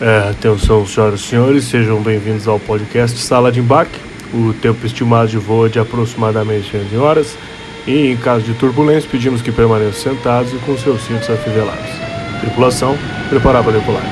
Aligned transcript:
É, 0.00 0.30
atenção, 0.30 0.86
senhoras 0.86 1.20
e 1.20 1.22
senhores, 1.24 1.64
sejam 1.64 2.00
bem-vindos 2.00 2.48
ao 2.48 2.58
podcast 2.58 3.18
Sala 3.18 3.52
de 3.52 3.60
Embarque. 3.60 4.00
O 4.32 4.54
tempo 4.54 4.86
estimado 4.86 5.28
de 5.28 5.36
voo 5.36 5.66
é 5.66 5.68
de 5.68 5.78
aproximadamente 5.78 6.74
11 6.74 6.96
horas 6.96 7.36
e, 7.86 8.06
em 8.06 8.16
caso 8.16 8.42
de 8.42 8.54
turbulência, 8.54 9.10
pedimos 9.10 9.42
que 9.42 9.52
permaneçam 9.52 10.14
sentados 10.14 10.54
e 10.54 10.56
com 10.60 10.74
seus 10.78 11.02
cintos 11.02 11.28
afivelados. 11.28 11.84
Tripulação, 12.40 12.96
preparar 13.28 13.62
para 13.62 13.72
decolar. 13.72 14.02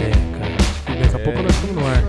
É, 0.00 0.10
cara, 0.10 1.02
daqui 1.02 1.14
a 1.14 1.18
pouco 1.20 1.40
nós 1.40 1.54
estamos 1.54 1.76
no 1.76 1.86
ar. 1.86 2.02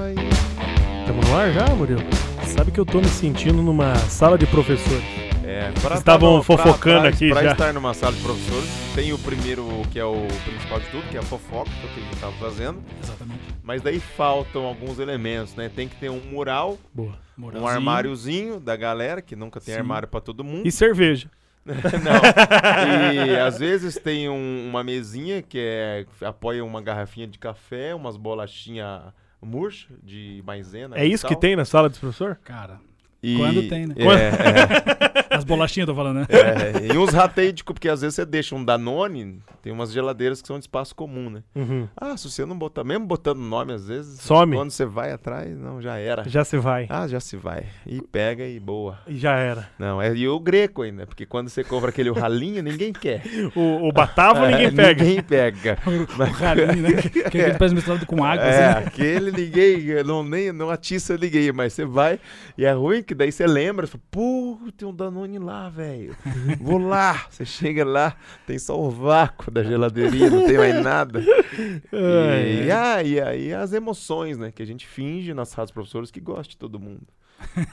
Estamos 1.02 1.30
no 1.30 1.38
ar 1.38 1.52
já, 1.52 1.66
Murilo? 1.76 2.02
Sabe 2.48 2.72
que 2.72 2.80
eu 2.80 2.86
tô 2.86 2.98
me 2.98 3.10
sentindo 3.10 3.62
numa 3.62 3.96
sala 3.96 4.40
de 4.40 4.48
professores. 4.48 5.27
É, 5.68 5.72
pra 5.82 5.96
Estavam 5.96 6.42
fofocando 6.44 7.02
pra- 7.02 7.10
aqui 7.10 7.30
pra 7.30 7.44
já. 7.44 7.52
estar 7.52 7.74
numa 7.74 7.94
sala 7.94 8.16
de 8.16 8.22
professores, 8.22 8.70
tem 8.96 9.12
o 9.12 9.18
primeiro, 9.20 9.66
que 9.92 10.00
é 10.00 10.06
o 10.06 10.26
principal 10.46 10.80
de 10.80 10.86
tudo, 10.88 11.04
que 11.10 11.18
é 11.18 11.20
a 11.20 11.24
fofoca, 11.24 11.70
que 11.70 11.88
é 11.88 11.90
o 11.90 11.94
que 11.94 12.00
a 12.00 12.04
gente 12.04 12.18
tava 12.20 12.32
fazendo. 12.38 12.82
Exatamente. 13.04 13.42
Mas 13.64 13.82
daí 13.82 14.00
faltam 14.00 14.66
alguns 14.66 15.00
elementos, 15.00 15.56
né? 15.56 15.70
Tem 15.74 15.88
que 15.88 15.96
ter 15.96 16.10
um 16.10 16.20
mural, 16.32 16.78
Boa. 16.94 17.18
um 17.38 17.68
armáriozinho 17.68 18.60
da 18.60 18.76
galera, 18.76 19.22
que 19.22 19.36
nunca 19.36 19.60
tem 19.60 19.74
Sim. 19.74 19.80
armário 19.82 20.08
pra 20.08 20.22
todo 20.22 20.44
mundo. 20.44 20.66
E 20.68 20.72
cerveja. 20.72 21.30
Não. 21.68 23.26
E 23.26 23.38
às 23.40 23.58
vezes 23.60 23.96
tem 23.96 24.30
um- 24.30 24.68
uma 24.70 24.84
mesinha 24.86 25.42
que 25.42 25.58
é 25.60 26.06
apoia 26.22 26.64
uma 26.64 26.82
garrafinha 26.82 27.28
de 27.28 27.38
café, 27.38 27.94
umas 27.94 28.16
bolachinhas 28.16 29.02
murcha 29.42 29.88
de 30.04 30.42
maisena. 30.46 30.98
É 30.98 31.06
e 31.06 31.12
isso 31.12 31.28
que 31.28 31.36
tem 31.36 31.56
na 31.56 31.66
sala 31.66 31.90
dos 31.90 32.00
professores? 32.00 32.38
Cara, 32.44 32.80
E- 33.22 33.38
Quando 33.38 33.68
tem, 33.68 33.88
né? 33.88 33.96
É, 33.98 35.28
as 35.36 35.44
bolachinhas, 35.44 35.88
tô 35.88 35.96
falando, 35.96 36.18
né? 36.20 36.28
é, 36.30 36.88
é. 36.90 36.94
E 36.94 36.98
uns 36.98 37.14
rateídicos, 37.14 37.74
porque 37.74 37.90
às 37.90 38.02
vezes 38.02 38.16
você 38.16 38.26
deixa 38.26 38.56
um 38.56 38.64
Danone, 38.64 39.40
tem 39.62 39.72
umas 39.74 39.92
geladeiras 39.92 40.42
que 40.42 40.48
são 40.48 40.58
de 40.58 40.64
espaço 40.64 40.96
comum, 40.96 41.30
né? 41.30 41.44
Uhum. 41.56 41.88
Ah, 41.96 42.16
se 42.16 42.30
você 42.30 42.46
não 42.46 42.58
botar, 42.58 42.84
mesmo 42.84 43.06
botando 43.06 43.40
nome 43.40 43.74
às 43.74 43.88
vezes, 43.88 44.20
Some. 44.22 44.56
quando 44.56 44.70
você 44.72 44.86
vai 44.86 45.12
atrás, 45.12 45.58
não, 45.58 45.82
já 45.82 45.98
era. 45.98 46.28
Já 46.30 46.44
se 46.44 46.58
vai. 46.58 46.86
Ah, 46.90 47.08
já 47.08 47.20
se 47.20 47.36
vai. 47.38 47.66
E 47.86 48.02
pega 48.02 48.46
e 48.48 48.60
boa. 48.60 49.00
E 49.08 49.18
já 49.18 49.36
era. 49.36 49.70
Não, 49.80 50.02
é 50.02 50.16
e 50.16 50.28
o 50.28 50.40
greco 50.40 50.84
ainda, 50.84 51.06
porque 51.08 51.26
quando 51.26 51.50
você 51.50 51.64
compra 51.64 51.90
aquele 51.90 52.12
ralinho, 52.12 52.62
ninguém 52.64 52.94
quer. 52.94 53.22
O, 53.56 53.88
o 53.88 53.92
batavo 53.92 54.46
ninguém 54.46 54.68
É, 54.68 54.72
pega. 54.72 55.04
Ninguém 55.04 55.24
pega. 55.24 55.78
O 56.18 56.24
ralinho, 56.24 56.82
né? 56.84 56.90
Aquele 57.00 57.30
que 57.52 57.58
parece 57.58 57.76
misturado 57.76 58.06
com 58.06 58.24
água, 58.24 58.44
É, 58.46 58.50
assim, 58.50 58.80
né? 58.80 58.86
aquele 58.88 59.32
ninguém, 59.32 60.04
não, 60.04 60.24
nem, 60.24 60.52
não 60.52 60.70
atiça 60.70 61.18
ninguém, 61.18 61.52
mas 61.52 61.74
você 61.74 61.86
vai 61.86 62.20
e 62.58 62.66
é 62.66 62.72
ruim 62.72 63.02
que 63.08 63.16
daí 63.16 63.32
você 63.32 63.48
lembra, 63.48 63.88
você 63.88 63.94
fala, 63.94 64.04
pô, 64.12 64.60
tem 64.78 64.88
um 64.88 64.94
Danone 64.94 65.40
lá, 65.40 65.70
velho. 65.70 66.16
Vou 66.60 66.78
lá. 66.78 67.26
Você 67.32 67.46
chega 67.46 67.84
lá, 67.86 68.16
tem 68.46 68.60
só 68.60 68.80
o 68.80 68.90
vácuo 68.92 69.50
da 69.50 69.64
geladeirinha, 69.64 70.30
não 70.30 70.46
tem 70.46 70.58
mais 70.58 70.84
nada. 70.84 71.24
E, 71.94 72.68
e 72.68 73.20
aí 73.22 73.54
as 73.54 73.74
emoções, 73.74 74.38
né? 74.38 74.52
Que 74.52 74.62
a 74.62 74.66
gente 74.66 74.86
finge 74.86 75.34
nas 75.34 75.54
dos 75.56 75.72
professores 75.72 76.12
que 76.12 76.20
gosta 76.20 76.50
de 76.52 76.58
todo 76.58 76.80
mundo. 76.80 77.08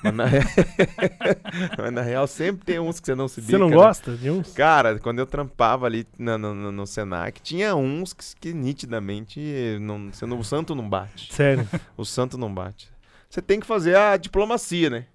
Mas 0.03 0.15
na, 0.15 0.25
re- 0.27 0.41
Mas 1.79 1.93
na 1.93 2.03
real 2.03 2.27
sempre 2.27 2.65
tem 2.65 2.79
uns 2.79 3.01
que 3.01 3.07
você 3.07 3.15
não 3.15 3.29
se 3.29 3.41
Você 3.41 3.57
não 3.59 3.69
bica, 3.69 3.79
né? 3.81 3.87
gosta 3.87 4.17
de 4.17 4.31
uns? 4.31 4.53
Cara, 4.53 4.99
quando 4.99 5.19
eu 5.19 5.27
trampava 5.27 5.87
ali 5.87 6.07
no, 6.19 6.37
no, 6.39 6.71
no 6.73 6.87
Senac, 6.87 7.41
tinha 7.41 7.75
uns 7.75 8.13
que, 8.13 8.25
que 8.41 8.53
nitidamente 8.55 9.41
não, 9.81 10.11
você 10.13 10.27
não- 10.27 10.39
o 10.39 10.45
santo 10.45 10.75
não 10.75 10.89
bate. 10.89 11.33
Sério. 11.33 11.67
O 11.97 12.05
santo 12.05 12.37
não 12.39 12.53
bate. 12.53 12.89
Você 13.29 13.41
tem 13.43 13.59
que 13.59 13.67
fazer 13.67 13.97
a 13.97 14.17
diplomacia, 14.17 14.89
né? 14.91 15.07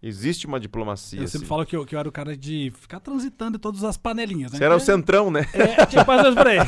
Existe 0.00 0.46
uma 0.46 0.60
diplomacia. 0.60 1.20
Eu 1.20 1.26
sempre 1.26 1.38
assim. 1.38 1.46
falo 1.48 1.66
que 1.66 1.74
eu, 1.74 1.84
que 1.84 1.96
eu 1.96 1.98
era 1.98 2.08
o 2.08 2.12
cara 2.12 2.36
de 2.36 2.72
ficar 2.80 3.00
transitando 3.00 3.56
em 3.56 3.60
todas 3.60 3.82
as 3.82 3.96
panelinhas, 3.96 4.52
né? 4.52 4.58
Você 4.58 4.64
era 4.64 4.74
o 4.74 4.76
É, 4.76 4.80
centrão, 4.80 5.28
né? 5.28 5.44
É, 5.52 5.84
tipo, 5.86 6.06
mais 6.06 6.34
por 6.36 6.46
aí. 6.46 6.58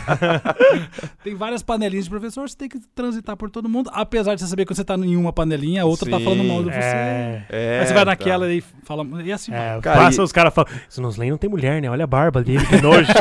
Tem 1.23 1.37
várias 1.37 1.63
panelinhas 1.63 2.07
de 2.07 2.11
professor, 2.11 2.49
você 2.49 2.57
tem 2.57 2.69
que 2.69 2.81
transitar 2.93 3.37
por 3.37 3.49
todo 3.49 3.69
mundo. 3.69 3.89
Apesar 3.95 4.35
de 4.35 4.41
você 4.41 4.49
saber 4.49 4.67
que 4.67 4.75
você 4.75 4.83
tá 4.83 4.97
em 4.97 5.17
uma 5.17 5.33
panelinha, 5.33 5.83
a 5.83 5.85
outra 5.85 6.11
tá 6.11 6.19
Sim. 6.19 6.25
falando 6.25 6.43
mal 6.43 6.65
de 6.65 6.71
você. 6.71 6.79
É. 6.79 7.47
É, 7.51 7.79
Aí 7.81 7.87
você 7.87 7.95
vai 7.95 8.05
tá. 8.05 8.11
naquela 8.11 8.53
e 8.53 8.61
fala. 8.83 9.07
E 9.23 9.31
assim 9.31 9.53
vai. 9.53 9.79
É, 9.79 9.81
Cara, 9.81 10.01
passa 10.01 10.21
e- 10.21 10.25
os 10.25 10.33
caras 10.33 10.53
falam. 10.53 10.69
Isso 10.89 11.01
nos 11.01 11.17
nem 11.17 11.31
não 11.31 11.39
tem 11.39 11.49
mulher, 11.49 11.81
né? 11.81 11.89
Olha 11.89 12.03
a 12.03 12.09
barba 12.09 12.43
dele, 12.43 12.67
que 12.67 12.81
nojo. 12.83 13.07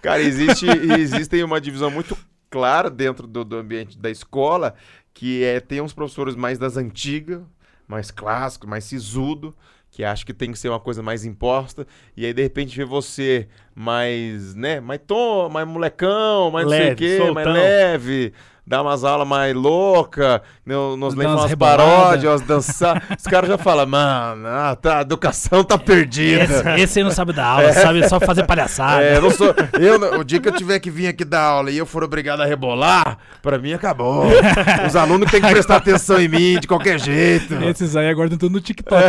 Cara, 0.00 0.22
existe, 0.22 0.66
existem 0.98 1.42
uma 1.44 1.60
divisão 1.60 1.90
muito 1.90 2.16
clara 2.50 2.90
dentro 2.90 3.26
do, 3.26 3.44
do 3.44 3.56
ambiente 3.56 3.98
da 3.98 4.10
escola, 4.10 4.74
que 5.14 5.42
é 5.44 5.60
tem 5.60 5.80
uns 5.80 5.92
professores 5.92 6.34
mais 6.34 6.58
das 6.58 6.76
antigas, 6.76 7.40
mais 7.92 8.10
clássicos, 8.10 8.68
mais 8.68 8.84
sisudo, 8.84 9.54
que 9.90 10.02
acha 10.02 10.24
que 10.24 10.32
tem 10.32 10.50
que 10.50 10.58
ser 10.58 10.70
uma 10.70 10.80
coisa 10.80 11.02
mais 11.02 11.24
imposta, 11.24 11.86
e 12.16 12.24
aí 12.24 12.32
de 12.32 12.42
repente 12.42 12.76
vê 12.76 12.84
você 12.84 13.46
mais, 13.74 14.54
né, 14.54 14.80
mais 14.80 15.00
tom, 15.06 15.48
mais 15.48 15.66
molecão, 15.66 16.50
mais 16.50 16.64
não 16.66 16.70
sei 16.72 16.80
o 16.80 16.84
Leve, 16.84 16.96
quê, 16.96 17.18
mais 17.18 17.46
soltão. 17.46 17.52
leve, 17.52 18.32
dá 18.66 18.80
umas 18.80 19.02
aulas 19.02 19.26
mais 19.26 19.54
louca, 19.54 20.40
no- 20.64 20.96
nos 20.96 21.14
lembra 21.14 21.36
umas 21.36 21.54
paródias, 21.54 22.32
umas 22.32 22.40
dançar. 22.42 23.02
Os 23.18 23.24
caras 23.24 23.48
já 23.48 23.58
falam, 23.58 23.84
mano, 23.86 24.46
ah, 24.46 24.76
tá, 24.80 24.98
a 24.98 25.00
educação 25.02 25.64
tá 25.64 25.76
perdida. 25.76 26.44
Esse, 26.44 26.80
esse 26.82 26.98
aí 27.00 27.04
não 27.04 27.10
sabe 27.10 27.32
dar 27.32 27.46
aula, 27.46 27.72
sabe 27.74 28.08
só 28.08 28.20
fazer 28.20 28.44
palhaçada. 28.46 29.02
É, 29.02 29.16
eu 29.16 29.22
não 29.22 29.30
sou. 29.30 29.52
Eu, 29.80 30.20
o 30.20 30.24
dia 30.24 30.38
que 30.38 30.48
eu 30.48 30.52
tiver 30.52 30.78
que 30.78 30.90
vir 30.90 31.08
aqui 31.08 31.24
dar 31.24 31.40
aula 31.42 31.70
e 31.70 31.78
eu 31.78 31.84
for 31.86 32.04
obrigado 32.04 32.40
a 32.40 32.44
rebolar, 32.46 33.18
pra 33.42 33.58
mim 33.58 33.72
acabou. 33.72 34.26
Os 34.86 34.94
alunos 34.94 35.30
têm 35.30 35.40
que 35.40 35.50
prestar 35.50 35.76
atenção 35.76 36.20
em 36.20 36.28
mim 36.28 36.60
de 36.60 36.68
qualquer 36.68 37.00
jeito. 37.00 37.54
Esses 37.64 37.96
aí 37.96 38.08
agora 38.08 38.28
estão 38.32 38.48
no 38.48 38.60
TikTok. 38.60 39.02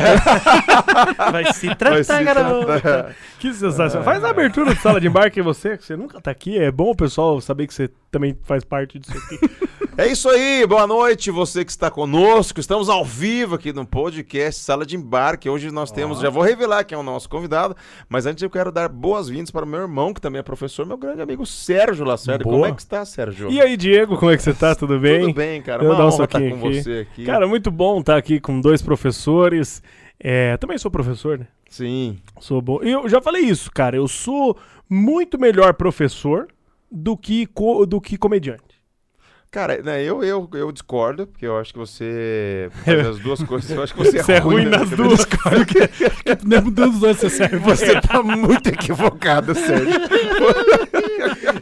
Vai 1.32 1.54
se 1.54 1.74
tratar, 1.76 1.92
Vai 1.94 2.04
se 2.04 2.24
tratar. 2.24 3.12
Que 3.40 3.54
sensacional. 3.54 4.04
Faz 4.04 4.24
a 4.24 4.30
abertura 4.30 4.53
de 4.54 4.76
sala 4.80 5.02
de 5.02 5.08
embarque 5.08 5.42
você, 5.42 5.76
que 5.76 5.84
você 5.84 5.96
nunca 5.96 6.22
tá 6.22 6.30
aqui. 6.30 6.60
É 6.60 6.72
bom 6.72 6.92
o 6.92 6.96
pessoal 6.96 7.42
saber 7.42 7.66
que 7.66 7.74
você 7.74 7.90
também 8.12 8.38
faz 8.44 8.64
parte 8.64 9.00
disso 9.00 9.18
aqui. 9.18 9.40
É 9.96 10.08
isso 10.08 10.28
aí, 10.28 10.66
boa 10.66 10.88
noite, 10.88 11.30
você 11.30 11.64
que 11.64 11.70
está 11.70 11.92
conosco. 11.92 12.60
Estamos 12.60 12.90
ao 12.90 13.06
vivo 13.06 13.54
aqui 13.54 13.72
no 13.72 13.86
podcast 13.86 14.60
Sala 14.60 14.88
de 14.88 14.96
Embarque. 14.96 15.48
Hoje 15.48 15.70
nós 15.70 15.92
temos, 15.92 16.20
já 16.20 16.32
vou 16.32 16.42
revelar 16.42 16.84
quem 16.84 16.96
é 16.96 17.00
o 17.00 17.04
nosso 17.04 17.30
convidado, 17.30 17.76
mas 18.10 18.26
antes 18.26 18.42
eu 18.42 18.50
quero 18.50 18.72
dar 18.72 18.90
boas-vindas 18.90 19.52
para 19.52 19.64
o 19.64 19.68
meu 19.68 19.82
irmão, 19.82 20.12
que 20.12 20.20
também 20.20 20.40
é 20.40 20.42
professor, 20.42 20.84
meu 20.84 20.98
grande 20.98 21.22
amigo 21.22 21.46
Sérgio 21.46 22.04
Lacerda. 22.06 22.44
Boa. 22.44 22.56
Como 22.56 22.66
é 22.66 22.72
que 22.72 22.82
está, 22.82 23.06
Sérgio? 23.06 23.52
E 23.52 23.62
aí, 23.62 23.78
Diego, 23.78 24.18
como 24.18 24.32
é 24.32 24.36
que 24.36 24.42
você 24.42 24.56
tá? 24.56 24.74
Tudo 24.74 25.00
bem? 25.00 25.28
Tudo 25.28 25.36
bem, 25.36 25.62
cara. 25.62 25.84
Eu 25.84 25.90
Uma 25.92 25.96
vou 25.96 25.98
dar 26.04 26.10
um 26.10 26.16
honra 26.16 26.24
estar 26.26 26.40
com 26.40 26.68
aqui. 26.68 26.82
você 26.82 27.08
aqui. 27.12 27.26
Cara, 27.26 27.48
muito 27.48 27.70
bom 27.70 28.00
estar 28.00 28.18
aqui 28.18 28.40
com 28.40 28.60
dois 28.60 28.82
professores. 28.82 29.84
É, 30.20 30.58
também 30.58 30.80
sou 30.80 30.90
professor, 30.90 31.38
né? 31.38 31.46
Sim. 31.74 32.20
Sou 32.40 32.62
bom. 32.62 32.80
E 32.84 32.92
Eu 32.92 33.10
já 33.10 33.20
falei 33.20 33.42
isso, 33.42 33.72
cara. 33.72 33.96
Eu 33.98 34.08
sou 34.08 34.56
muito 34.88 35.40
melhor 35.40 35.74
professor 35.74 36.46
do 36.92 37.18
que, 37.18 37.50
do 37.88 38.00
que 38.00 38.16
comediante. 38.16 38.62
Cara, 39.50 39.82
né, 39.82 40.04
eu, 40.04 40.24
eu, 40.24 40.48
eu 40.54 40.72
discordo, 40.72 41.26
porque 41.26 41.46
eu 41.48 41.58
acho 41.58 41.74
que 41.74 41.80
você 41.80 42.70
faz 42.86 43.08
as 43.08 43.20
duas 43.20 43.42
coisas. 43.42 43.72
Eu 43.72 43.82
acho 43.82 43.94
que 43.96 44.00
você 44.04 44.20
é, 44.20 44.24
Você 44.24 44.34
é 44.34 44.38
ruim 44.38 44.66
né? 44.66 44.78
nas 44.78 44.90
duas. 44.92 45.26
Mesmo 46.46 46.70
dos 46.70 47.00
dois 47.00 47.18
você 47.18 47.30
serve. 47.32 47.58
Você 47.58 48.00
tá 48.02 48.22
muito 48.22 48.68
equivocado, 48.70 49.56
Sérgio. 49.56 50.00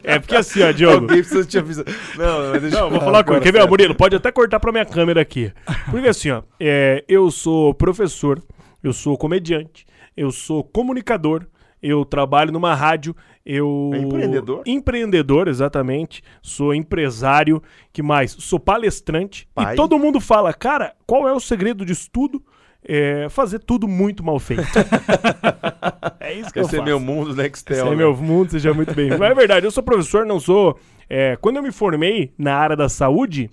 É 0.04 0.20
porque 0.20 0.36
assim, 0.36 0.62
ó, 0.62 0.74
Diogo. 0.74 1.04
Alguém 1.04 1.20
precisa 1.20 1.46
te 1.46 1.58
avisar. 1.58 1.86
Não, 2.18 2.52
mas 2.52 2.62
deixa 2.64 2.78
Não, 2.78 2.86
eu 2.88 2.92
vou 2.92 3.00
falar 3.00 3.24
com 3.24 3.32
ele. 3.32 3.38
agora, 3.38 3.42
Quer 3.42 3.54
ver. 3.54 3.68
Murilo? 3.70 3.96
Pode 3.96 4.16
até 4.16 4.30
cortar 4.30 4.60
pra 4.60 4.74
minha 4.74 4.86
câmera 4.86 5.22
aqui. 5.22 5.54
Porque 5.90 6.10
assim, 6.10 6.32
ó, 6.32 6.44
é, 6.60 7.04
eu 7.08 7.32
sou 7.32 7.74
professor, 7.74 8.42
eu 8.84 8.92
sou 8.94 9.18
comediante, 9.18 9.86
eu 10.16 10.32
sou 10.32 10.64
comunicador, 10.64 11.46
eu 11.82 12.06
trabalho 12.06 12.52
numa 12.52 12.76
rádio, 12.76 13.16
eu... 13.46 13.92
É 13.94 13.98
empreendedor? 13.98 14.64
Empreendedor, 14.66 15.48
exatamente. 15.48 16.22
Sou 16.42 16.76
empresário, 16.76 17.62
que 17.92 18.04
mais? 18.04 18.32
Sou 18.32 18.60
palestrante. 18.60 19.48
Pai? 19.54 19.74
E 19.74 19.76
todo 19.76 19.98
mundo 19.98 20.20
fala, 20.20 20.54
cara, 20.54 20.94
qual 21.08 21.28
é 21.28 21.34
o 21.34 21.40
segredo 21.40 21.84
disso 21.84 22.08
tudo? 22.12 22.44
É 22.84 23.28
fazer 23.30 23.60
tudo 23.60 23.88
muito 23.88 24.24
mal 24.24 24.40
feito. 24.40 24.64
é 26.20 26.34
isso 26.34 26.52
que 26.52 26.60
eu 26.60 26.64
Esse 26.64 26.76
é 26.76 26.80
faço. 26.80 26.84
meu 26.84 27.00
mundo 27.00 27.36
Nextel. 27.36 27.78
Esse 27.78 27.88
é 27.88 27.90
né? 27.90 27.96
meu 27.96 28.16
mundo, 28.16 28.52
seja 28.52 28.74
muito 28.74 28.94
bem. 28.94 29.10
Mas 29.10 29.22
é 29.22 29.34
verdade, 29.34 29.66
eu 29.66 29.72
sou 29.72 29.84
professor, 29.84 30.26
não 30.26 30.40
sou. 30.40 30.80
é, 31.10 31.36
quando 31.36 31.58
eu 31.58 31.64
me 31.64 31.72
formei 31.72 32.34
na 32.38 32.56
área 32.56 32.76
da 32.76 32.90
saúde, 32.90 33.50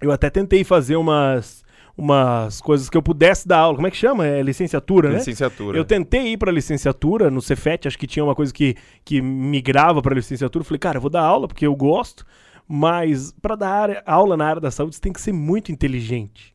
eu 0.00 0.10
até 0.10 0.30
tentei 0.30 0.64
fazer 0.64 0.96
umas, 0.96 1.64
umas 2.00 2.60
coisas 2.60 2.88
que 2.88 2.96
eu 2.96 3.02
pudesse 3.02 3.46
dar 3.46 3.58
aula. 3.58 3.76
Como 3.76 3.86
é 3.86 3.90
que 3.90 3.96
chama? 3.96 4.26
É 4.26 4.42
licenciatura, 4.42 5.10
né? 5.10 5.18
Licenciatura. 5.18 5.76
Eu 5.78 5.84
tentei 5.84 6.32
ir 6.32 6.36
pra 6.36 6.50
licenciatura 6.50 7.30
no 7.30 7.40
Cefet, 7.42 7.86
acho 7.86 7.98
que 7.98 8.06
tinha 8.06 8.24
uma 8.24 8.34
coisa 8.34 8.52
que, 8.52 8.74
que 9.04 9.20
migrava 9.20 10.00
pra 10.02 10.14
licenciatura. 10.14 10.62
Eu 10.62 10.66
falei, 10.66 10.78
cara, 10.78 10.96
eu 10.96 11.00
vou 11.02 11.10
dar 11.10 11.22
aula 11.22 11.46
porque 11.46 11.66
eu 11.66 11.74
gosto, 11.76 12.24
mas 12.66 13.32
pra 13.42 13.54
dar 13.54 13.68
área- 13.70 14.02
aula 14.06 14.36
na 14.36 14.46
área 14.46 14.60
da 14.60 14.70
saúde 14.70 14.96
você 14.96 15.00
tem 15.00 15.12
que 15.12 15.20
ser 15.20 15.32
muito 15.32 15.70
inteligente. 15.70 16.54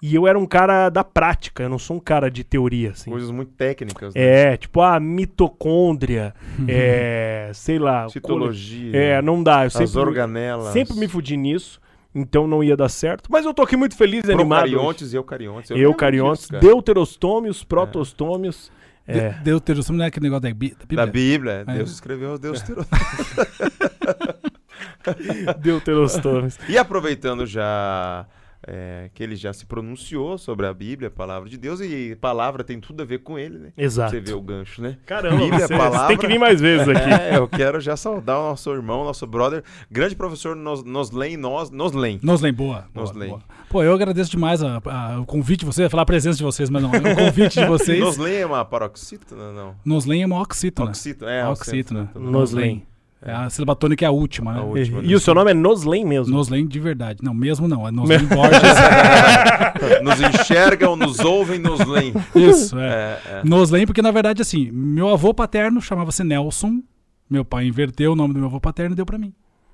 E 0.00 0.14
eu 0.14 0.28
era 0.28 0.38
um 0.38 0.46
cara 0.46 0.88
da 0.90 1.02
prática, 1.02 1.64
eu 1.64 1.68
não 1.68 1.78
sou 1.78 1.96
um 1.96 2.00
cara 2.00 2.30
de 2.30 2.44
teoria, 2.44 2.90
assim. 2.92 3.10
Coisas 3.10 3.32
muito 3.32 3.50
técnicas. 3.54 4.14
Né? 4.14 4.20
É, 4.52 4.56
tipo, 4.56 4.80
a 4.80 5.00
mitocôndria, 5.00 6.32
é, 6.68 7.50
sei 7.52 7.80
lá. 7.80 8.08
Citologia. 8.08 8.96
É, 8.96 9.20
não 9.20 9.42
dá. 9.42 9.62
Eu 9.62 9.66
as 9.66 9.72
sempre, 9.72 9.98
organelas. 9.98 10.72
sempre 10.72 10.94
me 10.94 11.08
fudi 11.08 11.36
nisso. 11.36 11.80
Então 12.14 12.46
não 12.46 12.62
ia 12.64 12.76
dar 12.76 12.88
certo. 12.88 13.30
Mas 13.30 13.44
eu 13.44 13.52
tô 13.54 13.62
aqui 13.62 13.76
muito 13.76 13.96
feliz 13.96 14.24
e 14.24 14.32
animado. 14.32 14.68
Procariontes 14.70 15.12
e 15.12 15.16
eucariontes. 15.16 15.70
Eu 15.70 15.76
Eucariontes, 15.78 16.48
deuterostômios, 16.60 17.62
protostômios. 17.64 18.70
É. 19.06 19.30
De- 19.30 19.40
Deuterossômio 19.44 19.98
não 19.98 20.04
é 20.04 20.08
aquele 20.08 20.24
negócio 20.24 20.42
da, 20.42 20.52
Bí- 20.54 20.76
da 20.78 20.84
Bíblia? 20.84 21.06
Da 21.06 21.12
Bíblia. 21.12 21.64
É. 21.66 21.74
Deus 21.78 21.90
escreveu, 21.92 22.38
Deus 22.38 22.60
tirou. 22.62 22.84
deuterostômios. 25.58 26.58
E 26.68 26.76
aproveitando 26.76 27.46
já 27.46 28.26
é, 28.70 29.08
que 29.14 29.22
ele 29.22 29.34
já 29.34 29.50
se 29.52 29.64
pronunciou 29.64 30.36
sobre 30.36 30.66
a 30.66 30.74
Bíblia, 30.74 31.08
a 31.08 31.10
palavra 31.10 31.48
de 31.48 31.56
Deus, 31.56 31.80
e 31.80 32.14
palavra 32.20 32.62
tem 32.62 32.78
tudo 32.78 33.02
a 33.02 33.06
ver 33.06 33.20
com 33.20 33.38
ele, 33.38 33.58
né? 33.58 33.72
Exato. 33.78 34.10
Você 34.10 34.20
vê 34.20 34.34
o 34.34 34.42
gancho, 34.42 34.82
né? 34.82 34.98
Caramba, 35.06 35.36
Bíblia, 35.38 35.60
você, 35.60 35.66
você 35.68 35.76
palavra. 35.76 36.08
tem 36.08 36.18
que 36.18 36.26
vir 36.26 36.38
mais 36.38 36.60
vezes 36.60 36.86
aqui. 36.88 37.10
É, 37.10 37.36
eu 37.38 37.48
quero 37.48 37.80
já 37.80 37.96
saudar 37.96 38.38
o 38.38 38.42
nosso 38.50 38.70
irmão, 38.70 39.04
nosso 39.04 39.26
brother, 39.26 39.64
grande 39.90 40.14
professor 40.14 40.54
Nos, 40.54 40.84
Noslen, 40.84 41.36
Nos, 41.38 41.70
Noslen. 41.70 42.20
Noslen, 42.22 42.52
boa. 42.52 42.86
boa, 42.92 43.06
Noslen. 43.06 43.28
boa. 43.30 43.42
Pô, 43.70 43.82
eu 43.82 43.92
agradeço 43.94 44.30
demais 44.30 44.62
a- 44.62 44.80
a- 44.84 45.20
o 45.20 45.24
convite 45.26 45.60
de 45.60 45.66
vocês, 45.66 45.78
eu 45.78 45.84
ia 45.84 45.90
falar 45.90 46.02
a 46.02 46.06
presença 46.06 46.36
de 46.38 46.44
vocês, 46.44 46.68
mas 46.68 46.82
não, 46.82 46.92
é 46.94 46.98
o 46.98 47.16
convite 47.16 47.58
de 47.60 47.64
vocês. 47.68 48.00
Noslen 48.00 48.34
é 48.34 48.46
uma 48.46 48.64
paroxítona, 48.64 49.52
não? 49.52 49.74
Noslen 49.84 50.22
é 50.22 50.26
uma 50.26 50.40
oxítona. 50.42 50.90
Oxítona, 50.90 51.30
é. 51.30 51.46
Oxítona. 51.48 52.10
Noslen. 52.14 52.86
É 53.20 53.32
a 53.32 53.50
sílaba 53.50 53.74
tônica 53.74 54.04
é 54.04 54.08
a 54.08 54.12
última, 54.12 54.52
né? 54.52 54.60
A 54.60 54.62
última. 54.62 55.00
E 55.02 55.12
o 55.14 55.18
seu 55.18 55.34
nome 55.34 55.50
é 55.50 55.54
Noslen 55.54 56.04
mesmo? 56.04 56.32
Noslen 56.36 56.66
de 56.66 56.78
verdade. 56.78 57.18
Não, 57.22 57.34
mesmo 57.34 57.66
não. 57.66 57.86
É 57.86 57.90
Noslen 57.90 58.20
Borges. 58.26 58.60
Nos 60.02 60.20
enxergam, 60.20 60.94
nos 60.96 61.18
ouvem, 61.24 61.58
nos 61.58 61.80
leem. 61.84 62.14
Isso, 62.34 62.78
é. 62.78 62.86
É, 62.86 63.20
é. 63.38 63.42
Noslen, 63.44 63.86
porque 63.86 64.02
na 64.02 64.10
verdade, 64.10 64.40
assim, 64.42 64.70
meu 64.72 65.08
avô 65.08 65.34
paterno 65.34 65.80
chamava-se 65.80 66.22
Nelson. 66.22 66.80
Meu 67.28 67.44
pai 67.44 67.66
inverteu 67.66 68.12
o 68.12 68.16
nome 68.16 68.32
do 68.34 68.38
meu 68.40 68.48
avô 68.48 68.60
paterno 68.60 68.94
e 68.94 68.96
deu 68.96 69.04
pra 69.04 69.18
mim. 69.18 69.32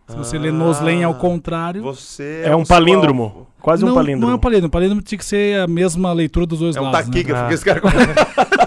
Se 0.08 0.16
você 0.16 0.38
lê 0.38 0.50
Noslen 0.50 1.02
ao 1.04 1.14
contrário. 1.14 1.82
Você 1.82 2.42
É 2.44 2.54
um 2.54 2.60
o 2.62 2.66
seu 2.66 2.76
palíndromo. 2.76 3.22
alvo. 3.22 3.46
Quase 3.60 3.82
um 3.84 3.88
não, 3.88 3.94
palíndromo. 3.94 4.26
não 4.26 4.32
é 4.32 4.34
um 4.34 4.38
palíndromo. 4.38 4.70
Palíndromo 4.70 5.00
tinha 5.02 5.18
que 5.18 5.24
ser 5.24 5.60
a 5.60 5.66
mesma 5.66 6.12
leitura 6.12 6.44
dos 6.44 6.58
dois 6.58 6.76
É 6.76 6.80
um 6.80 6.84
lados. 6.84 7.00
né? 7.00 7.06
taquígrafo 7.06 7.44
Ah. 7.44 7.48
que 7.48 7.54
esse 7.54 7.64
cara 7.64 7.80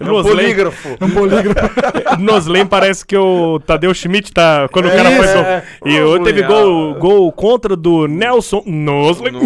É 0.00 0.04
um 0.04 0.08
Noslen. 0.08 0.36
polígrafo. 0.36 0.96
É 1.00 1.04
um 1.04 1.10
polígrafo. 1.10 1.70
Noslen 2.18 2.66
parece 2.66 3.04
que 3.04 3.16
o 3.16 3.60
Tadeu 3.60 3.92
Schmidt 3.94 4.32
tá. 4.32 4.68
Quando 4.72 4.86
o 4.86 4.88
É, 4.88 4.96
cara 4.96 5.10
foi. 5.10 5.26
é. 5.26 5.62
E 5.86 5.96
eu 5.96 6.22
teve 6.22 6.42
gol, 6.42 6.94
gol 6.94 7.30
contra 7.32 7.76
do 7.76 8.06
Nelson 8.06 8.62
Noslen. 8.66 9.34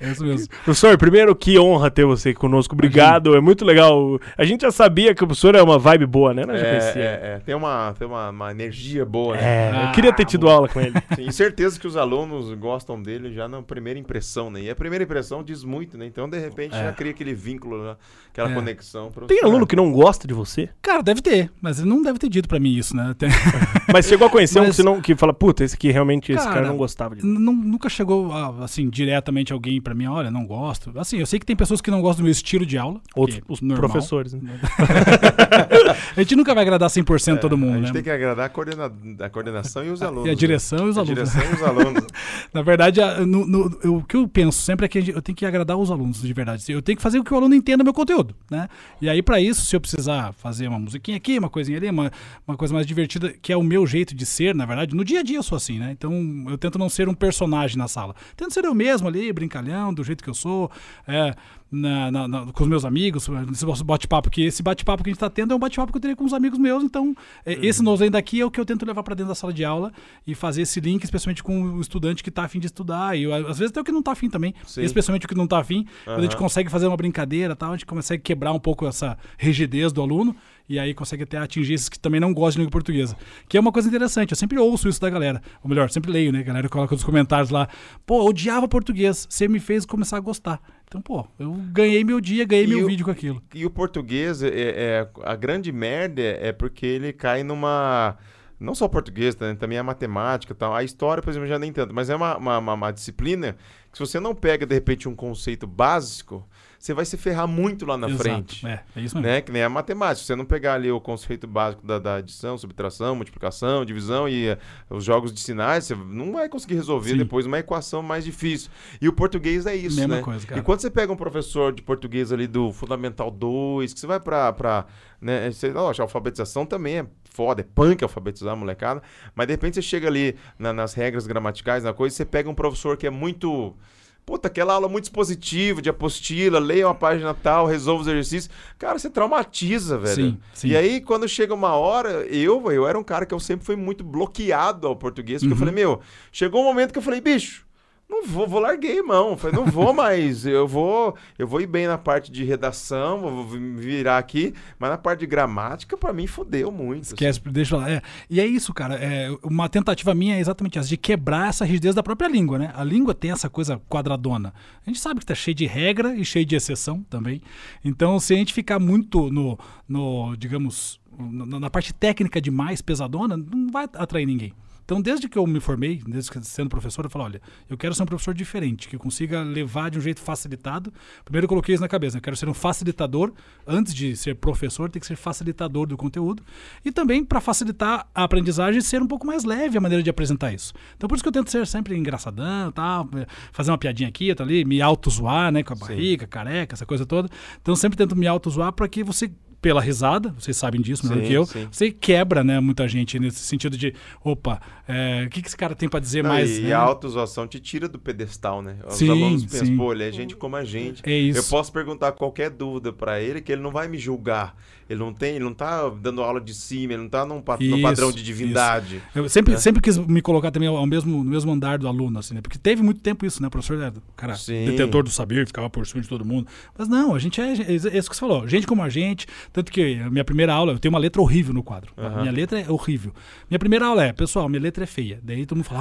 É 0.00 0.10
isso 0.10 0.24
mesmo. 0.24 0.48
Professor, 0.64 0.96
primeiro, 0.98 1.34
que 1.34 1.58
honra 1.58 1.90
ter 1.90 2.04
você 2.04 2.30
aqui 2.30 2.38
conosco. 2.38 2.74
Obrigado, 2.74 3.34
é 3.36 3.40
muito 3.40 3.64
legal. 3.64 4.18
A 4.36 4.44
gente 4.44 4.62
já 4.62 4.70
sabia 4.70 5.14
que 5.14 5.22
o 5.22 5.26
professor 5.26 5.54
é 5.54 5.62
uma 5.62 5.78
vibe 5.78 6.06
boa, 6.06 6.34
né? 6.34 6.44
Nós 6.44 6.60
já 6.60 6.66
É, 6.66 6.70
conhecia. 6.70 7.02
é, 7.02 7.20
é. 7.36 7.40
Tem, 7.44 7.54
uma, 7.54 7.94
tem 7.98 8.06
uma, 8.06 8.30
uma 8.30 8.50
energia 8.50 9.04
boa, 9.04 9.36
né? 9.36 9.42
É, 9.42 9.70
eu 9.70 9.88
Ah, 9.88 9.92
queria 9.92 10.12
ter 10.12 10.24
tido 10.24 10.48
aula 10.48 10.68
com 10.68 10.80
ele. 10.80 10.94
Sim, 11.14 11.26
e 11.28 11.32
certeza 11.32 11.78
que 11.78 11.86
os 11.86 11.96
alunos 11.96 12.52
gostam 12.54 13.00
dele 13.00 13.32
já 13.32 13.48
na 13.48 13.62
primeira 13.62 13.98
impressão, 13.98 14.50
né? 14.50 14.62
E 14.62 14.70
a 14.70 14.74
primeira 14.74 15.04
impressão 15.04 15.42
diz 15.42 15.64
muito, 15.64 15.96
né? 15.96 16.06
Então, 16.06 16.28
de 16.28 16.38
repente, 16.38 16.76
já 16.76 16.92
cria 16.92 17.10
aquele 17.12 17.34
vínculo, 17.34 17.82
né? 17.82 17.96
Aquela 18.40 18.50
É. 18.52 18.54
conexão. 18.54 19.10
Tem 19.26 19.40
aluno 19.42 19.66
que 19.66 19.76
não 19.76 19.92
gosta 19.92 20.26
de 20.26 20.34
você? 20.34 20.68
Cara, 20.82 21.02
deve 21.02 21.20
ter, 21.20 21.50
mas 21.60 21.78
ele 21.80 21.88
não 21.88 22.02
deve 22.02 22.18
ter 22.18 22.28
dito 22.28 22.48
pra 22.48 22.58
mim 22.58 22.74
isso, 22.74 22.96
né? 22.96 23.14
Tem- 23.18 23.28
Mas 23.92 24.06
chegou 24.06 24.26
a 24.28 24.30
conhecer 24.30 24.60
um 24.60 24.66
Mas- 24.66 24.76
que, 24.76 24.82
não, 24.84 25.00
que 25.00 25.16
fala, 25.16 25.32
puta, 25.34 25.64
esse 25.64 25.74
aqui 25.74 25.90
realmente, 25.90 26.30
esse 26.32 26.42
Cara, 26.44 26.54
cara 26.54 26.66
não 26.68 26.76
gostava 26.76 27.16
de 27.16 27.26
mim. 27.26 27.34
N- 27.34 27.64
nunca 27.70 27.88
chegou, 27.88 28.32
ah, 28.32 28.54
assim, 28.64 28.88
diretamente 28.88 29.52
alguém 29.52 29.80
pra 29.80 29.94
mim, 29.94 30.06
olha, 30.06 30.30
não 30.30 30.46
gosto. 30.46 30.92
Assim, 30.98 31.18
eu 31.18 31.26
sei 31.26 31.40
que 31.40 31.46
tem 31.46 31.56
pessoas 31.56 31.80
que 31.80 31.90
não 31.90 32.00
gostam 32.00 32.22
do 32.22 32.24
meu 32.24 32.32
estilo 32.32 32.64
de 32.64 32.78
aula. 32.78 33.00
Outros 33.16 33.38
é 33.38 33.42
os 33.48 33.60
normal. 33.60 33.90
professores, 33.90 34.32
né? 34.34 34.40
A 36.16 36.20
gente 36.22 36.36
nunca 36.36 36.54
vai 36.54 36.62
agradar 36.62 36.88
100% 36.88 37.38
todo 37.40 37.54
A 37.54 37.56
mundo, 37.56 37.74
gente 37.78 37.86
né? 37.86 37.92
tem 37.94 38.02
que 38.02 38.10
agradar 38.10 38.46
a, 38.46 38.48
coordena... 38.48 38.92
a 39.20 39.28
coordenação 39.30 39.84
e 39.84 39.90
os 39.90 40.02
alunos. 40.02 40.26
E 40.26 40.28
a 40.28 40.32
né? 40.32 40.36
direção 40.36 40.86
e 40.86 40.90
os 40.90 40.98
A 40.98 41.00
alunos. 41.00 41.30
direção 41.30 41.50
e 41.50 41.54
os 41.54 41.62
alunos. 41.62 42.04
Na 42.54 42.62
verdade, 42.62 43.00
a- 43.00 43.20
no- 43.26 43.46
no- 43.46 43.78
eu- 43.82 43.96
o 43.96 44.02
que 44.04 44.16
eu 44.16 44.28
penso 44.28 44.60
sempre 44.60 44.86
é 44.86 44.88
que 44.88 44.98
a 44.98 45.00
gente- 45.00 45.14
eu 45.14 45.22
tenho 45.22 45.36
que 45.36 45.44
agradar 45.46 45.76
os 45.76 45.90
alunos, 45.90 46.22
de 46.22 46.32
verdade. 46.32 46.64
Eu 46.70 46.82
tenho 46.82 46.96
que 46.96 47.02
fazer 47.02 47.18
com 47.18 47.24
que 47.24 47.34
o 47.34 47.36
aluno 47.36 47.54
entenda 47.54 47.82
meu 47.84 47.92
conteúdo, 47.92 48.29
né? 48.50 48.68
E 49.00 49.08
aí, 49.08 49.22
pra 49.22 49.40
isso, 49.40 49.64
se 49.64 49.74
eu 49.74 49.80
precisar 49.80 50.32
fazer 50.34 50.68
uma 50.68 50.78
musiquinha 50.78 51.16
aqui, 51.16 51.38
uma 51.38 51.48
coisinha 51.48 51.78
ali, 51.78 51.88
uma, 51.88 52.10
uma 52.46 52.56
coisa 52.56 52.72
mais 52.74 52.86
divertida, 52.86 53.32
que 53.40 53.52
é 53.52 53.56
o 53.56 53.62
meu 53.62 53.86
jeito 53.86 54.14
de 54.14 54.26
ser, 54.26 54.54
na 54.54 54.66
verdade, 54.66 54.94
no 54.94 55.04
dia 55.04 55.20
a 55.20 55.22
dia 55.22 55.38
eu 55.38 55.42
sou 55.42 55.56
assim, 55.56 55.78
né? 55.78 55.90
Então, 55.92 56.12
eu 56.48 56.58
tento 56.58 56.78
não 56.78 56.88
ser 56.88 57.08
um 57.08 57.14
personagem 57.14 57.76
na 57.76 57.88
sala. 57.88 58.14
Tento 58.36 58.52
ser 58.52 58.64
eu 58.64 58.74
mesmo 58.74 59.08
ali, 59.08 59.32
brincalhão, 59.32 59.92
do 59.92 60.04
jeito 60.04 60.22
que 60.22 60.30
eu 60.30 60.34
sou, 60.34 60.70
é, 61.06 61.34
na- 61.70 62.10
na- 62.10 62.26
na- 62.28 62.46
com 62.52 62.64
os 62.64 62.68
meus 62.68 62.84
amigos, 62.84 63.28
nesse 63.48 63.64
bate-papo, 63.84 64.28
que 64.30 64.42
esse 64.42 64.62
bate-papo 64.62 65.04
que 65.04 65.10
a 65.10 65.12
gente 65.12 65.20
tá 65.20 65.30
tendo 65.30 65.52
é 65.52 65.56
um 65.56 65.58
bate-papo 65.58 65.92
que 65.92 65.98
eu 65.98 66.00
teria 66.00 66.16
com 66.16 66.24
os 66.24 66.32
amigos 66.32 66.58
meus, 66.58 66.82
então, 66.82 67.14
é, 67.46 67.52
esse 67.64 67.82
Noslen 67.82 68.10
daqui 68.10 68.40
é 68.40 68.44
o 68.44 68.50
que 68.50 68.58
eu 68.60 68.64
tento 68.66 68.84
levar 68.84 69.02
pra 69.02 69.14
dentro 69.14 69.28
da 69.28 69.34
sala 69.34 69.52
de 69.52 69.64
aula 69.64 69.92
e 70.26 70.34
fazer 70.34 70.62
esse 70.62 70.80
link, 70.80 71.04
especialmente 71.04 71.42
com 71.42 71.62
o 71.62 71.80
estudante 71.80 72.22
que 72.24 72.30
tá 72.30 72.44
afim 72.44 72.58
de 72.58 72.66
estudar, 72.66 73.16
e 73.16 73.30
às 73.32 73.58
vezes 73.58 73.70
até 73.70 73.80
o 73.80 73.84
que 73.84 73.92
não 73.92 74.02
tá 74.02 74.12
afim 74.12 74.28
também, 74.28 74.54
Sim. 74.66 74.82
especialmente 74.82 75.26
o 75.26 75.28
que 75.28 75.34
não 75.34 75.46
tá 75.46 75.58
afim, 75.58 75.86
quando 76.04 76.18
a 76.18 76.22
gente 76.22 76.36
consegue 76.36 76.68
fazer 76.70 76.86
uma 76.86 76.96
brincadeira, 76.96 77.54
tal, 77.54 77.70
a 77.72 77.76
gente 77.76 77.86
consegue 77.86 78.22
quebrar 78.22 78.52
um 78.52 78.60
pouco 78.60 78.86
essa 78.86 79.16
rigidez 79.38 79.92
do 79.92 80.02
aluno 80.02 80.34
e 80.70 80.78
aí 80.78 80.94
consegue 80.94 81.24
até 81.24 81.36
atingir 81.36 81.74
esses 81.74 81.88
que 81.88 81.98
também 81.98 82.20
não 82.20 82.32
gostam 82.32 82.52
de 82.52 82.58
língua 82.60 82.70
portuguesa. 82.70 83.16
Que 83.48 83.56
é 83.56 83.60
uma 83.60 83.72
coisa 83.72 83.88
interessante, 83.88 84.30
eu 84.30 84.36
sempre 84.36 84.56
ouço 84.58 84.88
isso 84.88 85.00
da 85.00 85.10
galera, 85.10 85.42
ou 85.62 85.68
melhor, 85.68 85.90
sempre 85.90 86.10
leio, 86.12 86.32
né? 86.32 86.38
A 86.38 86.42
galera 86.44 86.68
coloca 86.68 86.94
nos 86.94 87.02
comentários 87.04 87.50
lá, 87.50 87.68
pô, 88.06 88.24
odiava 88.24 88.68
português, 88.68 89.26
você 89.28 89.48
me 89.48 89.58
fez 89.58 89.84
começar 89.84 90.16
a 90.16 90.20
gostar. 90.20 90.60
Então, 90.86 91.02
pô, 91.02 91.26
eu 91.38 91.52
ganhei 91.72 92.02
meu 92.04 92.20
dia, 92.20 92.44
ganhei 92.44 92.64
E 92.64 92.68
meu 92.68 92.84
o- 92.84 92.86
vídeo 92.86 93.04
com 93.04 93.10
aquilo. 93.10 93.42
E 93.54 93.66
o 93.66 93.70
português, 93.70 94.42
é, 94.42 94.48
é- 94.54 95.08
a 95.24 95.34
grande 95.36 95.70
merda 95.72 96.22
é 96.22 96.52
porque 96.52 96.86
ele 96.86 97.12
cai 97.12 97.42
numa. 97.42 98.16
Não 98.58 98.74
só 98.74 98.84
o 98.84 98.88
português, 98.90 99.34
né, 99.38 99.54
também 99.54 99.78
a 99.78 99.82
matemática 99.82 100.52
e 100.52 100.56
tal. 100.56 100.74
A 100.74 100.84
história, 100.84 101.22
por 101.22 101.30
exemplo, 101.30 101.48
já 101.48 101.58
nem 101.58 101.72
tanto. 101.72 101.94
Mas 101.94 102.10
é 102.10 102.14
uma, 102.16 102.36
uma, 102.36 102.58
uma- 102.58 102.74
uma 102.74 102.90
disciplina 102.92 103.56
que 103.90 103.96
se 103.96 104.00
você 104.06 104.20
não 104.20 104.34
pega, 104.34 104.66
de 104.66 104.74
repente, 104.74 105.08
um 105.08 105.14
conceito 105.16 105.66
básico, 105.66 106.46
você 106.80 106.94
vai 106.94 107.04
se 107.04 107.18
ferrar 107.18 107.46
muito 107.46 107.84
lá 107.84 107.94
na 107.98 108.08
Exato, 108.08 108.22
frente. 108.22 108.66
É, 108.66 108.82
é 108.96 109.00
isso 109.02 109.14
mesmo. 109.16 109.20
Né? 109.20 109.40
Que 109.42 109.52
nem 109.52 109.62
a 109.62 109.68
matemática. 109.68 110.16
Se 110.20 110.24
você 110.24 110.34
não 110.34 110.46
pegar 110.46 110.74
ali 110.74 110.90
o 110.90 110.98
conceito 110.98 111.46
básico 111.46 111.86
da, 111.86 111.98
da 111.98 112.14
adição, 112.16 112.56
subtração, 112.56 113.14
multiplicação, 113.14 113.84
divisão 113.84 114.26
e 114.26 114.48
eh, 114.48 114.58
os 114.88 115.04
jogos 115.04 115.30
de 115.30 115.40
sinais, 115.40 115.84
você 115.84 115.94
não 115.94 116.32
vai 116.32 116.48
conseguir 116.48 116.76
resolver 116.76 117.10
Sim. 117.10 117.18
depois 117.18 117.44
uma 117.44 117.58
equação 117.58 118.02
mais 118.02 118.24
difícil. 118.24 118.70
E 118.98 119.06
o 119.06 119.12
português 119.12 119.66
é 119.66 119.76
isso, 119.76 119.96
Mesma 120.00 120.16
né? 120.16 120.22
coisa, 120.22 120.46
cara. 120.46 120.58
E 120.58 120.64
quando 120.64 120.80
você 120.80 120.90
pega 120.90 121.12
um 121.12 121.16
professor 121.16 121.70
de 121.70 121.82
português 121.82 122.32
ali 122.32 122.46
do 122.46 122.72
Fundamental 122.72 123.30
2, 123.30 123.92
que 123.92 124.00
você 124.00 124.06
vai 124.06 124.18
pra. 124.18 124.50
pra 124.54 124.86
né, 125.20 125.50
você, 125.50 125.70
lógico, 125.70 126.00
a 126.00 126.04
alfabetização 126.06 126.64
também 126.64 127.00
é 127.00 127.06
foda, 127.24 127.60
é 127.60 127.64
punk 127.64 128.02
alfabetizar 128.02 128.54
a 128.54 128.56
molecada, 128.56 129.02
mas 129.34 129.46
de 129.46 129.52
repente 129.52 129.74
você 129.74 129.82
chega 129.82 130.08
ali 130.08 130.34
na- 130.58 130.72
nas 130.72 130.94
regras 130.94 131.26
gramaticais, 131.26 131.84
na 131.84 131.92
coisa, 131.92 132.14
e 132.14 132.16
você 132.16 132.24
pega 132.24 132.48
um 132.48 132.54
professor 132.54 132.96
que 132.96 133.06
é 133.06 133.10
muito. 133.10 133.76
Puta, 134.24 134.46
aquela 134.48 134.74
aula 134.74 134.88
muito 134.88 135.04
expositiva, 135.04 135.82
de 135.82 135.88
apostila, 135.90 136.58
leia 136.60 136.86
uma 136.86 136.94
página 136.94 137.34
tal, 137.34 137.66
resolva 137.66 138.02
os 138.02 138.08
exercícios. 138.08 138.52
Cara, 138.78 138.98
você 138.98 139.10
traumatiza, 139.10 139.98
velho. 139.98 140.14
Sim, 140.14 140.38
sim. 140.54 140.68
E 140.68 140.76
aí, 140.76 141.00
quando 141.00 141.26
chega 141.28 141.52
uma 141.52 141.74
hora, 141.74 142.10
eu, 142.26 142.70
eu 142.70 142.86
era 142.86 142.98
um 142.98 143.02
cara 143.02 143.26
que 143.26 143.34
eu 143.34 143.40
sempre 143.40 143.66
fui 143.66 143.74
muito 143.76 144.04
bloqueado 144.04 144.86
ao 144.86 144.94
português, 144.94 145.40
porque 145.42 145.52
eu 145.52 145.56
Uhum. 145.56 145.58
falei, 145.58 145.74
meu, 145.74 146.00
chegou 146.30 146.60
um 146.62 146.64
momento 146.64 146.92
que 146.92 146.98
eu 146.98 147.02
falei, 147.02 147.20
bicho, 147.20 147.66
não 148.10 148.26
vou, 148.26 148.46
vou 148.46 148.60
larguei, 148.60 149.00
mão. 149.02 149.36
Falei, 149.36 149.56
não 149.56 149.64
vou 149.64 149.94
mais. 149.94 150.44
Eu 150.50 150.66
vou, 150.66 151.14
eu 151.38 151.46
vou 151.46 151.60
ir 151.60 151.66
bem 151.66 151.86
na 151.86 151.96
parte 151.96 152.30
de 152.30 152.42
redação, 152.44 153.20
vou 153.20 153.46
virar 153.46 154.18
aqui, 154.18 154.52
mas 154.78 154.90
na 154.90 154.98
parte 154.98 155.20
de 155.20 155.26
gramática, 155.26 155.96
pra 155.96 156.12
mim, 156.12 156.26
fodeu 156.26 156.72
muito. 156.72 157.02
assim. 157.02 157.14
Esquece, 157.14 157.40
deixa 157.46 157.76
eu 157.76 157.78
falar. 157.78 157.92
É, 157.92 158.02
e 158.28 158.40
é 158.40 158.46
isso, 158.46 158.74
cara. 158.74 158.96
É, 158.96 159.30
uma 159.42 159.68
tentativa 159.68 160.14
minha 160.14 160.36
é 160.36 160.40
exatamente 160.40 160.78
essa, 160.78 160.88
de 160.88 160.96
quebrar 160.96 161.48
essa 161.48 161.64
rigidez 161.64 161.94
da 161.94 162.02
própria 162.02 162.28
língua, 162.28 162.58
né? 162.58 162.72
A 162.74 162.82
língua 162.82 163.14
tem 163.14 163.30
essa 163.30 163.48
coisa 163.48 163.80
quadradona. 163.88 164.52
A 164.84 164.90
gente 164.90 164.98
sabe 165.00 165.20
que 165.20 165.26
tá 165.26 165.34
cheio 165.34 165.54
de 165.54 165.66
regra 165.66 166.14
e 166.14 166.24
cheio 166.24 166.44
de 166.44 166.56
exceção 166.56 167.02
também. 167.08 167.40
Então, 167.84 168.18
se 168.18 168.34
a 168.34 168.36
gente 168.36 168.52
ficar 168.52 168.78
muito 168.80 169.30
no, 169.30 169.58
no 169.88 170.34
digamos, 170.36 171.00
na, 171.18 171.60
na 171.60 171.70
parte 171.70 171.94
técnica 171.94 172.40
demais, 172.40 172.82
pesadona, 172.82 173.36
não 173.36 173.68
vai 173.70 173.84
atrair 173.94 174.26
ninguém. 174.26 174.52
Então, 174.90 175.00
desde 175.00 175.28
que 175.28 175.38
eu 175.38 175.46
me 175.46 175.60
formei, 175.60 176.02
desde 176.04 176.32
que 176.32 176.44
sendo 176.44 176.68
professor, 176.68 177.04
eu 177.04 177.10
falo, 177.10 177.26
olha, 177.26 177.40
eu 177.68 177.78
quero 177.78 177.94
ser 177.94 178.02
um 178.02 178.06
professor 178.06 178.34
diferente, 178.34 178.88
que 178.88 178.98
consiga 178.98 179.40
levar 179.40 179.88
de 179.88 179.96
um 179.96 180.00
jeito 180.00 180.20
facilitado. 180.20 180.92
Primeiro 181.24 181.44
eu 181.44 181.48
coloquei 181.48 181.72
isso 181.76 181.80
na 181.80 181.86
cabeça, 181.86 182.16
eu 182.16 182.20
quero 182.20 182.34
ser 182.34 182.48
um 182.48 182.52
facilitador, 182.52 183.32
antes 183.64 183.94
de 183.94 184.16
ser 184.16 184.34
professor, 184.34 184.90
tem 184.90 184.98
que 184.98 185.06
ser 185.06 185.14
facilitador 185.14 185.86
do 185.86 185.96
conteúdo. 185.96 186.42
E 186.84 186.90
também, 186.90 187.24
para 187.24 187.40
facilitar 187.40 188.08
a 188.12 188.24
aprendizagem, 188.24 188.80
ser 188.80 189.00
um 189.00 189.06
pouco 189.06 189.24
mais 189.24 189.44
leve 189.44 189.78
a 189.78 189.80
maneira 189.80 190.02
de 190.02 190.10
apresentar 190.10 190.52
isso. 190.52 190.74
Então, 190.96 191.08
por 191.08 191.14
isso 191.14 191.22
que 191.22 191.28
eu 191.28 191.32
tento 191.32 191.52
ser 191.52 191.64
sempre 191.68 191.96
engraçadão, 191.96 192.72
tal, 192.72 193.08
fazer 193.52 193.70
uma 193.70 193.78
piadinha 193.78 194.08
aqui, 194.08 194.28
outra 194.28 194.44
ali, 194.44 194.64
me 194.64 194.82
auto-zoar, 194.82 195.52
né, 195.52 195.62
com 195.62 195.72
a 195.72 195.76
barriga, 195.76 196.26
careca, 196.26 196.74
essa 196.74 196.84
coisa 196.84 197.06
toda. 197.06 197.28
Então, 197.62 197.70
eu 197.70 197.76
sempre 197.76 197.96
tento 197.96 198.16
me 198.16 198.26
auto-zoar 198.26 198.72
para 198.72 198.88
que 198.88 199.04
você 199.04 199.30
pela 199.60 199.80
risada, 199.80 200.34
vocês 200.38 200.56
sabem 200.56 200.80
disso 200.80 201.06
melhor 201.06 201.22
Sim, 201.22 201.28
que 201.28 201.32
eu. 201.34 201.46
sim. 201.46 201.68
Você 201.70 201.90
quebra, 201.90 202.42
né, 202.42 202.58
muita 202.60 202.88
gente 202.88 203.18
nesse 203.18 203.40
sentido 203.40 203.76
de, 203.76 203.94
opa, 204.24 204.60
é, 204.88 205.24
o 205.26 205.30
que, 205.30 205.42
que 205.42 205.48
esse 205.48 205.56
cara 205.56 205.74
tem 205.74 205.88
pra 205.88 206.00
dizer 206.00 206.22
Não, 206.22 206.30
mais? 206.30 206.58
e 206.58 206.62
né? 206.62 206.72
a 206.72 206.78
autozoação 206.78 207.46
te 207.46 207.60
tira 207.60 207.86
do 207.88 207.98
pedestal, 207.98 208.62
né? 208.62 208.76
Os 208.86 208.94
Sim, 208.94 209.10
alunos 209.10 209.44
pensam, 209.44 209.66
sim. 209.66 209.76
pô, 209.76 209.92
ele 209.92 210.04
é 210.04 210.10
gente 210.12 210.34
como 210.34 210.56
a 210.56 210.64
gente. 210.64 211.02
É 211.04 211.16
isso. 211.16 211.38
Eu 211.38 211.44
posso 211.44 211.72
perguntar 211.72 212.12
qualquer 212.12 212.50
dúvida 212.50 212.92
pra 212.92 213.20
ele 213.20 213.40
que 213.40 213.52
ele 213.52 213.62
não 213.62 213.70
vai 213.70 213.86
me 213.86 213.98
julgar. 213.98 214.56
Ele 214.90 214.98
não 214.98 215.14
tem, 215.14 215.36
ele 215.36 215.44
não 215.44 215.54
tá 215.54 215.88
dando 215.88 216.20
aula 216.20 216.40
de 216.40 216.52
cima, 216.52 216.94
ele 216.94 217.02
não 217.02 217.08
tá 217.08 217.24
num, 217.24 217.42
Isso, 217.60 217.80
padrão 217.80 218.10
de 218.10 218.16
isso. 218.16 218.24
divindade. 218.24 219.00
Eu 219.14 219.28
sempre, 219.28 219.54
É. 219.54 219.56
sempre 219.56 219.80
quis 219.80 219.96
me 219.96 220.20
colocar 220.20 220.50
também 220.50 220.68
ao 220.68 220.84
mesmo, 220.84 221.22
no 221.22 221.30
mesmo 221.30 221.52
andar 221.52 221.78
do 221.78 221.86
aluno, 221.86 222.18
assim, 222.18 222.34
né? 222.34 222.40
Porque 222.40 222.58
teve 222.58 222.82
muito 222.82 223.00
tempo 223.00 223.24
isso, 223.24 223.40
né? 223.40 223.46
O 223.46 223.50
professor 223.52 223.80
era, 223.80 223.94
cara, 224.16 224.34
Sim. 224.34 224.64
detentor 224.66 225.04
do 225.04 225.10
saber, 225.10 225.46
ficava 225.46 225.70
por 225.70 225.86
cima 225.86 226.02
de 226.02 226.08
todo 226.08 226.24
mundo. 226.24 226.48
Mas 226.76 226.88
não, 226.88 227.14
a 227.14 227.20
gente 227.20 227.40
é, 227.40 227.52
é 227.52 227.72
isso 227.72 227.88
que 228.10 228.16
você 228.16 228.20
falou, 228.20 228.48
gente 228.48 228.66
como 228.66 228.82
a 228.82 228.88
gente. 228.88 229.26
Tanto 229.52 229.70
que 229.70 229.94
a 230.00 230.10
minha 230.10 230.24
primeira 230.24 230.52
aula, 230.52 230.72
eu 230.72 230.78
tenho 230.80 230.92
uma 230.92 230.98
letra 230.98 231.22
horrível 231.22 231.54
no 231.54 231.62
quadro. 231.62 231.92
Aham. 231.96 232.22
Minha 232.22 232.32
letra 232.32 232.60
é 232.60 232.68
horrível. 232.68 233.12
Minha 233.48 233.60
primeira 233.60 233.86
aula 233.86 234.04
é, 234.04 234.12
pessoal, 234.12 234.48
minha 234.48 234.60
letra 234.60 234.82
é 234.82 234.86
feia. 234.88 235.20
Daí 235.22 235.46
todo 235.46 235.58
mundo 235.58 235.66
fala, 235.66 235.80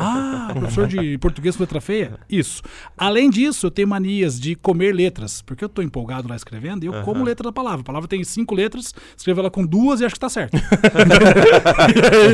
ah, 0.49 0.53
professor 0.53 0.87
de 0.87 1.17
português 1.17 1.55
com 1.55 1.63
letra 1.63 1.81
feia? 1.81 2.19
Isso. 2.29 2.61
Além 2.95 3.29
disso, 3.29 3.65
eu 3.65 3.71
tenho 3.71 3.87
manias 3.87 4.39
de 4.39 4.53
comer 4.55 4.93
letras, 4.93 5.41
porque 5.41 5.63
eu 5.63 5.69
tô 5.69 5.81
empolgado 5.81 6.27
lá 6.27 6.35
escrevendo 6.35 6.83
e 6.83 6.87
eu 6.87 7.01
como 7.03 7.23
letra 7.23 7.45
da 7.45 7.51
palavra. 7.51 7.81
A 7.81 7.83
palavra 7.83 8.07
tem 8.07 8.23
cinco 8.23 8.53
letras, 8.53 8.93
escrevo 9.15 9.39
ela 9.41 9.49
com 9.49 9.65
duas 9.65 10.01
e 10.01 10.05
acho 10.05 10.15
que 10.15 10.19
tá 10.19 10.29
certo. 10.29 10.57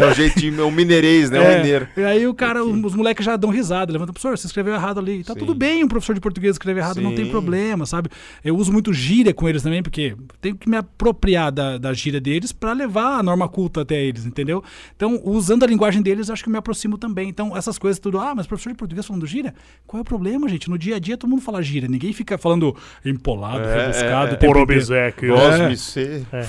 É 0.01 0.05
o 0.05 0.13
jeitinho, 0.13 0.67
o 0.67 0.71
mineirês, 0.71 1.29
né? 1.29 1.39
O 1.39 1.43
É, 1.43 1.57
mineiro. 1.57 1.87
E 1.95 2.03
aí 2.03 2.27
o 2.27 2.33
cara, 2.33 2.63
os 2.63 2.95
moleques 2.95 3.25
já 3.25 3.35
dão 3.35 3.49
risada, 3.49 3.91
levantam, 3.91 4.13
professor, 4.13 4.37
você 4.37 4.47
escreveu 4.47 4.73
errado 4.73 4.99
ali. 4.99 5.23
Tá 5.23 5.33
Sim. 5.33 5.39
tudo 5.39 5.53
bem 5.55 5.83
um 5.83 5.87
professor 5.87 6.13
de 6.13 6.19
português 6.21 6.55
escrever 6.55 6.81
errado, 6.81 7.01
não 7.01 7.13
tem 7.15 7.25
Sim. 7.25 7.31
problema, 7.31 7.85
sabe? 7.85 8.09
Eu 8.43 8.55
uso 8.55 8.71
muito 8.71 8.93
gíria 8.93 9.33
com 9.33 9.47
eles 9.47 9.61
também, 9.63 9.81
porque 9.83 10.15
tenho 10.41 10.55
que 10.55 10.69
me 10.69 10.77
apropriar 10.77 11.51
da, 11.51 11.77
da 11.77 11.93
gíria 11.93 12.19
deles 12.19 12.51
pra 12.51 12.73
levar 12.73 13.19
a 13.19 13.23
norma 13.23 13.47
culta 13.47 13.81
até 13.81 14.01
eles, 14.03 14.25
entendeu? 14.25 14.63
Então, 14.95 15.19
usando 15.23 15.63
a 15.63 15.67
linguagem 15.67 16.01
deles, 16.01 16.29
acho 16.29 16.43
que 16.43 16.49
eu 16.49 16.51
me 16.51 16.57
aproximo 16.57 16.97
também. 16.97 17.29
Então, 17.29 17.55
essas 17.55 17.77
coisas 17.77 17.99
tudo, 17.99 18.19
ah, 18.19 18.33
mas 18.35 18.47
professor 18.47 18.69
de 18.71 18.75
português 18.77 19.05
falando 19.05 19.25
gíria? 19.25 19.53
Qual 19.85 19.99
é 19.99 20.01
o 20.01 20.05
problema, 20.05 20.47
gente? 20.47 20.69
No 20.69 20.77
dia 20.77 20.95
a 20.95 20.99
dia 20.99 21.17
todo 21.17 21.29
mundo 21.29 21.41
fala 21.41 21.61
gíria, 21.61 21.87
ninguém 21.89 22.13
fica 22.13 22.37
falando 22.37 22.75
empolado, 23.03 23.63
É, 23.67 23.81
rebuscado, 23.81 24.27
é, 24.27 24.31
é. 24.31 24.33
o 24.33 24.37
tempo 24.37 24.53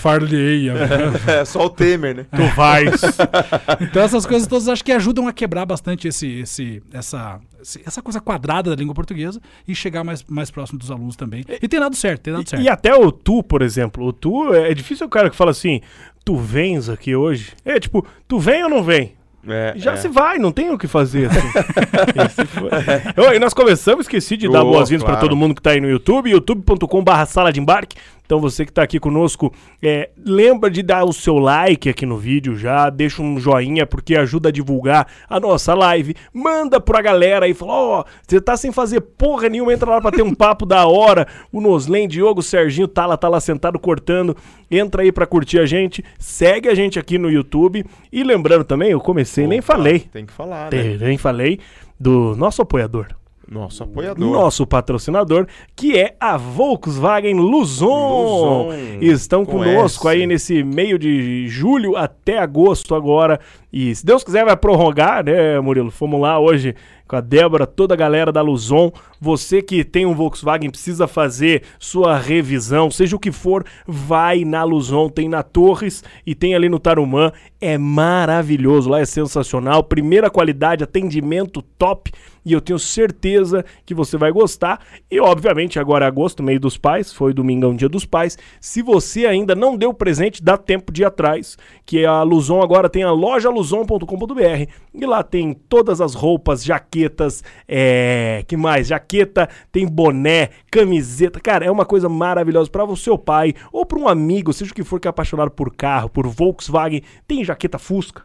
É 1.27 1.45
só 1.45 1.67
o 1.67 1.71
Temer, 1.71 2.17
né? 2.17 2.27
Tu 2.35 2.43
vais. 2.55 3.01
Então 3.81 4.03
essas 4.03 4.25
coisas 4.27 4.47
todas 4.49 4.69
acho 4.69 4.85
que 4.85 4.93
ajudam 4.93 5.27
a 5.29 5.33
quebrar 5.33 5.67
bastante 5.67 6.09
esse, 6.09 6.41
esse, 6.41 6.83
essa, 6.93 7.41
essa 7.85 8.01
coisa 8.03 8.21
quadrada 8.21 8.71
da 8.71 8.77
língua 8.77 8.95
portuguesa 8.95 9.41
e 9.67 9.75
chegar 9.75 10.05
mais, 10.05 10.25
mais 10.29 10.51
próximo 10.51 10.79
dos 10.79 10.91
alunos 10.91 11.17
também. 11.17 11.45
E 11.61 11.69
tem 11.69 11.81
dado 11.81 11.97
certo, 11.97 12.23
tem 12.23 12.33
dado 12.35 12.49
certo. 12.49 12.63
E 12.63 12.69
até 12.69 12.95
o 12.95 13.11
tu, 13.11 13.43
por 13.43 13.63
exemplo. 13.63 14.07
O 14.07 14.13
tu 14.13 14.55
é 14.55 14.73
difícil 14.75 15.07
o 15.07 15.11
cara 15.11 15.29
que 15.31 15.37
fala 15.37 15.51
assim: 15.51 15.81
tu 16.25 16.37
vens 16.37 16.89
aqui 16.89 17.15
hoje. 17.15 17.53
É 17.65 17.79
tipo, 17.79 18.07
tu 18.27 18.39
vem 18.39 18.63
ou 18.65 18.71
não 18.71 18.83
vem? 18.83 19.15
É, 19.49 19.75
Já 19.77 19.93
é. 19.93 19.97
se 19.97 20.09
vai, 20.09 20.39
não 20.39 20.51
tem 20.51 20.71
o 20.71 20.79
que 20.79 20.89
fazer. 20.89 21.29
Assim. 21.31 21.39
E 23.35 23.39
nós 23.39 23.55
começamos, 23.55 24.05
esqueci 24.07 24.37
de 24.37 24.49
dar 24.51 24.63
Oh, 24.65 24.71
boas-vindas 24.73 25.05
pra 25.05 25.15
claro. 25.15 25.29
todo 25.29 25.37
mundo 25.37 25.55
que 25.55 25.63
tá 25.63 25.71
aí 25.71 25.81
no 25.81 25.89
YouTube, 25.89 26.31
youtube.com.br 26.31 27.25
sala 27.27 27.53
de 27.53 27.61
embarque. 27.61 27.97
Então 28.27 28.41
você 28.41 28.67
que 28.67 28.73
tá 28.73 28.83
aqui 28.83 28.99
conosco, 28.99 29.53
é, 29.81 30.11
lembra 30.19 30.69
de 30.69 30.83
dar 30.83 31.05
o 31.05 31.13
seu 31.13 31.39
like 31.39 31.89
aqui 31.89 32.05
no 32.05 32.19
vídeo 32.19 32.57
já, 32.57 32.91
deixa 32.91 33.23
um 33.23 33.39
joinha 33.39 33.87
porque 33.87 34.17
ajuda 34.17 34.49
a 34.49 34.53
divulgar 34.53 35.07
a 35.31 35.39
nossa 35.39 35.73
live. 35.73 36.15
Manda 36.35 36.81
pra 36.81 37.01
galera 37.01 37.47
aí, 37.47 37.55
fala, 37.55 37.73
ó, 37.73 38.05
você 38.27 38.41
tá 38.41 38.57
sem 38.57 38.73
fazer 38.73 39.01
porra 39.01 39.49
nenhuma, 39.49 39.73
entra 39.73 39.89
lá 39.89 40.01
pra 40.01 40.11
ter 40.11 40.23
um 40.23 40.35
papo 40.35 40.67
da 40.67 40.87
hora. 40.87 41.27
O 41.53 41.61
Noslen, 41.61 42.09
Diogo, 42.09 42.43
Serginho, 42.43 42.89
tá 42.89 43.07
lá, 43.07 43.17
tá 43.17 43.29
lá 43.29 43.41
sentado 43.41 43.79
cortando. 43.79 44.37
Entra 44.69 45.03
aí 45.03 45.13
pra 45.13 45.27
curtir 45.27 45.61
a 45.61 45.67
gente, 45.67 46.05
segue 46.19 46.69
a 46.69 46.75
gente 46.75 46.99
aqui 46.99 47.19
no 47.19 47.31
YouTube. 47.31 47.85
E 48.13 48.25
lembrando 48.25 48.65
também, 48.65 48.91
eu 48.91 49.01
comecei, 49.01 49.47
nem 49.47 49.61
Opa, 49.61 49.75
falei. 49.75 50.01
Tem 50.01 50.27
que 50.27 50.33
falar, 50.33 50.65
né? 50.65 50.83
Tem, 50.83 50.99
Nem 50.99 51.17
falei 51.17 51.61
do 51.99 52.35
nosso 52.37 52.61
apoiador, 52.61 53.07
Nosso 53.49 53.85
apoiador. 53.85 54.29
nosso 54.29 54.67
patrocinador, 54.67 55.47
que 55.75 55.97
é 55.97 56.17
a 56.19 56.37
Volkswagen 56.37 57.35
Luzon. 57.35 58.69
Luzon, 58.69 58.99
Estão 59.01 59.45
com 59.45 59.59
conosco 59.59 60.09
S. 60.09 60.17
aí 60.17 60.27
nesse 60.27 60.63
meio 60.65 60.99
de 60.99 61.47
julho 61.49 61.97
até 61.97 62.39
agosto 62.39 62.95
agora. 62.95 63.39
E 63.73 63.95
se 63.95 64.05
Deus 64.05 64.25
quiser 64.25 64.45
vai 64.45 64.57
prorrogar, 64.57 65.25
né, 65.25 65.61
Murilo? 65.61 65.91
Fomos 65.91 66.21
lá 66.21 66.39
hoje 66.39 66.75
com 67.07 67.15
a 67.15 67.21
Débora, 67.21 67.67
toda 67.67 67.95
a 67.95 67.97
galera 67.97 68.33
da 68.33 68.41
Luzon. 68.43 68.91
Você 69.21 69.63
que 69.63 69.85
tem 69.85 70.05
um 70.07 70.15
Volkswagen 70.15 70.71
precisa 70.71 71.07
fazer 71.07 71.63
sua 71.79 72.17
revisão, 72.19 72.91
seja 72.91 73.15
o 73.15 73.21
que 73.21 73.31
for, 73.31 73.65
vai 73.87 74.45
na 74.45 74.65
Luzon, 74.65 75.09
tem 75.09 75.29
na 75.29 75.43
Torres 75.43 76.03
e 76.27 76.35
tem 76.35 76.55
ali 76.55 76.69
no 76.69 76.79
Tarumã. 76.79 77.31
É 77.61 77.79
maravilhoso, 77.79 78.91
lá 78.91 79.01
é 79.01 79.05
sensacional, 79.05 79.85
primeira 79.85 80.31
qualidade, 80.31 80.83
atendimento 80.83 81.63
top. 81.63 82.11
E 82.47 82.53
eu 82.53 82.61
tenho 82.61 82.79
certeza 82.79 83.65
que 83.85 83.93
você 83.93 84.17
vai 84.17 84.31
gostar. 84.31 84.81
E 85.11 85.19
obviamente 85.19 85.81
agora 85.81 86.05
é 86.05 86.09
agosto, 86.09 86.45
meio 86.45 86.61
dos 86.61 86.79
pais, 86.79 87.13
foi 87.13 87.35
domingão, 87.35 87.75
dia 87.75 87.89
dos 87.89 88.05
pais. 88.05 88.39
Se 88.61 88.83
você 88.83 89.27
ainda 89.27 89.57
não 89.57 89.77
deu 89.77 89.93
presente, 89.93 90.41
dá 90.41 90.57
tempo 90.57 90.93
de 90.93 91.03
ir 91.03 91.07
atrás, 91.07 91.59
que 91.85 92.07
a 92.07 92.23
Luzon 92.23 92.63
agora 92.63 92.89
tem 92.89 93.03
a 93.03 93.11
loja 93.11 93.51
luzon.com.br 93.51 94.71
e 94.95 95.05
lá 95.05 95.25
tem 95.25 95.53
todas 95.53 96.01
as 96.01 96.15
roupas, 96.15 96.65
jaquetas, 96.65 97.43
é, 97.67 98.45
que 98.47 98.57
mais? 98.57 98.87
Jaqueta, 98.87 99.49
tem 99.73 99.85
boné, 99.85 100.51
camiseta. 100.71 101.41
Cara, 101.41 101.65
é 101.65 101.71
uma 101.71 101.85
coisa 101.85 102.09
maravilhosa 102.09 102.71
para 102.71 102.85
o 102.85 102.97
seu 102.97 103.19
pai 103.19 103.55
ou 103.73 103.85
para 103.85 103.99
um 103.99 104.07
amigo, 104.07 104.53
seja 104.53 104.71
o 104.71 104.75
que 104.75 104.85
for 104.85 105.01
que 105.01 105.09
é 105.09 105.11
apaixonado 105.11 105.51
por 105.51 105.75
carro, 105.75 106.09
por 106.09 106.29
Volkswagen. 106.29 107.03
Tem 107.27 107.45
jaqueta 107.45 107.77
Fusca. 107.77 108.23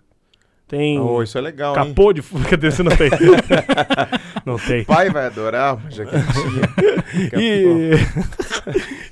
Tem 0.72 0.98
Oh, 0.98 1.22
isso 1.22 1.38
é 1.38 1.42
legal, 1.42 1.78
hein? 1.78 1.90
capô 1.90 2.14
de 2.14 2.22
Fusca, 2.22 2.52
cadê? 2.52 2.72
Você 2.72 2.82
não 2.82 2.96
tem. 2.96 3.10
não 4.46 4.58
tem. 4.58 4.86
Pai 4.86 5.10
vai 5.10 5.26
adorar 5.26 5.76
uma 5.76 5.92
jaquetinha. 5.92 6.62
E... 7.38 7.92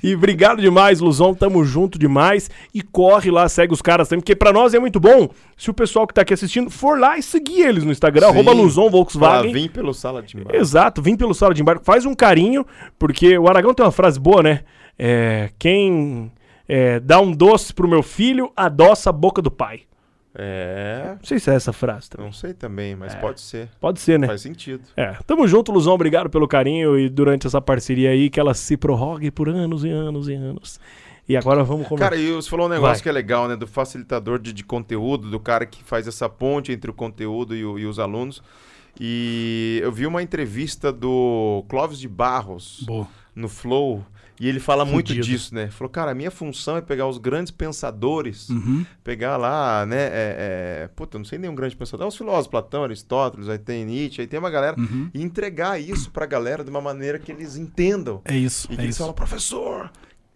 e 0.02 0.14
obrigado 0.14 0.62
demais, 0.62 1.00
Luzon. 1.00 1.34
Tamo 1.34 1.62
junto 1.62 1.98
demais. 1.98 2.50
E 2.72 2.80
corre 2.80 3.30
lá, 3.30 3.46
segue 3.46 3.74
os 3.74 3.82
caras 3.82 4.08
também, 4.08 4.22
porque 4.22 4.34
pra 4.34 4.54
nós 4.54 4.72
é 4.72 4.78
muito 4.78 4.98
bom 4.98 5.28
se 5.54 5.68
o 5.68 5.74
pessoal 5.74 6.06
que 6.06 6.14
tá 6.14 6.22
aqui 6.22 6.32
assistindo 6.32 6.70
for 6.70 6.98
lá 6.98 7.18
e 7.18 7.22
seguir 7.22 7.60
eles 7.60 7.84
no 7.84 7.92
Instagram, 7.92 8.28
Sim. 8.28 8.32
arroba 8.32 8.52
Luzon 8.52 8.88
Volkswagen. 8.88 9.52
vim 9.52 9.68
pelo 9.68 9.92
sala 9.92 10.22
de 10.22 10.38
embarque. 10.38 10.56
Exato, 10.56 11.02
vim 11.02 11.14
pelo 11.14 11.34
sala 11.34 11.52
de 11.52 11.60
embarque. 11.60 11.84
Faz 11.84 12.06
um 12.06 12.14
carinho, 12.14 12.64
porque 12.98 13.36
o 13.36 13.46
Aragão 13.46 13.74
tem 13.74 13.84
uma 13.84 13.92
frase 13.92 14.18
boa, 14.18 14.42
né? 14.42 14.60
É, 14.98 15.50
quem 15.58 16.32
é, 16.66 16.98
dá 17.00 17.20
um 17.20 17.32
doce 17.32 17.74
pro 17.74 17.86
meu 17.86 18.02
filho, 18.02 18.50
adoça 18.56 19.10
a 19.10 19.12
boca 19.12 19.42
do 19.42 19.50
pai. 19.50 19.89
É. 20.34 21.14
Não 21.18 21.24
sei 21.24 21.38
se 21.40 21.50
é 21.50 21.54
essa 21.54 21.72
frase 21.72 22.08
também. 22.10 22.26
Não 22.26 22.32
sei 22.32 22.54
também, 22.54 22.94
mas 22.94 23.14
É. 23.14 23.18
pode 23.18 23.40
ser. 23.40 23.68
Pode 23.80 24.00
ser, 24.00 24.18
né? 24.18 24.26
Faz 24.28 24.40
sentido. 24.42 24.82
É, 24.96 25.12
tamo 25.26 25.46
junto, 25.48 25.72
Luzão. 25.72 25.94
Obrigado 25.94 26.30
pelo 26.30 26.46
carinho 26.46 26.98
e 26.98 27.08
durante 27.08 27.46
essa 27.46 27.60
parceria 27.60 28.10
aí, 28.10 28.30
que 28.30 28.38
ela 28.38 28.54
se 28.54 28.76
prorrogue 28.76 29.30
por 29.30 29.48
anos 29.48 29.84
e 29.84 29.88
anos 29.90 30.28
e 30.28 30.34
anos. 30.34 30.78
E 31.28 31.36
agora 31.36 31.62
vamos 31.62 31.86
começar. 31.86 32.10
Cara, 32.10 32.20
e 32.20 32.32
você 32.32 32.48
falou 32.50 32.66
um 32.66 32.68
negócio 32.68 32.94
Vai. 32.94 33.02
que 33.02 33.08
é 33.08 33.12
legal, 33.12 33.46
né? 33.48 33.54
Do 33.56 33.66
facilitador 33.66 34.38
de, 34.38 34.52
de 34.52 34.64
conteúdo, 34.64 35.30
do 35.30 35.38
cara 35.38 35.64
que 35.66 35.82
faz 35.84 36.06
essa 36.08 36.28
ponte 36.28 36.72
entre 36.72 36.90
o 36.90 36.94
conteúdo 36.94 37.54
e, 37.54 37.64
o- 37.64 37.78
e 37.78 37.86
os 37.86 37.98
alunos. 37.98 38.42
E 38.98 39.80
eu 39.82 39.92
vi 39.92 40.06
uma 40.06 40.22
entrevista 40.22 40.92
do 40.92 41.64
Clóvis 41.68 41.98
de 41.98 42.08
Barros 42.08 42.82
Boa. 42.86 43.06
no 43.34 43.48
Flow. 43.48 44.04
E 44.40 44.48
ele 44.48 44.58
fala 44.58 44.86
muito 44.86 45.08
Fudido. 45.08 45.26
disso, 45.26 45.54
né? 45.54 45.68
Falou, 45.68 45.90
cara, 45.90 46.12
a 46.12 46.14
minha 46.14 46.30
função 46.30 46.78
é 46.78 46.80
pegar 46.80 47.06
os 47.06 47.18
grandes 47.18 47.50
pensadores, 47.52 48.48
Uhum. 48.48 48.86
pegar 49.04 49.36
lá, 49.36 49.84
né? 49.84 49.98
É, 50.04 50.36
é, 50.84 50.88
puta, 50.96 51.16
eu 51.16 51.18
não 51.18 51.24
sei 51.26 51.38
nenhum 51.38 51.54
grande 51.54 51.76
pensador. 51.76 52.06
É 52.06 52.08
os 52.08 52.16
filósofos, 52.16 52.46
Platão, 52.48 52.82
Aristóteles, 52.82 53.48
aí 53.50 53.58
tem 53.58 53.84
Nietzsche, 53.84 54.22
aí 54.22 54.26
tem 54.26 54.38
uma 54.40 54.48
galera. 54.50 54.74
Uhum. 54.80 55.10
E 55.12 55.22
entregar 55.22 55.78
isso 55.78 56.10
pra 56.10 56.24
galera 56.24 56.64
de 56.64 56.70
uma 56.70 56.80
maneira 56.80 57.18
que 57.18 57.30
eles 57.30 57.56
entendam. 57.56 58.22
É 58.24 58.34
isso, 58.34 58.66
E 58.70 58.76
que 58.76 58.80
é 58.80 58.84
eles 58.84 58.94
isso. 58.94 59.00
falam, 59.00 59.12
professor, 59.14 59.90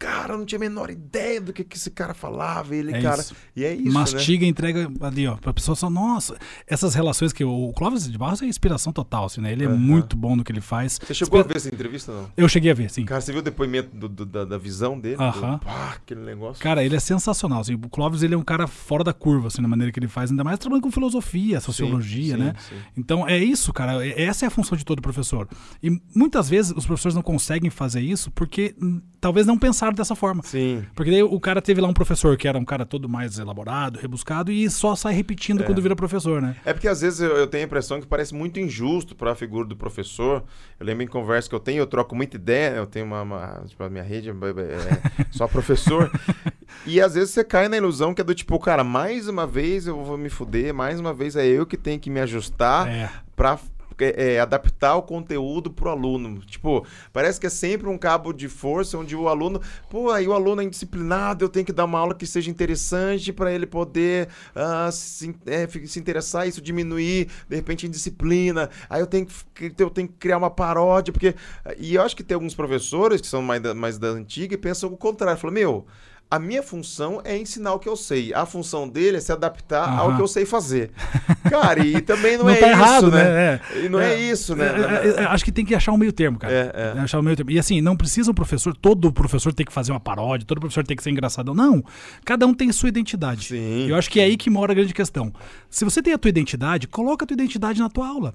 cara, 0.04 0.34
eu 0.34 0.38
não 0.38 0.44
tinha 0.44 0.58
a 0.58 0.60
menor 0.60 0.90
ideia 0.90 1.40
do 1.40 1.52
que, 1.52 1.64
que 1.64 1.76
esse 1.76 1.90
cara 1.90 2.12
falava. 2.14 2.74
Ele, 2.74 2.92
É 2.92 3.00
cara. 3.00 3.20
isso. 3.20 3.34
E 3.56 3.64
é 3.64 3.74
isso. 3.74 3.84
Né? 3.86 3.90
Mastiga 3.92 4.44
e 4.44 4.48
entrega 4.48 4.90
ali, 5.00 5.26
ó, 5.26 5.36
pra 5.36 5.52
pessoa 5.52 5.74
só, 5.74 5.88
nossa, 5.88 6.36
essas 6.66 6.94
relações 6.94 7.32
que 7.32 7.44
o 7.44 7.72
Clóvis 7.74 8.10
de 8.10 8.18
Barros 8.18 8.42
é 8.42 8.46
inspiração 8.46 8.92
total, 8.92 9.24
assim, 9.26 9.40
né? 9.40 9.52
Ele 9.52 9.64
é 9.64 9.66
Aham. 9.66 9.76
muito 9.76 10.16
bom 10.16 10.36
no 10.36 10.44
que 10.44 10.52
ele 10.52 10.60
faz. 10.60 10.98
Você 11.02 11.14
chegou 11.14 11.38
a 11.38 11.40
Espe- 11.40 11.52
ver 11.52 11.56
essa 11.58 11.68
entrevista, 11.74 12.12
não? 12.12 12.30
Eu 12.36 12.48
cheguei 12.48 12.70
a 12.70 12.74
ver, 12.74 12.90
sim. 12.90 13.04
Cara, 13.04 13.20
você 13.20 13.32
viu 13.32 13.40
o 13.40 13.44
depoimento 13.44 13.96
do- 13.96 14.08
do- 14.08 14.26
da, 14.26 14.44
da 14.44 14.58
visão 14.58 14.98
dele? 14.98 15.16
Aham. 15.18 15.60
Aquele 15.94 16.20
negócio. 16.20 16.62
Cara, 16.62 16.84
ele 16.84 16.96
é 16.96 17.00
sensacional. 17.00 17.60
Assim, 17.60 17.74
o 17.74 17.88
Clóvis 17.88 18.22
ele 18.22 18.34
é 18.34 18.38
um 18.38 18.42
cara 18.44 18.66
fora 18.66 19.02
da 19.02 19.12
curva, 19.12 19.48
assim, 19.48 19.62
na 19.62 19.68
maneira 19.68 19.90
que 19.92 19.98
ele 19.98 20.08
faz, 20.08 20.30
ainda 20.30 20.44
mais 20.44 20.58
trabalhando 20.58 20.82
com 20.84 20.90
filosofia, 20.90 21.60
sociologia, 21.60 22.34
sim, 22.36 22.42
né? 22.42 22.54
sim. 22.68 22.74
Então 22.96 23.26
é 23.26 23.38
isso, 23.38 23.72
cara. 23.72 24.04
É- 24.06 24.22
Essa 24.24 24.44
é 24.44 24.48
a 24.48 24.50
função 24.50 24.76
de 24.76 24.84
todo 24.84 25.00
professor. 25.00 25.48
E 25.82 25.90
muitas 26.14 26.48
vezes 26.48 26.72
os 26.76 26.84
professores 26.86 27.14
não 27.14 27.22
conseguem 27.22 27.70
fazer 27.70 28.00
isso 28.00 28.30
porque 28.30 28.74
hum, 28.82 29.00
talvez 29.20 29.46
não 29.46 29.56
pensaram 29.58 29.93
dessa 29.98 30.14
forma. 30.14 30.42
Sim. 30.42 30.84
Porque 30.94 31.10
daí 31.10 31.22
o 31.22 31.40
cara 31.40 31.60
teve 31.62 31.80
lá 31.80 31.88
um 31.88 31.92
professor 31.94 32.36
que 32.36 32.46
era 32.48 32.58
um 32.58 32.64
cara 32.64 32.84
todo 32.84 33.08
mais 33.08 33.38
elaborado, 33.38 33.98
rebuscado, 33.98 34.50
e 34.52 34.68
só 34.70 34.94
sai 34.94 35.14
repetindo 35.14 35.64
quando 35.64 35.80
vira 35.82 35.94
professor, 35.96 36.40
né? 36.42 36.56
É 36.64 36.72
porque 36.72 36.88
às 36.88 37.00
vezes 37.00 37.20
eu, 37.20 37.36
eu 37.36 37.46
tenho 37.46 37.64
a 37.64 37.66
impressão 37.66 38.00
que 38.00 38.06
parece 38.06 38.34
muito 38.34 38.58
injusto 38.60 39.14
para 39.14 39.32
a 39.32 39.34
figura 39.34 39.66
do 39.66 39.76
professor. 39.76 40.42
Eu 40.78 40.86
lembro 40.86 41.02
em 41.04 41.06
conversa 41.06 41.48
que 41.48 41.54
eu 41.54 41.60
tenho, 41.60 41.78
eu 41.78 41.86
troco 41.86 42.14
muita 42.14 42.36
ideia, 42.36 42.76
eu 42.76 42.86
tenho 42.86 43.06
uma, 43.06 43.22
uma 43.22 43.62
tipo, 43.66 43.82
a 43.82 43.88
minha 43.90 44.04
rede 44.04 44.30
é, 44.30 44.32
é 44.32 45.26
só 45.30 45.46
professor. 45.46 46.10
e 46.86 47.00
às 47.00 47.14
vezes 47.14 47.30
você 47.30 47.44
cai 47.44 47.68
na 47.68 47.76
ilusão 47.76 48.14
que 48.14 48.20
é 48.20 48.24
do 48.24 48.34
tipo, 48.34 48.58
cara, 48.58 48.82
mais 48.84 49.28
uma 49.28 49.46
vez 49.46 49.86
eu 49.86 50.02
vou 50.02 50.18
me 50.18 50.28
fuder, 50.28 50.74
mais 50.74 50.98
uma 51.00 51.12
vez 51.12 51.36
é 51.36 51.46
eu 51.46 51.66
que 51.66 51.76
tenho 51.76 51.98
que 52.00 52.10
me 52.10 52.20
ajustar 52.20 52.88
É. 52.88 53.10
pra 53.36 53.58
é, 53.98 54.34
é, 54.34 54.40
adaptar 54.40 54.96
o 54.96 55.02
conteúdo 55.02 55.70
pro 55.70 55.90
aluno. 55.90 56.40
Tipo, 56.40 56.86
parece 57.12 57.40
que 57.40 57.46
é 57.46 57.50
sempre 57.50 57.88
um 57.88 57.98
cabo 57.98 58.32
de 58.32 58.48
força 58.48 58.98
onde 58.98 59.14
o 59.14 59.28
aluno, 59.28 59.60
pô, 59.88 60.10
aí 60.10 60.26
o 60.26 60.32
aluno 60.32 60.62
é 60.62 60.64
indisciplinado, 60.64 61.44
eu 61.44 61.48
tenho 61.48 61.66
que 61.66 61.72
dar 61.72 61.84
uma 61.84 61.98
aula 61.98 62.14
que 62.14 62.26
seja 62.26 62.50
interessante 62.50 63.32
para 63.32 63.52
ele 63.52 63.66
poder 63.66 64.28
ah, 64.54 64.90
se, 64.92 65.34
é, 65.46 65.66
se 65.66 65.98
interessar, 65.98 66.48
isso 66.48 66.60
diminuir, 66.60 67.28
de 67.48 67.56
repente, 67.56 67.86
indisciplina. 67.86 68.70
Aí 68.88 69.00
eu 69.00 69.06
tenho 69.06 69.26
que, 69.54 69.72
eu 69.78 69.90
tenho 69.90 70.08
que 70.08 70.14
criar 70.14 70.38
uma 70.38 70.50
paródia, 70.50 71.12
porque. 71.12 71.34
E 71.78 71.94
eu 71.94 72.02
acho 72.02 72.16
que 72.16 72.22
tem 72.22 72.34
alguns 72.34 72.54
professores 72.54 73.20
que 73.20 73.26
são 73.26 73.42
mais 73.42 73.62
da, 73.62 73.74
mais 73.74 73.98
da 73.98 74.08
antiga 74.08 74.54
e 74.54 74.58
pensam 74.58 74.92
o 74.92 74.96
contrário. 74.96 75.38
Falam, 75.40 75.54
meu. 75.54 75.86
A 76.30 76.38
minha 76.38 76.62
função 76.62 77.20
é 77.22 77.38
ensinar 77.38 77.74
o 77.74 77.78
que 77.78 77.88
eu 77.88 77.96
sei. 77.96 78.34
A 78.34 78.44
função 78.44 78.88
dele 78.88 79.18
é 79.18 79.20
se 79.20 79.30
adaptar 79.30 79.88
ao 79.88 80.08
Aham. 80.08 80.16
que 80.16 80.22
eu 80.22 80.26
sei 80.26 80.44
fazer. 80.44 80.90
Cara, 81.48 81.78
e 81.86 82.00
também 82.00 82.36
não, 82.36 82.46
Não 82.46 82.50
é 82.50 82.56
tá 82.56 82.72
isso, 82.72 82.80
errado, 82.80 83.10
né? 83.12 83.24
né? 83.24 83.60
E 83.84 83.88
não 83.88 84.00
é, 84.00 84.18
isso, 84.18 84.56
né? 84.56 84.66
É, 84.66 85.20
é, 85.20 85.22
é, 85.22 85.24
acho 85.26 85.44
que 85.44 85.52
tem 85.52 85.64
que 85.64 85.74
achar 85.74 85.92
um 85.92 85.96
meio 85.96 86.12
termo, 86.12 86.38
cara. 86.38 86.52
É, 86.52 86.94
é. 86.96 87.00
Achar 87.00 87.20
um 87.20 87.22
meio 87.22 87.36
termo. 87.36 87.50
E 87.52 87.58
assim, 87.58 87.80
não 87.80 87.96
precisa 87.96 88.30
o 88.30 88.34
professor, 88.34 88.74
todo 88.76 89.12
professor 89.12 89.52
tem 89.52 89.64
que 89.64 89.72
fazer 89.72 89.92
uma 89.92 90.00
paródia, 90.00 90.44
todo 90.46 90.58
professor 90.58 90.84
tem 90.84 90.96
que 90.96 91.02
ser 91.02 91.10
engraçadão. 91.10 91.54
Não. 91.54 91.84
Cada 92.24 92.46
um 92.46 92.54
tem 92.54 92.72
sua 92.72 92.88
identidade. 92.88 93.48
Sim. 93.48 93.86
Eu 93.86 93.94
acho 93.94 94.10
que 94.10 94.18
é 94.18 94.24
aí 94.24 94.36
que 94.36 94.50
mora 94.50 94.72
a 94.72 94.74
grande 94.74 94.94
questão. 94.94 95.32
Se 95.70 95.84
você 95.84 96.02
tem 96.02 96.14
a 96.14 96.18
tua 96.18 96.30
identidade, 96.30 96.88
coloca 96.88 97.24
a 97.24 97.26
tua 97.28 97.34
identidade 97.34 97.78
na 97.78 97.88
tua 97.88 98.08
aula. 98.08 98.34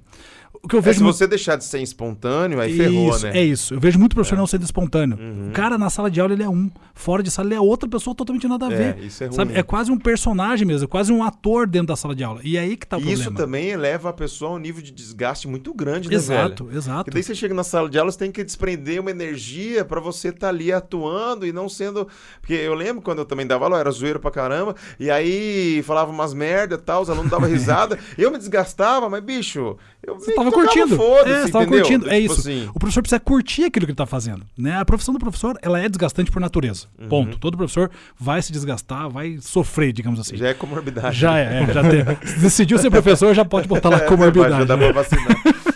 O 0.61 0.67
que 0.67 0.75
eu 0.75 0.79
É, 0.79 0.81
vejo 0.81 0.97
se 0.97 1.03
mu- 1.03 1.13
você 1.13 1.25
deixar 1.25 1.55
de 1.55 1.63
ser 1.63 1.81
espontâneo, 1.81 2.59
aí 2.59 2.75
ferrou, 2.75 3.09
isso, 3.15 3.25
né? 3.25 3.37
É 3.39 3.43
isso. 3.43 3.73
Eu 3.73 3.79
vejo 3.79 3.97
muito 3.97 4.13
professor 4.13 4.35
não 4.37 4.45
sendo 4.45 4.63
espontâneo. 4.63 5.17
Uhum. 5.17 5.49
O 5.49 5.51
cara 5.51 5.77
na 5.77 5.89
sala 5.89 6.11
de 6.11 6.19
aula 6.19 6.33
ele 6.33 6.43
é 6.43 6.49
um, 6.49 6.69
fora 6.93 7.23
de 7.23 7.31
sala 7.31 7.47
ele 7.47 7.55
é 7.55 7.61
outra 7.61 7.87
pessoa 7.87 8.13
totalmente 8.13 8.45
nada 8.47 8.67
a 8.67 8.73
É, 8.73 8.75
ver. 8.93 9.05
isso 9.05 9.23
é 9.23 9.27
ruim. 9.27 9.35
Sabe? 9.37 9.53
É 9.57 9.63
quase 9.63 9.89
um 9.89 9.97
personagem 9.97 10.67
mesmo, 10.67 10.83
é 10.85 10.87
quase 10.87 11.13
um 11.13 11.23
ator 11.23 11.65
dentro 11.65 11.87
da 11.87 11.95
sala 11.95 12.13
de 12.13 12.23
aula. 12.25 12.41
E 12.43 12.57
aí 12.57 12.75
que 12.75 12.85
tá 12.85 12.97
o 12.97 12.99
isso 12.99 13.23
problema. 13.23 13.37
também 13.37 13.69
eleva 13.69 14.09
a 14.09 14.13
pessoa 14.13 14.51
a 14.51 14.53
um 14.55 14.59
nível 14.59 14.81
de 14.83 14.91
desgaste 14.91 15.47
muito 15.47 15.73
grande, 15.73 16.09
né, 16.09 16.15
Exato, 16.15 16.65
velho? 16.65 16.77
exato. 16.77 17.05
Porque 17.05 17.11
daí 17.15 17.23
você 17.23 17.33
chega 17.33 17.53
na 17.53 17.63
sala 17.63 17.89
de 17.89 17.97
aula, 17.97 18.11
você 18.11 18.17
tem 18.19 18.31
que 18.31 18.43
desprender 18.43 18.99
uma 18.99 19.11
energia 19.11 19.85
pra 19.85 20.01
você 20.01 20.27
estar 20.27 20.49
ali 20.49 20.73
atuando 20.73 21.47
e 21.47 21.53
não 21.53 21.69
sendo. 21.69 22.05
Porque 22.41 22.53
eu 22.53 22.73
lembro 22.73 23.01
quando 23.01 23.19
eu 23.19 23.25
também 23.25 23.47
dava 23.47 23.63
aula, 23.63 23.79
era 23.79 23.91
zoeiro 23.91 24.19
pra 24.19 24.29
caramba, 24.29 24.75
e 24.99 25.09
aí 25.09 25.81
falava 25.83 26.11
umas 26.11 26.33
merda 26.33 26.75
e 26.75 26.77
tal, 26.77 27.01
os 27.01 27.09
alunos 27.09 27.31
davam 27.31 27.47
risada, 27.49 27.97
eu 28.17 28.29
me 28.29 28.37
desgastava, 28.37 29.09
mas 29.09 29.23
bicho, 29.23 29.77
eu 30.01 30.15
Você 30.15 30.33
tava 30.33 30.51
curtindo. 30.51 30.95
É, 31.25 31.41
você 31.45 31.51
tava 31.51 31.65
curtindo. 31.65 32.09
É 32.09 32.21
Tipo 32.21 32.33
isso. 32.33 32.39
assim, 32.41 32.69
O 32.73 32.79
professor 32.79 33.01
precisa 33.01 33.19
curtir 33.19 33.65
aquilo 33.65 33.85
que 33.85 33.91
ele 33.91 33.95
tá 33.97 34.05
fazendo. 34.05 34.45
Né? 34.57 34.77
A 34.77 34.85
profissão 34.85 35.13
do 35.13 35.19
professor, 35.19 35.57
ela 35.61 35.79
é 35.79 35.87
desgastante 35.89 36.31
por 36.31 36.39
natureza. 36.39 36.87
Uhum. 36.99 37.07
Ponto. 37.09 37.37
Todo 37.37 37.57
professor 37.57 37.91
vai 38.19 38.41
se 38.41 38.51
desgastar, 38.51 39.09
vai 39.09 39.37
sofrer, 39.41 39.91
digamos 39.91 40.19
assim. 40.19 40.37
já 40.37 40.47
é 40.47 40.53
comorbidade. 40.53 41.17
Já 41.17 41.37
é, 41.37 41.63
é, 41.63 41.73
já 41.73 41.81
tem. 41.81 41.99
Se 42.25 42.39
decidiu 42.39 42.77
ser 42.77 42.89
professor, 42.89 43.33
já 43.33 43.43
pode 43.45 43.67
botar 43.67 43.89
lá 43.89 43.97
É, 43.97 43.99
comorbidade. 44.01 44.57
Já 44.59 44.63
dá 44.63 44.77
né? 44.77 44.91
pra 44.91 45.01
vacinar. 45.03 45.27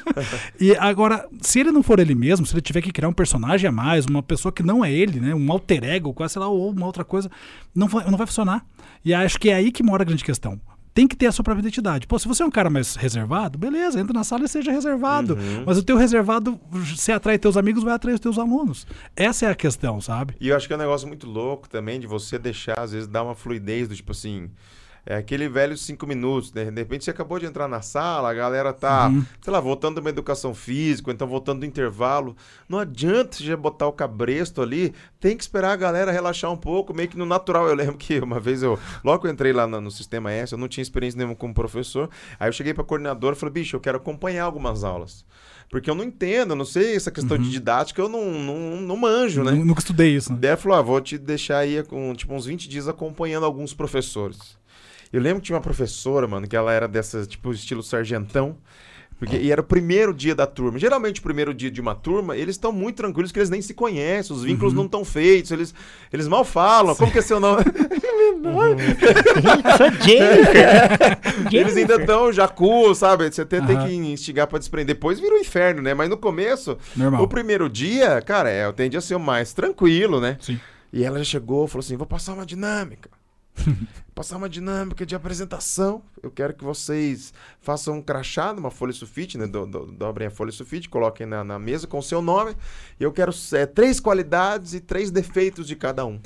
E 0.59 0.75
agora, 0.77 1.27
se 1.41 1.59
ele 1.59 1.71
não 1.71 1.81
for 1.81 1.99
ele 1.99 2.13
mesmo, 2.13 2.45
se 2.45 2.53
ele 2.53 2.61
tiver 2.61 2.81
que 2.81 2.91
criar 2.91 3.09
um 3.09 3.13
personagem 3.13 3.67
a 3.67 3.71
mais, 3.71 4.05
uma 4.05 4.21
pessoa 4.21 4.51
que 4.51 4.61
não 4.61 4.85
é 4.85 4.91
ele, 4.91 5.19
né? 5.19 5.33
Um 5.33 5.51
alter 5.51 5.83
ego, 5.83 6.13
quase 6.13 6.33
sei 6.33 6.39
lá, 6.39 6.47
ou 6.47 6.69
uma 6.69 6.85
outra 6.85 7.03
coisa, 7.03 7.31
não 7.73 7.87
vai, 7.87 8.05
não 8.09 8.17
vai 8.17 8.27
funcionar. 8.27 8.63
E 9.03 9.11
acho 9.11 9.39
que 9.39 9.49
é 9.49 9.55
aí 9.55 9.71
que 9.71 9.81
mora 9.81 10.03
a 10.03 10.05
grande 10.05 10.23
questão. 10.23 10.59
Tem 10.93 11.07
que 11.07 11.15
ter 11.15 11.25
a 11.25 11.31
sua 11.31 11.43
própria 11.43 11.61
identidade. 11.61 12.05
Pô, 12.05 12.19
se 12.19 12.27
você 12.27 12.43
é 12.43 12.45
um 12.45 12.51
cara 12.51 12.69
mais 12.69 12.95
reservado, 12.95 13.57
beleza, 13.57 13.99
entra 13.99 14.13
na 14.13 14.23
sala 14.23 14.45
e 14.45 14.47
seja 14.47 14.71
reservado. 14.71 15.33
Uhum. 15.33 15.63
Mas 15.65 15.77
o 15.77 15.83
teu 15.83 15.97
reservado, 15.97 16.59
se 16.95 17.11
atrai 17.11 17.39
teus 17.39 17.57
amigos, 17.57 17.83
vai 17.83 17.93
atrair 17.93 18.13
os 18.13 18.19
teus 18.19 18.37
alunos. 18.37 18.85
Essa 19.15 19.47
é 19.47 19.49
a 19.49 19.55
questão, 19.55 19.99
sabe? 19.99 20.35
E 20.39 20.49
eu 20.49 20.55
acho 20.55 20.67
que 20.67 20.73
é 20.73 20.75
um 20.75 20.79
negócio 20.79 21.07
muito 21.07 21.27
louco 21.27 21.67
também 21.67 21.99
de 21.99 22.05
você 22.05 22.37
deixar, 22.37 22.79
às 22.79 22.91
vezes, 22.91 23.07
dar 23.07 23.23
uma 23.23 23.33
fluidez 23.33 23.87
do 23.87 23.95
tipo 23.95 24.11
assim. 24.11 24.51
É 25.05 25.15
aquele 25.17 25.49
velho 25.49 25.75
cinco 25.77 26.07
minutos, 26.07 26.53
né? 26.53 26.65
De 26.71 26.79
repente 26.81 27.03
você 27.03 27.11
acabou 27.11 27.37
de 27.37 27.45
entrar 27.45 27.67
na 27.67 27.81
sala, 27.81 28.29
a 28.29 28.33
galera 28.33 28.71
tá, 28.71 29.09
Uhum. 29.09 29.25
sei 29.41 29.51
lá, 29.51 29.59
voltando 29.59 29.95
de 29.95 29.99
uma 29.99 30.09
educação 30.09 30.53
física, 30.53 31.09
ou 31.09 31.13
então 31.13 31.27
voltando 31.27 31.59
do 31.59 31.65
intervalo. 31.65 32.37
Não 32.69 32.79
adianta 32.79 33.35
você 33.35 33.43
já 33.43 33.57
botar 33.57 33.85
o 33.87 33.91
cabresto 33.91 34.61
ali, 34.61 34.93
tem 35.19 35.35
que 35.35 35.43
esperar 35.43 35.71
a 35.73 35.75
galera 35.75 36.09
relaxar 36.11 36.49
um 36.51 36.55
pouco, 36.57 36.93
meio 36.93 37.09
que 37.09 37.17
no 37.17 37.25
natural. 37.25 37.67
Eu 37.67 37.75
lembro 37.75 37.97
que 37.97 38.17
uma 38.19 38.39
vez 38.39 38.63
eu, 38.63 38.79
logo 39.03 39.19
que 39.21 39.27
eu 39.27 39.31
entrei 39.31 39.51
lá 39.51 39.67
no, 39.67 39.81
no 39.81 39.91
Sistema 39.91 40.31
S, 40.31 40.53
eu 40.53 40.57
não 40.57 40.69
tinha 40.69 40.81
experiência 40.81 41.17
nenhuma 41.17 41.35
como 41.35 41.53
professor. 41.53 42.09
Aí 42.39 42.47
eu 42.47 42.53
cheguei 42.53 42.73
pra 42.73 42.83
coordenadora 42.85 43.35
e 43.35 43.39
falei, 43.39 43.51
bicho, 43.53 43.75
eu 43.75 43.81
quero 43.81 43.97
acompanhar 43.97 44.45
algumas 44.45 44.85
aulas. 44.85 45.25
Porque 45.69 45.89
eu 45.89 45.95
não 45.95 46.03
entendo, 46.05 46.51
eu 46.51 46.55
não 46.55 46.65
sei 46.65 46.95
essa 46.95 47.09
questão 47.11 47.37
de 47.37 47.49
didática, 47.49 48.01
eu 48.01 48.07
não, 48.07 48.31
não, 48.31 48.81
não 48.81 48.95
manjo, 48.95 49.43
né? 49.43 49.51
Nu- 49.51 49.65
Nunca 49.65 49.79
estudei 49.81 50.15
isso. 50.15 50.31
Né? 50.31 50.37
Daí 50.39 50.49
ela 50.51 50.57
falou: 50.57 50.77
ah, 50.77 50.81
vou 50.81 51.01
te 51.01 51.17
deixar 51.17 51.57
aí 51.57 51.83
com 51.83 52.13
tipo, 52.13 52.33
uns 52.33 52.45
20 52.45 52.69
dias 52.69 52.87
acompanhando 52.87 53.45
alguns 53.45 53.73
professores. 53.73 54.61
Eu 55.13 55.21
lembro 55.21 55.39
que 55.41 55.45
tinha 55.45 55.55
uma 55.55 55.61
professora, 55.61 56.27
mano, 56.27 56.47
que 56.47 56.55
ela 56.55 56.73
era 56.73 56.87
dessa, 56.87 57.23
tipo, 57.25 57.51
estilo 57.51 57.83
sargentão. 57.83 58.57
Porque, 59.19 59.37
e 59.37 59.51
era 59.51 59.61
o 59.61 59.63
primeiro 59.63 60.13
dia 60.13 60.35
da 60.35 60.45
turma. 60.45 60.77
Geralmente, 60.77 61.19
o 61.21 61.23
primeiro 61.23 61.53
dia 61.53 61.71
de 61.71 61.79
uma 61.79 61.95
turma, 61.95 62.35
eles 62.35 62.55
estão 62.55 62.73
muito 62.73 62.97
tranquilos, 62.97 63.31
que 63.31 63.39
eles 63.39 63.49
nem 63.49 63.61
se 63.61 63.73
conhecem, 63.73 64.35
os 64.35 64.43
vínculos 64.43 64.73
não 64.73 64.85
estão 64.85 65.05
feitos, 65.05 65.51
eles, 65.51 65.73
eles 66.11 66.27
mal 66.27 66.43
falam. 66.43 66.93
Como 66.95 67.11
que 67.11 67.19
é 67.19 67.21
seu 67.21 67.39
nome? 67.39 67.63
Sou 69.77 69.91
Jennifer. 70.01 71.19
eles 71.51 71.77
ainda 71.77 71.95
estão 71.95 72.33
jacu, 72.33 72.93
sabe? 72.95 73.31
Você 73.31 73.43
até 73.43 73.61
tem 73.61 73.77
Aham. 73.77 73.87
que 73.87 73.93
instigar 73.95 74.47
pra 74.47 74.59
desprender. 74.59 74.95
Depois 74.95 75.19
vira 75.19 75.35
o 75.35 75.37
inferno, 75.37 75.81
né? 75.81 75.93
Mas 75.93 76.09
no 76.09 76.17
começo, 76.17 76.77
Normal. 76.95 77.23
o 77.23 77.27
primeiro 77.27 77.69
dia, 77.69 78.21
cara, 78.21 78.49
é, 78.49 78.65
eu 78.65 78.73
tende 78.73 78.97
a 78.97 79.01
ser 79.01 79.15
o 79.15 79.19
mais 79.19 79.53
tranquilo, 79.53 80.19
né? 80.19 80.37
Sim. 80.41 80.59
E 80.91 81.03
ela 81.03 81.17
já 81.19 81.23
chegou, 81.23 81.67
falou 81.67 81.79
assim: 81.83 81.95
vou 81.95 82.07
passar 82.07 82.33
uma 82.33 82.45
dinâmica. 82.45 83.09
passar 84.13 84.37
uma 84.37 84.49
dinâmica 84.49 85.05
de 85.05 85.15
apresentação. 85.15 86.03
Eu 86.21 86.31
quero 86.31 86.53
que 86.53 86.63
vocês 86.63 87.33
façam 87.59 87.95
um 87.95 88.01
crachá 88.01 88.53
numa 88.53 88.71
folha 88.71 88.93
sulfite, 88.93 89.37
né? 89.37 89.47
Do, 89.47 89.65
do, 89.65 89.85
dobrem 89.91 90.27
a 90.27 90.31
folha 90.31 90.51
sulfite, 90.51 90.89
coloquem 90.89 91.25
na, 91.25 91.43
na 91.43 91.59
mesa 91.59 91.87
com 91.87 91.97
o 91.99 92.03
seu 92.03 92.21
nome. 92.21 92.55
E 92.99 93.03
eu 93.03 93.11
quero 93.11 93.31
é, 93.53 93.65
três 93.65 93.99
qualidades 93.99 94.73
e 94.73 94.79
três 94.79 95.11
defeitos 95.11 95.67
de 95.67 95.75
cada 95.75 96.05
um. 96.05 96.19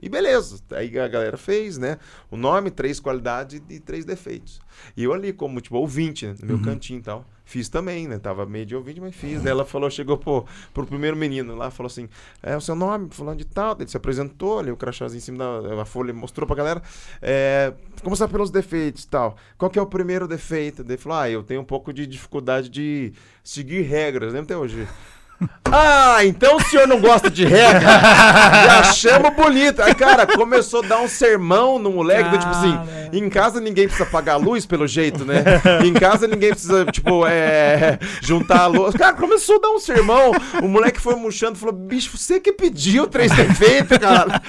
E 0.00 0.08
beleza, 0.08 0.60
aí 0.72 0.98
a 0.98 1.08
galera 1.08 1.36
fez, 1.38 1.78
né? 1.78 1.98
O 2.30 2.36
nome, 2.36 2.70
três 2.70 3.00
qualidades 3.00 3.62
e 3.70 3.80
três 3.80 4.04
defeitos. 4.04 4.60
E 4.94 5.04
eu 5.04 5.14
ali, 5.14 5.32
como, 5.32 5.60
tipo, 5.62 5.76
ouvinte, 5.76 6.26
né? 6.26 6.34
no 6.40 6.46
meu 6.46 6.60
cantinho 6.62 6.98
e 6.98 7.02
tal. 7.02 7.26
Fiz 7.44 7.68
também, 7.68 8.08
né? 8.08 8.18
Tava 8.18 8.46
meio 8.46 8.64
de 8.64 8.74
ouvinte, 8.74 9.00
mas 9.00 9.14
fiz. 9.14 9.42
Daí 9.42 9.50
ela 9.50 9.64
falou, 9.64 9.90
chegou 9.90 10.16
pro, 10.16 10.46
pro 10.72 10.86
primeiro 10.86 11.16
menino 11.16 11.54
lá, 11.54 11.70
falou 11.70 11.88
assim: 11.88 12.08
é 12.42 12.56
o 12.56 12.60
seu 12.60 12.74
nome, 12.74 13.08
fulano 13.10 13.36
de 13.36 13.44
tal. 13.44 13.76
Ele 13.78 13.88
se 13.88 13.96
apresentou, 13.96 14.58
ali 14.58 14.70
o 14.70 14.76
crachazinho 14.76 15.18
em 15.18 15.20
cima 15.20 15.62
da 15.62 15.84
folha, 15.84 16.12
mostrou 16.14 16.46
pra 16.46 16.56
galera. 16.56 16.82
É, 17.20 17.74
começar 18.02 18.28
pelos 18.28 18.50
defeitos 18.50 19.04
e 19.04 19.08
tal. 19.08 19.36
Qual 19.58 19.70
que 19.70 19.78
é 19.78 19.82
o 19.82 19.86
primeiro 19.86 20.26
defeito? 20.26 20.82
Ele 20.82 20.96
falou: 20.96 21.18
ah, 21.18 21.28
eu 21.28 21.42
tenho 21.42 21.60
um 21.60 21.64
pouco 21.64 21.92
de 21.92 22.06
dificuldade 22.06 22.68
de 22.70 23.12
seguir 23.42 23.82
regras, 23.82 24.32
lembra 24.32 24.44
até 24.44 24.56
hoje? 24.56 24.88
Ah, 25.76 26.24
então 26.24 26.56
o 26.56 26.60
senhor 26.62 26.86
não 26.86 27.00
gosta 27.00 27.28
de 27.28 27.44
regra? 27.44 27.80
Já 27.82 28.82
chama 28.84 29.30
bonito. 29.30 29.82
Aí, 29.82 29.94
cara, 29.94 30.26
começou 30.26 30.82
a 30.84 30.86
dar 30.86 31.00
um 31.00 31.08
sermão 31.08 31.78
no 31.78 31.90
moleque, 31.90 32.30
do 32.30 32.38
tipo 32.38 32.50
assim, 32.50 32.78
em 33.12 33.28
casa 33.28 33.60
ninguém 33.60 33.86
precisa 33.88 34.08
pagar 34.08 34.34
a 34.34 34.36
luz, 34.36 34.64
pelo 34.66 34.86
jeito, 34.86 35.24
né? 35.24 35.42
Em 35.84 35.92
casa 35.92 36.28
ninguém 36.28 36.50
precisa, 36.50 36.84
tipo, 36.86 37.26
é, 37.26 37.98
juntar 38.22 38.60
a 38.60 38.66
luz. 38.66 38.94
Cara, 38.94 39.14
começou 39.14 39.56
a 39.56 39.60
dar 39.60 39.70
um 39.70 39.80
sermão, 39.80 40.30
o 40.62 40.68
moleque 40.68 41.00
foi 41.00 41.16
murchando, 41.16 41.58
falou, 41.58 41.74
bicho, 41.74 42.16
você 42.16 42.38
que 42.38 42.52
pediu 42.52 43.06
três 43.08 43.32
defeitos, 43.32 43.98
cara. 43.98 44.40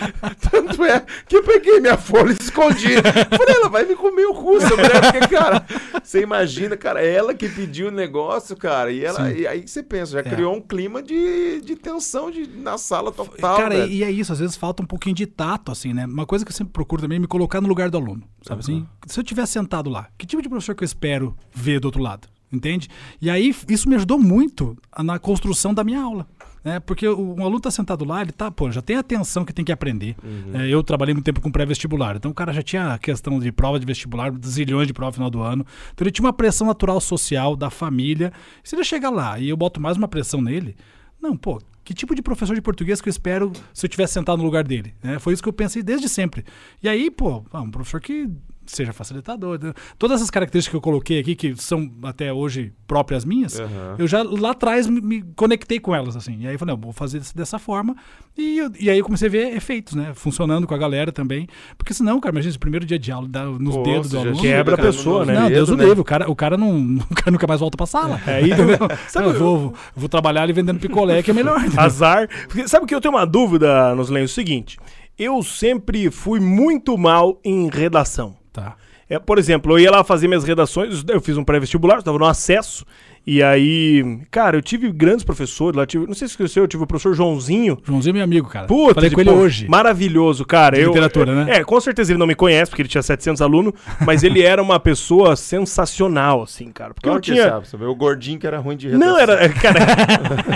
Tanto 0.52 0.84
é 0.86 1.02
que 1.28 1.38
eu 1.38 1.44
peguei 1.44 1.80
minha 1.80 1.98
folha 1.98 2.32
e 2.32 2.44
escondi. 2.44 2.94
Falei, 3.36 3.56
ela 3.56 3.70
vai 3.70 3.84
me 3.86 3.96
comer 3.96 4.26
o 4.26 4.34
cu, 4.34 4.54
mulher, 4.54 5.02
porque, 5.02 5.28
cara, 5.36 5.66
você 6.04 6.22
imagina, 6.22 6.78
cara, 6.78 7.04
ela 7.04 7.34
que 7.34 7.50
pediu 7.50 7.88
o 7.88 7.92
negócio, 7.92 8.56
cara, 8.56 8.92
e, 8.92 9.04
ela, 9.04 9.32
e 9.32 9.48
aí 9.48 9.68
você 9.68 9.82
pensa, 9.82 10.12
já 10.14 10.20
É. 10.20 10.24
criou 10.24 10.54
um 10.56 10.62
clima 10.62 10.75
de, 11.02 11.62
de 11.62 11.76
tensão 11.76 12.30
de, 12.30 12.48
na 12.48 12.78
sala 12.78 13.12
total, 13.12 13.58
Cara, 13.58 13.76
velho. 13.76 13.92
e 13.92 14.04
é 14.04 14.12
isso, 14.12 14.32
às 14.32 14.40
vezes 14.40 14.56
falta 14.56 14.84
um 14.84 14.86
pouquinho 14.86 15.16
de 15.16 15.26
tato, 15.26 15.72
assim, 15.72 15.94
né? 15.94 16.06
Uma 16.06 16.26
coisa 16.26 16.46
que 16.46 16.52
eu 16.52 16.56
sempre 16.56 16.74
procuro 16.74 17.02
também 17.02 17.18
é 17.18 17.20
me 17.20 17.28
colocar 17.28 17.62
no 17.62 17.68
lugar 17.68 17.90
do 17.90 17.98
aluno, 17.98 18.24
sabe 18.42 18.60
assim? 18.60 18.86
Se 19.08 19.20
eu 19.20 19.22
estiver 19.24 19.46
sentado 19.46 19.90
lá, 19.90 20.08
que 20.18 20.26
tipo 20.26 20.42
de 20.42 20.50
professor 20.50 20.76
que 20.76 20.84
eu 20.84 20.86
espero 20.86 21.36
ver 21.54 21.80
do 21.80 21.86
outro 21.86 22.02
lado? 22.02 22.28
Entende? 22.52 22.88
E 23.20 23.30
aí, 23.30 23.54
isso 23.68 23.90
me 23.90 23.96
ajudou 23.96 24.18
muito 24.20 24.78
na 25.04 25.20
construção 25.20 25.74
da 25.74 25.84
minha 25.84 26.02
aula. 26.02 26.28
Né? 26.66 26.80
Porque 26.80 27.08
o, 27.08 27.36
um 27.36 27.44
aluno 27.44 27.60
tá 27.60 27.70
sentado 27.70 28.04
lá, 28.04 28.24
ele 28.24 28.32
tá, 28.32 28.50
pô, 28.50 28.72
já 28.72 28.82
tem 28.82 28.96
a 28.96 29.02
atenção 29.02 29.46
que 29.46 29.54
tem 29.54 29.64
que 29.64 29.72
aprender. 29.72 30.16
É, 30.52 30.68
eu 30.68 30.82
trabalhei 30.82 31.14
muito 31.14 31.26
tempo 31.26 31.40
com 31.40 31.52
pré-vestibular, 31.52 32.16
então 32.16 32.32
o 32.32 32.34
cara 32.34 32.52
já 32.52 32.64
tinha 32.64 32.94
a 32.94 32.98
questão 32.98 33.40
de 33.40 33.52
prova 33.52 33.80
de 33.80 33.86
vestibular, 33.86 34.34
zilhões 34.44 34.88
de 34.88 34.94
prova 34.94 35.12
no 35.12 35.14
final 35.14 35.30
do 35.30 35.42
ano. 35.42 35.64
Então 35.94 36.04
ele 36.04 36.12
tinha 36.12 36.26
uma 36.26 36.34
pressão 36.34 36.66
natural 36.66 37.00
social 37.00 37.56
da 37.56 37.70
família. 37.70 38.34
Se 38.64 38.76
ele 38.76 38.84
chegar 38.84 39.12
lá 39.12 39.38
e 39.38 39.48
eu 39.48 39.56
boto 39.56 39.80
mais 39.80 39.96
uma 39.96 40.08
pressão 40.08 40.42
nele, 40.42 40.76
não, 41.22 41.38
pô, 41.38 41.62
que 41.84 41.94
tipo 41.94 42.16
de 42.16 42.24
professor 42.24 42.56
de 42.56 42.62
português 42.64 43.00
que 43.00 43.08
eu 43.08 43.12
espero 43.12 43.52
se 43.72 43.86
eu 43.86 43.90
tivesse 43.90 44.14
sentado 44.14 44.40
no 44.40 44.44
lugar 44.44 44.64
dele? 44.64 44.96
né? 45.04 45.20
Foi 45.20 45.34
isso 45.34 45.44
que 45.44 45.50
eu 45.50 45.54
pensei 45.54 45.84
desde 45.84 46.10
sempre. 46.10 46.44
E 46.82 46.90
aí, 46.90 47.12
pô, 47.12 47.46
ah, 47.54 47.62
um 47.62 47.70
professor 47.70 48.02
que 48.02 48.28
seja 48.66 48.94
facilitador. 48.94 49.60
né? 49.64 49.74
Todas 49.98 50.18
essas 50.20 50.30
características 50.30 50.72
que 50.72 50.78
eu 50.78 50.82
coloquei 50.82 51.20
aqui, 51.20 51.36
que 51.36 51.56
são 51.56 51.90
até 52.04 52.32
hoje 52.34 52.74
próprias 52.88 53.24
minhas, 53.26 53.60
Aham. 53.60 53.96
eu 53.98 54.08
já 54.08 54.24
lá 54.24 54.52
atrás 54.52 54.88
me, 54.88 55.02
me 55.02 55.22
conectei 55.36 55.80
com 55.80 55.94
elas, 55.96 56.16
assim. 56.16 56.38
E 56.42 56.48
aí 56.48 56.54
eu 56.56 56.60
falei, 56.60 56.76
não, 56.76 56.82
vou 56.82 56.92
fazer 56.94 57.22
dessa 57.36 57.58
forma. 57.60 57.96
E, 58.38 58.58
eu- 58.58 58.72
e 58.80 58.90
aí 58.90 58.98
eu 58.98 59.04
comecei 59.06 59.28
a 59.28 59.32
ver 59.32 59.56
efeitos, 59.56 59.94
né? 59.94 60.12
Funcionando 60.14 60.68
com 60.68 60.74
a 60.74 60.78
galera 60.78 61.12
também. 61.12 61.48
Porque 61.78 61.94
senão, 61.94 62.20
cara, 62.20 62.34
imagina, 62.34 62.50
esse 62.50 62.60
primeiro 62.60 62.86
dia 62.86 63.00
de 63.00 63.12
aula, 63.12 63.28
dá 63.28 63.46
nos 63.46 63.76
Pô, 63.76 63.84
dedos 63.84 64.10
do 64.12 64.20
aluno. 64.20 64.40
quebra 64.42 64.74
a 64.74 64.78
cara, 64.78 64.90
pessoa, 64.90 65.26
né? 65.26 65.34
Não, 65.40 65.50
Deus 65.50 65.70
o 65.70 65.76
né? 65.78 65.86
livre. 65.86 66.00
O 66.02 66.04
cara, 66.04 66.30
o 66.30 66.36
cara 66.36 66.58
não, 66.58 66.98
o 67.10 67.16
cara 67.16 67.32
nunca 67.32 67.48
mais 67.48 67.60
volta 67.60 67.78
pra 67.78 67.86
sala. 67.86 68.20
É, 68.28 68.36
aí- 68.36 68.52
entendeu? 68.52 68.78
Sabe, 69.08 69.28
eu 69.28 69.34
vou, 69.40 69.74
vou 69.96 70.10
trabalhar 70.10 70.44
ali 70.44 70.54
vendendo 70.54 70.80
picolé, 70.80 71.22
que 71.24 71.32
é 71.32 71.34
melhor. 71.34 71.60
entendeu? 71.60 71.80
Azar. 71.80 72.28
Porque 72.48 72.68
sabe 72.68 72.86
que 72.86 72.94
eu 72.94 73.02
tenho 73.02 73.14
uma 73.14 73.26
dúvida, 73.26 73.96
nos 73.96 74.10
lenhos? 74.10 74.32
O 74.32 74.34
seguinte, 74.36 74.78
eu 75.18 75.42
sempre 75.44 76.12
fui 76.12 76.40
muito 76.40 76.98
mal 76.98 77.40
em 77.44 77.70
redação. 77.70 78.36
Tá. 78.56 78.78
É, 79.10 79.20
por 79.20 79.38
exemplo, 79.38 79.74
eu 79.74 79.80
ia 79.80 79.92
lá 79.92 80.02
fazer 80.02 80.30
minhas 80.30 80.46
redações, 80.46 81.04
eu 81.10 81.20
fiz 81.20 81.36
um 81.38 81.44
pré-vestibular, 81.44 81.98
estava 81.98 82.18
no 82.18 82.26
acesso, 82.26 82.86
e 83.26 83.42
aí, 83.42 84.20
cara, 84.30 84.58
eu 84.58 84.62
tive 84.62 84.92
grandes 84.92 85.24
professores 85.24 85.76
lá, 85.76 85.86
tive, 85.86 86.06
não 86.06 86.14
sei 86.14 86.28
se 86.28 86.34
esqueceu, 86.34 86.64
eu 86.64 86.68
tive 86.68 86.84
o 86.84 86.88
professor 86.88 87.14
Joãozinho. 87.16 87.78
Joãozinho 87.84 88.12
é 88.12 88.14
meu 88.14 88.24
amigo, 88.24 88.48
cara. 88.50 88.68
Puta, 88.68 88.96
Falei 88.96 89.10
de 89.10 89.16
com 89.16 89.22
ele 89.22 89.30
pô, 89.32 89.36
hoje. 89.38 89.68
Maravilhoso, 89.68 90.46
cara. 90.46 90.76
De 90.76 90.84
eu, 90.84 90.90
literatura, 90.90 91.32
é, 91.32 91.36
né? 91.36 91.58
É, 91.58 91.64
com 91.64 91.80
certeza 91.82 92.12
ele 92.12 92.20
não 92.20 92.28
me 92.28 92.36
conhece, 92.36 92.70
porque 92.70 92.82
ele 92.82 92.90
tinha 92.90 93.02
700 93.02 93.42
alunos, 93.42 93.74
mas 94.06 94.24
ele 94.24 94.42
era 94.42 94.62
uma 94.62 94.80
pessoa 94.80 95.36
sensacional, 95.36 96.44
assim, 96.44 96.72
cara. 96.72 96.94
Porque 96.94 97.08
Claro 97.08 97.18
eu 97.18 97.22
que 97.22 97.32
tinha... 97.34 97.50
sabe, 97.50 97.68
sabe? 97.68 97.86
O 97.86 97.96
gordinho 97.96 98.40
que 98.40 98.46
era 98.48 98.60
ruim 98.60 98.78
de 98.78 98.90
redação. 98.90 99.08
Não, 99.08 99.18
era. 99.18 99.50
Cara, 99.50 99.80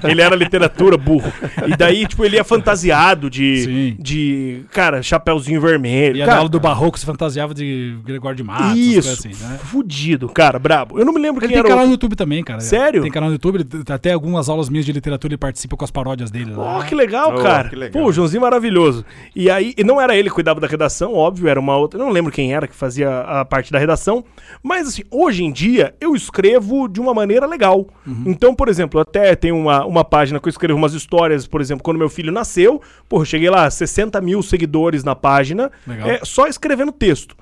ele 0.09 0.21
era 0.21 0.35
literatura, 0.35 0.97
burro. 0.97 1.31
E 1.67 1.75
daí, 1.75 2.05
tipo, 2.07 2.23
ele 2.25 2.35
ia 2.35 2.43
fantasiado 2.43 3.29
de. 3.29 3.63
Sim. 3.63 3.95
De. 3.99 4.61
Cara, 4.71 5.01
chapéuzinho 5.01 5.59
vermelho. 5.61 6.17
E 6.17 6.21
a 6.21 6.25
cara, 6.25 6.37
aula 6.39 6.49
do 6.49 6.59
Barroco 6.59 6.99
se 6.99 7.05
fantasiava 7.05 7.53
de 7.53 7.97
Gregório 8.05 8.37
de 8.37 8.43
Matos, 8.43 8.77
Isso. 8.77 9.09
assim, 9.09 9.29
né? 9.29 9.59
Fudido, 9.63 10.29
cara, 10.29 10.59
brabo. 10.59 10.99
Eu 10.99 11.05
não 11.05 11.13
me 11.13 11.19
lembro 11.19 11.39
Ele 11.43 11.47
quem 11.47 11.55
tem 11.55 11.59
era. 11.59 11.69
canal 11.69 11.83
o- 11.83 11.87
no 11.87 11.93
YouTube 11.93 12.15
também, 12.15 12.43
cara. 12.43 12.58
Sério? 12.61 13.01
Tem 13.01 13.11
canal 13.11 13.29
no 13.29 13.35
YouTube, 13.35 13.55
ele- 13.55 13.83
até 13.89 14.13
algumas 14.13 14.49
aulas 14.49 14.69
minhas 14.69 14.85
de 14.85 14.91
literatura 14.91 15.31
ele 15.33 15.37
participa 15.37 15.75
com 15.77 15.83
as 15.85 15.91
paródias 15.91 16.29
dele 16.31 16.53
lá. 16.53 16.79
Oh, 16.79 16.83
que 16.83 16.93
legal, 16.95 17.33
Oh, 17.37 17.41
cara. 17.41 17.69
que 17.69 17.75
legal. 17.75 18.01
Pô, 18.01 18.09
o 18.09 18.11
Joãozinho 18.11 18.41
maravilhoso. 18.41 19.05
E 19.35 19.49
aí, 19.49 19.73
e 19.77 19.83
não 19.83 19.99
era 19.99 20.15
ele 20.15 20.29
que 20.29 20.35
cuidava 20.35 20.59
da 20.59 20.67
redação, 20.67 21.13
óbvio, 21.13 21.47
era 21.47 21.59
uma 21.59 21.75
outra. 21.77 21.99
Eu 21.99 22.05
não 22.05 22.11
lembro 22.11 22.31
quem 22.31 22.53
era 22.53 22.67
que 22.67 22.75
fazia 22.75 23.19
a 23.21 23.45
parte 23.45 23.71
da 23.71 23.79
redação. 23.79 24.23
Mas, 24.63 24.87
assim, 24.87 25.03
hoje 25.11 25.43
em 25.43 25.51
dia, 25.51 25.93
eu 26.01 26.15
escrevo 26.15 26.87
de 26.87 26.99
uma 26.99 27.13
maneira 27.13 27.45
legal. 27.45 27.87
Uhum. 28.05 28.23
Então, 28.25 28.53
por 28.55 28.67
exemplo, 28.67 28.99
até 28.99 29.35
tem 29.35 29.51
uma, 29.51 29.85
uma 29.85 30.03
página 30.03 30.39
que 30.39 30.47
eu 30.47 30.51
escrevo 30.51 30.77
umas 30.77 30.93
histórias, 30.93 31.47
por 31.47 31.61
exemplo, 31.61 31.83
quando 31.83 31.97
meu 31.97 32.09
filho 32.09 32.31
nasceu. 32.31 32.81
Pô, 33.07 33.21
eu 33.21 33.25
cheguei 33.25 33.49
lá, 33.49 33.69
60 33.69 34.19
mil 34.21 34.41
seguidores 34.41 35.03
na 35.03 35.15
página, 35.15 35.71
Legal. 35.87 36.09
é, 36.09 36.19
só 36.23 36.47
escrevendo 36.47 36.91
texto. 36.91 37.35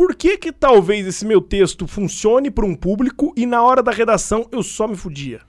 Por 0.00 0.14
que 0.14 0.38
que 0.38 0.50
talvez 0.50 1.06
esse 1.06 1.26
meu 1.26 1.42
texto 1.42 1.86
funcione 1.86 2.50
para 2.50 2.64
um 2.64 2.74
público 2.74 3.34
e 3.36 3.44
na 3.44 3.62
hora 3.62 3.82
da 3.82 3.92
redação 3.92 4.48
eu 4.50 4.62
só 4.62 4.88
me 4.88 4.96
fudia? 4.96 5.42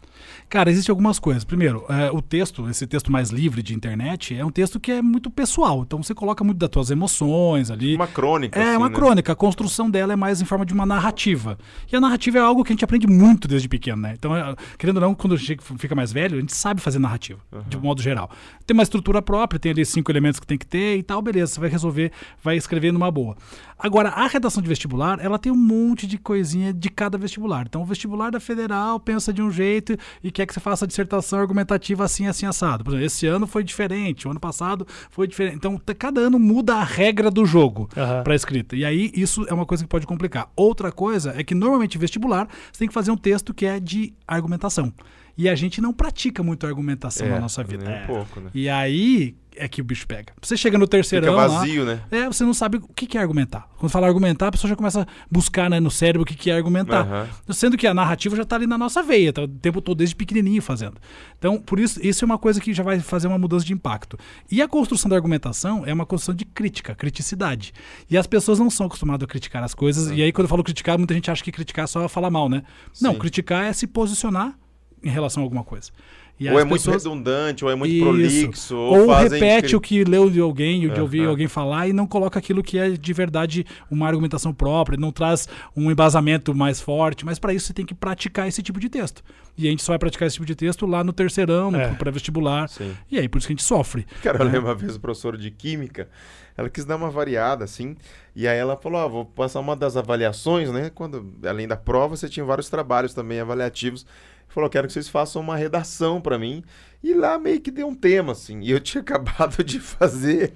Cara, 0.52 0.70
existem 0.70 0.92
algumas 0.92 1.18
coisas. 1.18 1.46
Primeiro, 1.46 1.86
é, 1.88 2.12
o 2.12 2.22
texto, 2.22 2.70
esse 2.70 2.86
texto 2.86 3.10
mais 3.10 3.30
livre 3.30 3.64
de 3.64 3.74
internet, 3.74 4.36
é 4.36 4.44
um 4.44 4.52
texto 4.52 4.82
que 4.82 4.92
é 4.92 5.02
muito 5.02 5.32
pessoal. 5.32 5.82
Então 5.82 6.04
você 6.04 6.14
coloca 6.14 6.44
muito 6.44 6.58
das 6.58 6.70
tuas 6.70 6.92
emoções 6.92 7.72
ali. 7.72 7.96
Uma 7.96 8.06
crônica. 8.06 8.60
É 8.60 8.72
assim, 8.72 8.78
uma 8.78 8.90
né? 8.90 8.94
crônica, 8.94 9.32
a 9.32 9.36
construção 9.36 9.90
dela 9.90 10.12
é 10.12 10.16
mais 10.18 10.42
em 10.42 10.46
forma 10.46 10.66
de 10.66 10.74
uma 10.74 10.86
narrativa. 10.86 11.58
E 11.90 11.96
a 11.96 12.02
narrativa 12.02 12.38
é 12.38 12.42
algo 12.42 12.66
que 12.66 12.74
a 12.74 12.76
gente 12.76 12.84
aprende 12.84 13.08
muito 13.08 13.48
desde 13.48 13.70
pequeno, 13.70 14.02
né? 14.02 14.14
Então, 14.14 14.36
é, 14.36 14.54
querendo 14.78 14.98
ou 14.98 15.02
não, 15.02 15.16
quando 15.16 15.36
a 15.36 15.38
gente 15.38 15.58
fica 15.78 15.96
mais 15.96 16.12
velho, 16.12 16.36
a 16.36 16.42
gente 16.42 16.54
sabe 16.54 16.82
fazer 16.82 17.00
narrativa, 17.00 17.40
de 17.70 17.78
modo 17.78 18.02
geral. 18.02 18.30
Tem 18.68 18.74
uma 18.74 18.84
estrutura 18.84 19.22
própria, 19.22 19.58
tem 19.58 19.72
ali 19.72 19.86
cinco 19.86 20.12
elementos 20.12 20.38
que 20.38 20.46
tem 20.46 20.58
que 20.58 20.68
ter 20.68 20.98
e 20.98 21.04
tal, 21.04 21.22
beleza, 21.22 21.54
você 21.54 21.62
vai 21.62 21.70
resolver, 21.70 22.12
vai 22.44 22.58
escrever 22.58 22.92
numa 22.92 23.10
boa. 23.10 23.38
Agora, 23.80 24.10
a 24.10 24.28
redação 24.28 24.62
de 24.62 24.70
vestibular, 24.70 25.18
ela 25.20 25.40
tem 25.40 25.52
um 25.52 25.58
monte 25.58 26.06
de 26.06 26.18
coisinha 26.18 26.72
de 26.72 26.88
cada 26.88 27.18
vestibular. 27.18 27.66
Então, 27.66 27.82
o 27.82 27.86
vestibular 27.86 28.30
da 28.30 28.40
federal 28.40 29.00
pensa 29.00 29.34
de 29.34 29.42
um 29.42 29.50
jeito 29.50 29.98
e 30.24 30.30
quer 30.42 30.48
que 30.48 30.54
você 30.54 30.60
faça 30.60 30.86
a 30.86 30.88
dissertação 30.88 31.40
argumentativa 31.40 32.04
assim, 32.04 32.28
assim, 32.28 32.46
assado. 32.46 32.84
Por 32.84 32.92
exemplo, 32.92 33.06
esse 33.06 33.28
ano 33.28 33.48
foi 33.48 33.64
diferente, 33.64 34.28
o 34.28 34.32
ano 34.32 34.40
passado 34.40 34.86
foi 35.10 35.28
diferente. 35.28 35.56
Então, 35.56 35.80
cada 35.98 36.22
ano 36.22 36.40
muda 36.40 36.76
a 36.76 36.84
regra 36.84 37.30
do 37.30 37.46
jogo 37.46 37.90
Aham. 37.96 38.24
para 38.24 38.36
escrita. 38.36 38.76
E 38.76 38.84
aí 38.84 39.12
isso 39.14 39.46
é 39.48 39.54
uma 39.54 39.66
coisa 39.66 39.84
que 39.84 39.90
pode 39.90 40.08
complicar. 40.08 40.50
Outra 40.56 40.92
coisa 40.92 41.34
é 41.38 41.44
que 41.44 41.54
normalmente 41.54 41.98
vestibular 41.98 42.48
você 42.72 42.80
tem 42.80 42.88
que 42.88 42.94
fazer 42.94 43.12
um 43.12 43.18
texto 43.18 43.54
que 43.54 43.66
é 43.66 43.80
de 43.80 44.14
argumentação. 44.28 44.94
E 45.38 45.48
a 45.50 45.56
gente 45.56 45.82
não 45.82 45.94
pratica 45.94 46.44
muito 46.44 46.66
argumentação 46.68 47.26
É, 47.28 47.30
na 47.32 47.40
nossa 47.40 47.64
vida. 47.64 47.86
nem 47.86 48.04
um 48.04 48.08
pouco, 48.08 48.40
né? 48.40 48.50
E 48.54 48.68
aí 48.70 49.36
é 49.56 49.68
que 49.68 49.82
o 49.82 49.84
bicho 49.84 50.08
pega. 50.08 50.34
Você 50.42 50.56
chega 50.56 50.78
no 50.78 50.88
terceirão 50.88 51.34
Fica 51.34 51.48
lá, 51.48 51.60
vazio, 51.60 51.84
né? 51.84 52.02
é, 52.10 52.26
você 52.26 52.44
não 52.44 52.54
sabe 52.54 52.78
o 52.78 52.82
que 52.94 53.18
é 53.18 53.22
argumentar. 53.22 53.68
Quando 53.78 53.92
fala 53.92 54.08
argumentar, 54.08 54.48
a 54.48 54.52
pessoa 54.52 54.70
já 54.70 54.76
começa 54.78 55.02
a 55.02 55.08
buscar 55.30 55.70
né, 55.70 55.78
no 55.80 55.92
cérebro 55.92 56.22
o 56.22 56.26
que 56.26 56.50
é 56.50 56.56
argumentar. 56.56 57.02
Aham. 57.02 57.28
Sendo 57.50 57.78
que 57.78 57.86
a 57.86 57.94
narrativa 57.94 58.34
já 58.36 58.44
está 58.44 58.56
ali 58.56 58.66
na 58.66 58.78
nossa 58.78 59.04
veia, 59.04 59.34
tá 59.34 59.42
o 59.44 59.48
tempo 59.48 59.82
todo 59.82 59.98
desde 59.98 60.16
pequenininho 60.16 60.62
fazendo. 60.62 60.96
Então, 61.38 61.60
por 61.60 61.80
isso, 61.80 62.00
isso 62.02 62.24
é 62.24 62.26
uma 62.26 62.38
coisa 62.38 62.62
que 62.62 62.74
já 62.74 62.82
vai 62.82 63.00
fazer 63.02 63.28
uma 63.28 63.38
mudança 63.38 63.66
de 63.66 63.74
impacto. 63.74 64.18
E 64.50 64.62
a 64.62 64.68
construção 64.70 65.10
da 65.10 65.16
argumentação 65.18 65.84
é 65.86 65.94
uma 65.94 66.06
construção 66.06 66.34
de 66.34 66.46
crítica, 66.46 66.96
criticidade. 66.96 67.74
E 68.10 68.18
as 68.18 68.26
pessoas 68.26 68.58
não 68.58 68.70
são 68.70 68.86
acostumadas 68.86 69.26
a 69.26 69.28
criticar 69.28 69.64
as 69.64 69.74
coisas. 69.74 70.12
E 70.18 70.22
aí, 70.22 70.32
quando 70.32 70.46
eu 70.46 70.50
falo 70.50 70.64
criticar, 70.64 70.98
muita 70.98 71.14
gente 71.14 71.30
acha 71.30 71.44
que 71.44 71.52
criticar 71.52 71.84
é 71.84 71.88
só 71.88 72.08
falar 72.08 72.30
mal, 72.30 72.48
né? 72.48 72.64
Não, 73.02 73.14
Sim. 73.14 73.20
criticar 73.20 73.66
é 73.66 73.74
se 73.74 73.86
posicionar 73.86 74.56
em 75.04 75.10
relação 75.10 75.42
a 75.42 75.46
alguma 75.46 75.64
coisa. 75.64 75.92
E 76.40 76.50
Ou 76.50 76.60
é 76.60 76.64
muito 76.64 76.82
pessoas- 76.82 77.04
redundante, 77.04 77.64
ou 77.64 77.70
é 77.70 77.76
muito 77.76 77.94
Isso. 77.94 78.04
prolixo, 78.04 78.76
ou, 78.76 79.08
ou 79.10 79.14
repete 79.16 79.76
o 79.76 79.82
que 79.82 80.04
leu 80.04 80.28
de 80.28 80.40
alguém, 80.40 80.88
o 80.88 80.90
de 80.92 81.00
ouvir 81.00 81.22
Aham. 81.22 81.30
alguém 81.30 81.48
falar 81.48 81.88
e 81.88 81.94
não 81.94 82.08
coloca 82.08 82.40
aquilo 82.40 82.64
que 82.64 82.80
é 82.80 82.90
de 82.90 83.14
verdade 83.14 83.64
uma 83.92 84.08
argumentação 84.08 84.52
própria, 84.52 84.98
não 84.98 85.12
traz 85.12 85.48
um 85.78 85.92
embasamento 85.92 86.56
mais 86.56 86.82
forte, 86.82 87.24
mas 87.24 87.38
para 87.38 87.54
isso 87.54 87.68
você 87.68 87.74
tem 87.74 87.86
que 87.86 87.94
praticar 87.94 88.48
esse 88.48 88.64
tipo 88.64 88.80
de 88.80 88.90
texto. 88.90 89.22
E 89.56 89.68
a 89.68 89.70
gente 89.70 89.84
só 89.84 89.92
vai 89.92 90.00
praticar 90.00 90.28
esse 90.28 90.34
tipo 90.38 90.46
de 90.48 90.56
texto 90.56 90.88
lá 90.88 91.04
no 91.04 91.14
terceirão, 91.14 91.70
no 91.70 91.80
É. 91.80 91.94
pré-vestibular. 91.94 92.68
E 93.12 93.20
aí 93.20 93.30
por 93.30 93.38
isso 93.38 93.46
que 93.46 93.54
a 93.54 93.56
gente 93.56 93.64
sofre. 93.64 94.08
Cara, 94.24 94.40
eu 94.40 94.46
né? 94.46 94.52
lembro 94.54 94.70
uma 94.70 94.76
vez 94.76 94.96
o 94.96 95.00
professor 95.00 95.38
de 95.38 95.52
química, 95.52 96.10
ela 96.58 96.72
quis 96.72 96.86
dar 96.86 96.96
uma 96.96 97.12
variada, 97.12 97.64
assim, 97.66 97.96
e 98.36 98.48
aí 98.48 98.58
ela 98.58 98.76
falou, 98.76 99.00
ó, 99.00 99.08
vou 99.08 99.26
passar 99.26 99.60
uma 99.60 99.76
das 99.76 99.96
avaliações, 99.96 100.72
né, 100.72 100.90
quando, 100.90 101.34
além 101.46 101.68
da 101.68 101.78
prova, 101.78 102.16
você 102.18 102.28
tinha 102.28 102.44
vários 102.46 102.68
trabalhos 102.68 103.14
também 103.14 103.40
avaliativos, 103.40 104.08
falou, 104.54 104.70
quero 104.70 104.88
que 104.88 104.94
vocês 104.94 105.08
façam 105.08 105.42
uma 105.42 105.56
redação 105.56 106.22
pra 106.22 106.38
mim, 106.38 106.64
e 107.04 107.14
lá 107.14 107.40
meio 107.40 107.60
que 107.62 107.72
deu 107.72 107.88
um 107.88 107.96
tema, 107.96 108.34
assim, 108.34 108.62
e 108.62 108.72
eu 108.72 108.80
tinha 108.80 109.02
acabado 109.02 109.64
de 109.64 109.80
fazer 109.80 110.54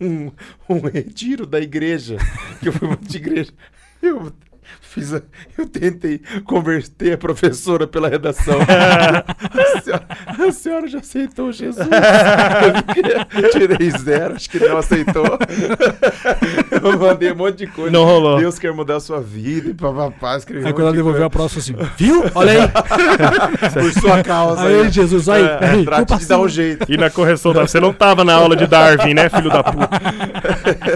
um, 0.00 0.30
um 0.68 0.80
retiro 0.80 1.46
da 1.46 1.60
igreja, 1.60 2.16
que 2.60 2.68
eu 2.68 2.72
fui 2.72 2.88
muito 2.88 3.06
de 3.06 3.16
igreja, 3.16 3.52
eu... 4.02 4.32
Fiz 4.96 5.12
a- 5.12 5.20
eu 5.58 5.66
tentei 5.68 6.22
converter 6.44 7.12
a 7.12 7.18
professora 7.18 7.86
pela 7.86 8.08
redação. 8.08 8.56
a, 8.64 9.80
senhora, 9.82 10.04
a 10.48 10.52
senhora 10.52 10.88
já 10.88 10.98
aceitou 11.00 11.52
Jesus. 11.52 11.86
Eu 13.36 13.50
tirei 13.50 13.90
zero, 13.90 14.34
acho 14.34 14.48
que 14.48 14.58
não 14.58 14.78
aceitou. 14.78 15.38
Eu 16.82 16.98
mandei 16.98 17.32
um 17.32 17.36
monte 17.36 17.58
de 17.58 17.66
coisa. 17.66 17.90
Não 17.90 18.04
rolou. 18.04 18.38
Deus 18.38 18.58
quer 18.58 18.72
mudar 18.72 18.96
a 18.96 19.00
sua 19.00 19.20
vida 19.20 19.68
e 19.70 19.74
papapá, 19.74 20.36
escrevi 20.38 20.64
um 20.64 20.66
Aí 20.66 20.72
quando 20.72 20.82
ela 20.82 20.90
de 20.92 20.96
devolveu 20.96 21.26
a 21.26 21.30
coisa. 21.30 21.50
próxima 21.50 21.60
assim, 21.82 21.92
viu? 21.96 22.24
Olha 22.34 22.52
aí. 22.52 22.68
Por 23.72 23.92
sua 24.00 24.22
causa. 24.22 24.62
Aí, 24.62 24.80
aí. 24.82 24.90
Jesus, 24.90 25.28
aí. 25.28 25.42
É, 25.44 25.58
aí, 25.70 25.84
trate 25.84 26.06
culpa 26.06 26.16
de 26.22 26.26
dar 26.26 26.38
um 26.38 26.48
jeito. 26.48 26.90
E 26.90 26.96
na 26.96 27.10
correção 27.10 27.52
da. 27.52 27.66
Você 27.66 27.78
não 27.78 27.92
tava 27.92 28.24
na 28.24 28.32
aula 28.34 28.56
de 28.56 28.66
Darwin, 28.66 29.12
né, 29.14 29.28
filho 29.28 29.50
da 29.50 29.62
puta? 29.62 29.88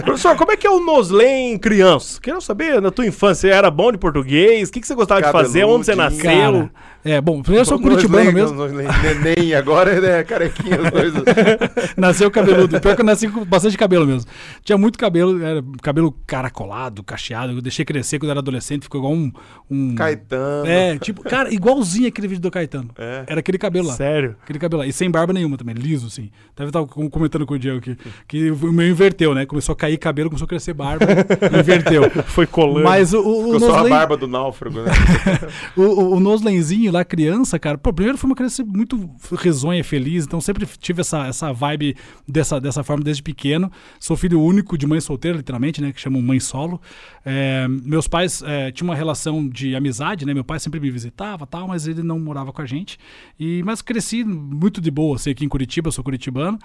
Professor, 0.04 0.36
como 0.36 0.52
é 0.52 0.56
que 0.56 0.66
é 0.66 0.70
o 0.70 0.80
Noslen 0.80 1.58
criança? 1.58 2.18
Quero 2.22 2.40
saber, 2.40 2.80
na 2.80 2.90
tua 2.90 3.06
infância, 3.06 3.48
você 3.48 3.48
era 3.54 3.70
bom 3.70 3.89
de 3.92 3.98
português? 3.98 4.68
O 4.68 4.72
que, 4.72 4.80
que 4.80 4.86
você 4.86 4.94
gostava 4.94 5.22
de 5.22 5.32
fazer? 5.32 5.64
Onde 5.64 5.86
você 5.86 5.94
nasceu? 5.94 6.22
Cara, 6.22 6.70
é, 7.04 7.20
bom, 7.20 7.40
primeiro 7.42 7.62
eu 7.62 7.66
sou 7.66 7.78
curitibano 7.80 8.32
mesmo. 8.32 8.56
Neném, 8.66 9.54
agora 9.54 9.92
é 10.06 10.22
carequinha 10.22 10.78
os 10.82 10.90
dois. 10.90 11.12
Nasceu 11.96 12.30
cabeludo. 12.30 12.80
Pior 12.80 12.94
que 12.94 13.00
eu 13.00 13.06
nasci 13.06 13.28
com 13.28 13.44
bastante 13.44 13.76
cabelo 13.78 14.06
mesmo. 14.06 14.30
Tinha 14.62 14.76
muito 14.76 14.98
cabelo, 14.98 15.42
era 15.42 15.64
cabelo 15.82 16.12
caracolado, 16.26 17.02
cacheado. 17.02 17.52
Eu 17.52 17.62
deixei 17.62 17.84
crescer 17.84 18.18
quando 18.18 18.30
era 18.30 18.40
adolescente, 18.40 18.82
ficou 18.82 19.00
igual 19.00 19.14
um. 19.14 19.32
um 19.70 19.94
Caetano. 19.94 20.66
É, 20.66 20.98
tipo, 20.98 21.22
cara, 21.22 21.52
igualzinho 21.52 22.08
aquele 22.08 22.28
vídeo 22.28 22.42
do 22.42 22.50
Caetano. 22.50 22.90
É. 22.98 23.24
Era 23.26 23.40
aquele 23.40 23.56
cabelo 23.56 23.88
lá. 23.88 23.94
Sério? 23.94 24.36
Aquele 24.42 24.58
cabelo 24.58 24.82
lá. 24.82 24.86
E 24.86 24.92
sem 24.92 25.10
barba 25.10 25.32
nenhuma 25.32 25.56
também, 25.56 25.74
liso, 25.74 26.06
assim. 26.06 26.30
Deve 26.56 26.68
estar 26.68 26.84
comentando 26.84 27.46
com 27.46 27.54
o 27.54 27.58
Diego 27.58 27.78
aqui. 27.78 27.96
Que 28.28 28.50
o 28.50 28.72
meu 28.72 28.86
inverteu, 28.88 29.34
né? 29.34 29.46
Começou 29.46 29.72
a 29.72 29.76
cair 29.76 29.96
cabelo, 29.96 30.28
começou 30.28 30.44
a 30.44 30.48
crescer 30.48 30.74
barba, 30.74 31.06
inverteu. 31.58 32.10
Foi 32.26 32.46
colando. 32.46 32.84
Mas 32.84 33.14
o, 33.14 33.20
o, 33.20 33.40
o 33.40 33.52
Ficou 33.54 33.60
só 33.60 33.66
a 33.66 33.76
Noslen- 33.78 33.90
barba 33.90 34.16
do 34.16 34.26
náufrago, 34.26 34.82
né? 34.82 34.92
o, 35.76 35.82
o, 35.82 36.16
o 36.16 36.20
Noslenzinho 36.20 36.89
lá, 36.90 37.04
criança, 37.04 37.58
cara, 37.58 37.78
pô, 37.78 37.92
primeiro 37.92 38.18
foi 38.18 38.28
uma 38.30 38.36
criança 38.36 38.64
muito 38.64 39.10
risonha, 39.32 39.82
feliz, 39.82 40.24
então 40.24 40.40
sempre 40.40 40.66
tive 40.78 41.00
essa, 41.00 41.26
essa 41.26 41.52
vibe 41.52 41.96
dessa, 42.26 42.60
dessa 42.60 42.82
forma 42.82 43.02
desde 43.04 43.22
pequeno. 43.22 43.70
Sou 43.98 44.16
filho 44.16 44.40
único 44.40 44.76
de 44.76 44.86
mãe 44.86 45.00
solteira, 45.00 45.36
literalmente, 45.36 45.80
né, 45.80 45.92
que 45.92 46.00
chamam 46.00 46.20
mãe 46.22 46.40
solo. 46.40 46.80
É, 47.24 47.66
meus 47.68 48.08
pais 48.08 48.42
é, 48.42 48.70
tinham 48.70 48.88
uma 48.88 48.94
relação 48.94 49.48
de 49.48 49.74
amizade, 49.76 50.24
né, 50.24 50.34
meu 50.34 50.44
pai 50.44 50.58
sempre 50.58 50.80
me 50.80 50.90
visitava 50.90 51.46
tal, 51.46 51.68
mas 51.68 51.86
ele 51.86 52.02
não 52.02 52.18
morava 52.18 52.52
com 52.52 52.62
a 52.62 52.66
gente. 52.66 52.98
E, 53.38 53.62
mas 53.64 53.82
cresci 53.82 54.24
muito 54.24 54.80
de 54.80 54.90
boa, 54.90 55.18
sei 55.18 55.32
aqui 55.32 55.44
em 55.44 55.48
Curitiba, 55.48 55.90
sou 55.90 56.04
curitibano. 56.04 56.58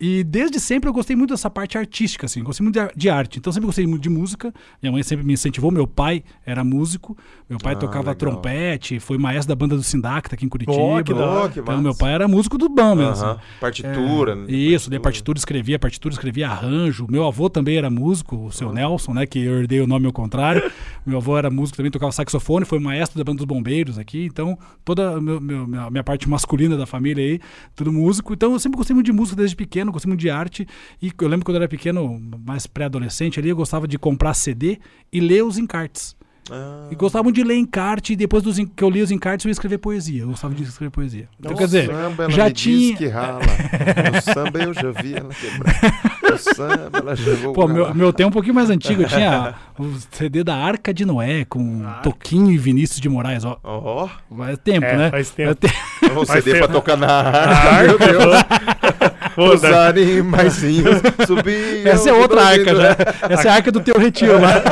E 0.00 0.22
desde 0.22 0.60
sempre 0.60 0.88
eu 0.88 0.92
gostei 0.92 1.16
muito 1.16 1.30
dessa 1.30 1.50
parte 1.50 1.76
artística, 1.76 2.26
assim, 2.26 2.42
gostei 2.42 2.62
muito 2.62 2.78
de 2.94 3.10
arte. 3.10 3.38
Então 3.38 3.52
sempre 3.52 3.66
gostei 3.66 3.84
muito 3.86 4.02
de 4.02 4.08
música. 4.08 4.54
Minha 4.80 4.92
mãe 4.92 5.02
sempre 5.02 5.26
me 5.26 5.32
incentivou, 5.32 5.72
meu 5.72 5.88
pai 5.88 6.22
era 6.46 6.62
músico, 6.62 7.16
meu 7.50 7.58
pai 7.58 7.74
Ah, 7.74 7.76
tocava 7.76 8.10
legal. 8.10 8.14
trompete, 8.14 9.00
foi 9.00 9.18
maestro 9.18 9.48
da 9.48 9.56
banda 9.56 9.67
do 9.76 9.82
Sindacta 9.82 10.34
aqui 10.34 10.44
em 10.44 10.48
Curitiba. 10.48 10.76
Oh, 10.78 11.02
que. 11.02 11.12
Oh, 11.12 11.46
então 11.46 11.64
massa. 11.66 11.82
meu 11.82 11.94
pai 11.96 12.12
era 12.14 12.26
músico 12.28 12.56
do 12.58 12.68
bom 12.68 12.94
mesmo. 12.94 13.24
Aham. 13.24 13.38
Partitura. 13.60 14.34
né? 14.34 14.44
Isso, 14.50 14.88
lia 14.90 15.00
partitura, 15.00 15.38
escrevia 15.38 15.78
partitura, 15.78 16.12
escrevia 16.12 16.48
arranjo. 16.48 17.06
Meu 17.10 17.26
avô 17.26 17.48
também 17.50 17.76
era 17.76 17.90
músico, 17.90 18.46
o 18.46 18.52
seu 18.52 18.72
Nelson, 18.72 19.12
né? 19.14 19.26
Que 19.26 19.40
eu 19.40 19.60
herdei 19.60 19.80
o 19.80 19.86
nome 19.86 20.06
ao 20.06 20.12
contrário. 20.12 20.70
meu 21.06 21.18
avô 21.18 21.36
era 21.36 21.50
músico 21.50 21.76
também, 21.76 21.90
tocava 21.90 22.12
saxofone, 22.12 22.64
foi 22.64 22.78
maestro 22.78 23.18
da 23.18 23.24
banda 23.24 23.38
dos 23.38 23.46
bombeiros 23.46 23.98
aqui. 23.98 24.24
Então, 24.24 24.58
toda 24.84 25.16
a 25.16 25.20
meu- 25.20 25.40
meu- 25.40 25.66
minha, 25.66 25.90
minha 25.90 26.04
parte 26.04 26.28
masculina 26.28 26.76
da 26.76 26.86
família 26.86 27.24
aí, 27.24 27.40
tudo 27.74 27.92
músico. 27.92 28.32
Então, 28.32 28.52
eu 28.52 28.58
sempre 28.58 28.76
gostei 28.76 28.94
muito 28.94 29.06
de 29.06 29.12
música 29.12 29.36
desde 29.36 29.54
pequeno, 29.56 29.92
gostei 29.92 30.08
muito 30.08 30.20
de 30.20 30.30
arte. 30.30 30.66
E 31.00 31.12
eu 31.20 31.28
lembro 31.28 31.44
quando 31.44 31.56
eu 31.56 31.62
era 31.62 31.68
pequeno, 31.68 32.20
mais 32.46 32.66
pré-adolescente 32.66 33.38
ali, 33.38 33.48
eu 33.48 33.56
gostava 33.56 33.86
de 33.88 33.98
comprar 33.98 34.34
CD 34.34 34.78
e 35.12 35.20
ler 35.20 35.42
os 35.44 35.58
encartes. 35.58 36.16
Ah, 36.50 36.88
E 36.90 36.94
gostava 36.94 37.22
muito 37.24 37.36
de 37.36 37.44
ler 37.44 37.56
encarte, 37.56 38.12
e 38.12 38.16
depois 38.16 38.42
dos 38.42 38.56
que 38.58 38.82
eu 38.84 38.90
li 38.90 39.02
os 39.02 39.10
encartes, 39.10 39.44
eu 39.44 39.50
ia 39.50 39.52
escrever 39.52 39.78
poesia. 39.78 40.22
Eu 40.22 40.28
gostava 40.28 40.54
de 40.54 40.62
escrever 40.62 40.90
poesia. 40.90 41.28
Então, 41.38 41.54
quer 41.54 41.64
dizer, 41.66 41.86
samba, 41.86 42.24
ela 42.24 42.32
já 42.32 42.50
tinha. 42.50 42.96
que 42.96 43.06
rala. 43.06 43.40
No 44.14 44.22
samba 44.34 44.58
eu 44.62 44.74
já 44.74 44.90
vi 44.90 45.14
ela 45.14 45.28
quebrar. 45.34 46.17
Samba 46.36 46.98
ela 46.98 47.16
já 47.16 47.32
vou 47.34 47.52
Pô, 47.52 47.66
meu, 47.66 47.94
meu 47.94 48.12
tempo 48.12 48.26
é 48.26 48.30
um 48.30 48.32
pouquinho 48.32 48.54
mais 48.54 48.68
antigo. 48.70 49.02
Eu 49.02 49.08
tinha 49.08 49.54
o 49.78 49.94
CD 50.10 50.44
da 50.44 50.54
Arca 50.56 50.92
de 50.92 51.04
Noé 51.04 51.44
com 51.48 51.84
Toquinho 52.02 52.50
e 52.50 52.58
Vinícius 52.58 53.00
de 53.00 53.08
Moraes. 53.08 53.44
Ó, 53.44 53.56
Ó, 53.64 54.08
faz 54.36 54.58
tempo, 54.58 54.84
É, 54.86 54.96
né? 54.96 55.10
faz 55.10 55.30
tempo. 55.30 55.56
Faz 56.00 56.16
o 56.16 56.26
Faz 56.26 56.44
CD 56.44 56.58
pra 56.58 56.66
tempo. 56.68 56.72
tocar 56.80 56.96
na 56.96 57.06
arca, 57.08 57.82
meu 57.82 57.98
Deus. 57.98 58.34
Os 59.36 59.64
animaizinhos 59.64 61.00
subiam. 61.26 61.86
Essa 61.92 62.10
é 62.10 62.12
outra 62.12 62.42
arca 62.44 62.74
já. 62.74 62.96
Essa 63.28 63.48
é 63.48 63.50
a 63.50 63.54
arca 63.54 63.70
do 63.70 63.80
teu 63.80 63.96
retiro 63.98 64.40
lá. 64.40 64.62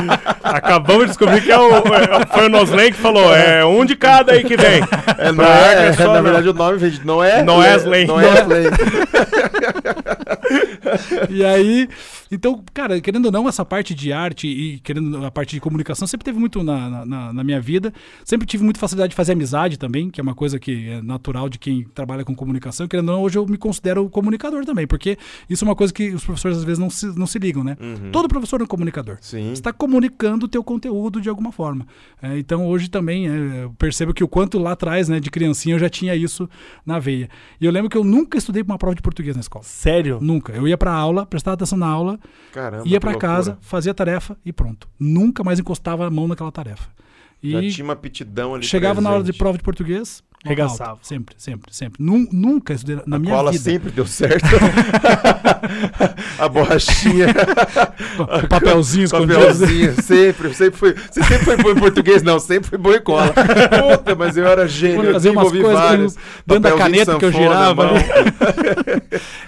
Acabamos 0.42 1.02
de 1.02 1.08
descobrir 1.08 1.42
que 1.42 1.52
é 1.52 1.58
o, 1.58 1.70
é- 1.76 2.26
foi 2.32 2.46
o 2.46 2.48
Noslen 2.48 2.90
que 2.92 2.98
falou, 2.98 3.34
é 3.34 3.64
um 3.66 3.84
de 3.84 3.94
cada 3.96 4.32
aí 4.32 4.42
que 4.44 4.56
vem. 4.56 4.82
É, 5.18 5.26
não 5.28 5.36
Pra 5.36 5.46
é, 5.48 5.68
arca 5.78 5.82
é 5.82 5.92
só 5.92 6.06
na 6.08 6.14
não. 6.14 6.22
verdade 6.22 6.48
o 6.48 6.54
nome 6.54 6.78
vem 6.78 6.90
de 6.90 7.04
Noé. 7.04 7.42
Noé 7.42 7.76
Slay. 7.76 8.06
Noé 8.06 8.40
Slay. 8.42 8.64
E 11.30 11.44
aí, 11.44 11.88
então, 12.30 12.62
cara, 12.72 13.00
querendo 13.00 13.26
ou 13.26 13.32
não, 13.32 13.48
essa 13.48 13.64
parte 13.64 13.94
de 13.94 14.12
arte 14.12 14.46
e 14.46 14.78
querendo 14.80 15.24
a 15.24 15.30
parte 15.30 15.54
de 15.54 15.60
comunicação 15.60 16.06
sempre 16.06 16.24
teve 16.24 16.38
muito 16.38 16.62
na, 16.62 17.04
na, 17.04 17.32
na 17.32 17.44
minha 17.44 17.60
vida. 17.60 17.92
Sempre 18.24 18.46
tive 18.46 18.64
muita 18.64 18.80
facilidade 18.80 19.10
de 19.10 19.16
fazer 19.16 19.32
amizade 19.32 19.78
também, 19.78 20.10
que 20.10 20.20
é 20.20 20.22
uma 20.22 20.34
coisa 20.34 20.58
que 20.58 20.88
é 20.88 21.02
natural 21.02 21.48
de 21.48 21.58
quem 21.58 21.84
trabalha 21.94 22.24
com 22.24 22.34
comunicação. 22.34 22.88
Querendo 22.88 23.08
ou 23.08 23.16
não, 23.16 23.22
hoje 23.22 23.38
eu 23.38 23.46
me 23.46 23.56
considero 23.56 24.08
comunicador 24.08 24.64
também, 24.64 24.86
porque 24.86 25.16
isso 25.48 25.64
é 25.64 25.68
uma 25.68 25.76
coisa 25.76 25.92
que 25.92 26.10
os 26.10 26.24
professores 26.24 26.58
às 26.58 26.64
vezes 26.64 26.78
não 26.78 26.90
se, 26.90 27.06
não 27.18 27.26
se 27.26 27.38
ligam, 27.38 27.64
né? 27.64 27.76
Todo 28.12 28.28
professor 28.28 28.60
é 28.60 28.64
um 28.64 28.66
comunicador. 28.66 29.18
Sim. 29.20 29.46
Você 29.46 29.52
está 29.52 29.72
comunicando 29.72 30.46
o 30.46 30.48
teu 30.48 30.62
conteúdo 30.62 31.20
de 31.20 31.28
alguma 31.28 31.52
forma. 31.52 31.86
É, 32.22 32.38
então 32.38 32.66
hoje 32.66 32.88
também 32.88 33.28
é, 33.28 33.64
eu 33.64 33.74
percebo 33.78 34.12
que 34.12 34.24
o 34.24 34.28
quanto 34.28 34.58
lá 34.58 34.72
atrás, 34.72 35.08
né, 35.08 35.20
de 35.20 35.30
criancinha, 35.30 35.74
eu 35.74 35.78
já 35.78 35.88
tinha 35.88 36.14
isso 36.14 36.48
na 36.84 36.98
veia. 36.98 37.28
E 37.60 37.66
eu 37.66 37.72
lembro 37.72 37.90
que 37.90 37.96
eu 37.96 38.04
nunca 38.04 38.38
estudei 38.38 38.62
para 38.62 38.72
uma 38.72 38.78
prova 38.78 38.94
de 38.94 39.02
português 39.02 39.36
na 39.36 39.40
escola. 39.40 39.64
Sério? 39.64 40.18
Nunca. 40.20 40.52
Eu 40.52 40.66
ia 40.66 40.76
pra 40.76 40.93
aula, 40.96 41.26
prestava 41.26 41.54
atenção 41.54 41.78
na 41.78 41.86
aula, 41.86 42.18
Caramba. 42.52 42.84
ia 42.86 42.92
loucura. 42.92 43.18
casa, 43.18 43.58
fazia 43.60 43.92
a 43.92 43.94
tarefa 43.94 44.36
e 44.44 44.52
pronto. 44.52 44.88
Nunca 44.98 45.42
mais 45.44 45.58
encostava 45.58 46.06
a 46.06 46.10
mão 46.10 46.26
naquela 46.28 46.50
tarefa. 46.52 46.88
Já 47.42 47.60
E 47.62 47.70
tinha 47.70 47.84
uma 47.84 47.92
aptidão 47.92 48.54
ali. 48.54 48.64
chegava 48.64 49.00
na 49.00 49.10
hora 49.10 49.18
de 49.18 49.24
presente. 49.26 49.38
prova 49.38 49.58
de 49.58 49.64
português, 49.64 50.22
Regaçava. 50.44 50.98
Sempre, 51.02 51.34
sempre, 51.38 51.74
sempre. 51.74 52.02
Nun- 52.04 52.28
nunca 52.30 52.74
na 53.06 53.16
a 53.16 53.18
minha 53.18 53.34
cola 53.34 53.50
vida. 53.50 53.64
sempre 53.64 53.90
deu 53.90 54.06
certo. 54.06 54.44
a 56.38 56.48
borrachinha, 56.48 57.26
O 58.44 58.48
papelzinho 58.48 59.04
escondido. 59.04 59.34
papelzinho, 59.34 60.02
sempre, 60.02 60.54
sempre 60.54 60.78
foi. 60.78 60.94
Você 60.94 61.22
sempre 61.22 61.44
foi 61.44 61.56
bom 61.56 61.70
em 61.70 61.74
português? 61.76 62.22
Não, 62.22 62.38
sempre 62.38 62.68
foi 62.70 62.78
bom 62.78 62.92
em 62.92 63.00
cola. 63.00 63.32
Puta, 63.96 64.14
mas 64.14 64.36
eu 64.36 64.46
era 64.46 64.68
gênio. 64.68 65.02
Eu 65.04 65.12
fazia 65.14 65.32
umas 65.32 65.50
desenvolvi 65.50 65.60
coisas 65.62 65.80
vários. 65.82 66.14
dentro 66.46 66.62
da 66.62 66.70
Papelzinho 66.70 67.06
caneta 67.06 67.18
que 67.18 67.24
eu 67.24 67.32
girava 67.32 67.88
ali. 67.88 68.04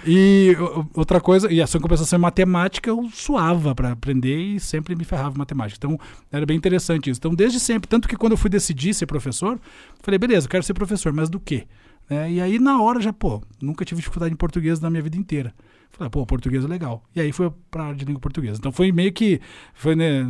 E 0.06 0.56
outra 0.94 1.20
coisa, 1.20 1.52
e 1.52 1.61
a 1.61 1.66
sua 1.66 1.80
compensação 1.80 2.18
em 2.18 2.22
matemática, 2.22 2.88
eu 2.90 3.09
suava 3.12 3.74
pra 3.74 3.92
aprender 3.92 4.37
e 4.38 4.61
sempre 4.61 4.94
me 4.94 5.04
ferrava 5.04 5.35
em 5.35 5.38
matemática. 5.38 5.76
Então, 5.78 5.98
era 6.32 6.46
bem 6.46 6.56
interessante 6.56 7.11
isso. 7.11 7.18
Então, 7.18 7.35
desde 7.35 7.59
sempre, 7.61 7.88
tanto 7.88 8.09
que 8.09 8.16
quando 8.16 8.32
eu 8.32 8.38
fui 8.38 8.48
decidir 8.50 8.94
ser 8.94 9.06
professor, 9.06 9.59
falei, 10.02 10.18
beleza, 10.18 10.46
eu 10.46 10.50
quero 10.50 10.62
ser 10.62 10.74
professor, 10.74 10.86
mas 11.12 11.29
do 11.31 11.40
quê? 11.40 11.66
É, 12.09 12.31
e 12.31 12.40
aí, 12.40 12.59
na 12.59 12.81
hora, 12.81 13.01
já, 13.01 13.12
pô, 13.12 13.42
nunca 13.61 13.85
tive 13.85 14.01
dificuldade 14.01 14.33
em 14.33 14.37
português 14.37 14.79
na 14.81 14.88
minha 14.88 15.03
vida 15.03 15.16
inteira. 15.16 15.53
Falei, 15.96 16.11
pô, 16.11 16.27
português 16.27 16.62
é 16.62 16.68
legal. 16.68 17.03
E 17.14 17.20
aí 17.20 17.33
fui 17.33 17.51
pra 17.70 17.85
área 17.85 17.96
de 17.96 18.05
língua 18.05 18.20
portuguesa. 18.20 18.59
Então 18.59 18.70
foi 18.70 18.92
meio 18.92 19.11
que, 19.12 19.40
foi, 19.72 19.96
né, 19.96 20.27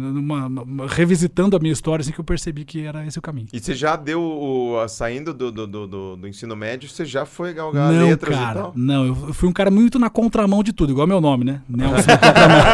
revisitando 0.88 1.56
a 1.56 1.58
minha 1.58 1.72
história, 1.72 2.02
assim, 2.02 2.12
que 2.12 2.20
eu 2.20 2.24
percebi 2.24 2.64
que 2.64 2.82
era 2.82 3.04
esse 3.04 3.18
o 3.18 3.22
caminho. 3.22 3.48
E 3.52 3.58
você 3.58 3.74
já 3.74 3.96
deu, 3.96 4.22
o, 4.22 4.86
saindo 4.88 5.34
do, 5.34 5.50
do, 5.50 5.66
do, 5.66 6.16
do- 6.16 6.28
ensino 6.28 6.54
médio, 6.54 6.88
você 6.88 7.04
já 7.04 7.26
foi 7.26 7.52
galgar 7.52 7.92
não, 7.92 8.08
letras 8.08 8.36
e 8.36 8.38
cara, 8.38 8.60
tal? 8.60 8.72
não, 8.76 9.06
eu 9.06 9.14
fui 9.34 9.48
um 9.48 9.52
cara 9.52 9.70
muito 9.70 9.98
na 9.98 10.08
contramão 10.08 10.62
de 10.62 10.72
tudo, 10.72 10.92
igual 10.92 11.06
meu 11.06 11.20
nome, 11.20 11.44
né? 11.44 11.60
Nelson 11.68 12.06
na 12.06 12.18
contramão. 12.18 12.64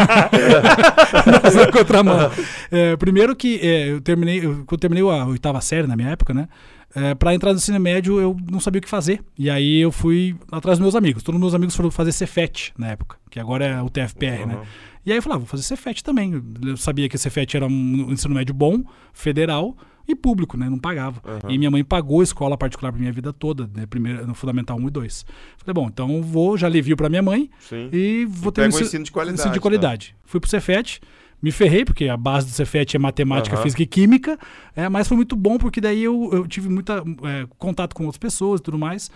Nelson 1.42 1.58
na 1.60 1.72
contramão. 1.72 2.30
É, 2.70 2.96
primeiro 2.96 3.34
que 3.34 3.58
é, 3.62 3.90
eu 3.90 4.02
terminei, 4.02 4.44
eu, 4.44 4.64
quando 4.66 4.72
eu 4.72 4.78
terminei 4.78 5.02
a 5.02 5.24
oitava 5.26 5.60
série 5.62 5.86
na 5.86 5.96
minha 5.96 6.10
época, 6.10 6.34
né? 6.34 6.46
É, 6.94 7.14
para 7.14 7.34
entrar 7.34 7.50
no 7.52 7.56
ensino 7.56 7.78
médio 7.80 8.20
eu 8.20 8.36
não 8.50 8.60
sabia 8.60 8.78
o 8.78 8.82
que 8.82 8.88
fazer. 8.88 9.22
E 9.38 9.48
aí 9.48 9.78
eu 9.80 9.90
fui 9.90 10.36
atrás 10.50 10.78
dos 10.78 10.82
meus 10.82 10.94
amigos. 10.94 11.22
Todos 11.22 11.36
os 11.38 11.40
meus 11.40 11.54
amigos 11.54 11.74
foram 11.74 11.90
fazer 11.90 12.12
Cefet 12.12 12.72
na 12.76 12.88
época, 12.88 13.16
que 13.30 13.40
agora 13.40 13.64
é 13.64 13.82
o 13.82 13.88
TFPR, 13.88 14.46
né? 14.46 14.56
Uhum. 14.56 14.62
E 15.04 15.10
aí 15.10 15.18
eu 15.18 15.22
falava, 15.22 15.40
vou 15.40 15.48
fazer 15.48 15.62
Cefet 15.62 16.04
também. 16.04 16.40
Eu 16.64 16.76
sabia 16.76 17.08
que 17.08 17.16
Cefet 17.18 17.56
era 17.56 17.66
um 17.66 18.12
ensino 18.12 18.34
médio 18.34 18.54
bom, 18.54 18.82
federal 19.12 19.76
e 20.06 20.14
público, 20.14 20.56
né? 20.56 20.68
Não 20.68 20.78
pagava. 20.78 21.20
Uhum. 21.44 21.50
E 21.50 21.58
minha 21.58 21.70
mãe 21.70 21.82
pagou 21.82 22.22
escola 22.22 22.56
particular 22.58 22.92
pra 22.92 23.00
minha 23.00 23.12
vida 23.12 23.32
toda, 23.32 23.68
né? 23.74 23.86
Primeiro, 23.86 24.26
no 24.26 24.34
Fundamental 24.34 24.76
1 24.78 24.88
e 24.88 24.90
2. 24.90 25.26
Falei, 25.58 25.74
bom, 25.74 25.88
então 25.88 26.22
vou, 26.22 26.56
já 26.58 26.66
alivio 26.66 26.96
pra 26.96 27.08
minha 27.08 27.22
mãe 27.22 27.48
Sim. 27.60 27.88
e 27.92 28.26
vou 28.28 28.50
E 28.50 28.54
ter 28.54 28.62
um 28.62 28.66
ensi- 28.66 28.82
ensino 28.82 29.04
de 29.04 29.10
qualidade, 29.12 29.40
ensino 29.40 29.52
de 29.52 29.58
né? 29.58 29.62
qualidade. 29.62 30.14
Fui 30.24 30.38
pro 30.40 30.50
Cefet, 30.50 31.00
me 31.42 31.50
ferrei, 31.50 31.84
porque 31.84 32.08
a 32.08 32.16
base 32.16 32.46
do 32.46 32.52
Cefet 32.52 32.94
é 32.96 32.98
matemática, 32.98 33.56
Aham. 33.56 33.62
física 33.64 33.82
e 33.82 33.86
química, 33.86 34.38
é, 34.76 34.88
mas 34.88 35.08
foi 35.08 35.16
muito 35.16 35.34
bom 35.34 35.58
porque 35.58 35.80
daí 35.80 36.04
eu, 36.04 36.30
eu 36.32 36.46
tive 36.46 36.68
muita 36.68 37.02
é, 37.24 37.46
contato 37.58 37.94
com 37.94 38.04
outras 38.04 38.18
pessoas 38.18 38.60
e 38.60 38.62
tudo 38.62 38.78
mais. 38.78 39.10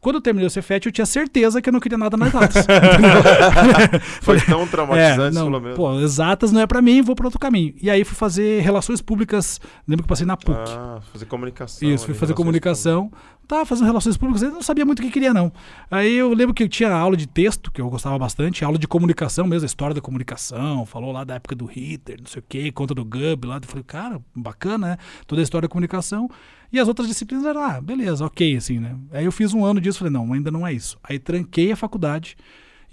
Quando 0.00 0.16
eu 0.16 0.20
terminei 0.20 0.46
o 0.46 0.50
Cefet, 0.50 0.84
eu 0.84 0.92
tinha 0.92 1.06
certeza 1.06 1.62
que 1.62 1.68
eu 1.68 1.72
não 1.72 1.80
queria 1.80 1.96
nada 1.96 2.14
nas 2.14 2.30
datas. 2.30 2.66
Foi 4.20 4.38
tão 4.40 4.66
traumatizante, 4.66 5.34
É, 5.36 5.38
não, 5.38 5.44
falou 5.46 5.60
mesmo. 5.60 5.76
pô, 5.76 5.98
exatas 6.00 6.52
não 6.52 6.60
é 6.60 6.66
pra 6.66 6.82
mim, 6.82 7.00
vou 7.00 7.14
pra 7.14 7.26
outro 7.26 7.38
caminho. 7.40 7.74
E 7.80 7.88
aí 7.90 8.04
fui 8.04 8.14
fazer 8.14 8.60
relações 8.60 9.00
públicas, 9.00 9.60
lembro 9.88 10.02
que 10.02 10.08
passei 10.08 10.26
na 10.26 10.36
PUC. 10.36 10.58
Ah, 10.76 11.00
fazer 11.12 11.24
comunicação. 11.26 11.88
Isso, 11.88 12.04
fui 12.04 12.14
fazer 12.14 12.34
comunicação. 12.34 13.10
Tava 13.46 13.66
fazendo 13.66 13.86
relações 13.86 14.16
públicas, 14.16 14.42
eu 14.42 14.50
não 14.50 14.62
sabia 14.62 14.84
muito 14.86 15.00
o 15.00 15.02
que 15.02 15.10
queria, 15.10 15.34
não. 15.34 15.52
Aí 15.90 16.14
eu 16.14 16.32
lembro 16.32 16.54
que 16.54 16.62
eu 16.62 16.68
tinha 16.68 16.90
aula 16.90 17.16
de 17.16 17.26
texto, 17.26 17.70
que 17.70 17.80
eu 17.80 17.90
gostava 17.90 18.18
bastante, 18.18 18.64
aula 18.64 18.78
de 18.78 18.88
comunicação 18.88 19.46
mesmo, 19.46 19.64
a 19.64 19.66
história 19.66 19.94
da 19.94 20.00
comunicação, 20.00 20.86
falou 20.86 21.12
lá 21.12 21.24
da 21.24 21.34
época 21.34 21.54
do 21.54 21.66
Hitler, 21.66 22.18
não 22.20 22.26
sei 22.26 22.40
o 22.40 22.44
quê, 22.48 22.72
conta 22.72 22.94
do 22.94 23.04
Gub 23.04 23.46
lá. 23.46 23.56
Eu 23.56 23.68
falei, 23.68 23.84
cara, 23.84 24.20
bacana, 24.34 24.88
né? 24.88 24.98
Toda 25.26 25.42
a 25.42 25.44
história 25.44 25.68
da 25.68 25.72
comunicação. 25.72 26.28
E 26.72 26.78
as 26.78 26.88
outras 26.88 27.06
disciplinas 27.06 27.46
eram, 27.46 27.62
ah, 27.62 27.80
beleza, 27.80 28.24
ok, 28.24 28.56
assim, 28.56 28.80
né? 28.80 28.96
Aí 29.12 29.24
eu 29.24 29.32
fiz 29.32 29.54
um 29.54 29.64
ano 29.64 29.80
disso, 29.80 29.98
falei, 29.98 30.12
não, 30.12 30.32
ainda 30.32 30.50
não 30.50 30.66
é 30.66 30.72
isso. 30.72 30.98
Aí 31.04 31.18
tranquei 31.18 31.70
a 31.70 31.76
faculdade 31.76 32.36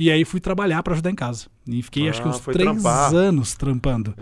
e 0.01 0.11
aí 0.11 0.25
fui 0.25 0.39
trabalhar 0.39 0.81
pra 0.83 0.93
ajudar 0.93 1.09
em 1.11 1.15
casa. 1.15 1.45
E 1.67 1.81
fiquei 1.81 2.09
acho 2.09 2.21
que 2.21 2.27
Ah, 2.27 2.31
uns 2.31 2.39
três 2.39 2.57
trampar. 2.57 3.13
anos 3.15 3.53
trampando. 3.55 4.13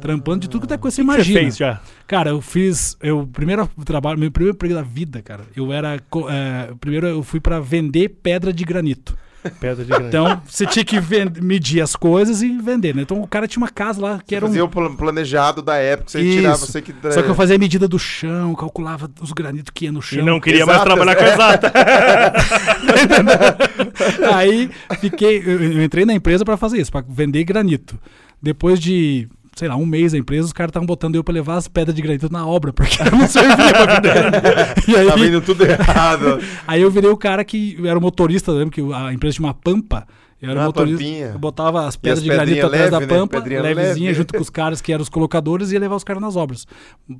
Trampando 0.00 0.40
de 0.42 0.48
tudo 0.48 0.66
que 0.66 0.74
é 0.74 0.76
coisa 0.76 0.94
você 0.96 1.02
que 1.02 1.06
você 1.08 1.14
imagina. 1.16 1.40
fez 1.40 1.56
já? 1.56 1.80
Cara, 2.06 2.30
eu 2.30 2.40
fiz. 2.40 2.96
Eu 3.02 3.26
primeiro 3.32 3.68
trabalho, 3.84 4.18
meu 4.18 4.30
primeiro 4.30 4.54
emprego 4.54 4.74
da 4.74 4.82
vida, 4.82 5.22
cara. 5.22 5.44
Eu 5.56 5.72
era. 5.72 5.96
é, 6.30 6.72
primeiro 6.80 7.06
eu 7.06 7.22
fui 7.22 7.40
pra 7.40 7.58
vender 7.60 8.08
pedra 8.22 8.52
de 8.52 8.64
granito. 8.64 9.16
Pedra 9.50 9.84
de 9.84 9.90
granito. 9.90 10.08
Então 10.08 10.42
você 10.46 10.66
tinha 10.66 10.84
que 10.84 10.96
medir 11.42 11.80
as 11.80 11.96
coisas 11.96 12.42
e 12.42 12.56
vender, 12.58 12.94
né? 12.94 13.02
Então 13.02 13.20
o 13.20 13.26
cara 13.26 13.48
tinha 13.48 13.62
uma 13.62 13.70
casa 13.70 14.00
lá 14.00 14.20
que 14.26 14.34
era 14.34 14.44
um. 14.44 14.48
Fazia 14.48 14.64
o 14.64 14.68
pla- 14.68 14.90
planejado 14.90 15.62
da 15.62 15.76
época, 15.76 16.10
você 16.10 16.20
Isso. 16.20 16.36
tirava, 16.38 16.56
você 16.58 16.82
que... 16.82 16.94
Só 17.12 17.22
que 17.22 17.28
eu 17.28 17.34
fazia 17.34 17.56
a 17.56 17.58
medida 17.58 17.88
do 17.88 17.98
chão, 17.98 18.54
calculava 18.54 19.10
os 19.20 19.32
granitos 19.32 19.70
que 19.74 19.86
ia 19.86 19.92
no 19.92 20.00
E 20.00 20.02
chão. 20.02 20.24
não 20.24 20.40
queria 20.40 20.66
mais 20.66 20.78
Exatas, 20.80 20.94
trabalhar 20.94 21.16
com 21.16 21.24
é. 21.24 21.32
exata. 21.32 21.72
Aí 24.34 24.70
fiquei, 25.00 25.38
eu, 25.44 25.62
eu 25.62 25.82
entrei 25.82 26.04
na 26.04 26.14
empresa 26.14 26.44
para 26.44 26.56
fazer 26.56 26.78
isso, 26.80 26.90
para 26.92 27.04
vender 27.08 27.44
granito. 27.44 27.98
Depois 28.42 28.78
de 28.78 29.28
sei 29.56 29.66
lá, 29.68 29.74
um 29.74 29.84
mês 29.86 30.14
a 30.14 30.18
empresa, 30.18 30.46
os 30.46 30.52
caras 30.52 30.70
estavam 30.70 30.86
botando 30.86 31.16
eu 31.16 31.24
pra 31.24 31.34
levar 31.34 31.56
as 31.56 31.66
pedras 31.66 31.96
de 31.96 32.00
granito 32.02 32.30
na 32.30 32.46
obra, 32.46 32.72
porque 32.72 32.96
eu 33.02 33.10
não 33.10 33.26
servia 33.26 33.56
pra 33.72 33.94
vender. 33.96 34.88
E 34.88 34.94
aí, 34.96 35.08
Tá 35.08 35.16
vendo 35.16 35.40
tudo 35.40 35.64
errado. 35.64 36.38
aí 36.68 36.82
eu 36.82 36.90
virei 36.90 37.10
o 37.10 37.16
cara 37.16 37.44
que 37.44 37.76
era 37.84 37.98
o 37.98 38.02
motorista, 38.02 38.52
lembro 38.52 38.70
que 38.70 38.80
a 38.94 39.12
empresa 39.12 39.34
tinha 39.36 39.46
uma 39.48 39.54
pampa. 39.54 40.06
Eu 40.42 40.50
era 40.50 40.60
Ah, 40.60 40.64
o 40.64 40.66
motorista. 40.66 40.98
pampinha. 40.98 41.26
Eu 41.32 41.38
botava 41.38 41.86
as 41.86 41.96
pedras 41.96 42.18
as 42.18 42.22
de 42.24 42.28
granito 42.28 42.66
atrás 42.66 42.90
da 42.90 42.98
leve, 42.98 43.10
né? 43.10 43.18
pampa, 43.18 43.38
levezinha, 43.38 44.08
leve. 44.08 44.14
junto 44.18 44.34
com 44.34 44.40
os 44.42 44.50
caras 44.50 44.82
que 44.82 44.92
eram 44.92 45.02
os 45.02 45.08
colocadores 45.08 45.70
e 45.70 45.74
ia 45.74 45.80
levar 45.80 45.96
os 45.96 46.04
caras 46.04 46.20
nas 46.20 46.36
obras. 46.36 46.66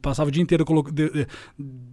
Passava 0.02 0.28
o 0.28 0.30
dia 0.30 0.42
inteiro, 0.42 0.66
colo- 0.66 0.82
de- 0.92 1.08
de- 1.10 1.26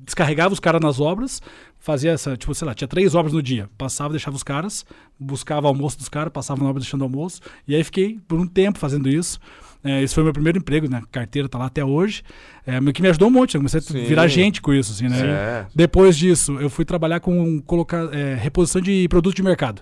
descarregava 0.06 0.54
os 0.54 0.60
caras 0.60 0.82
nas 0.82 1.00
obras, 1.00 1.42
fazia 1.80 2.12
essa, 2.12 2.36
tipo, 2.36 2.54
sei 2.54 2.68
lá, 2.68 2.74
tinha 2.74 2.90
três 2.90 3.16
obras 3.16 3.34
no 3.34 3.42
dia. 3.42 3.70
Passava, 3.78 4.10
deixava 4.12 4.36
os 4.36 4.44
caras, 4.44 4.86
buscava 5.18 5.66
almoço 5.70 5.98
dos 5.98 6.10
caras, 6.10 6.32
passava 6.34 6.62
na 6.62 6.70
obra 6.70 6.82
deixando 6.82 7.06
almoço. 7.06 7.40
E 7.66 7.74
aí 7.74 7.84
fiquei 7.86 8.20
por 8.28 8.38
um 8.38 8.46
tempo 8.46 8.78
fazendo 8.78 9.08
isso. 9.08 9.40
É, 9.84 10.02
esse 10.02 10.14
foi 10.14 10.24
o 10.24 10.26
meu 10.26 10.34
primeiro 10.34 10.58
emprego, 10.58 10.90
né? 10.90 11.02
Carteira 11.12 11.50
tá 11.50 11.58
lá 11.58 11.66
até 11.66 11.84
hoje. 11.84 12.24
É, 12.66 12.80
que 12.92 13.02
me 13.02 13.10
ajudou 13.10 13.28
um 13.28 13.32
monte. 13.32 13.56
Eu 13.56 13.60
comecei 13.62 13.80
a 13.80 13.84
Sim. 13.84 14.06
virar 14.06 14.28
gente 14.28 14.62
com 14.62 14.74
isso, 14.74 14.94
assim, 14.94 15.10
né? 15.10 15.20
É. 15.20 15.66
Depois 15.76 16.18
disso, 16.18 16.58
eu 16.60 16.70
fui 16.70 16.86
trabalhar 16.86 17.20
com 17.20 17.62
colocar, 17.62 18.14
é, 18.14 18.36
reposição 18.36 18.82
de 18.82 19.08
produto 19.10 19.36
de 19.36 19.44
mercado. 19.44 19.82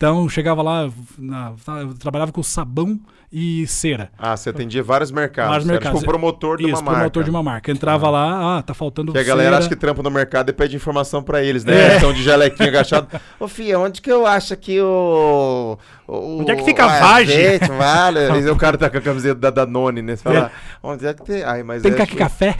Então, 0.00 0.26
chegava 0.30 0.62
lá, 0.62 0.88
na- 1.18 1.52
eu 1.82 1.92
trabalhava 1.92 2.32
com 2.32 2.42
sabão 2.42 2.98
e 3.30 3.66
cera. 3.66 4.08
Ah, 4.18 4.34
você 4.34 4.48
atendia 4.48 4.82
vários 4.82 5.10
mercados. 5.10 5.50
Vários 5.50 5.68
Era 5.68 5.74
mercados. 5.74 6.00
tipo 6.00 6.10
promotor 6.10 6.56
de 6.56 6.62
Isso, 6.64 6.72
uma 6.76 6.80
marca. 6.82 6.96
promotor 7.00 7.22
de 7.24 7.28
uma 7.30 7.42
marca. 7.42 7.70
Entrava 7.70 8.08
lá, 8.08 8.56
ah, 8.56 8.62
tá 8.62 8.72
faltando 8.72 9.12
Que 9.12 9.18
a 9.18 9.22
galera 9.22 9.50
cera. 9.50 9.58
acha 9.58 9.68
que 9.68 9.76
trampa 9.76 10.02
no 10.02 10.10
mercado 10.10 10.48
e 10.48 10.54
pede 10.54 10.74
informação 10.74 11.22
pra 11.22 11.42
eles, 11.44 11.66
né? 11.66 11.74
É. 11.74 11.80
Eles 11.82 11.94
estão 11.96 12.14
de 12.14 12.22
jalequinho 12.22 12.70
agachado. 12.70 13.08
Ô, 13.38 13.46
Fia, 13.46 13.78
onde 13.78 14.00
que 14.00 14.10
eu 14.10 14.24
acho 14.26 14.56
que 14.56 14.80
o. 14.80 15.76
o 16.08 16.40
Onde 16.40 16.50
é 16.50 16.56
que 16.56 16.64
fica 16.64 16.82
a 16.86 16.98
vagem? 16.98 17.58
vale? 17.76 18.20
Aí 18.20 18.48
o 18.50 18.56
cara 18.56 18.78
tá 18.78 18.88
com 18.88 18.96
a 18.96 19.00
camiseta 19.02 19.34
da 19.38 19.50
Danone, 19.50 20.00
né? 20.00 20.16
Você 20.16 20.22
fala, 20.22 20.50
onde 20.82 21.06
é 21.06 21.12
que 21.12 21.22
tem? 21.26 21.42
Ai, 21.44 21.62
mas 21.62 21.82
Tem 21.82 21.92
é, 21.92 21.94
caqui 21.94 22.16
café? 22.16 22.56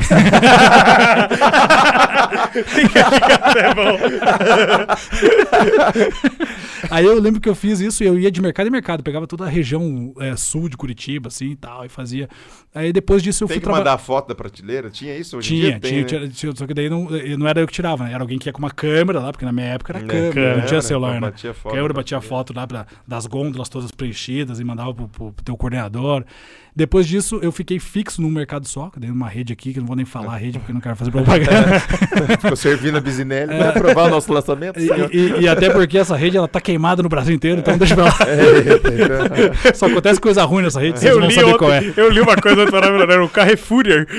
É 3.57 3.75
bom. 3.75 3.99
Aí 6.91 7.05
eu 7.05 7.19
lembro 7.21 7.41
que 7.41 7.49
eu 7.49 7.55
fiz 7.55 7.81
isso 7.81 8.03
e 8.05 8.07
eu 8.07 8.19
ia 8.19 8.31
de 8.31 8.41
mercado 8.41 8.67
em 8.69 8.71
mercado, 8.71 9.03
pegava 9.03 9.27
toda 9.27 9.45
a 9.45 9.49
região 9.49 10.15
é, 10.21 10.37
sul 10.37 10.69
de 10.69 10.77
Curitiba, 10.77 11.29
assim 11.29 11.51
e 11.51 11.57
tal, 11.57 11.85
e 11.85 11.89
fazia. 11.89 12.29
Aí 12.75 12.93
depois 12.93 13.23
disso 13.23 13.45
eu 13.45 13.49
Tem 13.49 13.55
fui 13.57 13.61
que 13.61 13.65
trabalhar. 13.65 13.85
mandar 13.85 13.99
foto 13.99 14.29
da 14.29 14.35
prateleira? 14.35 14.91
Tinha 14.91 15.17
isso? 15.17 15.37
Hoje 15.37 15.55
em 15.55 15.59
Tinha, 15.59 15.71
dia 15.73 15.81
tem, 15.81 16.05
tinha, 16.05 16.21
né? 16.21 16.31
tinha, 16.33 16.53
só 16.55 16.67
que 16.67 16.75
daí 16.75 16.89
não, 16.89 17.09
não 17.39 17.47
era 17.49 17.61
eu 17.61 17.67
que 17.67 17.73
tirava, 17.73 18.05
né? 18.05 18.13
Era 18.13 18.23
alguém 18.23 18.39
que 18.39 18.49
ia 18.49 18.53
com 18.53 18.61
uma 18.61 18.71
câmera 18.71 19.21
lá, 19.21 19.33
porque 19.33 19.45
na 19.45 19.53
minha 19.53 19.67
época 19.67 19.93
era 19.93 20.01
Né, 20.01 20.07
câmera, 20.07 20.33
câmera, 20.33 20.57
não 20.59 20.67
tinha 20.67 20.83
celular, 20.83 21.15
né? 21.15 21.21
Batia 21.21 21.53
foto 21.55 21.75
câmera 21.75 21.95
batia 21.95 22.21
foto 22.21 22.53
lá 22.55 22.67
pra, 22.67 22.87
das 23.07 23.27
gôndolas 23.27 23.69
todas 23.69 23.91
preenchidas 23.91 24.61
e 24.61 24.65
mandava 24.65 24.95
pro, 24.95 25.09
pro, 25.09 25.33
pro 25.33 25.45
teu 25.45 25.57
coordenador. 25.57 26.25
Depois 26.75 27.07
disso, 27.07 27.41
eu 27.43 27.51
fiquei 27.51 27.79
fixo 27.79 28.23
num 28.23 28.31
mercado 28.31 28.67
só, 28.67 28.91
que 28.91 29.01
dei 29.01 29.11
uma 29.11 29.29
rede 29.29 29.53
aqui, 29.53 29.73
que 29.73 29.79
eu 29.79 29.83
não 29.83 29.87
vou 29.89 29.97
nem 29.97 30.05
falar 30.05 30.35
a 30.35 30.37
rede, 30.37 30.59
porque 30.59 30.71
eu 30.71 30.75
não 30.75 30.81
quero 30.81 30.95
fazer 30.97 31.11
propaganda. 31.11 31.81
Ficou 32.41 32.57
servindo 32.57 32.97
a 32.97 33.01
Bisinelli. 33.01 33.59
Vai 33.59 33.69
aprovar 33.69 34.05
o 34.07 34.11
nosso 34.11 34.33
lançamento, 34.33 34.79
E, 34.79 34.89
e- 35.13 35.41
e 35.43 35.49
até 35.49 35.69
porque 35.71 35.99
essa 35.99 36.15
rede 36.17 36.37
ela 36.37 36.47
tá 36.49 36.61
queimada 36.61 37.03
no 37.03 37.09
Brasil 37.09 37.35
inteiro, 37.35 37.61
então 37.61 37.77
deixa 37.77 37.95
pra 37.95 38.05
lá. 38.05 38.15
Eita, 38.21 38.89
então. 38.89 39.75
Só 39.75 39.87
acontece 39.87 40.21
coisa 40.21 40.45
ruim 40.45 40.63
nessa 40.63 40.81
rede, 40.81 40.99
vocês 41.01 41.11
Eu 41.13 41.19
vão 41.21 41.29
li, 41.29 41.35
saber 41.35 41.59
qual 41.59 41.73
é. 41.73 41.93
eu 41.97 42.09
li 42.11 42.21
uma 42.21 42.37
coisa 42.37 42.65
maravilhosa, 42.71 43.13
era 43.13 43.25
o 43.25 43.29
Carrefourier. 43.29 44.07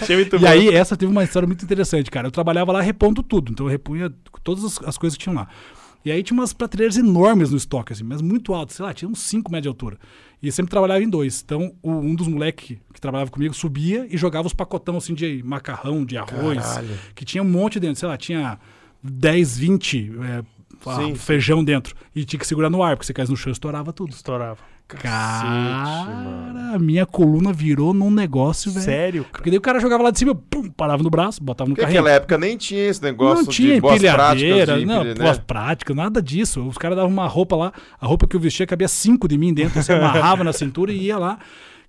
Achei 0.00 0.16
muito 0.16 0.36
E 0.36 0.38
bom. 0.38 0.46
aí, 0.46 0.68
essa 0.74 0.96
teve 0.96 1.10
uma 1.10 1.24
história 1.24 1.46
muito 1.46 1.64
interessante, 1.64 2.10
cara. 2.10 2.26
Eu 2.28 2.30
trabalhava 2.30 2.72
lá 2.72 2.80
repondo 2.80 3.22
tudo, 3.22 3.52
então 3.52 3.66
eu 3.66 3.70
repunha 3.70 4.12
todas 4.42 4.64
as, 4.64 4.80
as 4.88 4.98
coisas 4.98 5.16
que 5.16 5.24
tinham 5.24 5.34
lá. 5.36 5.48
E 6.04 6.10
aí 6.12 6.22
tinha 6.22 6.38
umas 6.38 6.52
prateleiras 6.52 6.96
enormes 6.96 7.50
no 7.50 7.56
estoque, 7.56 7.92
assim, 7.92 8.04
mas 8.04 8.20
muito 8.20 8.52
altas, 8.52 8.76
sei 8.76 8.84
lá, 8.84 8.92
tinha 8.92 9.08
uns 9.08 9.20
5 9.20 9.50
metros 9.50 9.62
de 9.62 9.68
altura. 9.68 9.98
E 10.42 10.52
sempre 10.52 10.70
trabalhava 10.70 11.02
em 11.02 11.08
dois. 11.08 11.40
Então, 11.42 11.74
o- 11.82 11.90
um 11.92 12.14
dos 12.14 12.28
moleques 12.28 12.76
que 12.92 13.00
trabalhava 13.00 13.30
comigo 13.30 13.54
subia 13.54 14.06
e 14.10 14.16
jogava 14.18 14.46
os 14.46 14.52
pacotão, 14.52 14.96
assim, 14.98 15.14
de 15.14 15.42
macarrão, 15.42 16.04
de 16.04 16.18
arroz, 16.18 16.58
Caralho. 16.62 16.98
que 17.14 17.24
tinha 17.24 17.42
um 17.42 17.48
monte 17.48 17.80
dentro, 17.80 17.98
sei 17.98 18.08
lá, 18.08 18.16
tinha 18.18 18.58
10, 19.02 19.56
20 19.56 20.12
é, 20.22 20.44
ah, 20.86 21.14
feijão 21.16 21.64
dentro. 21.64 21.94
E 22.14 22.24
tinha 22.26 22.38
que 22.38 22.46
segurar 22.46 22.68
no 22.68 22.82
ar, 22.82 22.96
porque 22.96 23.06
se 23.06 23.14
caísse 23.14 23.30
no 23.32 23.36
chão, 23.36 23.50
estourava 23.52 23.90
tudo. 23.92 24.10
Estourava. 24.12 24.58
Cara, 24.86 26.74
a 26.74 26.78
minha 26.78 27.06
coluna 27.06 27.52
virou 27.52 27.94
num 27.94 28.10
negócio, 28.10 28.70
velho. 28.70 28.84
Sério, 28.84 29.22
cara. 29.24 29.32
Porque 29.32 29.50
daí 29.50 29.58
o 29.58 29.62
cara 29.62 29.80
jogava 29.80 30.02
lá 30.02 30.10
de 30.10 30.18
cima, 30.18 30.34
pum, 30.34 30.68
parava 30.70 31.02
no 31.02 31.10
braço, 31.10 31.42
botava 31.42 31.68
no 31.68 31.74
Porque 31.74 31.82
carrinho. 31.86 32.02
naquela 32.02 32.16
época 32.16 32.38
nem 32.38 32.56
tinha 32.56 32.86
esse 32.88 33.02
negócio 33.02 33.44
Não 33.44 33.50
tinha 33.52 33.74
de 33.76 33.80
boas 33.80 34.00
práticas. 34.00 34.78
De, 34.78 34.84
não, 34.86 34.96
empilha- 35.02 35.14
boas 35.24 35.38
né? 35.38 35.44
práticas, 35.46 35.96
nada 35.96 36.22
disso. 36.22 36.66
Os 36.66 36.76
caras 36.78 36.96
davam 36.96 37.10
uma 37.12 37.26
roupa 37.26 37.56
lá, 37.56 37.72
a 38.00 38.06
roupa 38.06 38.26
que 38.26 38.36
eu 38.36 38.40
vestia 38.40 38.66
cabia 38.66 38.88
cinco 38.88 39.26
de 39.26 39.38
mim 39.38 39.52
dentro, 39.54 39.82
você 39.82 39.92
amarrava 39.92 40.44
na 40.44 40.52
cintura 40.52 40.92
e 40.92 41.04
ia 41.04 41.18
lá. 41.18 41.38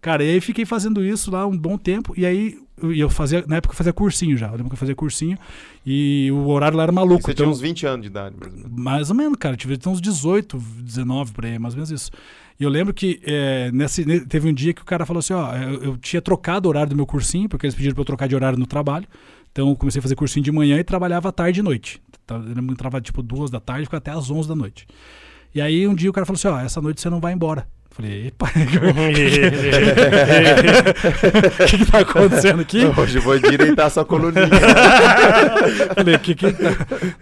Cara, 0.06 0.24
e 0.24 0.30
aí 0.34 0.40
fiquei 0.40 0.66
fazendo 0.66 1.04
isso 1.04 1.32
lá 1.32 1.48
um 1.48 1.58
bom 1.58 1.80
tempo, 1.80 2.14
e 2.16 2.28
aí 2.28 2.60
eu, 2.80 3.10
fazia, 3.10 3.44
na 3.48 3.56
época 3.56 3.74
eu 3.74 3.76
fazia 3.76 3.92
cursinho 3.92 4.38
já, 4.38 4.46
eu 4.46 4.52
lembro 4.52 4.68
que 4.68 4.76
eu 4.76 4.78
fazia 4.78 4.94
cursinho, 4.94 5.36
e 5.84 6.30
o 6.32 6.48
horário 6.50 6.78
lá 6.78 6.84
era 6.84 6.92
E 6.92 6.96
maluco. 6.96 7.24
Você 7.24 7.32
então- 7.32 7.46
tinha 7.48 7.52
uns 7.52 7.60
20 7.60 7.88
anos 7.88 8.02
de 8.04 8.08
idade, 8.10 8.36
mais 8.40 8.54
ou 8.54 8.60
menos. 8.60 8.72
mais 8.84 9.10
ou 9.10 9.16
menos, 9.16 9.38
cara. 9.40 9.54
Eu 9.56 9.58
tive 9.58 9.80
uns 9.88 10.00
18, 10.00 10.60
19 10.60 11.32
por 11.34 11.44
aí, 11.44 11.58
mais 11.58 11.74
ou 11.74 11.78
menos 11.80 11.90
isso. 11.90 12.12
E 12.60 12.64
eu 12.64 12.70
lembro 12.70 12.94
que 12.94 13.20
é, 13.24 13.72
nesse, 13.72 14.06
ne- 14.06 14.20
teve 14.20 14.48
um 14.48 14.54
dia 14.54 14.76
que 14.76 14.82
o 14.84 14.86
cara 14.86 15.08
falou 15.08 15.22
assim: 15.22 15.34
ó, 15.34 15.56
eu, 15.56 15.84
eu 15.84 15.98
tinha 15.98 16.22
trocado 16.22 16.68
o 16.68 16.70
horário 16.70 16.92
do 16.92 16.96
meu 16.96 17.08
cursinho, 17.08 17.50
porque 17.50 17.66
eles 17.66 17.74
pediram 17.74 17.96
pra 17.96 18.02
eu 18.02 18.06
trocar 18.06 18.28
de 18.28 18.36
horário 18.36 18.60
no 18.60 18.68
trabalho. 18.68 19.08
Então 19.52 19.70
eu 19.70 19.76
comecei 19.76 19.98
a 19.98 20.04
fazer 20.04 20.14
cursinho 20.16 20.44
de 20.44 20.52
manhã 20.52 20.78
e 20.78 20.84
trabalhava 20.84 21.30
à 21.30 21.32
tarde 21.32 21.62
e 21.62 21.64
noite. 21.64 22.00
Tá, 22.28 22.36
Eu 22.36 22.64
entrava 22.72 23.02
tipo 23.02 23.24
duas 23.24 23.50
da 23.50 23.60
tarde 23.60 23.82
e 23.82 23.86
ficava 23.86 23.98
até 23.98 24.12
às 24.12 24.30
11 24.30 24.48
da 24.48 24.56
noite. 24.56 24.86
E 25.56 25.60
aí 25.62 25.88
um 25.88 25.96
dia 25.96 26.12
o 26.12 26.14
cara 26.14 26.28
falou 26.28 26.36
assim: 26.38 26.48
ó, 26.48 26.60
essa 26.60 26.80
noite 26.80 27.02
você 27.02 27.10
não 27.10 27.20
vai 27.20 27.34
embora. 27.34 27.68
Falei, 27.96 28.28
epa, 28.28 28.48
o 28.48 28.50
que, 31.66 31.78
que 31.78 31.86
tá 31.90 32.00
acontecendo 32.00 32.60
aqui? 32.60 32.80
Hoje 32.86 33.20
vou 33.20 33.40
direitar 33.40 33.88
essa 33.88 34.04
coluninha. 34.04 34.50
Falei, 35.96 36.18
que 36.18 36.36
que 36.36 36.52
tá? 36.52 36.72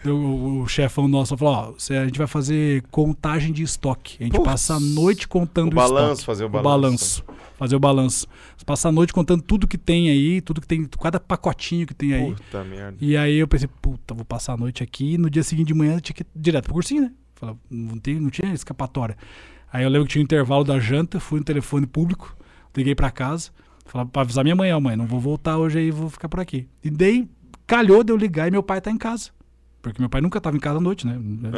o, 0.09 0.63
o 0.63 0.67
chefão 0.67 1.07
nosso 1.07 1.38
falou: 1.38 1.53
ó, 1.53 1.73
a 1.93 2.05
gente 2.05 2.17
vai 2.17 2.25
fazer 2.25 2.81
contagem 2.89 3.53
de 3.53 3.62
estoque. 3.62 4.17
A 4.19 4.23
gente 4.23 4.33
Putz. 4.33 4.45
passa 4.45 4.73
a 4.73 4.79
noite 4.79 5.27
contando 5.27 5.75
O 5.75 5.77
o, 5.77 5.79
estoque. 5.79 5.93
balanço, 5.93 6.25
fazer 6.25 6.45
o 6.45 6.49
balanço. 6.49 6.81
balanço. 6.81 7.23
Fazer 7.55 7.75
o 7.75 7.79
balanço. 7.79 8.27
Você 8.57 8.65
passa 8.65 8.89
a 8.89 8.91
noite 8.91 9.13
contando 9.13 9.43
tudo 9.43 9.67
que 9.67 9.77
tem 9.77 10.09
aí, 10.09 10.41
tudo 10.41 10.59
que 10.59 10.65
tem, 10.67 10.83
cada 10.99 11.19
pacotinho 11.19 11.86
que 11.86 11.93
tem 11.93 12.15
aí. 12.15 12.33
Puta 12.33 12.63
merda. 12.63 12.97
E 12.99 13.15
aí 13.15 13.38
eu 13.38 13.47
pensei, 13.47 13.69
puta, 13.79 14.15
vou 14.15 14.25
passar 14.25 14.53
a 14.53 14.57
noite 14.57 14.81
aqui. 14.81 15.13
E 15.13 15.17
no 15.19 15.29
dia 15.29 15.43
seguinte 15.43 15.67
de 15.67 15.75
manhã 15.75 15.93
eu 15.93 16.01
tinha 16.01 16.15
que 16.15 16.23
ir 16.23 16.27
direto 16.36 16.63
pro 16.65 16.73
cursinho, 16.73 17.03
né? 17.03 17.12
Falei, 17.36 17.55
não, 17.69 17.99
tem, 17.99 18.19
não 18.19 18.31
tinha 18.31 18.51
escapatória. 18.51 19.15
Aí 19.73 19.83
eu 19.83 19.89
lembro 19.89 20.05
que 20.07 20.13
tinha 20.13 20.21
um 20.21 20.23
intervalo 20.25 20.63
da 20.63 20.79
janta, 20.79 21.19
fui 21.19 21.39
no 21.39 21.43
telefone 21.45 21.88
público, 21.88 22.38
liguei 22.77 22.93
pra 22.93 23.09
casa, 23.09 23.49
falava 23.88 24.07
pra 24.09 24.21
avisar 24.21 24.43
minha 24.43 24.55
mãe, 24.55 24.71
ó, 24.71 24.79
mãe, 24.79 24.95
não 24.95 25.07
vou 25.07 25.19
voltar 25.19 25.57
hoje 25.57 25.79
aí, 25.79 25.89
vou 25.89 26.09
ficar 26.12 26.29
por 26.29 26.39
aqui. 26.39 26.67
E 26.83 26.91
daí 26.91 27.27
calhou 27.65 28.03
de 28.03 28.13
eu 28.13 28.15
ligar 28.17 28.47
e 28.47 28.51
meu 28.51 28.62
pai 28.62 28.79
tá 28.79 28.91
em 28.91 28.97
casa. 28.97 29.31
Porque 29.81 29.99
meu 29.99 30.09
pai 30.09 30.21
nunca 30.21 30.39
tava 30.39 30.55
em 30.55 30.59
casa 30.59 30.77
à 30.77 30.81
noite, 30.81 31.05
né? 31.07 31.15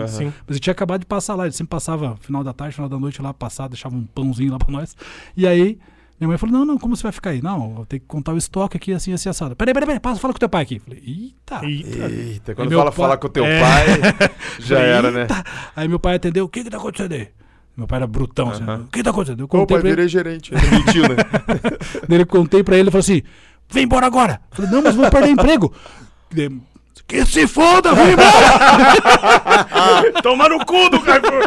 Sim. 0.07 0.25
Mas 0.47 0.51
ele 0.55 0.59
tinha 0.59 0.71
acabado 0.71 1.01
de 1.01 1.05
passar 1.05 1.35
lá, 1.35 1.43
ele 1.45 1.51
sempre 1.53 1.69
passava 1.71 2.15
final 2.21 2.41
da 2.43 2.53
tarde, 2.53 2.73
final 2.73 2.87
da 2.89 2.97
noite 2.97 3.21
lá, 3.21 3.33
passar, 3.33 3.67
deixava 3.67 3.95
um 3.95 4.03
pãozinho 4.05 4.51
lá 4.53 4.57
pra 4.57 4.71
nós. 4.71 4.95
E 5.37 5.45
aí, 5.45 5.77
minha 6.19 6.29
mãe 6.29 6.37
falou: 6.37 6.57
Não, 6.57 6.65
não, 6.65 6.77
como 6.79 6.95
você 6.95 7.03
vai 7.03 7.11
ficar 7.11 7.31
aí? 7.31 7.41
Não, 7.41 7.75
eu 7.79 7.85
tenho 7.85 7.99
que 7.99 8.07
contar 8.07 8.33
o 8.33 8.37
estoque 8.37 8.77
aqui, 8.77 8.93
assim, 8.93 9.13
assim, 9.13 9.29
assado. 9.29 9.55
Peraí, 9.55 9.73
peraí, 9.75 9.85
peraí, 9.85 9.99
passa, 9.99 10.19
fala 10.19 10.33
com 10.33 10.39
teu 10.39 10.49
pai 10.49 10.63
aqui. 10.63 10.79
Falei: 10.79 11.03
Eita. 11.05 11.63
Eita. 11.67 12.05
Eita, 12.11 12.55
quando 12.55 12.71
fala 12.71 12.85
pai- 12.85 12.93
falar 12.93 13.17
com 13.17 13.27
o 13.27 13.29
teu 13.29 13.45
É. 13.45 13.59
pai, 13.59 13.85
já 14.59 14.79
era, 14.79 15.11
né? 15.11 15.27
Aí 15.75 15.87
meu 15.87 15.99
pai 15.99 16.15
atendeu: 16.15 16.45
O 16.45 16.49
que 16.49 16.63
que 16.63 16.69
tá 16.71 16.77
acontecendo 16.77 17.11
aí? 17.11 17.27
Meu 17.75 17.87
pai 17.87 17.97
era 17.97 18.07
brutão, 18.07 18.49
assim. 18.49 18.63
O 18.63 18.87
que 18.87 19.03
tá 19.03 19.09
acontecendo? 19.09 19.41
Eu 19.41 19.47
contei 19.47 19.75
pai, 19.75 19.81
pra 19.81 19.89
ele, 19.89 19.95
virei 19.95 20.07
gerente. 20.07 20.53
Ele 20.53 20.69
mentiu, 20.69 21.03
né? 21.03 21.15
daí 22.07 22.19
eu 22.19 22.25
contei 22.25 22.63
pra 22.63 22.75
ele, 22.75 22.83
ele 22.83 22.91
falou 22.91 23.01
assim: 23.01 23.21
Vem 23.69 23.83
embora 23.83 24.05
agora. 24.05 24.39
Eu 24.51 24.55
falei: 24.55 24.71
Não, 24.71 24.81
mas 24.81 24.95
vou 24.95 25.09
perder 25.09 25.29
emprego. 25.29 25.73
Ele, 27.07 27.23
Que 27.23 27.25
se 27.25 27.47
foda, 27.47 27.93
vem 27.93 28.13
embora. 28.13 29.65
Toma 30.23 30.49
no 30.49 30.65
cu 30.65 30.89
do 30.89 30.99
Carrefour. 31.01 31.43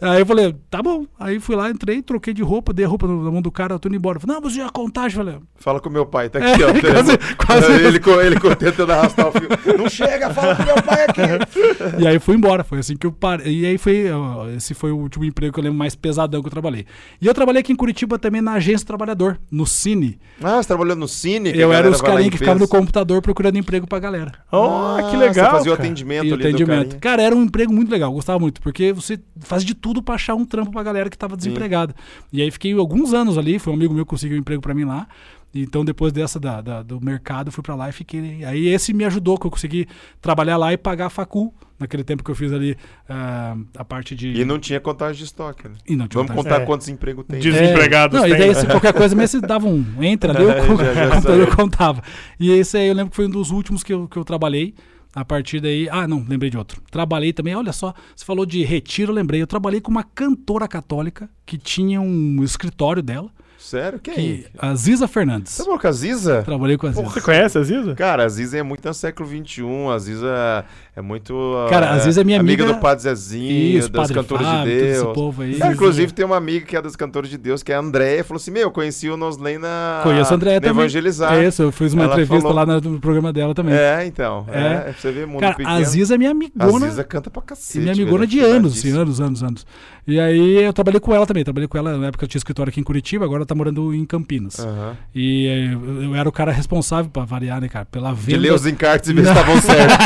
Aí 0.00 0.20
eu 0.20 0.26
falei, 0.26 0.54
tá 0.70 0.82
bom. 0.82 1.04
Aí 1.18 1.38
fui 1.38 1.54
lá, 1.56 1.70
entrei, 1.70 2.00
troquei 2.02 2.32
de 2.32 2.42
roupa, 2.42 2.72
dei 2.72 2.84
a 2.84 2.88
roupa 2.88 3.06
na 3.06 3.12
mão 3.30 3.42
do 3.42 3.50
cara, 3.50 3.78
tô 3.78 3.88
indo 3.88 3.96
embora. 3.96 4.16
Eu 4.16 4.20
Falei, 4.22 4.36
não, 4.36 4.42
mas 4.42 4.56
e 4.56 4.60
a 4.62 4.68
contagem? 4.70 5.16
Falei, 5.16 5.36
Fala 5.56 5.80
com 5.80 5.90
meu 5.90 6.06
pai, 6.06 6.28
tá 6.30 6.38
aqui, 6.38 6.62
ó. 6.62 6.68
É, 6.68 6.80
quase- 6.80 7.18
quase 7.36 7.72
ele, 7.84 8.00
ele 8.26 8.40
co- 8.40 8.56
tentando 8.56 8.92
arrastar 8.92 9.28
o 9.28 9.32
fio. 9.32 9.48
Não 9.78 9.88
chega, 9.88 10.30
fala 10.30 10.56
com 10.56 10.62
meu 10.62 10.82
pai 10.82 11.04
aqui. 11.08 12.02
E 12.02 12.06
aí 12.06 12.18
fui 12.18 12.34
embora, 12.36 12.64
foi 12.64 12.78
assim 12.78 12.96
que 12.96 13.06
eu 13.06 13.12
parei. 13.12 13.60
E 13.60 13.66
aí 13.66 13.78
foi, 13.78 14.10
ó, 14.10 14.48
esse 14.48 14.72
foi 14.74 14.90
o 14.90 14.96
último 14.96 15.24
emprego 15.24 15.52
que 15.52 15.60
eu 15.60 15.64
lembro 15.64 15.78
mais 15.78 15.94
pesadão 15.94 16.40
que 16.40 16.46
eu 16.46 16.50
trabalhei. 16.52 16.86
E 17.20 17.26
eu 17.26 17.34
trabalhei 17.34 17.60
aqui 17.60 17.72
em 17.72 17.76
Curitiba 17.76 18.18
também 18.18 18.40
na 18.40 18.52
agência 18.54 18.86
Trabalhador, 18.86 19.38
no 19.50 19.66
Cine. 19.66 20.18
Ah, 20.42 20.56
você 20.62 20.68
trabalhou 20.68 20.96
no 20.96 21.06
cine? 21.08 21.52
eu 21.54 21.72
era 21.72 21.88
os 21.90 22.00
em 22.20 22.30
que 22.30 22.38
ficavam 22.38 22.58
no 22.60 22.68
computador 22.68 23.20
procurando 23.22 23.56
emprego 23.58 23.86
pra 23.86 23.98
galera. 23.98 24.32
Oh, 24.50 24.93
que 25.02 25.16
Ah, 25.16 25.18
legal. 25.18 25.46
Você 25.46 25.56
fazia 25.56 25.72
o 25.72 25.76
cara. 25.76 25.88
atendimento 25.88 26.26
E 26.26 26.30
o 26.30 26.34
ali 26.34 26.42
atendimento. 26.46 26.98
Cara, 26.98 27.22
era 27.22 27.34
um 27.34 27.42
emprego 27.42 27.72
muito 27.72 27.90
legal, 27.90 28.12
gostava 28.12 28.38
muito, 28.38 28.60
porque 28.60 28.92
você 28.92 29.18
faz 29.40 29.64
de 29.64 29.74
tudo 29.74 30.02
pra 30.02 30.14
achar 30.14 30.34
um 30.34 30.44
trampo 30.44 30.70
pra 30.72 30.82
galera 30.82 31.10
que 31.10 31.18
tava 31.18 31.36
desempregada. 31.36 31.94
E 32.32 32.40
aí 32.42 32.50
fiquei 32.50 32.72
alguns 32.74 33.12
anos 33.12 33.36
ali, 33.38 33.58
foi 33.58 33.72
um 33.72 33.76
amigo 33.76 33.92
meu 33.94 34.04
que 34.04 34.10
conseguiu 34.10 34.36
um 34.36 34.40
emprego 34.40 34.62
pra 34.62 34.74
mim 34.74 34.84
lá. 34.84 35.06
Então, 35.54 35.84
depois 35.84 36.12
dessa 36.12 36.40
da, 36.40 36.60
da- 36.60 36.82
do 36.82 37.00
mercado, 37.00 37.48
eu 37.48 37.52
fui 37.52 37.62
pra 37.62 37.74
lá 37.74 37.88
e 37.88 37.92
fiquei. 37.92 38.44
Aí 38.44 38.66
esse 38.68 38.92
me 38.92 39.04
ajudou, 39.04 39.38
que 39.38 39.46
eu 39.46 39.50
consegui 39.50 39.86
trabalhar 40.20 40.56
lá 40.56 40.72
e 40.72 40.76
pagar 40.76 41.06
a 41.06 41.10
facul. 41.10 41.54
Naquele 41.78 42.04
tempo 42.04 42.22
que 42.22 42.30
eu 42.30 42.34
fiz 42.36 42.52
ali 42.52 42.76
ah, 43.08 43.56
a 43.76 43.84
parte 43.84 44.14
de. 44.14 44.28
E 44.28 44.44
não 44.44 44.58
tinha 44.60 44.78
contagem 44.80 45.18
de 45.18 45.24
estoque, 45.24 45.66
né? 45.68 45.74
e 45.88 45.96
não 45.96 46.06
tinha 46.06 46.22
Vamos 46.22 46.34
vontade. 46.36 46.54
contar 46.56 46.62
É. 46.62 46.66
quantos 46.66 46.88
empregos 46.88 47.24
tem. 47.28 47.40
Diz- 47.40 47.52
Desempregados 47.54 48.18
Não, 48.18 48.26
e 48.26 48.30
tem, 48.30 48.38
daí 48.38 48.48
né? 48.48 48.54
se 48.54 48.66
qualquer 48.66 48.92
coisa 48.94 49.14
mesmo, 49.16 49.40
você 49.40 49.46
dava 49.46 49.66
um 49.66 49.84
entra 50.02 50.32
ali, 50.38 50.44
eu, 50.44 50.76
Já- 50.76 50.94
já 50.94 51.20
sabia. 51.22 51.46
contava. 51.48 52.02
E 52.38 52.50
esse 52.52 52.76
aí 52.76 52.86
eu 52.88 52.94
lembro 52.94 53.10
que 53.10 53.16
foi 53.16 53.26
um 53.26 53.30
dos 53.30 53.50
últimos 53.50 53.82
que 53.82 53.92
eu, 53.92 54.06
que 54.08 54.16
eu 54.16 54.24
trabalhei. 54.24 54.74
A 55.16 55.24
partir 55.24 55.60
daí. 55.60 55.88
Ah, 55.92 56.08
não, 56.08 56.24
lembrei 56.28 56.50
de 56.50 56.58
outro. 56.58 56.82
Trabalhei 56.90 57.32
também, 57.32 57.54
olha 57.54 57.72
só, 57.72 57.94
você 58.16 58.24
falou 58.24 58.44
de 58.44 58.64
retiro, 58.64 59.12
eu 59.12 59.14
lembrei. 59.14 59.40
Eu 59.40 59.46
trabalhei 59.46 59.80
com 59.80 59.88
uma 59.90 60.02
cantora 60.02 60.66
católica 60.66 61.30
que 61.46 61.56
tinha 61.56 62.00
um 62.00 62.42
escritório 62.42 63.00
dela, 63.00 63.30
Sério? 63.64 63.98
Quem? 63.98 64.14
que, 64.14 64.46
a 64.58 64.74
Ziza 64.74 65.08
Fernandes. 65.08 65.54
Você 65.54 65.64
falou 65.64 65.78
com 65.78 65.86
a 65.86 65.92
Ziza? 65.92 66.42
Trabalhei 66.42 66.76
com 66.76 66.86
a 66.86 66.90
Ziza. 66.90 67.02
Você 67.02 67.20
conhece 67.22 67.56
a 67.56 67.62
Ziza? 67.62 67.94
Cara, 67.94 68.24
a 68.24 68.28
Ziza 68.28 68.58
é 68.58 68.62
muito 68.62 68.86
no 68.86 68.92
século 68.92 69.26
XXI. 69.26 69.62
A 69.90 69.98
Ziza 69.98 70.64
é 70.96 71.00
muito. 71.02 71.34
Cara, 71.70 71.90
a 71.90 71.98
Ziza 71.98 72.20
é 72.20 72.24
minha 72.24 72.38
amiga- 72.40 72.64
do 72.64 72.76
Padre 72.76 73.02
Zezinho, 73.04 73.78
Isso, 73.78 73.88
das 73.90 74.00
Padre 74.02 74.14
Cantores 74.14 74.46
Fábio, 74.46 74.64
de 74.72 74.78
todo 74.78 74.88
esse 74.90 75.02
Deus. 75.02 75.14
povo 75.14 75.42
aí. 75.42 75.54
Cara, 75.58 75.72
inclusive 75.74 76.12
tem 76.12 76.24
uma 76.24 76.36
amiga 76.36 76.64
que 76.66 76.76
é 76.76 76.82
das 76.82 76.94
Cantores 76.96 77.28
de 77.30 77.36
Deus, 77.36 77.62
que 77.62 77.72
é 77.72 77.74
a 77.74 77.80
Andréia, 77.80 78.22
falou 78.24 78.36
assim: 78.40 78.50
Meu, 78.50 78.62
eu 78.62 78.70
conheci 78.70 79.08
o 79.10 79.16
Noslen 79.16 79.58
na. 79.58 80.00
Conheço 80.02 80.32
a 80.32 80.36
Andréia 80.36 80.60
também. 80.60 80.76
Evangelizar. 80.84 81.34
É 81.34 81.46
isso, 81.48 81.62
eu 81.62 81.72
fiz 81.72 81.92
uma 81.92 82.04
Ela 82.04 82.12
entrevista 82.12 82.48
falou- 82.48 82.56
lá 82.66 82.80
no 82.80 83.00
programa 83.00 83.32
dela 83.32 83.54
também. 83.54 83.74
É, 83.74 84.04
então. 84.06 84.46
É. 84.52 84.60
É. 84.64 84.78
pra 84.80 84.92
você 84.92 85.10
ver, 85.12 85.26
mundo 85.26 85.40
Cara, 85.40 85.54
pequeno. 85.54 85.76
a 85.76 85.82
Ziza 85.82 86.14
é 86.14 86.18
minha 86.18 86.30
A 86.30 86.32
amigona. 86.32 86.88
Ziza 86.88 87.04
canta 87.04 87.30
pra 87.30 87.42
cacete. 87.42 87.80
Minha 87.80 87.92
amigona 87.92 88.18
velho, 88.26 88.30
de 88.30 88.40
anos, 88.40 88.78
assim, 88.78 88.90
anos, 88.96 89.20
anos, 89.20 89.42
anos. 89.42 89.66
E 90.06 90.20
aí 90.20 90.62
eu 90.62 90.72
trabalhei 90.72 91.00
com 91.00 91.14
ela 91.14 91.26
também. 91.26 91.42
Trabalhei 91.44 91.66
com 91.66 91.78
ela 91.78 91.96
na 91.96 92.08
época 92.08 92.24
eu 92.24 92.28
tinha 92.28 92.38
escritório 92.38 92.70
aqui 92.70 92.78
em 92.78 92.84
Curitiba, 92.84 93.24
agora 93.24 93.38
ela 93.40 93.46
tá 93.46 93.54
morando 93.54 93.92
em 93.94 94.04
Campinas. 94.04 94.58
Aham. 94.60 94.96
E 95.14 95.46
eh, 95.46 95.72
eu, 95.74 96.02
eu 96.04 96.14
era 96.14 96.28
o 96.28 96.32
cara 96.32 96.52
responsável, 96.52 97.10
pra 97.10 97.24
variar, 97.24 97.60
né, 97.60 97.68
cara? 97.68 97.86
Pela 97.86 98.10
De 98.12 98.20
venda, 98.20 98.38
ler 98.40 98.52
os 98.52 98.66
encartes 98.66 99.08
e 99.08 99.14
ver 99.14 99.24
se 99.24 99.28
estavam 99.30 99.60
certos. 99.62 99.96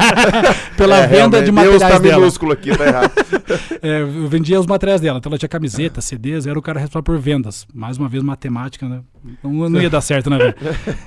pela 0.79 0.99
É, 0.99 1.07
venda 1.07 1.43
de 1.43 1.53
materiais 1.53 1.79
Deus 1.81 1.93
tá 1.93 1.99
dela. 1.99 2.17
minúsculo 2.19 2.53
aqui, 2.53 2.75
tá 2.77 2.87
errado. 2.87 3.11
É, 3.83 4.01
eu 4.01 4.29
vendia 4.29 4.59
os 4.59 4.67
materiais 4.67 5.01
dela. 5.01 5.19
Então 5.19 5.31
ela 5.31 5.39
tinha 5.39 5.49
camiseta, 5.49 6.01
CDs, 6.01 6.47
eu 6.47 6.51
era 6.51 6.59
o 6.59 6.63
cara 6.63 6.79
responsável 6.81 7.03
por 7.05 7.19
vendas. 7.19 7.67
Mais 7.75 7.97
uma 7.99 8.09
vez, 8.09 8.23
matemática, 8.23 8.89
né? 8.89 9.01
Não, 9.43 9.69
não 9.69 9.81
ia 9.83 9.91
dar 9.91 10.01
certo, 10.01 10.31
né, 10.31 10.39
velho? 10.39 10.55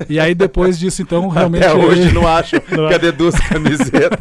E 0.10 0.20
aí 0.20 0.36
depois 0.36 0.78
disso, 0.78 1.02
então, 1.02 1.28
realmente. 1.30 1.64
Até 1.64 1.74
hoje 1.74 2.12
não 2.14 2.28
acho. 2.28 2.56
Não 2.72 2.90
Cadê 2.90 3.12
duas 3.12 3.36
camisetas? 3.40 4.20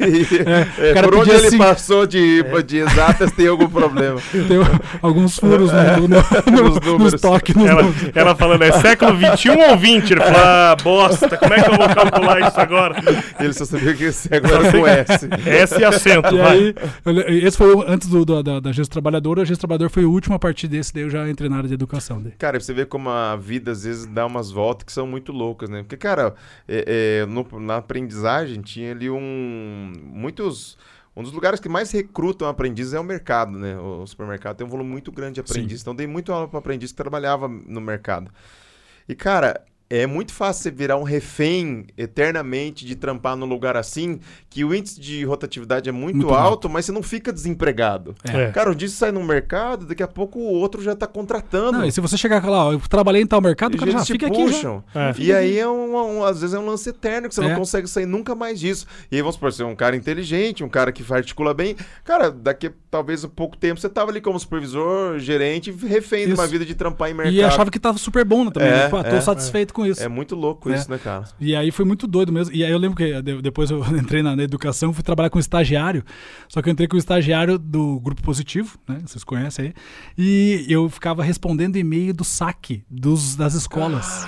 E, 0.00 0.80
o 0.80 0.84
é, 0.84 0.92
cara 0.94 1.08
por 1.08 1.18
onde 1.18 1.30
ele 1.30 1.46
assim- 1.46 1.58
passou 1.58 2.06
de, 2.06 2.42
de 2.66 2.78
exatas 2.78 3.32
tem 3.32 3.46
algum 3.48 3.68
problema. 3.68 4.20
Tem 4.30 4.58
alguns 5.00 5.38
furos 5.38 5.70
no, 5.72 6.02
no, 6.06 6.08
no, 6.08 6.62
Nos 6.62 6.74
no, 6.80 6.92
números. 6.92 7.14
estoque. 7.14 7.56
Nos 7.56 7.68
Ela, 7.68 7.82
números. 7.82 8.10
ela 8.14 8.34
falando, 8.36 8.62
é 8.62 8.72
século 8.72 9.16
XXI 9.16 9.48
ou 9.50 9.78
XX? 9.78 10.10
Ele 10.12 10.20
falou, 10.20 10.40
ah, 10.44 10.76
bosta, 10.82 11.36
como 11.36 11.54
é 11.54 11.62
que 11.62 11.70
eu 11.70 11.76
vou 11.76 11.88
calcular 11.88 12.40
isso 12.48 12.60
agora? 12.60 12.96
Ele 13.40 13.52
só 13.52 13.64
sabia 13.64 13.94
que 13.94 14.04
esse 14.04 14.32
agora 14.34 14.70
com 14.72 14.86
S. 14.86 15.28
S 15.46 15.80
e 15.80 15.84
acento, 15.84 16.34
E 16.34 16.38
vai. 16.38 16.56
aí, 16.56 16.74
esse 17.52 17.58
foi 17.58 17.74
o, 17.74 17.82
antes 17.82 18.08
do, 18.08 18.24
da, 18.24 18.42
da, 18.42 18.60
da 18.60 18.72
Gesto 18.72 18.90
Trabalhador. 18.92 19.38
A 19.38 19.44
Gesto 19.44 19.60
Trabalhador 19.60 19.90
foi 19.90 20.04
o 20.04 20.10
último 20.10 20.34
a 20.34 20.38
partir 20.38 20.68
desse, 20.68 20.92
daí 20.94 21.02
eu 21.02 21.10
já 21.10 21.28
entrei 21.28 21.48
na 21.48 21.56
área 21.58 21.68
de 21.68 21.74
educação. 21.74 22.20
Daí. 22.22 22.32
Cara, 22.32 22.58
você 22.58 22.72
vê 22.72 22.86
como 22.86 23.10
a 23.10 23.36
vida 23.36 23.70
às 23.70 23.84
vezes 23.84 24.06
dá 24.06 24.26
umas 24.26 24.50
voltas 24.50 24.84
que 24.84 24.92
são 24.92 25.06
muito 25.06 25.32
loucas, 25.32 25.68
né? 25.68 25.82
Porque, 25.82 25.96
cara, 25.96 26.34
é- 26.66 27.22
é, 27.22 27.26
no- 27.26 27.60
na 27.60 27.76
aprendizagem 27.76 28.60
tinha 28.62 28.92
ali 28.92 29.10
um. 29.10 29.92
Muitos. 30.02 30.76
Um 31.14 31.22
dos 31.22 31.32
lugares 31.32 31.60
que 31.60 31.68
mais 31.68 31.90
recrutam 31.90 32.48
aprendizes 32.48 32.94
é 32.94 33.00
o 33.00 33.04
mercado, 33.04 33.52
né? 33.58 33.78
O 33.78 34.06
supermercado 34.06 34.56
tem 34.56 34.66
um 34.66 34.70
volume 34.70 34.88
muito 34.90 35.12
grande 35.12 35.34
de 35.34 35.40
aprendizes. 35.40 35.82
Então, 35.82 35.94
dei 35.94 36.06
muito 36.06 36.32
aula 36.32 36.48
para 36.48 36.58
aprendiz 36.58 36.90
que 36.90 36.96
trabalhava 36.96 37.46
no 37.48 37.82
mercado. 37.82 38.30
E, 39.06 39.14
cara, 39.14 39.60
é 40.00 40.06
muito 40.06 40.32
fácil 40.32 40.62
você 40.62 40.70
virar 40.70 40.96
um 40.96 41.02
refém 41.02 41.84
eternamente 41.98 42.86
de 42.86 42.94
trampar 42.94 43.36
num 43.36 43.46
lugar 43.46 43.76
assim, 43.76 44.20
que 44.48 44.64
o 44.64 44.74
índice 44.74 45.00
de 45.00 45.24
rotatividade 45.24 45.88
é 45.88 45.92
muito, 45.92 46.16
Muito 46.16 46.30
alto, 46.32 46.46
alto. 46.48 46.70
mas 46.70 46.86
você 46.86 46.92
não 46.92 47.02
fica 47.02 47.32
desempregado. 47.32 48.14
É. 48.24 48.50
Cara, 48.52 48.70
um 48.70 48.74
dia 48.74 48.88
você 48.88 48.94
sai 48.96 49.12
no 49.12 49.22
mercado, 49.22 49.84
daqui 49.86 50.02
a 50.02 50.08
pouco 50.08 50.38
o 50.38 50.52
outro 50.54 50.82
já 50.82 50.94
tá 50.94 51.06
contratando. 51.06 51.78
Não, 51.78 51.84
e 51.84 51.92
se 51.92 52.00
você 52.00 52.16
chegar 52.16 52.44
lá, 52.48 52.66
ó, 52.68 52.72
eu 52.72 52.80
trabalhei 52.88 53.22
em 53.22 53.26
tal 53.26 53.40
mercado, 53.40 53.74
o 53.74 53.78
cara 53.78 53.90
já 53.90 54.04
fica 54.04 54.26
aqui. 54.26 54.46
Já. 54.46 54.52
puxam. 54.52 54.84
É. 54.94 55.12
E 55.18 55.32
aí 55.32 55.58
é 55.58 55.68
um, 55.68 55.94
um- 56.18 56.24
às 56.24 56.40
vezes 56.40 56.54
é 56.54 56.58
um 56.58 56.66
lance 56.66 56.88
eterno 56.88 57.28
que 57.28 57.34
você 57.34 57.44
É. 57.44 57.48
não 57.48 57.56
consegue 57.56 57.86
sair 57.88 58.06
nunca 58.06 58.34
mais 58.34 58.58
disso. 58.60 58.86
E 59.10 59.16
aí 59.16 59.22
vamos 59.22 59.34
supor, 59.34 59.52
você 59.52 59.62
é 59.62 59.66
um 59.66 59.74
cara 59.76 59.96
inteligente, 59.96 60.62
um 60.64 60.68
cara 60.68 60.92
que 60.92 61.04
articula 61.12 61.52
bem. 61.52 61.76
Cara, 62.04 62.30
daqui 62.30 62.68
a 62.68 62.72
talvez 62.90 63.24
um 63.24 63.28
pouco 63.28 63.56
tempo 63.56 63.80
você 63.80 63.88
tava 63.88 64.10
ali 64.10 64.20
como 64.20 64.38
supervisor, 64.38 65.18
gerente, 65.18 65.70
refém 65.70 66.26
de 66.26 66.34
uma 66.34 66.42
Isso. 66.44 66.52
vida 66.52 66.64
de 66.64 66.74
trampar 66.74 67.10
em 67.10 67.14
mercado. 67.14 67.34
E 67.34 67.42
achava 67.42 67.70
que 67.70 67.78
tava 67.78 67.96
super 67.98 68.22
bom 68.24 68.44
né, 68.44 68.50
também. 68.50 68.68
É, 68.68 68.72
né? 68.84 68.88
Pô, 68.90 69.02
tô 69.02 69.08
é, 69.16 69.20
satisfeito 69.20 69.72
com 69.72 69.81
isso. 69.86 70.02
É 70.02 70.08
muito 70.08 70.34
louco 70.34 70.70
É. 70.70 70.76
isso, 70.76 70.90
né, 70.90 70.98
cara? 70.98 71.24
E 71.40 71.54
aí 71.56 71.70
foi 71.70 71.84
muito 71.84 72.06
doido 72.06 72.32
mesmo. 72.32 72.54
E 72.54 72.64
aí 72.64 72.70
eu 72.70 72.78
lembro 72.78 72.96
que 72.96 73.20
de- 73.22 73.42
depois 73.42 73.70
eu 73.70 73.80
entrei 73.96 74.22
na, 74.22 74.34
na 74.36 74.42
educação, 74.42 74.92
fui 74.92 75.02
trabalhar 75.02 75.30
com 75.30 75.38
estagiário. 75.38 76.04
Só 76.48 76.60
que 76.62 76.68
eu 76.68 76.72
entrei 76.72 76.88
com 76.88 76.96
o 76.96 76.98
estagiário 76.98 77.58
do 77.58 78.00
Grupo 78.00 78.22
Positivo, 78.22 78.78
né? 78.88 79.00
Vocês 79.06 79.24
conhecem 79.24 79.66
aí. 79.66 79.74
E 80.18 80.66
eu 80.68 80.88
ficava 80.88 81.22
respondendo 81.22 81.76
e-mail 81.76 82.12
do 82.14 82.24
saque 82.24 82.84
dos, 82.90 83.36
das 83.36 83.54
escolas. 83.54 84.26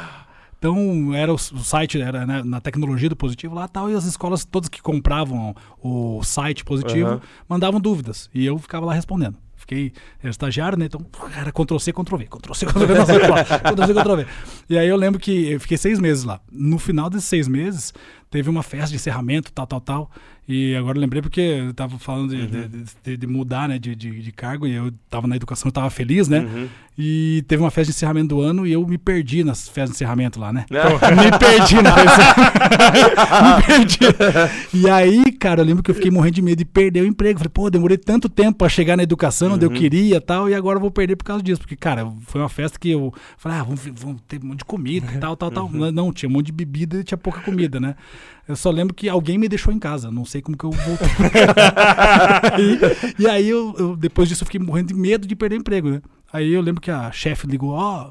Então, 0.58 1.14
era 1.14 1.30
o, 1.32 1.36
site, 1.36 2.00
era 2.00 2.24
né, 2.26 2.42
na 2.42 2.58
tecnologia 2.58 3.08
do 3.10 3.14
Positivo 3.16 3.54
lá 3.54 3.68
tal, 3.68 3.90
e 3.90 3.94
as 3.94 4.04
escolas 4.06 4.46
todas 4.46 4.68
que 4.70 4.80
compravam 4.80 5.54
o 5.82 6.22
site 6.22 6.64
Positivo 6.64 7.06
Aham. 7.08 7.20
mandavam 7.46 7.78
dúvidas. 7.78 8.30
E 8.32 8.46
eu 8.46 8.58
ficava 8.58 8.86
lá 8.86 8.94
respondendo. 8.94 9.36
Fiquei 9.64 9.94
era 10.22 10.30
estagiário, 10.30 10.78
né? 10.78 10.84
Então, 10.84 11.00
era 11.34 11.50
Ctrl-C, 11.50 11.90
Ctrl-V, 11.90 12.26
Ctrl-C, 12.26 12.66
Ctrl-V, 12.66 12.94
nossa, 12.94 13.14
Ctrl-C, 13.58 13.94
Ctrl-V. 13.94 14.26
E 14.68 14.76
aí 14.76 14.86
eu 14.86 14.96
lembro 14.96 15.18
que 15.18 15.52
eu 15.52 15.58
fiquei 15.58 15.78
seis 15.78 15.98
meses 15.98 16.22
lá. 16.22 16.38
No 16.52 16.78
final 16.78 17.08
desses 17.08 17.26
seis 17.26 17.48
meses, 17.48 17.94
teve 18.30 18.50
uma 18.50 18.62
festa 18.62 18.88
de 18.90 18.96
encerramento, 18.96 19.50
tal, 19.52 19.66
tal, 19.66 19.80
tal. 19.80 20.10
E 20.46 20.76
agora 20.76 20.98
eu 20.98 21.00
lembrei 21.00 21.22
porque 21.22 21.40
eu 21.40 21.72
tava 21.72 21.98
falando 21.98 22.36
de, 22.36 22.46
de- 22.46 22.84
de- 23.02 23.16
de 23.16 23.26
mudar, 23.26 23.66
né, 23.68 23.78
de, 23.78 23.94
de, 23.96 24.30
cargo, 24.32 24.66
e 24.66 24.72
eu 24.74 24.92
tava 25.08 25.26
na 25.26 25.36
educação, 25.36 25.68
eu 25.68 25.72
tava 25.72 25.88
feliz, 25.88 26.28
né? 26.28 26.40
Uhum. 26.40 26.68
E 26.98 27.42
teve 27.48 27.62
uma 27.62 27.70
festa 27.70 27.90
de 27.90 27.96
encerramento 27.96 28.28
do 28.36 28.40
ano 28.40 28.66
e 28.66 28.72
eu 28.72 28.86
me 28.86 28.98
perdi 28.98 29.42
nas 29.42 29.66
festas 29.66 29.90
de 29.90 29.94
encerramento 29.96 30.38
lá, 30.38 30.52
né? 30.52 30.64
É. 30.70 30.76
me 31.16 31.38
perdi 31.38 31.82
na 31.82 31.92
festa. 31.94 32.34
me 33.56 33.62
perdi. 33.66 33.98
E 34.74 34.88
aí, 34.88 35.32
cara, 35.32 35.60
eu 35.62 35.64
lembro 35.64 35.82
que 35.82 35.90
eu 35.90 35.94
fiquei 35.94 36.10
morrendo 36.10 36.34
de 36.34 36.42
medo 36.42 36.58
de 36.58 36.64
perder 36.64 37.02
o 37.02 37.06
emprego. 37.06 37.38
Falei, 37.38 37.50
pô, 37.52 37.68
demorei 37.70 37.96
tanto 37.96 38.28
tempo 38.28 38.58
pra 38.58 38.68
chegar 38.68 38.96
na 38.96 39.02
educação 39.02 39.52
onde 39.54 39.64
eu 39.64 39.70
queria 39.70 40.16
e 40.16 40.20
tal, 40.20 40.48
e 40.48 40.54
agora 40.54 40.76
eu 40.76 40.80
vou 40.80 40.90
perder 40.90 41.16
por 41.16 41.24
causa 41.24 41.42
disso. 41.42 41.60
Porque, 41.60 41.74
cara, 41.74 42.06
foi 42.26 42.40
uma 42.40 42.48
festa 42.48 42.78
que 42.78 42.90
eu 42.90 43.12
falei, 43.38 43.58
ah, 43.58 43.62
vamos, 43.64 43.80
vamos 43.96 44.20
ter 44.28 44.40
um 44.42 44.48
monte 44.48 44.58
de 44.58 44.64
comida 44.64 45.06
e 45.14 45.18
tal, 45.18 45.36
tal, 45.36 45.50
tal. 45.50 45.70
Não, 45.72 45.90
Não, 45.90 46.12
tinha 46.12 46.28
um 46.28 46.32
monte 46.32 46.46
de 46.46 46.52
bebida 46.52 46.98
e 47.00 47.04
tinha 47.04 47.18
pouca 47.18 47.40
comida, 47.40 47.80
né? 47.80 47.96
Eu 48.46 48.56
só 48.56 48.70
lembro 48.70 48.94
que 48.94 49.08
alguém 49.08 49.38
me 49.38 49.48
deixou 49.48 49.72
em 49.72 49.78
casa. 49.78 50.10
Não 50.10 50.24
sei 50.24 50.42
como 50.42 50.56
que 50.56 50.64
eu 50.64 50.70
voltei. 50.70 51.08
e, 53.18 53.22
e 53.22 53.26
aí, 53.26 53.48
eu, 53.48 53.74
eu- 53.78 53.96
depois 53.96 54.28
disso, 54.28 54.42
eu 54.42 54.46
fiquei 54.46 54.60
morrendo 54.60 54.88
de 54.88 54.94
medo 54.94 55.26
de 55.26 55.34
perder 55.34 55.56
emprego, 55.56 55.88
né? 55.90 56.02
Aí 56.32 56.52
eu 56.52 56.60
lembro 56.60 56.80
que 56.82 56.90
a 56.90 57.10
chefe 57.10 57.46
ligou, 57.46 57.70
ó, 57.70 58.10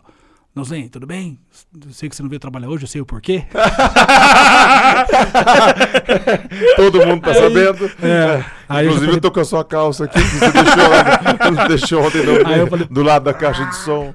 Nozen, 0.56 0.88
tudo 0.88 1.06
bem? 1.06 1.38
Eu 1.86 1.92
sei 1.92 2.10
que 2.10 2.16
você 2.16 2.24
não 2.24 2.30
veio 2.30 2.40
trabalhar 2.40 2.70
hoje, 2.70 2.84
eu 2.84 2.88
sei 2.88 3.02
o 3.02 3.06
porquê. 3.06 3.44
Todo 6.76 7.06
mundo 7.06 7.22
tá 7.22 7.32
Aí- 7.32 7.40
sabendo. 7.40 7.92
É, 8.02 8.44
aí 8.70 8.86
eu 8.86 8.92
Inclusive, 8.92 9.06
falei- 9.06 9.18
eu 9.18 9.22
tô 9.22 9.32
com 9.32 9.40
a 9.40 9.46
sua 9.46 9.64
calça 9.64 10.06
aqui, 10.06 10.20
que 10.20 10.28
você 10.30 10.52
deixou, 10.52 11.68
deixou 11.68 12.06
ontem 12.06 12.24
no- 12.26 12.48
Aí 12.48 12.60
eu 12.60 12.68
falei- 12.68 12.88
do 12.90 13.04
lado 13.04 13.24
da 13.26 13.34
caixa 13.34 13.66
de 13.66 13.76
som. 13.76 14.14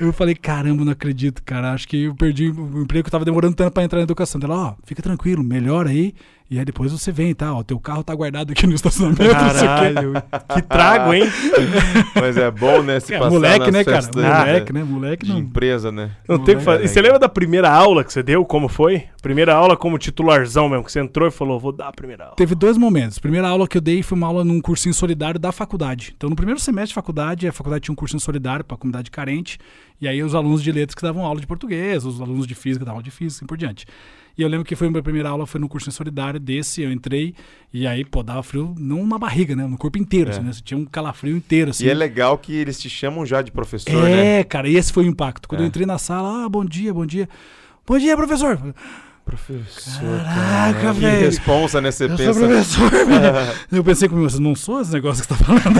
Eu 0.00 0.12
falei, 0.12 0.34
caramba, 0.34 0.84
não 0.84 0.92
acredito, 0.92 1.42
cara. 1.42 1.72
Acho 1.72 1.88
que 1.88 2.04
eu 2.04 2.14
perdi 2.14 2.50
o 2.50 2.82
emprego 2.82 3.02
que 3.02 3.08
eu 3.08 3.12
tava 3.12 3.24
demorando 3.24 3.56
tanto 3.56 3.72
pra 3.72 3.82
entrar 3.82 3.98
na 3.98 4.04
educação. 4.04 4.40
Ela, 4.42 4.56
ó, 4.56 4.74
fica 4.84 5.02
tranquilo, 5.02 5.42
melhora 5.42 5.90
aí. 5.90 6.14
E 6.50 6.58
aí 6.58 6.64
depois 6.64 6.90
você 6.90 7.12
vem, 7.12 7.34
tá? 7.34 7.54
O 7.54 7.62
teu 7.62 7.78
carro 7.78 8.02
tá 8.02 8.14
guardado 8.14 8.52
aqui 8.52 8.66
no 8.66 8.74
estacionamento. 8.74 9.22
não 9.22 9.50
sei 9.50 9.68
o 9.68 9.76
quê. 9.78 9.92
Caralho, 9.94 10.12
que 10.54 10.62
trago, 10.62 11.12
hein? 11.12 11.24
Mas 12.18 12.36
é 12.38 12.50
bom, 12.50 12.82
né? 12.82 13.00
Se 13.00 13.12
É, 13.14 13.18
passar 13.18 13.30
moleque, 13.30 13.70
né, 13.70 13.84
cara? 13.84 14.06
Moleque, 14.14 14.72
né? 14.72 14.82
Moleque 14.84 15.26
De 15.26 15.32
não. 15.32 15.40
empresa, 15.40 15.92
né? 15.92 16.12
Não 16.26 16.38
tem 16.38 16.54
o 16.54 16.58
que 16.58 16.64
fazer. 16.64 16.84
E 16.84 16.88
você 16.88 17.02
lembra 17.02 17.18
da 17.18 17.28
primeira 17.28 17.70
aula 17.70 18.02
que 18.02 18.10
você 18.12 18.22
deu? 18.22 18.46
Como 18.46 18.66
foi? 18.66 19.04
Primeira 19.20 19.54
aula 19.54 19.76
como 19.76 19.98
titularzão 19.98 20.70
mesmo, 20.70 20.84
que 20.84 20.92
você 20.92 21.00
entrou 21.00 21.28
e 21.28 21.30
falou, 21.30 21.60
vou 21.60 21.70
dar 21.72 21.88
a 21.88 21.92
primeira 21.92 22.24
aula. 22.24 22.36
Teve 22.36 22.54
dois 22.54 22.78
momentos. 22.78 23.18
A 23.18 23.20
primeira 23.20 23.46
aula 23.48 23.68
que 23.68 23.76
eu 23.76 23.82
dei 23.82 24.02
foi 24.02 24.16
uma 24.16 24.26
aula 24.26 24.42
num 24.42 24.60
cursinho 24.60 24.94
solidário 24.94 25.38
da 25.38 25.52
faculdade. 25.52 26.14
Então, 26.16 26.30
no 26.30 26.36
primeiro 26.36 26.58
semestre 26.58 26.88
de 26.88 26.94
faculdade, 26.94 27.46
a 27.46 27.52
faculdade 27.52 27.82
tinha 27.84 27.92
um 27.92 27.96
cursinho 27.96 28.20
solidário 28.20 28.64
para 28.64 28.74
a 28.74 28.78
comunidade 28.78 29.10
carente. 29.10 29.58
E 30.00 30.08
aí, 30.08 30.22
os 30.22 30.34
alunos 30.34 30.62
de 30.62 30.72
letras 30.72 30.94
que 30.94 31.02
davam 31.02 31.26
aula 31.26 31.40
de 31.40 31.46
português, 31.46 32.06
os 32.06 32.20
alunos 32.22 32.46
de 32.46 32.54
física 32.54 32.86
davam 32.86 32.96
aula 32.96 33.04
de 33.04 33.10
física 33.10 33.34
e 33.34 33.36
assim 33.38 33.46
por 33.46 33.58
diante. 33.58 33.84
E 34.38 34.42
eu 34.42 34.48
lembro 34.48 34.64
que 34.64 34.76
foi 34.76 34.86
a 34.86 34.90
minha 34.90 35.02
primeira 35.02 35.28
aula, 35.30 35.46
foi 35.48 35.60
no 35.60 35.68
cursinho 35.68 35.90
solidário 35.92 36.38
desse, 36.38 36.80
eu 36.80 36.92
entrei, 36.92 37.34
e 37.74 37.88
aí, 37.88 38.04
pô, 38.04 38.22
dava 38.22 38.40
frio 38.40 38.72
não 38.78 39.04
na 39.04 39.18
barriga, 39.18 39.56
né? 39.56 39.66
No 39.66 39.76
corpo 39.76 39.98
inteiro, 39.98 40.30
É. 40.30 40.32
assim, 40.34 40.42
né? 40.42 40.52
Você 40.52 40.60
tinha 40.62 40.78
um 40.78 40.84
calafrio 40.84 41.36
inteiro, 41.36 41.70
assim. 41.72 41.84
E 41.84 41.90
é 41.90 41.94
legal 41.94 42.38
que 42.38 42.54
eles 42.54 42.80
te 42.80 42.88
chamam 42.88 43.26
já 43.26 43.42
de 43.42 43.50
professor, 43.50 43.92
né? 44.04 44.38
É, 44.38 44.44
cara, 44.44 44.68
e 44.68 44.76
esse 44.76 44.92
foi 44.92 45.04
o 45.04 45.08
impacto. 45.08 45.48
Quando 45.48 45.62
É. 45.62 45.64
eu 45.64 45.66
entrei 45.66 45.84
na 45.84 45.98
sala, 45.98 46.44
ah, 46.44 46.48
bom 46.48 46.64
dia, 46.64 46.94
bom 46.94 47.04
dia. 47.04 47.28
Bom 47.84 47.98
dia, 47.98 48.16
professor. 48.16 48.74
Professor, 49.28 50.00
Caraca, 50.24 50.80
cara, 50.80 50.94
que 50.94 51.00
velho. 51.00 51.26
responsa, 51.26 51.80
né? 51.82 51.90
Você 51.90 52.04
Eu 52.04 52.16
pensa. 52.16 52.32
sou 52.34 52.48
professor, 52.48 52.90
velho. 53.06 53.58
Eu 53.70 53.84
pensei 53.84 54.08
comigo, 54.08 54.28
você 54.30 54.40
não 54.40 54.54
sou 54.54 54.80
esse 54.80 54.90
negócio 54.92 55.22
que 55.22 55.34
você 55.34 55.38
tá 55.38 55.44
falando. 55.44 55.78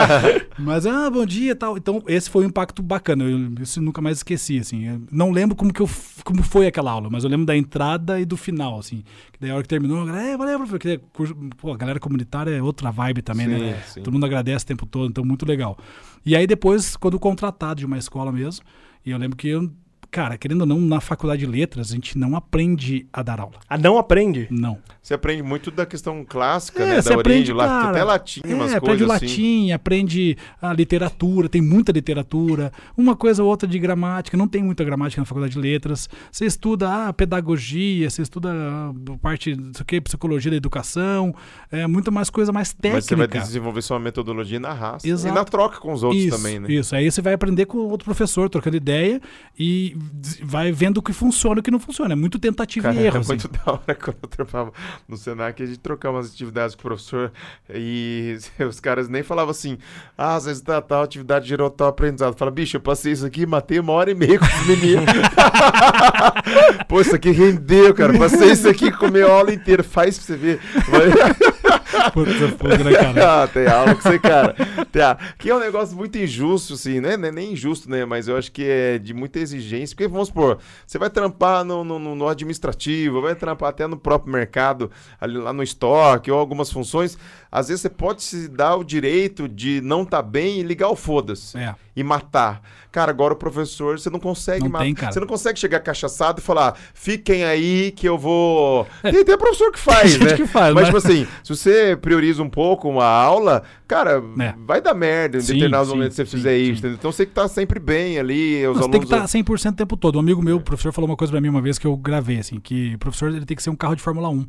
Mas, 0.58 0.86
ah, 0.86 1.10
bom 1.10 1.26
dia 1.26 1.52
e 1.52 1.54
tal. 1.54 1.76
Então, 1.76 2.02
esse 2.06 2.30
foi 2.30 2.44
um 2.44 2.48
impacto 2.48 2.82
bacana. 2.82 3.24
Eu, 3.24 3.52
isso 3.60 3.80
nunca 3.82 4.00
mais 4.00 4.18
esqueci, 4.18 4.58
assim. 4.58 4.86
Eu 4.86 5.02
não 5.12 5.30
lembro 5.30 5.54
como, 5.54 5.72
que 5.72 5.80
eu, 5.82 5.90
como 6.24 6.42
foi 6.42 6.66
aquela 6.66 6.90
aula, 6.90 7.10
mas 7.10 7.24
eu 7.24 7.30
lembro 7.30 7.44
da 7.44 7.54
entrada 7.56 8.18
e 8.18 8.24
do 8.24 8.36
final, 8.36 8.78
assim. 8.78 9.02
Que 9.32 9.38
daí 9.40 9.50
a 9.50 9.54
hora 9.54 9.62
que 9.62 9.68
terminou, 9.68 10.02
a 10.02 10.06
galera, 10.06 10.28
é, 10.28 10.36
valeu, 10.36 10.56
professor. 10.58 10.78
Que, 10.78 10.98
curso- 11.12 11.34
pô, 11.58 11.72
a 11.72 11.76
galera 11.76 12.00
comunitária 12.00 12.50
é 12.50 12.62
outra 12.62 12.90
vibe 12.90 13.20
também, 13.20 13.46
Sim, 13.46 13.52
né? 13.58 13.82
sim. 13.86 14.02
Todo 14.02 14.14
mundo 14.14 14.24
agradece 14.24 14.64
o 14.64 14.68
tempo 14.68 14.86
todo, 14.86 15.10
então 15.10 15.22
muito 15.24 15.44
legal. 15.46 15.76
E 16.24 16.34
aí 16.34 16.46
depois, 16.46 16.96
quando 16.96 17.18
contratado 17.20 17.78
de 17.80 17.86
uma 17.86 17.98
escola 17.98 18.32
mesmo, 18.32 18.64
e 19.04 19.10
eu 19.10 19.18
lembro 19.18 19.36
que 19.36 19.48
eu, 19.48 19.70
cara, 20.10 20.38
querendo 20.38 20.62
ou 20.62 20.66
não, 20.66 20.80
na 20.80 21.00
faculdade 21.00 21.40
de 21.40 21.46
letras, 21.46 21.90
a 21.90 21.94
gente 21.94 22.16
não 22.18 22.36
aprende 22.36 23.06
a 23.12 23.22
dar 23.22 23.40
aula. 23.40 23.56
Ah, 23.68 23.78
não 23.78 23.98
aprende? 23.98 24.46
Não. 24.50 24.78
Você 25.06 25.14
aprende 25.14 25.40
muito 25.40 25.70
da 25.70 25.86
questão 25.86 26.24
clássica, 26.28 26.82
É, 26.82 26.96
né? 26.96 27.00
Da 27.00 27.16
origem, 27.16 27.56
cara. 27.56 27.90
até 27.90 28.02
latim, 28.02 28.40
É, 28.42 28.52
umas 28.52 28.74
aprende 28.74 29.04
o 29.04 29.06
coisas 29.06 29.10
assim. 29.22 29.26
latim, 29.26 29.70
aprende 29.70 30.36
a 30.60 30.72
literatura, 30.72 31.48
tem 31.48 31.62
muita 31.62 31.92
literatura, 31.92 32.72
uma 32.96 33.14
coisa 33.14 33.40
ou 33.40 33.48
outra 33.48 33.68
de 33.68 33.78
gramática, 33.78 34.36
não 34.36 34.48
tem 34.48 34.64
muita 34.64 34.82
gramática 34.82 35.22
na 35.22 35.24
faculdade 35.24 35.52
de 35.52 35.60
letras. 35.60 36.08
Você 36.32 36.44
estuda 36.44 37.06
a 37.06 37.12
pedagogia, 37.12 38.10
você 38.10 38.20
estuda 38.20 38.50
a 38.52 39.18
parte, 39.18 39.54
não 39.54 39.72
sei 39.74 39.82
o 39.82 39.84
que, 39.84 40.00
psicologia 40.00 40.50
da 40.50 40.56
educação, 40.56 41.32
é 41.70 41.86
muita 41.86 42.10
mais 42.10 42.28
coisa 42.28 42.50
mais 42.50 42.74
Mas 42.82 43.04
você 43.04 43.14
vai 43.14 43.28
técnica. 43.28 43.46
desenvolver 43.46 43.82
sua 43.82 44.00
metodologia 44.00 44.58
na 44.58 44.72
raça. 44.72 45.06
Exato. 45.08 45.32
E 45.32 45.38
na 45.38 45.44
troca 45.44 45.78
com 45.78 45.92
os 45.92 46.02
outros 46.02 46.20
isso, 46.20 46.36
também, 46.36 46.58
né? 46.58 46.66
Isso, 46.68 46.96
aí 46.96 47.08
você 47.08 47.22
vai 47.22 47.34
aprender 47.34 47.66
com 47.66 47.78
outro 47.78 48.06
professor, 48.06 48.50
trocando 48.50 48.76
ideia 48.76 49.20
e 49.56 49.96
vai 50.42 50.72
vendo 50.72 50.98
o 50.98 51.02
que 51.02 51.12
funciona 51.12 51.58
e 51.58 51.60
o 51.60 51.62
que 51.62 51.70
não 51.70 51.78
funciona. 51.78 52.12
É 52.14 52.16
muito 52.16 52.40
tentativa 52.40 52.88
Cara, 52.88 53.00
e 53.00 53.06
erro. 53.06 53.18
é 53.18 53.20
assim. 53.20 53.28
muito 53.28 53.46
da 53.54 53.60
hora 53.72 53.94
quando 53.94 54.16
eu 54.20 54.28
trabalhava 54.28 54.72
no 55.08 55.16
Senac, 55.16 55.62
a 55.62 55.66
gente 55.66 55.78
trocava 55.78 56.16
umas 56.16 56.32
atividades 56.32 56.74
com 56.74 56.80
o 56.80 56.84
professor 56.84 57.32
e 57.72 58.36
os 58.68 58.80
caras 58.80 59.08
nem 59.08 59.22
falavam 59.22 59.50
assim, 59.50 59.78
ah, 60.16 60.34
às 60.36 60.44
vezes 60.44 60.62
tá, 60.62 60.80
tal 60.80 61.02
atividade 61.02 61.48
gerou 61.48 61.70
tal 61.70 61.88
aprendizado. 61.88 62.36
Fala, 62.36 62.50
bicho, 62.50 62.76
eu 62.76 62.80
passei 62.80 63.12
isso 63.12 63.26
aqui, 63.26 63.46
matei 63.46 63.78
uma 63.78 63.92
hora 63.92 64.10
e 64.10 64.14
meia 64.14 64.38
com 64.38 64.44
os 64.44 64.66
meninos. 64.66 65.06
Pô, 66.88 67.00
isso 67.00 67.14
aqui 67.14 67.30
rendeu, 67.30 67.94
cara. 67.94 68.16
Passei 68.18 68.52
isso 68.52 68.68
aqui 68.68 68.90
com 68.90 69.06
a 69.06 69.30
aula 69.30 69.52
inteira. 69.52 69.82
Faz 69.82 70.18
pra 70.18 70.26
você 70.26 70.36
ver. 70.36 70.60
Puta 72.12 72.30
fogo, 72.58 72.84
né, 72.84 72.92
cara? 72.92 73.42
ah, 73.42 73.48
tem 73.48 73.66
aula 73.66 73.94
que 73.94 74.02
você, 74.02 74.18
cara. 74.18 74.54
Tem. 74.92 75.02
Que 75.38 75.50
é 75.50 75.54
um 75.54 75.60
negócio 75.60 75.96
muito 75.96 76.16
injusto, 76.18 76.74
assim, 76.74 77.00
né? 77.00 77.16
Não 77.16 77.28
é 77.28 77.32
nem 77.32 77.52
injusto, 77.52 77.90
né? 77.90 78.04
Mas 78.04 78.28
eu 78.28 78.36
acho 78.36 78.50
que 78.52 78.64
é 78.64 78.98
de 78.98 79.12
muita 79.14 79.38
exigência. 79.38 79.94
Porque, 79.94 80.08
vamos 80.08 80.28
supor, 80.28 80.58
você 80.86 80.98
vai 80.98 81.10
trampar 81.10 81.64
no, 81.64 81.84
no, 81.84 81.98
no- 81.98 82.28
administrativo, 82.28 83.20
vai 83.22 83.34
trampar 83.34 83.70
até 83.70 83.86
no 83.86 83.96
próprio 83.96 84.32
mercado, 84.32 84.90
ali 85.20 85.36
lá 85.38 85.52
no 85.52 85.62
estoque, 85.62 86.30
ou 86.30 86.38
algumas 86.38 86.70
funções. 86.70 87.18
Às 87.50 87.68
vezes 87.68 87.82
você 87.82 87.88
pode 87.90 88.22
se 88.22 88.48
dar 88.48 88.76
o 88.76 88.84
direito 88.84 89.48
de 89.48 89.80
não 89.82 90.02
estar 90.02 90.22
bem 90.22 90.60
e 90.60 90.62
ligar 90.62 90.88
o 90.88 90.96
foda-se. 90.96 91.56
É. 91.58 91.74
E 91.94 92.02
matar. 92.02 92.60
Cara, 92.92 93.10
agora 93.10 93.32
o 93.32 93.36
professor, 93.36 93.98
você 93.98 94.10
não 94.10 94.18
consegue 94.20 94.64
Não 94.64 94.70
matar. 94.70 94.84
tem. 94.84 94.94
Você 95.12 95.20
não 95.20 95.26
consegue 95.26 95.58
chegar 95.58 95.80
cachaçado 95.80 96.40
e 96.40 96.42
falar, 96.42 96.76
fiquem 96.92 97.44
aí 97.44 97.90
que 97.92 98.06
eu 98.06 98.18
vou. 98.18 98.86
Tem, 99.02 99.24
tem 99.24 99.38
professor 99.38 99.72
que 99.72 99.78
faz, 99.78 100.16
né? 100.20 100.34
que 100.34 100.46
faz, 100.46 100.74
mas, 100.74 100.74
mas- 100.74 100.84
tipo 100.86 100.96
assim, 100.98 101.26
se 101.42 101.56
você 101.56 101.85
prioriza 101.94 102.42
um 102.42 102.48
pouco 102.48 102.88
uma 102.88 103.04
aula, 103.04 103.62
cara, 103.86 104.22
É. 104.40 104.54
vai 104.66 104.80
dar 104.80 104.94
merda 104.94 105.36
em 105.36 105.40
Sim, 105.40 105.52
determinados 105.52 105.88
sim, 105.88 105.94
momentos 105.94 106.16
que 106.16 106.24
você 106.24 106.30
sim, 106.30 106.36
fizer 106.38 106.56
isso. 106.58 106.86
Então 106.86 107.12
você 107.12 107.26
que 107.26 107.32
estar 107.32 107.46
sempre 107.48 107.78
bem 107.78 108.18
ali, 108.18 108.66
os 108.66 108.76
Não, 108.78 108.84
você 108.84 108.90
tem 108.92 109.00
que 109.02 109.06
alunos. 109.12 109.28
estar 109.34 109.38
100% 109.38 109.72
o 109.74 109.76
tempo 109.76 109.96
todo. 109.96 110.16
Um 110.16 110.20
amigo 110.20 110.42
meu, 110.42 110.56
o 110.56 110.60
professor, 110.60 110.92
falou 110.92 111.10
uma 111.10 111.16
coisa 111.16 111.30
pra 111.30 111.40
mim 111.40 111.48
uma 111.50 111.60
vez 111.60 111.78
que 111.78 111.86
eu 111.86 111.96
gravei, 111.96 112.38
assim, 112.38 112.58
que 112.58 112.94
o 112.94 112.98
professor 112.98 113.28
ele 113.30 113.44
tem 113.44 113.56
que 113.56 113.62
ser 113.62 113.70
um 113.70 113.76
carro 113.76 113.94
de 113.94 114.02
Fórmula 114.02 114.28
1. 114.30 114.46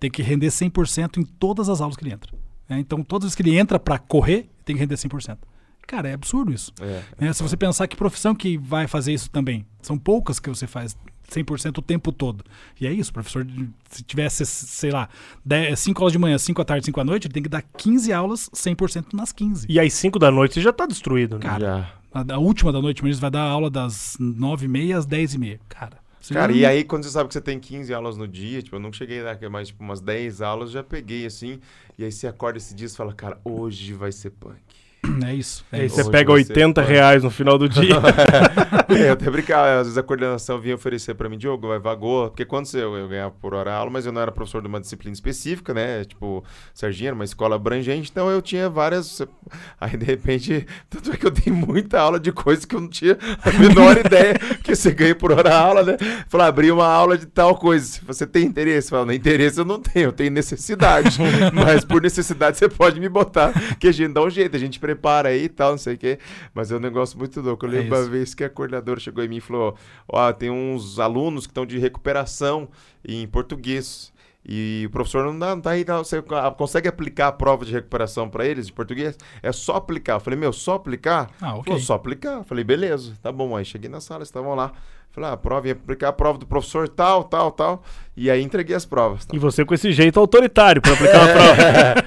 Tem 0.00 0.08
que 0.10 0.22
render 0.22 0.46
100% 0.46 1.18
em 1.18 1.24
todas 1.24 1.68
as 1.68 1.80
aulas 1.80 1.96
que 1.96 2.04
ele 2.04 2.14
entra. 2.14 2.32
né? 2.68 2.78
Então, 2.78 3.02
todas 3.02 3.24
as 3.26 3.30
vezes 3.30 3.34
que 3.34 3.42
ele 3.42 3.58
entra 3.58 3.78
pra 3.80 3.98
correr, 3.98 4.48
tem 4.64 4.76
que 4.76 4.80
render 4.80 4.94
100%. 4.96 5.38
Cara, 5.86 6.06
é 6.08 6.12
absurdo 6.12 6.52
isso. 6.52 6.70
É. 6.80 7.00
né? 7.18 7.32
Se 7.32 7.42
você 7.42 7.56
pensar 7.56 7.86
que 7.88 7.96
profissão 7.96 8.34
que 8.34 8.58
vai 8.58 8.86
fazer 8.86 9.12
isso 9.14 9.30
também, 9.30 9.64
são 9.80 9.96
poucas 9.98 10.38
que 10.38 10.48
você 10.50 10.66
faz 10.66 10.94
100% 11.30 11.78
o 11.78 11.82
tempo 11.82 12.10
todo. 12.10 12.44
E 12.80 12.86
é 12.86 12.92
isso, 12.92 13.10
o 13.10 13.14
professor, 13.14 13.46
se 13.90 14.02
tivesse, 14.02 14.44
sei 14.46 14.90
lá, 14.90 15.08
5 15.76 16.00
aulas 16.00 16.12
de 16.12 16.18
manhã, 16.18 16.38
5 16.38 16.60
à 16.60 16.64
tarde, 16.64 16.86
5 16.86 17.00
à 17.00 17.04
noite, 17.04 17.26
ele 17.26 17.34
tem 17.34 17.42
que 17.42 17.48
dar 17.48 17.62
15 17.62 18.12
aulas 18.12 18.50
100% 18.54 19.12
nas 19.12 19.32
15. 19.32 19.66
E 19.68 19.78
às 19.78 19.92
5 19.92 20.18
da 20.18 20.30
noite 20.30 20.54
você 20.54 20.60
já 20.60 20.72
tá 20.72 20.86
destruído, 20.86 21.36
né? 21.36 21.42
Cara, 21.42 21.60
Já. 21.60 21.92
A, 22.12 22.34
a 22.34 22.38
última 22.38 22.72
da 22.72 22.80
noite, 22.80 23.02
mas 23.04 23.18
vai 23.18 23.30
dar 23.30 23.42
aula 23.42 23.70
das 23.70 24.16
9h30 24.18 24.96
às 24.96 25.06
10h30. 25.06 25.60
Cara, 25.68 25.98
Cara, 26.32 26.52
e 26.52 26.66
aí 26.66 26.84
quando 26.84 27.04
você 27.04 27.10
sabe 27.10 27.28
que 27.28 27.34
você 27.34 27.40
tem 27.40 27.58
15 27.58 27.92
aulas 27.94 28.16
no 28.16 28.28
dia, 28.28 28.62
tipo, 28.62 28.76
eu 28.76 28.80
não 28.80 28.92
cheguei 28.92 29.20
a 29.20 29.34
dar 29.34 29.50
mais 29.50 29.68
tipo, 29.68 29.82
umas 29.82 30.00
10 30.00 30.42
aulas, 30.42 30.70
já 30.70 30.82
peguei 30.82 31.24
assim, 31.24 31.58
e 31.96 32.04
aí 32.04 32.12
você 32.12 32.26
acorda 32.26 32.58
esse 32.58 32.74
dia 32.74 32.86
e 32.86 32.90
fala, 32.90 33.14
cara, 33.14 33.40
hoje 33.44 33.92
vai 33.94 34.12
ser 34.12 34.30
punk. 34.30 34.58
É 35.28 35.34
isso. 35.34 35.64
É 35.72 35.80
Aí 35.80 35.86
isso. 35.86 35.96
você 35.96 36.02
Hoje 36.02 36.10
pega 36.10 36.30
ser 36.30 36.52
80 36.52 36.82
fun. 36.82 36.88
reais 36.88 37.22
no 37.22 37.30
final 37.30 37.58
do 37.58 37.68
dia. 37.68 37.94
É, 38.88 39.08
eu 39.08 39.12
até 39.12 39.30
brincava, 39.30 39.72
às 39.80 39.86
vezes 39.86 39.98
a 39.98 40.02
coordenação 40.02 40.58
vinha 40.60 40.74
oferecer 40.74 41.14
pra 41.14 41.28
mim, 41.28 41.36
Diogo, 41.36 41.68
vai 41.68 41.78
vagou, 41.78 42.28
porque 42.30 42.44
quando 42.44 42.66
você, 42.66 42.82
eu, 42.82 42.96
eu 42.96 43.08
ganhava 43.08 43.34
por 43.40 43.54
hora 43.54 43.72
aula, 43.74 43.90
mas 43.90 44.06
eu 44.06 44.12
não 44.12 44.20
era 44.20 44.32
professor 44.32 44.62
de 44.62 44.68
uma 44.68 44.80
disciplina 44.80 45.12
específica, 45.12 45.74
né, 45.74 46.04
tipo, 46.04 46.42
Serginho 46.74 47.08
era 47.08 47.14
uma 47.14 47.24
escola 47.24 47.56
abrangente, 47.56 48.10
então 48.10 48.30
eu 48.30 48.40
tinha 48.40 48.68
várias, 48.70 49.20
aí 49.80 49.96
de 49.96 50.04
repente, 50.04 50.66
tanto 50.88 51.12
é 51.12 51.16
que 51.16 51.26
eu 51.26 51.30
dei 51.30 51.52
muita 51.52 52.00
aula 52.00 52.18
de 52.18 52.32
coisas 52.32 52.64
que 52.64 52.74
eu 52.74 52.80
não 52.80 52.88
tinha 52.88 53.18
a 53.42 53.52
menor 53.58 53.96
ideia, 54.04 54.34
que 54.62 54.74
você 54.74 54.90
ganha 54.92 55.14
por 55.14 55.32
hora 55.32 55.54
aula, 55.54 55.82
né, 55.82 55.96
falar, 56.28 56.46
abri 56.46 56.70
uma 56.70 56.86
aula 56.86 57.18
de 57.18 57.26
tal 57.26 57.56
coisa, 57.56 57.84
se 57.84 58.04
você 58.04 58.26
tem 58.26 58.46
interesse, 58.46 58.90
fala, 58.90 59.06
não, 59.06 59.12
interesse 59.12 59.58
eu 59.58 59.64
não 59.64 59.80
tenho, 59.80 60.06
eu 60.06 60.12
tenho 60.12 60.30
necessidade, 60.30 61.18
mas 61.52 61.84
por 61.84 62.00
necessidade 62.00 62.56
você 62.56 62.68
pode 62.68 62.98
me 62.98 63.08
botar, 63.08 63.52
que 63.78 63.88
a 63.88 63.92
gente 63.92 64.12
dá 64.14 64.22
um 64.22 64.30
jeito, 64.30 64.56
a 64.56 64.60
gente 64.60 64.78
prepara 64.78 64.97
aí 65.26 65.44
e 65.44 65.48
tal, 65.48 65.72
não 65.72 65.78
sei 65.78 65.94
o 65.94 65.98
quê, 65.98 66.18
mas 66.54 66.70
é 66.72 66.76
um 66.76 66.80
negócio 66.80 67.18
muito 67.18 67.40
louco, 67.40 67.66
eu 67.66 67.70
É 67.70 67.72
lembro 67.72 67.94
uma 67.96 68.02
isso. 68.02 68.10
vez 68.10 68.34
que 68.34 68.44
a 68.44 68.50
coordenadora 68.50 68.98
chegou 69.00 69.22
em 69.24 69.28
mim 69.28 69.36
e 69.36 69.40
falou: 69.40 69.76
Ó, 70.08 70.32
tem 70.32 70.50
uns 70.50 70.98
alunos 70.98 71.46
que 71.46 71.50
estão 71.50 71.64
de 71.66 71.78
recuperação 71.78 72.68
em 73.06 73.26
português. 73.26 74.12
E 74.50 74.84
o 74.86 74.90
professor 74.90 75.26
não, 75.26 75.38
dá, 75.38 75.54
não 75.54 75.60
tá 75.60 75.70
aí, 75.72 75.84
não. 75.86 76.02
Você 76.02 76.22
ah, 76.30 76.50
consegue 76.50 76.88
aplicar 76.88 77.28
a 77.28 77.32
prova 77.32 77.66
de 77.66 77.72
recuperação 77.72 78.30
para 78.30 78.46
eles 78.46 78.66
de 78.68 78.72
português? 78.72 79.18
É 79.42 79.52
só 79.52 79.76
aplicar. 79.76 80.14
Eu 80.14 80.20
falei, 80.20 80.38
meu, 80.38 80.52
só 80.54 80.74
aplicar? 80.74 81.30
Ah, 81.40 81.54
ok. 81.56 81.64
Falou, 81.64 81.78
só 81.78 81.94
aplicar. 81.94 82.38
Eu 82.38 82.44
falei, 82.44 82.64
beleza, 82.64 83.14
tá 83.20 83.30
bom. 83.30 83.54
Aí 83.54 83.64
cheguei 83.64 83.90
na 83.90 84.00
sala, 84.00 84.22
estavam 84.22 84.54
lá. 84.54 84.72
Falei, 85.18 85.30
ah, 85.30 85.32
a 85.32 85.36
prova, 85.36 85.66
ia 85.66 85.72
aplicar 85.72 86.08
a 86.08 86.12
prova 86.12 86.38
do 86.38 86.46
professor 86.46 86.88
tal, 86.88 87.24
tal, 87.24 87.50
tal. 87.50 87.82
E 88.16 88.30
aí 88.30 88.40
entreguei 88.42 88.74
as 88.76 88.84
provas. 88.86 89.24
tá? 89.26 89.34
E 89.36 89.38
você 89.38 89.64
com 89.64 89.74
esse 89.74 89.90
jeito 89.92 90.18
autoritário 90.20 90.80
pra 90.80 90.92
aplicar 90.92 91.18
uma 91.18 91.28
prova. 91.28 91.56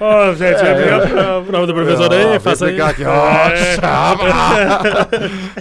Ó, 0.00 0.34
gente, 0.34 0.56
vai 0.62 0.90
aplicar 0.90 1.38
a 1.38 1.42
prova 1.42 1.66
do 1.66 1.74
professor 1.74 2.12
aí, 2.12 2.40
faça 2.40 2.66
aí. 2.66 2.80
aqui, 2.80 3.02
É. 3.02 3.06
ó, 3.06 3.50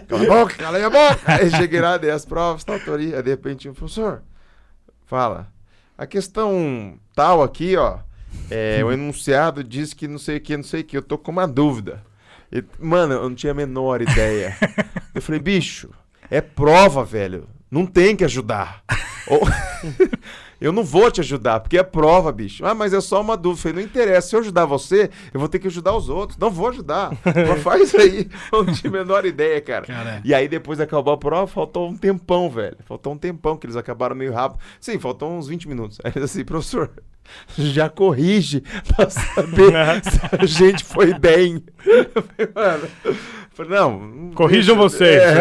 Cala 0.07 0.23
a 0.23 0.27
boca, 0.27 0.55
cala 0.55 0.85
a 0.85 0.89
boca. 0.89 1.19
Aí 1.25 1.49
cheguei 1.51 1.81
lá, 1.81 1.97
dei 1.97 2.11
as 2.11 2.25
provas, 2.25 2.63
tal, 2.63 2.75
autoria. 2.75 3.17
Aí 3.17 3.23
de 3.23 3.29
repente 3.29 3.67
o 3.69 3.73
professor 3.73 4.21
fala: 5.05 5.47
a 5.97 6.05
questão 6.05 6.95
tal 7.15 7.41
aqui, 7.43 7.75
ó, 7.77 7.97
é, 8.49 8.81
o 8.83 8.91
enunciado 8.91 9.63
diz 9.63 9.93
que 9.93 10.07
não 10.07 10.17
sei 10.17 10.37
o 10.37 10.41
que, 10.41 10.55
não 10.57 10.63
sei 10.63 10.81
o 10.81 10.83
que. 10.83 10.97
Eu 10.97 11.01
tô 11.01 11.17
com 11.17 11.31
uma 11.31 11.47
dúvida. 11.47 12.01
E, 12.51 12.63
mano, 12.79 13.13
eu 13.13 13.23
não 13.29 13.35
tinha 13.35 13.51
a 13.51 13.55
menor 13.55 14.01
ideia. 14.01 14.55
Eu 15.15 15.21
falei, 15.21 15.39
bicho, 15.41 15.89
é 16.31 16.41
prova, 16.41 17.03
velho. 17.03 17.47
Não 17.69 17.85
tem 17.85 18.15
que 18.15 18.23
ajudar. 18.23 18.83
Ou- 19.27 19.41
eu 20.59 20.71
não 20.71 20.83
vou 20.83 21.09
te 21.09 21.21
ajudar, 21.21 21.59
porque 21.59 21.77
é 21.77 21.83
prova, 21.83 22.31
bicho. 22.31 22.65
Ah, 22.65 22.73
mas 22.73 22.93
é 22.93 22.99
só 22.99 23.21
uma 23.21 23.37
dúvida. 23.37 23.61
Falei, 23.61 23.75
não 23.75 23.89
interessa. 23.89 24.29
Se 24.29 24.35
eu 24.35 24.39
ajudar 24.39 24.65
você, 24.65 25.09
eu 25.33 25.39
vou 25.39 25.47
ter 25.47 25.59
que 25.59 25.67
ajudar 25.67 25.95
os 25.95 26.09
outros. 26.09 26.37
Não 26.37 26.49
vou 26.49 26.67
ajudar. 26.69 27.11
Faz 27.63 27.93
aí. 27.95 28.29
Não 28.51 28.65
tinha 28.65 28.89
a 28.89 28.93
menor 28.93 29.25
ideia, 29.25 29.59
cara. 29.61 30.21
E 30.23 30.33
aí, 30.33 30.47
depois 30.47 30.79
acabou 30.79 31.13
a 31.13 31.17
prova, 31.17 31.47
faltou 31.47 31.89
um 31.89 31.95
tempão, 31.95 32.49
velho. 32.49 32.77
Faltou 32.85 33.13
um 33.13 33.17
tempão, 33.17 33.55
que 33.57 33.65
eles 33.65 33.75
acabaram 33.77 34.15
meio 34.15 34.33
rápido. 34.33 34.59
Sim, 34.79 34.99
faltou 34.99 35.31
uns 35.31 35.47
20 35.47 35.67
minutos. 35.67 35.97
Aí 36.03 36.11
eles 36.15 36.29
assim, 36.31 36.43
professor, 36.43 36.91
já 37.57 37.89
corrige 37.89 38.61
pra 38.95 39.09
saber 39.09 39.71
se 40.03 40.19
a 40.39 40.45
gente 40.45 40.83
foi 40.83 41.13
bem. 41.17 41.63
Eu 41.85 43.15
falei, 43.53 43.71
mano. 43.71 44.09
não. 44.15 44.31
Corrijam 44.33 44.75
vocês. 44.75 45.21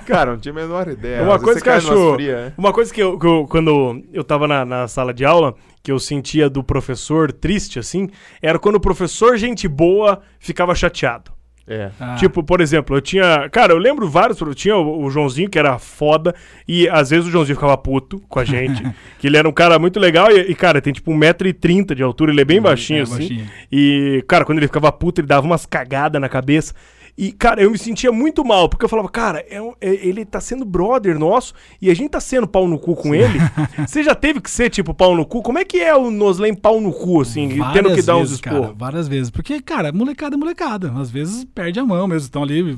Cara, 0.12 0.32
não 0.32 0.38
tinha 0.40 0.50
a 0.52 0.54
menor 0.56 0.88
ideia. 0.88 1.22
Uma 1.22 1.38
coisa 1.38 1.60
que 1.60 1.68
eu 1.68 1.72
cai 1.72 1.80
numas 1.82 1.98
acho. 1.98 2.14
frias, 2.14 2.36
né? 2.36 2.52
Uma 2.58 2.72
coisa 2.72 2.92
que 2.92 3.00
eu, 3.00 3.16
que 3.18 3.26
eu- 3.26 3.46
quando 3.48 4.02
eu 4.12 4.24
tava 4.24 4.48
na, 4.48 4.64
na 4.64 4.88
sala 4.88 5.14
de 5.14 5.24
aula, 5.24 5.54
que 5.84 5.92
eu 5.92 5.98
sentia 6.00 6.50
do 6.50 6.64
professor 6.64 7.30
triste, 7.30 7.78
assim, 7.78 8.08
era 8.42 8.58
quando 8.58 8.74
o 8.76 8.80
professor, 8.80 9.36
gente 9.36 9.68
boa, 9.68 10.20
ficava 10.40 10.74
chateado. 10.74 11.30
É. 11.70 11.88
Ah, 12.00 12.16
Tipo, 12.16 12.42
por 12.42 12.60
exemplo, 12.60 12.96
eu 12.96 13.00
tinha. 13.00 13.48
Cara, 13.48 13.72
eu 13.72 13.78
lembro 13.78 14.08
vários. 14.08 14.40
Eu 14.40 14.52
tinha 14.56 14.76
o, 14.76 15.04
o 15.04 15.10
Joãozinho, 15.10 15.48
que 15.48 15.56
era 15.56 15.78
foda, 15.78 16.34
e 16.66 16.88
às 16.88 17.10
vezes 17.10 17.28
o 17.28 17.30
Joãozinho 17.30 17.54
ficava 17.54 17.78
puto 17.78 18.20
com 18.28 18.40
a 18.40 18.44
gente. 18.44 18.82
que 19.20 19.28
ele 19.28 19.36
era 19.36 19.48
um 19.48 19.52
cara 19.52 19.78
muito 19.78 20.00
legal, 20.00 20.32
e, 20.32 20.50
e, 20.50 20.54
cara, 20.56 20.82
tem 20.82 20.92
tipo 20.92 21.12
1,30m 21.12 21.94
de 21.94 22.02
altura, 22.02 22.32
ele 22.32 22.40
é 22.40 22.44
bem 22.44 22.60
baixinho, 22.60 22.98
é, 22.98 23.02
assim. 23.02 23.18
baixinho. 23.18 23.46
E, 23.70 24.24
cara, 24.26 24.44
quando 24.44 24.58
ele 24.58 24.66
ficava 24.66 24.90
puto, 24.90 25.20
ele 25.20 25.28
dava 25.28 25.46
umas 25.46 25.64
cagadas 25.64 26.20
na 26.20 26.28
cabeça. 26.28 26.74
E, 27.22 27.32
cara, 27.32 27.60
eu 27.62 27.70
me 27.70 27.76
sentia 27.76 28.10
muito 28.10 28.42
mal, 28.42 28.66
porque 28.66 28.82
eu 28.82 28.88
falava, 28.88 29.10
cara, 29.10 29.44
é 29.50 29.58
é- 29.78 30.06
ele 30.08 30.24
tá 30.24 30.40
sendo 30.40 30.64
brother 30.64 31.18
nosso 31.18 31.52
e 31.78 31.90
a 31.90 31.94
gente 31.94 32.12
tá 32.12 32.20
sendo 32.20 32.48
pau 32.48 32.66
no 32.66 32.78
cu 32.78 32.96
com 32.96 33.14
ele. 33.14 33.38
Você 33.86 34.02
já 34.02 34.14
teve 34.14 34.40
que 34.40 34.50
ser, 34.50 34.70
tipo, 34.70 34.94
pau 34.94 35.14
no 35.14 35.26
cu? 35.26 35.42
Como 35.42 35.58
é 35.58 35.64
que 35.64 35.78
é 35.78 35.94
o 35.94 36.10
Noslen 36.10 36.54
pau 36.54 36.80
no 36.80 36.90
cu, 36.92 37.20
assim, 37.20 37.48
tendo 37.48 37.56
que 37.56 37.58
Várias 37.58 38.06
dar 38.06 38.16
uns 38.16 38.20
vezes, 38.30 38.40
cara, 38.40 38.56
esporros? 38.56 38.78
várias 38.78 39.06
vezes. 39.06 39.30
Porque, 39.30 39.60
cara, 39.60 39.92
molecada 39.92 40.34
é 40.34 40.38
molecada. 40.38 40.90
Às 40.96 41.10
vezes 41.10 41.44
perde 41.44 41.78
a 41.78 41.84
mão 41.84 42.08
mesmo. 42.08 42.24
Estão 42.24 42.42
ali, 42.42 42.74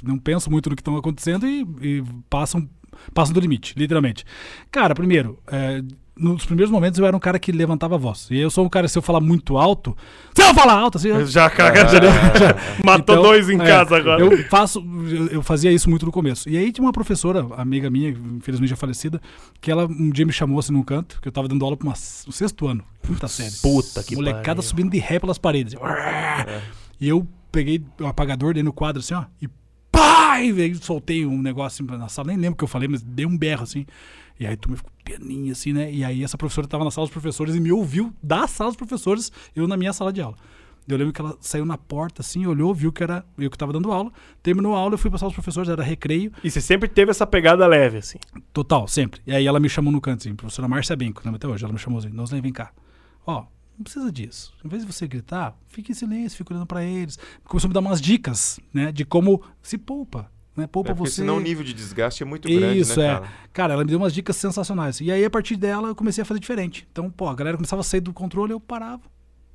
não 0.00 0.16
pensam 0.16 0.48
muito 0.50 0.70
no 0.70 0.76
que 0.76 0.80
estão 0.82 0.96
acontecendo 0.96 1.44
e, 1.48 1.66
e 1.82 2.04
passam, 2.30 2.68
passam 3.12 3.34
do 3.34 3.40
limite, 3.40 3.74
literalmente. 3.76 4.24
Cara, 4.70 4.94
primeiro, 4.94 5.40
é, 5.48 5.82
nos 6.18 6.46
primeiros 6.46 6.70
momentos 6.72 6.98
eu 6.98 7.04
era 7.06 7.14
um 7.16 7.20
cara 7.20 7.38
que 7.38 7.52
levantava 7.52 7.94
a 7.96 7.98
voz. 7.98 8.28
E 8.30 8.38
eu 8.38 8.48
sou 8.50 8.64
um 8.64 8.68
cara, 8.68 8.88
se 8.88 8.96
eu 8.96 9.02
falar 9.02 9.20
muito 9.20 9.58
alto, 9.58 9.94
você 10.34 10.42
vai 10.44 10.54
falar 10.54 10.72
alto, 10.74 10.96
assim. 10.98 11.08
eu- 11.08 11.26
Já, 11.26 11.50
cara, 11.50 11.74
já, 11.88 11.98
já 12.00 12.56
matou 12.84 13.16
Então, 13.16 13.22
dois 13.22 13.48
em 13.50 13.60
é, 13.60 13.64
casa 13.66 13.96
agora. 13.96 14.20
Eu 14.22 14.44
faço, 14.48 14.78
eu, 15.10 15.26
eu 15.28 15.42
fazia 15.42 15.70
isso 15.70 15.90
muito 15.90 16.06
no 16.06 16.12
começo. 16.12 16.48
E 16.48 16.56
aí 16.56 16.72
tinha 16.72 16.84
uma 16.84 16.92
professora, 16.92 17.46
amiga 17.56 17.90
minha, 17.90 18.10
infelizmente 18.10 18.70
já 18.70 18.76
falecida, 18.76 19.20
que 19.60 19.70
ela 19.70 19.86
um 19.86 20.10
dia 20.10 20.24
me 20.24 20.32
chamou 20.32 20.58
assim 20.58 20.72
num 20.72 20.82
canto, 20.82 21.20
que 21.20 21.28
eu 21.28 21.32
tava 21.32 21.48
dando 21.48 21.64
aula 21.64 21.76
para 21.76 21.88
um 21.88 21.94
sexto 21.94 22.66
ano, 22.66 22.82
quinta 23.02 23.28
série. 23.28 23.54
Puta 23.62 24.02
que 24.02 24.14
Molecada 24.16 24.44
pariu. 24.56 24.62
subindo 24.62 24.90
de 24.90 24.98
ré 24.98 25.18
pelas 25.18 25.36
paredes. 25.38 25.74
E 27.00 27.08
eu 27.08 27.26
peguei 27.52 27.82
o 28.00 28.06
apagador, 28.06 28.54
dei 28.54 28.62
no 28.62 28.72
quadro 28.72 29.00
assim, 29.00 29.14
ó, 29.14 29.24
e 29.40 29.48
pá! 29.92 30.40
E 30.40 30.52
veio, 30.52 30.76
soltei 30.82 31.24
um 31.24 31.40
negócio 31.40 31.84
assim 31.84 31.98
na 31.98 32.08
sala, 32.08 32.28
nem 32.28 32.36
lembro 32.36 32.52
o 32.54 32.56
que 32.56 32.64
eu 32.64 32.68
falei, 32.68 32.88
mas 32.88 33.02
dei 33.02 33.24
um 33.26 33.36
berro 33.36 33.62
assim. 33.62 33.86
E 34.38 34.46
aí 34.46 34.56
tu 34.56 34.70
me 34.70 34.76
ficou 34.76 34.92
pianinho 35.04 35.52
assim, 35.52 35.72
né? 35.72 35.90
E 35.92 36.04
aí 36.04 36.22
essa 36.22 36.36
professora 36.36 36.66
tava 36.66 36.84
na 36.84 36.90
sala 36.90 37.06
dos 37.06 37.12
professores 37.12 37.54
e 37.54 37.60
me 37.60 37.72
ouviu 37.72 38.12
da 38.22 38.46
sala 38.46 38.70
dos 38.70 38.76
professores, 38.76 39.32
eu 39.54 39.66
na 39.66 39.76
minha 39.76 39.92
sala 39.92 40.12
de 40.12 40.20
aula. 40.20 40.36
Eu 40.88 40.96
lembro 40.96 41.12
que 41.12 41.20
ela 41.20 41.36
saiu 41.40 41.64
na 41.64 41.76
porta 41.76 42.22
assim, 42.22 42.46
olhou, 42.46 42.72
viu 42.72 42.92
que 42.92 43.02
era 43.02 43.24
eu 43.36 43.50
que 43.50 43.58
tava 43.58 43.72
dando 43.72 43.90
aula. 43.90 44.12
Terminou 44.40 44.76
a 44.76 44.78
aula, 44.78 44.94
eu 44.94 44.98
fui 44.98 45.10
pra 45.10 45.18
sala 45.18 45.30
dos 45.30 45.34
professores, 45.34 45.68
era 45.68 45.82
recreio. 45.82 46.32
E 46.44 46.50
você 46.50 46.60
sempre 46.60 46.88
teve 46.88 47.10
essa 47.10 47.26
pegada 47.26 47.66
leve, 47.66 47.98
assim. 47.98 48.18
Total, 48.52 48.86
sempre. 48.86 49.20
E 49.26 49.32
aí 49.34 49.46
ela 49.46 49.58
me 49.58 49.68
chamou 49.68 49.92
no 49.92 50.00
canto, 50.00 50.20
assim, 50.20 50.34
professora 50.36 50.68
Márcia 50.68 50.94
Benco, 50.94 51.22
lembra 51.24 51.38
até 51.38 51.48
hoje, 51.48 51.64
ela 51.64 51.72
me 51.72 51.78
chamou 51.78 51.98
assim, 51.98 52.10
Noslen, 52.10 52.40
vem 52.40 52.52
cá. 52.52 52.70
Ó, 53.26 53.46
não 53.76 53.82
precisa 53.82 54.12
disso. 54.12 54.54
Em 54.64 54.68
vez 54.68 54.86
de 54.86 54.92
você 54.92 55.08
gritar, 55.08 55.58
fique 55.66 55.90
em 55.90 55.94
silêncio, 55.94 56.38
fique 56.38 56.52
olhando 56.52 56.66
pra 56.66 56.84
eles. 56.84 57.18
Começou 57.44 57.66
a 57.66 57.70
me 57.70 57.74
dar 57.74 57.80
umas 57.80 58.00
dicas, 58.00 58.60
né, 58.72 58.92
de 58.92 59.04
como 59.04 59.42
se 59.60 59.76
poupa, 59.76 60.30
né, 60.56 60.66
poupa 60.66 60.90
É, 60.90 60.94
porque 60.94 61.10
você. 61.10 61.16
senão 61.16 61.36
o 61.36 61.40
nível 61.40 61.62
de 61.64 61.72
desgaste 61.74 62.22
é 62.22 62.26
muito 62.26 62.48
grande, 62.48 62.80
Isso, 62.80 62.98
né, 62.98 63.06
é. 63.06 63.14
cara? 63.14 63.28
Cara? 63.52 63.72
ela 63.74 63.84
me 63.84 63.90
deu 63.90 63.98
umas 63.98 64.12
dicas 64.14 64.36
sensacionais. 64.36 65.00
E 65.00 65.10
aí, 65.12 65.24
a 65.24 65.30
partir 65.30 65.56
dela, 65.56 65.88
eu 65.88 65.94
comecei 65.94 66.22
a 66.22 66.24
fazer 66.24 66.40
diferente. 66.40 66.86
Então, 66.90 67.10
pô, 67.10 67.28
a 67.28 67.34
galera 67.34 67.56
começava 67.56 67.80
a 67.80 67.84
sair 67.84 68.00
do 68.00 68.12
controle, 68.12 68.52
eu 68.52 68.60
parava. 68.60 69.02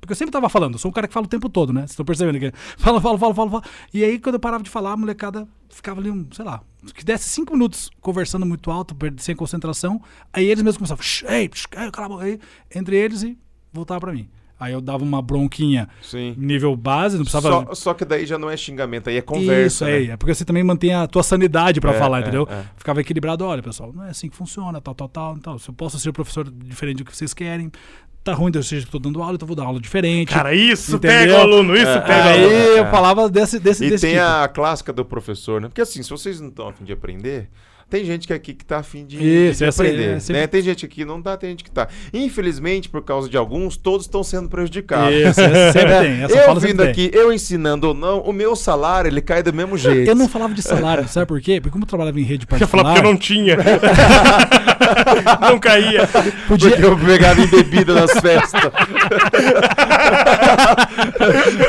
Porque 0.00 0.12
eu 0.12 0.16
sempre 0.16 0.32
tava 0.32 0.48
falando, 0.48 0.72
eu 0.74 0.78
sou 0.80 0.90
um 0.90 0.92
cara 0.92 1.06
que 1.06 1.14
fala 1.14 1.26
o 1.26 1.28
tempo 1.28 1.48
todo, 1.48 1.72
né? 1.72 1.82
Vocês 1.82 1.90
estão 1.90 2.04
percebendo 2.04 2.38
que 2.40 2.50
fala, 2.76 3.00
fala, 3.00 3.16
fala, 3.18 3.34
fala, 3.34 3.50
fala. 3.50 3.62
E 3.94 4.02
aí, 4.02 4.18
quando 4.18 4.34
eu 4.34 4.40
parava 4.40 4.62
de 4.64 4.68
falar, 4.70 4.92
a 4.92 4.96
molecada 4.96 5.46
ficava 5.70 6.00
ali, 6.00 6.10
um, 6.10 6.26
sei 6.32 6.44
lá, 6.44 6.60
que 6.92 7.04
desse 7.04 7.28
cinco 7.28 7.52
minutos 7.52 7.88
conversando 8.00 8.44
muito 8.44 8.68
alto, 8.70 8.96
sem 9.18 9.36
concentração. 9.36 10.02
Aí 10.32 10.44
eles 10.46 10.62
mesmos 10.62 10.78
começavam, 10.78 11.02
"Shh, 11.04 11.24
ei, 11.28 11.48
cala 11.70 12.06
a 12.06 12.08
boca", 12.08 12.24
aí, 12.24 12.40
entre 12.74 12.96
eles 12.96 13.22
e 13.22 13.38
voltava 13.72 14.00
pra 14.00 14.12
mim. 14.12 14.28
Aí 14.62 14.72
eu 14.72 14.80
dava 14.80 15.02
uma 15.02 15.20
bronquinha 15.20 15.88
Sim. 16.00 16.34
nível 16.38 16.76
base, 16.76 17.16
não 17.16 17.24
precisava. 17.24 17.66
Só, 17.66 17.74
só 17.74 17.94
que 17.94 18.04
daí 18.04 18.24
já 18.24 18.38
não 18.38 18.48
é 18.48 18.56
xingamento, 18.56 19.10
aí 19.10 19.16
é 19.16 19.20
conversa. 19.22 19.66
Isso 19.66 19.84
né? 19.84 19.92
aí, 19.92 20.10
é 20.10 20.16
porque 20.16 20.34
você 20.34 20.44
também 20.44 20.62
mantém 20.62 20.94
a 20.94 21.06
tua 21.06 21.22
sanidade 21.22 21.80
pra 21.80 21.92
É, 21.92 21.98
falar, 21.98 22.18
é, 22.18 22.20
entendeu? 22.22 22.46
é. 22.50 22.62
Ficava 22.76 23.00
equilibrado, 23.00 23.44
olha, 23.44 23.62
pessoal, 23.62 23.92
não 23.92 24.04
é 24.04 24.10
assim 24.10 24.28
que 24.28 24.36
funciona, 24.36 24.80
tal, 24.80 24.94
tal, 24.94 25.08
tal. 25.08 25.36
Então, 25.36 25.58
se 25.58 25.68
eu 25.68 25.74
posso 25.74 25.98
ser 25.98 26.12
professor 26.12 26.48
diferente 26.50 26.98
do 26.98 27.04
que 27.04 27.16
vocês 27.16 27.34
querem, 27.34 27.70
tá 28.22 28.32
ruim 28.34 28.52
que 28.52 28.58
eu 28.58 28.84
tô 28.90 28.98
dando 29.00 29.20
aula, 29.20 29.34
então 29.34 29.46
vou 29.46 29.56
dar 29.56 29.64
aula 29.64 29.80
diferente. 29.80 30.28
Cara, 30.32 30.54
isso 30.54 30.94
Entendeu? 30.96 31.18
pega 31.18 31.32
o 31.34 31.40
aluno, 31.40 31.74
isso 31.76 31.86
É, 31.88 32.00
pega 32.00 32.24
o 32.24 32.28
aí 32.28 32.44
aluno. 32.44 32.56
é. 32.56 32.78
eu 32.80 32.86
falava 32.86 33.28
desse, 33.28 33.58
desse, 33.58 33.84
E 33.84 33.90
desse 33.90 34.06
tem 34.06 34.14
tipo. 34.16 34.24
a 34.26 34.46
clássica 34.48 34.92
do 34.92 35.04
professor, 35.04 35.60
né? 35.60 35.66
Porque 35.68 35.80
assim, 35.80 36.02
se 36.04 36.10
vocês 36.10 36.40
não 36.40 36.48
estão 36.48 36.68
afim 36.68 36.84
de 36.84 36.92
aprender, 36.92 37.50
tem 37.92 38.06
gente 38.06 38.26
que 38.26 38.32
aqui 38.32 38.54
que 38.54 38.64
tá 38.64 38.78
afim 38.78 39.04
de, 39.04 39.16
Isso, 39.18 39.58
de 39.58 39.64
essa 39.66 39.82
aí, 39.82 39.90
aprender. 39.90 40.16
é 40.16 40.18
sempre- 40.18 40.40
né? 40.40 40.46
Tem 40.46 40.62
gente 40.62 40.86
aqui 40.86 40.94
que 40.94 41.04
não 41.04 41.20
tá, 41.20 41.36
tem 41.36 41.50
gente 41.50 41.62
que 41.62 41.70
tá. 41.70 41.88
Infelizmente, 42.10 42.88
por 42.88 43.02
causa 43.02 43.28
de 43.28 43.36
alguns, 43.36 43.76
todos 43.76 44.06
estão 44.06 44.24
sendo 44.24 44.48
prejudicados. 44.48 45.14
Isso, 45.14 45.38
essa 45.42 45.72
sempre 45.72 45.98
tem. 46.00 46.22
Essa 46.22 46.34
eu 46.38 46.44
fala 46.46 46.58
vindo 46.60 46.68
sempre 46.82 46.94
tem. 46.94 47.06
aqui, 47.06 47.10
eu 47.14 47.30
ensinando 47.30 47.88
ou 47.88 47.92
não, 47.94 48.20
o 48.20 48.32
meu 48.32 48.56
salário 48.56 49.08
ele 49.10 49.20
cai 49.20 49.42
do 49.42 49.52
mesmo 49.52 49.76
jeito. 49.76 50.08
Eu 50.08 50.14
não 50.14 50.26
falava 50.26 50.54
de 50.54 50.62
salário, 50.62 51.06
sabe 51.06 51.26
por 51.26 51.38
quê? 51.42 51.60
Porque 51.60 51.70
como 51.70 51.84
eu 51.84 51.88
trabalhava 51.88 52.18
em 52.18 52.22
rede 52.24 52.46
Quer 52.56 52.66
falar 52.66 52.82
particular, 52.84 52.94
porque 52.94 53.06
eu 53.06 53.12
não 53.12 53.18
tinha. 53.18 53.56
não 55.52 55.58
caía. 55.58 56.08
podia, 56.48 56.70
Porque 56.70 56.84
eu 56.86 56.98
pegava 56.98 57.40
em 57.42 57.46
bebida 57.46 57.92
nas 57.92 58.12
festas. 58.20 58.62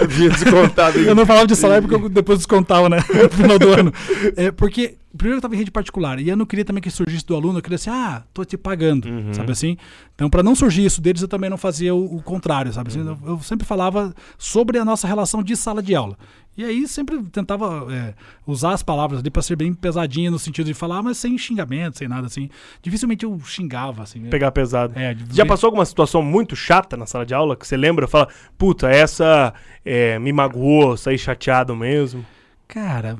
Vinha 0.07 0.29
descontado 0.29 0.99
em 0.99 1.05
Eu 1.05 1.15
não 1.15 1.25
falava 1.25 1.47
de 1.47 1.55
salário 1.55 1.87
porque 1.87 2.05
eu 2.05 2.09
depois 2.09 2.39
descontava, 2.39 2.87
né? 2.89 2.97
No 3.13 3.29
final 3.29 3.59
do 3.59 3.69
ano. 3.73 3.93
É, 4.37 4.51
porque, 4.51 4.95
primeiro 5.15 5.37
eu 5.37 5.41
tava 5.41 5.55
em 5.55 5.57
rede 5.57 5.71
particular 5.71 6.19
e 6.19 6.29
eu 6.29 6.35
não 6.37 6.45
queria 6.45 6.65
também 6.65 6.81
que 6.81 6.89
surgisse 6.89 7.25
do 7.25 7.35
aluno, 7.35 7.59
eu 7.59 7.61
queria 7.61 7.75
assim, 7.75 7.89
ah, 7.89 8.23
tô 8.33 8.43
te 8.43 8.57
pagando, 8.57 9.07
sabe 9.33 9.51
assim? 9.51 9.77
Então, 10.15 10.29
pra 10.29 10.43
não 10.43 10.55
surgir 10.55 10.85
isso 10.85 11.01
deles, 11.01 11.21
eu 11.21 11.27
também 11.27 11.49
não 11.49 11.57
fazia 11.57 11.93
o, 11.93 12.17
o 12.17 12.21
contrário, 12.21 12.71
sabe 12.73 12.89
assim? 12.89 12.99
Eu, 12.99 13.17
eu 13.25 13.39
sempre 13.39 13.65
falava 13.65 14.13
sobre 14.37 14.77
a 14.77 14.85
nossa 14.85 15.07
relação 15.07 15.41
de 15.43 15.55
sala 15.55 15.81
de 15.81 15.95
aula. 15.95 16.17
E 16.55 16.63
aí 16.63 16.87
sempre 16.87 17.19
tentava 17.23 17.87
é, 17.91 18.13
usar 18.45 18.73
as 18.73 18.83
palavras 18.83 19.21
ali 19.21 19.31
pra 19.31 19.41
ser 19.41 19.55
bem 19.55 19.73
pesadinha 19.73 20.29
no 20.29 20.37
sentido 20.37 20.67
de 20.67 20.73
falar, 20.75 21.01
mas 21.01 21.17
sem 21.17 21.35
xingamento, 21.35 21.97
sem 21.97 22.07
nada 22.07 22.27
assim. 22.27 22.47
Dificilmente 22.81 23.25
eu 23.25 23.39
xingava, 23.39 24.03
assim. 24.03 24.21
Pegar 24.25 24.51
pesado. 24.51 24.93
É, 24.95 25.17
Já 25.31 25.45
passou 25.47 25.67
alguma 25.67 25.85
situação 25.85 26.21
muito 26.21 26.55
chata 26.55 26.95
na 26.95 27.07
sala 27.07 27.25
de 27.25 27.33
aula 27.33 27.55
que 27.55 27.65
você 27.65 27.75
lembra? 27.75 28.07
Fala, 28.07 28.27
puta, 28.55 28.87
essa 28.87 29.51
é, 29.83 30.19
me 30.19 30.31
magoou, 30.31 30.95
saí 30.95 31.17
chateado 31.17 31.75
mesmo. 31.75 32.23
Cara, 32.67 33.17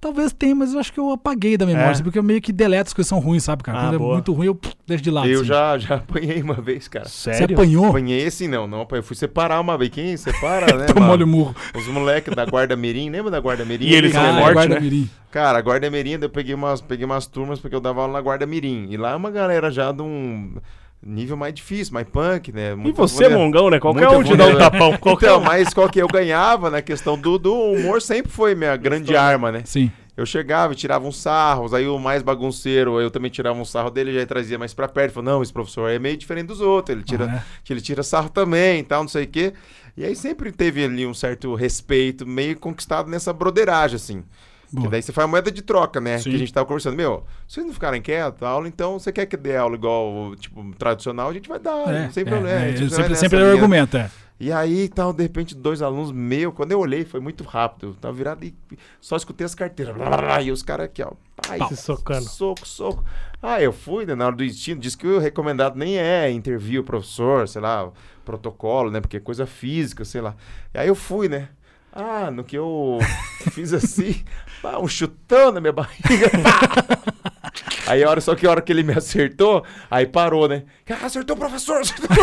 talvez 0.00 0.32
tenha, 0.32 0.54
mas 0.54 0.72
eu 0.74 0.80
acho 0.80 0.92
que 0.92 1.00
eu 1.00 1.10
apaguei 1.10 1.56
da 1.56 1.66
memória, 1.66 1.88
É? 1.88 1.90
assim, 1.92 2.02
porque 2.02 2.18
eu 2.18 2.22
meio 2.22 2.40
que 2.40 2.52
deleto 2.52 2.88
as 2.88 2.92
coisas 2.94 3.08
que 3.08 3.14
são 3.14 3.18
ruins, 3.18 3.42
sabe, 3.44 3.62
cara? 3.62 3.78
Ah, 3.78 3.82
Quando 3.84 3.94
é 3.94 3.98
boa. 3.98 4.12
muito 4.14 4.32
ruim, 4.32 4.46
eu 4.46 4.54
pff, 4.54 4.74
deixo 4.86 5.02
de 5.04 5.10
lado. 5.10 5.28
Eu 5.28 5.40
assim. 5.40 5.48
já, 5.48 5.78
já 5.78 5.94
apanhei 5.96 6.42
uma 6.42 6.54
vez, 6.54 6.88
cara. 6.88 7.06
Você 7.08 7.34
Sério? 7.34 7.54
apanhou? 7.56 7.86
Apanhei 7.86 8.26
assim, 8.26 8.48
não, 8.48 8.66
não 8.66 8.82
apanhei. 8.82 9.02
Fui 9.02 9.16
separar 9.16 9.60
uma 9.60 9.76
vez. 9.76 9.90
Quem 9.90 10.16
separa, 10.16 10.66
né? 10.76 10.86
Tomou 10.86 11.08
mano? 11.10 11.24
o 11.24 11.28
murro. 11.28 11.56
Os 11.74 11.86
moleques 11.88 12.34
da 12.34 12.44
Guarda 12.44 12.76
Mirim, 12.76 13.10
lembra 13.10 13.30
da 13.30 13.40
Guarda 13.40 13.64
Mirim? 13.64 13.86
E 13.86 13.94
eles 13.94 14.12
são 14.12 14.40
guarda 14.40 14.66
né? 14.74 14.80
mirim. 14.80 15.10
Cara, 15.30 15.58
a 15.58 15.60
Guarda 15.62 15.90
Mirim, 15.90 16.18
eu 16.20 16.30
peguei 16.30 16.54
umas, 16.54 16.80
peguei 16.80 17.04
umas 17.04 17.26
turmas 17.26 17.58
porque 17.60 17.74
eu 17.76 17.80
dava 17.80 18.00
aula 18.00 18.12
na 18.14 18.20
Guarda 18.20 18.46
Mirim. 18.46 18.86
E 18.90 18.96
lá 18.96 19.12
é 19.12 19.16
uma 19.16 19.30
galera 19.30 19.70
já 19.70 19.92
de 19.92 20.02
um 20.02 20.54
nível 21.06 21.36
mais 21.36 21.54
difícil, 21.54 21.94
mais 21.94 22.06
punk, 22.08 22.52
né? 22.52 22.72
E 22.84 22.92
você, 22.92 23.24
vulner- 23.24 23.38
Mongão, 23.38 23.70
né? 23.70 23.78
Qualquer 23.80 24.08
um 24.08 24.22
te 24.22 24.36
dá 24.36 24.46
um 24.46 24.56
tapão. 24.58 24.96
Qualquer 24.98 25.26
Então, 25.26 25.40
um. 25.40 25.44
mas 25.44 25.72
qual 25.72 25.88
que 25.88 26.00
eu 26.00 26.08
ganhava 26.08 26.70
na 26.70 26.82
questão 26.82 27.16
do, 27.18 27.38
do 27.38 27.54
humor 27.54 28.02
sempre 28.02 28.30
foi 28.32 28.54
minha 28.54 28.76
grande 28.76 29.16
arma, 29.16 29.50
né? 29.52 29.62
Sim. 29.64 29.90
Eu 30.16 30.24
chegava 30.24 30.72
e 30.72 30.76
tirava 30.76 31.06
uns 31.06 31.18
sarros, 31.18 31.74
aí 31.74 31.86
o 31.86 31.98
mais 31.98 32.22
bagunceiro, 32.22 32.98
eu 32.98 33.10
também 33.10 33.30
tirava 33.30 33.58
um 33.60 33.64
sarro 33.66 33.90
dele, 33.90 34.14
já 34.18 34.24
trazia 34.24 34.58
mais 34.58 34.72
pra 34.72 34.88
perto. 34.88 35.12
Falou, 35.12 35.30
não, 35.30 35.42
esse 35.42 35.52
professor 35.52 35.90
é 35.90 35.98
meio 35.98 36.16
diferente 36.16 36.46
dos 36.46 36.60
outros, 36.62 36.96
ele 36.96 37.04
tira, 37.04 37.26
Ah, 37.26 37.44
ele 37.68 37.80
tira 37.82 38.02
sarro 38.02 38.30
também 38.30 38.80
e 38.80 38.82
tal, 38.82 39.02
não 39.02 39.08
sei 39.08 39.24
o 39.24 39.28
quê. 39.28 39.52
E 39.94 40.04
aí 40.04 40.16
sempre 40.16 40.50
teve 40.52 40.82
ali 40.84 41.06
um 41.06 41.12
certo 41.12 41.54
respeito, 41.54 42.26
meio 42.26 42.58
conquistado 42.58 43.10
nessa 43.10 43.30
broderagem, 43.32 43.96
assim. 43.96 44.24
Que 44.68 44.76
Boa. 44.76 44.88
daí 44.90 45.02
você 45.02 45.12
faz 45.12 45.28
moeda 45.28 45.50
de 45.50 45.62
troca, 45.62 46.00
né? 46.00 46.18
Sim. 46.18 46.30
Que 46.30 46.36
a 46.36 46.38
gente 46.38 46.52
tava 46.52 46.66
conversando. 46.66 46.96
Meu, 46.96 47.24
se 47.46 47.54
vocês 47.54 47.66
não 47.66 47.72
ficarem 47.72 48.02
quietos, 48.02 48.42
a 48.42 48.48
aula, 48.48 48.66
então 48.66 48.98
você 48.98 49.12
quer 49.12 49.26
que 49.26 49.36
dê 49.36 49.56
aula 49.56 49.76
igual, 49.76 50.34
tipo, 50.36 50.74
tradicional, 50.76 51.30
a 51.30 51.32
gente 51.32 51.48
vai 51.48 51.58
dar, 51.58 51.88
É, 51.94 52.10
sem 52.10 52.22
é, 52.22 52.26
problema. 52.26 52.50
é, 52.60 52.70
a 52.72 52.76
sempre 52.76 53.08
nessa 53.08 53.14
sempre 53.14 53.38
era 53.38 53.48
o 53.48 53.52
argumento, 53.52 53.96
é. 53.96 54.10
E 54.38 54.52
aí, 54.52 54.86
tal, 54.88 55.14
de 55.14 55.22
repente, 55.22 55.54
dois 55.54 55.80
alunos 55.80 56.12
meus, 56.12 56.52
quando 56.52 56.70
eu 56.72 56.78
olhei, 56.78 57.06
foi 57.06 57.20
muito 57.20 57.42
rápido. 57.42 57.86
Eu 57.88 57.94
tava 57.94 58.12
virado 58.12 58.44
e 58.44 58.54
só 59.00 59.16
escutei 59.16 59.46
as 59.46 59.54
carteiras. 59.54 59.94
Blá, 59.94 60.08
blá, 60.08 60.16
blá, 60.18 60.42
E 60.42 60.50
os 60.50 60.62
caras 60.62 60.84
aqui, 60.86 61.02
ó. 61.02 61.12
Pai, 61.36 61.58
Se 61.68 61.76
socando. 61.76 62.26
soco, 62.28 62.68
soco. 62.68 63.02
Ah, 63.42 63.62
eu 63.62 63.72
fui, 63.72 64.04
né, 64.04 64.14
na 64.14 64.26
hora 64.26 64.36
do 64.36 64.44
destino. 64.44 64.78
Diz 64.78 64.94
que 64.94 65.06
o 65.06 65.18
recomendado 65.18 65.76
nem 65.76 65.96
é 65.96 66.30
intervir 66.30 66.80
o 66.80 66.84
professor, 66.84 67.48
sei 67.48 67.62
lá, 67.62 67.90
protocolo, 68.26 68.90
né? 68.90 69.00
Porque 69.00 69.16
é 69.16 69.20
coisa 69.20 69.46
física, 69.46 70.04
sei 70.04 70.20
lá. 70.20 70.34
E 70.74 70.78
aí 70.78 70.88
eu 70.88 70.94
fui, 70.94 71.30
né? 71.30 71.48
Ah, 71.98 72.30
no 72.30 72.44
que 72.44 72.58
eu 72.58 72.98
fiz 73.52 73.72
assim, 73.72 74.22
pá, 74.60 74.78
um 74.78 74.86
chutão 74.86 75.50
na 75.50 75.62
minha 75.62 75.72
barriga. 75.72 76.30
Aí 77.86 78.04
a 78.04 78.10
hora, 78.10 78.20
só 78.20 78.34
que 78.34 78.46
a 78.46 78.50
hora 78.50 78.60
que 78.60 78.70
ele 78.70 78.82
me 78.82 78.92
acertou, 78.92 79.64
aí 79.90 80.06
parou, 80.06 80.48
né? 80.48 80.64
Ah, 80.90 81.06
acertou 81.06 81.36
o 81.36 81.38
professor! 81.38 81.80
Acertou 81.80 82.08
o 82.10 82.16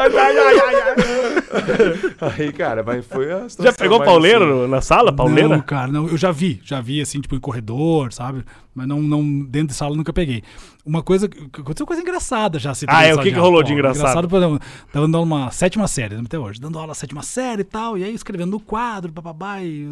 Ai, 0.00 0.16
ai, 0.16 0.38
ai, 0.38 0.60
ai, 0.60 0.74
ai. 0.76 2.32
Aí, 2.38 2.52
cara, 2.52 2.82
mas 2.84 3.04
foi 3.04 3.30
a 3.32 3.46
Já 3.48 3.72
pegou 3.72 3.98
mais 3.98 4.08
pauleira 4.08 4.44
assim. 4.44 4.68
na 4.68 4.80
sala? 4.80 5.12
Pauleira? 5.12 5.48
Não, 5.48 5.60
cara, 5.60 5.88
não. 5.88 6.06
Eu 6.08 6.16
já 6.16 6.30
vi, 6.30 6.62
já 6.64 6.80
vi, 6.80 7.00
assim, 7.00 7.20
tipo, 7.20 7.34
em 7.34 7.40
corredor, 7.40 8.12
sabe? 8.12 8.44
Mas 8.74 8.86
não, 8.88 9.02
não 9.02 9.40
dentro 9.40 9.68
de 9.68 9.74
sala 9.74 9.94
nunca 9.96 10.12
peguei. 10.12 10.42
Uma 10.84 11.02
coisa, 11.02 11.26
aconteceu 11.26 11.86
coisa 11.86 12.02
engraçada 12.02 12.58
já. 12.58 12.70
Assim, 12.72 12.86
Ah, 12.88 13.04
é? 13.04 13.14
O 13.14 13.18
que 13.18 13.24
que 13.30 13.34
aula. 13.36 13.42
rolou 13.48 13.62
de 13.62 13.72
engraçado? 13.72 14.26
por 14.28 14.36
exemplo, 14.38 14.58
tava 14.92 15.06
dando 15.06 15.22
uma 15.22 15.50
sétima 15.50 15.86
série, 15.86 16.16
até 16.16 16.38
hoje, 16.38 16.60
dando 16.60 16.76
aula 16.78 16.92
sétima 16.94 17.22
série 17.22 17.60
e 17.60 17.64
tal, 17.64 17.96
e 17.96 18.02
aí 18.02 18.12
escrevendo 18.14 18.50
no 18.50 18.58
quadro, 18.60 19.12
bababá, 19.12 19.62
e, 19.62 19.86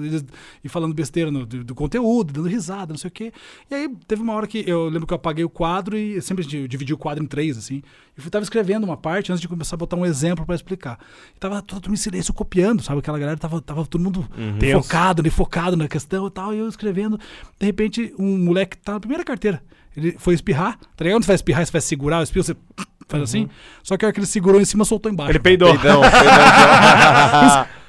e 0.64 0.68
falando 0.68 0.92
besteira 0.94 1.30
no- 1.30 1.46
do, 1.46 1.62
do 1.62 1.74
conteúdo, 1.74 2.32
dando 2.32 2.48
risada, 2.48 2.92
não 2.92 2.98
sei 2.98 3.08
o 3.08 3.12
quê. 3.12 3.32
E 3.70 3.74
aí 3.74 3.88
teve 4.08 4.20
uma 4.22 4.32
hora 4.32 4.46
que 4.48 4.64
eu 4.66 4.88
lembro 4.88 5.06
que 5.06 5.12
eu 5.12 5.16
apaguei 5.16 5.44
o 5.44 5.50
quadro 5.50 5.96
e 5.96 6.20
sempre 6.22 6.44
dividi 6.44 6.92
o 6.92 6.98
quadro 6.98 7.22
em 7.22 7.26
três, 7.26 7.56
assim, 7.56 7.82
e 8.18 8.22
Eu 8.24 8.30
tava 8.30 8.42
escrevendo 8.42 8.84
uma 8.84 8.96
parte 8.96 9.30
antes 9.30 9.40
de 9.40 9.46
começar 9.48 9.76
a 9.76 9.78
botar 9.78 9.96
um 9.96 10.04
exemplo 10.04 10.44
pra 10.44 10.54
explicar. 10.54 10.98
E 11.34 11.38
tava 11.38 11.62
todo 11.62 11.84
mundo 11.86 11.94
em 11.94 11.96
silêncio 11.96 12.34
copiando, 12.34 12.82
sabe? 12.82 12.98
Aquela 12.98 13.18
galera 13.18 13.38
tava, 13.38 13.60
tava 13.62 13.86
todo 13.86 14.02
mundo 14.02 14.28
Tenso. 14.58 14.82
focado, 14.82 15.30
focado 15.30 15.76
na 15.76 15.86
questão 15.88 16.26
e 16.26 16.30
tal. 16.30 16.52
E 16.52 16.58
eu 16.58 16.68
escrevendo. 16.68 17.18
De 17.58 17.64
repente, 17.66 18.12
um 18.18 18.36
moleque 18.44 18.69
tá 18.76 18.92
na 18.92 19.00
primeira 19.00 19.24
carteira. 19.24 19.62
Ele 19.96 20.16
foi 20.18 20.34
espirrar, 20.34 20.78
tá 20.96 21.04
ligado? 21.04 21.16
Quando 21.16 21.24
você 21.24 21.28
vai 21.28 21.36
espirrar, 21.36 21.66
você 21.66 21.72
vai 21.72 21.80
segurar 21.80 22.20
o 22.20 22.22
espirro, 22.22 22.44
você 22.44 22.56
faz 23.08 23.22
assim. 23.22 23.48
Só 23.82 23.96
que 23.96 24.04
a 24.04 24.08
hora 24.08 24.12
que 24.12 24.20
ele 24.20 24.26
segurou 24.26 24.60
em 24.60 24.64
cima, 24.64 24.84
soltou 24.84 25.10
embaixo. 25.10 25.32
Ele 25.32 25.38
peidou. 25.40 25.70
Peidão, 25.76 26.00
peidão 26.00 27.66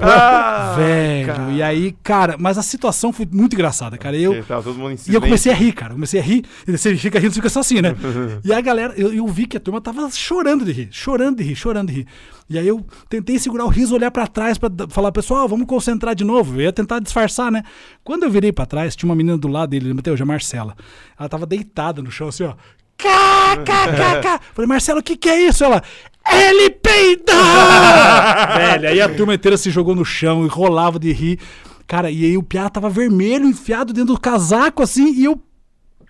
Ah, 0.00 0.74
Velho, 0.76 1.26
cara. 1.26 1.52
e 1.52 1.62
aí, 1.62 1.92
cara, 2.02 2.36
mas 2.38 2.58
a 2.58 2.62
situação 2.62 3.12
foi 3.12 3.26
muito 3.30 3.54
engraçada, 3.54 3.96
cara. 3.96 4.16
Eu. 4.16 4.42
Tava 4.44 4.62
todo 4.62 4.78
mundo 4.78 4.98
e 5.06 5.14
eu 5.14 5.20
comecei 5.20 5.52
a 5.52 5.54
rir, 5.54 5.72
cara. 5.72 5.92
Eu 5.92 5.96
comecei 5.96 6.20
a 6.20 6.22
rir. 6.22 6.44
E 6.66 6.72
você 6.76 6.96
fica 6.96 7.18
rindo, 7.18 7.30
você 7.32 7.36
fica 7.36 7.48
só 7.48 7.60
assim, 7.60 7.80
né? 7.80 7.94
e 8.44 8.52
a 8.52 8.60
galera, 8.60 8.92
eu, 8.96 9.12
eu 9.12 9.26
vi 9.26 9.46
que 9.46 9.56
a 9.56 9.60
turma 9.60 9.80
tava 9.80 10.10
chorando 10.10 10.64
de 10.64 10.72
rir, 10.72 10.88
chorando 10.90 11.38
de 11.38 11.44
rir, 11.44 11.54
chorando 11.56 11.88
de 11.88 11.94
rir. 12.00 12.06
E 12.50 12.58
aí 12.58 12.66
eu 12.68 12.84
tentei 13.08 13.38
segurar 13.38 13.64
o 13.64 13.68
riso, 13.68 13.94
olhar 13.94 14.10
pra 14.10 14.26
trás 14.26 14.58
pra 14.58 14.68
d- 14.68 14.86
falar, 14.88 15.10
pessoal, 15.12 15.48
vamos 15.48 15.66
concentrar 15.66 16.14
de 16.14 16.24
novo. 16.24 16.56
Eu 16.56 16.62
ia 16.64 16.72
tentar 16.72 16.98
disfarçar, 17.00 17.50
né? 17.50 17.62
Quando 18.02 18.24
eu 18.24 18.30
virei 18.30 18.52
pra 18.52 18.66
trás, 18.66 18.94
tinha 18.94 19.08
uma 19.08 19.16
menina 19.16 19.38
do 19.38 19.48
lado 19.48 19.70
dele, 19.70 19.94
Mateus, 19.94 20.20
a 20.20 20.24
Marcela. 20.26 20.76
Ela 21.18 21.28
tava 21.28 21.46
deitada 21.46 22.02
no 22.02 22.10
chão, 22.10 22.28
assim, 22.28 22.44
ó. 22.44 22.54
Cá. 22.96 24.40
Falei, 24.54 24.68
Marcelo, 24.68 25.00
o 25.00 25.02
que 25.02 25.16
que 25.16 25.28
é 25.28 25.40
isso? 25.48 25.64
Ela, 25.64 25.82
ele 26.30 26.70
peidou! 26.70 27.34
Velho, 28.56 28.88
aí 28.88 29.00
a 29.00 29.08
turma 29.08 29.34
inteira 29.34 29.56
se 29.56 29.70
jogou 29.70 29.94
no 29.94 30.04
chão 30.04 30.44
e 30.44 30.48
rolava 30.48 30.98
de 30.98 31.12
rir. 31.12 31.38
Cara, 31.86 32.10
e 32.10 32.24
aí 32.24 32.36
o 32.36 32.42
piá 32.42 32.68
tava 32.70 32.88
vermelho, 32.88 33.46
enfiado 33.46 33.92
dentro 33.92 34.14
do 34.14 34.20
casaco, 34.20 34.82
assim, 34.82 35.12
e 35.12 35.24
eu. 35.24 35.40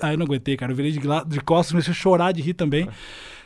Aí 0.01 0.15
eu 0.15 0.19
não 0.19 0.27
aguentei, 0.27 0.57
cara. 0.57 0.73
Eu 0.73 0.77
virei 0.77 0.93
de, 0.93 1.01
de 1.01 1.41
costas, 1.41 1.73
comecei 1.73 1.91
a 1.93 1.95
chorar 1.95 2.33
de 2.33 2.43
rir 2.43 2.55
também. 2.55 2.89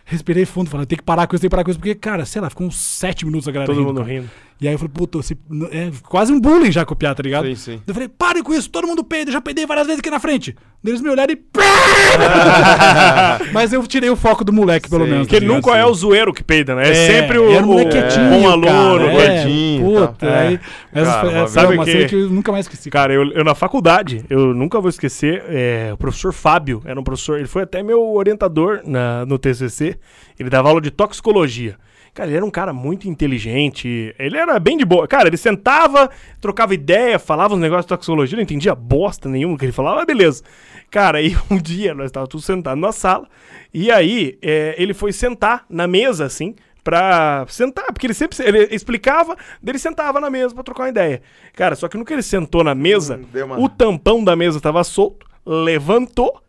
Respirei 0.05 0.47
fundo, 0.47 0.71
falei, 0.71 0.87
tem 0.87 0.97
que 0.97 1.05
parar 1.05 1.27
com 1.27 1.35
isso, 1.37 1.43
tem 1.43 1.49
que 1.49 1.51
parar 1.51 1.65
com 1.65 1.71
isso, 1.71 1.79
porque, 1.79 1.95
cara, 1.95 2.25
sei 2.25 2.41
lá, 2.41 2.49
ficou 2.49 2.67
uns 2.67 2.77
sete 2.77 3.27
minutos 3.27 3.47
a 3.47 3.53
galera 3.53 3.67
Todo 3.67 3.79
rindo, 3.79 3.89
mundo 3.89 4.01
cara. 4.01 4.13
rindo. 4.13 4.31
E 4.61 4.67
aí 4.67 4.75
eu 4.75 4.79
falei, 4.79 4.93
puta, 4.93 5.19
esse- 5.19 5.39
é 5.71 5.89
quase 6.09 6.33
um 6.33 6.41
bullying 6.41 6.73
já 6.73 6.85
copiar, 6.85 7.15
tá 7.15 7.23
ligado? 7.23 7.47
Sim, 7.47 7.55
sim. 7.55 7.81
Eu 7.87 7.95
falei, 7.95 8.09
pare 8.09 8.43
com 8.43 8.53
isso, 8.53 8.69
todo 8.69 8.89
mundo 8.89 9.05
peida, 9.05 9.29
eu 9.31 9.33
já 9.33 9.41
peidei 9.41 9.65
várias 9.67 9.87
vezes 9.87 10.01
aqui 10.01 10.11
na 10.11 10.19
frente. 10.19 10.57
Eles 10.85 11.01
me 11.01 11.09
olharam 11.11 11.33
e. 11.33 11.39
Mas 13.53 13.73
eu 13.73 13.87
tirei 13.87 14.11
o 14.11 14.17
foco 14.17 14.45
do 14.45 14.53
moleque, 14.53 14.89
pelo 14.89 15.05
Sim, 15.05 15.11
menos. 15.11 15.27
Porque 15.27 15.41
tá 15.41 15.47
nunca 15.47 15.77
é 15.77 15.85
o 15.85 15.95
zoeiro 15.95 16.33
que 16.33 16.43
peida, 16.43 16.75
né? 16.75 16.89
É, 16.89 16.91
É, 16.91 16.95
sempre 16.95 17.39
o, 17.39 17.59
o 17.59 17.67
molequetinho, 17.67 18.31
bom 18.31 18.49
aluno, 18.49 18.67
cara, 18.67 19.07
o 19.17 19.21
é, 19.21 19.49
e 19.49 19.81
Puta. 19.81 20.27
É. 20.27 20.39
aí. 20.49 20.61
Cara, 20.93 21.21
foi- 21.21 21.35
essa 21.35 21.45
é 21.45 21.47
Sabe 21.49 21.75
uma 21.75 21.85
que- 21.85 22.07
que 22.07 22.15
eu 22.15 22.31
nunca 22.31 22.53
mais 22.53 22.67
esqueci. 22.67 22.91
Cara, 22.91 23.13
eu, 23.13 23.25
eu 23.33 23.45
na 23.45 23.55
faculdade, 23.55 24.25
eu 24.29 24.55
nunca 24.55 24.81
vou 24.81 24.89
esquecer, 24.89 25.45
é, 25.49 25.91
o 25.93 25.97
professor 25.97 26.33
Fábio, 26.33 26.83
era 26.85 26.99
um 26.99 27.05
professor, 27.05 27.39
ele 27.39 27.49
foi 27.49 27.63
até 27.63 27.83
meu 27.83 28.03
orientador 28.15 28.81
na, 28.85 29.25
no 29.27 29.39
TCC, 29.39 29.97
ele 30.39 30.51
dava 30.51 30.69
aula 30.69 30.81
de 30.81 30.91
toxicologia. 30.91 31.77
Cara, 32.15 32.29
ele 32.31 32.37
era 32.37 32.45
um 32.45 32.51
cara 32.51 32.73
muito 32.73 33.09
inteligente, 33.09 34.15
ele 34.19 34.37
era 34.37 34.59
bem 34.59 34.77
de 34.77 34.85
boa. 34.85 35.07
Cara, 35.07 35.29
ele 35.29 35.37
sentava, 35.37 36.11
trocava 36.41 36.75
ideia, 36.75 37.19
falava 37.19 37.55
uns 37.55 37.61
negócios 37.61 37.85
de 37.85 37.91
toxicologia, 37.91 38.37
não 38.37 38.43
entendia 38.43 38.75
bosta 38.75 39.29
nenhuma 39.29 39.57
que 39.57 39.65
ele 39.65 39.73
falava, 39.73 39.97
mas 39.97 40.07
beleza. 40.07 40.43
Cara, 40.91 41.19
aí 41.19 41.37
um 41.51 41.57
dia 41.59 41.95
nós 41.95 42.07
estávamos 42.07 42.31
todos 42.31 42.45
sentados 42.45 42.81
na 42.81 42.91
sala, 42.93 43.29
e 43.73 43.91
aí 43.91 44.37
é, 44.43 44.75
ele 44.79 44.95
foi 44.95 45.13
sentar 45.13 45.65
na 45.71 45.87
mesa, 45.87 46.25
assim, 46.25 46.55
pra 46.83 47.45
sentar, 47.49 47.87
porque 47.93 48.07
ele 48.07 48.15
sempre 48.15 48.37
ele 48.45 48.75
explicava, 48.75 49.37
daí 49.63 49.73
ele 49.73 49.79
sentava 49.79 50.19
na 50.21 50.31
mesa 50.31 50.55
pra 50.55 50.65
trocar 50.65 50.85
uma 50.85 50.89
ideia. 50.89 51.23
Cara, 51.55 51.77
só 51.77 51.87
que 51.87 51.97
no 51.99 52.05
que 52.05 52.13
ele 52.15 52.23
sentou 52.23 52.65
na 52.65 52.75
mesa, 52.75 53.21
Hum, 53.35 53.45
uma- 53.45 53.61
o 53.61 53.69
tampão 53.69 54.25
da 54.25 54.35
mesa 54.35 54.59
tava 54.61 54.83
solto, 54.83 55.27
levantou, 55.47 56.41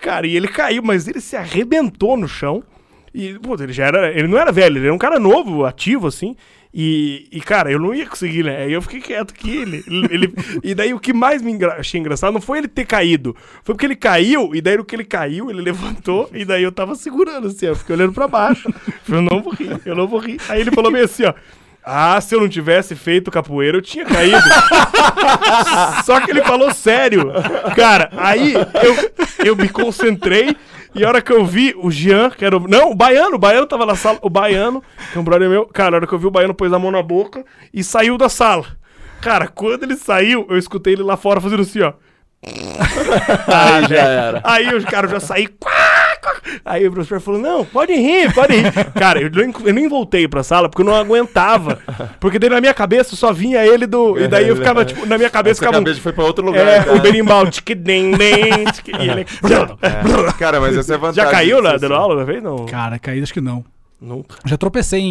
cara, 0.00 0.26
e 0.26 0.36
ele 0.36 0.48
caiu, 0.48 0.82
mas 0.82 1.08
ele 1.08 1.20
se 1.20 1.36
arrebentou 1.36 2.16
no 2.16 2.28
chão. 2.28 2.62
E, 3.18 3.36
puta, 3.40 3.64
ele 3.64 3.72
já 3.72 3.84
era. 3.86 4.12
Ele 4.16 4.28
não 4.28 4.38
era 4.38 4.52
velho, 4.52 4.78
ele 4.78 4.86
era 4.86 4.94
um 4.94 4.98
cara 4.98 5.18
novo, 5.18 5.64
ativo, 5.64 6.06
assim. 6.06 6.36
E, 6.72 7.26
e, 7.32 7.40
cara, 7.40 7.72
eu 7.72 7.80
não 7.80 7.92
ia 7.92 8.06
conseguir, 8.06 8.44
né? 8.44 8.58
Aí 8.58 8.72
eu 8.72 8.80
fiquei 8.80 9.00
quieto 9.00 9.32
aqui. 9.32 9.56
Ele, 9.56 9.82
ele, 10.08 10.32
e 10.62 10.72
daí 10.72 10.94
o 10.94 11.00
que 11.00 11.12
mais 11.12 11.42
me 11.42 11.50
engra- 11.50 11.76
achei 11.80 11.98
engraçado 11.98 12.32
não 12.32 12.40
foi 12.40 12.58
ele 12.58 12.68
ter 12.68 12.86
caído. 12.86 13.34
Foi 13.64 13.74
porque 13.74 13.86
ele 13.86 13.96
caiu, 13.96 14.54
e 14.54 14.60
daí 14.60 14.76
no 14.76 14.84
que 14.84 14.94
ele 14.94 15.04
caiu, 15.04 15.50
ele 15.50 15.60
levantou, 15.62 16.30
e 16.32 16.44
daí 16.44 16.62
eu 16.62 16.70
tava 16.70 16.94
segurando, 16.94 17.48
assim, 17.48 17.66
ó. 17.68 17.74
Fiquei 17.74 17.96
olhando 17.96 18.12
pra 18.12 18.28
baixo. 18.28 18.68
Eu 19.08 19.22
não 19.22 19.42
vou 19.42 19.54
rir, 19.54 19.80
eu 19.86 19.96
não 19.96 20.06
vou 20.06 20.20
rir. 20.20 20.38
Aí 20.50 20.60
ele 20.60 20.70
falou 20.70 20.92
bem 20.92 21.00
assim, 21.02 21.24
ó. 21.24 21.32
Ah, 21.90 22.20
se 22.20 22.34
eu 22.34 22.40
não 22.40 22.48
tivesse 22.50 22.94
feito 22.94 23.30
capoeira, 23.30 23.78
eu 23.78 23.82
tinha 23.82 24.04
caído. 24.04 24.36
Só 26.04 26.20
que 26.20 26.30
ele 26.30 26.42
falou 26.42 26.70
sério. 26.74 27.32
Cara, 27.74 28.10
aí 28.14 28.52
eu, 28.52 29.46
eu 29.46 29.56
me 29.56 29.70
concentrei 29.70 30.54
e 30.94 31.02
a 31.02 31.08
hora 31.08 31.22
que 31.22 31.32
eu 31.32 31.46
vi 31.46 31.74
o 31.78 31.90
Jean, 31.90 32.28
que 32.28 32.44
era 32.44 32.58
o. 32.58 32.68
Não, 32.68 32.90
o 32.90 32.94
Baiano, 32.94 33.36
o 33.36 33.38
Baiano 33.38 33.66
tava 33.66 33.86
na 33.86 33.96
sala. 33.96 34.18
O 34.20 34.28
Baiano, 34.28 34.82
que 35.10 35.16
é 35.16 35.20
um 35.20 35.24
brother 35.24 35.48
meu. 35.48 35.64
Cara, 35.64 35.94
a 35.94 35.98
hora 35.98 36.06
que 36.06 36.12
eu 36.12 36.18
vi 36.18 36.26
o 36.26 36.30
Baiano 36.30 36.54
pôs 36.54 36.70
a 36.72 36.78
mão 36.78 36.90
na 36.90 37.02
boca 37.02 37.42
e 37.72 37.82
saiu 37.82 38.18
da 38.18 38.28
sala. 38.28 38.66
Cara, 39.22 39.48
quando 39.48 39.84
ele 39.84 39.96
saiu, 39.96 40.46
eu 40.50 40.58
escutei 40.58 40.92
ele 40.92 41.02
lá 41.02 41.16
fora 41.16 41.40
fazendo 41.40 41.62
assim, 41.62 41.80
ó. 41.80 41.94
Aí 42.44 43.88
já 43.88 43.96
era. 44.04 44.40
Aí 44.44 44.74
os 44.74 44.84
caras 44.84 45.10
já 45.10 45.20
saí. 45.20 45.46
quá. 45.46 45.97
Aí 46.64 46.86
o 46.86 46.92
professor 46.92 47.20
falou: 47.20 47.40
Não, 47.40 47.64
pode 47.64 47.92
rir, 47.94 48.32
pode 48.34 48.54
rir. 48.56 48.72
Cara, 48.94 49.20
eu 49.20 49.30
nem, 49.30 49.52
eu 49.64 49.74
nem 49.74 49.88
voltei 49.88 50.26
pra 50.28 50.42
sala 50.42 50.68
porque 50.68 50.82
eu 50.82 50.86
não 50.86 50.94
aguentava. 50.94 51.78
Porque 52.20 52.38
daí 52.38 52.50
na 52.50 52.60
minha 52.60 52.74
cabeça 52.74 53.14
só 53.16 53.32
vinha 53.32 53.64
ele 53.66 53.86
do. 53.86 54.18
E 54.18 54.28
daí 54.28 54.48
eu 54.48 54.56
ficava, 54.56 54.84
tipo, 54.84 55.06
na 55.06 55.16
minha 55.16 55.30
cabeça 55.30 55.58
Essa 55.60 55.66
ficava. 55.66 55.78
um- 55.78 55.84
cabeça 55.84 56.00
foi 56.00 56.12
pra 56.12 56.24
outro 56.24 56.44
lugar. 56.44 56.66
É, 56.66 56.82
já. 56.84 56.92
o 56.92 57.00
berimbau, 57.00 57.46
tique- 57.50 57.72
e 57.72 59.08
ele- 59.08 59.26
É. 59.82 60.32
Cara, 60.38 60.60
mas 60.60 60.76
essa 60.76 60.92
é 60.92 60.96
a 60.96 60.98
vantagem. 60.98 61.24
Já 61.24 61.30
caiu 61.30 61.62
na 61.62 61.72
dando 61.76 61.84
assim. 61.92 61.94
aula 62.02 62.14
uma 62.16 62.24
vez? 62.24 62.42
Não. 62.42 62.66
Cara, 62.66 62.98
caí, 62.98 63.22
acho 63.22 63.32
que 63.32 63.40
não. 63.40 63.64
Nunca. 64.00 64.36
Já 64.46 64.56
tropecei 64.56 65.00
em, 65.00 65.10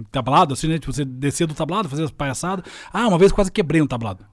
em 0.00 0.06
tablado, 0.12 0.54
assim, 0.54 0.68
né? 0.68 0.78
Tipo, 0.78 0.92
você 0.92 1.04
descia 1.04 1.46
do 1.46 1.54
tablado, 1.54 1.88
fazia 1.88 2.04
as 2.04 2.10
palhaçadas. 2.12 2.64
Ah, 2.92 3.08
uma 3.08 3.18
vez 3.18 3.32
quase 3.32 3.50
quebrei 3.50 3.82
um 3.82 3.86
tablado. 3.86 4.24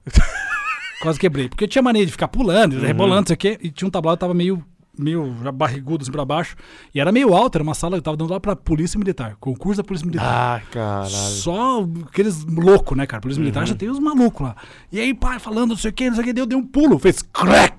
quase 1.02 1.18
quebrei. 1.18 1.48
Porque 1.48 1.64
eu 1.64 1.68
tinha 1.68 1.82
mania 1.82 2.06
de 2.06 2.12
ficar 2.12 2.28
pulando, 2.28 2.78
rebolando, 2.78 3.20
não 3.22 3.26
sei 3.26 3.34
o 3.34 3.38
quê. 3.38 3.58
E 3.60 3.70
tinha 3.70 3.88
um 3.88 3.90
tablado 3.90 4.16
que 4.18 4.20
tava 4.20 4.34
meio, 4.34 4.62
meio 4.98 5.34
já 5.42 5.50
barrigudo 5.50 6.02
assim 6.02 6.12
pra 6.12 6.24
baixo. 6.24 6.54
E 6.94 7.00
era 7.00 7.10
meio 7.10 7.34
alto, 7.34 7.56
era 7.56 7.62
uma 7.62 7.74
sala 7.74 7.96
que 7.96 8.02
tava 8.02 8.16
dando 8.16 8.30
lá 8.30 8.40
pra 8.40 8.54
Polícia 8.54 8.98
Militar. 8.98 9.36
Concurso 9.40 9.82
da 9.82 9.86
Polícia 9.86 10.06
Militar. 10.06 10.62
Ah, 10.62 10.70
Caralho. 10.70 11.10
Só 11.10 11.86
aqueles 12.06 12.44
loucos, 12.44 12.96
né, 12.96 13.06
cara? 13.06 13.20
Polícia 13.20 13.40
Militar 13.40 13.66
já 13.66 13.74
tem 13.74 13.88
os 13.88 13.98
malucos 13.98 14.46
lá. 14.46 14.56
E 14.90 15.00
aí, 15.00 15.14
pai, 15.14 15.38
falando 15.38 15.70
não 15.70 15.76
sei 15.76 15.90
o 15.90 15.94
que, 15.94 16.08
não 16.08 16.14
sei 16.14 16.22
o 16.22 16.26
que, 16.26 16.32
deu, 16.32 16.46
deu 16.46 16.58
um 16.58 16.66
pulo, 16.66 16.98
fez 16.98 17.22
crack, 17.22 17.76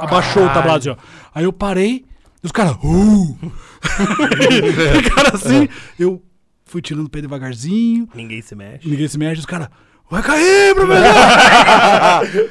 abaixou 0.00 0.44
o 0.44 0.48
tablado 0.52 0.78
assim, 0.78 0.90
ó. 0.90 0.96
Aí 1.34 1.44
eu 1.44 1.52
parei, 1.52 2.04
e 2.42 2.46
os 2.46 2.52
caras, 2.52 2.76
uh! 2.82 3.38
Ficaram 5.02 5.30
assim, 5.34 5.68
eu 5.98 6.22
fui 6.64 6.82
tirando 6.82 7.06
o 7.06 7.10
pé 7.10 7.20
devagarzinho, 7.20 8.08
ninguém 8.14 8.42
se 8.42 8.54
mexe. 8.54 8.88
ninguém 8.88 9.08
se 9.08 9.18
mexe, 9.18 9.40
os 9.40 9.46
caras, 9.46 9.68
vai 10.10 10.22
cair, 10.22 10.74
professor! 10.74 11.10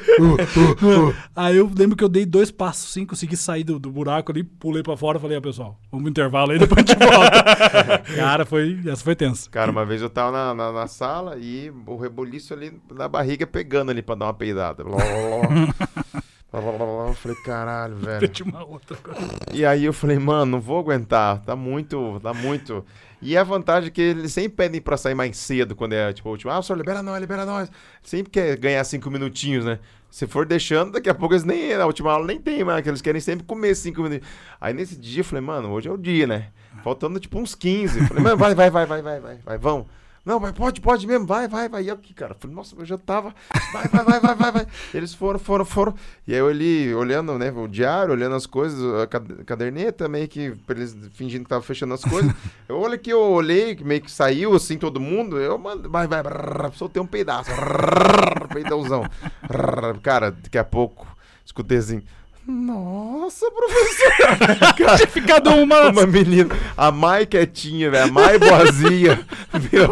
Uh, 0.20 0.34
uh, 0.34 1.08
uh. 1.08 1.14
Aí 1.34 1.56
eu 1.56 1.70
lembro 1.74 1.96
que 1.96 2.04
eu 2.04 2.08
dei 2.08 2.26
dois 2.26 2.50
passos, 2.50 2.90
assim, 2.90 3.06
consegui 3.06 3.36
sair 3.36 3.64
do, 3.64 3.78
do 3.78 3.90
buraco 3.90 4.30
ali, 4.30 4.44
pulei 4.44 4.82
pra 4.82 4.96
fora, 4.96 5.18
falei, 5.18 5.38
ó, 5.38 5.40
pessoal, 5.40 5.78
vamos 5.90 6.04
pro 6.04 6.10
intervalo 6.10 6.52
aí, 6.52 6.58
depois 6.60 6.84
a 6.84 6.92
gente 6.92 6.98
volta. 6.98 7.98
cara, 8.16 8.44
foi, 8.44 8.78
essa 8.86 9.02
foi 9.02 9.14
tensa. 9.14 9.48
Cara, 9.50 9.70
uma 9.70 9.86
vez 9.86 10.02
eu 10.02 10.10
tava 10.10 10.32
na, 10.32 10.54
na, 10.54 10.72
na 10.72 10.86
sala 10.86 11.38
e 11.38 11.72
o 11.86 11.96
reboliço 11.96 12.52
ali 12.52 12.78
na 12.92 13.08
barriga 13.08 13.46
pegando 13.46 13.90
ali 13.90 14.02
pra 14.02 14.14
dar 14.14 14.26
uma 14.26 14.34
peidada. 14.34 14.84
Eu 16.52 17.14
falei, 17.14 17.36
caralho, 17.44 17.94
velho. 17.94 18.26
Tinha 18.26 18.48
uma 18.48 18.64
outra 18.64 18.96
coisa. 18.96 19.20
E 19.52 19.64
aí 19.64 19.84
eu 19.84 19.92
falei, 19.92 20.18
mano, 20.18 20.52
não 20.52 20.60
vou 20.60 20.80
aguentar. 20.80 21.40
Tá 21.42 21.54
muito, 21.54 22.18
tá 22.20 22.34
muito. 22.34 22.84
E 23.22 23.36
a 23.36 23.44
vantagem 23.44 23.88
é 23.88 23.90
que 23.90 24.00
eles 24.00 24.32
sempre 24.32 24.56
pedem 24.56 24.80
pra 24.80 24.96
sair 24.96 25.14
mais 25.14 25.36
cedo 25.36 25.76
quando 25.76 25.92
é 25.92 26.12
tipo 26.12 26.28
o 26.28 26.32
último. 26.32 26.50
Ah, 26.50 26.62
senhor, 26.62 26.78
libera 26.78 27.02
nós, 27.02 27.20
libera 27.20 27.44
nós. 27.44 27.70
Sempre 28.02 28.30
quer 28.30 28.56
ganhar 28.56 28.82
cinco 28.84 29.10
minutinhos, 29.10 29.64
né? 29.64 29.78
Se 30.10 30.26
for 30.26 30.46
deixando, 30.46 30.92
daqui 30.92 31.08
a 31.08 31.14
pouco 31.14 31.34
eles 31.34 31.44
nem. 31.44 31.76
Na 31.76 31.86
última 31.86 32.12
aula 32.12 32.26
nem 32.26 32.40
tem, 32.40 32.64
mas 32.64 32.86
eles 32.86 33.02
querem 33.02 33.20
sempre 33.20 33.46
comer 33.46 33.74
cinco 33.74 34.02
minutos. 34.02 34.26
Aí 34.60 34.72
nesse 34.72 34.96
dia 34.96 35.20
eu 35.20 35.24
falei, 35.24 35.42
mano, 35.44 35.70
hoje 35.70 35.88
é 35.88 35.92
o 35.92 35.98
dia, 35.98 36.26
né? 36.26 36.48
Faltando 36.82 37.20
tipo 37.20 37.38
uns 37.38 37.54
15. 37.54 37.98
Eu 37.98 38.06
Falei, 38.06 38.22
mano, 38.22 38.36
vai, 38.36 38.54
vai, 38.54 38.70
vai, 38.70 38.86
vai, 38.86 39.02
vai, 39.02 39.20
vai, 39.20 39.38
vai, 39.44 39.58
vão. 39.58 39.86
Não, 40.24 40.38
vai, 40.38 40.52
pode, 40.52 40.80
pode 40.82 41.06
mesmo, 41.06 41.26
vai, 41.26 41.48
vai, 41.48 41.68
vai. 41.68 41.82
E 41.82 41.88
eu 41.88 41.94
aqui, 41.94 42.12
cara, 42.12 42.34
falei, 42.38 42.54
nossa, 42.54 42.76
eu 42.78 42.84
já 42.84 42.98
tava. 42.98 43.34
Vai, 43.72 43.88
vai, 43.88 44.04
vai, 44.04 44.20
vai, 44.20 44.34
vai, 44.34 44.52
vai. 44.52 44.66
Eles 44.92 45.14
foram, 45.14 45.38
foram, 45.38 45.64
foram. 45.64 45.94
E 46.26 46.32
aí 46.34 46.38
eu 46.38 46.46
ali, 46.48 46.94
olhando, 46.94 47.38
né, 47.38 47.50
o 47.50 47.66
diário, 47.66 48.12
olhando 48.12 48.34
as 48.34 48.44
coisas, 48.44 48.80
a 49.02 49.06
cad- 49.06 49.44
caderneta, 49.46 50.08
meio 50.08 50.28
que, 50.28 50.50
pra 50.66 50.76
eles 50.76 50.94
fingindo 51.14 51.44
que 51.44 51.48
tava 51.50 51.62
fechando 51.62 51.94
as 51.94 52.04
coisas. 52.04 52.32
eu 52.68 52.78
olhei 52.78 52.98
que 52.98 53.10
eu 53.10 53.20
olhei, 53.20 53.74
que 53.74 53.82
meio 53.82 54.02
que 54.02 54.10
saiu 54.10 54.54
assim 54.54 54.76
todo 54.76 55.00
mundo. 55.00 55.38
Eu 55.38 55.56
mando, 55.56 55.88
vai, 55.88 56.06
vai, 56.06 56.22
brrr, 56.22 56.70
soltei 56.74 57.00
um 57.02 57.06
pedaço. 57.06 57.50
brrr, 57.50 58.48
Peidãozão. 58.52 59.04
Brrr, 59.48 60.00
Cara, 60.02 60.30
daqui 60.30 60.58
a 60.58 60.64
pouco, 60.64 61.06
escutei 61.44 61.78
assim. 61.78 62.02
Nossa, 62.46 63.46
professor! 63.50 64.74
Cara, 64.76 65.06
Ficado 65.06 65.50
uma. 65.50 65.88
uma 65.88 66.06
menina, 66.06 66.48
a 66.76 66.90
Mai 66.90 67.26
quietinha, 67.26 67.90
velho, 67.90 68.04
a 68.04 68.12
Mai 68.12 68.38
boazinha, 68.38 69.20
meu, 69.70 69.90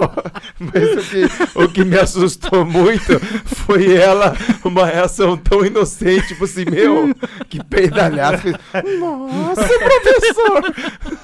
mas 0.58 0.92
o 0.92 1.10
que, 1.10 1.58
o 1.64 1.68
que 1.68 1.84
me 1.84 1.98
assustou 1.98 2.64
muito 2.64 3.20
foi 3.44 3.94
ela, 3.94 4.34
uma 4.64 4.86
reação 4.86 5.36
tão 5.36 5.64
inocente, 5.64 6.28
tipo 6.28 6.44
assim, 6.44 6.64
meu, 6.64 7.14
que 7.48 7.62
peidalhada, 7.62 8.38
fez, 8.38 8.56
nossa, 8.98 9.62
professor! 9.78 10.74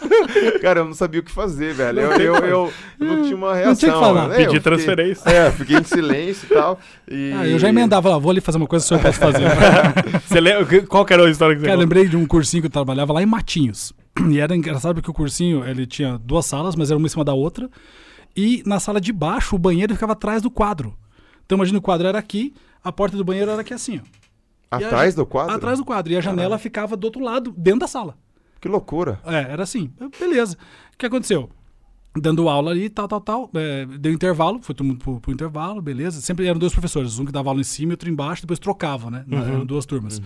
Cara, 0.60 0.80
eu 0.80 0.84
não 0.84 0.94
sabia 0.94 1.20
o 1.20 1.24
que 1.24 1.32
fazer, 1.32 1.74
velho, 1.74 2.00
eu, 2.00 2.12
eu, 2.20 2.34
eu 2.44 2.72
não 3.00 3.22
tinha 3.22 3.36
uma 3.36 3.54
reação. 3.54 3.70
Não 3.70 3.76
tinha 3.76 3.92
que 3.92 3.98
falar. 3.98 4.28
né? 4.28 4.36
Fiquei- 4.44 4.60
transferência. 4.60 5.28
É, 5.28 5.50
fiquei 5.50 5.78
em 5.78 5.84
silêncio 5.84 6.46
e 6.50 6.54
tal, 6.54 6.78
e... 7.10 7.32
Ah, 7.36 7.46
eu 7.48 7.58
já 7.58 7.68
emendava 7.68 8.08
lá, 8.10 8.18
vou 8.18 8.30
ali 8.30 8.40
fazer 8.40 8.58
uma 8.58 8.66
coisa 8.66 8.84
que 8.86 8.94
o 8.94 8.98
senhor 8.98 9.02
posso 9.02 9.18
fazer. 9.18 9.44
Você 10.28 10.40
lembra? 10.40 10.82
Qual 10.86 11.04
que 11.04 11.13
era 11.14 11.28
a 11.28 11.30
história 11.30 11.54
que 11.56 11.60
você 11.62 11.66
Cara, 11.66 11.78
lembrei 11.78 12.08
de 12.08 12.16
um 12.16 12.26
cursinho 12.26 12.62
que 12.62 12.66
eu 12.66 12.70
trabalhava 12.70 13.12
lá 13.12 13.22
em 13.22 13.26
Matinhos. 13.26 13.92
E 14.30 14.38
era 14.38 14.54
engraçado 14.54 14.94
porque 14.94 15.10
o 15.10 15.14
cursinho, 15.14 15.64
ele 15.66 15.86
tinha 15.86 16.16
duas 16.18 16.46
salas, 16.46 16.76
mas 16.76 16.90
era 16.90 16.96
uma 16.98 17.06
em 17.06 17.10
cima 17.10 17.24
da 17.24 17.34
outra. 17.34 17.68
E 18.36 18.62
na 18.64 18.78
sala 18.78 19.00
de 19.00 19.12
baixo, 19.12 19.56
o 19.56 19.58
banheiro 19.58 19.92
ficava 19.94 20.12
atrás 20.12 20.40
do 20.42 20.50
quadro. 20.50 20.96
Então 21.44 21.56
imagina 21.56 21.78
o 21.78 21.82
quadro 21.82 22.06
era 22.06 22.18
aqui, 22.18 22.54
a 22.82 22.92
porta 22.92 23.16
do 23.16 23.24
banheiro 23.24 23.50
era 23.50 23.60
aqui 23.60 23.74
assim, 23.74 24.00
ó. 24.00 24.78
E 24.78 24.84
a 24.84 24.86
Atrás 24.86 25.14
ja- 25.14 25.20
do 25.22 25.26
quadro? 25.26 25.54
Atrás 25.54 25.78
do 25.78 25.84
quadro. 25.84 26.12
E 26.12 26.16
a 26.16 26.20
janela 26.20 26.58
ficava 26.58 26.96
do 26.96 27.04
outro 27.04 27.22
lado, 27.22 27.52
dentro 27.56 27.80
da 27.80 27.86
sala. 27.86 28.16
Que 28.60 28.68
loucura. 28.68 29.20
É, 29.24 29.52
era 29.52 29.62
assim. 29.62 29.90
Beleza. 30.18 30.56
O 30.94 30.98
que 30.98 31.06
aconteceu? 31.06 31.50
Dando 32.16 32.48
aula 32.48 32.70
ali, 32.70 32.88
tal, 32.88 33.08
tal, 33.08 33.20
tal. 33.20 33.50
é, 33.54 33.86
deu 33.86 34.12
intervalo, 34.12 34.60
foi 34.62 34.72
todo 34.74 34.86
mundo 34.86 34.98
pro, 34.98 35.20
pro 35.20 35.32
intervalo, 35.32 35.82
beleza. 35.82 36.20
Sempre 36.20 36.46
eram 36.46 36.58
dois 36.60 36.72
professores, 36.72 37.18
um 37.18 37.24
que 37.24 37.32
dava 37.32 37.48
aula 37.50 37.60
em 37.60 37.64
cima 37.64 37.90
e 37.92 37.94
outro 37.94 38.08
embaixo, 38.08 38.42
depois 38.42 38.58
trocavam, 38.60 39.10
né? 39.10 39.24
Eram 39.28 39.66
duas 39.66 39.84
turmas. 39.84 40.22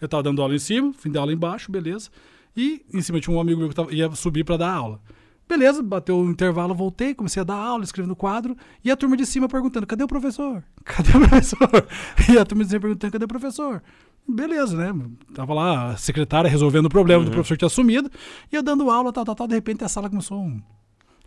Eu 0.00 0.06
tava 0.08 0.22
dando 0.22 0.42
aula 0.42 0.54
em 0.54 0.58
cima, 0.58 0.92
fim 0.92 1.10
da 1.10 1.20
aula 1.20 1.32
embaixo, 1.32 1.72
beleza. 1.72 2.10
E 2.56 2.84
em 2.92 3.00
cima 3.00 3.20
tinha 3.20 3.34
um 3.34 3.40
amigo 3.40 3.58
meu 3.58 3.68
que 3.70 3.74
tava- 3.74 3.92
ia 3.92 4.10
subir 4.12 4.44
pra 4.44 4.56
dar 4.58 4.70
aula. 4.72 5.00
Beleza, 5.48 5.82
bateu 5.82 6.16
o 6.18 6.30
intervalo, 6.30 6.74
voltei, 6.74 7.12
comecei 7.14 7.40
a 7.40 7.44
dar 7.44 7.56
aula, 7.56 7.82
escrevendo 7.84 8.10
no 8.10 8.16
quadro, 8.16 8.54
e 8.84 8.90
a 8.90 8.96
turma 8.96 9.16
de 9.16 9.24
cima 9.26 9.48
perguntando: 9.48 9.86
cadê 9.86 10.04
o 10.04 10.06
professor? 10.06 10.62
Cadê 10.84 11.10
o 11.16 11.20
professor? 11.28 11.86
E 12.32 12.38
a 12.38 12.44
turma 12.44 12.62
de 12.64 12.70
cima 12.70 12.80
perguntando: 12.82 13.12
cadê 13.12 13.24
o 13.24 13.28
professor? 13.28 13.82
Beleza, 14.28 14.76
né? 14.76 14.94
Tava 15.34 15.54
lá 15.54 15.90
a 15.92 15.96
secretária 15.96 16.48
resolvendo 16.48 16.86
o 16.86 16.90
problema 16.90 17.24
do 17.24 17.30
professor 17.30 17.54
que 17.54 17.60
tinha 17.60 17.68
sumido, 17.70 18.10
e 18.52 18.54
eu 18.56 18.62
dando 18.62 18.90
aula, 18.90 19.10
tal, 19.12 19.24
tal, 19.24 19.34
tal, 19.34 19.48
de 19.48 19.54
repente 19.54 19.82
a 19.82 19.88
sala 19.88 20.08
começou 20.08 20.38
um, 20.38 20.60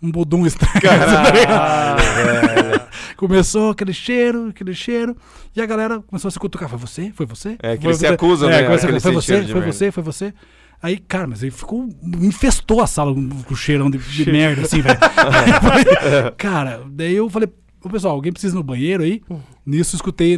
um 0.04 0.12
budum 0.12 0.46
estranho. 0.50 0.74
Começou 3.18 3.72
aquele 3.72 3.94
cheiro, 3.94 4.48
aquele 4.50 4.74
cheiro, 4.74 5.16
e 5.56 5.62
a 5.62 5.66
galera 5.66 6.02
começou 6.02 6.28
a 6.28 6.32
se 6.32 6.38
cutucar. 6.40 6.68
Foi 6.68 6.78
você? 6.78 7.12
Foi 7.16 7.26
você? 7.26 7.56
É, 7.62 7.78
que 7.78 7.84
Foi 7.84 7.92
eles 7.92 8.00
se 8.00 8.08
você?" 8.08 8.14
acusam, 8.14 8.50
É, 8.50 8.62
né? 8.62 8.64
começa 8.64 8.88
Foi 9.00 9.14
você? 9.14 9.22
cheiro 9.22 9.46
de 9.46 9.52
Foi 9.54 9.62
você? 9.62 9.92
Foi 9.92 10.04
você? 10.04 10.34
Aí, 10.82 10.98
cara, 10.98 11.28
mas 11.28 11.42
aí 11.42 11.50
ficou. 11.50 11.88
Infestou 12.22 12.82
a 12.82 12.88
sala 12.88 13.14
com 13.14 13.54
o 13.54 13.56
cheirão 13.56 13.90
de, 13.90 13.98
de 13.98 14.30
merda, 14.30 14.64
assim, 14.64 14.82
velho. 14.82 14.98
cara, 16.38 16.82
daí 16.92 17.16
eu 17.16 17.30
falei, 17.30 17.48
ô 17.82 17.90
pessoal, 17.90 18.16
alguém 18.16 18.34
precisa 18.34 18.54
ir 18.54 18.58
no 18.58 18.64
banheiro 18.64 19.04
aí? 19.04 19.22
Nisso 19.66 19.96
escutei 19.96 20.38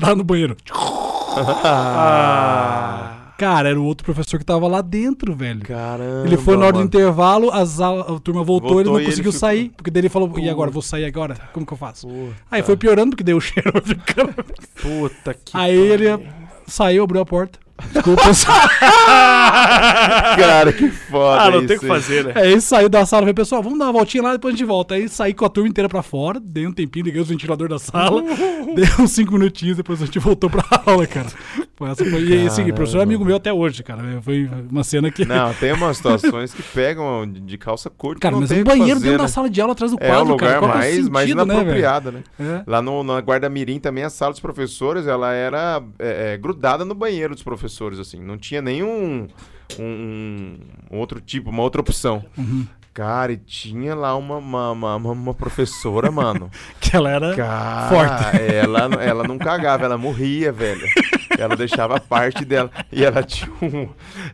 lá 0.00 0.14
no 0.14 0.24
banheiro. 0.24 0.56
Ah. 1.36 3.15
Cara, 3.38 3.68
era 3.68 3.78
o 3.80 3.84
outro 3.84 4.04
professor 4.04 4.38
que 4.38 4.44
tava 4.44 4.66
lá 4.66 4.80
dentro, 4.80 5.34
velho. 5.34 5.60
Caramba. 5.60 6.26
Ele 6.26 6.36
foi 6.38 6.56
na 6.56 6.62
hora 6.64 6.72
do 6.72 6.78
mano. 6.78 6.86
intervalo, 6.86 7.50
as 7.52 7.80
al- 7.80 8.16
a 8.16 8.20
turma 8.20 8.42
voltou, 8.42 8.70
Voltou 8.74 8.80
ele 8.80 8.88
e 8.88 8.92
não 8.92 8.98
ele 9.00 9.06
conseguiu 9.10 9.32
ficou- 9.32 9.40
sair. 9.48 9.70
Porque 9.76 9.90
daí 9.90 10.00
ele 10.00 10.08
falou, 10.08 10.32
e 10.38 10.48
agora? 10.48 10.70
Vou 10.70 10.80
sair 10.82 11.04
agora? 11.04 11.34
Como 11.52 11.66
que 11.66 11.72
eu 11.72 11.76
faço? 11.76 12.08
Aí 12.50 12.62
foi 12.62 12.76
piorando, 12.76 13.10
porque 13.10 13.24
deu 13.24 13.36
o 13.36 13.40
cheiro 13.42 13.70
ficando. 13.84 14.34
Puta 14.80 15.34
que. 15.34 15.52
Aí 15.54 15.76
ele 15.76 16.06
saiu, 16.66 17.04
abriu 17.04 17.20
a 17.20 17.26
porta. 17.26 17.58
Desculpa, 17.92 18.22
pessoal. 18.24 18.58
Cara, 20.36 20.72
que 20.72 20.90
foda 20.90 21.42
Ah, 21.42 21.50
não 21.50 21.58
isso, 21.58 21.68
tem 21.68 21.76
o 21.76 21.80
que 21.80 21.86
fazer, 21.86 22.24
né? 22.24 22.32
Aí 22.34 22.60
saiu 22.60 22.88
da 22.88 23.04
sala, 23.04 23.22
falei, 23.22 23.34
pessoal, 23.34 23.62
vamos 23.62 23.78
dar 23.78 23.86
uma 23.86 23.92
voltinha 23.92 24.22
lá, 24.22 24.32
depois 24.32 24.54
a 24.54 24.56
gente 24.56 24.66
volta. 24.66 24.94
Aí 24.94 25.08
saí 25.08 25.34
com 25.34 25.44
a 25.44 25.48
turma 25.48 25.68
inteira 25.68 25.88
pra 25.88 26.02
fora, 26.02 26.40
dei 26.40 26.66
um 26.66 26.72
tempinho, 26.72 27.04
liguei 27.04 27.20
os 27.20 27.28
ventiladores 27.28 27.70
da 27.70 27.78
sala, 27.78 28.22
dei 28.74 28.86
uns 28.98 29.12
cinco 29.12 29.32
minutinhos, 29.34 29.76
depois 29.76 30.00
a 30.02 30.06
gente 30.06 30.18
voltou 30.18 30.48
pra 30.48 30.64
aula, 30.86 31.06
cara. 31.06 31.26
Foi 31.76 31.90
essa 31.90 32.04
foi, 32.04 32.22
e 32.24 32.46
assim, 32.46 32.70
o 32.70 32.74
professor 32.74 33.00
é 33.00 33.02
amigo 33.02 33.24
meu 33.24 33.36
até 33.36 33.52
hoje, 33.52 33.82
cara. 33.82 34.02
Foi 34.22 34.48
uma 34.70 34.82
cena 34.82 35.10
que. 35.10 35.26
Não, 35.26 35.52
tem 35.54 35.72
umas 35.72 35.98
situações 35.98 36.54
que 36.54 36.62
pegam 36.62 37.30
de 37.30 37.58
calça 37.58 37.90
curta. 37.90 38.20
cara, 38.20 38.36
mas 38.36 38.48
tem 38.48 38.58
um 38.58 38.62
o 38.62 38.64
banheiro 38.64 38.94
fazer, 38.94 39.02
dentro 39.02 39.18
né? 39.18 39.24
da 39.24 39.28
sala 39.28 39.50
de 39.50 39.60
aula 39.60 39.72
atrás 39.74 39.92
do 39.92 39.98
É 40.00 40.06
o 40.06 40.08
quadro, 40.08 40.32
lugar 40.32 40.48
cara. 40.48 40.60
Qual 40.60 40.70
que 40.72 40.76
é 40.76 40.80
o 40.80 40.80
mais, 40.80 41.08
mais 41.08 41.28
né, 41.28 41.34
velho? 41.34 41.52
inapropriado, 41.52 42.12
né? 42.12 42.22
É. 42.40 42.62
Lá 42.66 42.80
no, 42.80 43.02
na 43.02 43.20
Guarda 43.20 43.50
Mirim 43.50 43.78
também 43.78 44.04
a 44.04 44.10
sala 44.10 44.32
dos 44.32 44.40
professores, 44.40 45.06
ela 45.06 45.32
era 45.34 45.82
é, 45.98 46.32
é, 46.32 46.36
grudada 46.38 46.82
no 46.84 46.94
banheiro 46.94 47.34
dos 47.34 47.42
professores, 47.42 47.65
assim. 47.98 48.20
Não 48.20 48.36
tinha 48.38 48.62
nenhum 48.62 49.26
um, 49.78 50.58
um 50.90 50.98
outro 50.98 51.20
tipo, 51.20 51.50
uma 51.50 51.62
outra 51.62 51.80
opção. 51.80 52.24
Uhum. 52.36 52.66
Cara, 52.94 53.30
e 53.32 53.36
tinha 53.36 53.94
lá 53.94 54.16
uma, 54.16 54.36
uma, 54.38 54.72
uma, 54.72 54.96
uma- 55.12 55.34
professora, 55.34 56.10
mano. 56.10 56.50
Que 56.80 56.96
ela 56.96 57.10
era. 57.10 57.36
Cara, 57.36 57.88
Forte. 57.90 58.42
Ela, 58.42 58.78
ela 59.02 59.24
não 59.28 59.36
cagava, 59.36 59.84
ela 59.84 59.98
morria, 59.98 60.50
velho. 60.50 60.86
Ela 61.38 61.54
deixava 61.56 62.00
parte 62.00 62.42
dela. 62.42 62.70
E 62.90 63.04
ela 63.04 63.22
tinha 63.22 63.50
um, 63.60 63.88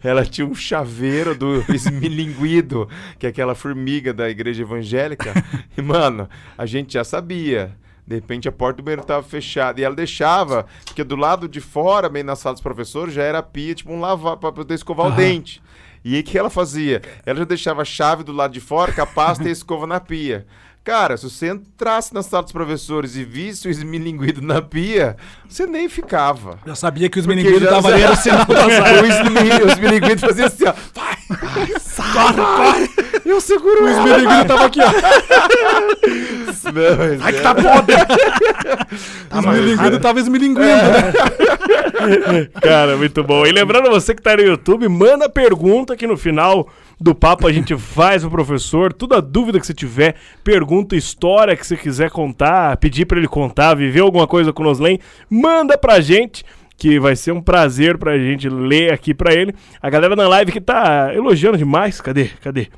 ela 0.04 0.24
tinha 0.24 0.46
um 0.46 0.54
chaveiro 0.54 1.34
do 1.34 1.64
esmilinguido, 1.74 2.88
que 3.18 3.26
é 3.26 3.30
aquela 3.30 3.56
formiga 3.56 4.12
da 4.14 4.30
igreja 4.30 4.62
evangélica. 4.62 5.32
E, 5.76 5.82
mano, 5.82 6.28
a 6.56 6.64
gente 6.64 6.92
já 6.92 7.02
sabia. 7.02 7.74
De 8.06 8.16
repente 8.16 8.48
a 8.48 8.52
porta 8.52 8.78
do 8.78 8.82
banheiro 8.82 9.04
tava 9.04 9.22
fechada. 9.22 9.80
E 9.80 9.84
ela 9.84 9.94
deixava, 9.94 10.66
porque 10.84 11.04
do 11.04 11.16
lado 11.16 11.48
de 11.48 11.60
fora, 11.60 12.08
bem 12.08 12.22
na 12.22 12.34
sala 12.36 12.54
dos 12.54 12.62
professores, 12.62 13.14
já 13.14 13.22
era 13.22 13.38
a 13.38 13.42
pia, 13.42 13.74
tipo 13.74 13.92
um 13.92 14.00
lavar 14.00 14.36
pra 14.36 14.50
poder 14.52 14.74
escovar 14.74 15.06
o 15.06 15.08
Aham. 15.10 15.16
dente. 15.16 15.62
E 16.04 16.16
aí 16.16 16.20
o 16.20 16.24
que 16.24 16.36
ela 16.36 16.50
fazia? 16.50 17.00
Ela 17.24 17.38
já 17.38 17.44
deixava 17.44 17.82
a 17.82 17.84
chave 17.84 18.24
do 18.24 18.32
lado 18.32 18.52
de 18.52 18.60
fora, 18.60 18.92
com 18.92 19.00
a 19.02 19.06
pasta 19.06 19.44
e 19.44 19.48
a 19.48 19.52
escova 19.52 19.86
na 19.86 20.00
pia. 20.00 20.44
Cara, 20.82 21.16
se 21.16 21.30
você 21.30 21.48
entrasse 21.52 22.12
na 22.12 22.24
sala 22.24 22.42
dos 22.42 22.50
professores 22.50 23.14
e 23.14 23.24
visse 23.24 23.68
o 23.68 23.70
esmilinguido 23.70 24.42
na 24.42 24.60
pia, 24.60 25.16
você 25.48 25.64
nem 25.64 25.88
ficava. 25.88 26.58
Já 26.66 26.74
sabia 26.74 27.08
que 27.08 27.22
meninguinhos 27.22 27.60
já- 27.60 27.66
estavam 27.68 27.92
ali, 27.92 28.02
era 28.02 28.16
sinal 28.16 28.44
da 28.44 28.68
sala. 28.68 29.00
o 29.02 29.06
esmilinguido, 29.06 29.64
o 29.64 29.68
esmilinguido 29.70 30.20
fazia 30.20 30.46
assim, 30.46 30.64
ó. 30.66 30.74
Vai, 30.92 31.16
vai, 31.70 31.78
sai, 31.78 32.12
corre, 32.12 32.34
corre. 32.34 33.11
Eu 33.24 33.40
seguro 33.40 33.84
Os 33.84 33.90
ela. 33.90 34.02
meninguinhos 34.04 34.40
estavam 34.42 34.66
aqui, 34.66 34.80
ó. 34.80 34.90
Não, 36.72 37.24
Ai, 37.24 37.32
que 37.32 37.38
é- 37.38 37.42
tá 37.42 37.54
podre. 37.54 37.96
Os 39.38 39.44
meninguinhos 39.46 39.94
estavam 39.96 40.20
esmilinguindo, 40.22 40.60
né? 40.60 41.12
Cara, 42.62 42.96
muito 42.96 43.22
bom. 43.22 43.46
E 43.46 43.52
lembrando 43.52 43.90
você 43.90 44.14
que 44.14 44.22
tá 44.22 44.36
no 44.36 44.42
YouTube, 44.42 44.88
manda 44.88 45.28
pergunta 45.28 45.96
que 45.96 46.06
no 46.06 46.16
final 46.16 46.68
do 47.00 47.14
papo 47.14 47.46
a 47.46 47.52
gente 47.52 47.76
faz 47.76 48.22
pro 48.22 48.30
professor. 48.30 48.92
Toda 48.92 49.20
dúvida 49.20 49.58
que 49.60 49.66
você 49.66 49.74
tiver, 49.74 50.14
pergunta, 50.44 50.96
história 50.96 51.56
que 51.56 51.66
você 51.66 51.76
quiser 51.76 52.10
contar, 52.10 52.76
pedir 52.78 53.06
pra 53.06 53.18
ele 53.18 53.28
contar, 53.28 53.74
viver 53.74 54.00
alguma 54.00 54.26
coisa 54.26 54.52
com 54.52 54.62
o 54.62 54.66
Noslen, 54.66 54.98
manda 55.28 55.76
pra 55.78 56.00
gente. 56.00 56.44
Que 56.76 56.98
vai 56.98 57.14
ser 57.14 57.30
um 57.30 57.40
prazer 57.40 57.96
pra 57.96 58.18
gente 58.18 58.48
ler 58.48 58.92
aqui 58.92 59.14
pra 59.14 59.32
ele. 59.32 59.54
A 59.80 59.88
galera 59.88 60.16
na 60.16 60.26
live 60.26 60.50
que 60.50 60.60
tá 60.60 61.12
elogiando 61.14 61.56
demais. 61.56 62.00
Cadê? 62.00 62.30
Cadê? 62.42 62.68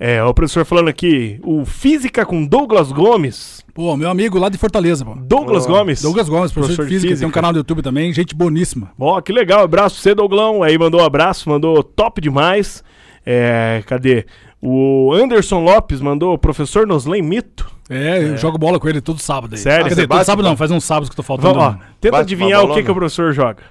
É, 0.00 0.22
o 0.22 0.32
professor 0.32 0.64
falando 0.64 0.88
aqui, 0.88 1.40
o 1.42 1.64
Física 1.64 2.24
com 2.24 2.46
Douglas 2.46 2.92
Gomes. 2.92 3.64
Pô, 3.74 3.96
meu 3.96 4.08
amigo 4.08 4.38
lá 4.38 4.48
de 4.48 4.56
Fortaleza, 4.56 5.04
pô. 5.04 5.14
Douglas 5.16 5.66
Gomes. 5.66 6.00
Douglas 6.00 6.28
Gomes, 6.28 6.52
professor, 6.52 6.76
Professor 6.76 6.86
de 6.86 6.90
de 6.90 6.94
física, 6.94 7.08
tem 7.08 7.14
um 7.14 7.28
física. 7.28 7.32
canal 7.34 7.52
do 7.52 7.58
YouTube 7.58 7.82
também, 7.82 8.12
gente 8.12 8.32
boníssima. 8.34 8.92
Ó, 8.98 9.20
que 9.20 9.32
legal. 9.32 9.64
Abraço 9.64 9.96
pra 9.96 10.02
você, 10.02 10.14
Douglão. 10.14 10.62
Aí 10.62 10.78
mandou 10.78 11.00
um 11.00 11.04
abraço, 11.04 11.48
mandou 11.48 11.82
top 11.82 12.20
demais. 12.20 12.84
É, 13.26 13.82
cadê? 13.86 14.24
O 14.62 15.12
Anderson 15.12 15.60
Lopes 15.64 16.00
mandou 16.00 16.38
professor 16.38 16.86
Noslen 16.86 17.22
Mito. 17.22 17.68
É, 17.90 18.22
eu 18.22 18.36
jogo 18.36 18.56
bola 18.56 18.78
com 18.78 18.88
ele 18.88 19.00
todo 19.00 19.18
sábado 19.18 19.54
aí. 19.54 19.58
Sério? 19.58 19.84
Quer 19.84 19.90
Você 19.90 19.94
dizer, 19.96 20.08
todo 20.08 20.24
sábado 20.24 20.48
não, 20.48 20.56
faz 20.56 20.70
uns 20.70 20.84
sábados 20.84 21.08
que 21.08 21.14
eu 21.14 21.16
tô 21.16 21.22
faltando. 21.22 21.54
Vamos, 21.54 21.74
ó, 21.74 21.78
tenta 22.00 22.12
Bate 22.18 22.22
adivinhar 22.22 22.62
o 22.64 22.74
que, 22.74 22.82
que 22.82 22.90
o 22.90 22.94
professor 22.94 23.32
joga. 23.32 23.62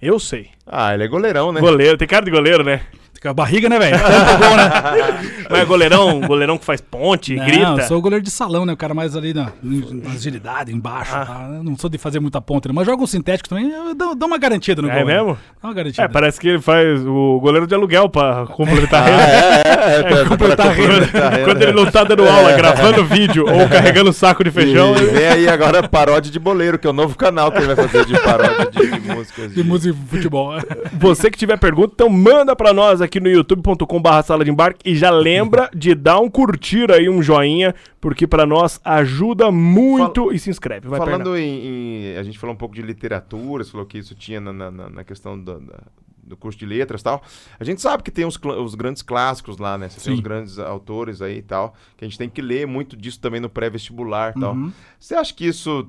Eu 0.00 0.18
sei. 0.18 0.48
Ah, 0.66 0.94
ele 0.94 1.04
é 1.04 1.08
goleirão, 1.08 1.52
né? 1.52 1.60
Goleiro, 1.60 1.96
tem 1.96 2.06
cara 2.06 2.24
de 2.24 2.30
goleiro, 2.30 2.62
né? 2.62 2.82
A 3.24 3.32
barriga, 3.32 3.68
né, 3.68 3.78
velho? 3.78 3.96
Né? 3.96 4.02
Não 5.48 5.56
é 5.56 5.64
goleirão, 5.64 6.20
goleirão 6.20 6.58
que 6.58 6.64
faz 6.64 6.80
ponte, 6.80 7.36
Não, 7.36 7.44
grita. 7.44 7.62
eu 7.62 7.80
sou 7.82 7.98
o 7.98 8.00
goleiro 8.00 8.24
de 8.24 8.30
salão, 8.30 8.64
né? 8.66 8.72
O 8.72 8.76
cara 8.76 8.94
mais 8.94 9.14
ali 9.14 9.32
na, 9.34 9.52
na 9.62 10.10
agilidade, 10.12 10.72
embaixo. 10.72 11.14
Ah. 11.14 11.24
tá? 11.26 11.48
Não 11.62 11.76
sou 11.76 11.88
de 11.90 11.98
fazer 11.98 12.20
muita 12.20 12.40
ponta, 12.40 12.68
né? 12.68 12.74
mas 12.74 12.86
jogo 12.86 13.04
um 13.04 13.06
sintético 13.06 13.48
também, 13.48 13.70
eu 13.70 13.94
dou, 13.94 14.14
dou 14.14 14.26
uma 14.28 14.38
garantida 14.38 14.80
no 14.82 14.88
É 14.90 14.96
gol. 14.98 15.04
né? 15.06 15.14
mesmo? 15.14 15.38
Dá 15.62 15.68
uma 15.68 15.74
garantida. 15.74 16.02
É, 16.02 16.08
parece 16.08 16.40
que 16.40 16.48
ele 16.48 16.60
faz 16.60 17.00
o 17.06 17.38
goleiro 17.40 17.66
de 17.66 17.74
aluguel 17.74 18.08
pra 18.08 18.46
completar 18.46 19.02
a 19.02 19.06
renda. 19.06 19.22
é, 19.22 19.94
é, 19.98 20.02
pra- 20.02 20.24
completar 20.26 20.66
a 20.66 20.70
pra 20.74 20.82
renda. 20.82 20.94
completar 21.06 21.22
a 21.22 21.30
renda. 21.30 21.44
Quando 21.44 21.62
ele 21.62 21.72
não 21.72 21.90
tá 21.90 22.04
dando 22.04 22.28
aula, 22.28 22.52
gravando 22.52 23.04
vídeo 23.04 23.44
ou 23.48 23.68
carregando 23.68 24.12
saco 24.12 24.42
de 24.42 24.50
feijão. 24.50 24.94
E 24.96 24.98
ele- 24.98 25.06
vem 25.12 25.26
aí 25.28 25.48
agora 25.48 25.86
paródia 25.86 26.30
de 26.32 26.38
boleiro, 26.38 26.78
que 26.78 26.86
é 26.86 26.90
o 26.90 26.94
novo 26.94 27.16
canal 27.16 27.52
que 27.52 27.58
ele 27.58 27.74
vai 27.74 27.76
fazer 27.86 28.04
de 28.06 28.18
paródia 28.20 28.70
de, 28.70 28.90
de 29.00 29.00
músicas. 29.14 29.54
De 29.54 29.62
música 29.62 29.94
e 29.96 30.08
futebol. 30.08 30.54
Você 30.94 31.30
que 31.30 31.38
tiver 31.38 31.58
pergunta, 31.58 31.92
então 31.94 32.08
manda 32.08 32.56
pra 32.56 32.72
nós 32.72 33.00
aqui 33.00 33.11
no 33.20 33.28
youtube.com 33.28 34.00
barra 34.00 34.22
sala 34.22 34.44
de 34.44 34.50
embarque 34.50 34.88
e 34.90 34.94
já 34.96 35.10
lembra 35.10 35.70
de 35.74 35.94
dar 35.94 36.18
um 36.20 36.28
curtir 36.30 36.90
aí, 36.92 37.08
um 37.08 37.22
joinha, 37.22 37.74
porque 38.00 38.26
pra 38.26 38.44
nós 38.46 38.80
ajuda 38.84 39.50
muito 39.50 40.32
e 40.32 40.38
se 40.38 40.50
inscreve. 40.50 40.88
Vai 40.88 40.98
Falando 40.98 41.36
em, 41.36 41.66
em- 42.14 42.16
A 42.16 42.22
gente 42.22 42.38
falou 42.38 42.54
um 42.54 42.58
pouco 42.58 42.74
de 42.74 42.82
literatura, 42.82 43.64
você 43.64 43.70
falou 43.70 43.86
que 43.86 43.98
isso 43.98 44.14
tinha 44.14 44.40
na, 44.40 44.52
na- 44.52 44.70
na- 44.90 45.04
questão 45.04 45.38
da, 45.42 45.58
da- 45.58 45.82
do 46.24 46.36
curso 46.36 46.58
de 46.58 46.64
letras 46.64 47.00
e 47.00 47.04
tal. 47.04 47.22
A 47.58 47.64
gente 47.64 47.80
sabe 47.82 48.02
que 48.02 48.10
tem 48.10 48.24
os, 48.24 48.38
os 48.62 48.74
grandes 48.74 49.02
clássicos 49.02 49.58
lá, 49.58 49.76
né? 49.76 49.88
Você 49.88 50.00
tem 50.00 50.14
os 50.14 50.20
grandes 50.20 50.58
autores 50.58 51.20
aí 51.20 51.38
e 51.38 51.42
tal, 51.42 51.74
que 51.96 52.04
a 52.04 52.08
gente 52.08 52.16
tem 52.16 52.28
que 52.28 52.40
ler 52.40 52.66
muito 52.66 52.96
disso 52.96 53.20
também 53.20 53.40
no 53.40 53.50
pré-vestibular 53.50 54.32
e 54.36 54.40
tal. 54.40 54.54
Uhum. 54.54 54.72
Você 54.98 55.14
acha 55.14 55.34
que 55.34 55.44
isso 55.46 55.88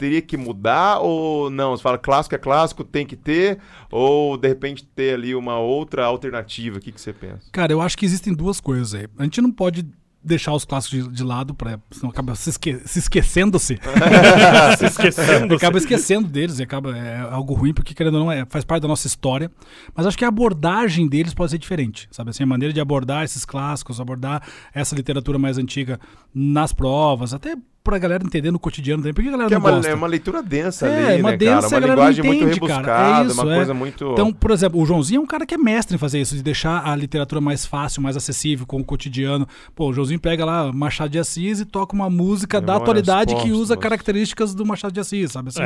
teria 0.00 0.22
que 0.22 0.36
mudar 0.36 0.98
ou 1.00 1.50
não? 1.50 1.76
Você 1.76 1.82
fala 1.82 1.98
clássico 1.98 2.34
é 2.34 2.38
clássico, 2.38 2.82
tem 2.82 3.04
que 3.06 3.14
ter, 3.16 3.58
ou 3.92 4.36
de 4.38 4.48
repente 4.48 4.82
ter 4.84 5.14
ali 5.14 5.34
uma 5.34 5.58
outra 5.58 6.06
alternativa? 6.06 6.78
O 6.78 6.80
que, 6.80 6.90
que 6.90 7.00
você 7.00 7.12
pensa? 7.12 7.42
Cara, 7.52 7.70
eu 7.72 7.80
acho 7.82 7.96
que 7.98 8.06
existem 8.06 8.32
duas 8.34 8.60
coisas 8.60 8.94
aí. 8.94 9.06
A 9.18 9.24
gente 9.24 9.40
não 9.42 9.52
pode 9.52 9.86
deixar 10.22 10.52
os 10.52 10.66
clássicos 10.66 11.08
de, 11.08 11.14
de 11.14 11.24
lado, 11.24 11.54
pra, 11.54 11.80
senão 11.90 12.10
acaba 12.10 12.34
se, 12.34 12.50
esque- 12.50 12.80
se 12.84 12.98
esquecendo-se. 12.98 13.78
Se 14.78 14.84
esquecendo. 14.86 15.54
acaba 15.54 15.78
esquecendo 15.78 16.28
deles 16.28 16.58
e 16.58 16.62
acaba 16.62 16.96
é 16.96 17.20
algo 17.20 17.54
ruim 17.54 17.72
porque 17.72 17.94
querendo 17.94 18.14
ou 18.18 18.24
não 18.24 18.32
é, 18.32 18.44
faz 18.46 18.62
parte 18.64 18.82
da 18.82 18.88
nossa 18.88 19.06
história 19.06 19.50
mas 19.94 20.06
acho 20.06 20.18
que 20.18 20.24
a 20.24 20.28
abordagem 20.28 21.08
deles 21.08 21.32
pode 21.34 21.50
ser 21.52 21.58
diferente 21.58 22.06
sabe 22.10 22.30
assim 22.30 22.42
a 22.42 22.46
maneira 22.46 22.72
de 22.72 22.80
abordar 22.80 23.24
esses 23.24 23.44
clássicos 23.46 23.98
abordar 24.00 24.42
essa 24.74 24.94
literatura 24.94 25.38
mais 25.38 25.56
antiga 25.58 25.98
nas 26.34 26.72
provas 26.72 27.32
até 27.34 27.56
pra 27.90 27.98
galera 27.98 28.24
entender 28.24 28.50
no 28.52 28.58
cotidiano 28.58 29.02
também 29.02 29.12
por 29.12 29.22
que 29.22 29.28
a 29.28 29.32
galera 29.32 29.48
Que 29.48 29.54
é 29.54 29.58
não 29.58 29.64
uma, 29.66 29.70
gosta 29.72 29.90
é 29.90 29.94
uma 29.94 30.06
leitura 30.06 30.42
densa 30.42 30.86
É, 30.86 31.14
ali, 31.14 31.20
uma 31.22 31.30
né, 31.32 31.36
densa, 31.36 31.50
cara? 31.52 31.64
a 31.64 31.68
Uma 31.68 31.80
galera 31.80 31.86
não 31.88 32.10
linguagem 32.10 32.24
muito 32.24 32.44
entende, 32.44 32.60
cara. 32.60 32.74
rebuscada, 32.74 33.24
É 33.24 33.26
isso, 33.26 33.42
uma 33.42 33.52
é. 33.52 33.56
coisa 33.56 33.74
muito... 33.74 34.12
Então, 34.12 34.32
por 34.32 34.50
exemplo, 34.52 34.80
o 34.80 34.86
Joãozinho 34.86 35.18
é 35.18 35.22
um 35.22 35.26
cara 35.26 35.44
que 35.44 35.54
é 35.54 35.58
mestre 35.58 35.96
em 35.96 35.98
fazer 35.98 36.20
isso, 36.20 36.36
de 36.36 36.42
deixar 36.42 36.86
a 36.86 36.94
literatura 36.94 37.40
mais 37.40 37.66
fácil, 37.66 38.00
mais 38.00 38.16
acessível, 38.16 38.64
com 38.66 38.80
o 38.80 38.84
cotidiano. 38.84 39.46
Pô, 39.74 39.88
o 39.88 39.92
Joãozinho 39.92 40.20
pega 40.20 40.44
lá 40.44 40.72
Machado 40.72 41.10
de 41.10 41.18
Assis 41.18 41.60
e 41.60 41.64
toca 41.64 41.94
uma 41.94 42.08
música 42.08 42.60
da 42.60 42.76
atualidade 42.76 43.34
que 43.36 43.50
usa 43.50 43.76
características 43.76 44.54
do 44.54 44.64
Machado 44.64 44.92
de 44.92 45.00
Assis, 45.00 45.32
sabe 45.32 45.48
assim? 45.48 45.62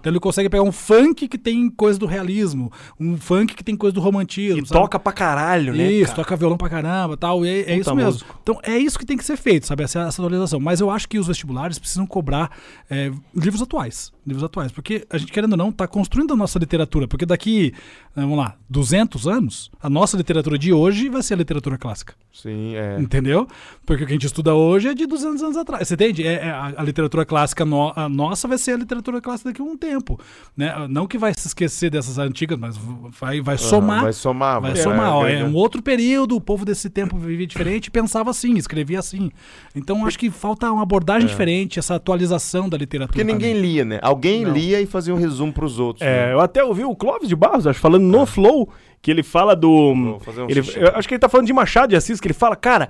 Então 0.00 0.10
ele 0.12 0.20
consegue 0.20 0.48
pegar 0.48 0.62
um 0.62 0.72
funk 0.72 1.28
que 1.28 1.38
tem 1.38 1.68
coisa 1.70 1.98
do 1.98 2.06
realismo, 2.06 2.72
um 2.98 3.16
funk 3.16 3.54
que 3.54 3.62
tem 3.62 3.76
coisa 3.76 3.94
do 3.94 4.00
romantismo. 4.00 4.62
E 4.62 4.66
sabe? 4.66 4.80
toca 4.80 4.98
pra 4.98 5.12
caralho, 5.12 5.72
né? 5.74 5.90
Isso, 5.92 6.12
cara? 6.12 6.16
toca 6.24 6.36
violão 6.36 6.56
pra 6.56 6.68
caramba 6.68 7.16
tal. 7.16 7.44
E 7.44 7.48
é, 7.48 7.72
é 7.72 7.76
isso 7.78 7.94
mesmo. 7.94 8.10
músico. 8.12 8.38
Então 8.42 8.58
é 8.62 8.78
isso 8.78 8.98
que 8.98 9.04
tem 9.06 9.16
que 9.16 9.24
ser 9.24 9.36
feito, 9.36 9.66
sabe? 9.66 9.82
Essa, 9.84 10.00
essa 10.00 10.22
atualização. 10.22 10.58
Mas 10.60 10.80
eu 10.80 10.90
acho 10.90 11.08
que 11.08 11.18
os 11.18 11.26
vestibulares 11.26 11.67
precisam 11.76 12.06
cobrar 12.06 12.56
é, 12.88 13.10
livros 13.34 13.60
atuais. 13.60 14.12
Livros 14.28 14.44
atuais. 14.44 14.70
Porque 14.70 15.06
a 15.10 15.18
gente, 15.18 15.32
querendo 15.32 15.52
ou 15.52 15.58
não, 15.58 15.72
tá 15.72 15.86
construindo 15.88 16.32
a 16.32 16.36
nossa 16.36 16.58
literatura. 16.58 17.08
Porque 17.08 17.26
daqui, 17.26 17.72
eh, 18.16 18.20
vamos 18.20 18.36
lá, 18.38 18.54
200 18.68 19.26
anos, 19.26 19.70
a 19.82 19.88
nossa 19.90 20.16
literatura 20.16 20.58
de 20.58 20.72
hoje 20.72 21.08
vai 21.08 21.22
ser 21.22 21.34
a 21.34 21.36
literatura 21.38 21.76
clássica. 21.78 22.14
Sim, 22.32 22.76
é. 22.76 23.00
Entendeu? 23.00 23.48
Porque 23.84 24.04
o 24.04 24.06
que 24.06 24.12
a 24.12 24.14
gente 24.14 24.26
estuda 24.26 24.54
hoje 24.54 24.88
é 24.88 24.94
de 24.94 25.06
200 25.06 25.42
anos 25.42 25.56
atrás. 25.56 25.88
Você 25.88 25.94
entende? 25.94 26.24
É, 26.26 26.34
é 26.34 26.50
a, 26.50 26.74
a 26.76 26.82
literatura 26.82 27.24
clássica 27.24 27.64
no- 27.64 27.92
a 27.96 28.08
nossa 28.08 28.46
vai 28.46 28.58
ser 28.58 28.72
a 28.72 28.76
literatura 28.76 29.20
clássica 29.20 29.50
daqui 29.50 29.60
a 29.60 29.64
um 29.64 29.76
tempo. 29.76 30.20
Né? 30.56 30.72
Não 30.88 31.06
que 31.06 31.18
vai 31.18 31.34
se 31.34 31.48
esquecer 31.48 31.90
dessas 31.90 32.18
antigas, 32.18 32.58
mas 32.58 32.76
vai, 33.18 33.40
vai 33.40 33.58
somar. 33.58 34.02
Vai 34.02 34.12
somar. 34.12 34.60
Vai 34.60 34.72
é, 34.72 34.76
somar, 34.76 35.12
ó, 35.14 35.26
é 35.26 35.42
um 35.42 35.54
outro 35.54 35.82
período, 35.82 36.36
o 36.36 36.40
povo 36.40 36.64
desse 36.64 36.88
tempo 36.88 37.16
vivia 37.18 37.46
diferente 37.46 37.90
pensava 37.90 38.30
assim, 38.30 38.56
escrevia 38.56 38.98
assim. 38.98 39.30
Então 39.74 40.06
acho 40.06 40.18
que 40.18 40.30
falta 40.30 40.70
uma 40.70 40.82
abordagem 40.82 41.26
diferente, 41.28 41.78
essa 41.78 41.94
atualização 41.94 42.68
da 42.68 42.76
literatura. 42.76 43.08
Porque 43.16 43.24
ninguém 43.24 43.54
também. 43.54 43.70
lia, 43.72 43.84
né? 43.84 43.98
Alguém 44.18 44.44
Não. 44.44 44.52
lia 44.52 44.80
e 44.80 44.86
fazia 44.86 45.14
um 45.14 45.18
resumo 45.18 45.52
pros 45.52 45.78
outros. 45.78 46.04
É, 46.04 46.26
né? 46.26 46.32
eu 46.32 46.40
até 46.40 46.62
ouvi 46.64 46.84
o 46.84 46.94
Clóvis 46.96 47.28
de 47.28 47.36
Barros, 47.36 47.66
acho, 47.68 47.78
falando 47.78 48.02
no 48.02 48.26
Flow, 48.26 48.68
que 49.00 49.12
ele 49.12 49.22
fala 49.22 49.54
do. 49.54 49.94
Vou 49.94 50.20
fazer 50.20 50.42
um 50.42 50.50
ele, 50.50 50.60
acho 50.94 51.06
que 51.06 51.14
ele 51.14 51.20
tá 51.20 51.28
falando 51.28 51.46
de 51.46 51.52
Machado 51.52 51.90
de 51.90 51.94
Assis, 51.96 52.20
que 52.20 52.26
ele 52.26 52.34
fala, 52.34 52.56
cara. 52.56 52.88